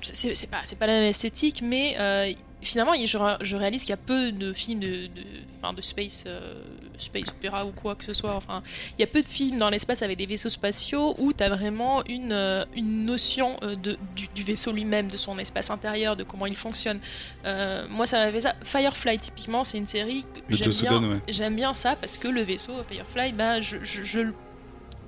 c'est 0.00 0.34
c'est 0.34 0.46
pas, 0.48 0.62
c'est 0.64 0.78
pas 0.78 0.86
la 0.88 0.94
même 0.94 1.04
esthétique, 1.10 1.60
mais 1.62 1.96
euh, 1.98 2.32
finalement, 2.66 2.92
je, 2.94 3.18
ré- 3.18 3.36
je 3.40 3.56
réalise 3.56 3.82
qu'il 3.82 3.90
y 3.90 3.94
a 3.94 3.96
peu 3.98 4.32
de 4.32 4.52
films 4.52 4.80
de, 4.80 5.06
de, 5.06 5.22
enfin, 5.56 5.72
de 5.72 5.80
space, 5.80 6.24
euh, 6.26 6.54
space 6.98 7.28
opéra 7.30 7.64
ou 7.64 7.70
quoi 7.72 7.94
que 7.94 8.04
ce 8.04 8.12
soit. 8.12 8.34
Enfin, 8.34 8.62
il 8.98 9.00
y 9.00 9.04
a 9.04 9.06
peu 9.06 9.22
de 9.22 9.26
films 9.28 9.58
dans 9.58 9.70
l'espace 9.70 10.02
avec 10.02 10.18
des 10.18 10.26
vaisseaux 10.26 10.48
spatiaux 10.48 11.14
où 11.18 11.32
tu 11.32 11.42
as 11.42 11.48
vraiment 11.48 12.04
une, 12.06 12.32
euh, 12.32 12.64
une 12.74 13.04
notion 13.04 13.56
euh, 13.62 13.74
de, 13.76 13.96
du, 14.14 14.28
du 14.34 14.42
vaisseau 14.42 14.72
lui-même, 14.72 15.10
de 15.10 15.16
son 15.16 15.38
espace 15.38 15.70
intérieur, 15.70 16.16
de 16.16 16.24
comment 16.24 16.46
il 16.46 16.56
fonctionne. 16.56 17.00
Euh, 17.44 17.86
moi, 17.90 18.06
ça 18.06 18.24
m'a 18.24 18.32
fait 18.32 18.40
ça. 18.40 18.54
Firefly, 18.64 19.18
typiquement, 19.18 19.64
c'est 19.64 19.78
une 19.78 19.86
série 19.86 20.24
que 20.48 20.54
j'aime 20.56 20.70
bien. 20.72 21.02
Ouais. 21.10 21.20
J'aime 21.28 21.56
bien 21.56 21.74
ça 21.74 21.96
parce 21.96 22.18
que 22.18 22.28
le 22.28 22.42
vaisseau 22.42 22.72
Firefly, 22.88 23.32
bah, 23.32 23.60
je, 23.60 23.76
je, 23.82 24.02
je 24.02 24.20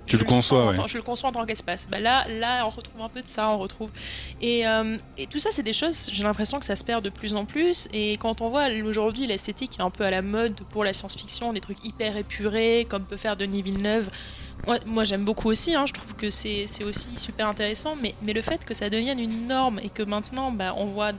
Tu 0.08 0.16
je 0.16 0.20
le 0.22 0.24
conçois, 0.26 0.72
sens 0.74 0.78
ouais. 0.80 0.88
je 0.88 0.96
le 0.96 1.02
conçois 1.02 1.28
en 1.28 1.32
tant 1.32 1.44
qu'espace. 1.46 1.88
Bah 1.90 2.00
là, 2.00 2.26
là, 2.28 2.64
on 2.66 2.70
retrouve 2.70 3.00
un 3.02 3.08
peu 3.08 3.22
de 3.22 3.28
ça, 3.28 3.48
on 3.50 3.58
retrouve. 3.58 3.90
Et, 4.40 4.66
euh, 4.66 4.96
et 5.16 5.26
tout 5.26 5.38
ça, 5.38 5.50
c'est 5.52 5.62
des 5.62 5.72
choses, 5.72 6.10
j'ai 6.12 6.24
l'impression 6.24 6.58
que 6.58 6.64
ça 6.64 6.76
se 6.76 6.84
perd 6.84 7.04
de 7.04 7.10
plus 7.10 7.34
en 7.34 7.44
plus. 7.44 7.88
Et 7.92 8.16
quand 8.16 8.40
on 8.40 8.48
voit 8.48 8.68
aujourd'hui 8.84 9.26
l'esthétique 9.26 9.78
est 9.78 9.82
un 9.82 9.90
peu 9.90 10.04
à 10.04 10.10
la 10.10 10.22
mode 10.22 10.60
pour 10.70 10.84
la 10.84 10.92
science-fiction, 10.92 11.52
des 11.52 11.60
trucs 11.60 11.84
hyper 11.84 12.16
épurés, 12.16 12.86
comme 12.88 13.04
peut 13.04 13.16
faire 13.16 13.36
Denis 13.36 13.62
Villeneuve. 13.62 14.10
Moi, 14.66 14.78
moi, 14.86 15.04
j'aime 15.04 15.24
beaucoup 15.24 15.48
aussi, 15.48 15.74
hein, 15.76 15.84
je 15.86 15.92
trouve 15.92 16.16
que 16.16 16.30
c'est 16.30 16.64
c'est 16.66 16.82
aussi 16.82 17.16
super 17.16 17.46
intéressant, 17.46 17.94
mais, 18.02 18.14
mais 18.22 18.32
le 18.32 18.42
fait 18.42 18.64
que 18.64 18.74
ça 18.74 18.90
devienne 18.90 19.20
une 19.20 19.46
norme 19.46 19.78
et 19.82 19.88
que 19.88 20.02
maintenant 20.02 20.50
bah, 20.50 20.74
on 20.76 20.86
voit 20.86 21.12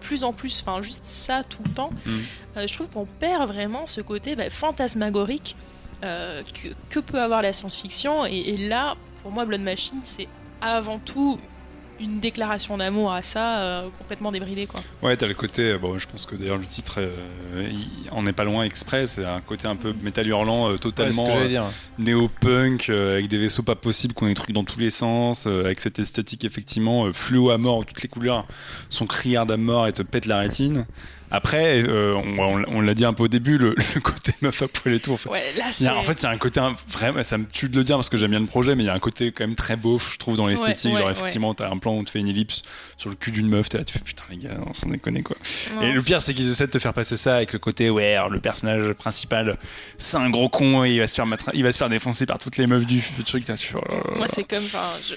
plus 0.00 0.24
en 0.24 0.32
plus, 0.32 0.62
enfin 0.66 0.80
juste 0.82 1.04
ça 1.04 1.44
tout 1.44 1.62
le 1.64 1.70
temps, 1.72 1.90
Mm. 2.06 2.10
euh, 2.56 2.66
je 2.66 2.72
trouve 2.74 2.88
qu'on 2.88 3.04
perd 3.06 3.48
vraiment 3.48 3.86
ce 3.86 4.00
côté 4.00 4.34
bah, 4.34 4.48
fantasmagorique 4.50 5.56
euh, 6.04 6.42
que, 6.62 6.68
que 6.90 7.00
peut 7.00 7.20
avoir 7.20 7.42
la 7.42 7.52
science-fiction. 7.52 8.26
Et, 8.26 8.36
et 8.50 8.56
là, 8.56 8.94
pour 9.22 9.32
moi, 9.32 9.44
Blood 9.44 9.62
Machine, 9.62 10.00
c'est 10.04 10.28
avant 10.60 10.98
tout 10.98 11.38
une 12.00 12.18
déclaration 12.18 12.76
d'amour 12.76 13.12
à 13.12 13.22
ça, 13.22 13.58
euh, 13.60 13.88
complètement 13.96 14.32
débridée. 14.32 14.66
Quoi. 14.66 14.80
Ouais, 15.00 15.16
t'as 15.16 15.28
le 15.28 15.34
côté. 15.34 15.62
euh, 15.70 15.78
Bon, 15.78 15.96
je 15.96 16.08
pense 16.08 16.26
que 16.26 16.34
d'ailleurs 16.34 16.58
le 16.58 16.66
titre, 16.66 16.96
euh, 16.98 17.68
il- 17.70 18.10
on 18.10 18.24
n'est 18.24 18.32
pas 18.32 18.42
loin 18.42 18.64
exprès. 18.64 19.06
C'est 19.06 19.24
un 19.24 19.40
côté 19.40 19.68
un 19.68 19.76
peu 19.76 19.94
métal 20.02 20.26
hurlant, 20.26 20.66
euh, 20.66 20.72
Ouais, 20.72 20.78
totalement 20.78 21.28
euh, 21.38 21.46
dire. 21.48 21.62
néo-punk, 21.98 22.88
euh, 22.90 23.12
avec 23.14 23.28
des 23.28 23.38
vaisseaux 23.38 23.62
pas 23.62 23.76
possibles, 23.76 24.12
qu'on 24.12 24.26
des 24.26 24.34
trucs 24.34 24.52
dans 24.52 24.64
tous 24.64 24.80
les 24.80 24.90
sens, 24.90 25.46
euh, 25.46 25.64
avec 25.66 25.80
cette 25.80 25.98
esthétique 26.00 26.44
effectivement 26.44 27.06
euh, 27.06 27.12
fluo 27.12 27.50
à 27.50 27.58
mort, 27.58 27.78
où 27.78 27.84
toutes 27.84 28.02
les 28.02 28.08
couleurs 28.08 28.44
sont 28.88 29.06
criardes 29.06 29.52
à 29.52 29.56
mort 29.56 29.86
et 29.86 29.92
te 29.92 30.02
pètent 30.02 30.26
la 30.26 30.38
rétine. 30.38 30.86
Après, 31.30 31.82
euh, 31.82 32.14
on, 32.14 32.38
on- 32.38 32.64
on 32.68 32.80
l'a 32.80 32.94
dit 32.94 33.04
un 33.04 33.12
peu 33.12 33.24
au 33.24 33.28
début, 33.28 33.58
le, 33.58 33.74
le 33.94 34.00
côté 34.00 34.32
meuf 34.40 34.62
à 34.62 34.68
poil 34.68 34.94
et 34.94 35.00
tout. 35.00 35.12
En 35.12 35.16
fait, 35.16 35.28
Ouais, 35.28 35.42
là, 35.58 35.64
Il 35.66 35.70
y 35.70 35.72
c'est. 35.72 35.86
a- 35.88 35.96
en 35.96 36.02
fait, 36.02 36.24
un 36.24 36.36
côté 36.38 36.60
vraiment, 36.88 37.22
ça 37.22 37.38
me 37.38 37.46
tue 37.46 37.68
de 37.68 37.76
le 37.76 37.84
dire 37.84 37.96
parce 37.96 38.08
que 38.08 38.16
j'aime 38.16 38.30
bien 38.30 38.40
le 38.40 38.46
projet, 38.46 38.74
mais 38.74 38.84
il 38.84 38.86
y 38.86 38.90
a 38.90 38.94
un 38.94 38.98
côté 39.00 39.32
quand 39.32 39.44
même 39.46 39.56
très 39.56 39.76
beau, 39.76 39.98
je 39.98 40.16
trouve, 40.18 40.36
dans 40.36 40.46
l'esthétique. 40.46 40.92
Ouais, 40.94 41.00
Genre, 41.00 41.10
effectivement, 41.10 41.54
t'as 41.54 41.70
un 41.70 41.78
plan 41.78 41.96
où 41.96 42.04
tu 42.04 42.12
fais 42.12 42.20
une 42.20 42.28
ellipse 42.28 42.62
sur 42.96 43.10
le 43.10 43.16
cul 43.16 43.30
d'une 43.32 43.48
meuf, 43.48 43.68
t'es 43.68 43.78
là, 43.78 43.84
tu 43.84 43.92
fais 43.92 44.00
putain, 44.04 44.24
les 44.30 44.36
gars, 44.36 44.56
on 44.66 44.74
s'en 44.74 44.88
déconne 44.88 45.22
quoi. 45.22 45.36
non, 45.74 45.82
Et 45.82 45.92
le 45.92 46.02
pire, 46.02 46.22
c'est 46.22 46.34
qu'ils 46.34 46.50
essaient 46.50 46.66
de 46.66 46.72
te 46.72 46.78
faire 46.78 46.92
passer 46.94 47.16
ça 47.16 47.36
avec 47.36 47.52
le 47.52 47.58
côté, 47.58 47.90
ouais, 47.90 48.14
alors, 48.14 48.30
le 48.30 48.40
personnage 48.40 48.92
principal, 48.92 49.56
c'est 49.98 50.16
un 50.16 50.30
gros 50.30 50.48
con 50.48 50.84
et 50.84 50.90
il 50.92 50.98
va 51.00 51.06
se 51.06 51.14
faire, 51.14 51.26
il 51.54 51.62
va 51.62 51.72
se 51.72 51.78
faire 51.78 51.88
défoncer 51.88 52.26
par 52.26 52.38
toutes 52.38 52.56
les 52.58 52.66
meufs 52.66 52.86
du 52.86 53.00
du 53.16 53.24
truc. 53.24 53.44
tu 53.44 53.52
là. 53.74 53.80
Moi, 54.16 54.26
c'est 54.32 54.44
comme. 54.48 54.64
enfin, 54.64 54.78
je- 55.08 55.14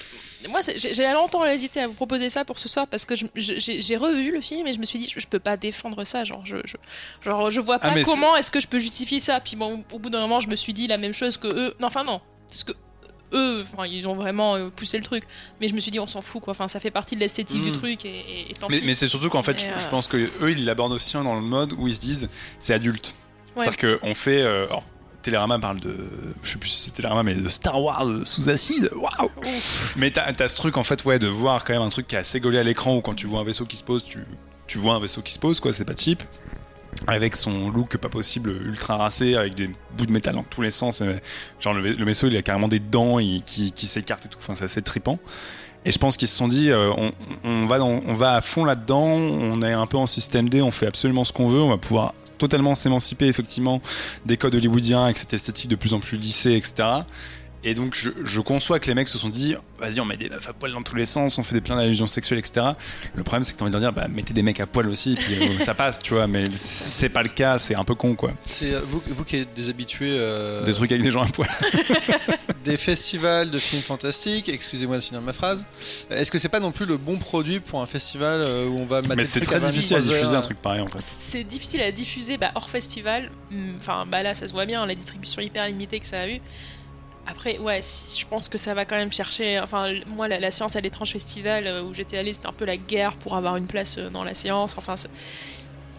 Moi, 0.48 0.60
j'ai 0.76 1.12
longtemps 1.12 1.44
hésité 1.44 1.80
à 1.80 1.88
vous 1.88 1.94
proposer 1.94 2.30
ça 2.30 2.44
pour 2.44 2.58
ce 2.60 2.68
soir 2.68 2.86
parce 2.86 3.04
que 3.04 3.14
j'ai 3.16 3.96
revu 3.96 4.30
le 4.32 4.40
film 4.40 4.66
et 4.68 4.72
je 4.72 4.78
me 4.78 4.84
suis 4.84 4.98
dit, 5.00 5.08
je, 5.12 5.18
je 5.18 5.26
peux 5.26 5.40
pas 5.40 5.56
défendre 5.56 6.04
ça. 6.04 6.22
Genre, 6.24 6.44
je, 6.46 6.58
je, 6.64 6.76
genre, 7.28 7.50
je 7.50 7.60
vois 7.60 7.78
Ah, 7.82 7.90
pas 7.90 8.02
comment 8.04 8.36
est-ce 8.36 8.50
que 8.50 8.60
je 8.60 8.68
peux 8.68 8.78
justifier 8.78 9.18
ça. 9.18 9.40
Puis 9.40 9.56
bon, 9.56 9.82
au 9.92 9.98
bout 9.98 10.10
d'un 10.10 10.20
moment, 10.20 10.38
je 10.40 10.48
me 10.48 10.54
suis 10.56 10.72
dit 10.72 10.86
la 10.86 10.96
même 10.96 11.12
chose 11.12 11.38
que 11.38 11.48
eux. 11.48 11.74
Non, 11.80 11.88
enfin, 11.88 12.04
non. 12.04 12.20
Parce 12.48 12.62
que 12.62 12.72
eux, 13.34 13.64
enfin, 13.74 13.86
ils 13.86 14.06
ont 14.06 14.14
vraiment 14.14 14.54
euh, 14.54 14.68
poussé 14.70 14.96
le 14.96 15.04
truc. 15.04 15.24
Mais 15.60 15.68
je 15.68 15.74
me 15.74 15.80
suis 15.80 15.90
dit, 15.90 15.98
on 15.98 16.06
s'en 16.06 16.22
fout, 16.22 16.40
quoi. 16.40 16.52
Enfin, 16.52 16.68
ça 16.68 16.78
fait 16.80 16.90
partie 16.92 17.14
de 17.16 17.20
l'esthétique 17.20 17.60
du 17.60 17.70
Mm. 17.70 17.76
truc 17.76 18.04
et, 18.04 18.08
et- 18.08 18.50
et 18.50 18.54
tant 18.54 18.68
Mais, 18.68 18.78
pis. 18.78 18.86
mais 18.86 18.94
c'est 18.94 19.08
surtout 19.08 19.28
qu'en 19.30 19.42
fait, 19.42 19.60
je, 19.60 19.66
euh, 19.66 19.78
je 19.78 19.88
pense 19.88 20.06
que 20.06 20.16
eux, 20.16 20.52
ils 20.52 20.64
l'abordent 20.64 20.92
aussi 20.92 21.14
dans 21.14 21.34
le 21.34 21.40
mode 21.42 21.72
où 21.72 21.88
ils 21.88 21.94
se 21.94 22.00
disent, 22.00 22.30
c'est 22.60 22.74
adulte. 22.74 23.12
Ouais. 23.56 23.64
C'est-à-dire 23.64 23.98
qu'on 24.00 24.14
fait. 24.14 24.40
euh, 24.42 24.66
alors, 24.68 24.84
Télérama 25.28 25.58
parle 25.58 25.80
de. 25.80 25.94
Je 26.42 26.48
sais 26.50 26.56
plus 26.58 26.70
si 26.70 26.80
c'est 26.86 26.90
Télérama, 26.92 27.22
mais 27.22 27.34
de 27.34 27.48
Star 27.50 27.82
Wars 27.82 28.06
sous 28.24 28.48
acide. 28.48 28.90
Waouh! 28.96 29.30
Mais 29.96 30.10
t'as 30.10 30.32
as 30.38 30.48
ce 30.48 30.56
truc 30.56 30.78
en 30.78 30.84
fait, 30.84 31.04
ouais, 31.04 31.18
de 31.18 31.28
voir 31.28 31.64
quand 31.64 31.74
même 31.74 31.82
un 31.82 31.90
truc 31.90 32.06
qui 32.08 32.14
est 32.16 32.18
assez 32.18 32.40
gaulé 32.40 32.56
à 32.58 32.62
l'écran 32.62 32.96
où 32.96 33.02
quand 33.02 33.14
tu 33.14 33.26
vois 33.26 33.40
un 33.40 33.44
vaisseau 33.44 33.66
qui 33.66 33.76
se 33.76 33.84
pose, 33.84 34.04
tu, 34.04 34.20
tu 34.66 34.78
vois 34.78 34.94
un 34.94 35.00
vaisseau 35.00 35.20
qui 35.20 35.34
se 35.34 35.38
pose, 35.38 35.60
quoi, 35.60 35.72
c'est 35.74 35.84
pas 35.84 35.92
cheap. 35.96 36.22
Avec 37.06 37.36
son 37.36 37.70
look 37.70 37.96
pas 37.98 38.08
possible, 38.08 38.50
ultra 38.64 38.96
racé, 38.96 39.36
avec 39.36 39.54
des 39.54 39.68
bouts 39.96 40.06
de 40.06 40.12
métal 40.12 40.34
dans 40.34 40.42
tous 40.42 40.62
les 40.62 40.70
sens. 40.70 41.02
genre 41.60 41.74
le, 41.74 41.92
le 41.92 42.04
vaisseau, 42.04 42.26
il 42.28 42.36
a 42.36 42.42
carrément 42.42 42.68
des 42.68 42.80
dents 42.80 43.18
et 43.18 43.42
qui, 43.44 43.70
qui 43.72 43.86
s'écartent 43.86 44.24
et 44.24 44.28
tout. 44.28 44.38
Enfin, 44.40 44.54
c'est 44.54 44.64
assez 44.64 44.82
trippant. 44.82 45.18
Et 45.84 45.92
je 45.92 45.98
pense 45.98 46.16
qu'ils 46.16 46.26
se 46.28 46.36
sont 46.36 46.48
dit, 46.48 46.70
euh, 46.70 46.90
on, 46.96 47.12
on 47.44 47.66
va 47.66 47.78
dans- 47.78 48.00
on 48.06 48.14
va 48.14 48.34
à 48.34 48.40
fond 48.40 48.64
là-dedans, 48.64 49.04
on 49.06 49.62
est 49.62 49.72
un 49.72 49.86
peu 49.86 49.96
en 49.98 50.06
système 50.06 50.48
D, 50.48 50.60
on 50.62 50.70
fait 50.72 50.86
absolument 50.86 51.24
ce 51.24 51.32
qu'on 51.32 51.48
veut, 51.48 51.60
on 51.60 51.68
va 51.68 51.76
pouvoir 51.78 52.14
totalement 52.38 52.74
s'émanciper 52.74 53.26
effectivement 53.26 53.80
des 54.26 54.36
codes 54.36 54.54
hollywoodiens 54.54 55.04
avec 55.04 55.18
cette 55.18 55.34
esthétique 55.34 55.68
de 55.70 55.76
plus 55.76 55.94
en 55.94 56.00
plus 56.00 56.16
lissée, 56.16 56.54
etc. 56.54 56.88
Et 57.64 57.74
donc 57.74 57.94
je, 57.94 58.10
je 58.24 58.40
conçois 58.40 58.78
que 58.78 58.86
les 58.86 58.94
mecs 58.94 59.08
se 59.08 59.18
sont 59.18 59.28
dit 59.28 59.56
vas-y 59.80 60.00
on 60.00 60.04
met 60.04 60.16
des 60.16 60.28
meufs 60.28 60.48
à 60.48 60.52
poil 60.52 60.72
dans 60.72 60.82
tous 60.82 60.96
les 60.96 61.04
sens, 61.04 61.38
on 61.38 61.42
fait 61.42 61.54
des 61.54 61.60
plein 61.60 61.76
d'allusions 61.76 62.06
sexuelles 62.06 62.38
etc. 62.38 62.66
Le 63.14 63.22
problème 63.22 63.44
c'est 63.44 63.52
que 63.52 63.58
t'as 63.58 63.64
envie 63.64 63.72
de 63.72 63.78
leur 63.78 63.92
dire 63.92 63.92
bah 63.92 64.08
mettez 64.08 64.32
des 64.32 64.42
mecs 64.42 64.60
à 64.60 64.66
poil 64.66 64.88
aussi 64.88 65.12
et 65.12 65.16
puis 65.16 65.34
euh, 65.34 65.58
ça 65.60 65.74
passe 65.74 65.98
tu 65.98 66.14
vois 66.14 66.26
mais 66.26 66.44
c'est 66.54 67.08
pas 67.08 67.22
le 67.22 67.28
cas, 67.28 67.58
c'est 67.58 67.74
un 67.74 67.84
peu 67.84 67.94
con 67.94 68.14
quoi. 68.14 68.32
C'est 68.44 68.74
euh, 68.74 68.80
vous, 68.84 69.02
vous 69.06 69.24
qui 69.24 69.36
êtes 69.36 69.54
des 69.54 69.68
habitués 69.68 70.16
euh, 70.18 70.64
Des 70.64 70.72
trucs 70.72 70.90
avec 70.92 71.02
des 71.02 71.10
gens 71.10 71.22
à 71.22 71.28
poil. 71.28 71.48
des 72.64 72.76
festivals 72.76 73.50
de 73.50 73.58
films 73.58 73.82
fantastiques, 73.82 74.48
excusez-moi 74.48 74.96
de 74.96 75.02
finir 75.02 75.20
ma 75.20 75.32
phrase. 75.32 75.64
Est-ce 76.10 76.30
que 76.30 76.38
c'est 76.38 76.48
pas 76.48 76.60
non 76.60 76.72
plus 76.72 76.86
le 76.86 76.96
bon 76.96 77.16
produit 77.18 77.60
pour 77.60 77.80
un 77.80 77.86
festival 77.86 78.42
euh, 78.46 78.66
où 78.66 78.78
on 78.78 78.86
va 78.86 78.96
mater 79.02 79.08
Mais 79.16 79.22
des 79.22 79.24
c'est 79.24 79.40
très 79.40 79.56
à 79.56 79.58
20 79.58 79.70
difficile 79.70 79.96
à 79.96 80.00
23 80.00 80.16
diffuser 80.16 80.36
un 80.36 80.42
truc 80.42 80.58
pareil 80.58 80.80
en 80.80 80.86
fait. 80.86 81.00
C'est 81.00 81.44
difficile 81.44 81.82
à 81.82 81.92
diffuser 81.92 82.36
bah, 82.36 82.52
hors 82.54 82.70
festival. 82.70 83.30
Hum, 83.52 83.74
Enfin, 83.78 84.04
bah 84.06 84.22
là, 84.22 84.34
ça 84.34 84.46
se 84.46 84.52
voit 84.52 84.66
bien, 84.66 84.84
la 84.86 84.94
distribution 84.94 85.40
hyper 85.40 85.66
limitée 85.66 86.00
que 86.00 86.06
ça 86.06 86.20
a 86.20 86.28
eu. 86.28 86.40
Après, 87.30 87.58
ouais, 87.58 87.80
je 87.82 88.24
pense 88.26 88.48
que 88.48 88.56
ça 88.58 88.72
va 88.74 88.84
quand 88.84 88.96
même 88.96 89.12
chercher. 89.12 89.60
Enfin, 89.60 89.92
moi, 90.06 90.28
la, 90.28 90.40
la 90.40 90.50
séance 90.50 90.76
à 90.76 90.80
l'étrange 90.80 91.12
festival 91.12 91.66
euh, 91.66 91.82
où 91.82 91.92
j'étais 91.92 92.16
allée, 92.16 92.32
c'était 92.32 92.46
un 92.48 92.52
peu 92.52 92.64
la 92.64 92.76
guerre 92.78 93.12
pour 93.16 93.36
avoir 93.36 93.56
une 93.56 93.66
place 93.66 93.98
euh, 93.98 94.08
dans 94.08 94.24
la 94.24 94.34
séance. 94.34 94.76
Enfin, 94.78 94.94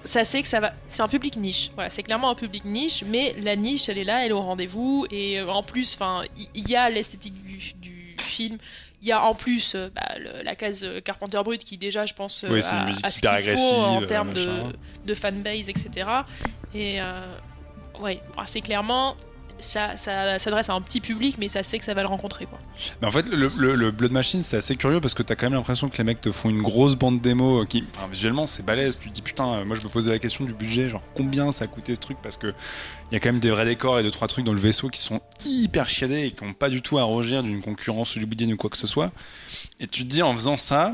ça, 0.06 0.24
c'est 0.24 0.42
que 0.42 0.48
ça 0.48 0.60
va. 0.60 0.74
C'est 0.88 1.02
un 1.04 1.08
public 1.08 1.36
niche. 1.36 1.70
Voilà, 1.76 1.90
c'est 1.90 2.04
clairement 2.04 2.30
un 2.32 2.36
public 2.36 2.66
niche, 2.66 3.04
mais 3.06 3.36
la 3.42 3.56
niche, 3.56 3.90
elle 3.90 3.98
est 4.00 4.04
là, 4.04 4.24
elle 4.26 4.32
est 4.32 4.34
au 4.34 4.42
rendez-vous. 4.42 5.06
Et 5.12 5.40
euh, 5.40 5.48
en 5.50 5.62
plus, 5.62 5.94
enfin, 6.00 6.24
il 6.56 6.68
y, 6.70 6.76
a 6.76 6.90
l'esthétique 6.90 7.38
du, 7.46 7.74
du 7.80 8.16
film. 8.18 8.58
Il 9.02 9.08
y 9.08 9.12
a 9.12 9.24
en 9.24 9.34
plus 9.36 9.76
bah, 9.96 10.16
le- 10.18 10.44
la 10.44 10.56
case 10.56 10.86
Carpenter 11.06 11.40
Brut 11.44 11.64
qui 11.64 11.78
déjà, 11.78 12.06
je 12.06 12.14
pense, 12.14 12.44
Oui, 12.50 12.62
c'est 12.64 12.76
une 12.76 12.82
a- 12.82 12.86
musique 12.86 13.06
a 13.06 13.10
ce 13.10 13.22
qu'il 13.22 13.58
faut 13.58 13.76
en 13.76 14.02
termes 14.06 14.34
de, 14.34 15.14
fanbase, 15.14 15.70
etc. 15.70 16.10
Et 16.74 17.00
euh, 17.02 17.22
ouais, 18.02 18.20
assez 18.38 18.60
clairement, 18.62 19.16
ça, 19.60 19.96
s'adresse 19.98 20.70
à 20.70 20.74
un 20.74 20.82
petit 20.82 21.02
public, 21.02 21.38
mais 21.40 21.48
ça 21.48 21.64
sait 21.64 21.80
que 21.80 21.86
ça 21.86 21.94
va 21.94 22.02
le 22.02 22.08
rencontrer. 22.08 22.48
Mais 23.02 23.08
en 23.08 23.12
fait, 23.12 23.30
le, 23.30 23.92
Blood 23.92 24.12
Machine, 24.12 24.42
c'est 24.42 24.58
assez 24.58 24.76
curieux 24.76 25.02
parce 25.02 25.14
que 25.14 25.24
t'as 25.24 25.36
quand 25.36 25.46
même 25.48 25.54
l'impression 25.54 25.90
que 25.90 25.98
les 25.98 26.04
mecs 26.04 26.22
te 26.22 26.32
font 26.32 26.50
une 26.50 26.62
grosse 26.62 26.96
bande 26.96 27.22
démo 27.22 27.66
qui, 27.66 27.84
enfin, 27.96 28.08
visuellement, 28.08 28.48
c'est 28.48 28.64
balèze. 28.66 29.00
Tu 29.00 29.10
te 29.10 29.14
dis, 29.14 29.22
putain, 29.22 29.54
euh, 29.54 29.66
moi 29.66 29.76
je 29.76 29.82
me 29.82 29.90
posais 29.90 30.12
la 30.12 30.20
question 30.20 30.46
du 30.46 30.54
budget, 30.54 30.90
genre 30.90 31.04
combien 31.16 31.52
ça 31.52 31.66
a 31.66 31.68
coûté 31.68 31.96
ce 31.96 32.02
truc? 32.02 32.18
Parce 32.22 32.38
que 32.38 32.54
il 33.12 33.14
y 33.14 33.18
a 33.18 33.20
quand 33.20 33.30
même 33.30 33.40
des 33.40 33.50
vrais 33.50 33.66
décors 33.66 34.00
et 34.00 34.04
deux, 34.04 34.12
trois 34.12 34.28
trucs 34.28 34.46
dans 34.46 34.54
le 34.54 34.60
vaisseau 34.60 34.90
qui 34.90 35.00
sont 35.00 35.22
hyper 35.46 35.90
chiadés 35.90 36.26
et 36.26 36.32
qui 36.32 36.44
n'ont 36.44 36.54
pas 36.54 36.70
du 36.70 36.82
tout 36.82 36.98
à 36.98 37.04
rougir 37.04 37.44
d'une 37.44 37.62
concurrence 37.62 38.16
hollywoodienne 38.16 38.54
ou 38.54 38.58
quoi 38.58 38.70
que 38.70 38.78
ce 38.78 38.88
soit. 38.88 39.12
Et 39.80 39.88
tu 39.88 40.04
te 40.04 40.10
dis, 40.10 40.22
en 40.22 40.34
faisant 40.34 40.58
ça, 40.58 40.94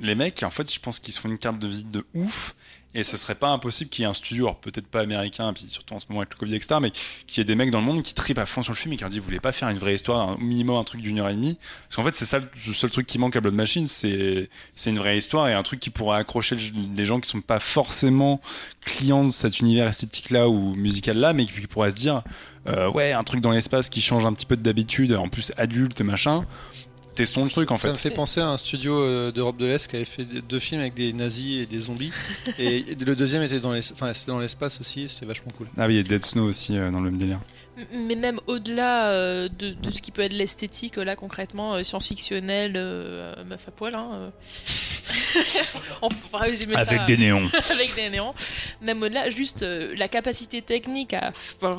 les 0.00 0.14
mecs, 0.14 0.42
en 0.42 0.50
fait, 0.50 0.72
je 0.72 0.80
pense 0.80 0.98
qu'ils 0.98 1.14
se 1.14 1.20
font 1.20 1.28
une 1.28 1.38
carte 1.38 1.58
de 1.58 1.66
visite 1.66 1.90
de 1.90 2.06
ouf. 2.14 2.54
Et 2.92 3.04
ce 3.04 3.16
serait 3.16 3.36
pas 3.36 3.50
impossible 3.50 3.88
qu'il 3.88 4.02
y 4.02 4.04
ait 4.04 4.10
un 4.10 4.14
studio, 4.14 4.52
peut-être 4.60 4.88
pas 4.88 5.00
américain, 5.00 5.52
puis 5.52 5.66
surtout 5.68 5.94
en 5.94 6.00
ce 6.00 6.06
moment 6.08 6.22
avec 6.22 6.32
le 6.34 6.38
Covid, 6.38 6.56
etc., 6.56 6.76
mais 6.82 6.90
qu'il 7.26 7.38
y 7.38 7.40
ait 7.40 7.44
des 7.44 7.54
mecs 7.54 7.70
dans 7.70 7.78
le 7.78 7.84
monde 7.84 8.02
qui 8.02 8.14
tripent 8.14 8.38
à 8.38 8.46
fond 8.46 8.62
sur 8.62 8.72
le 8.72 8.76
film 8.78 8.92
et 8.92 8.96
qui 8.96 9.02
leur 9.02 9.10
disent, 9.10 9.20
vous 9.20 9.24
voulez 9.26 9.38
pas 9.38 9.52
faire 9.52 9.68
une 9.68 9.78
vraie 9.78 9.94
histoire, 9.94 10.30
au 10.34 10.38
minimum 10.38 10.76
un 10.76 10.82
truc 10.82 11.00
d'une 11.00 11.20
heure 11.20 11.28
et 11.28 11.34
demie? 11.34 11.56
Parce 11.84 11.96
qu'en 11.96 12.02
fait, 12.02 12.16
c'est 12.16 12.24
ça 12.24 12.40
le 12.40 12.72
seul 12.72 12.90
truc 12.90 13.06
qui 13.06 13.18
manque 13.20 13.36
à 13.36 13.40
Blood 13.40 13.54
Machine, 13.54 13.86
c'est 13.86 14.48
une 14.86 14.98
vraie 14.98 15.18
histoire 15.18 15.46
et 15.48 15.52
un 15.54 15.62
truc 15.62 15.78
qui 15.78 15.90
pourrait 15.90 16.18
accrocher 16.18 16.56
le- 16.56 16.62
les 16.96 17.04
gens 17.04 17.20
qui 17.20 17.30
sont 17.30 17.40
pas 17.40 17.60
forcément 17.60 18.40
clients 18.84 19.24
de 19.24 19.30
cet 19.30 19.60
univers 19.60 19.86
esthétique-là 19.86 20.48
ou 20.48 20.74
musical-là, 20.74 21.32
mais 21.32 21.44
qui, 21.44 21.52
qui 21.60 21.66
pourraient 21.68 21.92
se 21.92 21.96
dire, 21.96 22.22
euh, 22.66 22.90
ouais, 22.90 23.12
un 23.12 23.22
truc 23.22 23.40
dans 23.40 23.52
l'espace 23.52 23.88
qui 23.88 24.00
change 24.02 24.26
un 24.26 24.32
petit 24.34 24.46
peu 24.46 24.56
d'habitude, 24.56 25.12
en 25.14 25.28
plus 25.28 25.52
adulte 25.56 26.00
et 26.00 26.04
machin. 26.04 26.44
Testons 27.20 27.44
le 27.44 27.50
truc 27.50 27.70
en 27.70 27.76
ça 27.76 27.82
fait. 27.82 27.90
me 27.90 27.96
fait 27.96 28.10
penser 28.10 28.40
à 28.40 28.48
un 28.48 28.56
studio 28.56 28.98
euh, 28.98 29.30
d'Europe 29.30 29.58
de 29.58 29.66
l'Est 29.66 29.86
qui 29.88 29.96
avait 29.96 30.06
fait 30.06 30.24
deux 30.24 30.58
films 30.58 30.80
avec 30.80 30.94
des 30.94 31.12
nazis 31.12 31.62
et 31.62 31.66
des 31.66 31.78
zombies. 31.78 32.12
et 32.58 32.82
le 33.04 33.14
deuxième 33.14 33.42
était 33.42 33.60
dans 33.60 33.72
les, 33.72 33.92
enfin, 33.92 34.14
c'était 34.14 34.32
dans 34.32 34.38
l'espace 34.38 34.80
aussi, 34.80 35.06
c'était 35.06 35.26
vachement 35.26 35.52
cool. 35.58 35.66
Ah 35.76 35.86
oui, 35.86 35.94
il 35.94 35.96
y 35.98 36.00
a 36.00 36.02
Dead 36.02 36.24
Snow 36.24 36.44
aussi 36.46 36.78
euh, 36.78 36.90
dans 36.90 37.00
le 37.00 37.10
même 37.10 37.18
délire. 37.18 37.40
Mais 37.92 38.14
même 38.14 38.40
au-delà 38.46 39.10
euh, 39.10 39.48
de, 39.48 39.70
de 39.70 39.90
ce 39.90 40.02
qui 40.02 40.10
peut 40.10 40.22
être 40.22 40.32
l'esthétique, 40.32 40.96
là 40.96 41.16
concrètement, 41.16 41.74
euh, 41.74 41.82
science-fictionnelle, 41.82 42.74
euh, 42.76 43.34
meuf 43.44 43.66
à 43.68 43.70
poil, 43.70 43.94
hein, 43.94 44.10
euh. 44.14 44.30
on 46.02 46.08
pourra 46.08 46.44
résumer 46.44 46.74
ça 46.74 46.84
néons. 47.16 47.48
avec 47.70 47.94
des 47.94 48.10
néons. 48.10 48.34
Même 48.80 49.02
au-delà, 49.02 49.30
juste 49.30 49.62
euh, 49.62 49.94
la 49.96 50.08
capacité 50.08 50.62
technique 50.62 51.14
à 51.14 51.32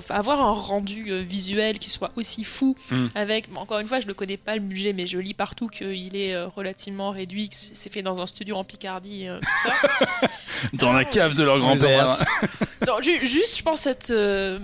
avoir 0.10 0.42
un 0.42 0.52
rendu 0.52 1.12
euh, 1.12 1.22
visuel 1.22 1.80
qui 1.80 1.90
soit 1.90 2.12
aussi 2.16 2.44
fou. 2.44 2.76
Mm. 2.90 3.08
Avec, 3.16 3.52
bon, 3.52 3.62
encore 3.62 3.80
une 3.80 3.88
fois, 3.88 4.00
je 4.00 4.08
ne 4.08 4.14
connais 4.14 4.38
pas 4.38 4.56
le 4.56 4.62
budget, 4.62 4.94
mais 4.94 5.08
je 5.08 5.18
lis 5.18 5.34
partout 5.34 5.68
qu'il 5.68 6.16
est 6.16 6.34
euh, 6.34 6.48
relativement 6.48 7.12
réduit, 7.12 7.50
que 7.50 7.56
c'est 7.56 7.92
fait 7.92 8.02
dans 8.02 8.22
un 8.22 8.28
studio 8.28 8.56
en 8.56 8.64
Picardie, 8.64 9.28
euh, 9.28 9.40
tout 9.40 9.70
ça. 9.70 10.28
Dans 10.74 10.94
la 10.94 11.06
cave 11.06 11.34
de 11.34 11.44
leur 11.44 11.58
grand-père. 11.58 12.24
juste, 13.02 13.58
je 13.58 13.64
pense 13.64 13.82
cette 13.82 14.12
euh, 14.12 14.60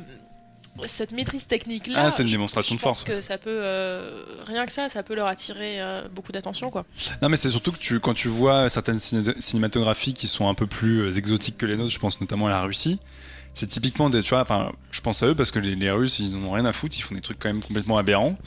cette 0.86 1.12
maîtrise 1.12 1.48
technique 1.48 1.88
là. 1.88 2.04
Ah, 2.06 2.12
c'est 2.12 2.24
une 2.24 2.30
démonstration 2.30 2.76
de 2.76 2.80
force. 2.80 3.00
Je 3.02 3.06
pense 3.06 3.16
que 3.16 3.22
ça 3.22 3.38
peut 3.38 3.50
euh, 3.50 4.24
rien 4.46 4.66
que 4.66 4.72
ça, 4.72 4.90
ça 4.90 5.04
peut 5.04 5.16
leur 5.16 5.28
attirer 5.28 5.82
euh, 5.82 6.08
beaucoup 6.14 6.32
d'attention 6.32 6.70
quoi. 6.70 6.86
Non, 7.22 7.30
mais 7.30 7.38
c'est 7.38 7.50
surtout 7.50 7.72
que 7.72 7.80
tu, 7.80 8.00
quand 8.00 8.14
tu 8.14 8.28
vois 8.28 8.70
certaines 8.70 8.98
ciné- 8.98 9.40
cinématographies 9.40 10.14
qui 10.14 10.28
sont 10.28 10.48
un 10.48 10.54
peu 10.54 10.68
plus 10.68 11.02
euh, 11.02 11.12
exotiques 11.12 11.58
que 11.58 11.66
les 11.66 11.78
nôtres, 11.78 11.92
je 11.92 12.00
pense 12.00 12.22
notamment 12.22 12.48
à 12.48 12.52
la 12.52 12.62
Russie, 12.62 13.00
c'est 13.54 13.68
typiquement 13.68 14.10
des, 14.10 14.22
tu 14.22 14.30
vois, 14.30 14.42
enfin, 14.42 14.72
je 14.92 15.02
pense 15.02 15.24
à 15.24 15.28
eux 15.28 15.36
parce 15.36 15.52
que 15.52 15.60
les, 15.60 15.76
les 15.76 15.90
Russes, 15.90 16.20
ils 16.20 16.36
en 16.36 16.44
ont 16.44 16.52
rien 16.52 16.66
à 16.66 16.74
foutre, 16.74 16.96
ils 16.98 17.02
font 17.02 17.16
des 17.16 17.22
trucs 17.22 17.40
quand 17.40 17.50
même 17.50 17.64
complètement 17.64 17.98
aberrants. 17.98 18.38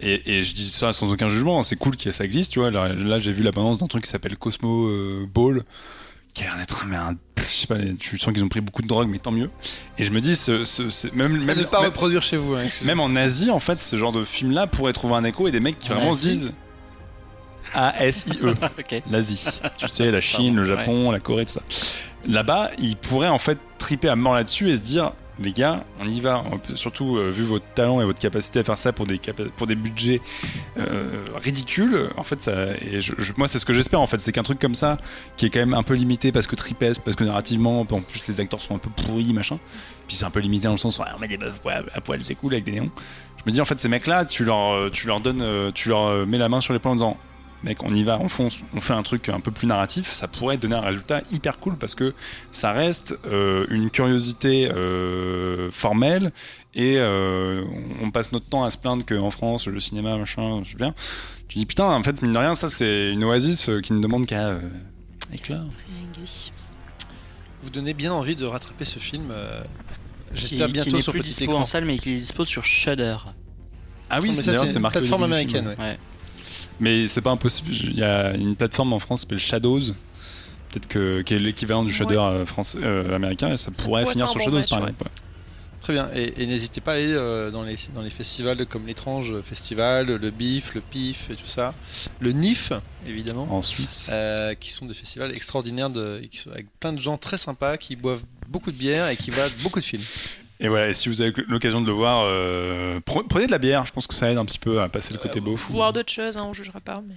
Et, 0.00 0.38
et 0.38 0.42
je 0.42 0.54
dis 0.54 0.70
ça 0.70 0.92
sans 0.92 1.12
aucun 1.12 1.28
jugement, 1.28 1.62
c'est 1.64 1.74
cool 1.74 1.96
que 1.96 2.12
ça 2.12 2.24
existe, 2.24 2.52
tu 2.52 2.60
vois. 2.60 2.70
Là, 2.70 2.92
là, 2.92 3.18
j'ai 3.18 3.32
vu 3.32 3.42
l'abondance 3.42 3.80
d'un 3.80 3.88
truc 3.88 4.04
qui 4.04 4.10
s'appelle 4.10 4.36
Cosmo 4.36 4.86
euh, 4.88 5.26
Ball, 5.32 5.64
qui 6.38 6.44
a 6.44 6.46
l'air 6.46 6.56
d'être 6.58 6.84
mais 6.86 6.96
un, 6.96 7.16
je 7.36 7.42
sais 7.42 7.66
pas, 7.66 7.74
tu 7.98 8.16
sens 8.18 8.32
qu'ils 8.32 8.44
ont 8.44 8.48
pris 8.48 8.60
beaucoup 8.60 8.82
de 8.82 8.86
drogue, 8.86 9.08
mais 9.10 9.18
tant 9.18 9.32
mieux. 9.32 9.50
Et 9.98 10.04
je 10.04 10.12
me 10.12 10.20
dis, 10.20 10.36
ce, 10.36 10.64
ce- 10.64 10.88
ce- 10.88 11.08
même, 11.08 11.42
même, 11.44 11.58
ne 11.58 11.64
pas 11.64 11.80
même- 11.80 11.88
reproduire 11.90 12.22
chez 12.22 12.36
vous. 12.36 12.54
hein, 12.54 12.64
même 12.84 13.00
en 13.00 13.14
Asie, 13.16 13.50
en 13.50 13.58
fait, 13.58 13.80
ce 13.80 13.96
genre 13.96 14.12
de 14.12 14.22
film-là 14.22 14.66
pourrait 14.68 14.92
trouver 14.92 15.14
un 15.14 15.24
écho 15.24 15.48
et 15.48 15.50
des 15.50 15.58
mecs 15.60 15.78
qui 15.78 15.90
En 15.92 15.96
vraiment 15.96 16.12
se 16.12 16.22
disent 16.22 16.52
A-S-I-E, 17.74 18.54
l'Asie. 19.10 19.44
Tu 19.76 19.88
sais, 19.88 20.10
la 20.10 20.20
Chine, 20.20 20.54
Pardon, 20.54 20.56
le 20.56 20.64
Japon, 20.64 21.10
la 21.10 21.20
Corée, 21.20 21.44
tout 21.44 21.52
ça. 21.52 21.60
Là-bas, 22.26 22.70
ils 22.78 22.96
pourraient 22.96 23.28
en 23.28 23.38
fait 23.38 23.58
triper 23.78 24.08
à 24.08 24.16
mort 24.16 24.34
là-dessus 24.34 24.70
et 24.70 24.76
se 24.76 24.82
dire 24.82 25.12
les 25.40 25.52
gars, 25.52 25.84
on 26.00 26.08
y 26.08 26.20
va. 26.20 26.44
Surtout 26.74 27.16
euh, 27.16 27.30
vu 27.30 27.44
votre 27.44 27.64
talent 27.74 28.00
et 28.00 28.04
votre 28.04 28.18
capacité 28.18 28.58
à 28.60 28.64
faire 28.64 28.78
ça 28.78 28.92
pour 28.92 29.06
des, 29.06 29.18
budgets 29.74 30.20
euh, 30.76 31.24
ridicules. 31.36 32.10
En 32.16 32.24
fait, 32.24 32.42
ça, 32.42 32.52
moi, 33.36 33.48
c'est 33.48 33.58
ce 33.58 33.66
que 33.66 33.72
j'espère. 33.72 34.00
En 34.00 34.06
fait, 34.06 34.18
c'est 34.18 34.32
qu'un 34.32 34.42
truc 34.42 34.58
comme 34.58 34.74
ça, 34.74 34.98
qui 35.36 35.46
est 35.46 35.50
quand 35.50 35.60
même 35.60 35.74
un 35.74 35.82
peu 35.82 35.94
limité 35.94 36.32
parce 36.32 36.46
que 36.46 36.56
tripesque, 36.56 37.02
parce 37.04 37.16
que 37.16 37.24
narrativement, 37.24 37.80
en 37.80 37.84
plus 37.84 38.26
les 38.28 38.40
acteurs 38.40 38.60
sont 38.60 38.74
un 38.74 38.78
peu 38.78 38.90
pourris, 38.90 39.32
machin. 39.32 39.58
Puis 40.06 40.16
c'est 40.16 40.24
un 40.24 40.30
peu 40.30 40.40
limité 40.40 40.66
dans 40.66 40.72
le 40.72 40.78
sens, 40.78 40.98
ouais, 40.98 41.06
on 41.14 41.20
met 41.20 41.28
des 41.28 41.38
meufs 41.38 41.60
à 41.94 42.00
poil- 42.00 42.22
c'est 42.22 42.34
cool 42.34 42.54
avec 42.54 42.64
des 42.64 42.72
néons. 42.72 42.90
Je 43.36 43.42
me 43.46 43.52
dis 43.52 43.60
en 43.60 43.64
fait, 43.64 43.78
ces 43.78 43.88
mecs-là, 43.88 44.24
tu 44.24 44.44
leur, 44.44 44.72
euh, 44.72 44.90
tu 44.90 45.06
leur 45.06 45.20
donnes, 45.20 45.72
tu 45.72 45.90
leur 45.90 46.26
mets 46.26 46.38
la 46.38 46.48
main 46.48 46.60
sur 46.60 46.72
les 46.72 46.78
plans 46.78 46.92
en 46.92 46.94
disant 46.94 47.16
mec, 47.64 47.82
on 47.82 47.90
y 47.90 48.02
va, 48.02 48.18
on 48.20 48.28
fonce, 48.28 48.62
on 48.74 48.80
fait 48.80 48.92
un 48.92 49.02
truc 49.02 49.28
un 49.28 49.40
peu 49.40 49.50
plus 49.50 49.66
narratif, 49.66 50.12
ça 50.12 50.28
pourrait 50.28 50.56
donner 50.58 50.76
un 50.76 50.80
résultat 50.80 51.22
hyper 51.30 51.58
cool 51.58 51.76
parce 51.76 51.94
que 51.94 52.14
ça 52.52 52.72
reste 52.72 53.18
euh, 53.26 53.66
une 53.70 53.90
curiosité 53.90 54.70
euh, 54.70 55.70
formelle 55.70 56.32
et 56.74 56.94
euh, 56.98 57.64
on 58.00 58.10
passe 58.10 58.32
notre 58.32 58.46
temps 58.46 58.64
à 58.64 58.70
se 58.70 58.78
plaindre 58.78 59.04
qu'en 59.04 59.30
France, 59.30 59.66
le 59.66 59.80
cinéma, 59.80 60.16
machin, 60.16 60.60
je 60.62 60.70
sais 60.70 60.76
bien. 60.76 60.94
Tu 61.48 61.58
dis 61.58 61.66
putain, 61.66 61.90
en 61.90 62.02
fait, 62.02 62.22
mine 62.22 62.32
de 62.32 62.38
rien, 62.38 62.54
ça 62.54 62.68
c'est 62.68 63.10
une 63.10 63.24
oasis 63.24 63.70
qui 63.82 63.92
ne 63.92 64.00
demande 64.00 64.26
qu'à 64.26 64.48
euh, 64.48 64.60
éclore. 65.32 65.64
Vous 67.62 67.70
donnez 67.70 67.94
bien 67.94 68.12
envie 68.12 68.36
de 68.36 68.44
rattraper 68.44 68.84
ce 68.84 68.98
film. 68.98 69.32
Qui, 70.34 70.40
J'espère 70.40 70.66
qui 70.68 70.72
bientôt 70.74 70.96
n'est 70.96 71.02
sur 71.02 71.12
plus 71.12 71.22
petit 71.22 71.30
dispo 71.30 71.44
écran. 71.44 71.62
en 71.62 71.64
salle, 71.64 71.84
mais 71.84 71.98
qui 71.98 72.12
est 72.12 72.16
dispo 72.16 72.44
sur 72.44 72.64
Shudder. 72.64 73.16
Ah 74.10 74.20
oui, 74.22 74.28
mais 74.28 74.34
c'est 74.34 74.52
c'est 74.52 74.66
c'est 74.66 74.74
une 74.76 74.82
marqué 74.82 75.00
plateforme 75.00 75.24
américaine, 75.24 75.68
ouais. 75.68 75.76
Ouais. 75.78 75.92
Mais 76.80 77.08
c'est 77.08 77.20
pas 77.22 77.30
impossible. 77.30 77.70
Il 77.72 77.98
y 77.98 78.04
a 78.04 78.34
une 78.34 78.56
plateforme 78.56 78.92
en 78.92 78.98
France 78.98 79.20
qui 79.20 79.26
s'appelle 79.26 79.38
Shadows. 79.40 79.80
Peut-être 80.70 80.86
que 80.88 81.22
qui 81.22 81.34
est 81.34 81.38
l'équivalent 81.38 81.82
du 81.84 81.92
Shudder 81.92 82.16
euh, 82.18 82.44
français, 82.44 82.78
euh, 82.82 83.16
américain 83.16 83.52
et 83.52 83.56
ça, 83.56 83.70
Ça 83.74 83.82
pourrait 83.84 84.04
finir 84.06 84.28
sur 84.28 84.38
bon 84.38 84.44
Shadows 84.44 84.58
match, 84.58 84.68
par 84.70 84.78
exemple. 84.80 85.04
ouais. 85.04 85.10
Très 85.80 85.92
bien. 85.94 86.10
Et, 86.14 86.42
et 86.42 86.46
n'hésitez 86.46 86.80
pas 86.80 86.92
à 86.92 86.94
aller 86.96 87.12
euh, 87.12 87.50
dans, 87.50 87.62
les, 87.62 87.76
dans 87.94 88.02
les 88.02 88.10
festivals 88.10 88.66
comme 88.66 88.86
l'étrange 88.86 89.40
festival, 89.42 90.06
le 90.06 90.30
BIF, 90.30 90.74
le 90.74 90.80
PIF 90.82 91.30
et 91.30 91.36
tout 91.36 91.46
ça. 91.46 91.72
Le 92.20 92.32
NIF, 92.32 92.72
évidemment. 93.06 93.46
En 93.50 93.62
Suisse. 93.62 94.10
euh, 94.12 94.54
qui 94.54 94.70
sont 94.70 94.86
des 94.86 94.92
festivals 94.94 95.32
extraordinaires 95.34 95.88
de, 95.88 96.20
avec 96.52 96.66
plein 96.80 96.92
de 96.92 97.00
gens 97.00 97.16
très 97.16 97.38
sympas 97.38 97.76
qui 97.78 97.96
boivent 97.96 98.24
beaucoup 98.48 98.72
de 98.72 98.76
bière 98.76 99.08
et 99.08 99.16
qui 99.16 99.30
voient 99.30 99.48
beaucoup 99.62 99.78
de 99.78 99.84
films. 99.84 100.02
Et 100.60 100.68
voilà, 100.68 100.88
et 100.88 100.94
si 100.94 101.08
vous 101.08 101.20
avez 101.22 101.32
l'occasion 101.46 101.80
de 101.80 101.86
le 101.86 101.92
voir, 101.92 102.22
euh, 102.24 102.98
pre- 103.00 103.26
prenez 103.28 103.46
de 103.46 103.52
la 103.52 103.58
bière. 103.58 103.86
Je 103.86 103.92
pense 103.92 104.06
que 104.08 104.14
ça 104.14 104.30
aide 104.30 104.38
un 104.38 104.44
petit 104.44 104.58
peu 104.58 104.80
à 104.80 104.88
passer 104.88 105.12
le 105.12 105.18
côté 105.20 105.40
beau. 105.40 105.54
fou. 105.56 105.72
Voir 105.72 105.92
d'autres 105.92 106.12
choses, 106.12 106.36
hein, 106.36 106.44
on 106.48 106.52
jugera 106.52 106.80
pas. 106.80 107.00
Mais... 107.06 107.14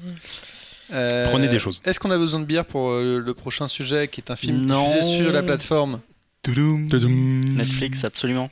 Euh, 0.93 1.25
Prenez 1.29 1.47
des 1.47 1.57
choses. 1.57 1.81
Est-ce 1.85 1.99
qu'on 1.99 2.11
a 2.11 2.17
besoin 2.17 2.39
de 2.39 2.45
bière 2.45 2.65
pour 2.65 2.91
euh, 2.91 3.01
le, 3.01 3.19
le 3.19 3.33
prochain 3.33 3.67
sujet 3.67 4.07
qui 4.09 4.21
est 4.21 4.29
un 4.29 4.35
film 4.35 4.65
Non. 4.65 4.85
diffusé 4.85 5.17
sur 5.17 5.31
la 5.31 5.41
plateforme? 5.41 6.01
Tudum, 6.43 6.87
tudum. 6.89 7.41
Netflix, 7.55 8.03
absolument. 8.03 8.49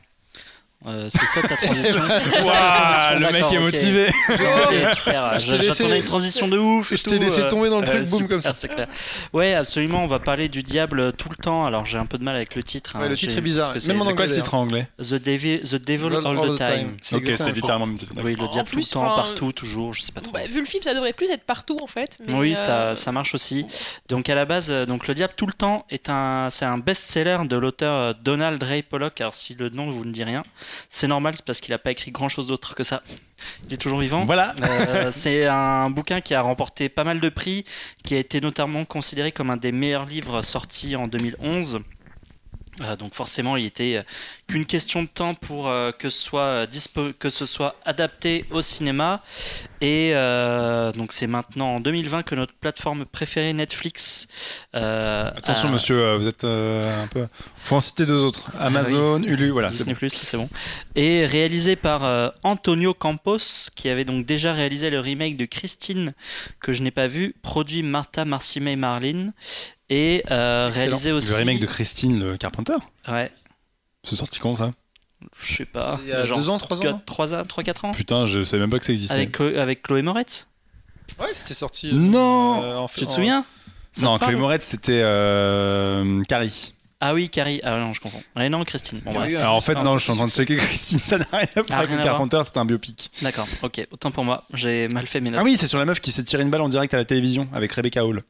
Euh, 0.85 1.09
c'est 1.09 1.41
ça 1.41 1.45
ta 1.45 1.57
transition 1.61 1.99
Waouh, 1.99 3.19
le 3.19 3.31
mec 3.33 3.51
est 3.51 3.59
motivé. 3.59 4.05
Laissé- 4.29 5.67
J'attendais 5.67 5.99
une 5.99 6.05
transition 6.05 6.47
de 6.47 6.57
ouf. 6.57 6.91
et 6.93 6.97
je 6.97 7.03
t'ai 7.03 7.19
laissé 7.19 7.41
euh, 7.41 7.49
tomber 7.49 7.69
dans 7.69 7.79
le 7.79 7.85
truc, 7.85 8.07
boum, 8.09 8.27
comme 8.29 8.39
ça. 8.39 8.53
C'est 8.53 8.69
clair. 8.69 8.87
Ouais, 9.33 9.53
absolument. 9.53 10.03
On 10.03 10.07
va 10.07 10.19
parler 10.19 10.47
du 10.47 10.63
diable 10.63 11.11
tout 11.13 11.27
le 11.29 11.35
temps. 11.35 11.65
Alors 11.65 11.85
j'ai 11.85 11.97
un 11.97 12.05
peu 12.05 12.17
de 12.17 12.23
mal 12.23 12.35
avec 12.35 12.55
le 12.55 12.63
titre. 12.63 12.95
hein. 12.95 13.07
Le 13.09 13.15
titre 13.15 13.37
est 13.37 13.41
bizarre. 13.41 13.73
Même 13.87 14.01
en 14.01 14.13
quoi 14.15 14.25
le 14.25 14.31
titre 14.33 14.53
en 14.55 14.61
anglais? 14.61 14.87
The 14.99 15.15
Devil, 15.15 15.59
The 15.61 15.75
Devil 15.75 16.05
All- 16.15 16.25
All, 16.27 16.55
the 16.55 16.57
Time. 16.57 16.95
C'est 17.03 17.15
Ok, 17.17 17.31
c'est 17.35 17.51
littéralement. 17.51 17.87
Oui, 18.23 18.35
le 18.39 18.47
diable 18.47 18.69
tout 18.69 18.79
le 18.79 18.85
temps, 18.85 19.15
partout, 19.15 19.51
toujours. 19.51 19.93
Je 19.93 20.01
sais 20.01 20.11
pas 20.13 20.21
trop. 20.21 20.37
Vu 20.47 20.59
le 20.61 20.65
film, 20.65 20.81
ça 20.81 20.93
devrait 20.93 21.13
plus 21.13 21.29
être 21.29 21.43
partout 21.43 21.77
en 21.81 21.87
fait. 21.87 22.19
Oui, 22.29 22.53
euh, 22.57 22.95
ça, 22.95 22.95
ça 22.95 23.11
marche 23.11 23.35
aussi. 23.35 23.65
Donc 24.07 24.29
à 24.29 24.35
la 24.35 24.45
base, 24.45 24.71
donc 24.87 25.07
le 25.07 25.13
diable 25.13 25.33
tout 25.35 25.45
le 25.47 25.53
temps 25.53 25.85
est 25.89 26.09
un, 26.09 26.47
c'est 26.51 26.65
un 26.65 26.77
best-seller 26.77 27.39
de 27.45 27.57
l'auteur 27.57 28.15
Donald 28.15 28.61
Ray 28.63 28.81
Pollock. 28.83 29.19
Alors 29.19 29.33
si 29.33 29.55
le 29.55 29.69
nom 29.69 29.89
vous 29.89 30.05
ne 30.05 30.11
dit 30.11 30.23
rien, 30.23 30.43
c'est 30.89 31.07
normal, 31.07 31.33
c'est 31.35 31.45
parce 31.45 31.61
qu'il 31.61 31.71
n'a 31.71 31.79
pas 31.79 31.91
écrit 31.91 32.11
grand-chose 32.11 32.47
d'autre 32.47 32.75
que 32.75 32.83
ça. 32.83 33.01
Il 33.67 33.73
est 33.73 33.77
toujours 33.77 33.99
vivant. 33.99 34.25
Voilà. 34.25 34.55
Euh, 34.63 35.11
c'est 35.11 35.45
un 35.45 35.89
bouquin 35.89 36.21
qui 36.21 36.33
a 36.33 36.41
remporté 36.41 36.89
pas 36.89 37.03
mal 37.03 37.19
de 37.19 37.29
prix, 37.29 37.65
qui 38.03 38.15
a 38.15 38.17
été 38.17 38.41
notamment 38.41 38.85
considéré 38.85 39.31
comme 39.31 39.49
un 39.49 39.57
des 39.57 39.71
meilleurs 39.71 40.05
livres 40.05 40.41
sortis 40.41 40.95
en 40.95 41.07
2011. 41.07 41.79
Euh, 42.81 42.95
donc 42.95 43.13
forcément, 43.13 43.57
il 43.57 43.65
était 43.65 43.97
euh, 43.97 44.03
qu'une 44.47 44.65
question 44.65 45.03
de 45.03 45.07
temps 45.07 45.33
pour 45.33 45.67
euh, 45.67 45.91
que, 45.91 46.09
ce 46.09 46.17
soit, 46.21 46.65
dispo- 46.65 47.13
que 47.13 47.29
ce 47.29 47.45
soit 47.45 47.75
adapté 47.85 48.45
au 48.51 48.61
cinéma. 48.61 49.21
Et 49.81 50.11
donc 50.95 51.13
c'est 51.13 51.27
maintenant 51.27 51.75
en 51.75 51.79
2020 51.79 52.23
que 52.23 52.35
notre 52.35 52.53
plateforme 52.53 53.05
préférée 53.05 53.53
Netflix. 53.53 54.27
Attention, 54.73 55.69
a- 55.69 55.71
monsieur, 55.71 56.15
vous 56.15 56.27
êtes 56.27 56.43
un 56.43 57.07
peu. 57.07 57.27
Faut 57.63 57.77
en 57.77 57.79
citer 57.79 58.05
deux 58.05 58.21
autres 58.21 58.45
Amazon, 58.59 59.21
Hulu, 59.23 59.51
voilà. 59.51 59.69
Disney 59.69 59.93
bon. 59.93 59.97
Plus, 59.99 60.09
c'est 60.13 60.35
bon. 60.35 60.49
Et 60.95 61.25
réalisé 61.25 61.77
par 61.77 62.33
Antonio 62.43 62.93
Campos, 62.93 63.69
qui 63.75 63.87
avait 63.87 64.03
donc 64.05 64.25
déjà 64.25 64.51
réalisé 64.51 64.89
le 64.89 64.99
remake 64.99 65.37
de 65.37 65.45
Christine, 65.45 66.13
que 66.59 66.73
je 66.73 66.83
n'ai 66.83 66.91
pas 66.91 67.07
vu, 67.07 67.35
produit 67.41 67.81
Martha, 67.81 68.25
Marcimé 68.25 68.71
et 68.73 68.75
Marlene, 68.75 69.31
et 69.89 70.23
euh, 70.31 70.69
réalisé 70.73 71.11
aussi. 71.11 71.29
Le 71.31 71.35
remake 71.37 71.59
de 71.59 71.65
Christine, 71.65 72.19
le 72.19 72.37
Carpenter. 72.37 72.75
Ouais, 73.07 73.31
C'est 74.03 74.15
sorti 74.15 74.39
quand 74.39 74.55
ça? 74.55 74.71
Je 75.41 75.53
sais 75.53 75.65
pas. 75.65 75.99
Il 76.03 76.09
y 76.09 76.13
a 76.13 76.23
genre 76.23 76.37
deux 76.37 76.49
ans, 76.49 76.57
trois 76.57 76.79
ans. 76.79 76.83
non 76.91 77.01
3 77.05 77.33
ans, 77.33 77.41
3-4 77.43 77.85
ans? 77.87 77.91
Putain, 77.91 78.25
je 78.25 78.43
savais 78.43 78.61
même 78.61 78.69
pas 78.69 78.79
que 78.79 78.85
ça 78.85 78.93
existait. 78.93 79.13
avec, 79.13 79.39
avec 79.41 79.81
Chloé 79.83 80.01
Moretz? 80.01 80.47
Ouais, 81.19 81.27
c'était 81.33 81.53
sorti. 81.53 81.93
Non. 81.93 82.63
euh, 82.63 82.77
en 82.77 82.87
Tu 82.87 83.01
te 83.01 83.05
en- 83.05 83.09
souviens? 83.09 83.45
Ça 83.91 84.05
Non, 84.05 84.17
Chloé 84.17 84.35
Moretz, 84.35 84.63
c'était 84.63 85.01
euh, 85.03 86.23
Carrie. 86.25 86.73
Ah 87.01 87.13
oui, 87.13 87.29
Carrie. 87.29 87.59
Ah 87.63 87.77
non, 87.77 87.93
je 87.93 87.99
confonds. 88.01 88.21
Ah 88.35 88.47
non, 88.49 88.63
Christine. 88.63 88.99
Bon, 88.99 89.11
Carrie, 89.11 89.29
bref. 89.31 89.35
ouais. 89.37 89.41
Alors 89.41 89.55
en 89.55 89.61
fait, 89.61 89.75
non, 89.75 89.97
je 89.97 90.03
suis 90.03 90.11
en 90.11 90.15
train 90.15 90.25
de 90.25 90.31
checker 90.31 90.57
Christine, 90.57 90.99
ça 90.99 91.17
n'a 91.17 91.25
rien 91.31 91.47
à 91.55 91.61
voir 91.61 91.79
Ah, 91.79 91.83
avec. 91.83 92.01
Carpenter, 92.01 92.41
c'était 92.45 92.57
un 92.59 92.65
biopic. 92.65 93.09
D'accord, 93.21 93.47
ok. 93.63 93.87
Autant 93.91 94.11
pour 94.11 94.23
moi. 94.25 94.43
J'ai 94.53 94.87
mal 94.89 95.07
fait 95.07 95.19
mes 95.21 95.29
notes. 95.29 95.39
Ah 95.41 95.43
oui, 95.43 95.55
c'est 95.57 95.67
sur 95.67 95.79
la 95.79 95.85
meuf 95.85 95.99
qui 96.01 96.11
s'est 96.11 96.23
tiré 96.23 96.43
une 96.43 96.49
balle 96.49 96.61
en 96.61 96.69
direct 96.69 96.93
à 96.93 96.97
la 96.97 97.05
télévision 97.05 97.47
avec 97.53 97.71
Rebecca 97.73 98.05
Hall. 98.05 98.21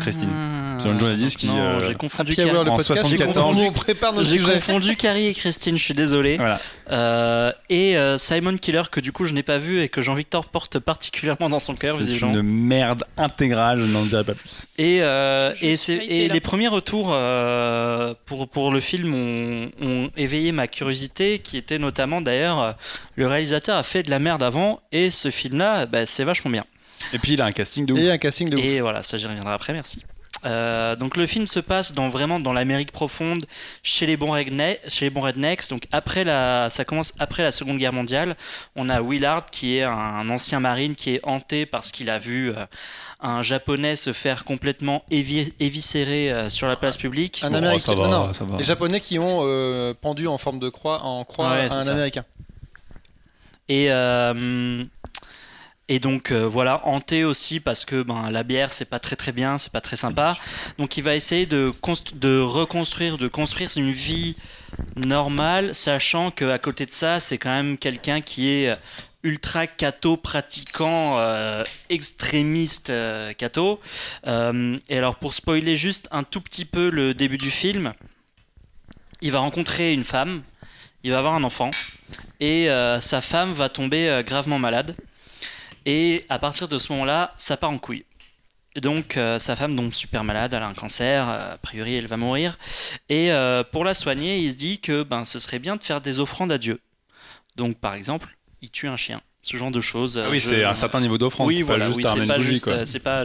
Christine. 0.00 0.30
Ah, 0.32 0.78
C'est 0.78 0.88
une 0.88 0.98
journaliste 1.00 1.36
qui, 1.38 1.48
euh, 1.48 1.78
j'ai 1.86 1.94
confondu 1.94 2.34
Carrie. 2.34 2.50
le 2.50 2.58
en 2.60 2.64
podcast, 2.76 3.02
74. 3.02 3.58
on 3.58 3.72
prépare 3.72 4.12
nos 4.12 4.24
J'ai 4.24 4.38
confondu 4.38 4.96
Carrie 4.96 5.26
et 5.26 5.34
Christine, 5.34 5.76
je 5.76 5.82
suis 5.82 5.94
désolé. 5.94 6.36
Voilà. 6.36 6.60
Euh, 6.90 7.52
et 7.68 7.96
euh, 7.96 8.16
Simon 8.18 8.56
Killer, 8.56 8.82
que 8.90 9.00
du 9.00 9.12
coup 9.12 9.24
je 9.24 9.34
n'ai 9.34 9.42
pas 9.42 9.58
vu 9.58 9.80
et 9.80 9.88
que 9.88 10.00
Jean-Victor 10.00 10.48
porte 10.48 10.78
particulièrement 10.78 11.50
dans 11.50 11.58
son 11.60 11.74
cœur, 11.74 11.96
C'est 12.00 12.18
une 12.20 12.42
merde 12.42 13.04
intégrale, 13.16 13.80
je 13.82 13.92
n'en 13.92 14.04
dirai 14.04 14.24
pas 14.24 14.34
plus. 14.34 14.66
Et, 14.78 14.98
euh, 15.02 15.52
et, 15.60 15.74
et 15.88 16.28
les 16.28 16.40
premiers 16.40 16.68
retours 16.68 17.10
euh, 17.12 18.14
pour, 18.26 18.48
pour 18.48 18.70
le 18.70 18.80
film 18.80 19.14
ont, 19.14 19.70
ont 19.82 20.10
éveillé 20.16 20.52
ma 20.52 20.68
curiosité, 20.68 21.38
qui 21.40 21.56
était 21.56 21.78
notamment 21.78 22.20
d'ailleurs, 22.20 22.76
le 23.16 23.26
réalisateur 23.26 23.76
a 23.76 23.82
fait 23.82 24.02
de 24.02 24.10
la 24.10 24.18
merde 24.18 24.42
avant, 24.42 24.80
et 24.92 25.10
ce 25.10 25.30
film-là, 25.30 25.86
bah, 25.86 26.06
c'est 26.06 26.24
vachement 26.24 26.50
bien. 26.50 26.64
Et 27.12 27.18
puis 27.18 27.32
il 27.34 27.42
a 27.42 27.44
un 27.46 27.52
casting 27.52 27.86
de 27.86 27.92
ouf. 27.92 27.98
Et 28.00 28.10
un 28.10 28.18
casting 28.18 28.48
de 28.50 28.56
ouf. 28.56 28.64
Et 28.64 28.80
voilà, 28.80 29.02
ça 29.02 29.16
j'y 29.16 29.26
reviendrai 29.26 29.52
après, 29.54 29.72
merci. 29.72 30.02
Euh, 30.44 30.94
donc 30.96 31.16
le 31.16 31.26
film 31.26 31.46
se 31.46 31.58
passe 31.60 31.92
dans 31.92 32.08
vraiment 32.08 32.38
dans 32.38 32.52
l'Amérique 32.52 32.92
profonde, 32.92 33.46
chez 33.82 34.06
les 34.06 34.16
bons 34.16 34.30
rednecks, 34.32 34.80
chez 34.86 35.06
les 35.06 35.10
bons 35.10 35.22
rednecks. 35.22 35.68
Donc 35.70 35.84
après 35.92 36.24
la, 36.24 36.68
ça 36.70 36.84
commence 36.84 37.12
après 37.18 37.42
la 37.42 37.50
Seconde 37.50 37.78
Guerre 37.78 37.92
mondiale. 37.94 38.36
On 38.76 38.88
a 38.88 39.00
Willard 39.00 39.46
qui 39.50 39.78
est 39.78 39.82
un, 39.82 40.28
ancien 40.30 40.60
marine 40.60 40.94
qui 40.94 41.14
est 41.14 41.20
hanté 41.24 41.64
parce 41.66 41.90
qu'il 41.90 42.10
a 42.10 42.18
vu 42.18 42.50
euh, 42.50 42.66
un 43.20 43.42
japonais 43.42 43.96
se 43.96 44.12
faire 44.12 44.44
complètement 44.44 45.04
évi- 45.10 45.52
éviscérer 45.58 46.30
euh, 46.30 46.50
sur 46.50 46.66
la 46.68 46.76
place 46.76 46.96
publique. 46.98 47.40
Un 47.42 47.50
Bon, 47.50 47.56
américain. 47.56 47.78
ça 47.80 47.94
va, 47.94 48.06
non, 48.08 48.26
non. 48.28 48.32
ça 48.32 48.44
va. 48.44 48.58
Les 48.58 48.64
japonais 48.64 49.00
qui 49.00 49.18
ont 49.18 49.40
euh, 49.42 49.94
pendu 50.00 50.26
en 50.28 50.38
forme 50.38 50.60
de 50.60 50.68
croix, 50.68 51.02
en 51.02 51.24
croix 51.24 51.50
Ouais, 51.50 51.60
à 51.62 51.68
c'est 51.70 51.76
un 51.76 51.82
ça. 51.84 51.92
américain. 51.92 52.24
Et 53.68 53.86
euh, 53.90 54.84
et 55.88 55.98
donc 55.98 56.30
euh, 56.30 56.46
voilà, 56.46 56.86
hanté 56.86 57.24
aussi 57.24 57.60
parce 57.60 57.84
que 57.84 58.02
ben, 58.02 58.30
la 58.30 58.42
bière 58.42 58.72
c'est 58.72 58.86
pas 58.86 58.98
très 58.98 59.16
très 59.16 59.32
bien, 59.32 59.58
c'est 59.58 59.72
pas 59.72 59.80
très 59.80 59.96
sympa. 59.96 60.36
Donc 60.78 60.96
il 60.96 61.02
va 61.02 61.14
essayer 61.14 61.46
de, 61.46 61.72
const- 61.82 62.18
de 62.18 62.40
reconstruire, 62.40 63.18
de 63.18 63.28
construire 63.28 63.70
une 63.76 63.92
vie 63.92 64.36
normale, 64.96 65.74
sachant 65.74 66.30
qu'à 66.30 66.58
côté 66.58 66.86
de 66.86 66.92
ça, 66.92 67.20
c'est 67.20 67.38
quand 67.38 67.50
même 67.50 67.78
quelqu'un 67.78 68.20
qui 68.20 68.48
est 68.48 68.76
ultra 69.22 69.66
catho 69.66 70.16
pratiquant 70.16 71.18
euh, 71.18 71.64
extrémiste 71.88 72.90
euh, 72.90 73.32
catho. 73.32 73.80
Euh, 74.26 74.78
et 74.88 74.98
alors 74.98 75.16
pour 75.16 75.34
spoiler 75.34 75.76
juste 75.76 76.08
un 76.10 76.22
tout 76.22 76.40
petit 76.40 76.64
peu 76.64 76.90
le 76.90 77.14
début 77.14 77.38
du 77.38 77.50
film, 77.50 77.92
il 79.20 79.32
va 79.32 79.38
rencontrer 79.40 79.92
une 79.94 80.04
femme, 80.04 80.42
il 81.02 81.10
va 81.10 81.18
avoir 81.18 81.34
un 81.34 81.44
enfant 81.44 81.70
et 82.38 82.70
euh, 82.70 83.00
sa 83.00 83.20
femme 83.20 83.52
va 83.52 83.68
tomber 83.68 84.08
euh, 84.08 84.22
gravement 84.22 84.58
malade. 84.58 84.94
Et 85.86 86.26
à 86.28 86.38
partir 86.40 86.66
de 86.68 86.78
ce 86.78 86.92
moment-là, 86.92 87.32
ça 87.38 87.56
part 87.56 87.70
en 87.70 87.78
couille. 87.78 88.04
Et 88.74 88.80
donc 88.80 89.16
euh, 89.16 89.38
sa 89.38 89.56
femme 89.56 89.74
tombe 89.74 89.94
super 89.94 90.22
malade, 90.22 90.52
elle 90.52 90.62
a 90.62 90.66
un 90.66 90.74
cancer, 90.74 91.26
euh, 91.26 91.54
a 91.54 91.58
priori 91.58 91.94
elle 91.94 92.06
va 92.06 92.18
mourir. 92.18 92.58
Et 93.08 93.32
euh, 93.32 93.64
pour 93.64 93.84
la 93.84 93.94
soigner, 93.94 94.38
il 94.40 94.52
se 94.52 94.56
dit 94.56 94.80
que 94.80 95.02
ben, 95.02 95.24
ce 95.24 95.38
serait 95.38 95.60
bien 95.60 95.76
de 95.76 95.82
faire 95.82 96.02
des 96.02 96.18
offrandes 96.18 96.52
à 96.52 96.58
Dieu. 96.58 96.80
Donc 97.54 97.78
par 97.78 97.94
exemple, 97.94 98.36
il 98.60 98.70
tue 98.70 98.88
un 98.88 98.96
chien, 98.96 99.22
ce 99.48 99.56
genre 99.56 99.70
de 99.70 99.78
choses. 99.78 100.20
Ah 100.22 100.28
oui, 100.28 100.40
Je- 100.40 100.48
c'est 100.48 100.64
un 100.64 100.74
certain 100.74 101.00
niveau 101.00 101.18
d'offrande, 101.18 101.46
Oui, 101.46 101.56
c'est 101.58 101.62
voilà, 101.62 101.84
pas 101.84 101.92
juste 101.92 101.96
oui, 101.98 102.04
ramené 102.04 102.26
pas 102.26 102.40
juste, 102.40 102.64
quoi. 102.64 102.72
euh, 102.72 102.84
c'est 102.84 102.98
pas, 102.98 103.22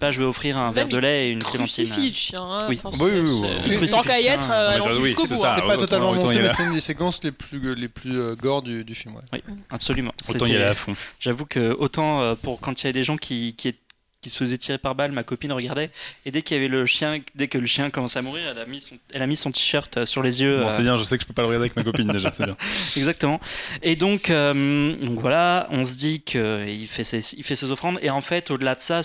pas, 0.00 0.10
je 0.10 0.18
vais 0.18 0.24
offrir 0.24 0.56
un 0.56 0.70
verre 0.70 0.88
de 0.88 0.96
lait 0.96 1.28
et 1.28 1.30
une 1.32 1.42
clémentine. 1.42 1.84
Crucifie 1.84 2.08
le 2.08 2.14
chien. 2.14 2.40
hein. 2.42 2.66
Oui. 2.70 2.80
Enfin, 2.82 3.04
Oui, 3.04 3.10
c'est- 3.12 3.20
oui, 3.20 3.40
oui, 3.68 3.76
oui. 3.82 3.90
Tant 3.90 4.00
qu'à 4.02 4.20
y 4.20 4.26
être, 4.26 4.50
hein. 4.50 4.52
euh, 4.52 4.68
mais 4.70 4.74
allons 4.86 4.96
oui, 5.02 5.08
jusqu'au 5.10 5.26
c'est 5.26 5.34
bout. 5.34 5.40
ça. 5.40 5.54
C'est 5.56 5.66
pas 5.66 5.76
totalement 5.76 6.14
montré, 6.14 6.40
mais 6.40 6.48
c'est 6.56 6.64
une 6.64 6.72
des 6.72 6.80
séquences 6.80 7.22
les 7.22 7.32
plus, 7.32 7.74
les 7.74 7.88
plus 7.88 8.18
euh, 8.18 8.34
gore 8.36 8.62
du, 8.62 8.84
du 8.84 8.94
film. 8.94 9.14
Ouais. 9.16 9.42
Absolument. 9.68 10.12
Autant 10.30 10.46
y 10.46 10.54
aller 10.54 10.64
à 10.64 10.74
fond. 10.74 10.94
J'avoue 11.18 11.44
que 11.44 11.76
autant 11.78 12.22
euh, 12.22 12.34
pour 12.40 12.58
quand 12.60 12.80
il 12.80 12.84
y 12.84 12.86
avait 12.86 12.92
des 12.94 13.02
gens 13.02 13.18
qui, 13.18 13.54
qui, 13.56 13.74
qui 14.20 14.30
se 14.30 14.36
faisaient 14.36 14.58
tirer 14.58 14.78
par 14.78 14.94
balle, 14.94 15.12
ma 15.12 15.22
copine 15.22 15.52
regardait 15.52 15.90
et 16.26 16.30
dès 16.30 16.42
qu'il 16.42 16.56
y 16.56 16.60
avait 16.60 16.68
le 16.68 16.84
chien, 16.86 17.20
dès 17.34 17.48
que 17.48 17.58
le 17.58 17.66
chien 17.66 17.90
commençait 17.90 18.18
à 18.18 18.22
mourir, 18.22 18.48
elle 18.50 18.58
a 18.58 18.66
mis 18.66 18.80
son, 18.80 18.98
elle 19.14 19.22
a 19.22 19.26
mis 19.26 19.36
son 19.36 19.50
t-shirt 19.50 19.96
euh, 19.96 20.06
sur 20.06 20.22
les 20.22 20.42
yeux. 20.42 20.58
Bon, 20.58 20.66
euh, 20.66 20.68
c'est 20.68 20.82
bien, 20.82 20.96
je 20.96 21.04
sais 21.04 21.16
que 21.16 21.22
je 21.22 21.26
peux 21.26 21.34
pas 21.34 21.42
le 21.42 21.48
regarder 21.48 21.66
avec 21.66 21.76
ma 21.76 21.84
copine 21.84 22.08
déjà, 22.08 22.30
c'est 22.32 22.44
bien. 22.44 22.56
Exactement. 22.96 23.40
Et 23.82 23.96
donc, 23.96 24.30
euh, 24.30 24.96
donc 24.96 25.18
voilà, 25.20 25.68
on 25.70 25.84
se 25.84 25.94
dit 25.94 26.20
qu'il 26.20 26.86
fait 26.88 27.04
ses, 27.04 27.34
il 27.36 27.44
fait 27.44 27.56
ses 27.56 27.70
offrandes 27.70 27.98
et 28.02 28.10
en 28.10 28.20
fait, 28.20 28.50
au-delà 28.50 28.74
de 28.74 28.80
ça. 28.80 29.00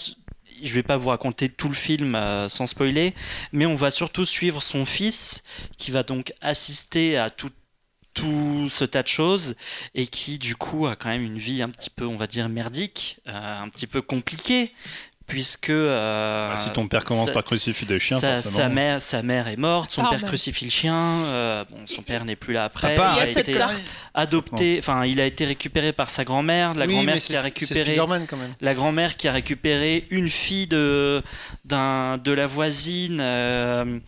Je 0.63 0.73
vais 0.73 0.83
pas 0.83 0.95
vous 0.95 1.09
raconter 1.09 1.49
tout 1.49 1.67
le 1.67 1.73
film 1.73 2.15
euh, 2.15 2.47
sans 2.47 2.65
spoiler, 2.65 3.13
mais 3.51 3.65
on 3.65 3.75
va 3.75 3.91
surtout 3.91 4.23
suivre 4.23 4.63
son 4.63 4.85
fils 4.85 5.43
qui 5.77 5.91
va 5.91 6.03
donc 6.03 6.31
assister 6.39 7.17
à 7.17 7.29
tout, 7.29 7.49
tout 8.15 8.67
ce 8.71 8.83
tas 8.85 9.03
de 9.03 9.07
choses 9.07 9.55
et 9.93 10.07
qui 10.07 10.39
du 10.39 10.55
coup 10.55 10.87
a 10.87 10.95
quand 10.95 11.09
même 11.09 11.21
une 11.23 11.37
vie 11.37 11.61
un 11.61 11.69
petit 11.69 11.91
peu, 11.91 12.05
on 12.05 12.15
va 12.15 12.25
dire, 12.27 12.49
merdique, 12.49 13.19
euh, 13.27 13.61
un 13.61 13.69
petit 13.69 13.85
peu 13.87 14.01
compliquée, 14.01 14.71
puisque... 15.27 15.69
euh, 15.71 16.51
Ah, 16.53 16.55
si 16.57 16.69
ton 16.71 16.87
père 16.87 17.03
commence 17.03 17.31
par 17.31 17.43
crucifier 17.43 17.85
des 17.87 17.99
chiens, 17.99 18.19
sa, 18.19 18.37
forcément. 18.37 18.55
sa 18.57 18.69
mère, 18.69 19.01
sa 19.01 19.21
mère 19.21 19.47
est 19.47 19.57
morte, 19.57 19.91
son 19.91 20.05
père 20.09 20.23
crucifie 20.23 20.65
le 20.65 20.71
chien, 20.71 20.95
euh, 21.25 21.63
bon, 21.69 21.79
son 21.85 22.01
père 22.03 22.25
n'est 22.25 22.35
plus 22.35 22.53
là 22.53 22.63
après. 22.65 22.95
Papa, 22.95 23.15
Il 23.17 23.21
a 23.37 23.39
été 23.41 23.53
tarte. 23.53 23.95
adopté, 24.13 24.77
enfin 24.79 25.05
il 25.05 25.19
a 25.19 25.25
été 25.25 25.43
récupéré 25.45 25.91
par 25.93 26.09
sa 26.09 26.23
grand-mère, 26.23 26.73
la 26.73 26.85
Oui, 26.85 26.93
grand-mère 26.93 27.15
qui 27.15 27.33
a 27.35 27.39
C'est 27.39 27.41
récupéré 27.41 27.95
quand 27.97 28.37
même. 28.37 28.53
la 28.61 28.73
grand-mère 28.73 29.15
qui 29.17 29.27
a 29.27 29.31
récupéré 29.33 30.07
une 30.09 30.29
fille 30.29 30.67
de 30.67 31.21
d'un 31.65 32.17
de 32.17 32.31
la 32.31 32.47
voisine 32.47 33.17
euh, 33.19 33.99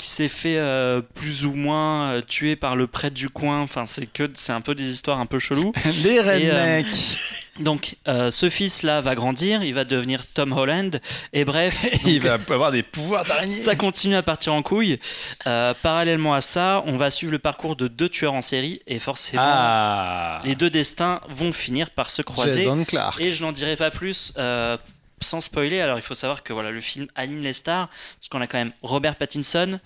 qui 0.00 0.08
s'est 0.08 0.28
fait 0.28 0.56
euh, 0.56 1.02
plus 1.02 1.44
ou 1.44 1.52
moins 1.52 2.12
euh, 2.12 2.22
tuer 2.22 2.56
par 2.56 2.74
le 2.74 2.86
prêtre 2.86 3.14
du 3.14 3.28
coin. 3.28 3.60
Enfin 3.60 3.84
c'est 3.84 4.06
que 4.06 4.30
c'est 4.34 4.52
un 4.52 4.62
peu 4.62 4.74
des 4.74 4.90
histoires 4.90 5.20
un 5.20 5.26
peu 5.26 5.38
cheloues. 5.38 5.72
Les 6.02 6.14
Et, 6.14 6.20
rednecks 6.20 7.18
Donc 7.60 7.96
euh, 8.08 8.30
ce 8.30 8.48
fils 8.48 8.82
là 8.82 9.02
va 9.02 9.14
grandir, 9.14 9.62
il 9.62 9.74
va 9.74 9.84
devenir 9.84 10.24
Tom 10.26 10.52
Holland 10.52 11.00
et 11.34 11.44
bref. 11.44 11.86
Il 12.06 12.20
va 12.20 12.38
avoir 12.48 12.72
des 12.72 12.82
pouvoirs 12.82 13.24
d'araignée 13.24 13.54
Ça 13.54 13.76
continue 13.76 14.14
à 14.14 14.22
partir 14.22 14.54
en 14.54 14.62
couille. 14.62 14.98
Euh, 15.46 15.74
parallèlement 15.82 16.32
à 16.32 16.40
ça, 16.40 16.82
on 16.86 16.96
va 16.96 17.10
suivre 17.10 17.32
le 17.32 17.38
parcours 17.38 17.76
de 17.76 17.88
deux 17.88 18.08
tueurs 18.08 18.32
en 18.32 18.40
série 18.40 18.80
et 18.86 18.98
forcément, 18.98 19.42
Ah 19.44 20.40
les 20.44 20.54
deux 20.54 20.70
destins 20.70 21.20
vont 21.28 21.52
finir 21.52 21.90
par 21.90 22.08
se 22.08 22.22
croiser. 22.22 22.62
Jason 22.62 22.84
Clark. 22.84 23.20
Et 23.20 23.34
je 23.34 23.42
n'en 23.42 23.52
dirai 23.52 23.76
pas 23.76 23.90
plus 23.90 24.32
euh, 24.38 24.78
sans 25.22 25.40
spoiler. 25.40 25.80
Alors 25.80 25.98
il 25.98 26.02
faut 26.02 26.14
savoir 26.14 26.42
que 26.42 26.52
voilà, 26.52 26.70
le 26.70 26.80
film 26.80 27.06
aligne 27.14 27.40
les 27.42 27.52
stars, 27.52 27.88
parce 27.88 28.28
qu'on 28.30 28.40
a 28.40 28.46
quand 28.46 28.58
même 28.58 28.72
Robert 28.82 29.16
Pattinson, 29.16 29.78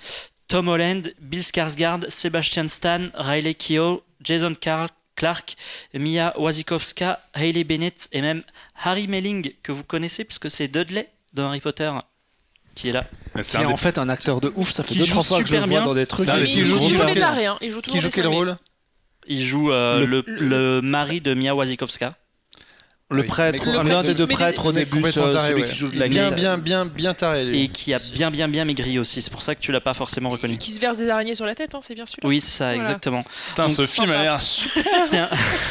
Tom 0.49 0.69
Holland, 0.69 1.13
Bill 1.21 1.41
Skarsgård, 1.43 2.09
Sebastian 2.11 2.69
Stan, 2.69 3.09
Riley 3.15 3.55
Keough, 3.55 4.03
Jason 4.23 4.55
Carl- 4.61 4.89
Clark, 5.17 5.55
Mia 5.95 6.33
Wasikowska, 6.39 7.21
Hailey 7.35 7.63
Bennett 7.65 8.09
et 8.11 8.21
même 8.21 8.43
Harry 8.83 9.07
Melling 9.07 9.53
que 9.63 9.71
vous 9.71 9.85
connaissez 9.85 10.25
puisque 10.25 10.51
c'est 10.51 10.67
Dudley 10.67 11.09
dans 11.35 11.47
Harry 11.49 11.61
Potter 11.61 11.93
qui 12.75 12.89
est 12.89 12.93
là. 12.93 13.07
C'est 13.43 13.59
est 13.59 13.61
un 13.61 13.67
des- 13.69 13.73
en 13.73 13.77
fait 13.77 13.99
un 13.99 14.09
acteur 14.09 14.41
de 14.41 14.53
ouf, 14.57 14.73
ça 14.73 14.83
fait 14.83 14.95
deux 14.97 15.05
joue 15.05 15.13
trois 15.13 15.23
fois 15.23 15.41
que 15.43 15.49
je 15.49 15.55
le 15.55 15.61
vois 15.61 15.83
dans 15.83 15.95
des 15.95 16.07
trucs. 16.07 16.27
Il 16.29 16.65
joue- 16.65 16.89
joue 16.89 16.99
joue- 16.99 17.07
les 17.07 17.15
tarés. 17.21 17.47
Il 17.61 17.71
joue 17.71 17.81
toujours 17.81 17.95
Qui 17.95 18.01
joue 18.01 18.09
les 18.09 18.13
quel 18.13 18.27
rôle? 18.27 18.57
Il 19.29 19.45
joue 19.45 19.71
euh, 19.73 20.01
Le- 20.01 20.07
le, 20.07 20.25
le- 20.27 20.49
le 20.49 20.81
mari 20.83 21.21
de 21.21 21.33
Mia 21.35 21.55
Wasikowska. 21.55 22.15
Le 23.11 23.21
Oui. 23.21 23.27
prêtre, 23.27 23.71
l'un 23.71 23.83
prêtre- 23.83 24.03
des 24.03 24.15
deux 24.15 24.27
prêtres 24.27 24.65
au 24.67 24.73
début, 24.73 25.03
celui 25.13 25.63
ouais. 25.63 25.69
qui 25.69 25.77
joue 25.77 25.89
de 25.89 25.99
la 25.99 26.09
bien, 26.09 26.31
bien, 26.31 26.57
bien, 26.57 26.87
bien 26.87 27.13
taré. 27.15 27.45
lui. 27.45 27.63
et 27.65 27.69
qui 27.69 27.93
a 27.93 27.99
bien 27.99 28.31
bien 28.31 28.49
bien 28.49 28.65
maigri 28.65 28.99
aussi. 28.99 29.21
C'est 29.21 29.31
pour 29.31 29.43
ça 29.43 29.55
que 29.55 29.61
tu 29.61 29.73
l'as 29.73 29.81
pas 29.83 29.93
forcément 29.95 30.31
reconnu. 30.31 30.57
Qui 30.57 30.73
se 30.73 30.81
verse 30.81 30.97
des 30.97 31.11
araignées 31.11 31.35
sur 31.35 31.45
la 31.47 31.55
tête, 31.55 31.75
hein, 31.75 31.81
c'est 31.83 31.95
bien 31.95 32.07
sûr. 32.07 32.19
Oui, 32.25 32.41
c'est 32.41 32.51
ça, 32.57 32.65
Voilà. 32.73 32.79
exactement. 32.83 33.23
Putain, 33.51 33.69
ce 33.69 33.87
film 33.87 34.11
a 34.11 34.23
l'air 34.23 34.41
c'est 34.43 35.19
un, 35.19 35.29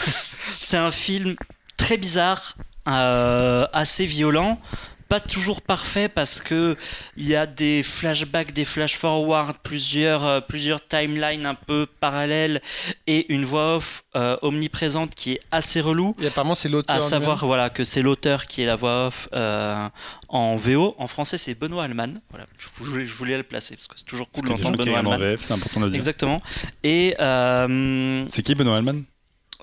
c'est 0.60 0.78
un 0.78 0.92
film 0.92 1.36
très 1.76 1.98
bizarre, 1.98 2.56
euh, 2.88 3.66
assez 3.74 4.06
violent, 4.06 4.60
pas 5.14 5.20
toujours 5.20 5.62
parfait 5.62 6.10
parce 6.10 6.42
que 6.42 6.76
il 7.18 7.28
y 7.28 7.36
a 7.36 7.46
des 7.46 7.84
flashbacks, 7.84 8.52
des 8.52 8.66
flash 8.66 8.98
forward, 8.98 9.58
plusieurs 9.62 10.26
euh, 10.26 10.40
plusieurs 10.42 10.82
timelines 10.88 11.46
un 11.46 11.54
peu 11.54 11.86
parallèles 12.00 12.64
et 13.06 13.32
une 13.32 13.46
voix 13.46 13.76
off 13.76 14.06
euh, 14.16 14.38
omniprésente 14.42 15.14
qui 15.14 15.34
est 15.34 15.42
assez 15.52 15.82
relou. 15.82 16.16
Et 16.20 16.26
apparemment, 16.26 16.56
c'est 16.56 16.68
l'auteur. 16.68 16.96
À 16.96 17.00
savoir 17.00 17.46
voilà 17.46 17.70
que 17.70 17.84
c'est 17.84 18.02
l'auteur 18.02 18.48
qui 18.48 18.64
est 18.64 18.66
la 18.66 18.76
voix 18.76 19.06
off 19.06 19.30
euh, 19.34 19.88
en 20.30 20.56
VO. 20.56 20.96
En 20.98 21.06
français, 21.06 21.38
c'est 21.38 21.54
Benoît 21.54 21.84
Alman. 21.84 22.20
Voilà, 22.32 22.48
je 22.58 22.68
voulais, 22.84 23.06
je 23.06 23.14
voulais 23.14 23.38
le 23.38 23.44
placer 23.44 23.76
parce 23.76 23.88
que 23.88 23.94
c'est 23.98 24.06
toujours 24.06 24.32
cool 24.32 24.48
d'entendre 24.48 24.78
Benoît 24.78 24.98
Alman. 24.98 25.36
C'est 25.40 25.54
important 25.54 25.80
de 25.80 25.86
le 25.86 25.92
dire. 25.92 25.98
Exactement. 25.98 26.42
Et 26.84 27.16
euh, 27.20 28.26
C'est 28.30 28.42
qui 28.42 28.56
Benoît 28.56 28.78
Alman 28.78 29.04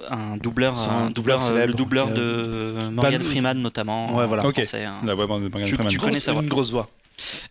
un 0.09 0.36
doubleur, 0.36 0.78
un 0.78 1.06
un 1.06 1.10
doubleur 1.10 1.39
doubleur, 1.39 1.43
euh, 1.43 1.47
célèbre, 1.47 1.66
le 1.68 1.74
doubleur 1.74 2.09
de 2.09 2.74
Morgan 2.90 3.18
le- 3.18 3.24
Freeman 3.24 3.59
notamment. 3.59 4.14
Ouais, 4.16 4.27
voilà. 4.27 4.44
en 4.44 4.48
Ok. 4.48 4.55
français, 4.55 4.85
hein. 4.85 4.94
La 5.05 5.14
voix 5.14 5.24
de 5.27 5.31
Morgan 5.31 5.64
Tu- 5.64 5.74
Freeman. 5.74 5.86
tu 5.93 5.98
connais 5.98 6.20
sa 6.20 6.32
voix. 6.32 6.43
Une 6.43 6.48
grosse 6.48 6.70
voix. 6.70 6.89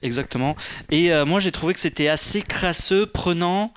Exactement. 0.01 0.55
Et 0.89 1.11
euh, 1.13 1.25
moi, 1.25 1.39
j'ai 1.39 1.51
trouvé 1.51 1.73
que 1.73 1.79
c'était 1.79 2.07
assez 2.07 2.41
crasseux, 2.41 3.05
prenant. 3.05 3.73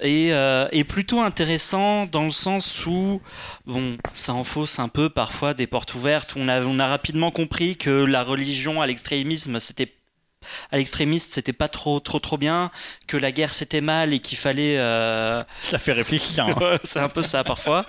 Et, 0.00 0.32
euh, 0.32 0.66
et 0.72 0.82
plutôt 0.82 1.20
intéressant 1.20 2.06
dans 2.06 2.24
le 2.24 2.32
sens 2.32 2.84
où, 2.86 3.20
bon, 3.64 3.96
ça 4.12 4.34
en 4.34 4.42
fausse 4.42 4.78
un 4.80 4.88
peu 4.88 5.08
parfois 5.08 5.54
des 5.54 5.66
portes 5.68 5.94
ouvertes. 5.94 6.34
où 6.34 6.40
On 6.40 6.48
a, 6.48 6.60
on 6.62 6.78
a 6.80 6.86
rapidement 6.88 7.30
compris 7.30 7.76
que 7.76 7.90
la 8.04 8.22
religion 8.24 8.82
à 8.82 8.86
l'extrémisme, 8.86 9.60
c'était 9.60 9.92
à 10.72 10.76
l'extrémiste, 10.78 11.32
c'était 11.34 11.52
pas 11.52 11.68
trop, 11.68 12.00
trop, 12.00 12.18
trop 12.18 12.38
bien, 12.38 12.70
que 13.06 13.16
la 13.16 13.32
guerre 13.32 13.52
c'était 13.52 13.80
mal 13.80 14.12
et 14.12 14.20
qu'il 14.20 14.38
fallait. 14.38 14.76
euh, 14.78 15.42
Ça 15.62 15.78
fait 15.78 15.92
réfléchir. 15.92 16.46
hein. 16.46 16.78
C'est 16.84 17.00
un 17.00 17.08
peu 17.08 17.22
ça 17.22 17.44
parfois. 17.44 17.86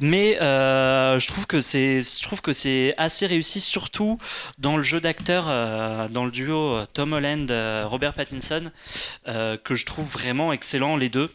Mais 0.00 0.40
euh, 0.42 1.18
je 1.18 1.26
trouve 1.28 1.46
que 1.46 1.60
c'est, 1.60 2.02
je 2.02 2.22
trouve 2.22 2.40
que 2.42 2.52
c'est 2.52 2.94
assez 2.96 3.26
réussi, 3.26 3.60
surtout 3.60 4.18
dans 4.58 4.76
le 4.76 4.82
jeu 4.82 5.00
d'acteur, 5.00 5.46
euh, 5.48 6.08
dans 6.08 6.24
le 6.24 6.30
duo 6.30 6.74
euh, 6.74 6.86
Tom 6.92 7.12
Holland, 7.12 7.50
Robert 7.84 8.12
Pattinson, 8.14 8.70
que 9.26 9.74
je 9.74 9.86
trouve 9.86 10.10
vraiment 10.10 10.52
excellent 10.52 10.96
les 10.96 11.08
deux. 11.08 11.32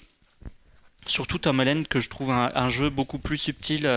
Surtout 1.08 1.40
Tom 1.40 1.60
Holland, 1.60 1.88
que 1.88 2.00
je 2.00 2.10
trouve 2.10 2.30
un, 2.32 2.52
un 2.54 2.70
jeu 2.70 2.90
beaucoup 2.90 3.18
plus 3.18 3.38
subtil. 3.38 3.88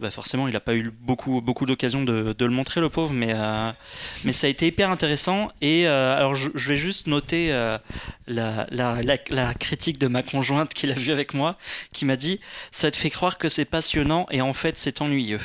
Bah 0.00 0.12
forcément, 0.12 0.46
il 0.46 0.52
n'a 0.52 0.60
pas 0.60 0.76
eu 0.76 0.92
beaucoup, 1.00 1.40
beaucoup 1.40 1.66
d'occasions 1.66 2.04
de, 2.04 2.34
le 2.38 2.50
montrer, 2.50 2.80
le 2.80 2.88
pauvre, 2.88 3.12
mais, 3.12 3.32
euh, 3.34 3.70
mais 4.24 4.32
ça 4.32 4.46
a 4.46 4.50
été 4.50 4.68
hyper 4.68 4.90
intéressant. 4.90 5.50
Et 5.60 5.88
euh, 5.88 6.16
alors, 6.16 6.36
je, 6.36 6.50
vais 6.68 6.76
juste 6.76 7.08
noter 7.08 7.52
euh, 7.52 7.78
la, 8.28 8.66
la 8.70 9.54
critique 9.54 9.98
de 9.98 10.06
ma 10.06 10.22
conjointe 10.22 10.72
qui 10.74 10.86
l'a 10.86 10.94
vu 10.94 11.10
avec 11.10 11.34
moi, 11.34 11.56
qui 11.92 12.04
m'a 12.04 12.16
dit 12.16 12.38
Ça 12.70 12.90
te 12.90 12.96
fait 12.96 13.10
croire 13.10 13.38
que 13.38 13.48
c'est 13.48 13.64
passionnant 13.64 14.26
et 14.30 14.40
en 14.40 14.52
fait, 14.52 14.78
c'est 14.78 15.02
ennuyeux. 15.02 15.40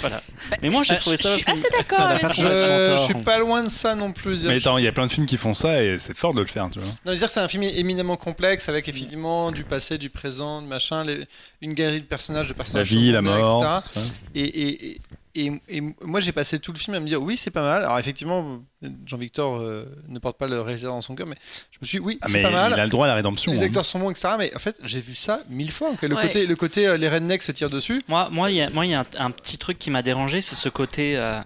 Voilà. 0.00 0.22
Bah, 0.50 0.56
Mais 0.62 0.70
moi, 0.70 0.82
j'ai 0.82 0.94
euh, 0.94 0.96
trouvé 0.98 1.16
je 1.16 1.22
ça. 1.22 1.34
suis 1.34 1.42
vachement- 1.44 1.54
assez 1.68 1.76
d'accord 1.76 2.00
avec 2.06 2.22
pas 2.22 2.28
ça. 2.28 2.34
Je, 2.34 2.96
je 2.96 3.02
suis 3.04 3.14
pas 3.22 3.38
loin 3.38 3.62
de 3.62 3.68
ça 3.68 3.94
non 3.94 4.12
plus. 4.12 4.42
Mais 4.44 4.56
attends, 4.56 4.78
il 4.78 4.84
y 4.84 4.88
a 4.88 4.92
plein 4.92 5.06
de 5.06 5.12
films 5.12 5.26
qui 5.26 5.36
font 5.36 5.54
ça 5.54 5.82
et 5.82 5.98
c'est 5.98 6.16
fort 6.16 6.34
de 6.34 6.40
le 6.40 6.46
faire, 6.46 6.68
tu 6.70 6.78
vois. 6.80 6.88
Non, 7.06 7.12
dire 7.12 7.26
que 7.26 7.32
c'est 7.32 7.40
un 7.40 7.48
film 7.48 7.62
éminemment 7.62 8.16
complexe 8.16 8.68
avec 8.68 8.88
effectivement 8.88 9.50
du 9.52 9.64
passé, 9.64 9.98
du 9.98 10.10
présent, 10.10 10.60
machin, 10.62 11.04
les- 11.04 11.24
une 11.60 11.74
galerie 11.74 12.00
de 12.00 12.06
personnages, 12.06 12.46
de 12.48 12.52
La 12.52 12.56
personnages. 12.56 12.88
vie, 12.88 13.12
la 13.12 13.22
mort. 13.22 13.64
etc. 13.84 14.00
et, 14.34 15.00
et- 15.34 15.52
et 15.68 15.80
moi 16.02 16.20
j'ai 16.20 16.32
passé 16.32 16.58
tout 16.58 16.72
le 16.72 16.78
film 16.78 16.94
à 16.96 17.00
me 17.00 17.06
dire 17.06 17.22
oui 17.22 17.36
c'est 17.36 17.50
pas 17.50 17.62
mal. 17.62 17.82
Alors 17.84 17.98
effectivement 17.98 18.60
Jean-Victor 19.06 19.60
euh, 19.60 19.84
ne 20.08 20.18
porte 20.18 20.36
pas 20.38 20.46
le 20.48 20.60
réalisateur 20.60 20.94
dans 20.94 21.00
son 21.00 21.14
cœur, 21.14 21.26
mais 21.26 21.36
je 21.70 21.78
me 21.80 21.86
suis 21.86 21.98
dit, 21.98 22.04
oui 22.04 22.18
Ah, 22.20 22.26
c'est 22.30 22.42
pas 22.42 22.50
mal. 22.50 22.72
il 22.76 22.80
a 22.80 22.84
le 22.84 22.90
droit 22.90 23.06
à 23.06 23.08
la 23.08 23.14
rédemption. 23.14 23.52
Les 23.52 23.60
hein. 23.62 23.66
acteurs 23.66 23.84
sont 23.84 23.98
bons 23.98 24.10
etc. 24.10 24.30
Mais 24.38 24.54
en 24.54 24.58
fait 24.58 24.76
j'ai 24.84 25.00
vu 25.00 25.14
ça 25.14 25.40
mille 25.48 25.70
fois. 25.70 25.94
que 25.96 26.06
Le 26.06 26.14
Ouais. 26.16 26.22
côté, 26.22 26.46
le 26.46 26.56
côté 26.56 26.86
euh, 26.86 26.96
les 26.96 27.08
rednecks 27.08 27.42
se 27.42 27.52
tirent 27.52 27.70
dessus. 27.70 28.02
Moi, 28.08 28.28
moi, 28.30 28.50
il 28.50 28.56
y 28.56 28.60
a, 28.62 28.70
moi, 28.70 28.84
il 28.86 28.90
y 28.90 28.94
a 28.94 29.00
un, 29.00 29.04
un 29.26 29.30
petit 29.30 29.58
truc 29.58 29.78
qui 29.78 29.90
m'a 29.90 30.02
dérangé, 30.02 30.40
c'est 30.40 30.54
ce 30.56 30.68
côté 30.68 31.16
euh, 31.16 31.40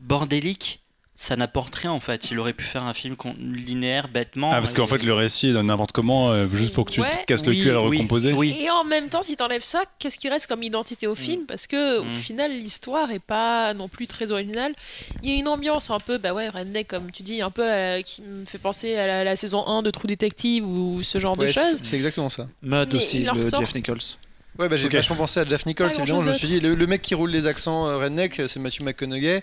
bordélique. 0.00 0.81
Ça 1.14 1.36
n'apporte 1.36 1.74
rien 1.76 1.92
en 1.92 2.00
fait. 2.00 2.30
Il 2.30 2.38
aurait 2.40 2.54
pu 2.54 2.64
faire 2.64 2.84
un 2.84 2.94
film 2.94 3.16
linéaire, 3.38 4.08
bêtement. 4.08 4.50
Ah, 4.52 4.56
parce 4.56 4.72
qu'en 4.72 4.86
Et- 4.86 4.88
fait, 4.88 5.02
le 5.04 5.12
récit 5.12 5.48
est 5.50 5.62
n'importe 5.62 5.92
comment, 5.92 6.30
euh, 6.30 6.46
juste 6.52 6.72
pour 6.74 6.86
que 6.86 6.90
tu 6.90 7.00
Ouais. 7.02 7.10
te 7.10 7.26
casses 7.26 7.42
Oui, 7.46 7.58
le 7.58 7.62
cul 7.62 7.70
à 7.70 7.72
le 7.74 7.82
oui, 7.86 7.98
recomposer. 7.98 8.32
Oui, 8.32 8.56
Et 8.58 8.70
en 8.70 8.82
même 8.82 9.08
temps, 9.08 9.22
si 9.22 9.36
t'enlèves 9.36 9.62
ça, 9.62 9.82
qu'est-ce 9.98 10.18
qui 10.18 10.28
reste 10.30 10.46
comme 10.46 10.62
identité 10.62 11.06
au 11.06 11.14
film? 11.14 11.44
Parce 11.46 11.66
que 11.66 11.98
au 12.00 12.04
Mm. 12.04 12.10
final, 12.10 12.52
l'histoire 12.52 13.10
est 13.12 13.18
pas 13.20 13.74
non 13.74 13.88
plus 13.88 14.06
très 14.06 14.32
originale. 14.32 14.72
Il 15.22 15.30
y 15.30 15.34
a 15.34 15.36
une 15.38 15.48
ambiance 15.48 15.90
un 15.90 16.00
peu, 16.00 16.16
bah 16.18 16.32
ouais, 16.32 16.48
redneck 16.48 16.88
comme 16.88 17.10
tu 17.12 17.22
dis, 17.22 17.42
un 17.42 17.50
peu 17.50 17.62
euh, 17.70 18.00
qui 18.02 18.22
me 18.22 18.44
fait 18.46 18.58
penser 18.58 18.96
à 18.96 19.06
la, 19.06 19.22
la 19.22 19.36
saison 19.36 19.64
1 19.66 19.82
de 19.82 19.90
True 19.90 20.08
Detective 20.08 20.66
ou 20.66 21.02
ce 21.02 21.18
genre 21.20 21.38
Ouais, 21.38 21.46
de 21.46 21.52
choses. 21.52 21.80
c'est 21.84 21.96
exactement 21.96 22.30
ça. 22.30 22.48
Mud 22.62 22.88
Mais 22.90 22.96
aussi, 22.96 23.22
le. 23.22 23.32
Jeff 23.34 23.74
Nichols. 23.74 23.98
Ouais, 24.58 24.68
bah, 24.68 24.76
j'ai 24.76 24.84
Ok. 24.86 24.92
vachement 24.92 25.16
pensé 25.16 25.40
à 25.40 25.46
Jeff 25.46 25.64
Nichols. 25.64 25.88
Pas 25.88 25.94
Évidemment, 25.96 26.20
je 26.20 26.28
me 26.28 26.34
suis 26.34 26.46
dit 26.48 26.60
le, 26.60 26.74
le 26.74 26.86
mec 26.86 27.00
qui 27.00 27.14
roule 27.14 27.30
les 27.30 27.46
accents 27.46 27.86
euh, 27.86 27.96
redneck, 27.96 28.34
c'est 28.48 28.56
Matthew 28.58 28.82
McConaughey. 28.82 29.42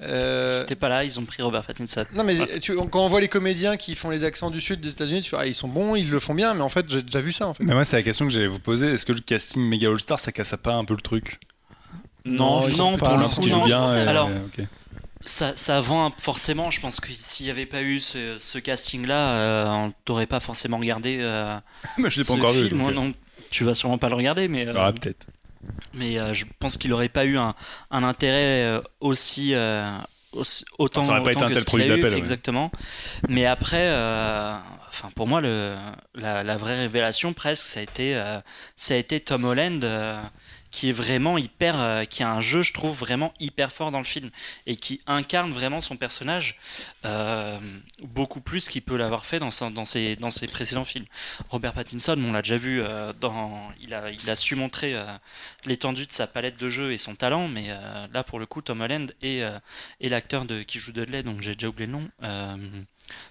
Euh, 0.00 0.64
T'es 0.64 0.76
pas 0.76 0.88
là, 0.88 1.02
ils 1.04 1.18
ont 1.18 1.24
pris 1.24 1.42
Robert 1.42 1.64
Pattinson. 1.66 2.04
Non 2.14 2.22
mais 2.22 2.36
tu- 2.60 2.74
quand 2.76 3.04
on 3.04 3.08
voit 3.08 3.20
les 3.20 3.26
comédiens 3.28 3.76
qui 3.76 3.94
font 3.96 4.10
les 4.10 4.22
accents 4.24 4.50
du 4.50 4.60
sud 4.60 4.80
des 4.80 4.90
États-Unis, 4.90 5.22
tu 5.22 5.30
fais 5.30 5.36
ah, 5.40 5.46
ils 5.46 5.54
sont 5.54 5.66
bons, 5.68 5.96
ils 5.96 6.08
le 6.10 6.20
font 6.20 6.34
bien, 6.34 6.54
mais 6.54 6.62
en 6.62 6.68
fait 6.68 6.86
j'ai 6.88 7.02
déjà 7.02 7.20
vu 7.20 7.32
ça 7.32 7.48
en 7.48 7.54
fait. 7.54 7.64
Mais 7.64 7.74
moi, 7.74 7.84
c'est 7.84 7.96
la 7.96 8.02
question 8.04 8.24
que 8.26 8.30
j'allais 8.30 8.46
vous 8.46 8.60
poser. 8.60 8.92
Est-ce 8.92 9.04
que 9.04 9.12
le 9.12 9.20
casting 9.20 9.62
méga 9.68 9.88
All-Star, 9.88 10.20
ça 10.20 10.30
casse 10.30 10.54
pas 10.62 10.74
un 10.74 10.84
peu 10.84 10.94
le 10.94 11.00
truc? 11.00 11.40
Non, 12.24 12.60
je 12.60 12.70
non, 12.76 12.96
pour 12.98 13.08
non, 13.10 13.64
bien. 13.64 13.76
pense- 13.78 13.92
euh, 13.96 14.06
alors-. 14.08 14.30
Ça, 15.24 15.52
ça 15.56 15.80
vend 15.80 16.06
un- 16.06 16.12
forcément. 16.20 16.70
Je 16.70 16.80
pense 16.80 17.00
que 17.00 17.08
s'il 17.12 17.46
n'y 17.46 17.50
avait 17.50 17.66
pas 17.66 17.82
eu 17.82 18.00
ce, 18.00 18.36
ce 18.38 18.58
casting-là, 18.58 19.30
euh, 19.32 19.66
on 19.66 19.92
t'aurait 20.04 20.26
pas 20.26 20.38
forcément 20.40 20.78
regardé. 20.78 21.18
euh, 21.20 21.58
Mais 21.98 22.08
je 22.08 22.20
l'ai 22.20 22.24
pas 22.24 22.34
encore 22.34 22.52
vu. 22.52 22.68
film. 22.68 22.70
donc, 22.70 22.80
Moi, 22.80 22.90
euh, 22.90 22.94
non, 23.06 23.12
tu 23.50 23.64
vas 23.64 23.74
sûrement 23.74 23.98
pas 23.98 24.08
le 24.08 24.14
regarder, 24.14 24.46
mais. 24.46 24.66
euh, 24.68 24.72
ah, 24.76 24.92
peut-être. 24.92 25.26
Mais 25.94 26.18
euh, 26.18 26.34
je 26.34 26.44
pense 26.58 26.76
qu'il 26.76 26.90
n'aurait 26.90 27.08
pas 27.08 27.24
eu 27.24 27.36
un, 27.38 27.54
un 27.90 28.02
intérêt 28.04 28.64
euh, 28.64 28.80
aussi, 29.00 29.54
euh, 29.54 29.90
aussi- 30.32 30.64
autant. 30.78 31.02
Ça 31.02 31.12
aurait 31.12 31.22
pas 31.24 31.32
été 31.32 31.42
un 31.44 31.48
que 31.48 31.54
tel 31.54 31.64
produit 31.64 31.86
d'appel, 31.86 32.12
ouais. 32.12 32.18
Exactement. 32.18 32.70
Mais 33.28 33.46
après, 33.46 33.88
euh, 33.88 34.54
enfin 34.88 35.10
pour 35.14 35.26
moi, 35.26 35.40
le, 35.40 35.74
la, 36.14 36.42
la 36.44 36.56
vraie 36.56 36.76
révélation 36.76 37.32
presque, 37.32 37.66
ça 37.66 37.80
a 37.80 37.82
été, 37.82 38.22
ça 38.76 38.94
a 38.94 38.96
été 38.96 39.20
Tom 39.20 39.44
Holland. 39.44 39.84
Qui 40.70 40.90
est 40.90 40.92
vraiment 40.92 41.38
hyper, 41.38 41.80
euh, 41.80 42.04
qui 42.04 42.22
a 42.22 42.30
un 42.30 42.40
jeu, 42.40 42.62
je 42.62 42.72
trouve, 42.72 42.98
vraiment 42.98 43.32
hyper 43.40 43.72
fort 43.72 43.90
dans 43.90 43.98
le 43.98 44.04
film 44.04 44.30
et 44.66 44.76
qui 44.76 45.00
incarne 45.06 45.50
vraiment 45.52 45.80
son 45.80 45.96
personnage 45.96 46.56
euh, 47.04 47.58
beaucoup 48.02 48.40
plus 48.40 48.68
qu'il 48.68 48.82
peut 48.82 48.96
l'avoir 48.96 49.24
fait 49.24 49.38
dans, 49.38 49.50
ses, 49.50 50.16
précédents 50.52 50.84
films. 50.84 51.06
Robert 51.48 51.72
Pattinson, 51.72 52.16
on 52.18 52.32
l'a 52.32 52.42
déjà 52.42 52.56
vu, 52.56 52.82
euh, 52.82 53.12
il, 53.80 53.94
a, 54.30 54.36
su 54.36 54.54
montrer 54.54 54.96
l'étendue 55.64 56.06
de 56.06 56.12
sa 56.12 56.26
palette 56.26 56.58
de 56.58 56.68
jeu 56.68 56.92
et 56.92 56.98
son 56.98 57.14
talent, 57.14 57.48
mais 57.48 57.68
là 58.12 58.22
pour 58.22 58.38
le 58.38 58.46
coup, 58.46 58.62
Tom 58.62 58.80
Holland 58.80 59.12
et, 59.22 59.42
et 60.00 60.08
l'acteur 60.08 60.44
qui 60.66 60.78
joue 60.78 60.92
Dudley, 60.92 61.22
donc 61.22 61.42
j'ai 61.42 61.54
déjà 61.54 61.68
oublié 61.68 61.86
le 61.86 61.92
nom, 61.92 62.08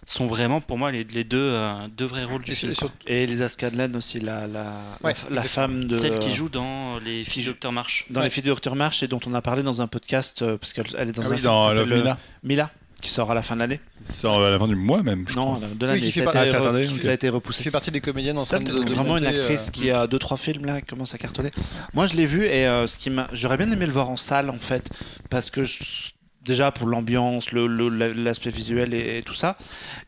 sont 0.06 0.26
vraiment 0.26 0.62
pour 0.62 0.78
moi 0.78 0.92
les, 0.92 1.04
les 1.04 1.24
deux, 1.24 1.38
euh, 1.42 1.88
deux 1.96 2.06
vrais 2.06 2.24
rôles 2.24 2.44
du 2.44 2.52
Et 2.52 2.56
film. 2.56 2.74
sur-. 2.76 2.92
Et 3.06 3.26
Lisa 3.26 3.48
Scanlon 3.48 3.92
aussi, 3.96 4.20
la, 4.20 4.48
la, 4.48 4.82
Ouais, 5.04 5.14
la, 5.30 5.42
femme 5.42 5.86
de. 5.86 5.98
Celle 5.98 6.20
qui 6.20 6.34
joue 6.34 6.50
dans 6.50 7.00
Les 7.00 7.24
filles 7.26 7.44
de 7.44 7.50
Docteur 7.50 7.72
March. 7.72 8.06
Dans 8.10 8.20
Ouais. 8.22 8.26
les 8.28 8.30
filles 8.30 8.44
de 8.44 8.50
Docteur 8.50 8.76
March 8.76 9.04
et 9.04 9.08
dont 9.08 9.20
on 9.26 9.34
a 9.34 9.42
parlé 9.42 9.64
dans 9.64 9.82
un 9.82 9.88
podcast, 9.88 10.42
euh, 10.42 10.58
parce 10.58 10.74
qu'elle 10.74 10.86
elle 10.98 11.10
est 11.10 11.12
dans 11.12 11.24
Ah 11.24 11.28
un 11.28 11.30
oui, 11.32 11.36
film 11.38 11.46
dans 11.46 11.68
qui 11.70 11.76
Love 11.76 11.92
euh, 11.92 11.98
Mila. 11.98 12.18
Mila, 12.44 12.72
qui 13.02 13.10
sort 13.12 13.30
à 13.30 13.36
la 13.36 13.44
fin 13.44 13.56
de 13.56 13.60
l'année. 13.60 13.80
Sort 14.02 14.42
à 14.44 14.50
la 14.50 14.58
fin 14.58 14.68
du 14.68 14.76
mois 14.76 15.04
même. 15.04 15.26
je 15.28 15.36
Non, 15.36 15.56
crois. 15.56 15.68
de 15.68 15.86
l'année. 15.86 16.00
qui 16.02 16.12
fait 16.12 16.24
ça, 16.24 16.30
a 16.42 16.46
été 16.46 16.56
Ah, 16.56 16.60
re- 16.60 16.62
attendez, 16.64 16.88
ça 16.88 17.10
a 17.10 17.14
été 17.14 17.28
qui 17.28 17.32
repoussé. 17.34 17.64
fait 17.64 17.72
partie 17.72 17.92
des 17.92 18.02
comédiennes 18.02 18.38
en 18.38 18.42
Ça, 18.42 18.60
train 18.60 18.74
de, 18.74 18.90
Vraiment 18.90 19.18
une 19.18 19.26
actrice 19.26 19.68
euh, 19.68 19.72
qui 19.72 19.92
a 19.92 20.08
deux 20.08 20.20
trois 20.20 20.38
films 20.38 20.66
là 20.66 20.82
qui 20.82 20.88
commence 20.88 21.14
à 21.14 21.18
cartonner. 21.18 21.52
Moi 21.94 22.06
je 22.08 22.14
l'ai 22.16 22.26
vu 22.26 22.46
et 22.46 22.66
euh, 22.68 22.88
ce 22.88 22.98
qui 22.98 23.10
m'a, 23.10 23.28
j'aurais 23.34 23.58
bien 23.58 23.70
aimé 23.72 23.86
le 23.86 23.92
voir 23.92 24.10
en 24.10 24.18
salle 24.18 24.50
en 24.50 24.58
fait 24.60 24.90
parce 25.30 25.50
que 25.50 25.64
je- 25.64 26.12
déjà 26.48 26.72
pour 26.72 26.88
l'ambiance, 26.88 27.52
le- 27.52 27.68
le- 27.68 28.14
l'aspect 28.14 28.50
visuel 28.50 28.94
et, 28.96 29.20
et 29.20 29.22
tout 29.22 29.36
ça, 29.36 29.56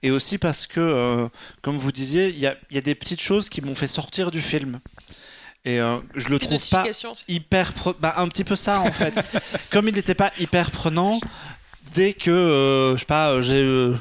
et 0.02 0.10
aussi 0.10 0.38
parce 0.40 0.66
que 0.66 0.80
euh, 0.80 1.28
comme 1.62 1.78
vous 1.78 1.92
disiez, 1.92 2.30
il 2.30 2.40
y 2.40 2.48
a, 2.48 2.56
il 2.72 2.76
y 2.76 2.78
a 2.80 2.82
des 2.82 2.96
petites 2.96 3.22
choses 3.22 3.50
qui 3.50 3.62
m'ont 3.62 3.76
fait 3.76 3.88
sortir 3.88 4.32
du 4.32 4.42
film. 4.42 4.80
Et 5.66 5.80
euh, 5.82 5.98
je 6.16 6.30
le 6.30 6.38
trouve 6.48 6.62
pas 6.72 6.84
hyper 7.28 7.74
pre- 7.74 7.96
bah, 8.00 8.14
un 8.18 8.28
petit 8.30 8.46
peu 8.46 8.56
ça 8.56 8.80
en 8.80 8.92
fait. 8.94 9.14
Comme 9.70 9.90
il 9.90 9.94
n'était 9.94 10.16
pas 10.16 10.32
hyper 10.40 10.72
prenant 10.72 11.20
dès 11.94 12.14
que, 12.14 12.30
euh, 12.32 12.94
je 12.96 13.00
sais 13.00 13.06
pas, 13.06 13.32
euh, 13.32 13.42
j'ai, 13.42 13.56
euh, 13.62 13.94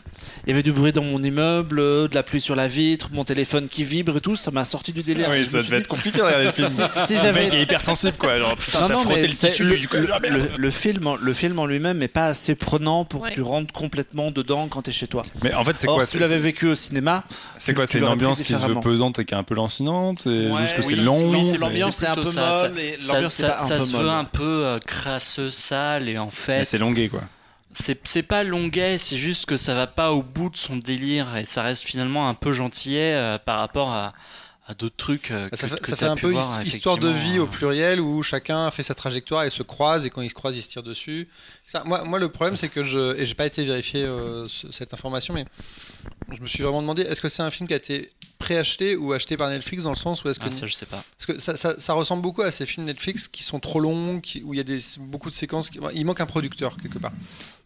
il 0.46 0.50
y 0.50 0.52
avait 0.52 0.62
du 0.62 0.72
bruit 0.72 0.92
dans 0.92 1.02
mon 1.02 1.22
immeuble, 1.22 1.78
euh, 1.80 2.08
de 2.08 2.14
la 2.14 2.22
pluie 2.22 2.40
sur 2.40 2.56
la 2.56 2.68
vitre, 2.68 3.08
mon 3.12 3.24
téléphone 3.24 3.68
qui 3.68 3.84
vibre 3.84 4.16
et 4.16 4.20
tout, 4.20 4.36
ça 4.36 4.50
m'a 4.50 4.64
sorti 4.64 4.92
du 4.92 5.02
délire. 5.02 5.26
Ah 5.28 5.32
oui, 5.32 5.44
ça 5.44 5.58
devait 5.58 5.78
être 5.78 5.88
compliqué 5.88 6.18
de 6.18 6.22
regarder 6.22 6.46
le 6.46 6.52
film. 6.52 6.68
si 7.06 7.14
Le 7.14 7.20
j'avais 7.20 7.44
mec 7.44 7.54
est 7.54 7.62
hyper 7.62 7.82
sensible 7.82 8.16
quoi. 8.16 8.38
Genre 8.38 8.56
putain, 8.56 8.80
non, 8.80 8.88
t'as 8.88 8.94
non, 8.94 9.00
frotté 9.02 9.20
mais 9.22 9.26
le 9.28 9.34
tissu 9.34 9.64
le, 9.64 9.78
du 9.78 9.88
coup. 9.88 9.96
le- 9.96 10.28
le- 10.28 10.50
le 10.56 10.70
film, 10.70 11.06
en- 11.06 11.16
le 11.16 11.32
film 11.34 11.58
en 11.58 11.66
lui-même 11.66 11.98
n'est 11.98 12.08
pas 12.08 12.26
assez 12.26 12.54
prenant 12.54 13.04
pour 13.04 13.22
Ouais. 13.22 13.30
que 13.30 13.34
tu 13.34 13.42
rentres 13.42 13.72
complètement 13.74 14.30
dedans 14.30 14.68
quand 14.68 14.82
t'es 14.82 14.92
chez 14.92 15.06
toi. 15.06 15.24
Mais 15.42 15.52
en 15.54 15.64
fait, 15.64 15.76
c'est 15.76 15.86
quoi 15.86 16.04
si 16.04 16.12
tu 16.12 16.18
l'avais 16.18 16.38
vécu 16.38 16.66
au 16.68 16.74
cinéma, 16.74 17.24
c'est 17.56 17.74
quoi 17.74 17.86
tu 17.86 17.92
C'est 17.92 17.98
une 17.98 18.04
ambiance 18.06 18.40
qui 18.42 18.54
se 18.54 18.64
veut 18.66 18.74
pesante 18.80 19.18
et 19.18 19.24
qui 19.24 19.34
est 19.34 19.36
un 19.38 19.42
peu 19.42 19.54
lancinante 19.54 20.20
C'est 20.20 20.28
Ouais, 20.30 20.60
juste 20.62 20.76
que 20.76 20.82
c'est 20.82 20.88
oui, 20.94 21.00
long 21.00 21.30
oui, 21.30 21.40
c'est 21.44 21.50
c'est- 21.52 21.58
l'ambiance, 21.58 21.96
c'est 21.96 22.06
un 22.06 22.14
peu 22.14 22.22
molle, 22.22 22.78
et 22.78 22.96
Ça, 23.00 23.12
l'ambiance, 23.14 23.34
ça- 23.34 23.58
se 23.58 23.96
veut 23.96 24.08
un 24.08 24.24
peu 24.24 24.78
crasseux, 24.86 25.50
sale, 25.50 26.08
et 26.08 26.16
en 26.18 26.26
Mais 26.26 26.30
fait, 26.30 26.64
c'est 26.64 26.78
longué 26.78 27.08
quoi. 27.08 27.22
C'est 27.74 28.22
pas 28.22 28.44
longuet, 28.44 28.98
c'est 28.98 29.16
juste 29.16 29.46
que 29.46 29.56
ça 29.56 29.74
va 29.74 29.86
pas 29.86 30.12
au 30.12 30.22
bout 30.22 30.50
de 30.50 30.56
son 30.56 30.76
délire, 30.76 31.36
et 31.36 31.44
ça 31.44 31.62
reste 31.62 31.84
finalement 31.84 32.28
un 32.28 32.34
peu 32.34 32.52
gentillet 32.52 33.14
euh, 33.14 33.38
par 33.38 33.58
rapport 33.60 33.90
à, 33.90 34.14
à 34.66 34.74
d'autres 34.74 34.96
trucs. 34.96 35.30
euh, 35.30 35.48
Bah, 35.50 35.56
Ça 35.56 35.68
que- 35.68 35.74
fait, 35.76 35.80
que 35.80 35.88
ça 35.88 35.96
fait 35.96 36.06
un 36.06 36.16
peu 36.16 36.30
voir, 36.32 36.62
his- 36.62 36.68
histoire 36.68 36.98
de 36.98 37.08
vie 37.08 37.38
au 37.38 37.44
euh. 37.44 37.46
pluriel 37.46 38.00
où 38.00 38.22
chacun 38.22 38.70
fait 38.70 38.82
sa 38.82 38.94
trajectoire 38.94 39.44
et 39.44 39.50
se 39.50 39.62
croise 39.62 40.06
et 40.06 40.10
quand 40.10 40.22
ils 40.22 40.28
se 40.30 40.34
croisent 40.34 40.56
ils 40.58 40.62
se 40.62 40.68
tirent 40.70 40.82
dessus. 40.82 41.28
Ça, 41.66 41.82
moi, 41.86 42.04
moi 42.04 42.18
le 42.18 42.28
problème 42.28 42.56
c'est 42.56 42.68
que 42.68 42.82
je 42.84 43.16
et 43.18 43.24
j'ai 43.24 43.34
pas 43.34 43.46
été 43.46 43.64
vérifier 43.64 44.02
euh, 44.04 44.46
ce- 44.48 44.68
cette 44.70 44.92
information 44.92 45.32
mais 45.34 45.44
je 46.34 46.40
me 46.42 46.46
suis 46.46 46.62
vraiment 46.62 46.82
demandé 46.82 47.02
est-ce 47.02 47.20
que 47.22 47.28
c'est 47.30 47.42
un 47.42 47.50
film 47.50 47.66
qui 47.66 47.74
a 47.74 47.78
été 47.78 48.08
préacheté 48.38 48.94
ou 48.96 49.12
acheté 49.14 49.36
par 49.38 49.48
Netflix 49.48 49.84
dans 49.84 49.90
le 49.90 49.96
sens 49.96 50.22
où 50.24 50.28
est-ce 50.28 50.38
que 50.40 50.46
Ah, 50.48 50.50
ça, 50.50 50.66
je 50.66 50.74
sais 50.74 50.86
pas. 50.86 51.02
parce 51.18 51.26
que 51.26 51.38
ça, 51.38 51.56
ça- 51.56 51.78
ça 51.78 51.92
ressemble 51.94 52.22
beaucoup 52.22 52.42
à 52.42 52.50
ces 52.50 52.66
films 52.66 52.86
Netflix 52.86 53.26
qui 53.28 53.42
sont 53.42 53.60
trop 53.60 53.80
longs 53.80 54.20
qui- 54.20 54.42
où 54.42 54.52
il 54.52 54.58
y 54.58 54.60
a 54.60 54.64
des 54.64 54.80
beaucoup 55.00 55.30
de 55.30 55.34
séquences 55.34 55.70
qui- 55.70 55.80
il 55.94 56.04
manque 56.04 56.20
un 56.20 56.26
producteur 56.26 56.76
quelque 56.76 56.98
part. 56.98 57.12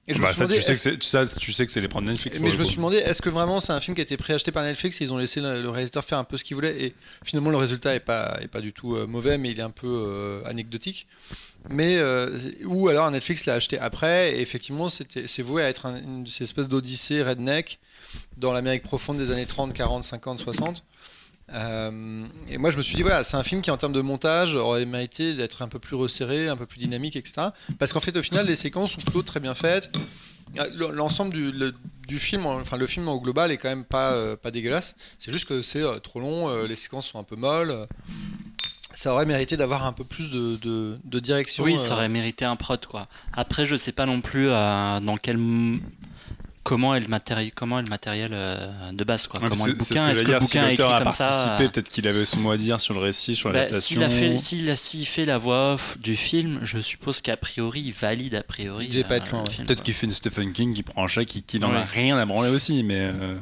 Et 0.08 0.14
je 0.14 0.18
me 0.18 0.24
Bah, 0.24 0.30
suis 0.30 0.38
ça, 0.38 0.44
demandé, 0.46 0.56
tu 0.60 0.62
sais 0.74 0.90
que 0.90 0.96
tu 0.96 1.06
sais- 1.06 1.38
tu 1.38 1.52
sais 1.52 1.64
que 1.64 1.70
c'est 1.70 1.80
les 1.80 1.86
prendre 1.86 2.08
Netflix. 2.08 2.40
mais 2.40 2.50
je 2.50 2.56
me 2.58 2.64
suis 2.64 2.74
demandé, 2.76 2.96
est-ce 2.96 3.22
que 3.22 3.28
vraiment 3.30 3.60
c'est 3.60 3.72
un 3.72 3.78
film 3.78 3.94
qui 3.94 4.00
a 4.00 4.02
été 4.02 4.16
préacheté 4.16 4.50
par 4.50 4.64
Netflix 4.64 5.00
et 5.00 5.04
ils 5.04 5.12
ont 5.12 5.16
laissé 5.16 5.40
le, 5.40 5.62
le 5.62 5.68
réalisateur 5.70 6.02
faire 6.04 6.18
un 6.18 6.24
peu 6.24 6.36
ce 6.36 6.42
qu'il 6.42 6.56
voulait 6.56 6.86
et 6.86 6.94
finalement 7.24 7.50
le 7.50 7.56
résultat 7.56 7.94
est 7.94 8.00
pas, 8.00 8.36
est 8.40 8.48
pas 8.48 8.60
du 8.60 8.72
tout 8.72 8.96
euh, 8.96 9.06
mauvais 9.06 9.38
mais 9.38 9.50
il 9.52 9.60
est 9.60 9.62
un 9.62 9.70
peu 9.70 9.86
euh, 9.86 10.42
anecdotique. 10.44 11.06
Mais 11.70 11.98
euh, 11.98 12.36
ou 12.64 12.88
alors 12.88 13.08
Netflix 13.12 13.46
l'a 13.46 13.54
acheté 13.54 13.78
après 13.78 14.36
et 14.36 14.40
effectivement 14.40 14.88
c'est 14.88 15.42
voué 15.42 15.62
à 15.62 15.68
être 15.68 15.86
un- 15.86 16.02
une 16.02 16.26
espèce 16.40 16.68
d'odyssée 16.68 17.22
redneck 17.22 17.78
dans 18.38 18.52
l'Amérique 18.52 18.82
profonde 18.82 19.18
des 19.18 19.30
années 19.30 19.46
30, 19.46 19.72
40, 19.72 20.02
50, 20.02 20.40
60. 20.40 20.82
Euh, 21.54 22.24
et 22.48 22.56
moi 22.58 22.70
je 22.70 22.76
me 22.78 22.82
suis 22.82 22.96
dit 22.96 23.02
voilà 23.02 23.24
c'est 23.24 23.36
un 23.36 23.42
film 23.42 23.60
qui 23.60 23.70
en 23.70 23.76
termes 23.76 23.92
de 23.92 24.00
montage 24.00 24.54
aurait 24.54 24.86
mérité 24.86 25.34
d'être 25.34 25.60
un 25.62 25.68
peu 25.68 25.78
plus 25.78 25.96
resserré, 25.96 26.48
un 26.48 26.56
peu 26.56 26.64
plus 26.66 26.78
dynamique 26.78 27.14
etc. 27.16 27.48
Parce 27.78 27.92
qu'en 27.92 28.00
fait 28.00 28.16
au 28.16 28.22
final 28.22 28.46
les 28.46 28.56
séquences 28.56 28.92
sont 28.92 29.02
plutôt 29.02 29.22
très 29.22 29.38
bien 29.40 29.54
faites. 29.54 29.94
Euh, 30.58 30.90
L'ensemble 30.92 31.32
du, 31.32 31.50
le- 31.52 31.74
du 32.08 32.18
film, 32.18 32.44
en- 32.46 32.58
enfin 32.60 32.76
le 32.76 32.86
film 32.86 33.08
au 33.08 33.20
global 33.20 33.50
est 33.52 33.56
quand 33.58 33.68
même 33.68 33.84
pas, 33.84 34.12
euh, 34.12 34.36
pas 34.36 34.50
dégueulasse. 34.50 34.94
C'est 35.18 35.32
juste 35.32 35.46
que 35.46 35.62
c'est 35.62 35.82
euh, 35.82 35.98
trop 35.98 36.20
long, 36.20 36.62
les 36.64 36.76
séquences 36.76 37.08
sont 37.08 37.18
un 37.18 37.24
peu 37.24 37.36
molles. 37.36 37.86
Ça 38.94 39.14
aurait 39.14 39.24
mérité 39.24 39.56
d'avoir 39.56 39.86
un 39.86 39.92
peu 39.94 40.04
plus 40.04 40.30
de, 40.30 40.56
de, 40.56 40.98
de 41.04 41.18
direction. 41.20 41.64
Oui, 41.64 41.78
ça 41.78 41.94
aurait 41.94 42.10
mérité 42.10 42.44
un 42.44 42.56
prod 42.56 42.84
quoi. 42.84 43.08
Après, 43.32 43.64
je 43.64 43.76
sais 43.76 43.92
pas 43.92 44.04
non 44.04 44.20
plus 44.20 44.48
dans 44.48 45.16
quel 45.20 45.38
comment 46.62 46.94
est 46.94 47.00
le 47.00 47.08
matériel 47.08 47.52
comment 47.54 47.78
est 47.78 47.84
le 47.84 47.90
matériel 47.90 48.30
euh, 48.32 48.92
de 48.92 49.04
base 49.04 49.26
quoi. 49.26 49.40
Ouais, 49.40 49.48
comment 49.48 49.66
est 49.66 49.70
le 49.70 49.74
bouquin 49.74 50.06
que 50.06 50.10
Est-ce 50.12 50.22
que 50.22 50.30
le 50.32 50.40
si 50.40 50.58
est 50.58 50.72
écrit 50.74 50.82
a 50.84 51.02
comme 51.02 51.10
ça 51.12 51.28
participé, 51.28 51.68
peut-être 51.68 51.88
qu'il 51.88 52.06
avait 52.08 52.24
son 52.24 52.40
mot 52.40 52.50
à 52.52 52.56
dire 52.56 52.80
sur 52.80 52.94
le 52.94 53.00
récit, 53.00 53.34
sur 53.34 53.50
bah, 53.50 53.60
l'adaptation. 53.60 53.96
S'il 53.96 54.04
a 54.04 54.08
fait 54.08 54.38
s'il 54.38 54.70
a, 54.70 54.76
s'il 54.76 55.06
fait 55.06 55.24
la 55.24 55.38
voix 55.38 55.74
off 55.74 55.98
du 55.98 56.16
film, 56.16 56.60
je 56.62 56.80
suppose 56.80 57.20
qu'a 57.20 57.36
priori 57.36 57.80
il 57.80 57.92
valide 57.92 58.34
a 58.34 58.42
priori. 58.42 58.86
Il 58.86 58.90
devait 58.90 59.04
pas 59.04 59.14
euh, 59.14 59.16
être 59.18 59.30
loin, 59.30 59.42
le 59.42 59.48
ouais. 59.48 59.54
film, 59.54 59.66
Peut-être 59.66 59.78
quoi. 59.80 59.84
qu'il 59.84 59.94
fait 59.94 60.06
une 60.06 60.12
Stephen 60.12 60.52
King 60.52 60.74
qui 60.74 60.82
prend 60.82 61.04
un 61.04 61.08
chèque 61.08 61.36
et 61.36 61.42
qu'il 61.42 61.64
en 61.64 61.70
a 61.72 61.80
Ouais. 61.80 61.84
rien 61.84 62.18
à 62.18 62.24
branler 62.24 62.50
aussi, 62.50 62.82
mais, 62.82 63.00
euh, 63.00 63.36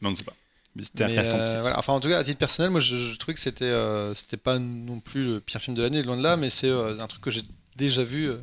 mais 0.00 0.08
on 0.08 0.10
ne 0.10 0.16
sait 0.16 0.24
pas. 0.24 0.34
Mystère 0.76 1.08
mais, 1.08 1.18
en 1.18 1.34
euh, 1.34 1.60
voilà. 1.62 1.78
Enfin, 1.80 1.92
en 1.94 1.98
tout 2.00 2.08
cas, 2.08 2.18
à 2.18 2.24
titre 2.24 2.38
personnel, 2.38 2.70
moi, 2.70 2.80
je, 2.80 2.96
je 2.96 3.16
trouvais 3.16 3.34
que 3.34 3.40
c'était, 3.40 3.64
euh, 3.64 4.14
c'était 4.14 4.36
pas 4.36 4.60
non 4.60 5.00
plus 5.00 5.24
le 5.26 5.40
pire 5.40 5.60
film 5.60 5.76
de 5.76 5.82
l'année, 5.82 6.00
loin 6.02 6.16
de 6.16 6.22
là, 6.22 6.36
mais 6.36 6.48
c'est 6.48 6.68
euh, 6.68 7.00
un 7.00 7.06
truc 7.08 7.22
que 7.22 7.30
j'ai 7.32 7.42
déjà 7.76 8.04
vu 8.04 8.26
euh, 8.30 8.36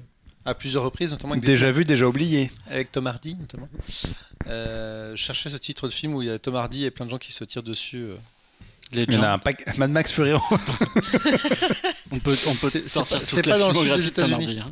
à 0.48 0.56
plusieurs 0.56 0.84
reprises, 0.84 1.12
notamment 1.12 1.34
avec, 1.34 1.44
Déjà 1.44 1.72
vu, 1.72 1.84
déjà 1.84 2.08
oublié. 2.08 2.50
avec 2.70 2.92
Tom 2.92 3.06
Hardy, 3.06 3.36
notamment. 3.36 3.68
Euh, 4.48 5.12
je 5.16 5.22
cherchais 5.22 5.50
ce 5.50 5.58
titre 5.58 5.88
de 5.88 5.94
film 5.94 6.14
où 6.16 6.22
il 6.22 6.30
y 6.30 6.32
a 6.32 6.40
Tom 6.40 6.56
Hardy 6.56 6.86
et 6.86 6.92
plein 6.92 7.06
de 7.06 7.12
gens 7.12 7.18
qui 7.18 7.34
se 7.34 7.44
tirent 7.44 7.64
dessus. 7.64 8.08
Il 8.94 9.14
y 9.14 9.18
en 9.18 9.24
a 9.24 9.30
un 9.30 9.38
pack 9.38 9.78
Mad 9.78 9.90
Max 9.92 10.12
Fury 10.14 10.32
Road. 10.34 10.60
on 12.12 12.20
peut 12.20 12.36
on 12.48 12.54
sortir 12.88 13.18
pas- 13.20 13.26
toute 13.26 13.26
c'est 13.26 13.46
la 13.46 13.54
pas 13.54 13.60
dans 13.60 13.68
le 13.68 13.74
sud 13.74 13.82
filmographie 13.84 14.12
des 14.12 14.22
de. 14.24 14.34
Hardy, 14.34 14.60
hein. 14.60 14.72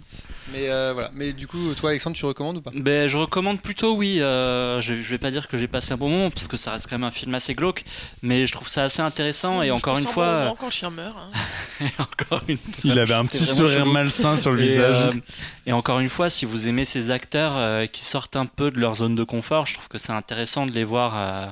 Mais 0.54 0.70
euh, 0.70 0.92
voilà. 0.94 1.12
Mais 1.14 1.34
du 1.34 1.48
coup, 1.48 1.74
toi, 1.76 1.90
Alexandre, 1.90 2.16
tu 2.16 2.26
recommandes 2.26 2.58
ou 2.58 2.62
pas? 2.62 2.72
Ben, 2.74 3.08
je 3.10 3.18
recommande 3.18 3.62
plutôt, 3.62 3.94
oui. 3.96 4.22
euh, 4.22 4.80
je, 4.80 4.96
je 5.02 5.10
vais 5.10 5.18
pas 5.18 5.32
dire 5.32 5.48
que 5.50 5.58
j'ai 5.58 5.68
passé 5.68 5.92
un 5.94 5.98
bon 5.98 6.10
moment 6.10 6.30
parce 6.30 6.48
que 6.48 6.56
ça 6.56 6.72
reste 6.72 6.88
quand 6.90 6.96
même 6.98 7.04
un 7.08 7.12
film 7.12 7.36
assez 7.36 7.56
glauque, 7.56 7.84
mais 8.22 8.48
je 8.48 8.54
trouve 8.54 8.70
ça 8.70 8.84
assez 8.86 9.02
intéressant 9.02 9.62
et 9.62 9.68
Je 9.68 9.72
encore 9.74 9.98
une 9.98 10.06
fois, 10.08 10.28
bon 10.28 10.40
moment 10.44 10.56
quand 10.60 10.66
le 10.68 10.72
chien 10.72 10.90
meurt. 10.92 11.18
hein. 11.18 11.86
et 11.86 11.90
encore 12.02 12.42
une, 12.48 12.58
Il 12.86 12.98
avait 12.98 13.16
un 13.16 13.26
petit 13.26 13.46
sourire 13.46 13.80
chelou. 13.80 13.92
malsain 13.92 14.38
sur 14.38 14.52
le 14.52 14.62
et, 14.62 14.68
visage. 14.68 15.14
euh, 15.14 15.20
et 15.66 15.74
encore 15.74 16.00
une 16.00 16.10
fois, 16.10 16.30
si 16.30 16.46
vous 16.46 16.68
aimez 16.70 16.86
ces 16.86 17.12
acteurs 17.12 17.54
euh, 17.56 17.86
qui 17.86 18.06
sortent 18.06 18.38
un 18.38 18.46
peu 18.46 18.72
de 18.72 18.80
leur 18.80 18.96
zone 18.96 19.16
de 19.16 19.24
confort, 19.26 19.66
je 19.66 19.74
trouve 19.74 19.90
que 19.90 19.98
c'est 19.98 20.14
intéressant 20.14 20.66
de 20.66 20.72
les 20.72 20.84
voir, 20.86 21.14
euh, 21.18 21.48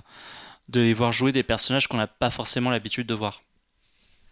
de 0.69 0.81
les 0.81 0.93
voir 0.93 1.11
jouer 1.11 1.31
des 1.31 1.43
personnages 1.43 1.87
qu'on 1.87 1.97
n'a 1.97 2.07
pas 2.07 2.29
forcément 2.29 2.69
l'habitude 2.69 3.07
de 3.07 3.13
voir. 3.13 3.43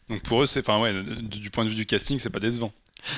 Donc 0.09 0.21
pour 0.23 0.41
eux, 0.43 0.45
c'est, 0.45 0.59
enfin 0.61 0.79
ouais, 0.79 0.93
du 1.21 1.49
point 1.49 1.63
de 1.65 1.69
vue 1.69 1.75
du 1.75 1.85
casting, 1.85 2.19
c'est 2.19 2.29
pas 2.29 2.39
décevant. 2.39 2.71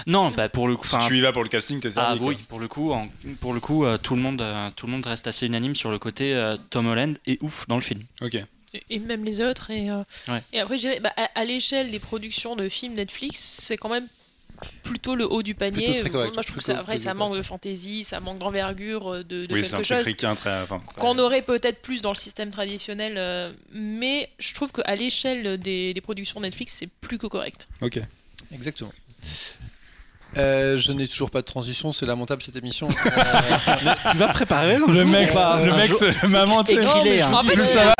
Non, 0.07 0.31
bah 0.31 0.47
pour 0.47 0.67
le 0.69 0.77
coup, 0.77 0.87
Si 0.87 0.97
tu 1.07 1.17
y 1.17 1.21
vas 1.21 1.33
pour 1.33 1.43
le 1.43 1.49
casting, 1.49 1.79
t'es 1.79 1.91
servi. 1.91 2.13
Ah 2.13 2.17
quoi. 2.17 2.27
oui, 2.29 2.37
pour 2.47 2.59
le 2.59 2.67
coup, 2.69 2.91
en- 2.93 3.09
pour 3.41 3.53
le 3.53 3.59
coup, 3.59 3.83
euh, 3.83 3.97
tout 3.97 4.15
le 4.15 4.21
monde, 4.21 4.41
euh, 4.41 4.69
tout 4.75 4.85
le 4.85 4.91
monde 4.93 5.05
reste 5.05 5.27
assez 5.27 5.45
unanime 5.45 5.75
sur 5.75 5.91
le 5.91 5.99
côté 5.99 6.33
euh, 6.33 6.55
Tom 6.69 6.87
Holland 6.87 7.17
est 7.25 7.41
ouf 7.43 7.67
dans 7.67 7.75
le 7.75 7.81
film. 7.81 8.01
Ok. 8.21 8.35
Et- 8.35 8.45
Et 8.89 8.99
même 8.99 9.23
les 9.25 9.41
autres. 9.41 9.69
Et, 9.71 9.89
euh, 9.91 10.03
Ouais. 10.29 10.41
et 10.53 10.59
après, 10.59 10.77
je 10.77 10.81
dirais, 10.81 10.99
bah, 11.01 11.11
à, 11.17 11.29
à 11.35 11.43
l'échelle 11.45 11.91
des 11.91 11.99
productions 11.99 12.55
de 12.55 12.69
films 12.69 12.93
Netflix, 12.93 13.39
c'est 13.39 13.75
quand 13.77 13.89
même 13.89 14.07
plutôt 14.83 15.15
le 15.15 15.25
haut 15.31 15.43
du 15.43 15.55
panier. 15.55 15.85
Plutôt 15.85 16.01
très 16.01 16.09
correct, 16.09 16.33
Moi, 16.33 16.41
je 16.45 16.51
trouve 16.51 16.61
ça, 16.61 16.79
après, 16.79 16.93
plutôt 16.93 17.03
ça 17.03 17.13
manque 17.13 17.35
de 17.35 17.41
fantaisie, 17.41 18.03
ça 18.03 18.19
manque 18.19 18.39
d'envergure, 18.39 19.13
euh, 19.13 19.23
de, 19.23 19.45
de 19.45 19.53
Oui, 19.53 19.63
c'est 19.63 19.73
un 19.75 19.77
quelque 19.81 20.03
chose. 20.03 20.15
Enfin, 20.63 20.77
qu'on 20.97 21.17
aurait 21.19 21.41
peut-être 21.41 21.81
plus 21.81 22.01
dans 22.01 22.11
le 22.11 22.17
système 22.17 22.51
traditionnel. 22.51 23.15
euh, 23.17 23.51
mais 23.71 24.29
je 24.39 24.53
trouve 24.53 24.71
qu'à 24.71 24.95
l'échelle 24.95 25.57
des, 25.57 25.93
des 25.93 26.01
productions 26.01 26.39
Netflix, 26.39 26.73
c'est 26.77 26.87
plus 27.01 27.17
que 27.17 27.27
correct. 27.27 27.67
Ok. 27.81 27.99
Exactement. 28.53 28.91
Euh, 30.37 30.77
je 30.77 30.91
n'ai 30.91 31.07
toujours 31.07 31.29
pas 31.29 31.41
de 31.41 31.45
transition, 31.45 31.91
c'est 31.91 32.05
lamentable 32.05 32.41
cette 32.41 32.55
émission. 32.55 32.89
Euh, 33.05 33.93
Tu 34.11 34.17
vas 34.17 34.27
préparer 34.29 34.77
Le 34.87 35.05
mec, 35.05 35.31
le 35.33 35.71
mec, 35.75 35.87
jour- 35.91 35.99
hein. 36.03 36.27
me 36.27 36.37
rappelle 36.37 36.77
Plus 37.53 37.61
que- 37.61 37.65
ça 37.67 37.85
va, 37.85 37.93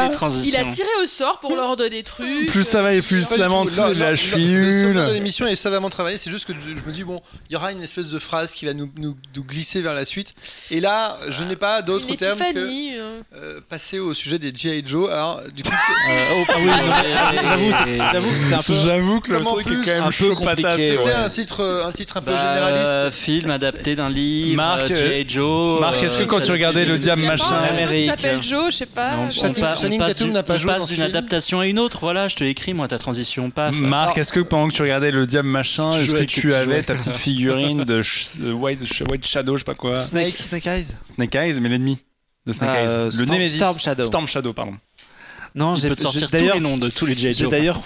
Il 0.43 0.55
a 0.55 0.65
tiré 0.65 0.87
au 1.01 1.05
sort 1.05 1.39
pour 1.39 1.55
l'ordre 1.55 1.87
des 1.87 2.03
trucs. 2.03 2.47
plus 2.47 2.63
ça 2.63 2.81
va 2.81 2.93
et 2.93 3.01
plus 3.01 3.29
lamente. 3.37 3.69
Là- 3.95 4.15
je 4.15 4.21
suis 4.21 4.45
Le 4.45 4.91
nul. 4.93 5.13
l'émission 5.13 5.45
est 5.47 5.55
savamment 5.55 5.89
travaillé. 5.89 6.17
C'est 6.17 6.31
juste 6.31 6.45
que 6.45 6.53
je, 6.53 6.75
je 6.75 6.83
me 6.85 6.91
dis 6.91 7.03
bon, 7.03 7.21
il 7.49 7.53
y 7.53 7.55
aura 7.55 7.71
une 7.71 7.81
espèce 7.81 8.07
de 8.07 8.19
phrase 8.19 8.51
qui 8.53 8.65
va 8.65 8.73
nous, 8.73 8.89
nous- 8.97 9.15
nous 9.35 9.43
glisser 9.43 9.81
vers 9.81 9.93
la 9.93 10.05
suite. 10.05 10.33
Et 10.71 10.79
là, 10.79 11.17
je 11.29 11.43
n'ai 11.43 11.55
pas 11.55 11.81
d'autre 11.81 12.07
terme 12.15 12.39
que 12.39 12.43
épiphanie. 12.45 12.95
euh. 12.97 13.59
passer 13.69 13.99
au 13.99 14.13
sujet 14.13 14.39
des 14.39 14.51
GI 14.53 14.83
Joe. 14.85 15.09
Alors, 15.11 15.41
du 15.53 15.63
coup, 15.63 15.69
Euh, 15.71 16.33
oh, 16.37 16.43
ah 16.49 17.55
oui, 17.57 17.71
j'avoue, 18.11 18.29
que 18.29 18.35
c'était 18.37 18.53
un 18.55 18.61
peu. 18.63 18.73
J'avoue 18.75 19.19
que 19.19 19.31
le 19.31 19.43
truc 19.43 19.67
est 19.67 19.73
quand 19.73 19.85
même 19.85 20.03
un 20.03 20.05
peu 20.07 20.11
chaud 20.11 20.35
c'était 20.77 21.13
un 21.13 21.29
titre, 21.29 21.83
un 21.85 21.91
titre 21.91 22.17
un 22.17 22.21
peu 22.23 22.31
Bah, 22.31 22.39
euh, 22.41 22.55
généraliste. 22.79 23.17
film 23.19 23.51
adapté 23.51 23.95
d'un 23.95 24.09
livre, 24.09 24.55
Marc, 24.57 24.89
euh, 24.91 24.95
G.I. 24.95 25.25
Joe. 25.29 25.79
Marc, 25.81 26.01
est-ce 26.03 26.17
que 26.17 26.23
euh, 26.23 26.25
quand 26.25 26.39
tu 26.39 26.51
regardais 26.51 26.85
le 26.85 26.97
diable 26.97 27.21
machin 27.23 27.61
qui 27.61 27.69
Amérique. 27.81 28.09
s'appelle 28.09 28.41
Joe, 28.41 28.71
je 28.71 28.77
sais 28.77 28.85
pas. 28.85 29.13
on, 29.17 29.53
passe 29.53 30.89
d'une 30.89 31.01
adaptation 31.01 31.59
à 31.59 31.67
une 31.67 31.79
autre. 31.79 31.99
Voilà, 32.01 32.27
je 32.27 32.35
te 32.35 32.43
l'écris 32.43 32.73
moi 32.73 32.87
ta 32.87 32.97
transition. 32.97 33.49
Paf. 33.49 33.75
Marc, 33.75 34.17
est-ce 34.17 34.33
que 34.33 34.39
pendant 34.39 34.67
que 34.69 34.73
tu 34.73 34.81
regardais 34.81 35.11
le 35.11 35.27
diable 35.27 35.47
machin, 35.49 35.91
est-ce 35.91 36.13
que 36.13 36.23
tu 36.23 36.53
avais 36.53 36.81
ta 36.83 36.95
petite 36.95 37.15
figurine 37.15 37.83
de 37.83 38.01
euh, 38.43 38.51
White, 38.53 38.83
sh- 38.85 39.03
White 39.09 39.25
Shadow, 39.27 39.55
je 39.55 39.59
sais 39.59 39.65
pas 39.65 39.75
quoi 39.75 39.99
Snake, 39.99 40.35
Snake 40.39 40.65
Eyes 40.67 40.85
Snake 41.15 41.35
Eyes, 41.35 41.59
mais 41.61 41.69
l'ennemi 41.69 41.99
de 42.45 42.53
Snake 42.53 42.69
Euh, 42.73 43.09
Eyes. 43.09 43.17
Le 43.17 43.25
Storm- 43.25 43.29
Nemesis. 43.37 43.57
Storm 43.57 43.79
Shadow. 43.79 44.03
Storm 44.03 44.27
Shadow, 44.27 44.53
pardon. 44.53 44.73
Non, 45.55 45.75
j'ai 45.75 45.89
peut 45.89 45.95
te 45.95 46.01
sortir 46.01 46.21
j'ai- 46.21 46.25
tous 46.27 46.33
les 46.33 46.39
d'ailleurs, 46.39 46.61
noms 46.61 46.77
de 46.77 46.89
tous 46.89 47.05
les 47.05 47.13
G.I. 47.15 47.33
j'ai 47.33 47.43
Joe. 47.43 47.51
d'ailleurs 47.51 47.81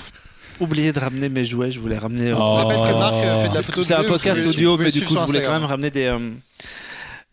oublié 0.60 0.92
de 0.94 1.00
ramener 1.00 1.30
mes 1.30 1.46
jouets. 1.46 1.72
Je 1.72 1.80
voulais 1.80 1.98
ramener. 1.98 2.30
euh, 2.32 2.36
Oh. 2.38 2.58
Je 2.60 2.64
rappelle 2.66 2.94
que 2.94 2.98
Marc 3.00 3.14
euh, 3.16 3.42
fait 3.42 3.50
de 3.50 3.54
la 3.54 3.60
C'est- 3.60 3.64
photo 3.64 3.82
de 3.82 3.86
C'est 3.86 3.94
un 3.96 4.04
podcast 4.04 4.42
audio, 4.48 4.78
mais 4.78 4.92
du 4.92 5.02
coup, 5.04 5.14
je 5.16 5.20
voulais 5.20 5.42
quand 5.44 5.54
même 5.54 5.66
ramener 5.66 5.92
des. 5.92 6.06
euh, 6.06 6.20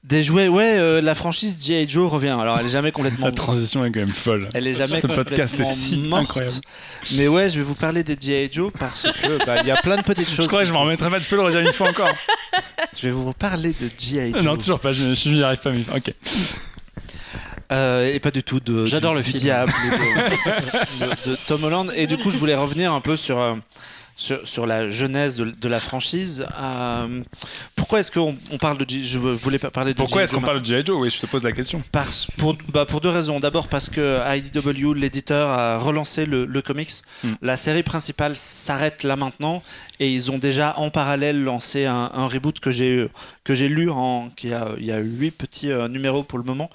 des 0.03 0.23
jouets, 0.23 0.49
ouais, 0.49 0.75
euh, 0.77 1.01
la 1.01 1.15
franchise 1.15 1.57
G.I. 1.65 1.89
Joe 1.89 2.11
revient. 2.11 2.37
Alors, 2.39 2.59
elle 2.61 2.67
est 2.67 2.69
jamais 2.69 2.93
complètement. 2.93 3.25
La 3.25 3.33
transition 3.33 3.87
est 3.87 3.91
quand 3.91 4.01
même 4.01 4.11
folle. 4.11 4.51
Elle 4.53 4.67
est 4.67 4.75
jamais 4.75 4.97
Ce 5.01 5.07
podcast 5.07 5.59
est 5.59 5.65
si 5.65 5.97
morte. 5.97 6.25
incroyable. 6.25 6.53
Mais 7.13 7.27
ouais, 7.27 7.49
je 7.49 7.57
vais 7.57 7.63
vous 7.65 7.75
parler 7.75 8.03
des 8.03 8.15
G.I. 8.21 8.51
Joe 8.53 8.71
parce 8.79 9.05
que 9.23 9.43
bah, 9.47 9.57
il 9.63 9.67
y 9.67 9.71
a 9.71 9.77
plein 9.77 9.97
de 9.97 10.03
petites 10.03 10.29
choses. 10.29 10.45
Je 10.45 10.49
crois 10.49 10.61
que 10.61 10.67
je 10.69 10.75
m'en 10.75 10.83
remettrai 10.83 11.09
pas, 11.09 11.19
tu 11.21 11.27
peux 11.31 11.37
le 11.37 11.43
redire 11.43 11.61
une 11.61 11.73
fois 11.73 11.89
encore. 11.89 12.13
Je 12.95 13.07
vais 13.07 13.13
vous 13.13 13.33
parler 13.33 13.71
de 13.81 13.89
G.I. 13.99 14.33
Joe. 14.35 14.43
non, 14.43 14.57
toujours 14.59 14.79
pas, 14.79 14.93
je 14.93 15.15
je 15.15 15.29
n'y 15.31 15.43
arrive 15.43 15.61
pas. 15.61 15.71
mais- 15.71 15.85
Ok. 15.97 16.13
Euh, 17.73 18.13
et 18.13 18.21
pas 18.21 18.31
du 18.31 18.43
tout 18.43 18.61
de. 18.61 18.87
J'adore 18.87 19.15
le 19.15 19.23
du 19.23 19.31
film. 19.31 19.43
Diable, 19.43 19.73
de, 21.01 21.05
de- 21.27 21.31
de 21.33 21.37
Tom 21.47 21.65
Holland. 21.65 21.93
Et 21.97 22.07
du 22.07 22.17
coup, 22.19 22.31
je 22.31 22.39
voulais 22.39 22.55
revenir 22.55 22.93
un 22.93 23.01
peu 23.01 23.17
sur. 23.17 23.39
euh, 23.41 23.55
sur, 24.17 24.47
sur 24.47 24.65
la 24.65 24.91
genèse 24.91 25.39
de, 25.39 25.47
de 25.61 25.69
la 25.69 25.81
franchise. 25.81 26.47
Euh, 26.63 27.21
pourquoi 27.75 27.99
est-ce 27.99 28.13
qu'on 28.13 28.37
on 28.53 28.59
parle 28.59 28.79
de 28.79 28.89
G- 28.89 29.03
je 29.03 29.19
voulais 29.19 29.59
pas 29.59 29.73
parler 29.73 29.93
de 29.93 29.97
Pourquoi 29.99 30.19
G.I. 30.21 30.23
est-ce 30.25 30.33
qu'on 30.33 30.39
Joe 30.39 30.47
parle 30.47 30.61
de 30.61 30.65
G.I. 30.65 30.87
Joe? 30.87 30.99
Oui, 31.03 31.11
je 31.11 31.19
te 31.19 31.27
pose 31.27 31.43
la 31.43 31.51
question. 31.51 31.83
Parce- 31.91 32.29
pour, 32.37 32.55
bah, 32.73 32.87
pour 32.87 33.01
deux 33.01 33.09
raisons. 33.09 33.41
D'abord 33.41 33.67
parce 33.67 33.91
que 33.91 34.21
IDW, 34.37 34.93
l'éditeur, 34.95 35.49
a 35.51 35.79
relancé 35.79 36.27
le, 36.27 36.45
le 36.45 36.63
comics. 36.63 36.93
Hmm. 37.25 37.33
La 37.43 37.57
série 37.57 37.83
principale 37.83 38.37
s'arrête 38.37 39.03
là 39.03 39.17
maintenant 39.17 39.65
et 39.99 40.09
ils 40.13 40.31
ont 40.31 40.39
déjà 40.39 40.75
en 40.79 40.91
parallèle 40.91 41.43
lancé 41.43 41.85
un, 41.87 42.13
un 42.15 42.29
reboot 42.29 42.61
que 42.61 42.71
j'ai 42.71 43.09
que 43.43 43.57
j'ai 43.57 43.69
lu 43.69 43.91
en 43.91 44.31
qui 44.37 44.53
a 44.53 44.69
il 44.79 44.87
y 44.87 44.93
a 44.93 44.99
huit 44.99 45.33
petits 45.33 45.73
euh, 45.73 45.89
numéros 45.89 46.23
pour 46.23 46.39
le 46.39 46.45
moment. 46.45 46.71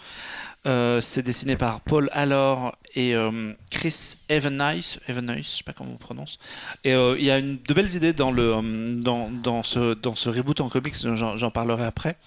Euh, 0.67 0.99
c'est 0.99 1.23
dessiné 1.23 1.55
par 1.55 1.79
Paul 1.81 2.09
Allor 2.11 2.75
et 2.95 3.15
euh, 3.15 3.53
Chris 3.69 4.17
Evanice, 4.29 4.99
Evanice, 5.07 5.51
je 5.51 5.57
sais 5.57 5.63
pas 5.63 5.73
comment 5.73 5.91
on 5.93 5.97
prononce. 5.97 6.39
Et 6.83 6.93
euh, 6.93 7.15
il 7.17 7.25
y 7.25 7.31
a 7.31 7.37
une, 7.37 7.57
de 7.67 7.73
belles 7.73 7.95
idées 7.95 8.13
dans, 8.13 8.31
le, 8.31 8.55
euh, 8.55 8.99
dans, 8.99 9.63
ce, 9.63 9.93
dans 9.93 10.15
ce 10.15 10.29
reboot 10.29 10.59
en 10.61 10.69
comics, 10.69 10.95
j'en 11.15 11.51
parlerai 11.51 11.85
après. 11.85 12.17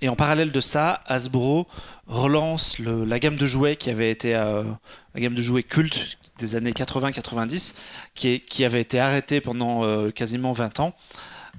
Et 0.00 0.08
en 0.08 0.16
parallèle 0.16 0.52
de 0.52 0.60
ça, 0.60 1.00
Hasbro 1.06 1.66
relance 2.06 2.78
la 2.78 3.18
gamme 3.18 3.36
de 3.36 3.46
jouets 3.46 3.76
qui 3.76 3.88
avait 3.90 4.10
été 4.10 4.32
la 4.32 5.20
gamme 5.20 5.34
de 5.34 5.42
jouets 5.42 5.62
culte 5.62 6.18
des 6.38 6.56
années 6.56 6.72
80-90, 6.72 7.74
qui, 8.14 8.64
avait 8.64 8.80
été 8.80 9.00
arrêtée 9.00 9.40
pendant 9.40 10.10
quasiment 10.10 10.52
20 10.52 10.80
ans. 10.80 10.94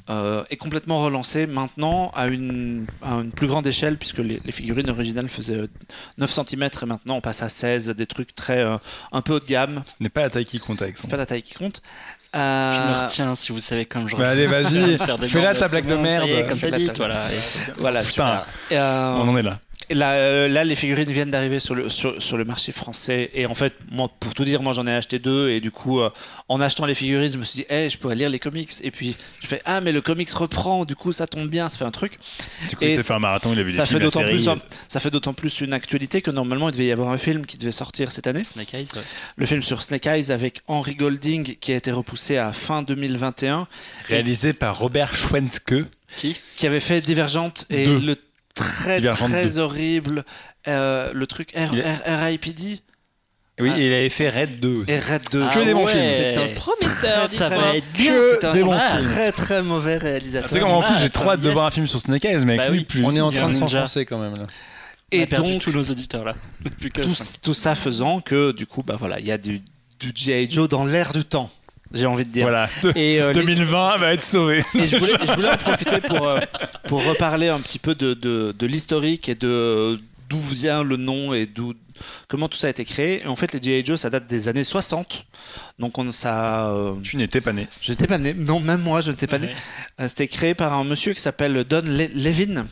Euh, 0.09 0.43
est 0.49 0.57
complètement 0.57 1.01
relancée 1.01 1.47
maintenant 1.47 2.11
à 2.15 2.27
une, 2.27 2.85
à 3.01 3.13
une 3.15 3.31
plus 3.31 3.47
grande 3.47 3.65
échelle 3.65 3.97
puisque 3.97 4.17
les, 4.17 4.41
les 4.43 4.51
figurines 4.51 4.89
originales 4.89 5.29
faisaient 5.29 5.55
euh, 5.55 5.67
9 6.17 6.29
cm 6.31 6.63
et 6.81 6.85
maintenant 6.85 7.15
on 7.15 7.21
passe 7.21 7.41
à 7.41 7.47
16, 7.49 7.89
des 7.91 8.05
trucs 8.05 8.35
très 8.35 8.59
euh, 8.59 8.75
un 9.13 9.21
peu 9.21 9.33
haut 9.35 9.39
de 9.39 9.45
gamme. 9.45 9.81
Ce 9.85 9.95
n'est 10.01 10.09
pas 10.09 10.21
la 10.21 10.29
taille 10.29 10.45
qui 10.45 10.59
compte, 10.59 10.79
C'est 10.79 10.83
Alexandre. 10.85 11.11
pas 11.11 11.17
la 11.17 11.25
taille 11.25 11.43
qui 11.43 11.53
compte. 11.53 11.81
Je 12.33 12.39
Euh, 12.39 12.89
me 12.89 13.03
retiens 13.05 13.35
si 13.35 13.51
vous 13.51 13.59
savez 13.59 13.85
comme 13.85 14.09
je 14.09 14.15
Bah, 14.15 14.29
allez, 14.29 14.47
vas-y, 14.47 14.97
fais-la 14.97 15.53
ta 15.53 15.67
blague 15.67 15.85
de 15.85 15.93
est, 15.93 15.97
merde. 16.01 16.49
Comme 16.49 16.57
t'as 16.59 16.71
dit, 16.71 16.89
voilà. 16.97 17.27
Voilà, 17.77 17.99
Putain. 18.01 18.11
super. 18.11 18.45
Et, 18.71 18.77
euh, 18.77 19.13
On 19.17 19.29
en 19.29 19.37
est 19.37 19.43
là. 19.43 19.59
Et 19.93 19.95
Là, 19.95 20.13
euh, 20.13 20.47
là, 20.47 20.63
les 20.63 20.75
figurines 20.75 21.11
viennent 21.11 21.29
d'arriver 21.29 21.59
sur 21.59 21.75
le, 21.75 21.87
sur, 21.87 22.19
sur 22.21 22.35
le 22.35 22.45
marché 22.45 22.71
français. 22.71 23.29
Et 23.35 23.45
en 23.45 23.53
fait, 23.53 23.75
moi, 23.91 24.09
pour 24.19 24.33
tout 24.33 24.43
dire, 24.43 24.63
moi 24.63 24.73
j'en 24.73 24.87
ai 24.87 24.91
acheté 24.91 25.19
deux. 25.19 25.49
Et 25.51 25.59
du 25.61 25.69
coup, 25.69 25.99
euh, 25.99 26.09
en 26.49 26.59
achetant 26.61 26.85
les 26.87 26.95
figurines, 26.95 27.31
je 27.31 27.37
me 27.37 27.43
suis 27.43 27.57
dit, 27.57 27.65
hey, 27.69 27.89
je 27.91 27.97
pourrais 27.99 28.15
lire 28.15 28.29
les 28.29 28.39
comics. 28.39 28.71
Et 28.81 28.89
puis, 28.89 29.15
je 29.41 29.47
fais, 29.47 29.61
ah, 29.65 29.81
mais 29.81 29.91
le 29.91 30.01
comics 30.01 30.29
reprend. 30.31 30.83
Du 30.85 30.95
coup, 30.95 31.11
ça 31.11 31.27
tombe 31.27 31.47
bien, 31.47 31.69
ça 31.69 31.77
fait 31.77 31.85
un 31.85 31.91
truc. 31.91 32.13
Du 32.69 32.75
coup, 32.75 32.83
Et 32.83 32.93
il 32.93 32.97
s'est 32.97 33.03
fait 33.03 33.13
un 33.13 33.19
marathon, 33.19 33.53
il 33.53 33.59
a 33.59 33.63
vu 33.63 33.69
Ça 33.69 33.83
les 33.83 33.87
fait 33.87 33.89
films, 33.95 34.01
d'autant 34.01 34.19
série. 34.21 34.31
plus, 34.31 34.47
un- 34.49 34.57
ça 34.87 34.99
fait 34.99 35.11
d'autant 35.11 35.33
plus 35.35 35.61
une 35.61 35.73
actualité 35.73 36.23
que 36.23 36.31
normalement, 36.31 36.69
il 36.69 36.71
devait 36.71 36.87
y 36.87 36.91
avoir 36.91 37.09
un 37.11 37.17
film 37.19 37.45
qui 37.45 37.59
devait 37.59 37.71
sortir 37.71 38.11
cette 38.11 38.25
année. 38.25 38.43
Snake 38.43 38.73
Eyes, 38.73 38.87
ouais. 38.95 39.01
Le 39.35 39.45
film 39.45 39.61
sur 39.61 39.83
Snake 39.83 40.07
Eyes 40.07 40.31
avec 40.31 40.61
Henry 40.67 40.95
Golding 40.95 41.55
qui 41.59 41.71
a 41.71 41.75
été 41.75 41.91
repoussé 41.91 42.37
à 42.37 42.51
fin 42.51 42.81
2021. 42.81 43.67
Réalisé 44.05 44.53
par 44.53 44.79
Robert 44.79 45.15
Schwentke. 45.15 45.85
Qui? 46.17 46.35
Qui 46.57 46.65
avait 46.67 46.79
fait 46.79 47.01
Divergente 47.01 47.65
et 47.69 47.85
Deux. 47.85 47.99
le 47.99 48.15
très 48.55 49.57
horrible 49.57 50.23
euh, 50.67 51.11
le 51.13 51.27
truc 51.27 51.51
R, 51.55 51.73
R- 51.75 52.25
RIPD 52.25 52.79
Oui, 53.59 53.69
Ah. 53.73 53.79
et 53.79 53.87
il 53.87 53.93
avait 53.93 54.09
fait 54.09 54.29
Red 54.29 54.59
2 54.59 54.69
aussi. 54.77 54.91
et 54.91 54.99
Red 54.99 55.21
2. 55.31 55.45
Ah 55.47 55.53
Que 55.53 55.63
des 55.65 55.73
bons 55.73 55.85
films. 55.87 56.01
C'est 56.09 56.53
prometteur. 56.55 57.29
Ça 57.29 57.49
va 57.49 57.75
être 57.75 57.91
bien. 57.93 58.11
Que 58.13 58.37
C'est 58.39 58.47
un 58.47 58.53
des 58.53 58.63
bons 58.63 58.71
Ah, 58.79 58.97
films. 58.97 59.11
très 59.11 59.31
très 59.31 59.61
mauvais 59.63 59.97
réalisateur. 59.97 60.49
C'est 60.49 60.59
comme 60.59 60.71
en 60.71 60.81
plus, 60.81 60.95
j'ai 60.99 61.09
trop 61.09 61.29
hâte 61.31 61.41
de 61.41 61.49
voir 61.49 61.65
un 61.67 61.71
film 61.71 61.85
sur 61.87 61.99
Snake 61.99 62.25
Eyes, 62.25 62.45
mais 62.45 62.57
Bah 62.57 62.63
avec 62.63 62.71
lui, 62.73 62.79
oui. 62.79 62.85
plus. 62.85 63.03
On 63.05 63.15
est 63.15 63.21
en 63.21 63.31
train 63.31 63.49
de 63.49 63.55
un 63.55 63.59
s'enfoncer 63.59 64.05
quand 64.05 64.17
même 64.19 64.33
là. 64.37 64.43
On 64.43 65.17
a 65.17 65.21
et 65.21 65.25
perdu 65.27 65.51
donc 65.53 65.61
tous 65.61 65.71
nos 65.71 65.83
auditeurs 65.83 66.23
là. 66.23 66.33
Plus 66.79 66.89
que 66.89 67.01
tout, 67.01 67.09
cinq. 67.11 67.41
tout 67.43 67.53
ça 67.53 67.75
faisant 67.75 68.19
que 68.21 68.51
du 68.51 68.65
coup 68.65 68.81
bah 68.81 68.95
voilà 68.97 69.19
il 69.19 69.27
y 69.27 69.31
a 69.31 69.37
du, 69.37 69.61
du 69.99 70.11
G.I. 70.15 70.49
Joe 70.49 70.67
dans 70.67 70.85
l'air 70.85 71.13
du 71.13 71.23
temps 71.23 71.51
j'ai 71.93 72.05
envie 72.05 72.25
de 72.25 72.29
dire 72.31 72.43
Voilà, 72.43 72.67
De- 72.81 72.91
et, 72.95 73.21
euh, 73.21 73.31
les- 73.33 73.41
2020 73.41 73.97
va 73.97 74.13
être 74.13 74.23
sauvé. 74.23 74.59
et 74.75 74.85
je, 74.89 74.97
voulais, 74.97 75.13
je 75.25 75.31
voulais 75.33 75.51
en 75.51 75.57
profiter 75.57 76.01
pour, 76.01 76.27
euh, 76.27 76.39
pour 76.87 77.03
reparler 77.05 77.49
un 77.49 77.59
petit 77.59 77.79
peu 77.79 77.95
de, 77.95 78.13
de, 78.13 78.53
de 78.57 78.65
l'historique 78.67 79.29
et 79.29 79.35
de 79.35 79.99
d'où 80.29 80.39
vient 80.39 80.83
le 80.83 80.97
nom 80.97 81.33
et 81.33 81.45
d'où 81.45 81.73
comment 82.27 82.49
tout 82.49 82.57
ça 82.57 82.67
a 82.67 82.69
été 82.71 82.83
créé. 82.85 83.21
Et 83.23 83.27
en 83.27 83.35
fait, 83.35 83.53
les 83.53 83.61
G.I. 83.61 83.85
Joe, 83.85 83.99
ça 83.99 84.09
date 84.09 84.25
des 84.27 84.47
années 84.47 84.63
60. 84.63 85.25
Donc, 85.79 85.97
on, 85.99 86.09
ça. 86.11 86.69
euh, 86.71 86.93
Tu 87.03 87.17
n'étais 87.17 87.39
pas 87.41 87.53
né. 87.53 87.67
je 87.81 87.91
n'étais 87.91 88.07
pas 88.07 88.17
né. 88.17 88.33
Non, 88.33 88.59
même 88.59 88.81
moi, 88.81 88.99
je 89.01 89.11
n'étais 89.11 89.27
pas 89.27 89.37
né. 89.39 89.49
Euh, 90.01 90.07
C'était 90.07 90.27
créé 90.27 90.53
par 90.55 90.73
un 90.73 90.83
monsieur 90.83 91.13
qui 91.13 91.21
s'appelle 91.21 91.63
Don 91.63 91.81
Le- 91.85 92.09
Levin, 92.15 92.65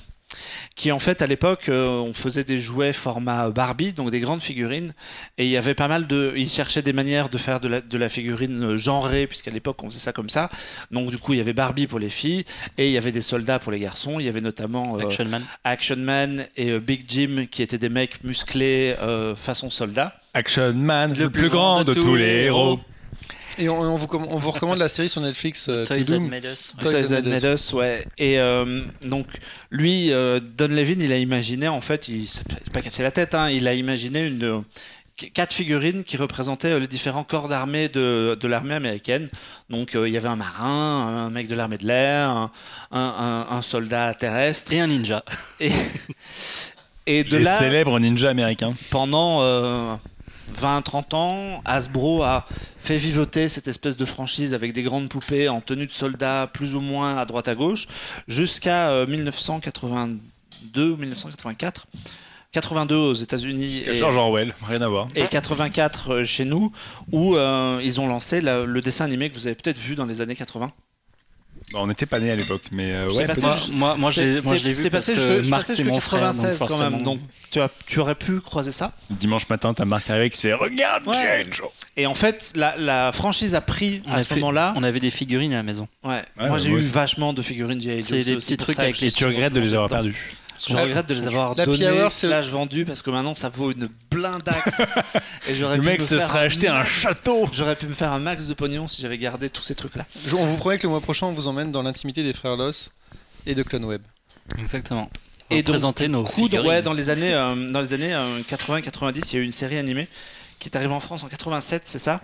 qui 0.75 0.91
en 0.91 0.99
fait 0.99 1.21
à 1.21 1.27
l'époque 1.27 1.69
euh, 1.69 1.87
on 1.87 2.13
faisait 2.13 2.43
des 2.43 2.59
jouets 2.59 2.93
format 2.93 3.49
Barbie, 3.49 3.93
donc 3.93 4.11
des 4.11 4.19
grandes 4.19 4.41
figurines, 4.41 4.93
et 5.37 5.45
il 5.45 5.51
y 5.51 5.57
avait 5.57 5.75
pas 5.75 5.87
mal 5.87 6.07
de, 6.07 6.33
il 6.35 6.49
cherchait 6.49 6.81
des 6.81 6.93
manières 6.93 7.29
de 7.29 7.37
faire 7.37 7.59
de 7.59 7.67
la, 7.67 7.81
de 7.81 7.97
la 7.97 8.09
figurine 8.09 8.63
euh, 8.63 8.77
genrée, 8.77 9.27
puisqu'à 9.27 9.51
l'époque 9.51 9.83
on 9.83 9.87
faisait 9.89 9.99
ça 9.99 10.13
comme 10.13 10.29
ça. 10.29 10.49
Donc 10.91 11.11
du 11.11 11.17
coup 11.17 11.33
il 11.33 11.37
y 11.37 11.41
avait 11.41 11.53
Barbie 11.53 11.87
pour 11.87 11.99
les 11.99 12.09
filles 12.09 12.45
et 12.77 12.87
il 12.87 12.93
y 12.93 12.97
avait 12.97 13.11
des 13.11 13.21
soldats 13.21 13.59
pour 13.59 13.71
les 13.71 13.79
garçons. 13.79 14.19
Il 14.19 14.25
y 14.25 14.29
avait 14.29 14.41
notamment 14.41 14.97
euh, 14.97 15.05
Action 15.05 15.25
Man. 15.25 15.43
Action 15.63 15.95
Man 15.97 16.45
et 16.57 16.71
euh, 16.71 16.79
Big 16.79 17.05
Jim 17.07 17.47
qui 17.49 17.61
étaient 17.61 17.77
des 17.77 17.89
mecs 17.89 18.23
musclés 18.23 18.95
euh, 19.01 19.35
façon 19.35 19.69
soldat. 19.69 20.13
Action 20.33 20.73
Man, 20.73 21.13
le, 21.17 21.29
plus 21.29 21.49
grand 21.49 21.83
de, 21.83 21.93
tous 21.93 22.15
les 22.15 22.45
héros. 22.45 22.79
Et 23.57 23.69
on, 23.69 23.79
on 23.79 23.95
vous, 23.95 24.07
comm- 24.07 24.27
on 24.29 24.37
vous 24.37 24.51
recommande 24.51 24.77
la 24.79 24.89
série 24.89 25.09
sur 25.09 25.21
Netflix 25.21 25.67
euh, 25.69 25.85
Toys 25.85 25.97
To 26.05 26.13
That. 26.13 26.19
Made 26.19 26.45
Us. 26.45 26.73
Toys 26.79 26.91
Toys 26.91 27.01
That 27.03 27.07
That 27.21 27.29
Made 27.29 27.43
Made 27.43 27.53
Us, 27.53 27.73
ouais. 27.73 28.07
Et 28.17 28.39
euh, 28.39 28.83
donc, 29.03 29.27
lui, 29.69 30.11
euh, 30.13 30.39
Don 30.57 30.67
Levin, 30.69 30.99
il 31.01 31.11
a 31.11 31.17
imaginé, 31.17 31.67
en 31.67 31.81
fait, 31.81 32.07
il 32.07 32.27
s'est 32.27 32.43
c'est 32.63 32.71
pas 32.73 32.81
cassé 32.81 33.03
la 33.03 33.11
tête, 33.11 33.35
hein, 33.35 33.49
il 33.49 33.67
a 33.67 33.73
imaginé 33.73 34.25
une, 34.27 34.63
quatre 35.33 35.53
figurines 35.53 36.03
qui 36.03 36.17
représentaient 36.17 36.69
euh, 36.71 36.79
les 36.79 36.87
différents 36.87 37.23
corps 37.23 37.47
d'armée 37.47 37.89
de, 37.89 38.37
de 38.39 38.47
l'armée 38.47 38.73
américaine. 38.75 39.29
Donc, 39.69 39.95
euh, 39.95 40.07
il 40.07 40.13
y 40.13 40.17
avait 40.17 40.29
un 40.29 40.35
marin, 40.37 41.25
un 41.25 41.29
mec 41.29 41.47
de 41.47 41.55
l'armée 41.55 41.77
de 41.77 41.85
l'air, 41.85 42.29
un, 42.29 42.51
un- 42.91 42.99
un- 43.51 43.55
un 43.57 43.61
soldat 43.61 44.13
terrestre. 44.13 44.71
Et 44.73 44.79
un 44.79 44.87
ninja. 44.87 45.23
Et, 45.59 45.71
et 47.05 47.23
de 47.23 47.37
Les 47.37 47.43
là, 47.43 47.57
célèbres 47.59 47.99
ninjas 47.99 48.29
américains. 48.29 48.73
pendant 48.89 49.39
euh, 49.41 49.95
20-30 50.59 51.15
ans, 51.15 51.61
Hasbro 51.65 52.23
a 52.23 52.45
fait 52.79 52.97
vivoter 52.97 53.49
cette 53.49 53.67
espèce 53.67 53.95
de 53.97 54.05
franchise 54.05 54.53
avec 54.53 54.73
des 54.73 54.83
grandes 54.83 55.09
poupées 55.09 55.49
en 55.49 55.61
tenue 55.61 55.87
de 55.87 55.91
soldats 55.91 56.49
plus 56.51 56.75
ou 56.75 56.81
moins 56.81 57.17
à 57.17 57.25
droite 57.25 57.47
à 57.47 57.55
gauche 57.55 57.87
jusqu'à 58.27 58.89
euh, 58.89 59.05
1982 59.07 60.91
ou 60.91 60.97
1984. 60.97 61.87
82 62.53 62.95
aux 62.95 63.13
États-Unis 63.13 63.83
et, 63.87 63.95
George 63.95 64.17
Orwell, 64.17 64.53
rien 64.67 64.81
à 64.81 64.87
voir. 64.87 65.07
et 65.15 65.25
84 65.25 66.11
euh, 66.13 66.25
chez 66.25 66.43
nous, 66.43 66.71
où 67.13 67.35
euh, 67.37 67.79
ils 67.81 68.01
ont 68.01 68.07
lancé 68.07 68.41
la- 68.41 68.65
le 68.65 68.81
dessin 68.81 69.05
animé 69.05 69.29
que 69.29 69.35
vous 69.35 69.47
avez 69.47 69.55
peut-être 69.55 69.77
vu 69.79 69.95
dans 69.95 70.05
les 70.05 70.19
années 70.21 70.35
80. 70.35 70.71
On 71.73 71.87
n'était 71.87 72.05
pas 72.05 72.19
né 72.19 72.31
à 72.31 72.35
l'époque, 72.35 72.63
mais 72.71 72.91
euh, 72.91 73.09
C'est 73.09 73.17
ouais. 73.19 73.27
passé 73.27 73.41
Moi, 73.45 73.55
moi, 73.71 73.95
moi, 73.97 74.11
je 74.11 74.21
l'ai 74.21 74.73
vu 74.73 74.75
c'est 74.75 74.89
passé 74.89 75.15
frère. 75.15 75.41
donc 75.41 76.01
96 76.01 76.59
quand 76.67 76.77
même, 76.79 77.01
donc 77.01 77.19
tu, 77.51 77.59
as, 77.59 77.69
tu 77.85 77.99
aurais 77.99 78.15
pu 78.15 78.39
croiser 78.39 78.71
ça. 78.71 78.91
Dimanche 79.09 79.47
matin, 79.49 79.73
t'as 79.73 79.85
Marc 79.85 80.09
arrivé 80.09 80.29
qui 80.29 80.37
se 80.37 80.47
fait 80.47 80.53
Regarde, 80.53 81.07
Ouais. 81.07 81.45
Joe 81.51 81.67
Et 81.97 82.05
en 82.05 82.13
fait, 82.15 82.51
la, 82.55 82.75
la 82.77 83.11
franchise 83.11 83.55
a 83.55 83.61
pris 83.61 84.01
On 84.07 84.11
à 84.13 84.15
a 84.17 84.21
ce 84.21 84.27
fait- 84.27 84.35
moment-là. 84.35 84.73
On 84.75 84.83
avait 84.83 84.99
des 84.99 85.11
figurines 85.11 85.53
à 85.53 85.57
la 85.57 85.63
maison. 85.63 85.87
Ouais. 86.03 86.09
Ouais, 86.11 86.23
Moi 86.37 86.49
bah, 86.49 86.57
j'ai 86.57 86.69
eu 86.69 86.75
aussi. 86.77 86.89
vachement 86.91 87.33
de 87.33 87.41
figurines 87.41 87.81
G.I. 87.81 87.97
Joe. 87.97 88.05
C'est 88.05 88.23
des 88.23 88.35
petits 88.35 88.57
trucs 88.57 88.79
avec 88.79 88.99
les 88.99 89.11
Tu 89.11 89.25
regrettes 89.25 89.53
de 89.53 89.59
les 89.59 89.73
avoir 89.73 89.89
perdus. 89.89 90.33
Je 90.69 90.75
regrette 90.77 91.07
de 91.07 91.13
les 91.15 91.27
avoir 91.27 91.55
La 91.55 91.65
Hour, 91.67 92.11
c'est- 92.11 92.27
slash 92.27 92.49
vendus 92.49 92.85
parce 92.85 93.01
que 93.01 93.09
maintenant 93.09 93.35
ça 93.35 93.49
vaut 93.49 93.71
une 93.71 93.89
blindaxe. 94.11 94.81
et 95.49 95.55
j'aurais 95.55 95.77
Le 95.77 95.81
pu 95.81 95.87
mec 95.89 95.99
me 96.01 96.05
se 96.05 96.17
faire 96.17 96.27
serait 96.27 96.39
acheté 96.45 96.67
un 96.67 96.75
max- 96.75 96.89
château 96.89 97.49
J'aurais 97.51 97.75
pu 97.75 97.87
me 97.87 97.93
faire 97.93 98.11
un 98.11 98.19
max 98.19 98.47
de 98.47 98.53
pognon 98.53 98.87
si 98.87 99.01
j'avais 99.01 99.17
gardé 99.17 99.49
tous 99.49 99.63
ces 99.63 99.75
trucs 99.75 99.95
là. 99.95 100.05
Je- 100.27 100.35
on 100.35 100.45
vous 100.45 100.57
promet 100.57 100.77
que 100.77 100.83
le 100.83 100.89
mois 100.89 101.01
prochain, 101.01 101.27
on 101.27 101.31
vous 101.33 101.47
emmène 101.47 101.71
dans 101.71 101.81
l'intimité 101.83 102.23
des 102.23 102.33
frères 102.33 102.55
Loss 102.57 102.91
et 103.45 103.55
de 103.55 103.63
Clone 103.63 103.85
Web. 103.85 104.01
Exactement. 104.59 105.09
Et 105.49 105.57
Et 105.59 105.63
donc, 105.63 105.73
présenter 105.73 106.07
nos 106.07 106.25
figurines. 106.25 106.67
ouais, 106.67 106.81
dans 106.81 106.93
les 106.93 107.09
années, 107.09 107.33
euh, 107.33 107.69
dans 107.71 107.81
les 107.81 107.93
années 107.93 108.15
80-90, 108.47 109.31
il 109.31 109.35
y 109.35 109.39
a 109.39 109.41
eu 109.41 109.45
une 109.45 109.51
série 109.51 109.77
animée 109.77 110.07
qui 110.59 110.69
est 110.69 110.77
arrivée 110.77 110.93
en 110.93 110.99
France 110.99 111.23
en 111.23 111.27
87, 111.27 111.81
c'est 111.85 111.97
ça? 111.99 112.21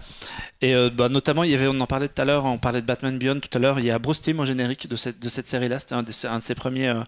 Et 0.61 0.75
euh, 0.75 0.89
bah, 0.91 1.09
notamment, 1.09 1.43
il 1.43 1.49
y 1.51 1.55
avait, 1.55 1.67
on 1.67 1.79
en 1.81 1.87
parlait 1.87 2.07
tout 2.07 2.21
à 2.21 2.25
l'heure, 2.25 2.45
on 2.45 2.57
parlait 2.59 2.81
de 2.81 2.85
Batman 2.85 3.17
Beyond 3.17 3.39
tout 3.39 3.49
à 3.53 3.59
l'heure, 3.59 3.79
il 3.79 3.85
y 3.85 3.91
a 3.91 3.97
Bruce 3.99 4.21
Timm 4.21 4.39
au 4.39 4.45
générique 4.45 4.87
de 4.87 4.95
cette, 4.95 5.19
de 5.19 5.27
cette 5.27 5.49
série-là, 5.49 5.79
c'était 5.79 5.95
un, 5.95 6.03
de 6.03 6.11
ses- 6.11 6.27
un 6.27 6.37
de 6.37 6.43
ses 6.43 6.53
premiers. 6.55 6.87
euh, 6.89 7.01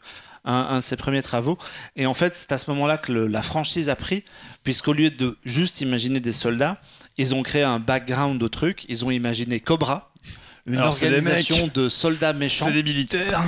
un, 0.45 0.53
un 0.53 0.75
de 0.77 0.83
ses 0.83 0.95
premiers 0.95 1.21
travaux. 1.21 1.57
Et 1.95 2.05
en 2.05 2.13
fait, 2.13 2.35
c'est 2.35 2.51
à 2.51 2.57
ce 2.57 2.69
moment-là 2.71 2.97
que 2.97 3.11
le- 3.11 3.27
la 3.27 3.41
franchise 3.41 3.89
a 3.89 3.95
pris, 3.95 4.23
puisqu'au 4.63 4.93
lieu 4.93 5.09
de 5.11 5.37
juste 5.45 5.81
imaginer 5.81 6.19
des 6.19 6.33
soldats, 6.33 6.79
ils 7.17 7.35
ont 7.35 7.43
créé 7.43 7.63
un 7.63 7.79
background 7.79 8.39
de 8.39 8.47
trucs. 8.47 8.85
Ils 8.89 9.03
ont 9.05 9.11
imaginé 9.11 9.59
Cobra, 9.59 10.11
une 10.65 10.77
Alors, 10.77 10.95
des 10.95 11.05
organisation 11.05 11.65
mecs. 11.65 11.75
de 11.75 11.89
soldats 11.89 12.33
méchants. 12.33 12.65
C'est 12.65 12.71
des 12.73 12.83
militaires. 12.83 13.43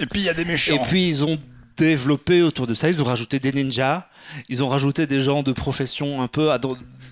Et 0.00 0.06
puis 0.06 0.20
il 0.20 0.24
y 0.24 0.28
a 0.28 0.34
des 0.34 0.44
méchants. 0.44 0.74
Et 0.74 0.78
puis 0.80 1.06
ils 1.08 1.24
ont 1.24 1.38
développé 1.76 2.42
autour 2.42 2.66
de 2.66 2.74
ça, 2.74 2.88
ils 2.88 3.00
ont 3.00 3.04
rajouté 3.04 3.38
des 3.40 3.52
ninjas, 3.52 4.08
ils 4.48 4.62
ont 4.62 4.68
rajouté 4.68 5.06
des 5.06 5.22
gens 5.22 5.42
de 5.42 5.52
profession 5.52 6.20
un 6.22 6.28
peu 6.28 6.50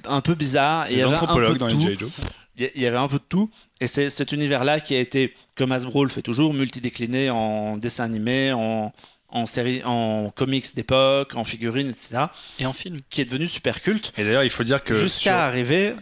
un 0.09 0.21
peu 0.21 0.35
bizarres 0.35 0.87
et 0.87 0.91
il 0.91 0.95
y 0.95 0.97
les 0.97 1.03
avait 1.05 1.15
un 1.15 1.19
peu 1.19 1.25
anthropologues 1.25 1.55
de 1.55 1.59
dans 1.59 1.69
tout. 1.69 1.81
Joe. 1.99 2.11
Il 2.57 2.83
y 2.83 2.87
avait 2.87 2.99
un 2.99 3.09
peu 3.09 3.17
de 3.17 3.25
tout 3.27 3.51
et 3.81 3.87
c'est 3.87 4.11
cet 4.11 4.33
univers-là 4.33 4.81
qui 4.81 4.95
a 4.95 5.01
été 5.01 5.35
comme 5.55 5.73
Hasbro 5.73 6.05
le 6.05 6.11
fait 6.11 6.21
toujours 6.23 6.53
multidécliné 6.53 7.31
en 7.31 7.79
dessin 7.79 8.05
animé, 8.05 8.53
en 8.53 8.93
en 9.33 9.47
série, 9.47 9.83
en 9.85 10.33
comics 10.35 10.75
d'époque, 10.75 11.35
en 11.37 11.45
figurines, 11.45 11.91
etc., 11.91 12.25
Et 12.59 12.67
en 12.67 12.73
film. 12.73 12.99
qui 13.11 13.21
est 13.21 13.25
devenu 13.25 13.47
super 13.47 13.81
culte 13.83 14.13
Et 14.19 14.25
d'ailleurs, 14.25 14.45
il 14.45 14.51
faut 14.51 14.65
dire 14.65 14.83
que 14.83 14.95
jusqu'à 14.95 15.31
sur- 15.31 15.33
arriver 15.41 15.95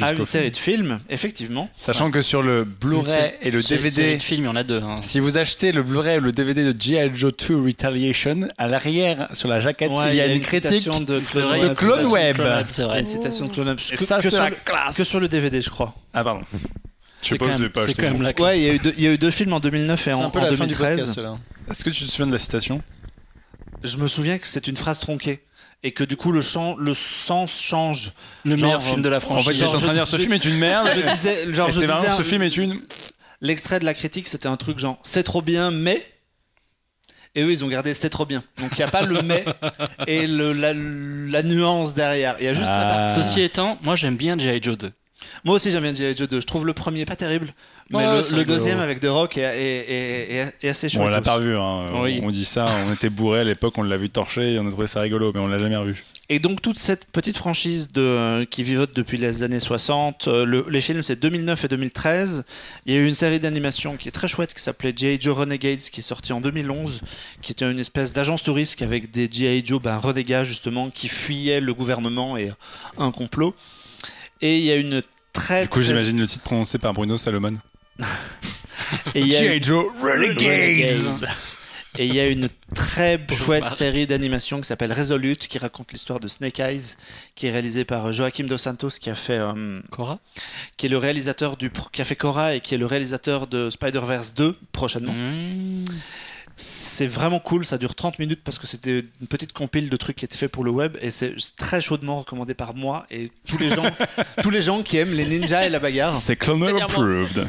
à 0.00 0.12
une 0.12 0.24
série 0.24 0.44
film. 0.44 0.50
de 0.52 0.56
films, 0.56 1.00
effectivement. 1.10 1.68
Sachant 1.78 2.10
que 2.10 2.22
sur 2.22 2.40
le 2.42 2.64
Blu-ray 2.64 3.34
et 3.42 3.50
le 3.50 3.60
DVD, 3.60 3.90
série 3.90 4.16
de 4.16 4.22
films, 4.22 4.42
il 4.44 4.46
y 4.46 4.48
en 4.48 4.56
a 4.56 4.62
deux. 4.64 4.80
hein. 4.82 4.94
si 5.02 5.20
vous 5.20 5.36
achetez 5.36 5.70
le 5.70 5.82
Blu-ray 5.82 6.16
ou 6.18 6.22
le 6.22 6.32
DVD 6.32 6.64
de 6.64 6.74
G.I. 6.80 7.10
Joe 7.14 7.30
2 7.48 7.60
Retaliation, 7.62 8.48
à 8.56 8.68
l'arrière, 8.68 9.28
sur 9.34 9.48
la 9.48 9.60
jaquette, 9.60 9.90
Ouais, 9.92 10.10
il 10.10 10.16
y 10.16 10.20
a 10.22 10.26
une 10.26 10.40
critique 10.40 10.70
citation 10.72 10.98
de 11.00 11.16
vrai, 11.16 11.24
Clone 11.30 11.52
a 11.52 11.58
de 11.58 11.66
une 11.68 11.74
Clone 11.74 12.04
citation 12.06 12.12
Web. 12.12 12.64
C'est 12.68 12.82
vrai. 12.84 13.00
une 13.00 13.06
citation 13.06 13.44
de 13.46 13.52
Clone 13.52 13.68
Web. 13.68 13.78
Que, 13.78 14.04
ça, 14.04 14.16
que 14.16 14.22
c'est 14.30 14.30
sur 14.36 14.44
le, 14.48 14.56
classe. 14.64 14.96
que 14.96 15.04
sur 15.04 15.20
le 15.20 15.28
DVD, 15.28 15.60
je 15.60 15.68
crois. 15.70 15.94
Ah, 16.14 16.24
pardon. 16.24 16.40
Je 17.22 17.36
quand 17.36 17.44
que 17.46 17.52
je 17.52 17.58
même, 17.58 17.68
pas 17.70 17.82
c'est 17.82 17.90
acheter 17.90 18.02
quand 18.02 18.10
même 18.12 18.22
la 18.22 18.28
Ouais, 18.30 18.34
classe. 18.34 18.56
il 18.56 18.62
y, 18.64 18.70
a 18.70 18.72
eu 18.74 18.78
deux, 18.78 18.94
il 18.96 19.04
y 19.04 19.06
a 19.06 19.12
eu 19.12 19.18
deux 19.18 19.30
films 19.30 19.52
en 19.52 19.60
2009 19.60 20.00
et 20.00 20.10
C'est 20.10 20.16
en, 20.16 20.24
un 20.24 20.30
peu 20.30 20.38
en 20.40 20.42
la 20.42 20.48
fin 20.56 20.64
du 20.64 20.72
2013. 20.72 20.98
podcast 21.00 21.18
là. 21.18 21.36
Est-ce 21.70 21.84
que 21.84 21.90
tu 21.90 22.04
te 22.04 22.10
souviens 22.10 22.26
de 22.26 22.32
la 22.32 22.38
citation? 22.38 22.82
Je 23.82 23.96
me 23.96 24.06
souviens 24.08 24.38
que 24.38 24.46
c'est 24.46 24.66
une 24.68 24.76
phrase 24.76 24.98
tronquée 25.00 25.42
et 25.82 25.92
que 25.92 26.04
du 26.04 26.16
coup 26.16 26.30
le, 26.32 26.42
sens 26.42 27.60
change. 27.60 28.12
Le 28.44 28.56
Genre, 28.56 28.66
meilleur 28.66 28.82
film 28.82 29.02
de 29.02 29.08
la 29.08 29.16
En 29.16 29.20
fait, 29.20 29.26
franchise. 29.26 29.52
j'étais 29.54 29.66
en 29.66 29.78
train 29.78 29.88
de 29.88 29.94
dire 29.94 30.06
ce 30.06 30.16
je- 30.16 30.22
film 30.22 30.32
est 30.32 30.44
une 30.44 30.56
merde. 30.58 30.88
Je 30.94 31.00
disais, 31.12 31.52
genre, 31.54 31.72
c'est 31.72 31.86
marrant, 31.86 32.02
disais, 32.02 32.16
ce 32.16 32.22
film 32.22 32.42
est 32.42 32.56
une. 32.56 32.80
l'extrait 33.40 33.78
de 33.80 33.84
la 33.84 33.94
critique, 33.94 34.28
c'était 34.28 34.46
un 34.48 34.56
truc 34.56 34.78
genre 34.78 34.98
c'est 35.02 35.22
trop 35.24 35.42
bien, 35.42 35.70
mais. 35.70 36.04
Et 37.34 37.42
eux, 37.42 37.50
ils 37.50 37.64
ont 37.64 37.68
gardé 37.68 37.94
c'est 37.94 38.10
trop 38.10 38.26
bien. 38.26 38.44
Donc 38.58 38.72
il 38.72 38.76
n'y 38.78 38.82
a 38.84 38.88
pas 38.88 39.02
le 39.02 39.22
mais 39.22 39.44
et 40.06 40.26
le, 40.26 40.52
la, 40.52 40.74
la 40.74 41.42
nuance 41.42 41.94
derrière. 41.94 42.36
Il 42.38 42.44
y 42.44 42.48
a 42.48 42.52
juste 42.54 42.68
la 42.68 42.88
Ah. 42.88 43.04
partie. 43.06 43.20
Ceci 43.22 43.40
étant, 43.40 43.78
moi 43.82 43.96
j'aime 43.96 44.16
bien 44.16 44.36
G.I. 44.38 44.62
Joe 44.62 44.76
2. 44.76 44.92
Moi 45.44 45.54
aussi, 45.56 45.70
j'aime 45.70 45.82
bien 45.82 45.94
G.I. 45.94 46.14
Joe 46.16 46.28
2. 46.28 46.40
Je 46.40 46.46
trouve 46.46 46.66
le 46.66 46.74
premier 46.74 47.04
pas 47.06 47.16
terrible. 47.16 47.54
Mais 47.92 47.98
Ouais, 48.06 48.20
le, 48.32 48.44
deuxième 48.44 48.78
avec 48.80 49.00
The 49.00 49.06
Rock 49.06 49.36
est, 49.36 49.40
est, 49.42 49.90
est, 49.90 50.34
est- 50.36 50.54
est 50.62 50.68
assez 50.68 50.88
chouette. 50.88 51.02
Bon, 51.02 51.06
on 51.08 51.10
l'a 51.10 51.20
pas 51.20 51.36
revu. 51.36 51.56
Hein. 51.56 51.86
Oui. 52.02 52.20
On 52.22 52.30
dit 52.30 52.44
ça, 52.44 52.66
on 52.88 52.92
était 52.94 53.10
bourré 53.10 53.40
à 53.40 53.44
l'époque, 53.44 53.76
on 53.78 53.82
l'a 53.82 53.96
vu 53.96 54.08
torcher 54.10 54.54
et 54.54 54.58
on 54.58 54.66
a 54.66 54.70
trouvé 54.70 54.86
ça 54.86 55.00
rigolo, 55.00 55.30
mais 55.34 55.40
on 55.40 55.46
l'a 55.46 55.58
jamais 55.58 55.76
revu. 55.76 56.04
Et 56.28 56.38
donc 56.38 56.62
toute 56.62 56.78
cette 56.78 57.04
petite 57.06 57.36
franchise 57.36 57.90
de, 57.92 58.00
euh, 58.00 58.44
qui 58.46 58.62
vivote 58.62 58.94
depuis 58.94 59.18
les 59.18 59.42
années 59.42 59.60
60, 59.60 60.28
euh, 60.28 60.46
le- 60.46 60.64
les 60.70 60.80
films 60.80 61.02
c'est 61.02 61.16
2009 61.20 61.64
et 61.64 61.68
2013. 61.68 62.44
Il 62.86 62.94
y 62.94 62.96
a 62.96 63.00
eu 63.00 63.06
une 63.06 63.14
série 63.14 63.38
d'animation 63.40 63.96
qui 63.98 64.08
est 64.08 64.12
très 64.12 64.28
chouette 64.28 64.54
qui 64.54 64.62
s'appelait 64.62 64.94
G.I. 64.96 65.18
Joe 65.20 65.36
Renegades 65.36 65.80
qui 65.80 66.00
est 66.00 66.02
sortie 66.02 66.32
en 66.32 66.40
2011, 66.40 67.02
qui 67.42 67.52
était 67.52 67.70
une 67.70 67.78
espèce 67.80 68.14
d'agence 68.14 68.42
touriste 68.42 68.80
avec 68.80 69.10
des 69.10 69.28
G.I. 69.30 69.62
Joe 69.66 69.82
ben, 69.82 69.98
renégats 69.98 70.44
justement 70.44 70.88
qui 70.88 71.08
fuyaient 71.08 71.60
le 71.60 71.74
gouvernement 71.74 72.38
et 72.38 72.50
un 72.96 73.10
complot. 73.10 73.54
Et 74.40 74.58
il 74.58 74.64
y 74.64 74.70
a 74.72 74.76
une 74.76 75.02
très... 75.34 75.62
Du 75.62 75.68
coup, 75.68 75.80
très- 75.80 75.88
j'imagine 75.88 76.18
le 76.18 76.26
titre 76.26 76.44
prononcé 76.44 76.78
par 76.78 76.92
Bruno 76.94 77.18
Salomon. 77.18 77.52
Et 79.14 79.20
il 79.20 79.28
y 79.28 79.36
a. 79.36 79.60
Joe 79.60 79.86
Renegades. 80.00 81.26
Et 81.98 82.06
il 82.06 82.14
y 82.14 82.20
a 82.20 82.26
une 82.26 82.48
très 82.74 83.20
chouette 83.36 83.66
série 83.66 84.06
d'animation 84.06 84.58
qui 84.58 84.66
s'appelle 84.66 84.94
Resolute, 84.94 85.46
qui 85.46 85.58
raconte 85.58 85.92
l'histoire 85.92 86.20
de 86.20 86.28
Snake 86.28 86.58
Eyes, 86.58 86.96
qui 87.34 87.48
est 87.48 87.50
réalisée 87.50 87.84
par 87.84 88.14
Joaquim 88.14 88.44
Dos 88.44 88.56
Santos, 88.56 88.92
qui 88.98 89.10
a 89.10 89.14
fait, 89.14 89.38
euh, 89.38 89.80
Cora 89.90 90.18
qui 90.78 90.86
est 90.86 90.88
le 90.88 90.96
réalisateur 90.96 91.58
du, 91.58 91.70
qui 91.92 92.00
a 92.00 92.06
fait 92.06 92.16
Korra 92.16 92.54
et 92.54 92.60
qui 92.60 92.74
est 92.74 92.78
le 92.78 92.86
réalisateur 92.86 93.46
de 93.46 93.68
Spider-Verse 93.68 94.32
2 94.32 94.56
prochainement. 94.72 95.12
Mmh. 95.12 95.84
C'est 96.64 97.06
vraiment 97.08 97.40
cool, 97.40 97.64
ça 97.64 97.76
dure 97.78 97.94
30 97.96 98.18
minutes 98.20 98.40
parce 98.44 98.58
que 98.58 98.66
c'était 98.68 99.00
une 99.20 99.26
petite 99.26 99.52
compile 99.52 99.88
de 99.88 99.96
trucs 99.96 100.16
qui 100.16 100.24
étaient 100.24 100.36
faits 100.36 100.50
pour 100.52 100.62
le 100.62 100.70
web 100.70 100.96
et 101.00 101.10
c'est 101.10 101.34
très 101.58 101.80
chaudement 101.80 102.20
recommandé 102.20 102.54
par 102.54 102.74
moi 102.74 103.04
et 103.10 103.32
tous 103.48 103.58
les 103.58 103.68
gens, 103.68 103.90
tous 104.42 104.50
les 104.50 104.60
gens 104.60 104.82
qui 104.84 104.96
aiment 104.98 105.12
les 105.14 105.24
ninjas 105.24 105.66
et 105.66 105.70
la 105.70 105.80
bagarre. 105.80 106.16
C'est 106.16 106.36
Cloner 106.36 106.66
approved. 106.84 107.48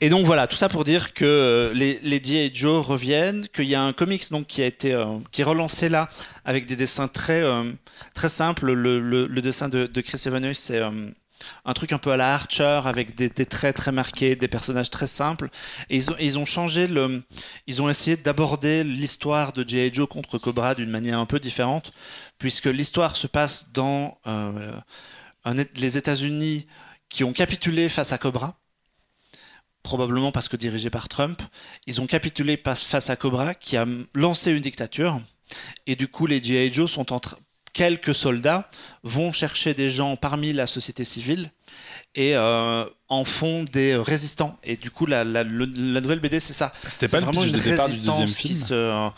Et 0.00 0.08
donc 0.08 0.24
voilà, 0.24 0.46
tout 0.46 0.56
ça 0.56 0.68
pour 0.70 0.84
dire 0.84 1.12
que 1.12 1.24
euh, 1.26 1.74
les, 1.74 1.98
les 2.02 2.22
G.I. 2.22 2.50
Joe 2.54 2.86
reviennent, 2.86 3.46
qu'il 3.48 3.66
y 3.66 3.74
a 3.74 3.82
un 3.82 3.92
comics 3.92 4.30
donc 4.30 4.46
qui 4.46 4.62
a 4.62 4.66
été 4.66 4.94
euh, 4.94 5.04
qui 5.32 5.42
est 5.42 5.44
relancé 5.44 5.88
là 5.90 6.08
avec 6.46 6.64
des 6.66 6.76
dessins 6.76 7.08
très 7.08 7.42
euh, 7.42 7.70
très 8.14 8.28
simples. 8.30 8.72
Le, 8.72 8.98
le- 9.00 9.26
le 9.26 9.42
dessin 9.42 9.68
de, 9.68 9.86
de 9.86 10.00
Chris 10.00 10.22
Evans 10.24 10.54
c'est 10.54 10.78
euh, 10.78 10.90
un 11.64 11.72
truc 11.72 11.92
un 11.92 11.98
peu 11.98 12.10
à 12.10 12.16
la 12.16 12.34
Archer 12.34 12.80
avec 12.84 13.14
des, 13.14 13.30
traits 13.30 13.76
très 13.76 13.92
marqués, 13.92 14.36
des 14.36 14.48
personnages 14.48 14.90
très 14.90 15.06
simples. 15.06 15.48
Et 15.90 16.00
ils 16.20 16.38
ont, 16.38 16.46
changé 16.46 16.86
le, 16.86 17.22
ils 17.66 17.82
ont 17.82 17.88
essayé 17.88 18.16
d'aborder 18.16 18.84
l'histoire 18.84 19.52
de 19.52 19.68
G.I. 19.68 19.92
Joe 19.92 20.08
contre 20.08 20.38
Cobra 20.38 20.74
d'une 20.74 20.90
manière 20.90 21.18
un 21.18 21.26
peu 21.26 21.38
différente, 21.38 21.92
puisque 22.38 22.66
l'histoire 22.66 23.16
se 23.16 23.26
passe 23.26 23.72
dans 23.72 24.18
euh, 24.26 24.72
les 25.76 25.96
États-Unis 25.96 26.66
qui 27.08 27.24
ont 27.24 27.32
capitulé 27.32 27.88
face 27.88 28.12
à 28.12 28.18
Cobra 28.18 28.58
probablement 29.82 30.32
parce 30.32 30.48
que 30.48 30.56
dirigé 30.56 30.90
par 30.90 31.08
Trump, 31.08 31.40
ils 31.86 32.02
ont 32.02 32.06
capitulé 32.06 32.60
face 32.62 33.08
à 33.08 33.16
Cobra 33.16 33.54
qui 33.54 33.76
a 33.76 33.86
lancé 34.14 34.52
une 34.52 34.60
dictature. 34.60 35.18
Et 35.86 35.96
du 35.96 36.08
coup, 36.08 36.26
les 36.26 36.42
G.I. 36.42 36.72
Joe 36.72 36.90
sont 36.90 37.12
en. 37.12 37.20
Quelques 37.72 38.14
soldats 38.14 38.68
vont 39.02 39.32
chercher 39.32 39.74
des 39.74 39.90
gens 39.90 40.16
parmi 40.16 40.52
la 40.52 40.66
société 40.66 41.04
civile 41.04 41.50
et 42.14 42.34
euh, 42.36 42.84
en 43.08 43.24
font 43.24 43.64
des 43.64 43.94
résistants. 43.96 44.58
Et 44.64 44.76
du 44.76 44.90
coup, 44.90 45.06
la, 45.06 45.22
la- 45.24 45.44
le- 45.44 45.70
la 45.76 46.00
nouvelle 46.00 46.20
BD, 46.20 46.40
c'est 46.40 46.52
ça. 46.54 46.72
C'était 46.88 47.06
pas 47.08 47.18
le 47.18 47.24
vraiment 47.26 47.40
pitch 47.42 47.50
une 47.52 47.56
de 47.58 47.62
départ 47.62 47.86
du 47.86 47.92
résistance 47.92 48.20
deuxième 48.20 48.36
qui 48.36 48.48
film 48.48 48.60
se- 48.60 49.10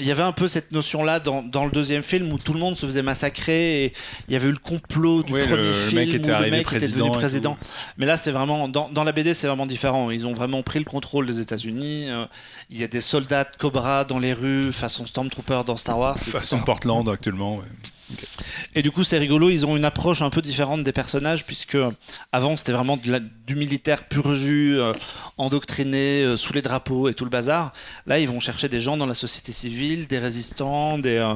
Il 0.00 0.06
y 0.06 0.10
avait 0.10 0.22
un 0.22 0.32
peu 0.32 0.48
cette 0.48 0.72
notion-là 0.72 1.20
dans, 1.20 1.42
dans 1.42 1.64
le 1.64 1.70
deuxième 1.70 2.02
film 2.02 2.32
où 2.32 2.38
tout 2.38 2.52
le 2.52 2.58
monde 2.58 2.76
se 2.76 2.86
faisait 2.86 3.02
massacrer 3.02 3.84
et 3.84 3.92
il 4.28 4.32
y 4.32 4.36
avait 4.36 4.48
eu 4.48 4.52
le 4.52 4.58
complot 4.58 5.22
du 5.22 5.32
premier 5.32 5.56
le 5.56 5.72
film 5.72 5.94
mec 5.96 6.14
était 6.14 6.30
où 6.32 6.42
le 6.42 6.50
mec 6.50 6.72
était 6.72 6.88
devenu 6.88 7.10
président. 7.10 7.56
Mais 7.96 8.06
là, 8.06 8.16
c'est 8.16 8.30
vraiment 8.30 8.68
dans, 8.68 8.88
dans 8.88 9.04
la 9.04 9.12
BD, 9.12 9.34
c'est 9.34 9.46
vraiment 9.46 9.66
différent. 9.66 10.10
Ils 10.10 10.26
ont 10.26 10.34
vraiment 10.34 10.62
pris 10.62 10.78
le 10.78 10.84
contrôle 10.84 11.26
des 11.26 11.40
États-Unis. 11.40 12.06
Euh, 12.08 12.26
il 12.70 12.78
y 12.78 12.84
a 12.84 12.88
des 12.88 13.00
soldats 13.00 13.44
de 13.44 13.56
Cobra 13.58 14.04
dans 14.04 14.18
les 14.18 14.32
rues, 14.32 14.72
façon 14.72 15.06
Stormtrooper 15.06 15.62
dans 15.66 15.76
Star 15.76 15.98
Wars. 15.98 16.16
etc. 16.16 16.30
Façon 16.32 16.58
Portland 16.60 17.08
actuellement. 17.08 17.56
ouais. 17.56 17.64
Et 18.74 18.82
du 18.82 18.90
coup, 18.90 19.04
c'est 19.04 19.18
rigolo. 19.18 19.50
Ils 19.50 19.66
ont 19.66 19.76
une 19.76 19.84
approche 19.84 20.22
un 20.22 20.30
peu 20.30 20.40
différente 20.40 20.82
des 20.82 20.92
personnages, 20.92 21.44
puisque 21.44 21.76
avant, 22.32 22.56
c'était 22.56 22.72
vraiment 22.72 22.96
de 22.96 23.10
la- 23.10 23.20
du 23.20 23.54
militaire 23.54 24.04
pur 24.08 24.34
jus, 24.34 24.78
euh, 24.78 24.92
endoctriné, 25.36 26.22
euh, 26.22 26.36
sous 26.36 26.52
les 26.52 26.62
drapeaux 26.62 27.08
et 27.08 27.14
tout 27.14 27.24
le 27.24 27.30
bazar. 27.30 27.72
Là, 28.06 28.18
ils 28.18 28.28
vont 28.28 28.40
chercher 28.40 28.68
des 28.68 28.80
gens 28.80 28.96
dans 28.96 29.06
la 29.06 29.14
société 29.14 29.52
civile, 29.52 30.06
des 30.06 30.18
résistants, 30.18 30.98
des. 30.98 31.16
euh, 31.16 31.34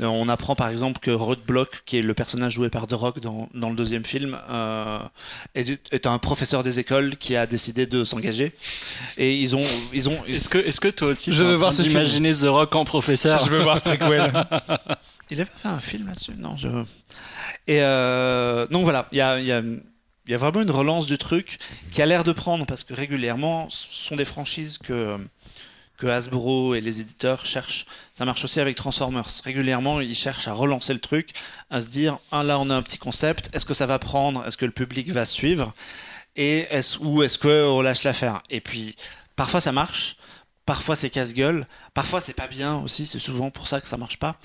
on 0.00 0.28
apprend 0.30 0.54
par 0.56 0.68
exemple 0.70 0.98
que 1.00 1.10
Roadblock, 1.10 1.82
qui 1.84 1.98
est 1.98 2.02
le 2.02 2.14
personnage 2.14 2.54
joué 2.54 2.70
par 2.70 2.86
The 2.86 2.94
Rock 2.94 3.20
dans, 3.20 3.48
dans 3.54 3.68
le 3.70 3.76
deuxième 3.76 4.04
film, 4.04 4.38
euh, 4.50 4.98
est, 5.54 5.78
est 5.92 6.06
un 6.06 6.18
professeur 6.18 6.62
des 6.62 6.78
écoles 6.80 7.16
qui 7.18 7.36
a 7.36 7.46
décidé 7.46 7.86
de 7.86 8.02
s'engager. 8.02 8.52
Et 9.18 9.36
ils 9.36 9.54
ont, 9.54 9.64
ils 9.92 10.08
ont. 10.08 10.18
Est-ce 10.26 10.48
que, 10.48 10.58
est-ce 10.58 10.80
que 10.80 10.88
toi 10.88 11.08
aussi, 11.08 11.32
Je 11.32 11.42
veux 11.42 11.50
train 11.50 11.56
voir 11.56 11.72
ce 11.72 11.82
film. 11.82 11.92
d'imaginer 11.94 12.32
The 12.34 12.46
Rock 12.48 12.74
en 12.74 12.84
professeur? 12.84 13.44
Je 13.44 13.50
veux 13.50 13.62
voir 13.62 13.78
ce 13.78 13.82
préquel. 13.84 14.32
Il 15.32 15.40
avait 15.40 15.50
fait 15.56 15.68
un 15.68 15.80
film 15.80 16.08
là-dessus? 16.08 16.34
Non. 16.36 16.56
Et 17.66 17.80
euh, 17.80 18.66
donc 18.66 18.82
voilà, 18.82 19.08
il 19.12 19.16
y 19.16 19.22
a, 19.22 20.36
vraiment 20.36 20.60
une 20.60 20.70
relance 20.70 21.06
du 21.06 21.16
truc 21.16 21.58
qui 21.90 22.02
a 22.02 22.06
l'air 22.06 22.22
de 22.22 22.32
prendre 22.32 22.66
parce 22.66 22.84
que 22.84 22.92
régulièrement, 22.92 23.70
ce 23.70 24.08
sont 24.08 24.16
des 24.16 24.26
franchises 24.26 24.76
que 24.76 25.16
que 25.96 26.06
Hasbro 26.08 26.74
et 26.74 26.82
les 26.82 27.00
éditeurs 27.00 27.46
cherchent. 27.46 27.86
Ça 28.12 28.24
marche 28.26 28.44
aussi 28.44 28.60
avec 28.60 28.76
Transformers. 28.76 29.28
Régulièrement, 29.44 30.00
ils 30.00 30.14
cherchent 30.14 30.48
à 30.48 30.52
relancer 30.52 30.92
le 30.92 30.98
truc, 30.98 31.30
à 31.70 31.80
se 31.80 31.86
dire 31.86 32.18
ah 32.30 32.42
là 32.42 32.58
on 32.58 32.68
a 32.68 32.74
un 32.74 32.82
petit 32.82 32.98
concept, 32.98 33.48
est-ce 33.54 33.64
que 33.64 33.74
ça 33.74 33.86
va 33.86 33.98
prendre, 33.98 34.44
est-ce 34.46 34.58
que 34.58 34.66
le 34.66 34.72
public 34.72 35.10
va 35.12 35.24
suivre, 35.24 35.72
et 36.36 36.66
est-ce 36.70 36.98
ou 36.98 37.22
est-ce 37.22 37.38
que 37.38 37.66
on 37.68 37.80
lâche 37.80 38.02
l'affaire? 38.02 38.42
Et 38.50 38.60
puis 38.60 38.96
parfois 39.34 39.62
ça 39.62 39.72
marche. 39.72 40.16
Parfois 40.64 40.94
c'est 40.94 41.10
casse-gueule, 41.10 41.66
parfois 41.92 42.20
c'est 42.20 42.34
pas 42.34 42.46
bien 42.46 42.76
aussi, 42.76 43.04
c'est 43.04 43.18
souvent 43.18 43.50
pour 43.50 43.66
ça 43.66 43.80
que 43.80 43.88
ça 43.88 43.96
marche 43.96 44.18
pas. 44.18 44.36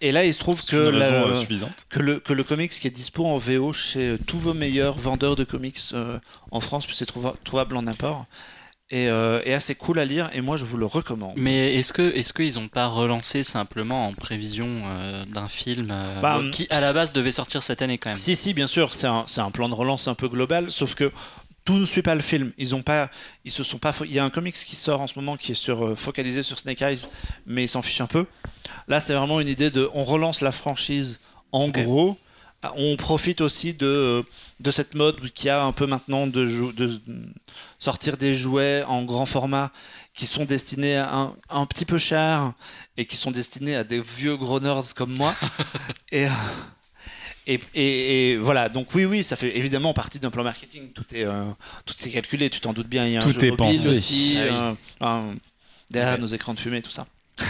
Et 0.00 0.10
là 0.10 0.24
il 0.24 0.34
se 0.34 0.40
trouve 0.40 0.60
que 0.64 0.76
la- 0.98 1.10
euh, 1.12 1.44
que 1.88 2.00
le, 2.00 2.18
que 2.18 2.32
le 2.32 2.42
comics 2.42 2.70
qui 2.72 2.86
est 2.88 2.90
dispo 2.90 3.24
en 3.26 3.38
VO 3.38 3.72
chez 3.72 4.08
euh, 4.10 4.18
tous 4.26 4.38
vos 4.40 4.54
meilleurs 4.54 4.98
vendeurs 4.98 5.36
de 5.36 5.44
comics 5.44 5.78
euh, 5.94 6.18
en 6.50 6.58
France, 6.58 6.86
puis 6.86 6.96
c'est 6.96 7.06
trouva- 7.06 7.34
trouvable 7.44 7.76
en 7.76 7.86
import, 7.86 8.26
et, 8.90 9.08
euh, 9.08 9.40
est 9.44 9.54
assez 9.54 9.74
cool 9.76 10.00
à 10.00 10.04
lire, 10.04 10.28
et 10.34 10.40
moi 10.40 10.56
je 10.56 10.64
vous 10.64 10.76
le 10.76 10.84
recommande. 10.84 11.34
Mais 11.36 11.76
est-ce 11.76 11.92
que 11.92 12.02
est-ce 12.14 12.32
qu'ils 12.32 12.54
n'ont 12.54 12.68
pas 12.68 12.88
relancé 12.88 13.44
simplement 13.44 14.08
en 14.08 14.12
prévision 14.14 14.68
euh, 14.84 15.24
d'un 15.26 15.48
film 15.48 15.88
euh, 15.92 16.20
Bah, 16.20 16.40
qui 16.50 16.66
à 16.70 16.80
la 16.80 16.92
base 16.92 17.12
devait 17.12 17.30
sortir 17.32 17.62
cette 17.62 17.80
année 17.82 17.98
quand 17.98 18.10
même? 18.10 18.16
Si, 18.16 18.34
si, 18.34 18.52
bien 18.52 18.66
sûr, 18.66 18.92
c'est 18.92 19.06
un, 19.06 19.22
c'est 19.28 19.40
un 19.40 19.50
plan 19.52 19.68
de 19.68 19.74
relance 19.74 20.08
un 20.08 20.14
peu 20.14 20.28
global, 20.28 20.70
sauf 20.72 20.94
que 20.96 21.10
tout 21.64 21.74
ne 21.78 21.84
suit 21.84 22.02
pas 22.02 22.14
le 22.14 22.22
film. 22.22 22.52
Ils 22.58 22.74
ont 22.74 22.82
pas, 22.82 23.10
ils 23.44 23.52
se 23.52 23.62
sont 23.62 23.78
pas. 23.78 23.94
Il 24.04 24.12
y 24.12 24.18
a 24.18 24.24
un 24.24 24.30
comics 24.30 24.54
qui 24.54 24.76
sort 24.76 25.00
en 25.00 25.06
ce 25.06 25.18
moment 25.18 25.36
qui 25.36 25.52
est 25.52 25.56
sur, 25.56 25.84
euh, 25.84 25.94
focalisé 25.94 26.42
sur 26.42 26.58
Snake 26.58 26.82
Eyes, 26.82 27.06
mais 27.46 27.64
ils 27.64 27.68
s'en 27.68 27.82
fichent 27.82 28.00
un 28.00 28.06
peu. 28.06 28.26
Là, 28.88 29.00
c'est 29.00 29.14
vraiment 29.14 29.40
une 29.40 29.48
idée 29.48 29.70
de, 29.70 29.88
on 29.94 30.04
relance 30.04 30.40
la 30.40 30.52
franchise 30.52 31.20
en 31.52 31.68
gros. 31.68 32.18
Ah, 32.62 32.72
On 32.76 32.96
profite 32.96 33.40
aussi 33.40 33.74
de, 33.74 34.24
de 34.60 34.70
cette 34.70 34.94
mode 34.94 35.30
qui 35.30 35.48
a 35.48 35.64
un 35.64 35.72
peu 35.72 35.86
maintenant 35.86 36.26
de 36.28 36.48
sortir 37.78 38.16
des 38.16 38.36
jouets 38.36 38.84
en 38.86 39.02
grand 39.02 39.26
format 39.26 39.72
qui 40.14 40.26
sont 40.26 40.44
destinés 40.44 40.96
à 40.96 41.14
un, 41.14 41.34
un 41.48 41.66
petit 41.66 41.84
peu 41.84 41.98
cher 41.98 42.52
et 42.96 43.06
qui 43.06 43.16
sont 43.16 43.30
destinés 43.30 43.76
à 43.76 43.84
des 43.84 44.00
vieux 44.00 44.36
gros 44.36 44.60
nerds 44.60 44.94
comme 44.94 45.14
moi. 45.14 45.34
et, 46.12 46.26
euh, 46.26 46.30
et, 47.46 47.60
et- 47.74 48.30
et 48.32 48.36
voilà, 48.36 48.68
donc 48.68 48.94
oui, 48.94 49.04
oui, 49.04 49.24
ça 49.24 49.36
fait 49.36 49.56
évidemment 49.56 49.92
partie 49.94 50.18
d'un 50.20 50.30
plan 50.30 50.44
marketing. 50.44 50.92
Tout 50.92 51.04
est, 51.14 51.24
euh, 51.24 51.44
tout 51.86 51.94
est 52.04 52.10
calculé, 52.10 52.50
tu 52.50 52.60
t'en 52.60 52.72
doutes 52.72 52.88
bien. 52.88 53.06
Il 53.06 53.12
y 53.12 53.16
a 53.16 53.20
un 53.20 53.22
Tout 53.22 53.32
jeu 53.32 53.44
est 53.44 53.50
mobile 53.50 53.56
pensé. 53.56 53.88
aussi, 53.88 54.34
Ah 54.38 54.42
oui. 54.42 54.48
euh, 54.50 54.74
un- 55.00 55.26
derrière 55.90 56.18
nos 56.18 56.26
écrans 56.26 56.54
de 56.54 56.58
fumée, 56.58 56.82
tout 56.82 56.90
ça. 56.90 57.06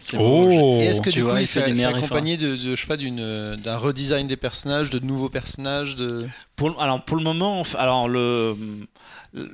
C'est 0.00 0.16
bon, 0.16 0.42
Oh 0.44 0.78
Et 0.80 0.86
est-ce 0.86 1.00
que 1.00 1.10
Tu 1.10 1.16
du 1.16 1.22
coup, 1.22 1.28
vois, 1.30 1.38
des 1.38 1.46
c'est 1.46 1.62
accompagné 1.84 2.36
de, 2.36 2.56
de, 2.56 2.74
je 2.74 2.80
sais 2.80 2.86
pas, 2.86 2.96
d'une, 2.96 3.56
d'un 3.56 3.76
redesign 3.76 4.26
des 4.26 4.36
personnages, 4.36 4.90
de 4.90 4.98
nouveaux 4.98 5.28
personnages, 5.28 5.94
de. 5.96 6.26
Pour, 6.56 6.80
alors 6.82 7.04
pour 7.04 7.16
le 7.16 7.22
moment, 7.22 7.62
alors 7.78 8.08
le, 8.08 8.56
le- 9.32 9.50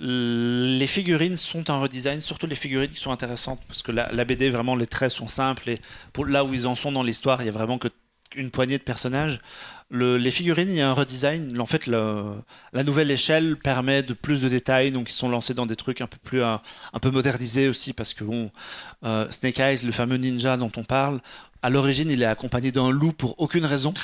les 0.00 0.86
figurines 0.86 1.36
sont 1.36 1.70
un 1.70 1.78
redesign, 1.78 2.20
surtout 2.20 2.46
les 2.46 2.56
figurines 2.56 2.90
qui 2.90 3.00
sont 3.00 3.12
intéressantes 3.12 3.60
parce 3.68 3.82
que 3.82 3.92
la, 3.92 4.10
la 4.12 4.24
BD 4.24 4.50
vraiment 4.50 4.74
les 4.76 4.86
traits 4.86 5.10
sont 5.12 5.28
simples 5.28 5.70
et 5.70 5.78
pour 6.12 6.26
là 6.26 6.44
où 6.44 6.52
ils 6.52 6.66
en 6.66 6.74
sont 6.74 6.90
dans 6.92 7.02
l'histoire, 7.02 7.42
il 7.42 7.46
y 7.46 7.48
a 7.48 7.52
vraiment 7.52 7.78
que 7.78 7.88
une 8.36 8.50
poignée 8.50 8.78
de 8.78 8.82
personnages. 8.82 9.40
Le- 9.90 10.16
les 10.16 10.30
figurines, 10.30 10.68
il 10.70 10.76
y 10.76 10.80
a 10.80 10.88
un 10.88 10.94
redesign. 10.94 11.60
En 11.60 11.66
fait, 11.66 11.86
le- 11.86 12.34
la 12.72 12.82
nouvelle 12.84 13.10
échelle 13.10 13.56
permet 13.56 14.02
de 14.02 14.14
plus 14.14 14.40
de 14.40 14.48
détails, 14.48 14.90
donc 14.92 15.10
ils 15.10 15.14
sont 15.14 15.28
lancés 15.28 15.54
dans 15.54 15.66
des 15.66 15.76
trucs 15.76 16.00
un 16.00 16.06
peu 16.06 16.16
plus 16.24 16.42
un, 16.42 16.60
un 16.92 16.98
peu 16.98 17.10
modernisés 17.10 17.68
aussi 17.68 17.92
parce 17.92 18.14
que 18.14 18.24
bon, 18.24 18.50
euh, 19.04 19.30
Snake 19.30 19.58
Eyes, 19.60 19.84
le 19.84 19.92
fameux 19.92 20.16
ninja 20.16 20.56
dont 20.56 20.72
on 20.76 20.84
parle, 20.84 21.20
à 21.62 21.70
l'origine, 21.70 22.10
il 22.10 22.22
est 22.22 22.26
accompagné 22.26 22.72
d'un 22.72 22.90
loup 22.90 23.12
pour 23.12 23.40
aucune 23.40 23.64
raison. 23.66 23.94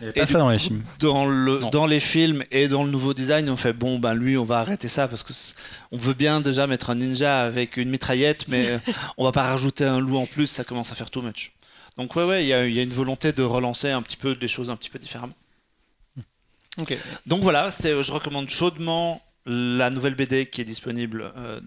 Il 0.00 0.06
y 0.06 0.08
avait 0.08 0.18
Et 0.18 0.20
pas 0.20 0.26
ça 0.26 0.38
dans 0.38 0.48
les 0.50 0.58
coup, 0.58 0.64
films. 0.64 0.82
Dans, 0.98 1.26
le, 1.26 1.60
Non. 1.60 1.70
dans 1.70 1.86
les 1.86 2.00
films 2.00 2.42
et 2.50 2.66
dans 2.66 2.82
le 2.82 2.90
nouveau 2.90 3.14
design, 3.14 3.48
on 3.48 3.56
fait 3.56 3.72
bon, 3.72 3.98
ben 4.00 4.14
lui, 4.14 4.36
on 4.36 4.42
va 4.44 4.58
arrêter 4.58 4.88
ça 4.88 5.06
parce 5.06 5.22
que 5.22 5.32
on 5.92 5.96
veut 5.96 6.14
bien 6.14 6.40
déjà 6.40 6.66
mettre 6.66 6.90
un 6.90 6.96
ninja 6.96 7.42
avec 7.44 7.76
une 7.76 7.88
mitraillette, 7.90 8.48
mais 8.48 8.66
euh, 8.68 8.78
on 9.16 9.24
va 9.24 9.30
pas 9.32 9.44
rajouter 9.44 9.84
un 9.84 10.00
loup 10.00 10.16
en 10.16 10.26
plus, 10.26 10.48
ça 10.48 10.64
commence 10.64 10.90
à 10.90 10.96
faire 10.96 11.10
too 11.10 11.22
much. 11.22 11.52
Donc 11.98 12.16
ouais, 12.16 12.24
ouais, 12.24 12.44
il 12.44 12.48
y, 12.48 12.52
a- 12.54 12.66
il 12.66 12.72
y 12.74 12.78
a 12.80 12.82
une 12.82 12.94
volonté 12.94 13.32
de 13.32 13.42
relancer 13.42 13.90
un 13.90 14.02
petit 14.02 14.16
peu 14.16 14.34
des 14.34 14.48
choses 14.48 14.70
un 14.70 14.76
petit 14.76 14.90
peu 14.90 14.98
différemment. 14.98 15.34
Ok. 16.80 16.96
Donc 17.26 17.42
voilà, 17.42 17.70
c'est, 17.70 18.02
je 18.02 18.12
recommande 18.12 18.48
chaudement 18.48 19.20
la 19.44 19.90
nouvelle 19.90 20.14
BD 20.14 20.46
qui 20.46 20.60
est 20.60 20.64
disponible 20.64 21.30
euh, 21.36 21.60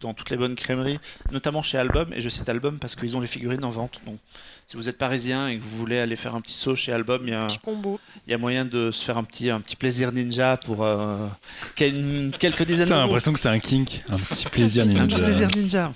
dans 0.00 0.14
toutes 0.14 0.30
les 0.30 0.36
bonnes 0.38 0.54
crèmeries, 0.54 0.98
notamment 1.30 1.62
chez 1.62 1.76
Album. 1.76 2.10
Et 2.14 2.22
je 2.22 2.28
cite 2.30 2.48
Album 2.48 2.78
parce 2.78 2.96
qu'ils 2.96 3.16
ont 3.16 3.20
les 3.20 3.26
figurines 3.26 3.64
en 3.64 3.70
vente. 3.70 4.00
Donc 4.06 4.18
si 4.66 4.76
vous 4.78 4.88
êtes 4.88 4.96
parisien 4.96 5.48
et 5.48 5.58
que 5.58 5.62
vous 5.62 5.76
voulez 5.76 5.98
aller 5.98 6.16
faire 6.16 6.34
un 6.34 6.40
petit 6.40 6.54
saut 6.54 6.74
chez 6.74 6.92
Album, 6.92 7.22
il 7.24 7.30
y 7.30 7.34
a, 7.34 7.46
Petit 7.46 7.58
combo. 7.58 8.00
il 8.26 8.30
y 8.30 8.34
a 8.34 8.38
moyen 8.38 8.64
de 8.64 8.90
se 8.90 9.04
faire 9.04 9.18
un 9.18 9.24
petit, 9.24 9.50
un 9.50 9.60
petit 9.60 9.76
plaisir 9.76 10.10
ninja 10.12 10.56
pour 10.56 10.84
euh, 10.84 11.28
quel- 11.74 12.34
quelques 12.38 12.62
dizaines 12.64 12.86
Ça, 12.86 12.94
j'ai 12.94 13.00
d'euros. 13.00 13.06
l'impression 13.08 13.32
que 13.34 13.38
c'est 13.40 13.48
un 13.50 13.58
kink, 13.58 14.02
un 14.08 14.16
petit 14.16 14.46
plaisir 14.46 14.84
Un 14.84 14.86
petit 14.86 15.00
ninja. 15.00 15.18
plaisir 15.18 15.48
ninja. 15.54 15.92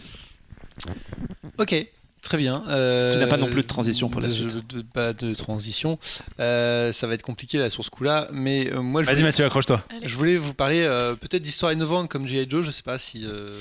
Ok. 1.58 1.86
Très 2.30 2.38
bien. 2.38 2.62
Euh, 2.68 3.12
Tu 3.14 3.18
n'as 3.18 3.26
pas 3.26 3.38
non 3.38 3.48
plus 3.48 3.62
de 3.62 3.66
transition 3.66 4.08
pour 4.08 4.20
la 4.20 4.28
de- 4.28 4.32
suite. 4.32 4.72
de- 4.72 4.82
pas 4.82 5.12
de 5.12 5.34
transition. 5.34 5.98
Euh, 6.38 6.92
ça 6.92 7.08
va 7.08 7.14
être 7.14 7.22
compliqué 7.22 7.58
là 7.58 7.70
sur 7.70 7.84
ce 7.84 7.90
coup-là, 7.90 8.28
mais 8.30 8.70
euh, 8.72 8.80
moi 8.82 9.02
Vas-y 9.02 9.24
Mathieu, 9.24 9.44
accroche-toi. 9.44 9.82
je 10.04 10.14
voulais 10.16 10.36
vous 10.36 10.54
parler 10.54 10.82
euh, 10.84 11.16
peut-être 11.16 11.42
d'histoires 11.42 11.72
innovantes 11.72 12.08
comme 12.08 12.28
G.I. 12.28 12.46
Joe. 12.48 12.64
Je 12.64 12.70
sais 12.70 12.84
pas 12.84 12.98
si 13.00 13.24
euh, 13.26 13.58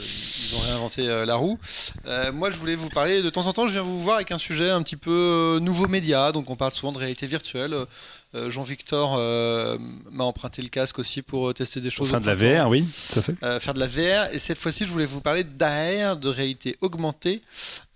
ils 0.51 0.55
ont 0.55 0.59
réinventé 0.59 1.07
euh, 1.09 1.25
la 1.25 1.33
roue. 1.33 1.57
Euh, 2.05 2.31
moi 2.31 2.51
je 2.51 2.57
voulais 2.57 2.75
vous 2.75 2.89
parler 2.89 3.23
de 3.23 3.29
temps 3.31 3.47
en 3.47 3.53
temps. 3.53 3.65
Je 3.65 3.73
viens 3.73 3.81
vous 3.81 3.99
voir 3.99 4.17
avec 4.17 4.31
un 4.31 4.37
sujet 4.37 4.69
un 4.69 4.83
petit 4.83 4.97
peu 4.97 5.09
euh, 5.09 5.59
nouveau 5.59 5.87
média. 5.87 6.31
Donc 6.31 6.51
on 6.51 6.55
parle 6.55 6.71
souvent 6.71 6.91
de 6.91 6.99
réalité 6.99 7.25
virtuelle. 7.25 7.73
Euh, 8.35 8.51
Jean-Victor 8.51 9.15
euh, 9.17 9.77
m'a 10.11 10.23
emprunté 10.23 10.61
le 10.61 10.67
casque 10.69 10.99
aussi 10.99 11.23
pour 11.23 11.49
euh, 11.49 11.53
tester 11.53 11.81
des 11.81 11.89
Pour 11.89 12.05
choses. 12.05 12.09
faire 12.11 12.21
de 12.21 12.27
la. 12.27 12.35
VR, 12.63 12.69
oui, 12.69 12.83
tout 13.13 13.19
à 13.19 13.21
fait. 13.23 13.35
Euh, 13.41 13.59
faire 13.59 13.73
de 13.73 13.79
la 13.79 13.87
VR. 13.87 14.31
Et 14.33 14.37
cette 14.39 14.59
fois-ci, 14.59 14.85
je 14.85 14.91
voulais 14.91 15.07
vous 15.07 15.19
parler 15.21 15.43
d'AR, 15.43 16.15
de 16.15 16.29
réalité 16.29 16.77
augmentée. 16.81 17.41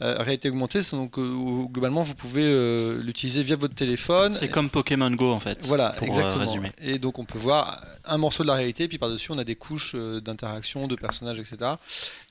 Euh, 0.02 0.16
réalité 0.20 0.50
augmentée, 0.50 0.82
c'est 0.82 0.96
donc 0.96 1.18
euh, 1.20 1.22
où, 1.22 1.70
globalement, 1.72 2.02
vous 2.02 2.16
pouvez 2.16 2.44
euh, 2.46 3.00
l'utiliser 3.04 3.44
via 3.44 3.56
votre 3.56 3.76
téléphone. 3.76 4.34
C'est 4.34 4.50
comme 4.50 4.70
Pokémon 4.72 5.12
Go 5.12 5.32
en 5.32 5.40
fait. 5.40 5.60
Voilà, 5.64 5.90
pour, 5.92 6.08
euh, 6.08 6.10
exactement. 6.12 6.44
résumer. 6.46 6.72
et 6.82 6.98
donc 6.98 7.20
on 7.20 7.26
peut 7.26 7.38
voir 7.38 7.80
un 8.06 8.18
morceau 8.18 8.42
de 8.44 8.48
la 8.48 8.56
réalité, 8.56 8.88
puis 8.88 8.98
par-dessus 8.98 9.32
on 9.32 9.38
a 9.38 9.44
des 9.44 9.56
couches 9.56 9.94
euh, 9.96 10.20
d'interaction, 10.20 10.88
de 10.88 10.96
personnages, 10.96 11.40
etc. 11.40 11.58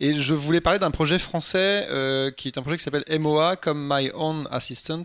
Et 0.01 0.15
je 0.15 0.35
voulais 0.35 0.61
parler 0.61 0.79
d'un 0.81 0.91
projet 0.91 1.19
français 1.19 1.87
euh, 1.91 2.31
qui 2.33 2.49
est 2.49 2.59
un 2.59 2.63
projet 2.63 2.77
qui 2.79 2.83
s'appelle 2.83 3.05
MOA, 3.21 3.57
comme 3.57 3.89
My 3.91 4.11
Own 4.15 4.49
Assistant, 4.51 5.03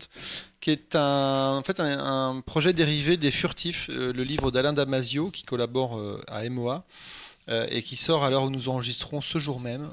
qui 0.60 0.70
est 0.70 0.96
un, 0.96 1.56
en 1.56 1.62
fait 1.62 1.80
un, 1.80 2.30
un 2.30 2.40
projet 2.40 2.72
dérivé 2.72 3.16
des 3.16 3.30
Furtifs, 3.30 3.90
euh, 3.90 4.12
le 4.12 4.24
livre 4.24 4.50
d'Alain 4.50 4.72
Damasio 4.72 5.30
qui 5.30 5.44
collabore 5.44 5.98
euh, 5.98 6.20
à 6.28 6.48
MOA. 6.48 6.84
euh, 7.48 7.66
et 7.70 7.82
qui 7.82 7.96
sort 7.96 8.24
à 8.24 8.30
l'heure 8.30 8.42
où 8.42 8.50
nous 8.50 8.68
enregistrons 8.68 9.22
ce 9.22 9.38
jour 9.38 9.58
même. 9.58 9.88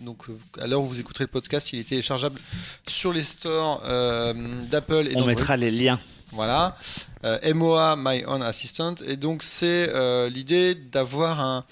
Donc, 0.00 0.24
à 0.58 0.66
l'heure 0.66 0.80
où 0.82 0.86
vous 0.86 0.98
écouterez 0.98 1.24
le 1.24 1.28
podcast, 1.28 1.72
il 1.72 1.78
est 1.78 1.84
téléchargeable 1.84 2.40
sur 2.88 3.12
les 3.12 3.22
stores 3.22 3.80
d'Apple 4.68 5.06
et 5.08 5.16
On 5.16 5.24
mettra 5.24 5.56
les 5.56 5.70
liens. 5.70 6.00
Voilà. 6.32 6.76
MOA, 7.54 7.94
My 7.96 8.24
Own 8.24 8.42
Assistant. 8.42 8.96
Et 9.06 9.16
donc, 9.16 9.44
c'est 9.44 9.86
l'idée 10.30 10.74
d'avoir 10.74 11.40
un, 11.40 11.64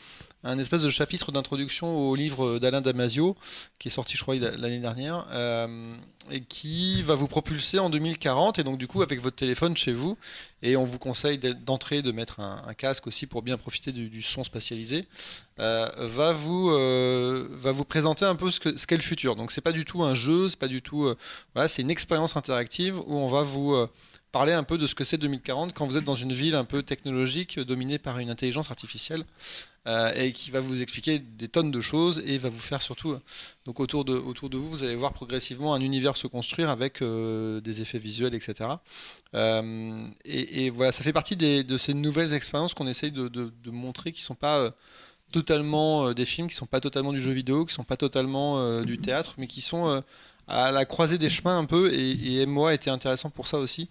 un 0.48 0.58
espèce 0.58 0.82
de 0.82 0.88
chapitre 0.88 1.30
d'introduction 1.30 2.08
au 2.08 2.14
livre 2.14 2.58
d'Alain 2.58 2.80
Damasio, 2.80 3.36
qui 3.78 3.88
est 3.88 3.90
sorti, 3.90 4.16
je 4.16 4.22
crois, 4.22 4.34
l'année 4.36 4.78
dernière, 4.78 5.26
euh, 5.30 5.94
et 6.30 6.40
qui 6.40 7.02
va 7.02 7.14
vous 7.14 7.28
propulser 7.28 7.78
en 7.78 7.90
2040. 7.90 8.58
Et 8.58 8.64
donc, 8.64 8.78
du 8.78 8.86
coup, 8.86 9.02
avec 9.02 9.20
votre 9.20 9.36
téléphone 9.36 9.76
chez 9.76 9.92
vous, 9.92 10.16
et 10.62 10.76
on 10.76 10.84
vous 10.84 10.98
conseille 10.98 11.38
d'entrée 11.38 12.00
de 12.00 12.12
mettre 12.12 12.40
un, 12.40 12.72
casque 12.74 13.06
aussi 13.06 13.26
pour 13.26 13.42
bien 13.42 13.58
profiter 13.58 13.92
du, 13.92 14.22
son 14.22 14.42
spatialisé, 14.42 15.06
euh, 15.60 15.86
va, 15.98 16.32
vous, 16.32 16.70
euh, 16.70 17.46
va 17.50 17.72
vous 17.72 17.84
présenter 17.84 18.24
un 18.24 18.34
peu 18.34 18.50
ce 18.50 18.58
qu'est 18.58 18.96
le 18.96 19.02
futur. 19.02 19.36
Donc, 19.36 19.52
c'est 19.52 19.60
pas 19.60 19.72
du 19.72 19.84
tout 19.84 20.02
un 20.02 20.14
jeu, 20.14 20.48
c'est 20.48 20.58
pas 20.58 20.68
du 20.68 20.80
tout. 20.80 21.14
c'est 21.66 21.82
une 21.82 21.90
expérience 21.90 22.36
interactive 22.36 22.98
où 23.00 23.16
on 23.16 23.28
va 23.28 23.42
vous. 23.42 23.76
parler 24.30 24.52
un 24.52 24.62
peu 24.62 24.76
de 24.76 24.86
ce 24.86 24.94
que 24.94 25.04
c'est 25.04 25.18
2040 25.18 25.72
quand 25.72 25.86
vous 25.86 25.96
êtes 25.96 26.04
dans 26.04 26.14
une 26.14 26.34
ville 26.34 26.54
un 26.54 26.64
peu 26.64 26.82
technologique 26.82 27.58
dominée 27.60 27.98
par 27.98 28.18
une 28.18 28.28
intelligence 28.28 28.70
artificielle 28.70 29.24
euh, 29.88 30.12
et 30.14 30.32
qui 30.32 30.50
va 30.50 30.60
vous 30.60 30.82
expliquer 30.82 31.18
des 31.18 31.48
tonnes 31.48 31.70
de 31.70 31.80
choses 31.80 32.22
et 32.26 32.36
va 32.36 32.50
vous 32.50 32.60
faire 32.60 32.82
surtout 32.82 33.12
euh, 33.12 33.20
donc 33.64 33.80
autour 33.80 34.04
de 34.04 34.12
autour 34.12 34.50
de 34.50 34.58
vous 34.58 34.68
vous 34.68 34.84
allez 34.84 34.94
voir 34.94 35.14
progressivement 35.14 35.72
un 35.72 35.80
univers 35.80 36.14
se 36.16 36.26
construire 36.26 36.68
avec 36.68 37.00
euh, 37.00 37.60
des 37.62 37.80
effets 37.80 37.96
visuels 37.98 38.34
etc 38.34 38.70
et, 39.34 40.70
voilà 40.70 40.92
ça 40.92 41.02
fait 41.02 41.12
partie 41.12 41.36
de 41.36 41.78
ces 41.78 41.94
nouvelles 41.94 42.34
expériences 42.34 42.74
qu'on 42.74 42.86
essaye 42.86 43.12
de, 43.12 43.28
de- 43.28 43.70
montrer 43.70 44.12
qui 44.12 44.20
sont 44.22 44.34
pas 44.34 44.70
totalement 45.32 46.12
des 46.12 46.24
films 46.24 46.48
qui 46.48 46.54
sont 46.54 46.66
pas 46.66 46.80
totalement 46.80 47.12
du 47.12 47.22
jeu 47.22 47.32
vidéo 47.32 47.64
qui 47.64 47.74
sont 47.74 47.84
pas 47.84 47.96
totalement 47.96 48.82
du 48.82 48.98
théâtre 48.98 49.34
mais 49.38 49.46
qui 49.46 49.60
sont 49.60 50.02
à 50.48 50.70
la 50.70 50.84
croisée 50.84 51.18
des 51.18 51.28
chemins 51.28 51.58
un 51.58 51.64
peu 51.64 51.92
et, 51.92 52.40
et 52.40 52.46
MOA 52.46 52.74
était 52.74 52.90
intéressant 52.90 53.30
pour 53.30 53.46
ça 53.48 53.58
aussi 53.58 53.88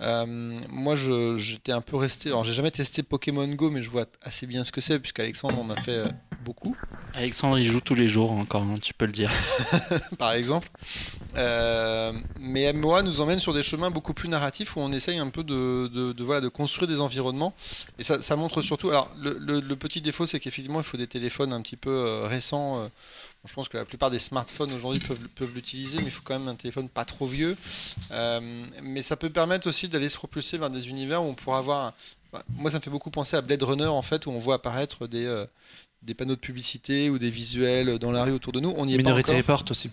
euh, 0.00 0.24
moi, 0.70 0.94
j'étais 0.94 1.72
un 1.72 1.80
peu 1.80 1.96
resté. 1.96 2.28
Alors, 2.28 2.44
j'ai 2.44 2.52
jamais 2.52 2.70
testé 2.70 3.02
Pokémon 3.02 3.48
Go, 3.48 3.68
mais 3.68 3.82
je 3.82 3.90
vois 3.90 4.06
assez 4.22 4.46
bien 4.46 4.62
ce 4.62 4.70
que 4.70 4.80
c'est, 4.80 5.00
puisqu'Alexandre 5.00 5.58
en 5.60 5.68
a 5.70 5.74
fait 5.74 5.90
euh, 5.90 6.06
beaucoup, 6.44 6.76
Alexandre, 7.14 7.58
il 7.58 7.64
joue 7.64 7.80
tous 7.80 7.94
les 7.96 8.06
jours 8.06 8.30
encore, 8.30 8.62
hein, 8.62 8.76
tu 8.80 8.94
peux 8.94 9.06
le 9.06 9.12
dire. 9.12 9.28
par 10.18 10.34
exemple. 10.34 10.68
Euh, 11.36 12.12
mais 12.38 12.72
MOA 12.72 13.02
nous 13.02 13.20
emmène 13.20 13.40
sur 13.40 13.52
des 13.52 13.64
chemins 13.64 13.90
beaucoup 13.90 14.14
plus 14.14 14.28
narratifs 14.28 14.76
où 14.76 14.80
on 14.80 14.92
essaye 14.92 15.18
un 15.18 15.30
peu 15.30 15.42
de, 15.42 15.88
de, 15.88 16.12
de, 16.12 16.24
voilà, 16.24 16.40
de 16.42 16.48
construire 16.48 16.88
des 16.88 17.00
environnements. 17.00 17.52
Et 17.98 18.04
ça, 18.04 18.22
ça 18.22 18.36
montre 18.36 18.62
surtout. 18.62 18.90
Alors, 18.90 19.10
le, 19.20 19.36
le- 19.40 19.60
le 19.60 19.76
petit 19.76 20.00
défaut, 20.00 20.26
c'est 20.26 20.38
qu'effectivement, 20.38 20.78
il 20.78 20.84
faut 20.84 20.96
des 20.96 21.08
téléphones 21.08 21.52
un 21.52 21.60
petit 21.60 21.76
peu 21.76 22.20
récents. 22.24 22.88
Je 23.48 23.54
pense 23.54 23.68
que 23.68 23.78
la 23.78 23.84
plupart 23.84 24.10
des 24.10 24.18
smartphones 24.18 24.72
aujourd'hui 24.72 25.00
peuvent, 25.00 25.26
peuvent 25.34 25.54
l'utiliser, 25.54 25.98
mais 25.98 26.04
il 26.04 26.10
faut 26.10 26.22
quand 26.22 26.38
même 26.38 26.48
un 26.48 26.54
téléphone 26.54 26.88
pas 26.88 27.04
trop 27.04 27.26
vieux. 27.26 27.56
Euh, 28.12 28.40
mais 28.82 29.02
ça 29.02 29.16
peut 29.16 29.30
permettre 29.30 29.66
aussi 29.68 29.88
d'aller 29.88 30.08
se 30.08 30.16
propulser 30.18 30.58
vers 30.58 30.70
des 30.70 30.88
univers 30.90 31.22
où 31.22 31.26
on 31.26 31.34
pourra 31.34 31.58
avoir. 31.58 31.94
bah, 32.32 32.42
Moi, 32.56 32.70
ça 32.70 32.78
me 32.78 32.82
fait 32.82 32.90
beaucoup 32.90 33.10
penser 33.10 33.36
à 33.36 33.40
Blade 33.40 33.62
Runner, 33.62 33.86
en 33.86 34.02
fait, 34.02 34.26
où 34.26 34.30
on 34.30 34.38
voit 34.38 34.56
apparaître 34.56 35.06
des, 35.06 35.24
euh, 35.24 35.46
des 36.02 36.14
panneaux 36.14 36.34
de 36.34 36.40
publicité 36.40 37.08
ou 37.10 37.18
des 37.18 37.30
visuels 37.30 37.98
dans 37.98 38.12
la 38.12 38.24
rue 38.24 38.32
autour 38.32 38.52
de 38.52 38.60
nous. 38.60 38.74
On 38.76 38.84
n'y 38.84 38.94
est 38.94 38.98
Minority. 38.98 39.32
Report 39.32 39.64
aussi. 39.70 39.90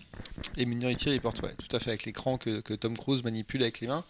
Et 0.58 0.66
Minority 0.66 1.10
Report, 1.14 1.34
ouais, 1.42 1.54
tout 1.58 1.74
à 1.74 1.78
fait, 1.80 1.90
avec 1.90 2.04
l'écran 2.04 2.36
que, 2.36 2.60
que 2.60 2.74
Tom 2.74 2.96
Cruise 2.96 3.24
manipule 3.24 3.62
avec 3.62 3.80
les 3.80 3.86
mains. 3.86 4.04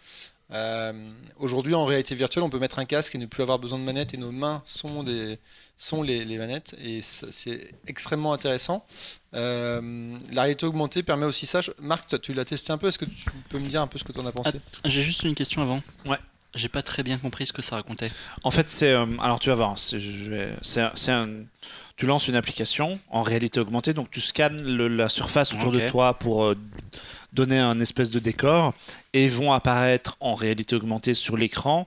Euh, 0.53 0.93
Aujourd'hui, 1.39 1.75
en 1.75 1.85
réalité 1.85 2.15
virtuelle, 2.15 2.43
on 2.43 2.49
peut 2.49 2.57
mettre 2.59 2.79
un 2.79 2.85
casque 2.85 3.13
et 3.13 3.17
ne 3.17 3.25
plus 3.25 3.43
avoir 3.43 3.59
besoin 3.59 3.77
de 3.77 3.83
manette, 3.83 4.13
et 4.13 4.17
nos 4.17 4.31
mains 4.31 4.61
sont, 4.65 5.03
des, 5.03 5.37
sont 5.77 6.01
les, 6.01 6.25
les 6.25 6.37
manettes, 6.37 6.75
et 6.83 7.01
ça, 7.01 7.27
c'est 7.31 7.69
extrêmement 7.85 8.33
intéressant. 8.33 8.85
Euh, 9.33 10.17
la 10.31 10.43
réalité 10.43 10.65
augmentée 10.65 11.03
permet 11.03 11.25
aussi 11.25 11.45
ça. 11.45 11.61
Je- 11.61 11.71
Marc, 11.79 12.07
toi, 12.07 12.17
tu 12.19 12.33
l'as 12.33 12.45
testé 12.45 12.71
un 12.71 12.77
peu, 12.77 12.87
est-ce 12.87 12.97
que 12.97 13.05
tu 13.05 13.25
peux 13.49 13.59
me 13.59 13.67
dire 13.67 13.81
un 13.81 13.87
peu 13.87 13.97
ce 13.99 14.03
que 14.03 14.11
tu 14.11 14.19
en 14.19 14.25
as 14.25 14.31
pensé? 14.31 14.59
J'ai 14.85 15.01
juste 15.03 15.23
une 15.23 15.35
question 15.35 15.61
avant. 15.61 15.81
Ouais. 16.05 16.17
J'ai 16.55 16.69
pas 16.69 16.81
très 16.81 17.03
bien 17.03 17.17
compris 17.19 17.45
ce 17.45 17.53
que 17.53 17.61
ça 17.61 17.75
racontait. 17.75 18.09
En 18.41 18.49
fait, 18.49 18.69
c'est. 18.69 18.91
euh, 18.91 19.05
alors, 19.19 19.39
tu 19.39 19.49
vas 19.49 19.55
voir. 19.55 19.77
c'est- 19.77 19.99
je 19.99 20.31
vais- 20.31 20.53
c'est 20.63 20.81
un- 20.81 20.91
c'est 20.95 21.11
un- 21.11 21.43
tu 21.97 22.07
lances 22.07 22.27
une 22.29 22.35
application 22.35 22.99
en 23.09 23.21
réalité 23.21 23.59
augmentée, 23.59 23.93
donc 23.93 24.09
tu 24.09 24.21
scannes 24.21 24.59
le- 24.63 24.87
la 24.87 25.09
surface 25.09 25.53
autour 25.53 25.71
de 25.71 25.79
toi 25.89 26.13
pour 26.17 26.45
euh, 26.45 26.55
donner 27.37 27.59
un 27.59 27.79
espèce 27.79 28.09
de 28.09 28.19
décor 28.19 28.73
et 29.13 29.29
vont 29.29 29.53
apparaître 29.53 30.17
en 30.19 30.33
réalité 30.33 30.75
augmentée 30.75 31.13
sur 31.13 31.37
l'écran 31.37 31.85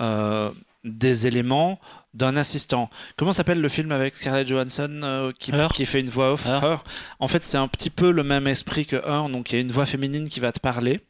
euh, 0.00 0.50
des 0.84 1.26
éléments 1.26 1.80
d'un 2.14 2.36
assistant. 2.36 2.88
Comment 3.16 3.32
s'appelle 3.32 3.60
le 3.60 3.68
film 3.68 3.90
avec 3.90 4.14
Scarlett 4.14 4.46
Johansson 4.46 5.00
euh, 5.02 5.32
qui, 5.38 5.52
qui 5.74 5.86
fait 5.86 6.00
une 6.00 6.08
voix 6.08 6.32
off? 6.32 6.46
Her. 6.46 6.62
Her. 6.62 6.84
En 7.18 7.26
fait, 7.26 7.42
c'est 7.42 7.58
un 7.58 7.66
petit 7.66 7.90
peu 7.90 8.12
le 8.12 8.22
même 8.22 8.46
esprit 8.46 8.86
que 8.86 8.96
Her. 8.96 9.28
Donc, 9.28 9.50
il 9.50 9.56
y 9.56 9.58
a 9.58 9.60
une 9.60 9.72
voix 9.72 9.86
féminine 9.86 10.28
qui 10.28 10.38
va 10.38 10.52
te 10.52 10.60
parler, 10.60 11.00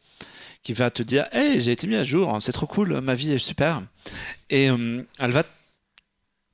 qui 0.62 0.72
va 0.72 0.90
te 0.90 1.02
dire 1.02 1.26
Hey, 1.32 1.60
j'ai 1.60 1.72
été 1.72 1.86
mis 1.86 1.96
à 1.96 2.04
jour, 2.04 2.38
c'est 2.40 2.52
trop 2.52 2.66
cool, 2.66 3.00
ma 3.02 3.14
vie 3.14 3.32
est 3.32 3.38
super. 3.38 3.82
Et 4.48 4.70
euh, 4.70 5.02
elle 5.18 5.30
va 5.32 5.44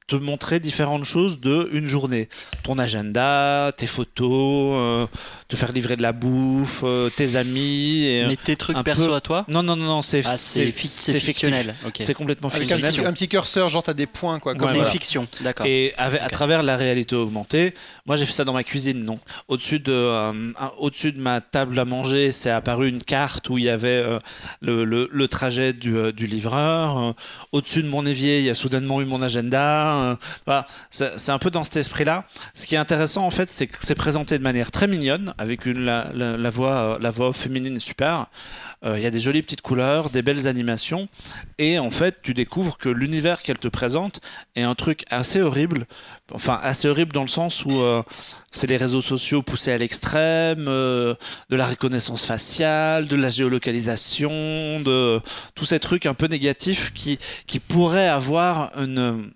te 0.09 0.17
montrer 0.17 0.61
différentes 0.61 1.05
choses 1.05 1.41
de 1.41 1.69
une 1.73 1.87
journée. 1.87 2.29
Ton 2.63 2.79
agenda, 2.79 3.73
tes 3.77 3.87
photos, 3.87 4.31
euh, 4.31 5.07
te 5.49 5.57
faire 5.57 5.73
livrer 5.73 5.97
de 5.97 6.03
la 6.03 6.13
bouffe, 6.13 6.83
euh, 6.85 7.09
tes 7.11 7.37
amis. 7.37 8.05
Et, 8.07 8.25
Mais 8.27 8.37
tes 8.37 8.57
trucs 8.57 8.77
un 8.77 8.83
perso 8.83 9.07
peu- 9.09 9.15
à 9.15 9.21
toi? 9.21 9.45
Non, 9.49 9.63
non, 9.63 9.77
non, 9.77 9.87
non, 9.87 10.03
c'est 10.03 10.23
Ah, 10.27 10.37
c'est 10.37 10.71
fictionnel. 10.71 11.75
C'est 11.99 12.15
complètement 12.15 12.49
Avec 12.49 12.63
un 12.63 12.77
fictionnel. 12.77 12.91
petit, 12.93 13.07
un 13.07 13.13
petit 13.13 13.29
curseur, 13.29 13.69
genre 13.69 13.83
t'as 13.83 13.95
des 13.95 14.07
points 14.07 14.39
quoi. 14.39 14.53
Ouais, 14.53 14.59
C'est 14.61 14.65
voilà. 14.67 14.81
une 14.81 14.87
fiction, 14.87 15.27
d'accord. 15.41 15.67
Et 15.67 15.95
avec- 15.97 16.21
à 16.23 16.29
travers 16.31 16.63
la 16.63 16.77
réalité 16.77 17.15
augmentée, 17.17 17.75
moi 18.07 18.17
j'ai 18.17 18.27
fait 18.27 18.33
ça 18.33 18.45
dans 18.45 18.53
ma 18.53 18.65
cuisine, 18.65 19.05
non. 19.05 19.19
Au-dessus 19.49 19.79
de, 19.81 19.93
euh, 19.93 20.53
au-dessus 20.79 21.13
de 21.13 21.21
ma 21.21 21.41
table 21.41 21.79
à 21.79 21.85
manger, 21.85 22.33
c'est 22.33 22.51
apparu 22.51 22.89
une 22.89 23.03
carte 23.03 23.49
où 23.51 23.59
il 23.59 23.65
y 23.65 23.69
avait 23.71 23.89
euh, 23.89 24.19
le, 24.61 24.85
le- 24.85 25.09
le 25.13 25.29
trajet 25.29 25.73
du, 25.73 25.97
euh, 25.97 26.13
du 26.13 26.27
livreur. 26.27 27.15
Au-dessus 27.53 27.83
de 27.83 27.89
mon 27.89 28.05
évier, 28.07 28.41
il 28.41 28.45
y 28.45 28.51
a 28.51 28.55
soudainement 28.55 29.01
eu 29.01 29.05
mon 29.05 29.23
agenda. 29.23 29.92
C'est, 30.91 31.31
un 31.31 31.39
peu 31.39 31.51
dans 31.51 31.65
cet 31.65 31.77
esprit-là. 31.77 32.25
Ce 32.55 32.67
qui 32.67 32.75
est 32.75 32.79
intéressant 32.79 33.25
en 33.27 33.31
fait, 33.31 33.51
c'est 33.51 33.67
que 33.67 33.77
c'est 33.81 33.95
présenté 33.95 34.39
de 34.39 34.43
manière 34.43 34.71
très 34.71 34.89
mignonne, 34.89 35.35
avec 35.39 35.67
la, 35.67 36.51
voix, 36.51 37.33
féminine 37.33 37.81
super. 37.81 38.27
Euh, 38.85 38.99
Il 38.99 39.03
y 39.03 39.07
a 39.07 39.11
des 39.11 39.21
jolies 39.21 39.43
petites 39.43 39.61
couleurs, 39.61 40.11
des 40.11 40.23
belles 40.23 40.47
animations, 40.47 41.09
et 41.59 41.79
en 41.79 41.91
fait, 41.91 42.17
tu 42.23 42.35
découvres 42.35 42.79
que 42.79 42.89
l'univers 42.89 43.43
qu'elle 43.43 43.59
te 43.59 43.69
présente 43.69 44.21
est 44.57 44.63
un 44.63 44.75
truc 44.75 45.05
assez 45.11 45.41
horrible. 45.41 45.87
Enfin, 46.33 46.59
assez 46.63 46.89
horrible 46.89 47.13
dans 47.13 47.23
le 47.23 47.29
sens 47.29 47.65
où 47.65 47.81
euh, 47.81 48.03
c'est 48.51 48.67
les 48.67 48.77
réseaux 48.77 49.03
sociaux 49.03 49.43
poussés 49.43 49.73
à 49.73 49.79
l'extrême, 49.79 50.67
euh, 50.69 51.15
de 51.51 51.57
la 51.57 51.67
reconnaissance 51.67 52.25
faciale, 52.25 53.07
de 53.07 53.17
la 53.17 53.29
géolocalisation, 53.29 54.81
de 54.81 55.21
tous 55.55 55.67
ces 55.67 55.79
trucs 55.79 56.07
un 56.07 56.15
peu 56.15 56.27
négatifs 56.27 56.93
qui 56.93 57.19
pourraient 57.61 58.09
avoir 58.09 58.73
une, 58.79 59.33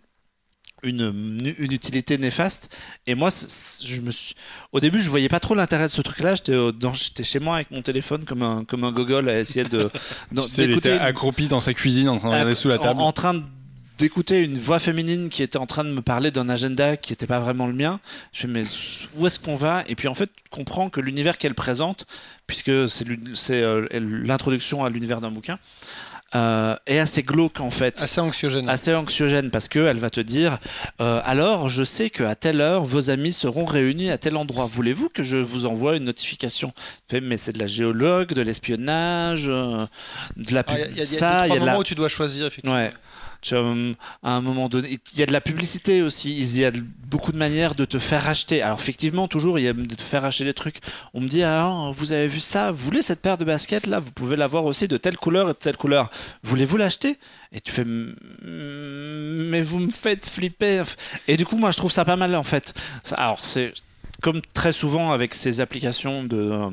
une, 0.82 1.40
une 1.58 1.72
utilité 1.72 2.18
néfaste. 2.18 2.68
Et 3.06 3.14
moi, 3.14 3.30
je 3.30 4.00
me 4.00 4.10
suis... 4.10 4.34
au 4.72 4.80
début, 4.80 5.00
je 5.00 5.08
voyais 5.10 5.28
pas 5.28 5.40
trop 5.40 5.54
l'intérêt 5.54 5.86
de 5.88 5.92
ce 5.92 6.02
truc-là. 6.02 6.34
J'étais 6.34 6.54
dans- 6.72 6.92
j'étais 6.94 7.24
chez 7.24 7.38
moi 7.40 7.56
avec 7.56 7.70
mon 7.70 7.82
téléphone 7.82 8.24
comme 8.24 8.42
un, 8.42 8.64
comme 8.64 8.84
un 8.84 8.92
gogol 8.92 9.28
à 9.28 9.40
essayer 9.40 9.64
de, 9.64 9.90
Tu 10.36 10.42
sais, 10.42 10.64
il 10.64 10.72
était 10.72 10.92
accroupi 10.92 11.48
dans 11.48 11.60
sa 11.60 11.74
cuisine 11.74 12.08
en 12.08 12.18
train 12.18 12.28
de 12.28 12.34
regarder 12.34 12.54
sous 12.54 12.68
la 12.68 12.76
en- 12.76 12.82
table. 12.82 13.00
En, 13.00 13.12
train 13.12 13.34
de- 13.34 13.42
d'écouter 13.98 14.44
une 14.44 14.58
voix 14.58 14.78
féminine 14.78 15.30
qui 15.30 15.42
était 15.42 15.56
en 15.56 15.64
train 15.66 15.82
de 15.82 15.88
me 15.88 16.02
parler 16.02 16.30
d'un 16.30 16.50
agenda 16.50 16.96
qui 16.98 17.12
n'était 17.12 17.26
pas 17.26 17.40
vraiment 17.40 17.66
le 17.66 17.72
mien. 17.72 17.98
Je 18.34 18.40
fais, 18.42 18.46
mais 18.48 18.64
où 19.16 19.26
est-ce 19.26 19.38
qu'on 19.40 19.56
va? 19.56 19.82
Et 19.88 19.94
puis 19.94 20.06
en 20.08 20.14
fait, 20.14 20.26
tu 20.26 20.50
comprends 20.50 20.90
que 20.90 21.00
l'univers 21.00 21.38
qu'elle 21.38 21.54
présente, 21.54 22.04
puisque 22.46 22.88
c'est, 22.90 23.06
euh, 23.62 23.86
l'introduction 23.90 24.84
à 24.84 24.90
l'univers 24.90 25.22
d'un 25.22 25.30
bouquin, 25.30 25.58
euh, 26.34 26.74
est 26.86 26.98
assez 26.98 27.22
glauque 27.22 27.60
en 27.60 27.70
fait. 27.70 28.02
Assez 28.02 28.20
anxiogène. 28.20 28.68
Assez 28.68 28.92
anxiogène 28.94 29.50
parce 29.50 29.68
que 29.68 29.78
elle 29.78 29.98
va 29.98 30.10
te 30.10 30.20
dire 30.20 30.58
euh, 31.00 31.20
alors 31.24 31.68
je 31.68 31.84
sais 31.84 32.10
qu'à 32.10 32.34
telle 32.34 32.60
heure 32.60 32.84
vos 32.84 33.10
amis 33.10 33.32
seront 33.32 33.64
réunis 33.64 34.10
à 34.10 34.18
tel 34.18 34.36
endroit 34.36 34.66
voulez-vous 34.66 35.08
que 35.08 35.22
je 35.22 35.36
vous 35.36 35.66
envoie 35.66 35.96
une 35.96 36.04
notification? 36.04 36.72
Tu 37.08 37.16
fais, 37.16 37.20
mais 37.20 37.36
c'est 37.36 37.52
de 37.52 37.58
la 37.60 37.66
géologue 37.68 38.32
de 38.34 38.42
l'espionnage 38.42 39.46
euh, 39.48 39.86
de 40.36 40.52
la 40.54 40.60
Ah, 40.60 40.64
pub 40.64 40.76
Il 40.78 40.80
y 40.80 40.84
a, 40.84 40.88
il 40.88 40.96
y 40.96 41.00
a- 41.00 41.02
y 41.02 41.02
a 41.02 41.04
ça 41.04 41.42
deux, 41.42 41.46
il 41.46 41.46
y 41.46 41.46
trois 41.46 41.56
a 41.56 41.60
de 41.60 41.64
la 41.64 41.72
moments 41.72 41.80
où 41.80 41.84
tu 41.84 41.94
dois 41.94 42.08
choisir 42.08 42.46
effectivement. 42.46 42.76
Ouais. 42.76 42.92
Vois, 43.54 43.64
hum, 43.64 43.94
à 44.22 44.32
un 44.32 44.40
moment 44.40 44.68
donné, 44.68 44.98
il 45.12 45.18
y 45.18 45.22
a 45.22 45.26
de 45.26 45.32
la 45.32 45.40
publicité 45.40 46.02
aussi. 46.02 46.36
Il 46.38 46.58
y 46.58 46.64
a 46.64 46.72
beaucoup 47.08 47.32
de 47.32 47.36
manières 47.38 47.74
de 47.74 47.84
te 47.84 47.98
faire 47.98 48.28
acheter. 48.28 48.62
Alors, 48.62 48.78
effectivement, 48.80 49.28
toujours, 49.28 49.58
il 49.58 49.62
y 49.64 49.68
a 49.68 49.72
de 49.72 49.94
te 49.94 50.02
faire 50.02 50.24
acheter 50.24 50.44
des 50.44 50.54
trucs. 50.54 50.78
On 51.14 51.20
me 51.20 51.28
dit, 51.28 51.42
ah, 51.42 51.90
vous 51.92 52.12
avez 52.12 52.28
vu 52.28 52.40
ça? 52.40 52.72
Vous 52.72 52.78
voulez 52.84 53.02
cette 53.02 53.20
paire 53.20 53.38
de 53.38 53.44
baskets 53.44 53.86
là? 53.86 54.00
Vous 54.00 54.10
pouvez 54.10 54.36
l'avoir 54.36 54.64
aussi 54.64 54.88
de 54.88 54.96
telle 54.96 55.16
couleur 55.16 55.46
et 55.48 55.52
de 55.52 55.58
telle 55.58 55.76
couleur. 55.76 56.10
Voulez-vous 56.42 56.76
l'acheter? 56.76 57.18
Et 57.52 57.60
tu 57.60 57.70
fais, 57.72 57.82
Hum, 57.82 59.48
mais 59.50 59.62
vous 59.62 59.78
me 59.78 59.90
faites 59.90 60.26
flipper. 60.26 60.82
Et 61.28 61.36
du 61.36 61.44
coup, 61.46 61.56
moi, 61.56 61.70
je 61.70 61.76
trouve 61.76 61.92
ça 61.92 62.04
pas 62.04 62.16
mal 62.16 62.34
en 62.34 62.42
fait. 62.44 62.74
Alors, 63.12 63.44
c'est 63.44 63.72
comme 64.22 64.40
très 64.54 64.72
souvent 64.72 65.12
avec 65.12 65.34
ces 65.34 65.60
applications 65.60 66.24
de. 66.24 66.36
euh, 66.36 66.70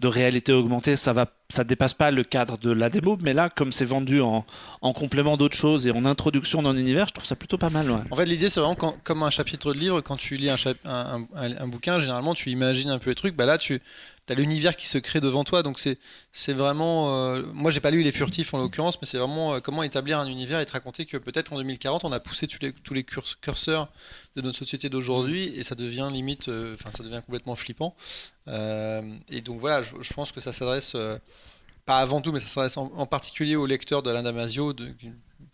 de 0.00 0.08
réalité 0.08 0.52
augmentée, 0.52 0.96
ça 0.96 1.12
va, 1.12 1.26
ça 1.50 1.64
dépasse 1.64 1.94
pas 1.94 2.10
le 2.10 2.24
cadre 2.24 2.56
de 2.58 2.70
la 2.70 2.88
démo, 2.88 3.18
mais 3.20 3.34
là, 3.34 3.50
comme 3.50 3.72
c'est 3.72 3.84
vendu 3.84 4.20
en, 4.20 4.46
en 4.80 4.92
complément 4.92 5.36
d'autres 5.36 5.56
choses 5.56 5.86
et 5.86 5.90
en 5.90 6.04
introduction 6.04 6.62
dans 6.62 6.72
l'univers, 6.72 7.08
je 7.08 7.12
trouve 7.12 7.26
ça 7.26 7.36
plutôt 7.36 7.58
pas 7.58 7.70
mal. 7.70 7.90
ouais. 7.90 8.00
En 8.10 8.16
fait, 8.16 8.24
l'idée, 8.24 8.48
c'est 8.48 8.60
vraiment 8.60 8.76
comme 8.76 9.22
un 9.22 9.30
chapitre 9.30 9.72
de 9.74 9.78
livre, 9.78 10.00
quand 10.00 10.16
tu 10.16 10.36
lis 10.36 10.48
un, 10.48 11.66
bouquin, 11.66 11.98
généralement, 12.00 12.34
tu 12.34 12.50
imagines 12.50 12.90
un 12.90 12.98
peu 12.98 13.10
les 13.10 13.16
trucs. 13.16 13.36
Bah 13.36 13.46
là, 13.46 13.58
tu 13.58 13.80
as 14.28 14.34
l'univers 14.34 14.76
qui 14.76 14.86
se 14.86 14.96
crée 14.96 15.20
devant 15.20 15.42
toi. 15.42 15.64
Donc, 15.64 15.80
c'est 15.80 15.98
c'est 16.30 16.52
vraiment. 16.52 17.16
euh, 17.34 17.42
moi, 17.52 17.72
j'ai 17.72 17.80
pas 17.80 17.90
lu 17.90 18.02
Les 18.04 18.12
Furtifs 18.12 18.54
en 18.54 18.58
l'occurrence, 18.58 18.96
mais 19.02 19.06
c'est 19.06 19.18
vraiment 19.18 19.54
euh, 19.54 19.60
comment 19.60 19.82
établir 19.82 20.20
un 20.20 20.26
univers 20.26 20.60
et 20.60 20.66
te 20.66 20.72
raconter 20.72 21.04
que 21.04 21.16
peut-être 21.16 21.52
en 21.52 21.56
2040, 21.56 22.04
on 22.04 22.12
a 22.12 22.20
poussé 22.20 22.46
tous 22.46 22.94
les, 22.94 23.04
curseurs 23.04 23.88
de 24.36 24.42
notre 24.42 24.56
société 24.58 24.88
d'aujourd'hui 24.88 25.52
et 25.56 25.64
ça 25.64 25.74
devient 25.74 26.08
limite. 26.12 26.48
euh, 26.48 26.76
Enfin, 26.78 26.90
ça 26.96 27.02
devient 27.02 27.22
complètement 27.26 27.56
flippant. 27.56 27.96
Euh, 28.46 29.02
et 29.30 29.40
donc, 29.40 29.58
voilà, 29.58 29.82
je 29.82 30.12
pense 30.14 30.30
que 30.30 30.40
ça 30.40 30.52
s'adresse. 30.52 30.96
Pas 31.90 31.98
avant 31.98 32.20
tout, 32.20 32.32
mais 32.32 32.40
ça 32.40 32.46
s'adresse 32.46 32.76
en, 32.76 32.90
en 32.96 33.06
particulier 33.06 33.56
aux 33.56 33.66
lecteurs 33.66 34.02
d'Alain 34.02 34.22
Damasio 34.22 34.72
de- 34.72 34.92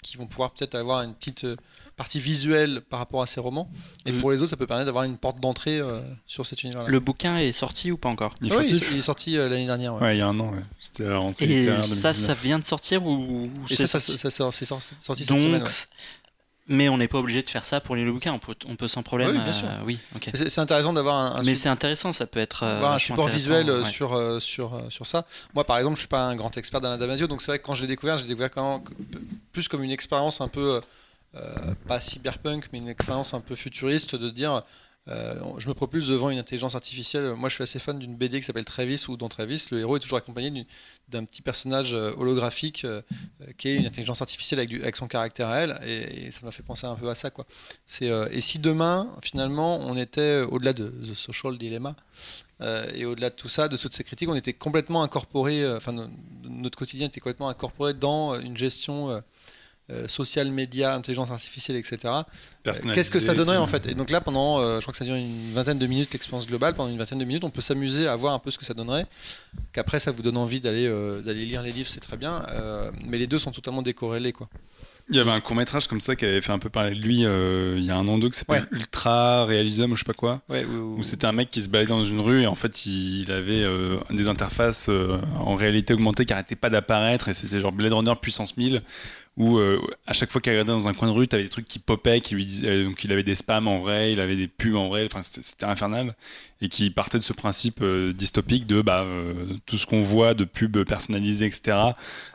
qui 0.02 0.16
vont 0.18 0.26
pouvoir 0.26 0.50
peut-être 0.52 0.74
avoir 0.74 1.02
une 1.02 1.14
petite 1.14 1.44
euh, 1.44 1.56
partie 1.96 2.20
visuelle 2.20 2.80
par 2.82 2.98
rapport 2.98 3.22
à 3.22 3.26
ces 3.26 3.40
romans. 3.40 3.68
Et 4.04 4.12
Mm. 4.12 4.20
pour 4.20 4.30
les 4.30 4.38
autres, 4.42 4.50
ça 4.50 4.56
peut 4.56 4.66
permettre 4.66 4.86
d'avoir 4.86 5.04
une 5.04 5.16
porte 5.16 5.40
d'entrée 5.40 5.78
euh, 5.80 6.00
sur 6.26 6.44
cet 6.44 6.62
univers-là. 6.62 6.88
Le 6.88 7.00
bouquin 7.00 7.38
est 7.38 7.52
sorti 7.52 7.90
ou 7.90 7.96
pas 7.96 8.08
encore? 8.10 8.34
Il 8.42 8.48
Ah 8.52 8.54
faut 8.56 8.60
oui, 8.60 8.66
il, 8.68 8.76
est- 8.76 8.86
il 8.92 8.98
est 8.98 9.02
sorti 9.02 9.38
euh, 9.38 9.48
l'année 9.48 9.66
dernière. 9.66 9.94
ouais. 9.94 10.02
Ouais, 10.02 10.16
il 10.16 10.18
y 10.18 10.22
a 10.22 10.28
un 10.28 10.38
an. 10.38 10.52
ouais. 10.52 10.60
C'était 10.80 11.04
la 11.04 11.16
rentrée 11.18 11.46
Et 11.46 11.64
ça, 11.64 11.72
2019. 12.12 12.16
ça 12.16 12.34
vient 12.34 12.58
de 12.58 12.64
sortir 12.66 13.04
ou 13.06 13.14
ou 13.16 13.50
Et 13.70 13.74
c'est 13.74 13.86
ça, 13.86 13.98
ça, 13.98 14.00
sorti 14.00 14.18
ça 14.18 14.30
sort- 14.30 14.52
c'est 14.54 14.64
sorti, 14.66 14.94
sorti 15.00 15.22
cette 15.24 15.28
Donc, 15.30 15.40
semaine. 15.40 15.62
ouais. 15.62 15.68
Mais 16.68 16.88
on 16.88 16.98
n'est 16.98 17.08
pas 17.08 17.18
obligé 17.18 17.42
de 17.42 17.48
faire 17.50 17.64
ça 17.64 17.80
pour 17.80 17.94
lire 17.96 18.04
le 18.06 18.12
bouquin. 18.12 18.32
On 18.32 18.38
peut, 18.38 18.54
on 18.66 18.76
peut 18.76 18.88
sans 18.88 19.02
problème. 19.02 19.30
Oui, 19.30 19.38
bien 19.38 19.52
sûr. 19.52 19.68
euh, 19.68 19.80
oui, 19.84 19.98
C'est 20.34 20.58
intéressant 20.58 20.92
d'avoir 20.92 21.16
un, 21.16 21.36
un 21.40 21.42
Mais 21.42 21.54
c'est 21.54 21.68
intéressant, 21.68 22.12
ça 22.12 22.26
peut 22.26 22.40
être. 22.40 22.62
euh, 22.64 22.76
avoir 22.76 22.92
un 22.94 22.98
support 22.98 23.28
visuel 23.28 23.68
euh, 23.70 23.82
ouais. 23.82 23.88
sur, 23.88 24.40
sur, 24.42 24.80
sur 24.90 25.06
ça. 25.06 25.24
Moi, 25.54 25.64
par 25.64 25.78
exemple, 25.78 25.96
je 25.96 26.00
suis 26.00 26.08
pas 26.08 26.22
un 26.24 26.36
grand 26.36 26.56
expert 26.56 26.80
d'Alain 26.80 26.98
Damasio, 26.98 27.26
donc 27.26 27.42
c'est 27.42 27.50
vrai 27.52 27.58
que 27.58 27.64
quand 27.64 27.74
je 27.74 27.82
l'ai 27.82 27.88
découvert, 27.88 28.18
j'ai 28.18 28.26
découvert 28.26 28.50
quand 28.50 28.78
même 28.78 28.82
plus 29.52 29.68
comme 29.68 29.82
une 29.82 29.90
expérience 29.90 30.40
un 30.40 30.48
peu, 30.48 30.80
euh, 31.36 31.54
pas 31.86 32.00
cyberpunk, 32.00 32.66
mais 32.72 32.78
une 32.78 32.88
expérience 32.88 33.34
un 33.34 33.40
peu 33.40 33.54
futuriste 33.54 34.14
de 34.16 34.30
dire. 34.30 34.62
Euh, 35.08 35.40
je 35.58 35.68
me 35.68 35.74
propulse 35.74 36.08
devant 36.08 36.30
une 36.30 36.38
intelligence 36.38 36.74
artificielle. 36.74 37.34
Moi, 37.34 37.48
je 37.48 37.54
suis 37.54 37.62
assez 37.62 37.78
fan 37.78 37.98
d'une 37.98 38.16
BD 38.16 38.40
qui 38.40 38.46
s'appelle 38.46 38.64
Travis, 38.64 39.04
où 39.08 39.16
dans 39.16 39.28
Travis, 39.28 39.68
le 39.70 39.80
héros 39.80 39.96
est 39.96 40.00
toujours 40.00 40.18
accompagné 40.18 40.66
d'un 41.08 41.24
petit 41.24 41.42
personnage 41.42 41.94
euh, 41.94 42.12
holographique 42.16 42.84
euh, 42.84 43.02
qui 43.56 43.68
est 43.68 43.76
une 43.76 43.86
intelligence 43.86 44.20
artificielle 44.20 44.60
avec, 44.60 44.96
son 44.96 45.06
caractère 45.06 45.48
à 45.48 45.58
elle, 45.58 45.78
et, 45.86 46.30
ça 46.30 46.44
m'a 46.44 46.50
fait 46.50 46.62
penser 46.62 46.86
un 46.86 46.94
peu 46.96 47.08
à 47.08 47.14
ça. 47.14 47.30
Et 48.00 48.40
si 48.40 48.58
demain, 48.58 49.10
finalement, 49.22 49.78
on 49.78 49.96
était 49.96 50.40
au-delà 50.40 50.72
de 50.72 50.88
The 50.88 51.14
Social 51.14 51.56
Dilemma, 51.56 51.94
et 52.94 53.04
au-delà 53.04 53.30
de 53.30 53.34
tout 53.34 53.48
ça, 53.48 53.68
de 53.68 53.76
toutes 53.76 53.92
ces 53.92 54.02
critiques, 54.02 54.28
on 54.28 54.34
était 54.34 54.54
complètement 54.54 55.02
incorporé, 55.02 55.68
enfin 55.74 55.92
no- 55.92 56.08
notre 56.44 56.78
quotidien 56.78 57.06
était 57.06 57.20
complètement 57.20 57.48
incorporé 57.48 57.94
dans 57.94 58.40
une 58.40 58.56
gestion 58.56 59.22
euh, 59.90 60.08
social 60.08 60.50
média, 60.50 60.94
intelligence 60.94 61.30
artificielle, 61.30 61.76
etc. 61.76 61.98
Euh, 62.04 62.72
Qu'est-ce 62.94 63.10
que 63.10 63.20
ça 63.20 63.34
donnerait 63.34 63.56
en 63.56 63.66
fait 63.66 63.86
Et 63.86 63.94
donc 63.94 64.10
là, 64.10 64.20
pendant, 64.20 64.58
euh, 64.58 64.76
je 64.76 64.80
crois 64.82 64.92
que 64.92 64.98
ça 64.98 65.04
dure 65.04 65.14
une 65.14 65.52
vingtaine 65.52 65.78
de 65.78 65.86
minutes 65.86 66.12
l'expérience 66.12 66.46
globale, 66.46 66.74
pendant 66.74 66.90
une 66.90 66.98
vingtaine 66.98 67.18
de 67.18 67.24
minutes, 67.24 67.44
on 67.44 67.50
peut 67.50 67.60
s'amuser 67.60 68.08
à 68.08 68.16
voir 68.16 68.34
un 68.34 68.38
peu 68.40 68.50
ce 68.50 68.58
que 68.58 68.64
ça 68.64 68.74
donnerait. 68.74 69.06
Qu'après, 69.72 70.00
ça 70.00 70.10
vous 70.10 70.22
donne 70.22 70.36
envie 70.36 70.60
d'aller 70.60 70.86
euh, 70.86 71.20
d'aller 71.22 71.44
lire 71.46 71.62
les 71.62 71.72
livres, 71.72 71.88
c'est 71.88 72.00
très 72.00 72.16
bien. 72.16 72.42
mais 73.06 73.18
les 73.18 73.26
deux 73.26 73.38
sont 73.38 73.52
totalement 73.52 73.82
décorrélés, 73.82 74.32
quoi. 74.32 74.48
Il 75.08 75.14
y 75.14 75.20
avait 75.20 75.30
un 75.30 75.38
court 75.40 75.54
métrage 75.54 75.86
comme 75.86 76.00
ça 76.00 76.16
qui 76.16 76.24
avait 76.24 76.40
fait 76.40 76.50
un 76.50 76.58
peu 76.58 76.68
parler 76.68 76.90
de 76.96 77.00
lui 77.00 77.24
euh, 77.24 77.76
il 77.78 77.84
y 77.84 77.92
a 77.92 77.96
un 77.96 78.08
an 78.08 78.14
ou 78.16 78.18
deux 78.18 78.28
qui 78.28 78.40
s'appelle 78.40 78.66
Ultra 78.72 79.44
Realism 79.44 79.92
ou 79.92 79.94
je 79.94 80.00
sais 80.00 80.04
pas 80.04 80.14
quoi. 80.14 80.42
Ouais, 80.48 80.64
ou- 80.64 80.96
ou- 80.96 80.98
Où 80.98 81.02
c'était 81.04 81.26
un 81.28 81.32
mec 81.32 81.48
qui 81.52 81.62
se 81.62 81.68
baladait 81.68 81.90
dans 81.90 82.02
une 82.02 82.18
rue 82.18 82.42
et 82.42 82.48
en 82.48 82.56
fait 82.56 82.86
il 82.86 83.30
avait 83.30 83.62
euh, 83.62 83.98
des 84.10 84.26
interfaces 84.28 84.88
euh, 84.88 85.20
en 85.38 85.54
réalité 85.54 85.94
augmentée 85.94 86.24
qui 86.24 86.32
arrêtaient 86.32 86.56
pas 86.56 86.70
d'apparaître 86.70 87.28
et 87.28 87.34
c'était 87.34 87.60
genre 87.60 87.70
Blade 87.70 87.92
Runner 87.92 88.14
puissance 88.20 88.56
1000 88.56 88.82
où 89.36 89.58
euh, 89.58 89.80
à 90.06 90.14
chaque 90.14 90.30
fois 90.30 90.40
qu'il 90.40 90.52
regardait 90.52 90.72
dans 90.72 90.88
un 90.88 90.94
coin 90.94 91.08
de 91.08 91.12
rue 91.12 91.28
t'avais 91.28 91.42
des 91.42 91.48
trucs 91.48 91.68
qui 91.68 91.78
popaient 91.78 92.20
qui 92.20 92.34
lui 92.34 92.46
disaient 92.46 92.68
euh, 92.68 92.84
donc 92.86 93.04
il 93.04 93.12
avait 93.12 93.22
des 93.22 93.34
spams 93.34 93.68
en 93.68 93.78
vrai 93.78 94.12
il 94.12 94.20
avait 94.20 94.36
des 94.36 94.48
pubs 94.48 94.76
en 94.76 94.88
vrai 94.88 95.06
enfin 95.06 95.20
c'était 95.22 95.66
infernal 95.66 96.14
et 96.62 96.68
qui 96.68 96.90
partait 96.90 97.18
de 97.18 97.22
ce 97.22 97.34
principe 97.34 97.80
euh, 97.82 98.14
dystopique 98.14 98.66
de 98.66 98.80
bah 98.80 99.02
euh, 99.02 99.46
tout 99.66 99.76
ce 99.76 99.84
qu'on 99.84 100.00
voit 100.00 100.32
de 100.32 100.44
pubs 100.44 100.84
personnalisées 100.84 101.46
etc 101.46 101.76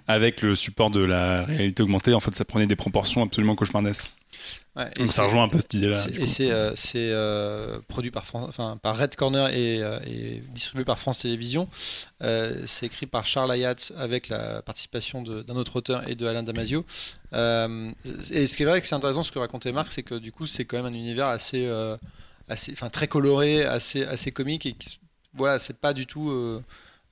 avec 0.07 0.41
le 0.41 0.55
support 0.55 0.91
de 0.91 1.01
la 1.01 1.43
réalité 1.43 1.81
augmentée 1.81 2.13
en 2.13 2.19
fait 2.19 2.35
ça 2.35 2.45
prenait 2.45 2.67
des 2.67 2.75
proportions 2.75 3.23
absolument 3.23 3.55
cauchemardesques 3.55 4.11
ouais, 4.75 4.89
et 4.97 5.07
ça 5.07 5.23
rejoint 5.23 5.43
un 5.43 5.49
peu 5.49 5.59
cette 5.59 5.73
idée 5.73 5.87
là 5.87 5.95
C'est- 5.97 6.11
Et 6.15 6.25
c'est 6.25 6.51
euh, 6.51 6.73
euh, 6.95 7.79
produit 7.87 8.11
par, 8.11 8.23
enfin, 8.33 8.77
par 8.81 8.97
Red 8.97 9.15
Corner 9.15 9.47
et, 9.49 9.81
euh, 9.81 9.99
et 10.05 10.41
distribué 10.53 10.85
par 10.85 10.97
France 10.99 11.19
Télévisions. 11.19 11.67
C'est 12.21 12.85
écrit 12.85 13.05
par 13.07 13.25
Charles 13.25 13.51
Ayat 13.51 13.75
avec 13.97 14.29
la 14.29 14.61
participation 14.61 15.21
d'un 15.21 15.55
autre 15.55 15.75
auteur 15.77 16.07
et 16.07 16.15
de 16.15 16.25
Alain 16.25 16.43
Damasio. 16.43 16.85
Et 17.33 18.47
ce 18.47 18.55
qui 18.57 18.63
est 18.63 18.65
vrai 18.65 18.81
que 18.81 18.87
c'est 18.87 18.95
intéressant 18.95 19.23
ce 19.23 19.31
que 19.31 19.39
racontait 19.39 19.71
Marc, 19.71 19.91
c'est 19.91 20.03
que 20.03 20.15
du 20.15 20.31
coup 20.31 20.45
c'est 20.47 20.65
quand 20.65 20.77
même 20.77 20.85
un 20.93 20.97
univers 20.97 21.27
assez, 21.27 21.69
assez, 22.47 22.71
enfin 22.73 22.89
très 22.89 23.07
coloré, 23.07 23.63
assez, 23.63 24.03
assez 24.03 24.31
comique 24.31 24.65
et 24.65 24.73
qui, 24.73 24.99
voilà, 25.33 25.59
c'est 25.59 25.77
pas 25.79 25.93
du 25.93 26.05
tout. 26.05 26.31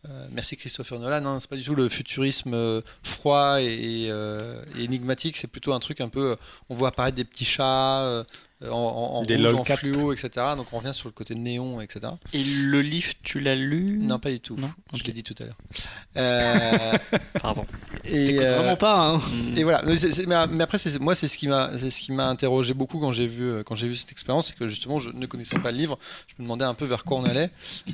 Euh, 0.08 0.28
merci 0.32 0.56
Christopher 0.56 1.00
Nolan. 1.00 1.22
Non, 1.22 1.40
c'est 1.40 1.50
pas 1.50 1.58
du 1.58 1.64
tout 1.64 1.76
le 1.76 1.90
futurisme 1.90 2.54
euh, 2.54 2.82
froid 3.04 3.62
et, 3.62 4.08
euh, 4.10 4.64
et 4.78 4.84
énigmatique. 4.84 5.36
C'est 5.38 5.48
plutôt 5.48 5.74
un 5.74 5.80
truc 5.80 6.00
un 6.00 6.10
peu. 6.10 6.38
on 6.70 6.76
voit 6.76 6.90
apparaître 6.90 7.18
des 7.18 7.26
petits 7.26 7.46
chats 7.46 8.26
en, 8.64 8.68
en, 8.68 8.72
en 9.18 9.22
Des 9.24 9.36
rouge, 9.38 9.54
en 9.56 9.64
fluo, 9.64 10.12
etc. 10.12 10.30
Donc 10.58 10.68
on 10.74 10.80
revient 10.80 10.94
sur 10.94 11.08
le 11.08 11.14
côté 11.14 11.34
néon, 11.36 11.80
etc. 11.80 12.14
Et 12.34 12.44
le 12.44 12.82
livre, 12.82 13.14
tu 13.24 13.40
l'as 13.40 13.56
lu? 13.56 14.00
Non, 14.02 14.20
pas 14.20 14.30
du 14.32 14.40
tout. 14.42 14.58
Non 14.58 14.70
Je 14.94 15.04
l'ai 15.04 15.14
dit 15.14 15.24
tout 15.24 15.36
à 15.40 15.46
l'heure. 15.46 15.58
Euh, 16.18 16.98
Pardon. 17.42 17.66
et, 18.04 18.40
euh, 18.40 18.58
vraiment 18.58 18.76
pas, 18.76 19.08
hein 19.12 19.18
Mm. 19.20 19.58
Et 19.58 19.64
voilà. 19.64 19.82
Mais, 19.86 19.96
c'est- 19.96 20.12
c'est- 20.12 20.26
mais- 20.26 20.48
mais 20.48 20.64
après, 20.64 20.78
c'est- 20.78 21.00
moi, 21.00 21.16
c'est 21.16 21.28
ce 21.30 21.38
qui 21.38 21.48
m'a, 21.48 21.72
c'est 21.78 21.92
ce 21.92 22.02
qui 22.02 22.12
m'a 22.12 22.28
interrogé 22.28 22.74
beaucoup 22.74 23.00
quand 23.00 23.12
j'ai 23.14 23.28
vu, 23.28 23.46
euh, 23.48 23.64
quand 23.64 23.76
j'ai 23.76 23.88
vu 23.88 23.96
cette 23.96 24.12
expérience, 24.12 24.48
c'est 24.48 24.56
que 24.58 24.68
justement, 24.68 25.00
je 25.00 25.12
ne 25.12 25.26
connaissais 25.28 25.60
pas 25.60 25.72
le 25.72 25.78
livre. 25.78 25.98
Je 26.28 26.34
me 26.40 26.44
demandais 26.44 26.66
un 26.66 26.74
peu 26.74 26.86
vers 26.86 27.06
quoi 27.06 27.18
on 27.20 27.24
allait. 27.26 27.52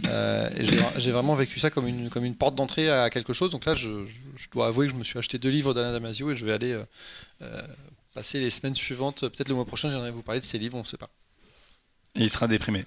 Euh, 0.07 0.49
et 0.55 0.63
j'ai, 0.63 0.79
j'ai 0.97 1.11
vraiment 1.11 1.35
vécu 1.35 1.59
ça 1.59 1.69
comme 1.69 1.87
une, 1.87 2.09
comme 2.09 2.25
une 2.25 2.35
porte 2.35 2.55
d'entrée 2.55 2.89
à 2.89 3.09
quelque 3.11 3.33
chose. 3.33 3.51
Donc 3.51 3.65
là, 3.65 3.75
je, 3.75 4.05
je- 4.05 4.13
je 4.37 4.47
dois 4.51 4.67
avouer 4.67 4.87
que 4.87 4.93
je 4.93 4.97
me 4.97 5.03
suis 5.03 5.19
acheté 5.19 5.37
deux 5.37 5.49
livres 5.49 5.73
d'Alain 5.73 5.91
Damasio 5.91 6.31
et 6.31 6.35
je 6.35 6.45
vais 6.45 6.53
aller 6.53 6.71
euh, 6.71 6.83
euh, 7.43 7.61
passer 8.15 8.39
les 8.39 8.49
semaines 8.49 8.75
suivantes. 8.75 9.21
Peut-être 9.21 9.49
le 9.49 9.55
mois 9.55 9.65
prochain, 9.65 9.91
j'aimerais 9.91 10.09
vous 10.09 10.23
parler 10.23 10.39
de 10.39 10.45
ces 10.45 10.57
livres. 10.57 10.77
On 10.77 10.81
ne 10.81 10.85
sait 10.85 10.97
pas. 10.97 11.09
Et 12.15 12.21
il 12.21 12.29
sera 12.29 12.47
déprimé. 12.47 12.85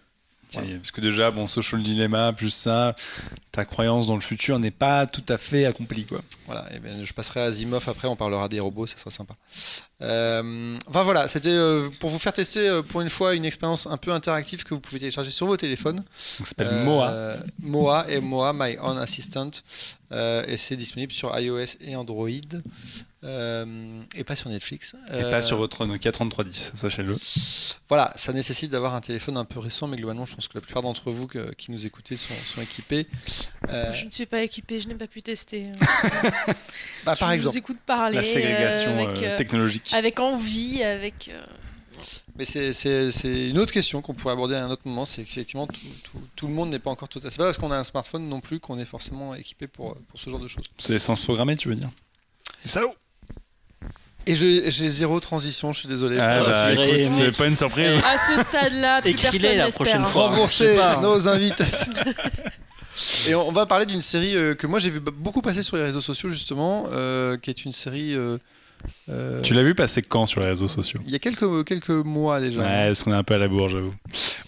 Parce 0.53 0.91
que 0.91 1.01
déjà, 1.01 1.31
bon, 1.31 1.47
social 1.47 1.83
dilemma, 1.83 2.33
plus 2.33 2.51
ça, 2.51 2.97
ta 3.53 3.65
croyance 3.65 4.07
dans 4.07 4.15
le 4.15 4.23
futur 4.23 4.59
n'est 4.59 4.71
pas 4.71 5.07
tout 5.07 5.25
à 5.29 5.37
fait 5.37 5.67
accomplie, 5.67 6.07
quoi. 6.07 6.23
Voilà, 6.47 6.67
et 6.75 6.79
bien, 6.79 7.05
je 7.05 7.13
passerai 7.13 7.41
à 7.41 7.45
Asimov 7.45 7.87
après, 7.87 8.09
on 8.09 8.17
parlera 8.17 8.49
des 8.49 8.59
robots, 8.59 8.87
ça 8.87 8.97
sera 8.97 9.11
sympa. 9.11 9.35
Euh, 10.01 10.79
enfin 10.87 11.03
voilà, 11.03 11.29
c'était 11.29 11.51
euh, 11.51 11.91
pour 12.01 12.09
vous 12.09 12.19
faire 12.19 12.33
tester 12.33 12.69
euh, 12.69 12.83
pour 12.83 13.01
une 13.01 13.09
fois 13.09 13.35
une 13.35 13.45
expérience 13.45 13.87
un 13.87 13.97
peu 13.97 14.13
interactive 14.13 14.63
que 14.63 14.73
vous 14.73 14.81
pouvez 14.81 15.01
télécharger 15.01 15.31
sur 15.31 15.47
vos 15.47 15.57
téléphones. 15.57 15.97
Donc, 15.97 16.07
ça 16.09 16.45
s'appelle 16.47 16.85
Moa. 16.85 17.37
Moa 17.61 18.11
et 18.11 18.21
Moa, 18.21 18.53
My 18.55 18.79
Own 18.81 18.97
Assistant. 18.97 19.51
Et 20.13 20.57
c'est 20.57 20.77
disponible 20.77 21.13
sur 21.13 21.39
iOS 21.39 21.77
et 21.81 21.95
Android. 21.95 22.31
Euh, 23.25 24.01
et 24.15 24.23
pas 24.23 24.37
sur 24.37 24.49
Netflix. 24.49 24.95
Et 25.11 25.15
Euh, 25.25 25.31
pas 25.31 25.43
sur 25.43 25.57
votre 25.57 25.85
Nokia 25.87 26.13
3310, 26.13 26.73
sachez-le. 26.77 27.17
Voilà, 27.89 28.13
ça 28.15 28.33
nécessite 28.33 28.71
d'avoir 28.71 28.95
un 28.95 29.01
téléphone 29.01 29.37
un 29.37 29.45
peu 29.45 29.59
récent, 29.59 29.89
mais 29.89 29.97
globalement, 29.97 30.25
je 30.25 30.37
pense 30.37 30.47
que 30.47 30.55
la 30.57 30.61
plupart 30.61 30.83
d'entre 30.83 31.11
vous 31.11 31.27
que- 31.27 31.53
qui 31.55 31.73
nous 31.73 31.85
écoutez 31.85 32.17
sont, 32.17 32.33
sont 32.47 32.61
équipés. 32.63 33.09
Euh, 33.71 33.93
Je 33.93 34.05
ne 34.05 34.11
suis 34.13 34.27
pas 34.27 34.43
équipée, 34.43 34.81
je 34.81 34.87
n'ai 34.87 34.95
pas 34.95 35.09
pu 35.09 35.21
tester. 35.23 35.65
bah, 37.05 37.17
par 37.17 37.31
je 37.31 37.35
exemple. 37.35 37.53
vous 37.53 37.59
écoute 37.59 37.79
parler 37.85 38.17
La 38.17 38.23
ségrégation 38.23 38.91
euh, 38.93 39.05
avec, 39.05 39.19
euh, 39.23 39.35
euh, 39.35 39.37
technologique. 39.37 39.91
avec 39.95 40.21
envie, 40.21 40.83
avec. 40.85 41.29
euh, 41.33 41.43
Mais 42.37 42.45
c'est- 42.45 43.49
une 43.51 43.59
autre 43.59 43.73
question 43.73 44.01
qu'on 44.01 44.15
pourrait 44.15 44.35
aborder 44.35 44.55
à 44.55 44.65
un 44.65 44.71
autre 44.71 44.83
moment. 44.85 45.05
C'est 45.05 45.25
qu'effectivement, 45.25 45.67
tout, 45.67 45.81
tout- 46.05 46.23
tout 46.37 46.47
le 46.47 46.53
monde 46.55 46.71
n'est 46.71 46.79
pas 46.79 46.91
encore 46.91 47.09
tout 47.09 47.19
à 47.19 47.23
fait. 47.23 47.31
C'est 47.31 47.39
pas 47.39 47.47
parce 47.47 47.59
qu'on 47.59 47.73
a 47.73 47.77
un 47.77 47.83
smartphone 47.83 48.29
non 48.29 48.41
plus 48.41 48.61
qu'on 48.61 48.79
est 48.79 48.85
forcément 48.85 49.35
équipé 49.35 49.67
pour, 49.67 49.97
pour 49.97 50.21
ce 50.21 50.31
genre 50.31 50.39
de 50.39 50.47
choses. 50.47 50.67
C'est 50.79 50.93
l'essence 50.93 51.21
programmée, 51.25 51.57
tu 51.57 51.69
veux 51.69 51.75
dire? 51.75 51.91
Salaud 52.65 52.95
Et 54.29 54.35
j'ai 54.35 54.89
zéro 54.91 55.21
transition, 55.21 55.73
je 55.73 55.79
suis 55.81 55.89
désolé. 55.89 56.19
Ah, 56.21 56.45
bah, 56.45 56.75
c'est 57.03 57.35
pas 57.35 57.47
une 57.47 57.57
surprise. 57.57 57.95
À 58.05 58.19
ce 58.19 58.43
stade-là, 58.43 59.01
plus 59.01 59.11
Écris-les 59.13 59.39
personne 59.41 59.57
la 59.57 59.71
prochaine 59.71 60.03
hein. 60.03 60.07
fois. 60.07 60.29
rembourser 60.29 60.79
hein. 60.79 61.01
nos 61.01 61.27
invitations. 61.29 61.91
Et 63.27 63.35
on, 63.35 63.49
on 63.49 63.53
va 63.53 63.65
parler 63.65 63.87
d'une 63.87 64.03
série 64.03 64.37
euh, 64.37 64.55
que 64.55 64.67
moi 64.67 64.81
j'ai 64.81 64.91
vu 64.91 65.01
beaucoup 65.01 65.41
passer 65.41 65.63
sur 65.63 65.77
les 65.79 65.85
réseaux 65.85 66.03
sociaux 66.03 66.29
justement, 66.29 66.87
euh, 66.93 67.39
qui 67.39 67.49
est 67.49 67.65
une 67.65 67.73
série. 67.73 68.15
euh, 68.15 68.37
euh, 69.09 69.41
Tu 69.43 69.55
l'as 69.55 69.63
vu 69.63 69.75
passer 69.75 70.03
quand 70.03 70.27
sur 70.27 70.41
les 70.41 70.49
réseaux 70.49 70.69
sociaux 70.69 71.01
il 71.07 71.13
y 71.13 71.17
a 71.17 71.19
quelques, 71.19 71.65
quelques 71.65 71.91
mois 71.91 72.41
déjà. 72.41 72.61
Ouais, 72.61 72.87
parce 72.87 73.03
qu'on 73.03 73.13
est 73.13 73.17
un 73.17 73.23
peu 73.23 73.35
à 73.35 73.39
la 73.39 73.49
bourre, 73.49 73.69
j'avoue. 73.69 73.95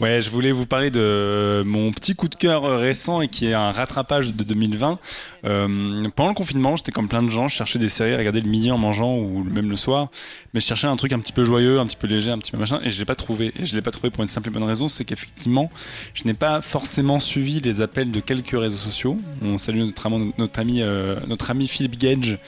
Ouais, 0.01 0.21
je 0.21 0.31
voulais 0.31 0.53
vous 0.53 0.67
parler 0.67 0.91
de 0.91 1.63
mon 1.67 1.91
petit 1.93 2.15
coup 2.15 2.29
de 2.29 2.35
cœur 2.35 2.65
euh, 2.65 2.77
récent 2.77 3.21
et 3.21 3.29
qui 3.29 3.47
est 3.47 3.55
un 3.55 3.71
rattrapage 3.71 4.33
de 4.33 4.45
2020. 4.45 4.99
Euh, 5.45 6.09
pendant 6.15 6.31
le 6.31 6.35
confinement, 6.35 6.77
j'étais 6.77 6.93
comme 6.93 7.09
plein 7.09 7.23
de 7.23 7.31
gens, 7.31 7.49
je 7.49 7.57
cherchais 7.57 7.79
des 7.79 7.89
séries 7.89 8.15
à 8.15 8.19
regarder 8.19 8.41
le 8.41 8.49
midi 8.49 8.71
en 8.71 8.79
mangeant 8.79 9.15
ou 9.15 9.45
même 9.45 9.71
le 9.71 9.77
soir, 9.77 10.09
mais 10.53 10.61
je 10.61 10.67
cherchais 10.67 10.87
un 10.87 10.97
truc 10.97 11.13
un 11.13 11.19
petit 11.19 11.33
peu 11.33 11.45
joyeux, 11.45 11.81
un 11.81 11.87
petit 11.87 11.97
peu 11.97 12.07
léger, 12.07 12.31
un 12.31 12.39
petit 12.39 12.51
peu 12.51 12.59
machin, 12.59 12.81
et 12.83 12.91
je 12.91 12.99
l'ai 12.99 13.05
pas 13.05 13.15
trouvé. 13.15 13.53
Et 13.59 13.65
je 13.65 13.75
l'ai 13.75 13.83
pas 13.83 13.91
trouvé 13.91 14.11
pour 14.11 14.23
une 14.23 14.29
simple 14.29 14.49
et 14.49 14.53
bonne 14.53 14.65
raison, 14.65 14.89
c'est 14.89 15.05
qu'effectivement, 15.05 15.71
je 16.15 16.25
n'ai 16.25 16.35
pas 16.35 16.61
forcément 16.61 17.21
suivi 17.21 17.61
les 17.61 17.81
appels 17.81 18.11
de 18.11 18.21
quelques 18.21 18.59
réseaux 18.59 18.77
sociaux. 18.77 19.19
On 19.43 19.59
salue 19.59 19.81
notre 19.81 20.11
notre 20.39 20.59
ami, 20.59 20.83
euh, 20.83 21.21
notre 21.27 21.51
ami 21.51 21.69
Philippe 21.69 21.99
Gage 21.99 22.39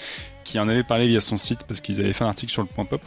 qui 0.52 0.58
en 0.58 0.68
avait 0.68 0.82
parlé 0.82 1.08
via 1.08 1.22
son 1.22 1.38
site 1.38 1.64
parce 1.66 1.80
qu'ils 1.80 1.98
avaient 2.02 2.12
fait 2.12 2.24
un 2.24 2.28
article 2.28 2.52
sur 2.52 2.60
le 2.60 2.68
point 2.68 2.84
pop 2.84 3.00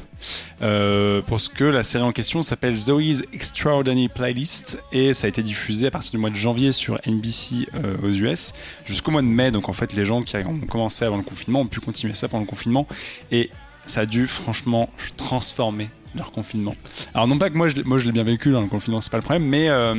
euh, 0.64 1.22
pour 1.22 1.40
ce 1.40 1.48
que 1.48 1.64
la 1.64 1.84
série 1.84 2.04
en 2.04 2.12
question 2.12 2.42
s'appelle 2.42 2.76
Zoe's 2.76 3.22
Extraordinary 3.34 4.10
Playlist 4.10 4.82
et 4.92 5.14
ça 5.14 5.28
a 5.28 5.30
été 5.30 5.44
diffusé 5.44 5.86
à 5.86 5.92
partir 5.92 6.14
du 6.14 6.18
mois 6.18 6.32
de 6.32 6.36
janvier 6.36 6.72
sur 6.72 7.00
NBC 7.06 7.70
euh, 7.76 7.98
aux 8.02 8.10
US 8.10 8.54
jusqu'au 8.84 9.12
mois 9.12 9.22
de 9.22 9.28
mai. 9.28 9.52
Donc 9.52 9.70
en 9.70 9.74
fait 9.74 9.94
les 9.94 10.06
gens 10.06 10.24
qui 10.24 10.36
ont 10.38 10.60
commencé 10.62 11.06
avant 11.06 11.18
le 11.18 11.24
confinement 11.24 11.62
ont 11.62 11.68
pu 11.68 11.82
continuer 11.82 12.16
ça 12.16 12.28
pendant 12.28 12.42
le 12.42 12.50
confinement 12.50 12.88
et 13.32 13.52
ça 13.86 14.02
a 14.02 14.06
dû 14.08 14.26
franchement 14.26 14.90
transformer 15.16 15.90
leur 16.16 16.32
confinement. 16.32 16.74
Alors 17.14 17.28
non 17.28 17.38
pas 17.38 17.50
que 17.50 17.58
moi 17.58 17.70
je, 17.70 17.82
moi 17.84 17.98
je 17.98 18.06
l'ai 18.06 18.12
bien 18.12 18.24
vécu 18.24 18.52
dans 18.52 18.62
le 18.62 18.68
confinement, 18.68 19.02
c'est 19.02 19.12
pas 19.12 19.18
le 19.18 19.24
problème, 19.24 19.48
mais 19.48 19.70
euh, 19.70 19.96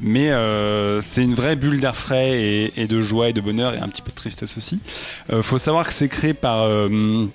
mais 0.00 0.30
euh, 0.30 1.00
c'est 1.00 1.22
une 1.22 1.34
vraie 1.34 1.56
bulle 1.56 1.80
d'air 1.80 1.96
frais 1.96 2.72
et, 2.76 2.86
de 2.86 3.00
joie 3.00 3.30
et 3.30 3.32
de 3.32 3.40
bonheur 3.40 3.74
et 3.74 3.78
un 3.78 3.88
petit 3.88 4.02
peu 4.02 4.10
de 4.10 4.16
tristesse 4.16 4.56
aussi. 4.56 4.80
Euh, 5.30 5.42
faut 5.42 5.58
savoir 5.58 5.86
que 5.86 5.92
c'est 5.92 6.08
créé 6.08 6.34
par 6.34 6.62
euh, 6.62 7.26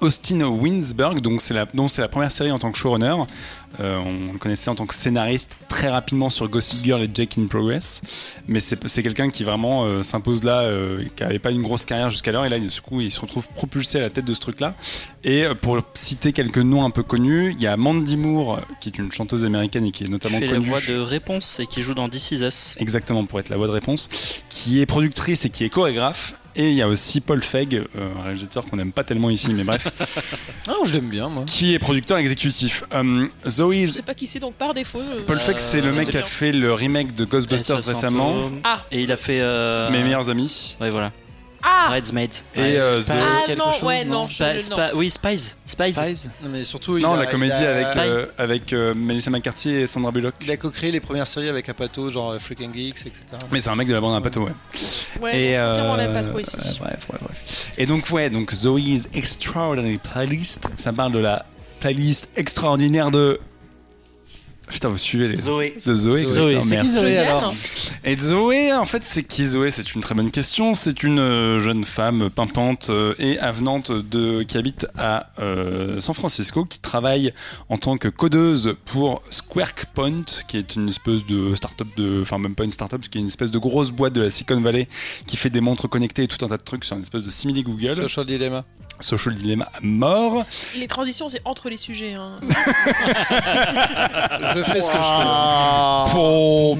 Austin 0.00 0.40
Winsberg, 0.42 1.20
donc 1.20 1.42
c'est 1.42 1.54
la, 1.54 1.66
c'est 1.88 2.02
la 2.02 2.08
première 2.08 2.32
série 2.32 2.50
en 2.50 2.58
tant 2.58 2.72
que 2.72 2.78
showrunner. 2.78 3.14
Euh, 3.78 3.98
on 3.98 4.32
le 4.32 4.38
connaissait 4.38 4.68
en 4.68 4.74
tant 4.74 4.86
que 4.86 4.94
scénariste 4.94 5.56
très 5.68 5.88
rapidement 5.88 6.28
sur 6.28 6.48
Gossip 6.48 6.84
Girl 6.84 7.02
et 7.02 7.10
Jake 7.12 7.38
in 7.38 7.46
Progress, 7.46 8.02
mais 8.48 8.60
c'est 8.60 8.76
c'est 8.88 9.02
quelqu'un 9.02 9.30
qui 9.30 9.44
vraiment 9.44 9.84
euh, 9.84 10.02
s'impose 10.02 10.42
là, 10.42 10.60
euh, 10.62 11.04
qui 11.16 11.22
n'avait 11.22 11.38
pas 11.38 11.50
une 11.50 11.62
grosse 11.62 11.86
carrière 11.86 12.10
jusqu'alors, 12.10 12.44
et 12.44 12.48
là, 12.48 12.58
du 12.58 12.68
coup, 12.80 13.00
il 13.00 13.10
se 13.10 13.20
retrouve 13.20 13.48
propulsé 13.54 13.98
à 13.98 14.02
la 14.02 14.10
tête 14.10 14.24
de 14.24 14.34
ce 14.34 14.40
truc-là. 14.40 14.74
Et 15.22 15.44
euh, 15.44 15.54
pour 15.54 15.78
citer 15.94 16.32
quelques 16.32 16.58
noms 16.58 16.84
un 16.84 16.90
peu 16.90 17.02
connus, 17.02 17.54
il 17.56 17.62
y 17.62 17.66
a 17.66 17.76
Mandy 17.76 18.16
Moore, 18.16 18.60
qui 18.80 18.88
est 18.88 18.98
une 18.98 19.12
chanteuse 19.12 19.44
américaine 19.44 19.84
et 19.84 19.90
qui 19.90 20.04
est 20.04 20.06
Qui 20.06 20.12
notamment 20.12 20.38
fait 20.38 20.46
la 20.46 20.58
voix 20.58 20.80
de 20.80 20.98
réponse 20.98 21.60
et 21.60 21.66
qui 21.66 21.82
joue 21.82 21.94
dans 21.94 22.08
This 22.08 22.32
Is 22.32 22.42
Us. 22.42 22.76
Exactement, 22.78 23.24
pour 23.24 23.38
être 23.40 23.48
la 23.48 23.56
voix 23.56 23.66
de 23.66 23.72
réponse, 23.72 24.08
qui 24.48 24.80
est 24.80 24.86
productrice 24.86 25.44
et 25.44 25.50
qui 25.50 25.64
est 25.64 25.68
chorégraphe. 25.68 26.34
Et 26.56 26.70
il 26.70 26.74
y 26.74 26.82
a 26.82 26.88
aussi 26.88 27.20
Paul 27.20 27.40
Feig, 27.42 27.74
euh, 27.76 27.84
un 28.18 28.22
réalisateur 28.24 28.66
qu'on 28.66 28.76
n'aime 28.76 28.92
pas 28.92 29.04
tellement 29.04 29.30
ici, 29.30 29.52
mais 29.52 29.62
bref, 29.64 29.88
Ah, 30.68 30.72
je 30.84 30.92
l'aime 30.94 31.08
bien 31.08 31.28
moi. 31.28 31.44
qui 31.46 31.74
est 31.74 31.78
producteur 31.78 32.18
exécutif. 32.18 32.82
Euh, 32.92 33.26
Je 33.44 33.86
sais 33.86 34.02
pas 34.02 34.14
qui 34.14 34.26
c'est 34.26 34.40
donc 34.40 34.54
par 34.54 34.74
défaut. 34.74 35.00
je- 35.00 35.22
Paul 35.22 35.38
Feig, 35.40 35.58
c'est 35.58 35.80
le 35.80 35.88
Euh, 35.88 35.92
mec 35.92 36.10
qui 36.10 36.18
a 36.18 36.22
fait 36.22 36.52
le 36.52 36.72
remake 36.72 37.14
de 37.14 37.24
Ghostbusters 37.24 37.78
récemment. 37.84 38.50
Ah. 38.64 38.82
Et 38.90 39.02
il 39.02 39.12
a 39.12 39.16
fait. 39.16 39.40
euh, 39.40 39.90
Mes 39.90 40.02
meilleurs 40.02 40.28
amis. 40.28 40.76
Ouais, 40.80 40.90
voilà. 40.90 41.12
Ah 41.62 41.86
Bridesmaids. 41.90 42.28
Et 42.54 42.60
Ouais. 42.60 42.76
euh, 42.78 43.00
The- 43.02 43.10
Ah 43.10 43.42
quelque 43.46 43.58
non, 43.58 43.70
chose, 43.70 43.82
ouais, 43.82 44.04
non 44.04 44.22
oui, 44.94 45.10
Spies. 45.10 45.54
Spies. 45.66 45.92
Spies 45.94 46.28
Non, 46.42 46.48
mais 46.50 46.64
surtout, 46.64 46.96
il 46.96 47.02
non, 47.02 47.12
a- 47.12 47.16
la 47.18 47.24
il 47.24 47.30
comédie 47.30 47.52
a- 47.52 47.70
avec, 47.76 47.96
euh, 47.96 48.26
avec 48.38 48.72
euh, 48.72 48.94
Melissa 48.94 49.30
McCarthy 49.30 49.70
et 49.70 49.86
Sandra 49.86 50.10
Bullock. 50.10 50.34
Il 50.40 50.50
a 50.50 50.56
co-créé 50.56 50.90
les 50.90 51.00
premières 51.00 51.26
séries 51.26 51.48
avec 51.48 51.68
Apato, 51.68 52.10
genre 52.10 52.30
euh, 52.32 52.38
Freaking 52.38 52.72
Geeks, 52.74 53.06
etc. 53.06 53.22
Mais 53.52 53.60
c'est 53.60 53.70
un 53.70 53.76
mec 53.76 53.88
de 53.88 53.94
la 53.94 54.00
bande 54.00 54.16
à 54.16 54.20
pato, 54.20 54.42
ouais. 54.44 54.52
Ouais, 55.20 55.36
et 55.52 55.58
on 55.60 55.96
l'aime 55.96 56.12
pas 56.12 56.22
trop 56.24 56.38
ici. 56.38 56.56
bref, 56.80 57.06
bref, 57.08 57.20
bref. 57.22 57.72
Et 57.78 57.86
donc 57.86 58.08
ouais, 58.10 58.30
donc 58.30 58.52
Zoe's 58.52 59.08
Extraordinary 59.14 59.98
Playlist, 59.98 60.70
ça 60.76 60.92
parle 60.92 61.12
de 61.12 61.18
la 61.18 61.44
playlist 61.80 62.28
extraordinaire 62.36 63.10
de. 63.10 63.38
Putain, 64.70 64.88
vous 64.88 64.96
suivez 64.96 65.28
les. 65.28 65.36
Zoé. 65.36 65.72
The 65.72 65.94
Zoé, 65.94 66.26
Zoé. 66.26 66.54
C'est 66.54 66.60
qui 66.60 66.68
merci. 66.70 67.00
Zoé 67.00 67.16
alors 67.18 67.54
Et 68.04 68.16
Zoé, 68.16 68.72
en 68.72 68.86
fait, 68.86 69.04
c'est 69.04 69.24
qui 69.24 69.46
Zoé? 69.46 69.70
C'est 69.70 69.94
une 69.94 70.00
très 70.00 70.14
bonne 70.14 70.30
question. 70.30 70.74
C'est 70.74 71.02
une 71.02 71.18
euh, 71.18 71.58
jeune 71.58 71.84
femme 71.84 72.30
pimpante 72.30 72.88
euh, 72.90 73.14
et 73.18 73.38
avenante 73.38 73.90
de, 73.90 74.42
qui 74.42 74.58
habite 74.58 74.86
à 74.96 75.30
euh, 75.40 75.98
San 76.00 76.14
Francisco, 76.14 76.64
qui 76.64 76.78
travaille 76.78 77.32
en 77.68 77.78
tant 77.78 77.98
que 77.98 78.08
codeuse 78.08 78.74
pour 78.84 79.22
Squark 79.30 79.86
Point, 79.94 80.24
qui 80.46 80.56
est 80.56 80.76
une 80.76 80.88
espèce 80.88 81.26
de 81.26 81.54
start-up 81.54 81.88
de, 81.96 82.20
enfin 82.22 82.38
même 82.38 82.54
pas 82.54 82.64
une 82.64 82.70
start-up, 82.70 83.00
qui 83.02 83.18
est 83.18 83.20
une 83.20 83.28
espèce 83.28 83.50
de 83.50 83.58
grosse 83.58 83.90
boîte 83.90 84.12
de 84.12 84.22
la 84.22 84.30
Silicon 84.30 84.60
Valley 84.60 84.88
qui 85.26 85.36
fait 85.36 85.50
des 85.50 85.60
montres 85.60 85.88
connectées 85.88 86.24
et 86.24 86.28
tout 86.28 86.44
un 86.44 86.48
tas 86.48 86.56
de 86.56 86.62
trucs 86.62 86.84
sur 86.84 86.96
une 86.96 87.02
espèce 87.02 87.24
de 87.24 87.30
simili 87.30 87.62
Google. 87.62 87.94
Social 87.94 88.24
Dilemma. 88.26 88.64
Social 89.00 89.34
Dilemma 89.34 89.66
à 89.74 89.78
mort. 89.82 90.44
Les 90.76 90.86
transitions, 90.88 91.28
c'est 91.28 91.42
entre 91.44 91.68
les 91.70 91.76
sujets. 91.76 92.14
hein. 92.14 92.36
Je 94.54 94.62
fais 94.64 94.80
ce 94.80 94.90
que 94.90 94.96
je 94.96 96.14
Bon. 96.14 96.76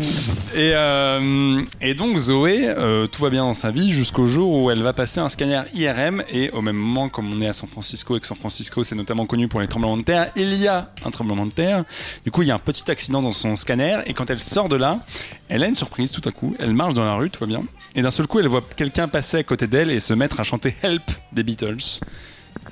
Et, 0.54 0.72
euh, 0.74 1.62
et 1.80 1.94
donc 1.94 2.16
Zoé, 2.16 2.64
euh, 2.68 3.06
tout 3.06 3.22
va 3.22 3.30
bien 3.30 3.42
dans 3.44 3.54
sa 3.54 3.70
vie 3.70 3.92
jusqu'au 3.92 4.26
jour 4.26 4.52
où 4.62 4.70
elle 4.70 4.82
va 4.82 4.92
passer 4.92 5.20
un 5.20 5.28
scanner 5.28 5.62
IRM 5.74 6.22
et 6.30 6.50
au 6.50 6.60
même 6.62 6.76
moment, 6.76 7.08
comme 7.08 7.32
on 7.32 7.40
est 7.40 7.48
à 7.48 7.52
San 7.52 7.68
Francisco 7.68 8.16
et 8.16 8.20
que 8.20 8.26
San 8.26 8.36
Francisco 8.36 8.82
c'est 8.82 8.94
notamment 8.96 9.26
connu 9.26 9.48
pour 9.48 9.60
les 9.60 9.68
tremblements 9.68 9.96
de 9.96 10.02
terre, 10.02 10.30
il 10.36 10.54
y 10.54 10.66
a 10.68 10.90
un 11.04 11.10
tremblement 11.10 11.46
de 11.46 11.52
terre. 11.52 11.84
Du 12.24 12.30
coup, 12.30 12.42
il 12.42 12.48
y 12.48 12.50
a 12.50 12.54
un 12.54 12.58
petit 12.58 12.90
accident 12.90 13.22
dans 13.22 13.32
son 13.32 13.56
scanner 13.56 13.98
et 14.06 14.14
quand 14.14 14.28
elle 14.30 14.40
sort 14.40 14.68
de 14.68 14.76
là, 14.76 14.98
elle 15.50 15.64
a 15.64 15.66
une 15.66 15.74
surprise 15.74 16.12
tout 16.12 16.26
à 16.26 16.32
coup. 16.32 16.54
Elle 16.58 16.72
marche 16.72 16.94
dans 16.94 17.04
la 17.04 17.14
rue, 17.14 17.28
tout 17.28 17.40
va 17.40 17.46
bien. 17.46 17.62
Et 17.94 18.02
d'un 18.02 18.10
seul 18.10 18.26
coup, 18.26 18.38
elle 18.38 18.48
voit 18.48 18.62
quelqu'un 18.76 19.08
passer 19.08 19.38
à 19.38 19.42
côté 19.42 19.66
d'elle 19.66 19.90
et 19.90 19.98
se 19.98 20.14
mettre 20.14 20.40
à 20.40 20.44
chanter 20.44 20.74
Help 20.82 21.02
des 21.32 21.42
Beatles. 21.42 22.00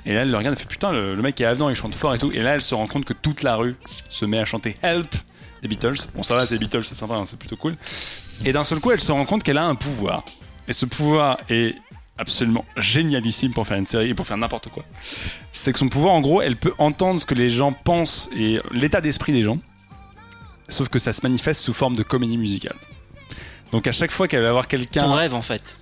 Et 0.05 0.13
là, 0.13 0.21
elle 0.21 0.31
le 0.31 0.37
regarde, 0.37 0.55
elle 0.57 0.61
fait 0.61 0.67
putain, 0.67 0.91
le, 0.91 1.13
le 1.13 1.21
mec 1.21 1.39
est 1.41 1.45
avenant, 1.45 1.69
il 1.69 1.75
chante 1.75 1.93
fort 1.93 2.15
et 2.15 2.17
tout. 2.17 2.31
Et 2.31 2.41
là, 2.41 2.55
elle 2.55 2.61
se 2.61 2.73
rend 2.73 2.87
compte 2.87 3.05
que 3.05 3.13
toute 3.13 3.43
la 3.43 3.55
rue 3.55 3.75
se 4.09 4.25
met 4.25 4.39
à 4.39 4.45
chanter 4.45 4.77
Help 4.81 5.13
des 5.61 5.67
Beatles. 5.67 5.97
Bon, 6.15 6.23
ça 6.23 6.35
va, 6.35 6.45
c'est 6.45 6.55
les 6.55 6.59
Beatles, 6.59 6.85
c'est 6.85 6.95
sympa, 6.95 7.15
hein, 7.15 7.25
c'est 7.25 7.37
plutôt 7.37 7.57
cool. 7.57 7.75
Et 8.45 8.53
d'un 8.53 8.63
seul 8.63 8.79
coup, 8.79 8.91
elle 8.91 9.01
se 9.01 9.11
rend 9.11 9.25
compte 9.25 9.43
qu'elle 9.43 9.57
a 9.57 9.65
un 9.65 9.75
pouvoir. 9.75 10.23
Et 10.67 10.73
ce 10.73 10.85
pouvoir 10.85 11.37
est 11.49 11.75
absolument 12.17 12.65
génialissime 12.77 13.53
pour 13.53 13.65
faire 13.65 13.77
une 13.77 13.85
série 13.85 14.09
et 14.09 14.13
pour 14.13 14.27
faire 14.27 14.37
n'importe 14.37 14.69
quoi. 14.69 14.83
C'est 15.51 15.73
que 15.73 15.79
son 15.79 15.89
pouvoir, 15.89 16.13
en 16.13 16.21
gros, 16.21 16.41
elle 16.41 16.55
peut 16.55 16.73
entendre 16.77 17.19
ce 17.19 17.25
que 17.25 17.33
les 17.33 17.49
gens 17.49 17.73
pensent 17.73 18.29
et 18.35 18.59
l'état 18.71 19.01
d'esprit 19.01 19.33
des 19.33 19.43
gens. 19.43 19.57
Sauf 20.69 20.87
que 20.89 20.99
ça 20.99 21.11
se 21.13 21.21
manifeste 21.23 21.61
sous 21.61 21.73
forme 21.73 21.95
de 21.95 22.03
comédie 22.03 22.37
musicale. 22.37 22.75
Donc 23.71 23.87
à 23.87 23.91
chaque 23.91 24.11
fois 24.11 24.27
qu'elle 24.27 24.41
va 24.41 24.49
avoir 24.49 24.65
Ton 24.65 24.77
quelqu'un. 24.77 25.13
rêve 25.13 25.35
en 25.35 25.41
fait. 25.41 25.75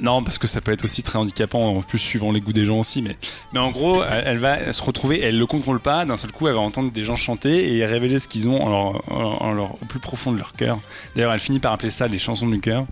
Non, 0.00 0.22
parce 0.22 0.38
que 0.38 0.46
ça 0.46 0.60
peut 0.60 0.72
être 0.72 0.84
aussi 0.84 1.02
très 1.02 1.18
handicapant, 1.18 1.76
en 1.76 1.82
plus 1.82 1.98
suivant 1.98 2.32
les 2.32 2.40
goûts 2.40 2.52
des 2.52 2.66
gens 2.66 2.80
aussi. 2.80 3.02
Mais, 3.02 3.16
mais 3.52 3.60
en 3.60 3.70
gros, 3.70 4.02
elle, 4.02 4.38
va 4.38 4.72
se 4.72 4.82
retrouver, 4.82 5.20
elle 5.20 5.38
le 5.38 5.46
contrôle 5.46 5.80
pas. 5.80 6.04
D'un 6.04 6.16
seul 6.16 6.32
coup, 6.32 6.48
elle 6.48 6.54
va 6.54 6.60
entendre 6.60 6.90
des 6.90 7.04
gens 7.04 7.16
chanter 7.16 7.76
et 7.76 7.86
révéler 7.86 8.18
ce 8.18 8.26
qu'ils 8.26 8.48
ont 8.48 8.96
au 9.10 9.84
plus 9.88 10.00
profond 10.00 10.32
de 10.32 10.38
leur 10.38 10.54
cœur. 10.54 10.78
D'ailleurs, 11.14 11.32
elle 11.32 11.40
finit 11.40 11.60
par 11.60 11.72
appeler 11.72 11.90
ça 11.90 12.08
les 12.08 12.18
chansons 12.18 12.48
du 12.48 12.60
cœur, 12.60 12.86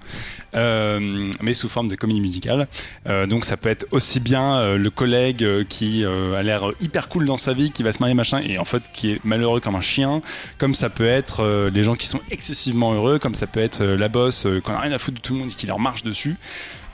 euh, 0.55 1.31
mais 1.41 1.53
sous 1.55 1.69
forme 1.69 1.89
de 1.89 1.97
comédie 1.97 2.21
musicale. 2.21 2.69
Euh, 3.09 3.27
donc 3.27 3.45
ça 3.45 3.57
peut 3.57 3.69
être 3.69 3.87
aussi 3.91 4.21
bien 4.21 4.59
euh, 4.59 4.77
le 4.77 4.91
collègue 4.91 5.67
qui 5.69 6.05
a 6.05 6.43
l'air 6.43 6.65
hyper 6.81 7.09
cool 7.09 7.25
dans 7.25 7.37
sa 7.37 7.53
vie, 7.53 7.71
qui 7.71 7.83
va 7.83 7.93
se 7.93 7.99
marier 8.01 8.15
machin, 8.15 8.41
et 8.41 8.59
en 8.59 8.65
fait 8.65 8.85
qui 8.93 9.13
est 9.13 9.25
malheureux 9.25 9.61
comme 9.61 9.75
un 9.75 9.81
chien. 9.81 10.23
Comme 10.59 10.75
ça 10.75 10.91
peut 10.91 11.07
être 11.07 11.71
les 11.73 11.83
gens 11.83 11.97
qui 11.97 12.07
sont 12.07 12.21
excessivement 12.31 12.93
heureux, 12.95 13.19
comme 13.19 13.35
ça 13.35 13.47
peut 13.47 13.61
être 13.61 13.85
la 13.85 14.09
bosse 14.09 14.47
qu'on 14.65 14.73
a 14.73 14.81
rien 14.81 14.93
à 14.93 14.99
foutre 14.99 15.17
de 15.17 15.23
tout 15.23 15.35
le 15.35 15.41
monde 15.41 15.51
et 15.51 15.55
qui 15.55 15.67
leur 15.67 15.79
marche 15.79 16.03
dessus. 16.03 16.37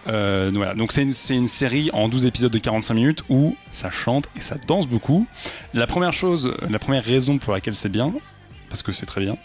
Euh, 0.09 0.75
donc 0.75 0.93
c'est 0.93 1.03
une, 1.03 1.47
série 1.47 1.91
en 1.93 2.09
12 2.09 2.27
épisodes 2.27 2.53
de 2.53 2.59
45 2.59 2.95
minutes 2.95 3.25
où 3.29 3.57
ça 3.73 3.91
chante 3.91 4.27
et 4.37 4.41
ça 4.41 4.57
danse 4.67 4.87
beaucoup. 4.87 5.27
La 5.75 5.87
première 5.87 6.13
chose, 6.13 6.55
la 6.69 6.79
première 6.79 7.05
raison 7.05 7.39
pour 7.39 7.53
laquelle 7.53 7.75
c'est 7.75 7.89
bien, 7.89 8.13
parce 8.69 8.83
que 8.83 8.93
c'est 8.93 9.07
très 9.07 9.21
bien, 9.21 9.37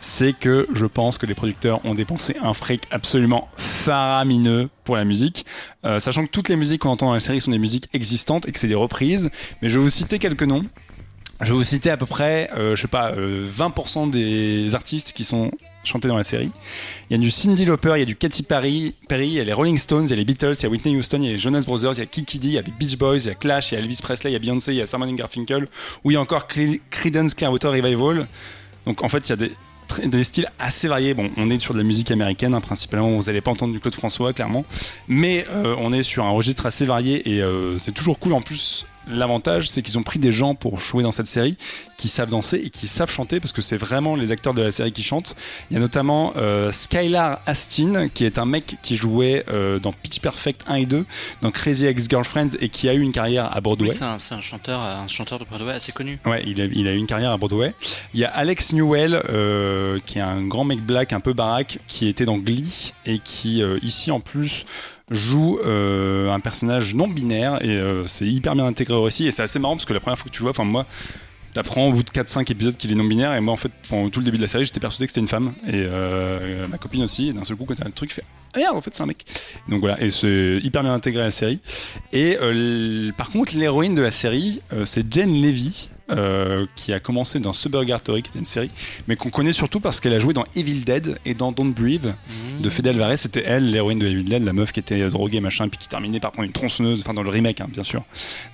c'est 0.00 0.32
que 0.32 0.66
je 0.72 0.86
pense 0.86 1.18
que 1.18 1.26
les 1.26 1.34
producteurs 1.34 1.84
ont 1.84 1.94
dépensé 1.94 2.36
un 2.40 2.54
fric 2.54 2.82
absolument 2.90 3.48
faramineux 3.56 4.68
pour 4.84 4.96
la 4.96 5.04
musique, 5.04 5.44
Euh, 5.84 6.00
sachant 6.00 6.26
que 6.26 6.30
toutes 6.30 6.48
les 6.48 6.56
musiques 6.56 6.82
qu'on 6.82 6.90
entend 6.90 7.06
dans 7.06 7.14
la 7.14 7.20
série 7.20 7.40
sont 7.40 7.52
des 7.52 7.58
musiques 7.58 7.88
existantes 7.92 8.48
et 8.48 8.52
que 8.52 8.58
c'est 8.58 8.68
des 8.68 8.74
reprises. 8.74 9.30
Mais 9.62 9.68
je 9.68 9.78
vais 9.78 9.84
vous 9.84 9.90
citer 9.90 10.18
quelques 10.18 10.42
noms. 10.42 10.62
Je 11.40 11.46
vais 11.46 11.52
vous 11.52 11.62
citer 11.62 11.90
à 11.90 11.96
peu 11.96 12.06
près, 12.06 12.50
euh, 12.56 12.74
je 12.74 12.82
sais 12.82 12.88
pas, 12.88 13.12
euh, 13.12 13.46
20% 13.48 14.10
des 14.10 14.74
artistes 14.74 15.12
qui 15.12 15.22
sont 15.22 15.52
chantés 15.88 16.08
dans 16.08 16.16
la 16.16 16.22
série. 16.22 16.50
Il 17.10 17.16
y 17.16 17.16
a 17.16 17.18
du 17.18 17.30
Cindy 17.30 17.64
Lauper, 17.64 17.94
il 17.96 18.00
y 18.00 18.02
a 18.02 18.06
du 18.06 18.16
Katy 18.16 18.42
Perry, 18.42 18.94
Perry, 19.08 19.26
il 19.26 19.32
y 19.32 19.40
a 19.40 19.44
les 19.44 19.52
Rolling 19.52 19.78
Stones, 19.78 20.04
il 20.04 20.10
y 20.10 20.12
a 20.12 20.16
les 20.16 20.24
Beatles, 20.24 20.54
il 20.58 20.62
y 20.62 20.66
a 20.66 20.68
Whitney 20.68 20.96
Houston, 20.96 21.18
il 21.20 21.24
y 21.24 21.28
a 21.28 21.32
les 21.32 21.38
Jonas 21.38 21.64
Brothers, 21.66 21.94
il 21.94 21.98
y 21.98 22.02
a 22.02 22.06
Kiki 22.06 22.38
D, 22.38 22.48
il 22.48 22.54
y 22.54 22.58
a 22.58 22.62
les 22.62 22.72
Beach 22.72 22.96
Boys, 22.96 23.18
il 23.18 23.26
y 23.26 23.30
a 23.30 23.34
Clash, 23.34 23.72
il 23.72 23.74
y 23.74 23.78
a 23.78 23.80
Elvis 23.80 24.00
Presley, 24.02 24.30
il 24.30 24.32
y 24.34 24.36
a 24.36 24.38
Beyoncé, 24.38 24.72
il 24.72 24.78
y 24.78 24.82
a 24.82 24.86
Simon 24.86 25.12
Garfunkel, 25.12 25.66
ou 26.04 26.10
il 26.10 26.14
y 26.14 26.16
a 26.16 26.20
encore 26.20 26.46
Cre- 26.46 26.80
Creedence 26.90 27.34
Clearwater 27.34 27.72
Revival. 27.72 28.28
Donc 28.86 29.02
en 29.02 29.08
fait, 29.08 29.28
il 29.28 29.30
y 29.30 29.32
a 29.32 30.06
des, 30.06 30.24
styles 30.24 30.50
assez 30.58 30.88
variés. 30.88 31.14
Bon, 31.14 31.30
on 31.36 31.50
est 31.50 31.58
sur 31.58 31.74
de 31.74 31.78
la 31.78 31.84
musique 31.84 32.10
américaine, 32.10 32.54
hein, 32.54 32.60
principalement. 32.60 33.10
Vous 33.10 33.24
n'allez 33.24 33.40
pas 33.40 33.50
entendre 33.50 33.72
du 33.72 33.80
Claude 33.80 33.94
François, 33.94 34.32
clairement. 34.32 34.64
Mais 35.08 35.46
euh, 35.50 35.74
on 35.78 35.92
est 35.92 36.02
sur 36.02 36.24
un 36.24 36.30
registre 36.30 36.66
assez 36.66 36.84
varié 36.84 37.28
et 37.34 37.42
euh, 37.42 37.78
c'est 37.78 37.92
toujours 37.92 38.18
cool. 38.18 38.32
En 38.32 38.40
plus, 38.40 38.86
l'avantage, 39.08 39.68
c'est 39.68 39.82
qu'ils 39.82 39.98
ont 39.98 40.02
pris 40.02 40.18
des 40.18 40.32
gens 40.32 40.54
pour 40.54 40.78
jouer 40.78 41.02
dans 41.02 41.12
cette 41.12 41.26
série 41.26 41.56
qui 41.98 42.08
savent 42.08 42.30
danser 42.30 42.62
et 42.64 42.70
qui 42.70 42.86
savent 42.86 43.10
chanter 43.10 43.40
parce 43.40 43.52
que 43.52 43.60
c'est 43.60 43.76
vraiment 43.76 44.16
les 44.16 44.32
acteurs 44.32 44.54
de 44.54 44.62
la 44.62 44.70
série 44.70 44.92
qui 44.92 45.02
chantent. 45.02 45.36
Il 45.70 45.74
y 45.74 45.76
a 45.76 45.80
notamment 45.80 46.32
euh, 46.36 46.70
Skylar 46.70 47.40
Astin, 47.44 48.08
qui 48.08 48.24
est 48.24 48.38
un 48.38 48.46
mec 48.46 48.76
qui 48.80 48.96
jouait 48.96 49.44
euh, 49.48 49.78
dans 49.78 49.92
Pitch 49.92 50.20
Perfect 50.20 50.62
1 50.68 50.74
et 50.76 50.86
2, 50.86 51.04
dans 51.42 51.50
Crazy 51.50 51.86
Ex-Girlfriends 51.86 52.56
et 52.60 52.68
qui 52.68 52.88
a 52.88 52.94
eu 52.94 53.00
une 53.00 53.12
carrière 53.12 53.54
à 53.54 53.60
Broadway. 53.60 53.90
Oui, 53.90 53.94
c'est 54.18 54.34
un, 54.34 54.40
chanteur, 54.40 54.80
un 54.80 55.08
chanteur 55.08 55.38
de 55.38 55.44
Broadway 55.44 55.72
assez 55.72 55.92
connu. 55.92 56.18
Ouais, 56.24 56.42
il 56.46 56.60
a, 56.60 56.64
il 56.66 56.86
a 56.86 56.92
eu 56.92 56.96
une 56.96 57.08
carrière 57.08 57.32
à 57.32 57.36
Broadway. 57.36 57.74
Il 58.14 58.20
y 58.20 58.24
a 58.24 58.30
Alex 58.30 58.72
Newell, 58.72 59.20
euh, 59.28 59.98
qui 60.06 60.18
est 60.18 60.22
un 60.22 60.46
grand 60.46 60.64
mec 60.64 60.80
black 60.80 61.12
un 61.12 61.20
peu 61.20 61.32
baraque, 61.32 61.80
qui 61.88 62.06
était 62.06 62.24
dans 62.24 62.38
Glee 62.38 62.92
et 63.06 63.18
qui, 63.18 63.60
euh, 63.60 63.78
ici 63.82 64.12
en 64.12 64.20
plus, 64.20 64.64
joue 65.10 65.58
euh, 65.64 66.30
un 66.30 66.40
personnage 66.40 66.94
non 66.94 67.08
binaire 67.08 67.62
et 67.62 67.70
euh, 67.70 68.06
c'est 68.06 68.26
hyper 68.26 68.54
bien 68.54 68.66
intégré 68.66 68.94
au 68.94 69.02
récit. 69.02 69.26
Et 69.26 69.30
c'est 69.30 69.42
assez 69.42 69.58
marrant 69.58 69.76
parce 69.76 69.86
que 69.86 69.94
la 69.94 70.00
première 70.00 70.18
fois 70.18 70.30
que 70.30 70.34
tu 70.34 70.40
le 70.40 70.44
vois, 70.44 70.50
enfin 70.50 70.64
moi, 70.64 70.86
t'apprends 71.52 71.88
au 71.88 71.92
bout 71.92 72.02
de 72.02 72.10
4-5 72.10 72.50
épisodes 72.52 72.76
qu'il 72.76 72.92
est 72.92 72.94
non 72.94 73.04
binaire 73.04 73.34
et 73.34 73.40
moi 73.40 73.54
en 73.54 73.56
fait, 73.56 73.72
pendant 73.88 74.08
tout 74.10 74.20
le 74.20 74.24
début 74.24 74.36
de 74.36 74.42
la 74.42 74.48
série, 74.48 74.64
j'étais 74.64 74.80
persuadé 74.80 75.06
que 75.06 75.10
c'était 75.10 75.20
une 75.20 75.28
femme 75.28 75.54
et 75.66 75.72
euh, 75.74 76.66
ma 76.68 76.78
copine 76.78 77.02
aussi. 77.02 77.28
Et 77.28 77.32
d'un 77.32 77.44
seul 77.44 77.56
coup, 77.56 77.64
quand 77.64 77.74
t'as 77.74 77.86
un 77.86 77.90
truc, 77.90 78.12
fait 78.12 78.24
ah 78.54 78.58
merde, 78.58 78.76
en 78.76 78.80
fait, 78.80 78.94
c'est 78.94 79.02
un 79.02 79.06
mec. 79.06 79.24
Donc 79.68 79.80
voilà, 79.80 80.00
et 80.00 80.10
c'est 80.10 80.58
hyper 80.62 80.82
bien 80.82 80.94
intégré 80.94 81.20
à 81.22 81.26
la 81.26 81.30
série. 81.30 81.60
Et 82.12 82.38
euh, 82.40 83.12
par 83.12 83.30
contre, 83.30 83.54
l'héroïne 83.56 83.94
de 83.94 84.02
la 84.02 84.10
série, 84.10 84.62
euh, 84.72 84.84
c'est 84.84 85.12
Jen 85.12 85.30
Levy. 85.30 85.90
Euh, 86.10 86.66
qui 86.74 86.92
a 86.92 87.00
commencé 87.00 87.38
dans 87.40 87.52
Suburgatory, 87.52 88.22
qui 88.22 88.30
était 88.30 88.38
une 88.38 88.44
série, 88.44 88.70
mais 89.06 89.16
qu'on 89.16 89.30
connaît 89.30 89.52
surtout 89.52 89.80
parce 89.80 90.00
qu'elle 90.00 90.14
a 90.14 90.18
joué 90.18 90.32
dans 90.34 90.44
Evil 90.54 90.84
Dead 90.84 91.18
et 91.24 91.34
dans 91.34 91.52
Don't 91.52 91.72
Breathe 91.72 92.08
Mmh. 92.28 92.62
de 92.62 92.70
Fede 92.70 92.86
Alvarez. 92.88 93.16
C'était 93.16 93.44
elle, 93.44 93.70
l'héroïne 93.70 93.98
de 93.98 94.06
Evil 94.06 94.24
Dead, 94.24 94.44
la 94.44 94.52
meuf 94.52 94.72
qui 94.72 94.80
était 94.80 95.08
droguée, 95.08 95.40
machin, 95.40 95.68
puis 95.68 95.78
qui 95.78 95.88
terminait 95.88 96.20
par 96.20 96.32
prendre 96.32 96.46
une 96.46 96.52
tronçonneuse, 96.52 97.00
enfin 97.00 97.14
dans 97.14 97.22
le 97.22 97.30
remake, 97.30 97.60
hein, 97.60 97.68
bien 97.70 97.82
sûr, 97.82 98.02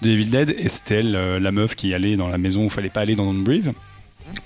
de 0.03 0.11
Evil 0.11 0.27
Dead, 0.27 0.55
et 0.59 0.69
c'était 0.69 0.97
elle, 0.97 1.17
euh, 1.17 1.41
la 1.41 1.53
meuf 1.53 1.75
qui 1.75 1.93
allait 1.95 2.17
dans 2.17 2.29
la 2.29 2.39
maison 2.39 2.63
où 2.63 2.65
il 2.65 2.71
fallait 2.71 2.91
pas 2.91 3.01
aller 3.01 3.17
dans 3.17 3.25
Don't 3.27 3.43
Breathe. 3.45 3.73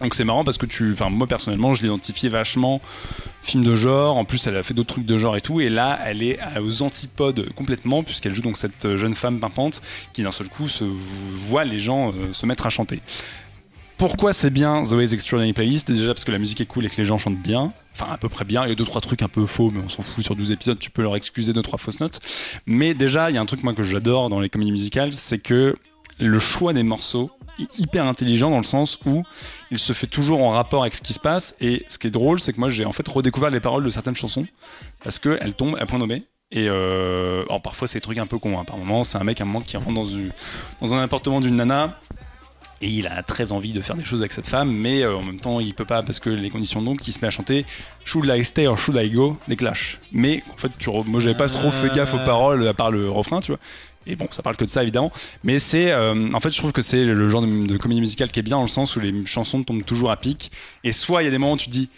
Donc 0.00 0.14
c'est 0.14 0.24
marrant 0.24 0.44
parce 0.44 0.58
que 0.58 0.66
tu, 0.66 0.92
enfin 0.92 1.08
moi 1.08 1.26
personnellement, 1.26 1.72
je 1.72 1.82
l'identifiais 1.82 2.28
vachement 2.28 2.80
film 3.48 3.64
de 3.64 3.74
genre. 3.74 4.16
En 4.16 4.24
plus, 4.24 4.46
elle 4.46 4.56
a 4.56 4.62
fait 4.62 4.74
d'autres 4.74 4.94
trucs 4.94 5.06
de 5.06 5.18
genre 5.18 5.36
et 5.36 5.40
tout. 5.40 5.60
Et 5.60 5.68
là, 5.68 5.98
elle 6.04 6.22
est 6.22 6.38
aux 6.60 6.82
antipodes 6.82 7.52
complètement 7.54 8.02
puisqu'elle 8.02 8.34
joue 8.34 8.42
donc 8.42 8.56
cette 8.56 8.96
jeune 8.96 9.14
femme 9.14 9.40
pimpante 9.40 9.82
qui 10.12 10.22
d'un 10.22 10.30
seul 10.30 10.48
coup 10.48 10.68
se 10.68 10.84
voit 10.84 11.64
les 11.64 11.78
gens 11.78 12.12
euh, 12.12 12.32
se 12.32 12.46
mettre 12.46 12.66
à 12.66 12.70
chanter. 12.70 13.00
Pourquoi 13.96 14.32
c'est 14.32 14.50
bien 14.50 14.84
Zoe's 14.84 15.12
Extraordinary 15.12 15.52
Playlist? 15.52 15.90
Déjà 15.90 16.14
parce 16.14 16.24
que 16.24 16.30
la 16.30 16.38
musique 16.38 16.60
est 16.60 16.66
cool 16.66 16.86
et 16.86 16.88
que 16.88 16.96
les 16.96 17.04
gens 17.04 17.18
chantent 17.18 17.42
bien. 17.42 17.72
Enfin, 17.94 18.12
à 18.12 18.16
peu 18.16 18.28
près 18.28 18.44
bien. 18.44 18.64
Il 18.64 18.68
y 18.68 18.72
a 18.72 18.76
deux, 18.76 18.84
trois 18.84 19.00
trucs 19.00 19.22
un 19.22 19.28
peu 19.28 19.44
faux, 19.44 19.72
mais 19.72 19.80
on 19.84 19.88
s'en 19.88 20.02
fout. 20.02 20.22
Sur 20.22 20.36
12 20.36 20.52
épisodes, 20.52 20.78
tu 20.78 20.90
peux 20.90 21.02
leur 21.02 21.16
excuser 21.16 21.52
deux, 21.52 21.62
trois 21.62 21.78
fausses 21.78 21.98
notes. 21.98 22.20
Mais 22.66 22.94
déjà, 22.94 23.28
il 23.28 23.34
y 23.34 23.38
a 23.38 23.40
un 23.40 23.46
truc, 23.46 23.64
moi, 23.64 23.72
que 23.72 23.82
j'adore 23.82 24.28
dans 24.28 24.38
les 24.38 24.48
comédies 24.48 24.70
musicales, 24.70 25.12
c'est 25.12 25.38
que 25.38 25.74
le 26.20 26.38
choix 26.38 26.72
des 26.72 26.84
morceaux 26.84 27.32
hyper 27.78 28.06
intelligent 28.06 28.50
dans 28.50 28.58
le 28.58 28.62
sens 28.62 28.98
où 29.06 29.22
il 29.70 29.78
se 29.78 29.92
fait 29.92 30.06
toujours 30.06 30.42
en 30.42 30.50
rapport 30.50 30.82
avec 30.82 30.94
ce 30.94 31.02
qui 31.02 31.12
se 31.12 31.20
passe. 31.20 31.56
Et 31.60 31.84
ce 31.88 31.98
qui 31.98 32.06
est 32.06 32.10
drôle, 32.10 32.40
c'est 32.40 32.52
que 32.52 32.60
moi, 32.60 32.70
j'ai 32.70 32.84
en 32.84 32.92
fait 32.92 33.06
redécouvert 33.08 33.50
les 33.50 33.60
paroles 33.60 33.84
de 33.84 33.90
certaines 33.90 34.16
chansons 34.16 34.46
parce 35.02 35.18
qu'elles 35.18 35.54
tombent 35.54 35.76
à 35.80 35.86
point 35.86 35.98
nommé. 35.98 36.24
Et 36.50 36.66
euh, 36.68 37.44
alors 37.48 37.60
parfois, 37.60 37.86
c'est 37.88 37.98
des 37.98 38.02
trucs 38.02 38.18
un 38.18 38.26
peu 38.26 38.38
cons. 38.38 38.58
hein. 38.58 38.64
Par 38.64 38.76
moment, 38.78 39.04
c'est 39.04 39.18
un 39.18 39.24
mec 39.24 39.40
à 39.40 39.44
un 39.44 39.46
moment 39.46 39.60
qui 39.60 39.76
rentre 39.76 39.92
dans, 39.92 40.06
une- 40.06 40.32
dans 40.80 40.94
un 40.94 41.02
appartement 41.02 41.40
d'une 41.40 41.56
nana 41.56 41.98
et 42.80 42.88
il 42.88 43.08
a 43.08 43.24
très 43.24 43.50
envie 43.50 43.72
de 43.72 43.80
faire 43.80 43.96
des 43.96 44.04
choses 44.04 44.22
avec 44.22 44.32
cette 44.32 44.46
femme, 44.46 44.70
mais 44.70 45.02
euh, 45.02 45.16
en 45.16 45.22
même 45.24 45.40
temps 45.40 45.58
il 45.58 45.74
peut 45.74 45.84
pas 45.84 46.04
parce 46.04 46.20
que 46.20 46.30
les 46.30 46.48
conditions 46.48 46.80
donc 46.80 47.08
il 47.08 47.12
se 47.12 47.18
met 47.20 47.26
à 47.26 47.30
chanter 47.30 47.66
Should 48.04 48.26
I 48.32 48.44
stay 48.44 48.68
or 48.68 48.78
should 48.78 48.96
I 48.96 49.10
go 49.10 49.36
des 49.48 49.56
Clash. 49.56 49.98
Mais 50.12 50.44
en 50.54 50.56
fait, 50.56 50.70
tu 50.78 50.88
re- 50.88 51.04
moi 51.04 51.20
j'avais 51.20 51.36
pas 51.36 51.48
trop 51.48 51.72
fait 51.72 51.92
gaffe 51.92 52.14
aux 52.14 52.18
paroles 52.24 52.66
à 52.68 52.74
part 52.74 52.92
le 52.92 53.10
refrain, 53.10 53.40
tu 53.40 53.50
vois. 53.50 53.58
Et 54.06 54.16
bon, 54.16 54.26
ça 54.30 54.42
parle 54.42 54.56
que 54.56 54.64
de 54.64 54.70
ça 54.70 54.82
évidemment, 54.82 55.12
mais 55.44 55.58
c'est 55.58 55.90
euh, 55.90 56.32
en 56.32 56.40
fait 56.40 56.50
je 56.50 56.56
trouve 56.56 56.72
que 56.72 56.82
c'est 56.82 57.04
le 57.04 57.28
genre 57.28 57.42
de, 57.42 57.76
comédie 57.76 58.00
musicale 58.00 58.30
qui 58.30 58.40
est 58.40 58.42
bien 58.42 58.56
dans 58.56 58.62
le 58.62 58.68
sens 58.68 58.96
où 58.96 59.00
les 59.00 59.14
chansons 59.26 59.62
tombent 59.62 59.84
toujours 59.84 60.10
à 60.10 60.16
pic. 60.16 60.50
Et 60.82 60.92
soit 60.92 61.22
il 61.22 61.26
y 61.26 61.28
a 61.28 61.30
des 61.30 61.38
moments 61.38 61.52
où 61.52 61.58
tu 61.58 61.66
te 61.66 61.72
dis 61.72 61.90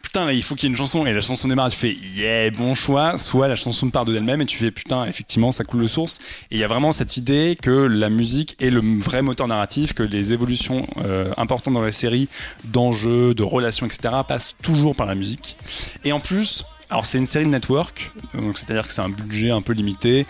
putain 0.00 0.30
il 0.30 0.42
faut 0.44 0.54
qu'il 0.54 0.64
y 0.64 0.66
ait 0.66 0.70
une 0.70 0.76
chanson 0.76 1.04
et 1.04 1.12
la 1.12 1.20
chanson 1.20 1.48
démarre 1.48 1.70
tu 1.70 1.76
fais 1.76 1.92
yeah 1.92 2.50
bon 2.50 2.76
choix. 2.76 3.18
Soit 3.18 3.48
la 3.48 3.56
chanson 3.56 3.90
part 3.90 4.04
de 4.04 4.14
elle-même 4.14 4.40
et 4.40 4.46
tu 4.46 4.58
fais 4.58 4.70
putain 4.70 5.06
effectivement 5.06 5.50
ça 5.50 5.64
coule 5.64 5.82
de 5.82 5.88
source. 5.88 6.20
Et 6.52 6.56
il 6.56 6.58
y 6.58 6.64
a 6.64 6.68
vraiment 6.68 6.92
cette 6.92 7.16
idée 7.16 7.58
que 7.60 7.70
la 7.70 8.10
musique 8.10 8.56
est 8.60 8.70
le 8.70 8.80
vrai 9.00 9.22
moteur 9.22 9.48
narratif 9.48 9.92
que 9.92 10.04
les 10.04 10.32
évolutions 10.32 10.86
euh, 10.98 11.32
importantes 11.36 11.74
dans 11.74 11.82
la 11.82 11.90
série 11.90 12.28
d'enjeux 12.64 13.34
de 13.34 13.42
relations 13.42 13.86
etc 13.86 14.14
passent 14.26 14.56
toujours 14.62 14.94
par 14.94 15.06
la 15.06 15.16
musique. 15.16 15.56
Et 16.04 16.12
en 16.12 16.20
plus 16.20 16.64
alors 16.88 17.06
c'est 17.06 17.18
une 17.18 17.26
série 17.26 17.46
de 17.46 17.50
network 17.50 18.12
donc 18.34 18.58
c'est 18.58 18.70
à 18.70 18.74
dire 18.74 18.86
que 18.86 18.92
c'est 18.92 19.02
un 19.02 19.08
budget 19.08 19.50
un 19.50 19.62
peu 19.62 19.72
limité 19.72 20.24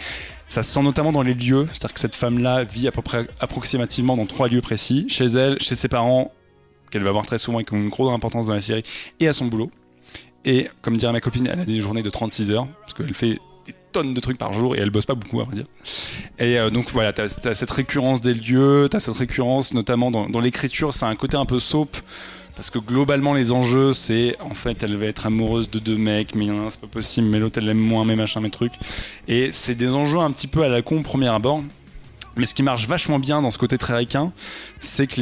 ça 0.48 0.62
se 0.62 0.72
sent 0.72 0.82
notamment 0.82 1.12
dans 1.12 1.22
les 1.22 1.34
lieux, 1.34 1.66
c'est-à-dire 1.72 1.94
que 1.94 2.00
cette 2.00 2.14
femme-là 2.14 2.64
vit 2.64 2.86
à 2.88 2.92
peu 2.92 3.02
près 3.02 3.26
approximativement 3.40 4.16
dans 4.16 4.26
trois 4.26 4.48
lieux 4.48 4.60
précis, 4.60 5.06
chez 5.08 5.24
elle, 5.24 5.60
chez 5.60 5.74
ses 5.74 5.88
parents, 5.88 6.32
qu'elle 6.90 7.02
va 7.02 7.10
voir 7.10 7.26
très 7.26 7.38
souvent 7.38 7.60
et 7.60 7.64
qui 7.64 7.74
ont 7.74 7.78
une 7.78 7.88
grosse 7.88 8.12
importance 8.12 8.46
dans 8.46 8.54
la 8.54 8.60
série, 8.60 8.84
et 9.18 9.28
à 9.28 9.32
son 9.32 9.46
boulot. 9.46 9.70
Et 10.44 10.68
comme 10.82 10.96
dirait 10.96 11.12
ma 11.12 11.20
copine, 11.20 11.48
elle 11.52 11.60
a 11.60 11.64
des 11.64 11.80
journées 11.80 12.02
de 12.02 12.10
36 12.10 12.52
heures, 12.52 12.68
parce 12.82 12.94
qu'elle 12.94 13.14
fait 13.14 13.38
des 13.66 13.74
tonnes 13.90 14.14
de 14.14 14.20
trucs 14.20 14.38
par 14.38 14.52
jour 14.52 14.76
et 14.76 14.78
elle 14.78 14.90
bosse 14.90 15.06
pas 15.06 15.16
beaucoup, 15.16 15.40
à 15.40 15.44
vrai 15.44 15.56
dire. 15.56 15.66
Et 16.38 16.56
euh, 16.58 16.70
donc 16.70 16.88
voilà, 16.90 17.12
t'as 17.12 17.24
as 17.24 17.54
cette 17.54 17.70
récurrence 17.70 18.20
des 18.20 18.34
lieux, 18.34 18.86
t'as 18.88 19.00
cette 19.00 19.16
récurrence 19.16 19.74
notamment 19.74 20.12
dans, 20.12 20.28
dans 20.28 20.38
l'écriture, 20.38 20.94
c'est 20.94 21.06
un 21.06 21.16
côté 21.16 21.36
un 21.36 21.46
peu 21.46 21.58
soap. 21.58 21.96
Parce 22.56 22.70
que 22.70 22.78
globalement, 22.78 23.34
les 23.34 23.52
enjeux, 23.52 23.92
c'est 23.92 24.36
en 24.40 24.54
fait, 24.54 24.82
elle 24.82 24.96
va 24.96 25.04
être 25.04 25.26
amoureuse 25.26 25.70
de 25.70 25.78
deux 25.78 25.98
mecs, 25.98 26.34
mais 26.34 26.48
c'est 26.70 26.80
pas 26.80 26.86
possible, 26.86 27.28
mais 27.28 27.38
l'autre, 27.38 27.58
elle 27.58 27.66
l'aime 27.66 27.78
moins, 27.78 28.06
mais 28.06 28.16
machin, 28.16 28.40
mais 28.40 28.48
truc. 28.48 28.72
Et 29.28 29.52
c'est 29.52 29.74
des 29.74 29.94
enjeux 29.94 30.20
un 30.20 30.30
petit 30.30 30.46
peu 30.46 30.62
à 30.62 30.68
la 30.68 30.80
con 30.80 31.02
premier 31.02 31.28
abord. 31.28 31.62
Mais 32.36 32.44
ce 32.44 32.54
qui 32.54 32.62
marche 32.62 32.86
vachement 32.86 33.18
bien 33.18 33.40
dans 33.40 33.50
ce 33.50 33.56
côté 33.56 33.78
très 33.78 33.96
ricain, 33.96 34.32
c'est 34.78 35.06
que 35.06 35.20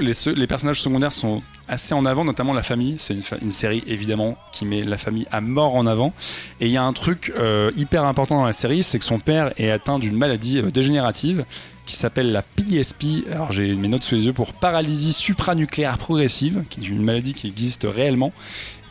les, 0.00 0.46
personnages 0.46 0.80
secondaires 0.80 1.10
sont 1.10 1.42
assez 1.68 1.92
en 1.92 2.04
avant, 2.04 2.24
notamment 2.24 2.52
la 2.52 2.62
famille. 2.62 2.96
C'est 2.98 3.16
une 3.40 3.50
série 3.50 3.82
évidemment 3.86 4.36
qui 4.52 4.64
met 4.64 4.82
la 4.82 4.96
famille 4.96 5.26
à 5.32 5.40
mort 5.40 5.74
en 5.74 5.86
avant. 5.86 6.12
Et 6.60 6.66
il 6.66 6.72
y 6.72 6.76
a 6.76 6.84
un 6.84 6.92
truc 6.92 7.32
euh, 7.36 7.72
hyper 7.76 8.04
important 8.04 8.36
dans 8.36 8.46
la 8.46 8.52
série, 8.52 8.84
c'est 8.84 9.00
que 9.00 9.04
son 9.04 9.18
père 9.18 9.52
est 9.56 9.70
atteint 9.70 9.98
d'une 9.98 10.16
maladie 10.16 10.58
euh, 10.58 10.70
dégénérative 10.70 11.44
qui 11.86 11.96
s'appelle 11.96 12.32
la 12.32 12.42
PSP. 12.42 13.26
Alors 13.30 13.52
j'ai 13.52 13.74
mes 13.74 13.88
notes 13.88 14.02
sous 14.02 14.14
les 14.14 14.26
yeux 14.26 14.32
pour 14.32 14.52
paralysie 14.52 15.12
supranucléaire 15.12 15.98
progressive, 15.98 16.64
qui 16.70 16.80
est 16.80 16.88
une 16.88 17.02
maladie 17.02 17.34
qui 17.34 17.46
existe 17.46 17.86
réellement 17.88 18.32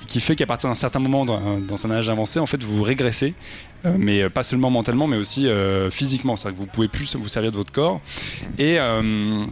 et 0.01 0.05
qui 0.05 0.19
fait 0.19 0.35
qu'à 0.35 0.45
partir 0.45 0.69
d'un 0.69 0.75
certain 0.75 0.99
moment 0.99 1.25
dans, 1.25 1.85
un 1.85 1.91
âge 1.91 2.09
avancé, 2.09 2.39
en 2.39 2.45
fait, 2.45 2.63
vous 2.63 2.81
régressez, 2.81 3.33
euh, 3.85 3.95
mais 3.97 4.29
pas 4.29 4.43
seulement 4.43 4.69
mentalement, 4.69 5.07
mais 5.07 5.17
aussi 5.17 5.47
euh, 5.47 5.89
physiquement. 5.89 6.35
C'est-à-dire 6.35 6.57
que 6.57 6.63
vous 6.63 6.71
pouvez 6.71 6.87
plus 6.87 7.15
vous 7.15 7.27
servir 7.27 7.51
de 7.51 7.57
votre 7.57 7.71
corps. 7.71 8.01
Et 8.57 8.79
euh, 8.79 9.45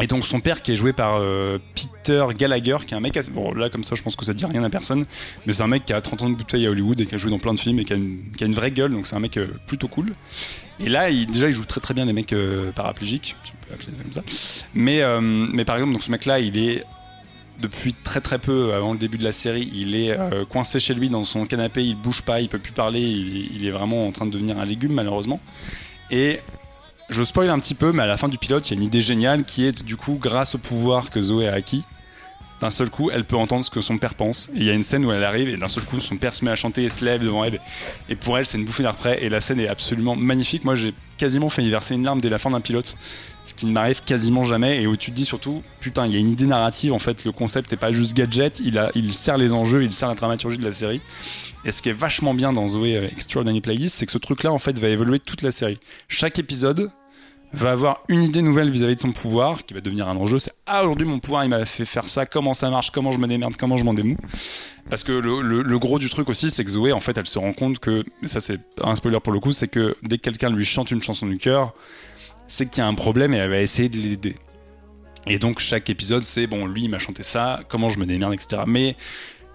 et 0.00 0.06
donc 0.06 0.24
son 0.24 0.40
père 0.40 0.62
qui 0.62 0.72
est 0.72 0.76
joué 0.76 0.92
par 0.92 1.16
euh, 1.20 1.58
Peter 1.74 2.24
Gallagher, 2.36 2.76
qui 2.86 2.94
est 2.94 2.96
un 2.96 3.00
mec, 3.00 3.18
bon 3.30 3.52
là 3.52 3.68
comme 3.68 3.84
ça 3.84 3.96
je 3.96 4.02
pense 4.02 4.16
que 4.16 4.24
ça 4.24 4.32
dit 4.32 4.44
rien 4.44 4.62
à 4.62 4.70
personne, 4.70 5.06
mais 5.46 5.52
c'est 5.52 5.62
un 5.62 5.68
mec 5.68 5.84
qui 5.84 5.92
a 5.92 6.00
30 6.00 6.22
ans 6.22 6.30
de 6.30 6.36
bouteille 6.36 6.66
à 6.66 6.70
Hollywood 6.70 7.00
et 7.00 7.06
qui 7.06 7.14
a 7.14 7.18
joué 7.18 7.30
dans 7.30 7.38
plein 7.38 7.54
de 7.54 7.58
films 7.58 7.80
et 7.80 7.84
qui 7.84 7.92
a 7.92 7.96
une, 7.96 8.54
vraie 8.54 8.70
gueule, 8.70 8.92
donc 8.92 9.06
c'est 9.06 9.16
un 9.16 9.20
mec 9.20 9.36
euh, 9.36 9.48
plutôt 9.66 9.88
cool. 9.88 10.12
Et 10.78 10.88
là 10.88 11.10
il, 11.10 11.26
déjà 11.26 11.48
il 11.48 11.52
joue 11.52 11.64
très 11.64 11.80
très 11.80 11.94
bien 11.94 12.04
les 12.04 12.12
mecs 12.12 12.32
euh, 12.32 12.70
paraplégiques, 12.70 13.34
si 13.44 13.52
on 13.52 13.66
peut 13.66 13.74
appeler 13.74 13.96
ça 13.96 14.02
comme 14.02 14.12
ça. 14.12 14.22
Mais, 14.74 15.02
mais 15.20 15.64
par 15.64 15.76
exemple 15.76 15.92
donc 15.92 16.02
ce 16.02 16.10
mec 16.10 16.26
là 16.26 16.38
il 16.38 16.58
est 16.58 16.84
depuis 17.60 17.92
très 17.92 18.20
très 18.20 18.38
peu 18.38 18.74
avant 18.74 18.92
le 18.92 18.98
début 18.98 19.18
de 19.18 19.24
la 19.24 19.32
série, 19.32 19.68
il 19.74 19.96
est 19.96 20.16
coincé 20.48 20.78
chez 20.78 20.94
lui 20.94 21.08
dans 21.08 21.24
son 21.24 21.44
canapé, 21.44 21.82
il 21.82 21.96
bouge 21.96 22.22
pas, 22.22 22.40
il 22.40 22.48
peut 22.48 22.60
plus 22.60 22.72
parler, 22.72 23.00
il, 23.00 23.56
il 23.56 23.66
est 23.66 23.72
vraiment 23.72 24.06
en 24.06 24.12
train 24.12 24.26
de 24.26 24.30
devenir 24.30 24.58
un 24.60 24.64
légume 24.64 24.92
malheureusement. 24.92 25.40
Et 26.10 26.40
je 27.08 27.22
spoil 27.22 27.50
un 27.50 27.58
petit 27.58 27.74
peu, 27.74 27.92
mais 27.92 28.02
à 28.02 28.06
la 28.06 28.16
fin 28.16 28.28
du 28.28 28.38
pilote, 28.38 28.68
il 28.68 28.74
y 28.74 28.76
a 28.76 28.80
une 28.80 28.86
idée 28.86 29.00
géniale 29.00 29.44
qui 29.44 29.64
est 29.64 29.82
du 29.82 29.96
coup, 29.96 30.18
grâce 30.20 30.54
au 30.54 30.58
pouvoir 30.58 31.10
que 31.10 31.20
Zoé 31.20 31.48
a 31.48 31.54
acquis, 31.54 31.84
d'un 32.60 32.70
seul 32.70 32.90
coup, 32.90 33.10
elle 33.10 33.24
peut 33.24 33.36
entendre 33.36 33.64
ce 33.64 33.70
que 33.70 33.80
son 33.80 33.98
père 33.98 34.14
pense. 34.14 34.48
Et 34.54 34.58
il 34.58 34.64
y 34.64 34.70
a 34.70 34.74
une 34.74 34.82
scène 34.82 35.04
où 35.04 35.12
elle 35.12 35.24
arrive 35.24 35.48
et 35.48 35.56
d'un 35.56 35.68
seul 35.68 35.84
coup, 35.84 36.00
son 36.00 36.16
père 36.16 36.34
se 36.34 36.44
met 36.44 36.50
à 36.50 36.56
chanter 36.56 36.82
et 36.84 36.88
se 36.88 37.04
lève 37.04 37.22
devant 37.22 37.44
elle. 37.44 37.60
Et 38.08 38.16
pour 38.16 38.36
elle, 38.36 38.46
c'est 38.46 38.58
une 38.58 38.64
bouffée 38.64 38.82
d'air 38.82 38.96
frais. 38.96 39.18
Et 39.22 39.28
la 39.28 39.40
scène 39.40 39.60
est 39.60 39.68
absolument 39.68 40.16
magnifique. 40.16 40.64
Moi, 40.64 40.74
j'ai 40.74 40.92
quasiment 41.18 41.50
fait 41.50 41.62
y 41.62 41.70
verser 41.70 41.94
une 41.94 42.04
larme 42.04 42.20
dès 42.20 42.28
la 42.28 42.38
fin 42.38 42.50
d'un 42.50 42.60
pilote. 42.60 42.96
Ce 43.44 43.54
qui 43.54 43.64
ne 43.66 43.72
m'arrive 43.72 44.02
quasiment 44.02 44.42
jamais. 44.42 44.82
Et 44.82 44.86
où 44.86 44.96
tu 44.96 45.12
te 45.12 45.16
dis 45.16 45.24
surtout, 45.24 45.62
putain, 45.80 46.06
il 46.06 46.12
y 46.12 46.16
a 46.16 46.18
une 46.18 46.30
idée 46.30 46.46
narrative. 46.46 46.92
En 46.92 46.98
fait, 46.98 47.24
le 47.24 47.30
concept 47.30 47.70
n'est 47.70 47.76
pas 47.76 47.92
juste 47.92 48.16
gadget. 48.16 48.60
Il, 48.60 48.76
a, 48.78 48.90
il 48.96 49.14
sert 49.14 49.38
les 49.38 49.52
enjeux, 49.52 49.84
il 49.84 49.92
sert 49.92 50.08
la 50.08 50.16
dramaturgie 50.16 50.58
de 50.58 50.64
la 50.64 50.72
série. 50.72 51.00
Et 51.64 51.70
ce 51.70 51.80
qui 51.80 51.90
est 51.90 51.96
vachement 51.96 52.34
bien 52.34 52.52
dans 52.52 52.66
Zoé 52.66 52.96
euh, 52.96 53.08
Extraordinary 53.08 53.60
Playlist, 53.60 53.94
c'est 53.94 54.06
que 54.06 54.12
ce 54.12 54.18
truc-là, 54.18 54.52
en 54.52 54.58
fait, 54.58 54.78
va 54.78 54.88
évoluer 54.88 55.20
toute 55.20 55.42
la 55.42 55.52
série. 55.52 55.78
Chaque 56.08 56.38
épisode 56.38 56.90
va 57.52 57.72
avoir 57.72 58.02
une 58.08 58.22
idée 58.22 58.42
nouvelle 58.42 58.70
vis-à-vis 58.70 58.96
de 58.96 59.00
son 59.00 59.12
pouvoir, 59.12 59.64
qui 59.64 59.72
va 59.74 59.80
devenir 59.80 60.08
un 60.08 60.16
enjeu. 60.16 60.38
C'est 60.38 60.52
ah 60.66 60.82
aujourd'hui 60.84 61.06
mon 61.06 61.18
pouvoir, 61.18 61.44
il 61.44 61.50
m'a 61.50 61.64
fait 61.64 61.86
faire 61.86 62.08
ça. 62.08 62.26
Comment 62.26 62.54
ça 62.54 62.68
marche? 62.70 62.90
Comment 62.90 63.10
je 63.12 63.18
me 63.18 63.26
démerde? 63.26 63.56
Comment 63.56 63.76
je 63.76 63.84
m'en 63.84 63.94
démou? 63.94 64.16
Parce 64.90 65.04
que 65.04 65.12
le, 65.12 65.62
le- 65.62 65.78
gros 65.78 65.98
du 65.98 66.08
truc 66.10 66.28
aussi, 66.28 66.50
c'est 66.50 66.64
que 66.64 66.70
Zoé, 66.70 66.92
en 66.92 67.00
fait, 67.00 67.16
elle 67.16 67.26
se 67.26 67.38
rend 67.38 67.52
compte 67.52 67.78
que 67.78 68.04
ça 68.24 68.40
c'est 68.40 68.60
un 68.82 68.96
spoiler 68.96 69.20
pour 69.20 69.32
le 69.32 69.40
coup, 69.40 69.52
c'est 69.52 69.68
que 69.68 69.96
dès 70.02 70.16
que 70.16 70.22
quelqu'un 70.22 70.50
lui 70.50 70.64
chante 70.64 70.90
une 70.90 71.02
chanson 71.02 71.26
du 71.26 71.38
cœur, 71.38 71.74
c'est 72.46 72.70
qu'il 72.70 72.82
y 72.82 72.84
a 72.84 72.86
un 72.86 72.94
problème 72.94 73.34
et 73.34 73.38
elle 73.38 73.50
va 73.50 73.60
essayer 73.60 73.88
de 73.88 73.96
l'aider. 73.96 74.36
Et 75.26 75.38
donc 75.38 75.58
chaque 75.58 75.90
épisode, 75.90 76.22
c'est 76.22 76.46
bon, 76.46 76.66
lui 76.66 76.84
il 76.84 76.90
m'a 76.90 76.98
chanté 76.98 77.22
ça, 77.22 77.60
comment 77.68 77.88
je 77.90 77.98
me 77.98 78.06
démerde, 78.06 78.32
etc. 78.32 78.62
Mais 78.66 78.96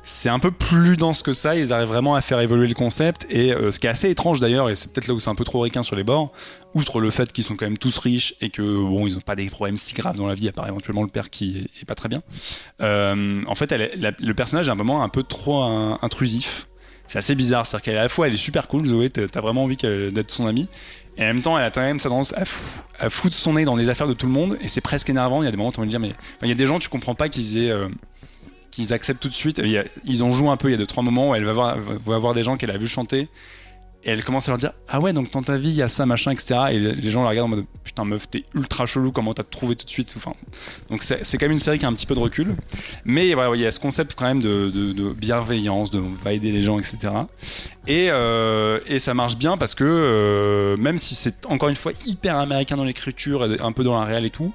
c'est 0.04 0.30
un 0.30 0.40
peu 0.40 0.52
plus 0.52 0.98
dense 0.98 1.24
que 1.24 1.34
ça, 1.34 1.56
ils 1.56 1.72
arrivent 1.72 1.88
vraiment 1.88 2.16
à 2.16 2.22
faire 2.22 2.40
évoluer 2.42 2.68
le 2.68 2.74
concept, 2.74 3.26
et 3.30 3.54
euh, 3.54 3.72
ce 3.72 3.80
qui 3.80 3.88
est 3.88 3.90
assez 3.90 4.10
étrange 4.10 4.40
d'ailleurs, 4.40 4.70
et 4.70 4.76
c'est 4.76 4.92
peut-être 4.92 5.08
là 5.08 5.14
où 5.14 5.20
c'est 5.20 5.30
un 5.30 5.36
peu 5.36 5.46
trop 5.46 5.60
requin 5.60 5.82
sur 5.82 5.96
les 5.96 6.04
bords, 6.04 6.32
outre 6.74 7.00
le 7.00 7.10
fait 7.10 7.32
qu'ils 7.32 7.44
sont 7.44 7.56
quand 7.56 7.66
même 7.66 7.78
tous 7.78 7.98
riches 8.00 8.36
et 8.42 8.50
que 8.50 8.62
bon, 8.62 9.08
ils 9.08 9.14
n'ont 9.14 9.22
pas 9.22 9.36
des 9.36 9.50
problèmes 9.50 9.78
si 9.78 9.94
graves 9.94 10.18
dans 10.18 10.28
la 10.28 10.36
vie, 10.36 10.50
à 10.50 10.52
part 10.52 10.68
éventuellement 10.68 11.04
le 11.04 11.08
père 11.08 11.30
qui 11.30 11.70
est, 11.82 11.86
pas 11.86 11.96
très 11.96 12.10
bien. 12.10 12.22
Euh, 12.82 13.44
en 13.48 13.56
fait, 13.56 13.72
le 13.72 14.34
personnage 14.34 14.68
est 14.68 14.72
un 14.72 14.76
moment 14.76 15.04
un 15.04 15.10
peu 15.10 15.24
trop 15.24 15.64
intrusif. 16.02 16.68
C'est 17.06 17.20
assez 17.20 17.36
bizarre, 17.36 17.66
c'est-à-dire 17.66 17.94
qu'à 17.94 18.02
la 18.02 18.10
fois 18.10 18.28
elle 18.28 18.34
est 18.34 18.38
super 18.38 18.68
cool, 18.68 18.86
Zoé, 18.86 19.10
t'as 19.10 19.28
t'as 19.28 19.42
vraiment 19.42 19.64
envie 19.66 19.76
d'être 19.76 20.32
son 20.32 20.48
amie, 20.48 20.68
et 21.18 21.22
en 21.24 21.26
même 21.28 21.42
temps 21.42 21.58
elle 21.58 21.66
a 21.66 21.70
quand 21.70 21.82
même 21.82 22.00
sa 22.00 22.10
tendance 22.10 22.34
à, 22.34 22.46
fou- 22.46 22.82
à 22.98 23.10
foutre 23.10 23.36
son 23.36 23.54
nez 23.54 23.66
dans 23.66 23.76
les 23.76 23.90
affaires 23.90 24.08
de 24.08 24.14
tout 24.14 24.26
le 24.26 24.32
monde, 24.32 24.58
et 24.62 24.68
c'est 24.68 24.82
presque 24.82 25.10
énervant. 25.10 25.42
Il 25.44 25.46
y 25.46 25.48
a 25.48 25.52
des 25.52 25.58
moments 25.58 25.70
où 25.70 25.74
tu 25.74 25.80
as 25.80 25.82
envie 25.82 25.90
de 25.90 25.98
dire, 25.98 26.00
mais 26.00 26.14
il 26.42 26.48
y 26.48 26.52
a 26.52 26.56
des 26.56 26.66
gens 26.66 26.80
tu 26.80 26.90
comprends 26.90 27.14
pas 27.14 27.28
qu'ils 27.30 27.58
aient 27.58 27.70
euh, 27.72 27.88
qu'ils 28.74 28.92
acceptent 28.92 29.22
tout 29.22 29.30
de 29.30 29.34
suite. 29.34 29.62
Ils 30.06 30.24
en 30.24 30.32
jouent 30.32 30.52
un 30.52 30.58
peu. 30.58 30.68
Il 30.70 30.72
y 30.72 30.76
a 30.76 30.78
deux 30.78 30.88
trois 30.88 31.04
moments 31.04 31.30
où 31.30 31.36
elle 31.36 31.46
va 31.46 31.54
voir, 31.54 31.78
va 31.78 32.18
voir 32.18 32.34
des 32.34 32.44
gens 32.44 32.58
qu'elle 32.58 32.72
a 32.72 32.78
vu 32.78 32.88
chanter 32.88 33.30
et 34.06 34.10
elle 34.10 34.22
commence 34.26 34.50
à 34.50 34.52
leur 34.52 34.58
dire 34.58 34.74
ah 34.90 35.00
ouais 35.00 35.14
donc 35.14 35.32
dans 35.32 35.44
ta 35.44 35.56
vie 35.56 35.70
il 35.70 35.76
y 35.76 35.82
a 35.82 35.88
ça 35.88 36.06
machin 36.06 36.32
etc. 36.32 36.60
Et 36.72 36.78
les 36.80 37.10
gens 37.10 37.24
la 37.24 37.30
regardent 37.30 37.54
en 37.54 37.56
mode 37.56 37.66
putain 37.86 38.04
meuf 38.04 38.30
t'es 38.30 38.44
ultra 38.54 38.86
chelou 38.86 39.14
comment 39.14 39.34
t'as 39.34 39.44
trouvé 39.44 39.78
tout 39.78 39.86
de 39.86 39.90
suite? 39.90 40.14
Enfin 40.18 40.34
donc 40.90 41.04
c'est 41.04 41.38
quand 41.38 41.46
même 41.46 41.54
une 41.54 41.58
série 41.58 41.80
qui 41.80 41.86
a 41.86 41.88
un 41.88 41.94
petit 41.94 42.06
peu 42.06 42.14
de 42.16 42.20
recul. 42.20 42.56
Mais 43.06 43.30
il 43.30 43.60
y 43.62 43.66
a 43.66 43.72
ce 43.72 43.80
concept 43.80 44.16
quand 44.16 44.26
même 44.26 44.42
de, 44.42 44.70
de- 44.72 44.92
de 44.92 45.14
bienveillance, 45.14 45.90
de 45.90 46.00
on 46.00 46.10
va 46.22 46.34
aider 46.34 46.52
les 46.52 46.64
gens 46.64 46.80
etc. 46.80 46.98
Et, 47.88 48.08
euh, 48.10 48.80
et 48.88 48.98
ça 48.98 49.14
marche 49.14 49.36
bien 49.38 49.58
parce 49.58 49.76
que 49.76 49.84
euh, 49.84 50.78
même 50.78 50.98
si 50.98 51.16
c'est 51.16 51.46
encore 51.46 51.68
une 51.68 51.76
fois 51.76 51.92
hyper 52.06 52.38
américain 52.38 52.78
dans 52.78 52.86
l'écriture, 52.86 53.46
et 53.46 53.62
un 53.62 53.74
peu 53.74 53.84
dans 53.84 54.00
la 54.00 54.06
réelle 54.06 54.24
et 54.26 54.30
tout, 54.30 54.54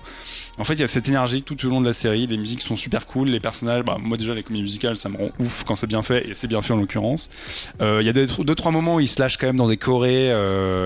en 0.57 0.65
fait 0.65 0.75
il 0.75 0.81
y 0.81 0.85
a 0.85 0.87
cette 0.87 1.09
énergie 1.09 1.43
tout 1.43 1.67
au 1.67 1.69
long 1.69 1.83
de 1.83 1.87
la 1.87 1.93
série. 1.93 2.27
Les 2.27 2.39
musiques 2.39 2.63
sont 2.63 2.77
super 2.77 3.05
cool, 3.05 3.29
les 3.29 3.41
personnages, 3.41 3.85
bah, 3.85 3.99
moi 4.01 4.17
déjà 4.17 4.33
les 4.33 4.43
comédies 4.43 4.63
musicales 4.63 4.97
ça 4.97 5.11
me 5.11 5.19
rend 5.19 5.29
ouf 5.39 5.63
quand 5.65 5.75
c'est 5.75 5.87
bien 5.87 6.01
fait 6.01 6.31
et 6.31 6.35
c'est 6.35 6.47
bien 6.47 6.63
fait 6.63 6.73
en 6.73 6.79
l'occurrence. 6.79 7.29
Euh, 7.83 7.99
Il 8.01 8.07
y 8.07 8.11
a 8.11 8.15
des, 8.15 8.27
deux 8.27 8.55
trois 8.55 8.73
moments 8.73 8.95
où 8.95 9.01
ils 9.01 9.09
se 9.09 9.21
lâchent 9.21 9.37
quand 9.37 9.47
même 9.47 9.57
dans 9.57 9.69
des 9.69 9.77
chorés 9.77 10.29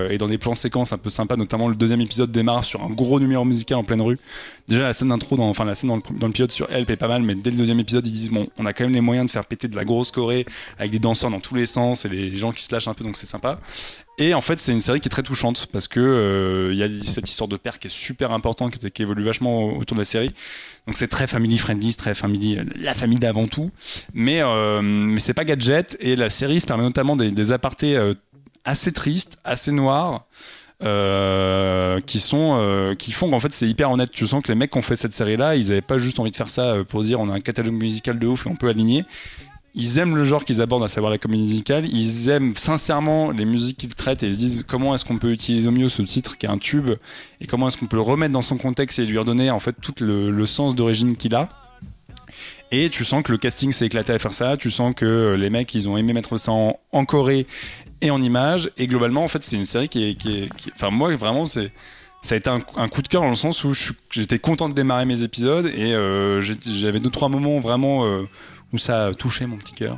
et 0.09 0.17
dans 0.17 0.27
des 0.27 0.37
plans 0.37 0.55
séquences 0.55 0.91
un 0.91 0.97
peu 0.97 1.09
sympas, 1.09 1.37
notamment 1.37 1.69
le 1.69 1.75
deuxième 1.75 2.01
épisode 2.01 2.31
démarre 2.31 2.65
sur 2.65 2.83
un 2.83 2.89
gros 2.89 3.21
numéro 3.21 3.45
musical 3.45 3.77
en 3.77 3.83
pleine 3.85 4.01
rue. 4.01 4.19
Déjà 4.67 4.83
la 4.83 4.93
scène 4.93 5.09
d'intro, 5.09 5.35
dans, 5.35 5.49
enfin 5.49 5.65
la 5.65 5.75
scène 5.75 5.89
dans 5.89 5.97
le, 5.97 6.01
dans 6.17 6.27
le 6.27 6.33
pilote 6.33 6.51
sur 6.51 6.71
Help 6.71 6.89
est 6.89 6.95
pas 6.95 7.09
mal, 7.09 7.21
mais 7.21 7.35
dès 7.35 7.51
le 7.51 7.57
deuxième 7.57 7.81
épisode 7.81 8.07
ils 8.07 8.13
disent 8.13 8.29
bon 8.29 8.47
on 8.57 8.65
a 8.65 8.71
quand 8.71 8.85
même 8.85 8.93
les 8.93 9.01
moyens 9.01 9.27
de 9.27 9.31
faire 9.31 9.45
péter 9.45 9.67
de 9.67 9.75
la 9.75 9.83
grosse 9.83 10.11
choré 10.11 10.45
avec 10.79 10.91
des 10.91 10.99
danseurs 10.99 11.29
dans 11.29 11.41
tous 11.41 11.55
les 11.55 11.65
sens 11.65 12.05
et 12.05 12.09
les 12.09 12.37
gens 12.37 12.53
qui 12.53 12.63
se 12.63 12.73
lâchent 12.73 12.87
un 12.87 12.93
peu 12.93 13.03
donc 13.03 13.17
c'est 13.17 13.25
sympa. 13.25 13.59
Et 14.17 14.33
en 14.33 14.39
fait 14.39 14.59
c'est 14.59 14.71
une 14.71 14.79
série 14.79 15.01
qui 15.01 15.07
est 15.07 15.11
très 15.11 15.23
touchante 15.23 15.67
parce 15.71 15.89
que 15.89 15.99
euh, 15.99 16.69
il 16.71 16.77
y 16.77 16.83
a 16.83 17.03
cette 17.03 17.27
histoire 17.27 17.49
de 17.49 17.57
père 17.57 17.77
qui 17.77 17.87
est 17.87 17.93
super 17.93 18.31
importante, 18.31 18.77
qui, 18.77 19.01
évolue 19.01 19.23
vachement 19.23 19.75
autour 19.75 19.95
de 19.95 20.01
la 20.01 20.05
série. 20.05 20.31
Donc 20.87 20.95
c'est 20.95 21.09
très 21.09 21.27
family 21.27 21.57
friendly, 21.57 21.93
très 21.93 22.13
family, 22.13 22.59
la 22.77 22.93
famille 22.93 23.19
d'avant 23.19 23.47
tout. 23.47 23.69
Mais 24.13 24.41
euh, 24.41 24.81
mais 24.81 25.19
c'est 25.19 25.33
pas 25.33 25.43
gadget 25.43 25.97
et 25.99 26.15
la 26.15 26.29
série 26.29 26.61
se 26.61 26.67
permet 26.67 26.83
notamment 26.83 27.17
des, 27.17 27.31
des 27.31 27.51
apartés 27.51 27.97
euh, 27.97 28.13
assez 28.63 28.93
tristes, 28.93 29.39
assez 29.43 29.73
noirs. 29.73 30.25
Euh, 30.83 31.99
qui 32.01 32.19
sont 32.19 32.57
euh, 32.59 32.95
qui 32.95 33.11
font 33.11 33.29
qu'en 33.29 33.39
fait 33.39 33.53
c'est 33.53 33.67
hyper 33.67 33.89
honnête 33.91 34.11
tu 34.11 34.25
sens 34.25 34.43
que 34.43 34.51
les 34.51 34.55
mecs 34.55 34.71
qui 34.71 34.77
ont 34.77 34.81
fait 34.81 34.95
cette 34.95 35.13
série 35.13 35.37
là 35.37 35.55
ils 35.55 35.71
avaient 35.71 35.81
pas 35.81 35.97
juste 35.97 36.19
envie 36.19 36.31
de 36.31 36.35
faire 36.35 36.49
ça 36.49 36.73
euh, 36.73 36.83
pour 36.83 37.03
dire 37.03 37.21
on 37.21 37.29
a 37.29 37.33
un 37.33 37.39
catalogue 37.39 37.73
musical 37.73 38.19
de 38.19 38.27
ouf 38.27 38.45
et 38.45 38.49
on 38.49 38.55
peut 38.55 38.67
aligner 38.67 39.05
ils 39.75 39.97
aiment 39.97 40.15
le 40.15 40.23
genre 40.23 40.45
qu'ils 40.45 40.61
abordent, 40.61 40.83
à 40.83 40.87
savoir 40.87 41.11
la 41.11 41.17
comédie 41.17 41.43
musicale. 41.43 41.87
Ils 41.91 42.29
aiment 42.29 42.53
sincèrement 42.53 43.31
les 43.31 43.45
musiques 43.45 43.77
qu'ils 43.77 43.95
traitent 43.95 44.21
et 44.21 44.27
ils 44.27 44.35
se 44.35 44.39
disent 44.39 44.65
comment 44.67 44.93
est-ce 44.93 45.03
qu'on 45.03 45.17
peut 45.17 45.31
utiliser 45.31 45.67
au 45.67 45.71
mieux 45.71 45.89
ce 45.89 46.03
titre 46.03 46.37
qui 46.37 46.45
est 46.45 46.49
un 46.49 46.59
tube 46.59 46.91
et 47.41 47.47
comment 47.47 47.67
est-ce 47.67 47.77
qu'on 47.77 47.87
peut 47.87 47.95
le 47.95 48.03
remettre 48.03 48.33
dans 48.33 48.43
son 48.43 48.57
contexte 48.57 48.99
et 48.99 49.05
lui 49.05 49.17
redonner 49.17 49.49
en 49.49 49.59
fait 49.59 49.75
tout 49.81 49.95
le, 50.01 50.45
sens 50.45 50.75
d'origine 50.75 51.15
qu'il 51.15 51.33
a. 51.33 51.49
Et 52.71 52.89
tu 52.89 53.03
sens 53.03 53.23
que 53.23 53.31
le 53.31 53.37
casting 53.37 53.71
s'est 53.71 53.85
éclaté 53.85 54.13
à 54.13 54.19
faire 54.19 54.33
ça. 54.33 54.57
Tu 54.57 54.69
sens 54.69 54.93
que 54.95 55.33
les 55.35 55.49
mecs 55.49 55.73
ils 55.73 55.89
ont 55.89 55.97
aimé 55.97 56.13
mettre 56.13 56.37
ça 56.37 56.51
en 56.51 57.05
Corée 57.05 57.47
et 58.03 58.11
en 58.11 58.21
images. 58.21 58.69
Et 58.77 58.85
globalement 58.85 59.23
en 59.23 59.27
fait 59.27 59.41
c'est 59.41 59.55
une 59.55 59.65
série 59.65 59.89
qui 59.89 60.03
est, 60.03 60.49
enfin 60.75 60.91
moi 60.91 61.15
vraiment 61.15 61.47
c'est 61.47 61.71
ça 62.23 62.35
a 62.35 62.37
été 62.37 62.49
un, 62.49 62.87
coup 62.87 63.01
de 63.01 63.07
cœur 63.09 63.21
dans 63.21 63.29
le 63.29 63.35
sens 63.35 63.65
où 63.65 63.73
j'étais 64.09 64.39
content 64.39 64.69
de 64.69 64.73
démarrer 64.73 65.05
mes 65.05 65.23
épisodes 65.23 65.67
et 65.67 65.93
euh, 65.93 66.39
j'avais 66.39 67.01
deux 67.01 67.09
trois 67.09 67.27
moments 67.27 67.59
vraiment 67.59 68.05
euh, 68.05 68.23
où 68.71 68.77
ça 68.77 69.07
a 69.07 69.13
touché 69.13 69.45
mon 69.45 69.57
petit 69.57 69.73
cœur. 69.73 69.97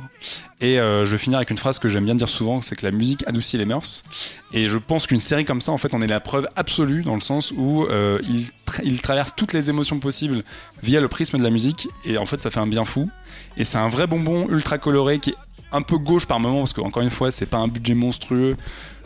Et 0.60 0.80
euh, 0.80 1.04
je 1.04 1.12
vais 1.12 1.18
finir 1.18 1.38
avec 1.38 1.50
une 1.50 1.56
phrase 1.56 1.78
que 1.78 1.88
j'aime 1.88 2.04
bien 2.04 2.16
dire 2.16 2.28
souvent, 2.28 2.60
c'est 2.60 2.74
que 2.74 2.84
la 2.84 2.90
musique 2.90 3.22
adoucit 3.28 3.58
les 3.58 3.64
mœurs. 3.64 4.02
Et 4.52 4.66
je 4.66 4.76
pense 4.76 5.06
qu'une 5.06 5.20
série 5.20 5.44
comme 5.44 5.60
ça, 5.60 5.70
en 5.70 5.78
fait, 5.78 5.94
on 5.94 6.02
est 6.02 6.08
la 6.08 6.18
preuve 6.18 6.48
absolue 6.56 7.04
dans 7.04 7.14
le 7.14 7.20
sens 7.20 7.52
où 7.56 7.86
il, 8.28 8.48
il 8.82 9.00
traverse 9.02 9.32
toutes 9.36 9.52
les 9.52 9.70
émotions 9.70 10.00
possibles 10.00 10.42
via 10.82 11.00
le 11.00 11.08
prisme 11.08 11.38
de 11.38 11.44
la 11.44 11.50
musique. 11.50 11.86
Et 12.04 12.18
en 12.18 12.26
fait, 12.26 12.40
ça 12.40 12.50
fait 12.50 12.60
un 12.60 12.66
bien 12.66 12.84
fou. 12.84 13.08
Et 13.56 13.62
c'est 13.62 13.78
un 13.78 13.88
vrai 13.88 14.08
bonbon 14.08 14.48
ultra 14.50 14.78
coloré 14.78 15.20
qui 15.20 15.30
est 15.30 15.36
un 15.72 15.82
peu 15.82 15.98
gauche 15.98 16.26
par 16.26 16.40
moment 16.40 16.60
parce 16.60 16.72
qu'encore 16.72 17.02
une 17.02 17.10
fois, 17.10 17.30
c'est 17.30 17.46
pas 17.46 17.58
un 17.58 17.68
budget 17.68 17.94
monstrueux. 17.94 18.56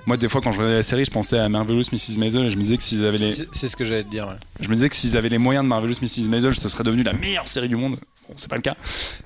Moi, 0.07 0.17
des 0.17 0.29
fois, 0.29 0.41
quand 0.41 0.51
je 0.53 0.59
regardais 0.59 0.77
la 0.77 0.83
série, 0.83 1.05
je 1.05 1.11
pensais 1.11 1.39
à 1.39 1.49
Marvelous 1.49 1.83
Mrs. 1.93 2.19
Maisel 2.19 2.45
et 2.47 2.49
je 2.49 2.57
me 2.57 2.63
disais 2.63 2.77
que 2.77 2.83
s'ils 2.83 3.05
avaient 3.05 3.19
les, 3.19 3.33
C'est 3.53 3.69
ce 3.69 3.77
que 3.77 3.85
j'allais 3.85 4.05
te 4.05 4.09
dire. 4.11 4.27
ouais. 4.29 4.35
je 4.61 4.69
me 4.69 4.75
disais 4.75 4.89
que 4.89 4.97
s'ils 4.97 5.17
avaient 5.17 5.29
les 5.29 5.39
moyens 5.39 5.63
de 5.65 5.69
Marvelous 5.69 5.97
Mrs. 6.01 6.29
Maisel, 6.29 6.55
ce 6.55 6.69
serait 6.69 6.85
devenu 6.85 7.03
la 7.03 7.13
meilleure 7.13 7.49
série 7.49 7.69
du 7.69 7.77
monde. 7.77 7.97
Bon, 8.29 8.35
c'est 8.37 8.49
pas 8.49 8.57
le 8.57 8.63
cas. 8.63 8.77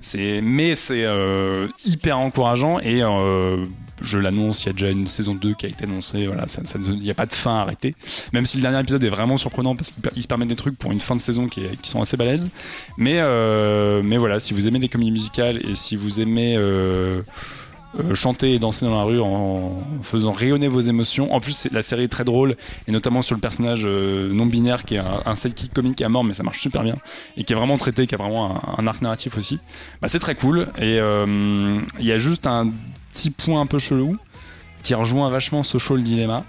C'est, 0.01 0.41
mais 0.43 0.75
c'est 0.75 1.05
euh, 1.05 1.69
hyper 1.85 2.19
encourageant 2.19 2.81
et 2.81 3.03
euh, 3.03 3.65
je 4.01 4.19
l'annonce, 4.19 4.65
il 4.65 4.67
y 4.67 4.71
a 4.71 4.73
déjà 4.73 4.91
une 4.91 5.07
saison 5.07 5.35
2 5.35 5.55
qui 5.55 5.67
a 5.67 5.69
été 5.69 5.85
annoncée. 5.85 6.27
Voilà, 6.27 6.47
il 6.75 6.99
n'y 6.99 7.11
a 7.11 7.15
pas 7.15 7.27
de 7.27 7.33
fin 7.33 7.57
arrêtée. 7.57 7.95
Même 8.33 8.47
si 8.47 8.57
le 8.57 8.63
dernier 8.63 8.81
épisode 8.81 9.03
est 9.05 9.09
vraiment 9.09 9.37
surprenant 9.37 9.77
parce 9.77 9.91
qu'il 9.91 10.03
per- 10.03 10.11
il 10.17 10.23
se 10.23 10.29
permet 10.29 10.47
des 10.47 10.57
trucs 10.57 10.77
pour 10.77 10.93
une 10.93 11.01
fin 11.01 11.15
de 11.17 11.21
saison 11.21 11.49
qui, 11.49 11.63
sont 11.85 12.01
assez 12.01 12.17
balèzes. 12.17 12.51
Mais, 12.97 13.19
euh, 13.19 14.03
mais 14.05 14.17
voilà, 14.17 14.39
si 14.41 14.55
vous 14.55 14.67
aimez 14.67 14.79
les 14.79 14.89
comédies 14.89 15.13
musicales 15.13 15.61
et 15.69 15.75
si 15.75 15.97
vous 15.97 16.21
aimez 16.21 16.57
euh, 16.57 17.23
euh, 18.01 18.15
chanter 18.15 18.55
et 18.55 18.59
danser 18.59 18.85
dans 18.85 18.97
la 18.97 19.05
rue 19.05 19.21
en 19.21 19.85
faisant 20.03 20.33
rayonner 20.33 20.67
vos 20.67 20.81
émotions. 20.81 21.33
En 21.33 21.41
plus, 21.41 21.69
la 21.71 21.83
série 21.83 22.05
est 22.05 22.09
très 22.09 22.25
drôle, 22.25 22.57
et 22.89 22.93
notamment 22.93 23.23
sur 23.23 23.37
le 23.37 23.41
personnage 23.41 23.87
non 23.87 24.47
binaire 24.47 24.85
qui 24.85 24.97
est 24.97 24.99
un, 24.99 25.23
un 25.25 25.37
sidekick 25.37 25.73
comique 25.73 26.03
à 26.03 26.09
mort, 26.09 26.25
mais 26.25 26.35
ça 26.35 26.43
marche 26.43 26.61
super 26.61 26.83
bien, 26.83 26.97
et 27.37 27.45
qui 27.45 27.53
est 27.53 27.57
vraiment 27.57 27.77
traité, 27.77 28.09
qui 28.09 28.15
a 28.17 28.19
vraiment 28.19 28.61
un, 28.79 28.87
arc 28.89 29.01
narratif 29.03 29.37
aussi. 29.39 29.61
Bah, 30.03 30.09
c'est 30.09 30.19
très 30.19 30.35
cool, 30.35 30.67
et 30.79 30.97
il 30.97 32.07
y 32.07 32.13
a 32.13 32.19
juste 32.19 32.49
un 32.49 32.71
petit 33.15 33.31
point 33.31 33.61
un 33.61 33.67
peu 33.67 33.79
chelou 33.79 34.17
qui 34.83 34.95
rejoint 34.95 35.31
vachement 35.31 35.63
Social 35.63 36.03
Dilemma. 36.03 36.45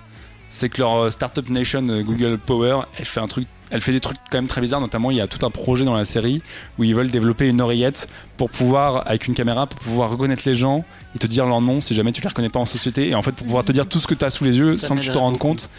c'est 0.50 0.70
que 0.70 0.82
leur 0.82 0.96
euh, 0.96 1.10
Startup 1.10 1.48
Nation 1.50 1.88
euh, 1.88 2.02
Google 2.02 2.38
Power, 2.38 2.82
elle 2.98 3.06
fait 3.06 3.20
un 3.20 3.28
truc, 3.28 3.48
elle 3.70 3.82
fait 3.82 3.92
des 3.92 4.00
trucs 4.00 4.18
quand 4.32 4.38
même 4.38 4.48
très 4.48 4.62
bizarres. 4.62 4.82
Notamment, 4.82 5.12
il 5.12 5.18
y 5.18 5.22
a 5.22 5.28
tout 5.28 5.46
un 5.46 5.52
projet 5.52 5.86
dans 5.86 5.96
la 5.96 6.06
série 6.06 6.42
où 6.78 6.84
ils 6.84 6.96
veulent 6.96 7.12
développer 7.12 7.48
une 7.48 7.62
oreillette 7.62 8.10
pour 8.36 8.50
pouvoir, 8.50 9.08
avec 9.08 9.28
une 9.28 9.36
caméra, 9.36 9.68
pour 9.68 9.80
pouvoir 9.80 10.10
reconnaître 10.10 10.44
les 10.46 10.56
gens 10.56 10.84
et 11.16 11.20
te 11.20 11.28
dire 11.28 11.46
leur 11.46 11.62
nom 11.62 11.80
si 11.82 11.94
jamais 11.94 12.12
tu 12.12 12.22
les 12.22 12.28
reconnais 12.28 12.50
pas 12.50 12.60
en 12.60 12.66
société. 12.66 13.10
Et 13.10 13.16
en 13.16 13.22
fait, 13.22 13.32
pour 13.32 13.46
pouvoir 13.46 13.64
te 13.64 13.72
dire 13.72 13.88
tout 13.88 14.00
ce 14.00 14.08
que 14.08 14.16
tu 14.16 14.26
as 14.26 14.30
sous 14.30 14.44
les 14.44 14.58
yeux 14.58 14.74
Ça 14.74 14.88
sans 14.88 14.96
que 14.96 15.02
tu 15.02 15.08
te 15.08 15.12
m'aiderait 15.12 15.26
rendes 15.26 15.38
compte. 15.38 15.70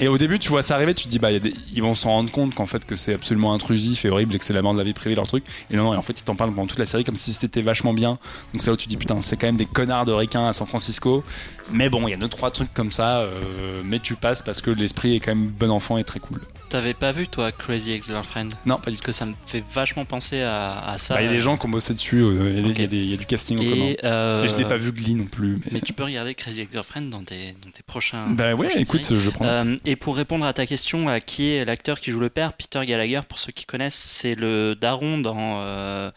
Et 0.00 0.06
au 0.06 0.16
début, 0.16 0.38
tu 0.38 0.48
vois 0.48 0.62
ça 0.62 0.76
arriver, 0.76 0.94
tu 0.94 1.06
te 1.06 1.08
dis, 1.08 1.18
bah, 1.18 1.32
y 1.32 1.36
a 1.36 1.40
des- 1.40 1.54
ils 1.72 1.82
vont 1.82 1.96
s'en 1.96 2.10
rendre 2.10 2.30
compte 2.30 2.54
qu'en 2.54 2.66
fait, 2.66 2.84
que 2.84 2.94
c'est 2.94 3.14
absolument 3.14 3.52
intrusif 3.52 4.04
et 4.04 4.10
horrible 4.10 4.34
et 4.36 4.38
que 4.38 4.44
c'est 4.44 4.52
la 4.52 4.62
mort 4.62 4.72
de 4.72 4.78
la 4.78 4.84
vie 4.84 4.92
privée, 4.92 5.16
leur 5.16 5.26
truc. 5.26 5.44
Et 5.72 5.76
non, 5.76 5.82
non, 5.84 5.94
et 5.94 5.96
en 5.96 6.02
fait, 6.02 6.20
ils 6.20 6.22
t'en 6.22 6.36
parlent 6.36 6.54
pendant 6.54 6.68
toute 6.68 6.78
la 6.78 6.86
série 6.86 7.02
comme 7.02 7.16
si 7.16 7.32
c'était 7.32 7.62
vachement 7.62 7.92
bien. 7.92 8.10
Donc 8.52 8.62
c'est 8.62 8.68
là 8.68 8.74
où 8.74 8.76
tu 8.76 8.84
te 8.84 8.90
dis, 8.90 8.96
putain, 8.96 9.20
c'est 9.22 9.36
quand 9.36 9.48
même 9.48 9.56
des 9.56 9.66
connards 9.66 10.04
de 10.04 10.12
requins 10.12 10.46
à 10.46 10.52
San 10.52 10.68
Francisco. 10.68 11.24
Mais 11.72 11.88
bon, 11.90 12.06
il 12.06 12.12
y 12.12 12.14
a 12.14 12.16
deux, 12.16 12.28
trois 12.28 12.52
trucs 12.52 12.72
comme 12.72 12.92
ça, 12.92 13.18
euh, 13.22 13.82
mais 13.84 13.98
tu 13.98 14.14
passes 14.14 14.40
parce 14.42 14.60
que 14.60 14.70
l'esprit 14.70 15.16
est 15.16 15.20
quand 15.20 15.34
même 15.34 15.48
bon 15.48 15.70
enfant 15.70 15.98
et 15.98 16.04
très 16.04 16.20
cool. 16.20 16.40
T'avais 16.68 16.92
pas 16.94 17.12
vu 17.12 17.26
toi 17.28 17.50
Crazy 17.50 17.92
Ex-Girlfriend 17.92 18.48
Non, 18.66 18.76
pas 18.78 18.90
du 18.90 18.96
Parce 18.96 18.98
tout. 18.98 19.04
que 19.06 19.12
ça 19.12 19.24
me 19.26 19.32
fait 19.42 19.64
vachement 19.72 20.04
penser 20.04 20.42
à, 20.42 20.78
à 20.86 20.98
ça. 20.98 21.14
Bah, 21.14 21.22
Il 21.22 21.26
y 21.26 21.28
a 21.28 21.32
des 21.32 21.38
gens 21.38 21.56
qui 21.56 21.64
ont 21.66 21.70
bossé 21.70 21.94
dessus, 21.94 22.20
euh, 22.20 22.52
il 22.54 22.78
y 22.78 22.82
a 22.82 22.84
y, 22.86 23.12
y 23.14 23.16
du 23.16 23.24
casting 23.26 23.58
en 23.58 23.62
commun. 23.62 23.84
Et, 23.86 23.98
euh, 24.04 24.44
Et 24.44 24.48
je 24.48 24.56
n'ai 24.56 24.64
pas 24.66 24.76
vu 24.76 24.92
Glee 24.92 25.14
non 25.14 25.24
plus. 25.26 25.56
Mais, 25.64 25.70
Mais 25.72 25.80
tu 25.80 25.92
peux 25.94 26.04
regarder 26.04 26.34
Crazy 26.34 26.60
Ex-Girlfriend 26.60 27.08
dans 27.08 27.22
tes, 27.24 27.52
dans 27.64 27.70
tes 27.70 27.82
prochains. 27.82 28.28
bah 28.28 28.54
ouais, 28.54 28.66
prochaines 28.66 28.82
écoute, 28.82 29.04
séries. 29.04 29.20
je 29.20 29.30
prends. 29.30 29.46
Euh, 29.46 29.76
et 29.86 29.96
pour 29.96 30.16
répondre 30.16 30.44
à 30.44 30.52
ta 30.52 30.66
question, 30.66 31.08
à 31.08 31.20
qui 31.20 31.50
est 31.50 31.64
l'acteur 31.64 32.00
qui 32.00 32.10
joue 32.10 32.20
le 32.20 32.28
père, 32.30 32.52
Peter 32.52 32.84
Gallagher, 32.84 33.20
pour 33.26 33.38
ceux 33.38 33.52
qui 33.52 33.64
connaissent, 33.64 33.94
c'est 33.94 34.34
le 34.34 34.74
daron 34.74 35.18
dans, 35.18 35.60
euh, 35.62 36.10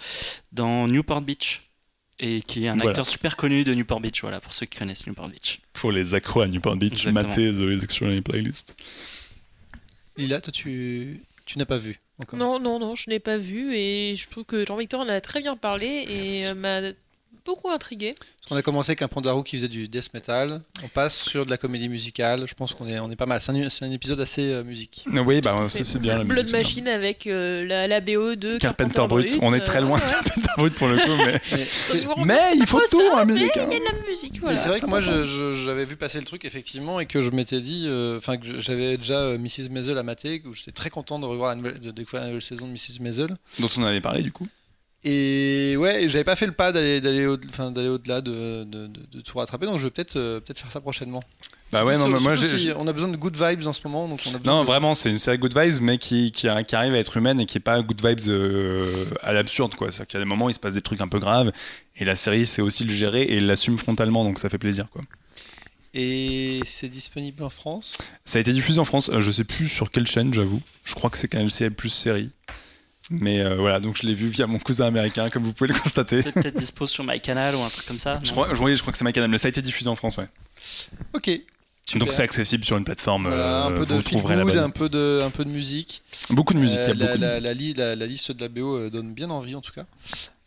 dans 0.52 0.88
Newport 0.88 1.22
Beach. 1.22 1.62
Et 2.24 2.42
qui 2.44 2.66
est 2.66 2.68
un 2.68 2.76
Voilà. 2.76 2.90
acteur 2.92 3.08
super 3.08 3.36
connu 3.36 3.64
de 3.64 3.74
Newport 3.74 4.00
Beach, 4.00 4.22
voilà, 4.22 4.40
pour 4.40 4.54
ceux 4.54 4.68
qui 4.68 4.78
connaissent 4.78 5.08
Newport 5.08 5.28
Beach. 5.28 5.60
Pour 5.74 5.92
les 5.92 6.14
accros 6.14 6.42
à 6.42 6.48
Newport 6.48 6.76
Beach, 6.76 6.92
Exactement. 7.08 7.28
matez 7.28 7.50
The 7.52 7.82
Extraordinary 7.84 8.22
Playlist. 8.22 8.76
Lila, 10.22 10.40
toi, 10.40 10.52
tu, 10.52 11.24
tu 11.46 11.58
n'as 11.58 11.66
pas 11.66 11.78
vu 11.78 12.00
encore? 12.20 12.38
Non, 12.38 12.60
non, 12.60 12.80
non, 12.80 12.96
je 12.96 13.10
n'ai 13.10 13.20
pas 13.20 13.38
vu 13.38 13.76
et 13.76 14.16
je 14.16 14.30
trouve 14.30 14.46
que 14.46 14.66
Jean-Victor 14.66 15.02
en 15.02 15.10
a 15.10 15.20
très 15.20 15.42
bien 15.42 15.56
parlé 15.58 16.06
et 16.08 16.48
euh, 16.48 16.54
m'a 16.54 16.82
beaucoup 17.46 17.70
intrigué. 17.70 18.14
On 18.50 18.56
a 18.56 18.62
commencé 18.62 18.92
avec 18.92 19.02
un 19.02 19.08
pandarou 19.08 19.44
qui 19.44 19.56
faisait 19.58 19.68
du 19.68 19.88
death 19.88 20.14
metal. 20.14 20.62
On 20.84 20.88
passe 20.88 21.20
sur 21.24 21.46
de 21.46 21.52
la 21.52 21.58
comédie 21.58 21.90
musicale. 21.90 22.46
Je 22.48 22.54
pense 22.54 22.74
qu'on 22.74 22.88
est, 22.88 23.00
on 23.00 23.10
est 23.12 23.16
pas 23.16 23.26
mal. 23.26 23.40
C'est 23.42 23.52
un, 23.52 23.70
c'est 23.70 23.86
un 23.86 23.92
épisode 23.92 24.20
assez 24.20 24.52
euh, 24.52 24.64
musique. 24.64 25.06
Oui, 25.12 25.42
bah 25.42 25.56
c'est 25.70 25.86
c'est 25.86 26.00
bien 26.00 26.18
la 26.18 26.24
Blood 26.24 26.46
musique. 26.46 26.58
Machine 26.58 26.88
avec 26.88 27.28
euh, 27.28 27.66
la, 27.66 27.88
la 27.88 28.02
BO 28.02 28.36
de 28.36 28.58
Carpenter 28.58 29.06
Brut, 29.08 29.38
on 29.42 29.54
est 29.54 29.62
très 29.62 29.80
euh, 29.80 29.82
loin 29.82 29.98
ouais, 30.00 30.06
de. 30.06 30.12
Carpenter 30.12 30.50
Brut 30.58 30.74
pour 30.76 30.88
le 30.88 30.98
coup, 30.98 31.16
mais. 31.18 31.40
Mais 31.52 31.66
c'est- 31.66 32.06
Mais 32.26 32.40
il 32.56 32.66
faut 32.66 32.82
tout, 32.90 33.00
un 33.14 33.26
mais 33.26 33.34
américain. 33.34 33.68
Il 33.70 33.74
y 33.74 33.76
a 33.78 33.80
de 33.80 33.98
la 33.98 34.08
musique, 34.08 34.42
Mais 34.44 34.56
c'est 34.56 34.70
vrai 34.70 34.80
que 34.80 34.86
moi, 34.86 35.00
important. 35.00 35.24
je- 35.26 35.54
je- 35.54 35.64
j'avais 35.66 35.86
vu 35.86 35.96
passer 35.96 36.20
le 36.20 36.26
truc 36.26 36.46
effectivement 36.46 37.00
et 37.00 37.06
que 37.06 37.22
je 37.22 37.30
m'étais 37.32 37.62
dit, 37.62 37.86
euh, 37.88 38.18
enfin 38.18 38.38
que 38.38 38.60
j'avais 38.60 38.98
déjà 38.98 39.20
euh, 39.20 39.38
Mrs 39.38 39.70
Maisel 39.72 39.98
à 39.98 40.04
mater, 40.04 40.42
où 40.46 40.54
j'étais 40.54 40.72
très 40.72 40.90
content 40.90 41.20
de 41.20 41.26
revoir 41.26 41.50
la 41.50 41.56
nouvelle, 41.56 41.80
de 41.80 41.92
découvrir 41.92 42.22
la 42.22 42.28
nouvelle 42.28 42.42
saison 42.42 42.68
de 42.68 42.72
Mrs 42.72 43.00
Maisel. 43.02 43.38
Dont 43.60 43.70
on 43.78 43.84
avait 43.84 44.02
parlé 44.02 44.22
du 44.24 44.32
coup. 44.32 44.48
Et 45.04 45.76
ouais, 45.78 46.08
j'avais 46.10 46.24
pas 46.24 46.36
fait 46.36 46.46
le 46.46 46.52
pas 46.52 46.72
d'aller 46.72 47.02
d'aller 47.02 47.26
au, 47.26 47.36
enfin, 47.50 47.72
d'aller 47.72 47.88
au-delà 47.90 48.22
de, 48.22 48.64
de, 48.66 48.86
de- 48.88 49.06
de 49.12 49.22
tout 49.22 49.38
rattraper, 49.38 49.66
donc 49.66 49.80
je 49.80 49.86
vais 49.86 49.90
peut-être 49.92 50.16
euh, 50.18 50.40
peut-être 50.40 50.60
faire 50.60 50.72
ça 50.72 50.80
prochainement. 50.80 51.24
Bah 51.72 51.86
ouais, 51.86 51.98
non, 51.98 52.08
mais 52.10 52.20
moi 52.20 52.36
j'ai. 52.36 52.58
si 52.58 52.70
on 52.76 52.86
a 52.86 52.94
besoin 52.94 53.08
de 53.10 53.16
good 53.18 53.36
vibes 53.36 53.66
en 53.66 53.72
ce 53.74 53.80
moment, 53.86 54.08
donc 54.08 54.20
on 54.28 54.36
a 54.36 54.38
besoin 54.38 54.54
Non, 54.54 54.62
de- 54.62 54.66
vraiment, 54.68 54.94
c'est 54.94 55.10
une 55.10 55.18
série 55.18 55.38
good 55.40 55.58
vibes, 55.58 55.82
mais 55.82 55.98
qui, 55.98 56.32
qui, 56.32 56.48
qui 56.68 56.76
arrive 56.76 56.94
à 56.94 56.98
être 57.00 57.16
humaine 57.18 57.40
et 57.40 57.46
qui 57.46 57.58
est 57.58 57.62
pas 57.62 57.82
good 57.82 58.06
vibes 58.06 58.20
euh, 58.28 59.06
à 59.24 59.32
l'absurde, 59.34 59.74
quoi. 59.76 59.90
C'est-à-dire 59.90 60.08
qu'il 60.08 60.20
y 60.20 60.22
a 60.22 60.26
des 60.26 60.30
moments 60.30 60.46
où 60.46 60.50
il 60.50 60.54
se 60.54 60.60
passe 60.60 60.74
des 60.76 60.82
trucs 60.82 61.00
un 61.02 61.08
peu 61.08 61.18
graves, 61.20 61.52
et 61.98 62.04
la 62.06 62.16
série 62.16 62.46
sait 62.46 62.62
aussi 62.62 62.84
le 62.84 62.94
gérer 62.94 63.24
et 63.24 63.40
l'assume 63.40 63.78
frontalement, 63.78 64.24
donc 64.26 64.38
ça 64.38 64.50
fait 64.50 64.58
plaisir, 64.58 64.88
quoi. 64.92 65.02
Et 65.94 66.60
c'est 66.64 66.90
disponible 66.90 67.42
en 67.44 67.50
France? 67.50 67.98
Ça 68.24 68.38
a 68.38 68.42
été 68.42 68.52
diffusé 68.54 68.80
en 68.80 68.86
France, 68.86 69.10
euh, 69.10 69.20
je 69.20 69.32
sais 69.32 69.44
plus 69.46 69.68
sur 69.68 69.92
quelle 69.92 70.08
chaîne, 70.08 70.34
j'avoue. 70.34 70.62
Je 70.84 70.94
crois 70.94 71.10
que 71.10 71.18
c'est 71.18 71.28
Canal 71.28 71.50
CL 71.52 71.72
plus 71.72 71.90
série. 71.90 72.30
Mais 73.10 73.42
euh, 73.42 73.56
voilà, 73.56 73.80
donc 73.80 73.98
je 73.98 74.06
l'ai 74.06 74.14
vu 74.14 74.28
via 74.28 74.48
mon 74.48 74.60
cousin 74.60 74.86
américain, 74.86 75.30
comme 75.30 75.44
vous 75.44 75.54
pouvez 75.54 75.70
le 75.74 75.80
constater. 75.80 76.22
C'est 76.22 76.32
peut-être 76.34 76.58
dispo 76.58 76.86
sur 76.86 77.04
MyCanal 77.04 77.56
ou 77.56 77.62
un 77.62 77.70
truc 77.70 77.86
comme 77.86 78.00
ça. 78.00 78.20
Je 78.24 78.32
crois, 78.32 78.54
je, 78.54 78.62
oui, 78.62 78.76
je 78.76 78.82
crois 78.82 78.92
que 78.92 78.98
c'est 78.98 79.04
ma 79.04 79.12
canal, 79.12 79.30
mais 79.30 79.38
ça 79.38 79.48
a 79.48 79.50
été 79.50 79.62
diffusé 79.62 79.90
en 79.90 79.96
France, 79.96 80.18
ouais. 80.18 80.28
Ok. 81.14 81.30
Super. 81.88 82.00
Donc 82.06 82.14
c'est 82.14 82.24
accessible 82.24 82.64
sur 82.64 82.78
une 82.78 82.86
plateforme. 82.86 83.28
Voilà, 83.28 83.64
un 83.66 83.72
euh, 83.72 83.78
peu 83.78 83.86
de 83.86 83.94
vous 83.96 84.02
feel 84.02 84.18
trouverez 84.20 84.36
la 84.38 84.44
good, 84.44 84.54
bonne. 84.54 84.64
un 84.64 84.70
peu 84.70 84.88
de, 84.88 85.22
un 85.26 85.30
peu 85.30 85.44
de 85.44 85.50
musique. 85.50 86.02
Beaucoup 86.30 86.54
de 86.54 86.60
musique, 86.60 86.80
il 86.84 86.88
y 86.88 86.88
a 86.88 86.92
Euh, 86.92 86.94
la, 86.94 87.06
beaucoup 87.06 87.18
de 87.18 87.22
la- 87.22 87.28
musique. 87.28 87.44
la 87.44 87.54
li- 87.54 87.74
la- 87.74 87.96
la 87.98 88.06
liste 88.06 88.32
de 88.32 88.42
la 88.42 88.48
BO 88.48 88.78
euh, 88.78 88.90
donne 88.90 89.14
bien 89.14 89.30
envie 89.30 89.56
en 89.56 89.62
tout 89.62 89.74
cas. 89.74 89.84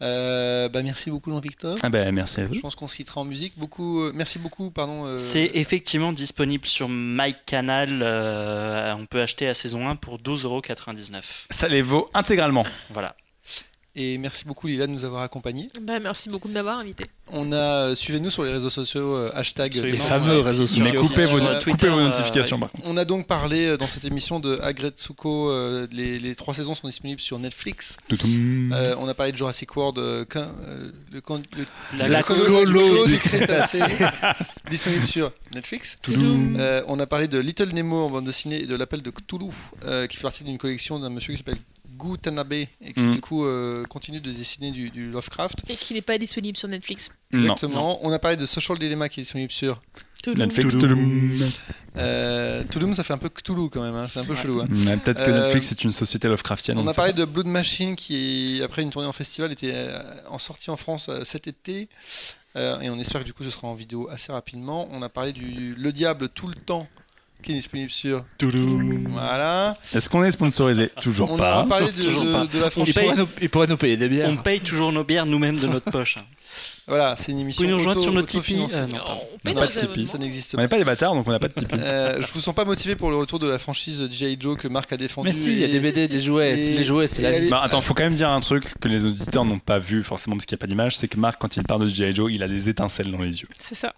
Euh, 0.00 0.68
bah, 0.70 0.82
merci 0.82 1.10
beaucoup 1.10 1.30
Jean-Victor. 1.30 1.76
Ah 1.82 1.88
bah 1.90 2.10
merci 2.12 2.40
à 2.40 2.46
vous. 2.46 2.54
Je 2.54 2.60
pense 2.60 2.74
qu'on 2.76 2.88
se 2.88 2.96
citera 2.96 3.20
en 3.20 3.24
musique. 3.24 3.52
Beaucoup, 3.58 4.02
euh, 4.04 4.12
merci 4.14 4.38
beaucoup, 4.38 4.70
pardon. 4.70 5.04
euh, 5.04 5.18
C'est 5.18 5.50
effectivement 5.54 6.12
disponible 6.12 6.64
sur 6.64 6.88
MyCanal. 6.88 8.00
euh, 8.02 8.94
on 8.98 9.04
peut 9.06 9.20
acheter 9.20 9.44
la 9.46 9.54
saison 9.54 9.86
1 9.88 9.96
pour 9.96 10.18
12,99€. 10.18 11.46
Ça 11.50 11.68
les 11.68 11.82
vaut 11.82 12.10
intégralement. 12.14 12.64
Voilà. 12.90 13.16
Et 13.96 14.18
merci 14.18 14.44
beaucoup 14.44 14.66
Lila 14.66 14.88
de 14.88 14.92
nous 14.92 15.04
avoir 15.04 15.22
accompagnés. 15.22 15.68
Bah, 15.82 16.00
merci 16.00 16.28
beaucoup 16.28 16.48
de 16.48 16.52
m'avoir 16.52 16.78
invité. 16.80 17.06
On 17.32 17.52
a 17.52 17.56
euh, 17.90 17.94
suivez-nous 17.94 18.30
sur 18.30 18.42
les 18.42 18.50
réseaux 18.50 18.68
sociaux 18.68 19.14
euh, 19.14 19.30
hashtag. 19.34 19.72
Les 19.74 19.96
fameux 19.96 20.40
réseaux 20.40 20.66
sociaux. 20.66 20.84
Mais 20.84 20.94
coupez 20.94 21.26
vos, 21.26 21.38
euh, 21.38 21.58
coupez 21.58 21.60
Twitter, 21.70 21.88
vos 21.90 21.98
euh, 22.00 22.08
notifications 22.08 22.58
contre. 22.58 22.72
On 22.86 22.96
a 22.96 23.04
donc 23.04 23.28
parlé 23.28 23.66
euh, 23.68 23.76
dans 23.76 23.86
cette 23.86 24.04
émission 24.04 24.40
de 24.40 24.58
Agretsuko. 24.60 25.48
euh, 25.52 25.86
les, 25.92 26.18
les 26.18 26.34
trois 26.34 26.54
saisons 26.54 26.74
sont 26.74 26.88
disponibles 26.88 27.20
sur 27.20 27.38
Netflix. 27.38 27.96
Euh, 28.72 28.96
on 28.98 29.06
a 29.06 29.14
parlé 29.14 29.30
de 29.30 29.36
Jurassic 29.36 29.76
World, 29.76 29.98
euh, 29.98 30.24
quand, 30.28 30.40
euh, 30.66 30.90
le, 31.12 31.22
le, 31.56 31.64
La, 31.96 32.08
La 32.08 32.22
colo- 32.24 33.06
du 33.06 33.18
Crétacé, 33.18 33.78
disponible 34.70 35.06
sur 35.06 35.30
Netflix. 35.54 35.96
Euh, 36.08 36.82
on 36.88 36.98
a 36.98 37.06
parlé 37.06 37.28
de 37.28 37.38
Little 37.38 37.72
Nemo 37.72 38.06
en 38.06 38.10
bande 38.10 38.24
dessinée 38.24 38.62
et 38.62 38.66
de 38.66 38.74
l'appel 38.74 39.02
de 39.02 39.10
Cthulhu, 39.10 39.50
euh, 39.84 40.08
qui 40.08 40.16
fait 40.16 40.22
partie 40.24 40.42
d'une 40.42 40.58
collection 40.58 40.98
d'un 40.98 41.10
monsieur 41.10 41.32
qui 41.32 41.38
s'appelle 41.38 41.58
Gu 41.96 42.18
Tanabe 42.18 42.52
et 42.52 42.68
qui 42.94 43.00
Mhm. 43.00 43.14
du 43.14 43.20
coup 43.20 43.44
euh, 43.44 43.84
continue 43.84 44.20
de 44.20 44.30
dessiner 44.32 44.70
du, 44.70 44.90
du 44.90 45.10
Lovecraft. 45.10 45.62
Et 45.68 45.74
qui 45.74 45.94
n'est 45.94 46.02
pas 46.02 46.18
disponible 46.18 46.56
sur 46.56 46.68
Netflix. 46.68 47.10
Non. 47.32 47.40
Exactement. 47.40 47.98
On 48.06 48.12
a 48.12 48.18
parlé 48.18 48.36
de 48.36 48.46
Social 48.46 48.78
Dilemma 48.78 49.08
qui 49.08 49.20
est 49.20 49.22
disponible 49.24 49.52
sur. 49.52 49.80
Netflix. 50.26 50.74
toutoum. 50.78 51.30
euh, 51.98 52.64
Touloum. 52.70 52.94
Ça 52.94 53.02
fait 53.02 53.12
un 53.12 53.18
peu 53.18 53.28
Cthulhu 53.28 53.68
quand 53.70 53.82
même, 53.82 53.94
hein, 53.94 54.06
c'est 54.08 54.20
un 54.20 54.24
peu 54.24 54.34
chelou. 54.34 54.60
hein. 54.60 54.66
Mais 54.70 54.96
Peut-être 54.96 55.22
que 55.22 55.30
Euh, 55.30 55.42
Netflix 55.42 55.70
est 55.72 55.84
une 55.84 55.92
société 55.92 56.28
Lovecraftienne. 56.28 56.78
On 56.78 56.86
a 56.86 56.94
parlé 56.94 57.12
pas. 57.12 57.18
de 57.20 57.24
Blood 57.26 57.46
Machine 57.46 57.94
qui, 57.94 58.60
après 58.64 58.80
une 58.82 58.88
tournée 58.90 59.06
en 59.08 59.12
festival, 59.12 59.52
était 59.52 59.72
euh, 59.74 60.02
en 60.30 60.38
sortie 60.38 60.70
en 60.70 60.76
France 60.76 61.08
euh, 61.10 61.24
cet 61.24 61.46
été. 61.46 61.88
Euh, 62.56 62.80
et 62.80 62.88
on 62.88 62.98
espère 62.98 63.20
que 63.20 63.26
du 63.26 63.34
coup 63.34 63.44
ce 63.44 63.50
sera 63.50 63.68
en 63.68 63.74
vidéo 63.74 64.08
assez 64.10 64.32
rapidement. 64.32 64.88
On 64.92 65.02
a 65.02 65.08
parlé 65.10 65.32
du 65.34 65.74
Le 65.74 65.92
Diable 65.92 66.28
tout 66.30 66.46
le 66.46 66.54
temps 66.54 66.88
qui 67.44 67.52
est 67.52 67.56
disponible 67.56 67.90
sur. 67.90 68.24
Voilà. 69.10 69.76
Est-ce 69.94 70.08
qu'on 70.08 70.24
est 70.24 70.30
sponsorisé 70.30 70.90
Toujours 71.00 71.30
On 71.32 71.36
pas. 71.36 71.60
a 71.60 71.64
parlé 71.64 71.86
de, 71.92 72.02
Toujours 72.02 72.24
de- 72.24 72.32
pas. 72.32 72.46
de 72.46 72.58
la 72.58 72.66
Il 72.66 72.70
franchise. 72.70 72.94
pourrait, 72.94 73.16
nous, 73.16 73.28
il 73.40 73.48
pourrait 73.50 73.66
nous 73.66 73.76
payer 73.76 73.96
des 73.96 74.08
bières. 74.08 74.28
On 74.30 74.36
paye 74.36 74.60
toujours 74.60 74.92
nos 74.92 75.04
bières 75.04 75.26
nous-mêmes 75.26 75.58
de 75.58 75.66
notre 75.66 75.90
poche. 75.90 76.18
Voilà, 76.86 77.14
c'est 77.16 77.32
une 77.32 77.38
Vous 77.38 77.42
émission. 77.44 77.62
pouvez 77.62 77.70
nous 77.72 77.78
rejoindre 77.78 77.96
auto- 77.98 78.04
sur 78.04 78.12
notre 78.12 78.28
Tipeee. 78.28 78.66
Euh, 78.74 78.86
non. 78.86 78.98
On 79.46 79.48
nos 79.48 79.54
pas 79.54 79.66
de 79.66 79.72
Tipeee, 79.72 80.04
ça 80.04 80.18
n'existe 80.18 80.52
On 80.52 80.56
pas. 80.58 80.62
n'est 80.64 80.68
pas 80.68 80.76
des 80.78 80.84
bâtards, 80.84 81.14
donc 81.14 81.26
on 81.26 81.30
n'a 81.30 81.38
pas 81.38 81.48
de 81.48 81.54
Tipeee. 81.54 81.78
Euh, 81.80 82.20
je 82.20 82.26
vous 82.30 82.40
sens 82.40 82.54
pas 82.54 82.66
motivé 82.66 82.94
pour 82.94 83.08
le 83.10 83.16
retour 83.16 83.38
de 83.38 83.46
la 83.46 83.58
franchise 83.58 84.02
DJ 84.10 84.36
Joe 84.38 84.58
que 84.58 84.68
Marc 84.68 84.92
a 84.92 84.98
défendu. 84.98 85.26
Mais 85.28 85.32
si, 85.32 85.52
il 85.52 85.58
y 85.60 85.64
a 85.64 85.68
des 85.68 85.80
BD, 85.80 86.08
des 86.08 86.20
jouets. 86.20 86.52
et- 86.52 86.58
Si 86.58 86.72
les 86.76 86.84
jouets, 86.84 87.06
c'est 87.06 87.22
la 87.22 87.38
vie. 87.38 87.48
Bah, 87.48 87.62
attends, 87.64 87.80
faut 87.80 87.94
quand 87.94 88.02
même 88.04 88.14
dire 88.16 88.28
un 88.28 88.40
truc 88.40 88.64
que 88.80 88.88
les 88.88 89.06
auditeurs 89.06 89.46
n'ont 89.46 89.58
pas 89.60 89.78
vu 89.78 90.04
forcément 90.04 90.36
parce 90.36 90.44
qu'il 90.44 90.56
n'y 90.56 90.60
a 90.60 90.62
pas 90.62 90.66
d'image, 90.66 90.96
c'est 90.98 91.08
que 91.08 91.18
Marc, 91.18 91.40
quand 91.40 91.56
il 91.56 91.62
parle 91.62 91.84
de 91.84 91.88
G.I. 91.88 92.14
Joe, 92.14 92.30
il 92.34 92.42
a 92.42 92.48
des 92.48 92.68
étincelles 92.68 93.10
dans 93.10 93.22
les 93.22 93.40
yeux. 93.40 93.48
C'est 93.58 93.74
ça. 93.74 93.94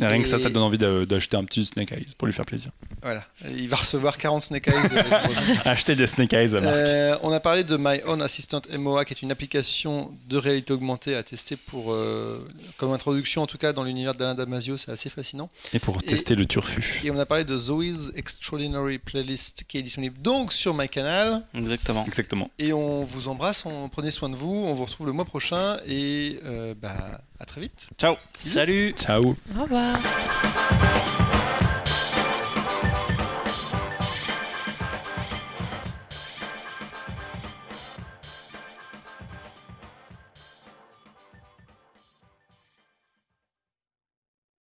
Et 0.00 0.06
rien 0.06 0.20
que 0.22 0.28
ça, 0.28 0.38
ça 0.38 0.48
te 0.48 0.54
donne 0.54 0.64
envie 0.64 0.78
d'a- 0.78 1.06
d'acheter 1.06 1.36
un 1.36 1.44
petit 1.44 1.64
Snake 1.64 1.92
Eyes 1.92 2.06
pour 2.18 2.26
lui 2.26 2.34
faire 2.34 2.44
plaisir. 2.44 2.70
Voilà, 3.02 3.24
il 3.56 3.68
va 3.68 3.76
recevoir 3.76 4.18
40 4.18 4.42
Snake 4.42 4.66
Eyes. 4.68 4.74
prochaine. 4.88 5.60
Acheter 5.64 5.94
des 5.94 6.06
Snake 6.06 6.32
Eyes 6.32 6.54
à 6.56 6.60
Marc. 6.60 6.74
Euh, 6.74 7.16
on 7.22 7.30
a 7.32 7.38
parlé 7.40 7.62
de 7.62 7.76
My 7.76 8.00
Own 8.06 8.20
Assistant 8.22 8.62
MOA, 8.76 9.04
qui 9.04 9.14
est 9.14 9.22
une 9.22 9.30
application 9.30 10.10
de 10.28 10.36
réalité 10.36 10.72
augmentée 10.72 11.14
à 11.14 11.22
tester 11.22 11.56
pour, 11.56 11.92
euh, 11.92 12.44
comme 12.76 12.92
introduction 12.92 13.42
en 13.42 13.46
tout 13.46 13.58
cas 13.58 13.72
dans 13.72 13.84
l'univers 13.84 14.14
d'Alain 14.14 14.34
Damasio, 14.34 14.76
c'est 14.76 14.90
assez 14.90 15.10
fascinant. 15.10 15.48
Et 15.72 15.78
pour 15.78 15.98
et- 16.02 16.06
tester 16.06 16.34
le 16.34 16.46
turfu. 16.46 17.00
Et 17.04 17.10
on 17.12 17.18
a 17.18 17.26
parlé 17.26 17.44
de 17.44 17.56
Zoe's 17.56 18.10
Extraordinary 18.16 18.98
Playlist 18.98 19.64
qui 19.68 19.78
est 19.78 19.82
disponible 19.82 20.20
donc 20.20 20.52
sur 20.52 20.74
my 20.74 20.88
canal. 20.88 21.42
Exactement. 21.54 22.04
Exactement. 22.06 22.50
Et 22.58 22.72
on 22.72 23.04
vous 23.04 23.28
embrasse, 23.28 23.64
on 23.66 23.88
prenez 23.88 24.10
soin 24.10 24.28
de 24.28 24.34
vous, 24.36 24.64
on 24.66 24.74
vous 24.74 24.84
retrouve 24.86 25.06
le 25.06 25.12
mois 25.12 25.24
prochain 25.24 25.76
et 25.86 26.40
euh, 26.44 26.74
bah, 26.80 27.20
à 27.40 27.44
très 27.44 27.60
vite. 27.60 27.88
Ciao. 27.98 28.16
Salut 28.38 28.94
Ciao. 28.96 29.36
Au 29.58 29.62
revoir. 29.62 29.98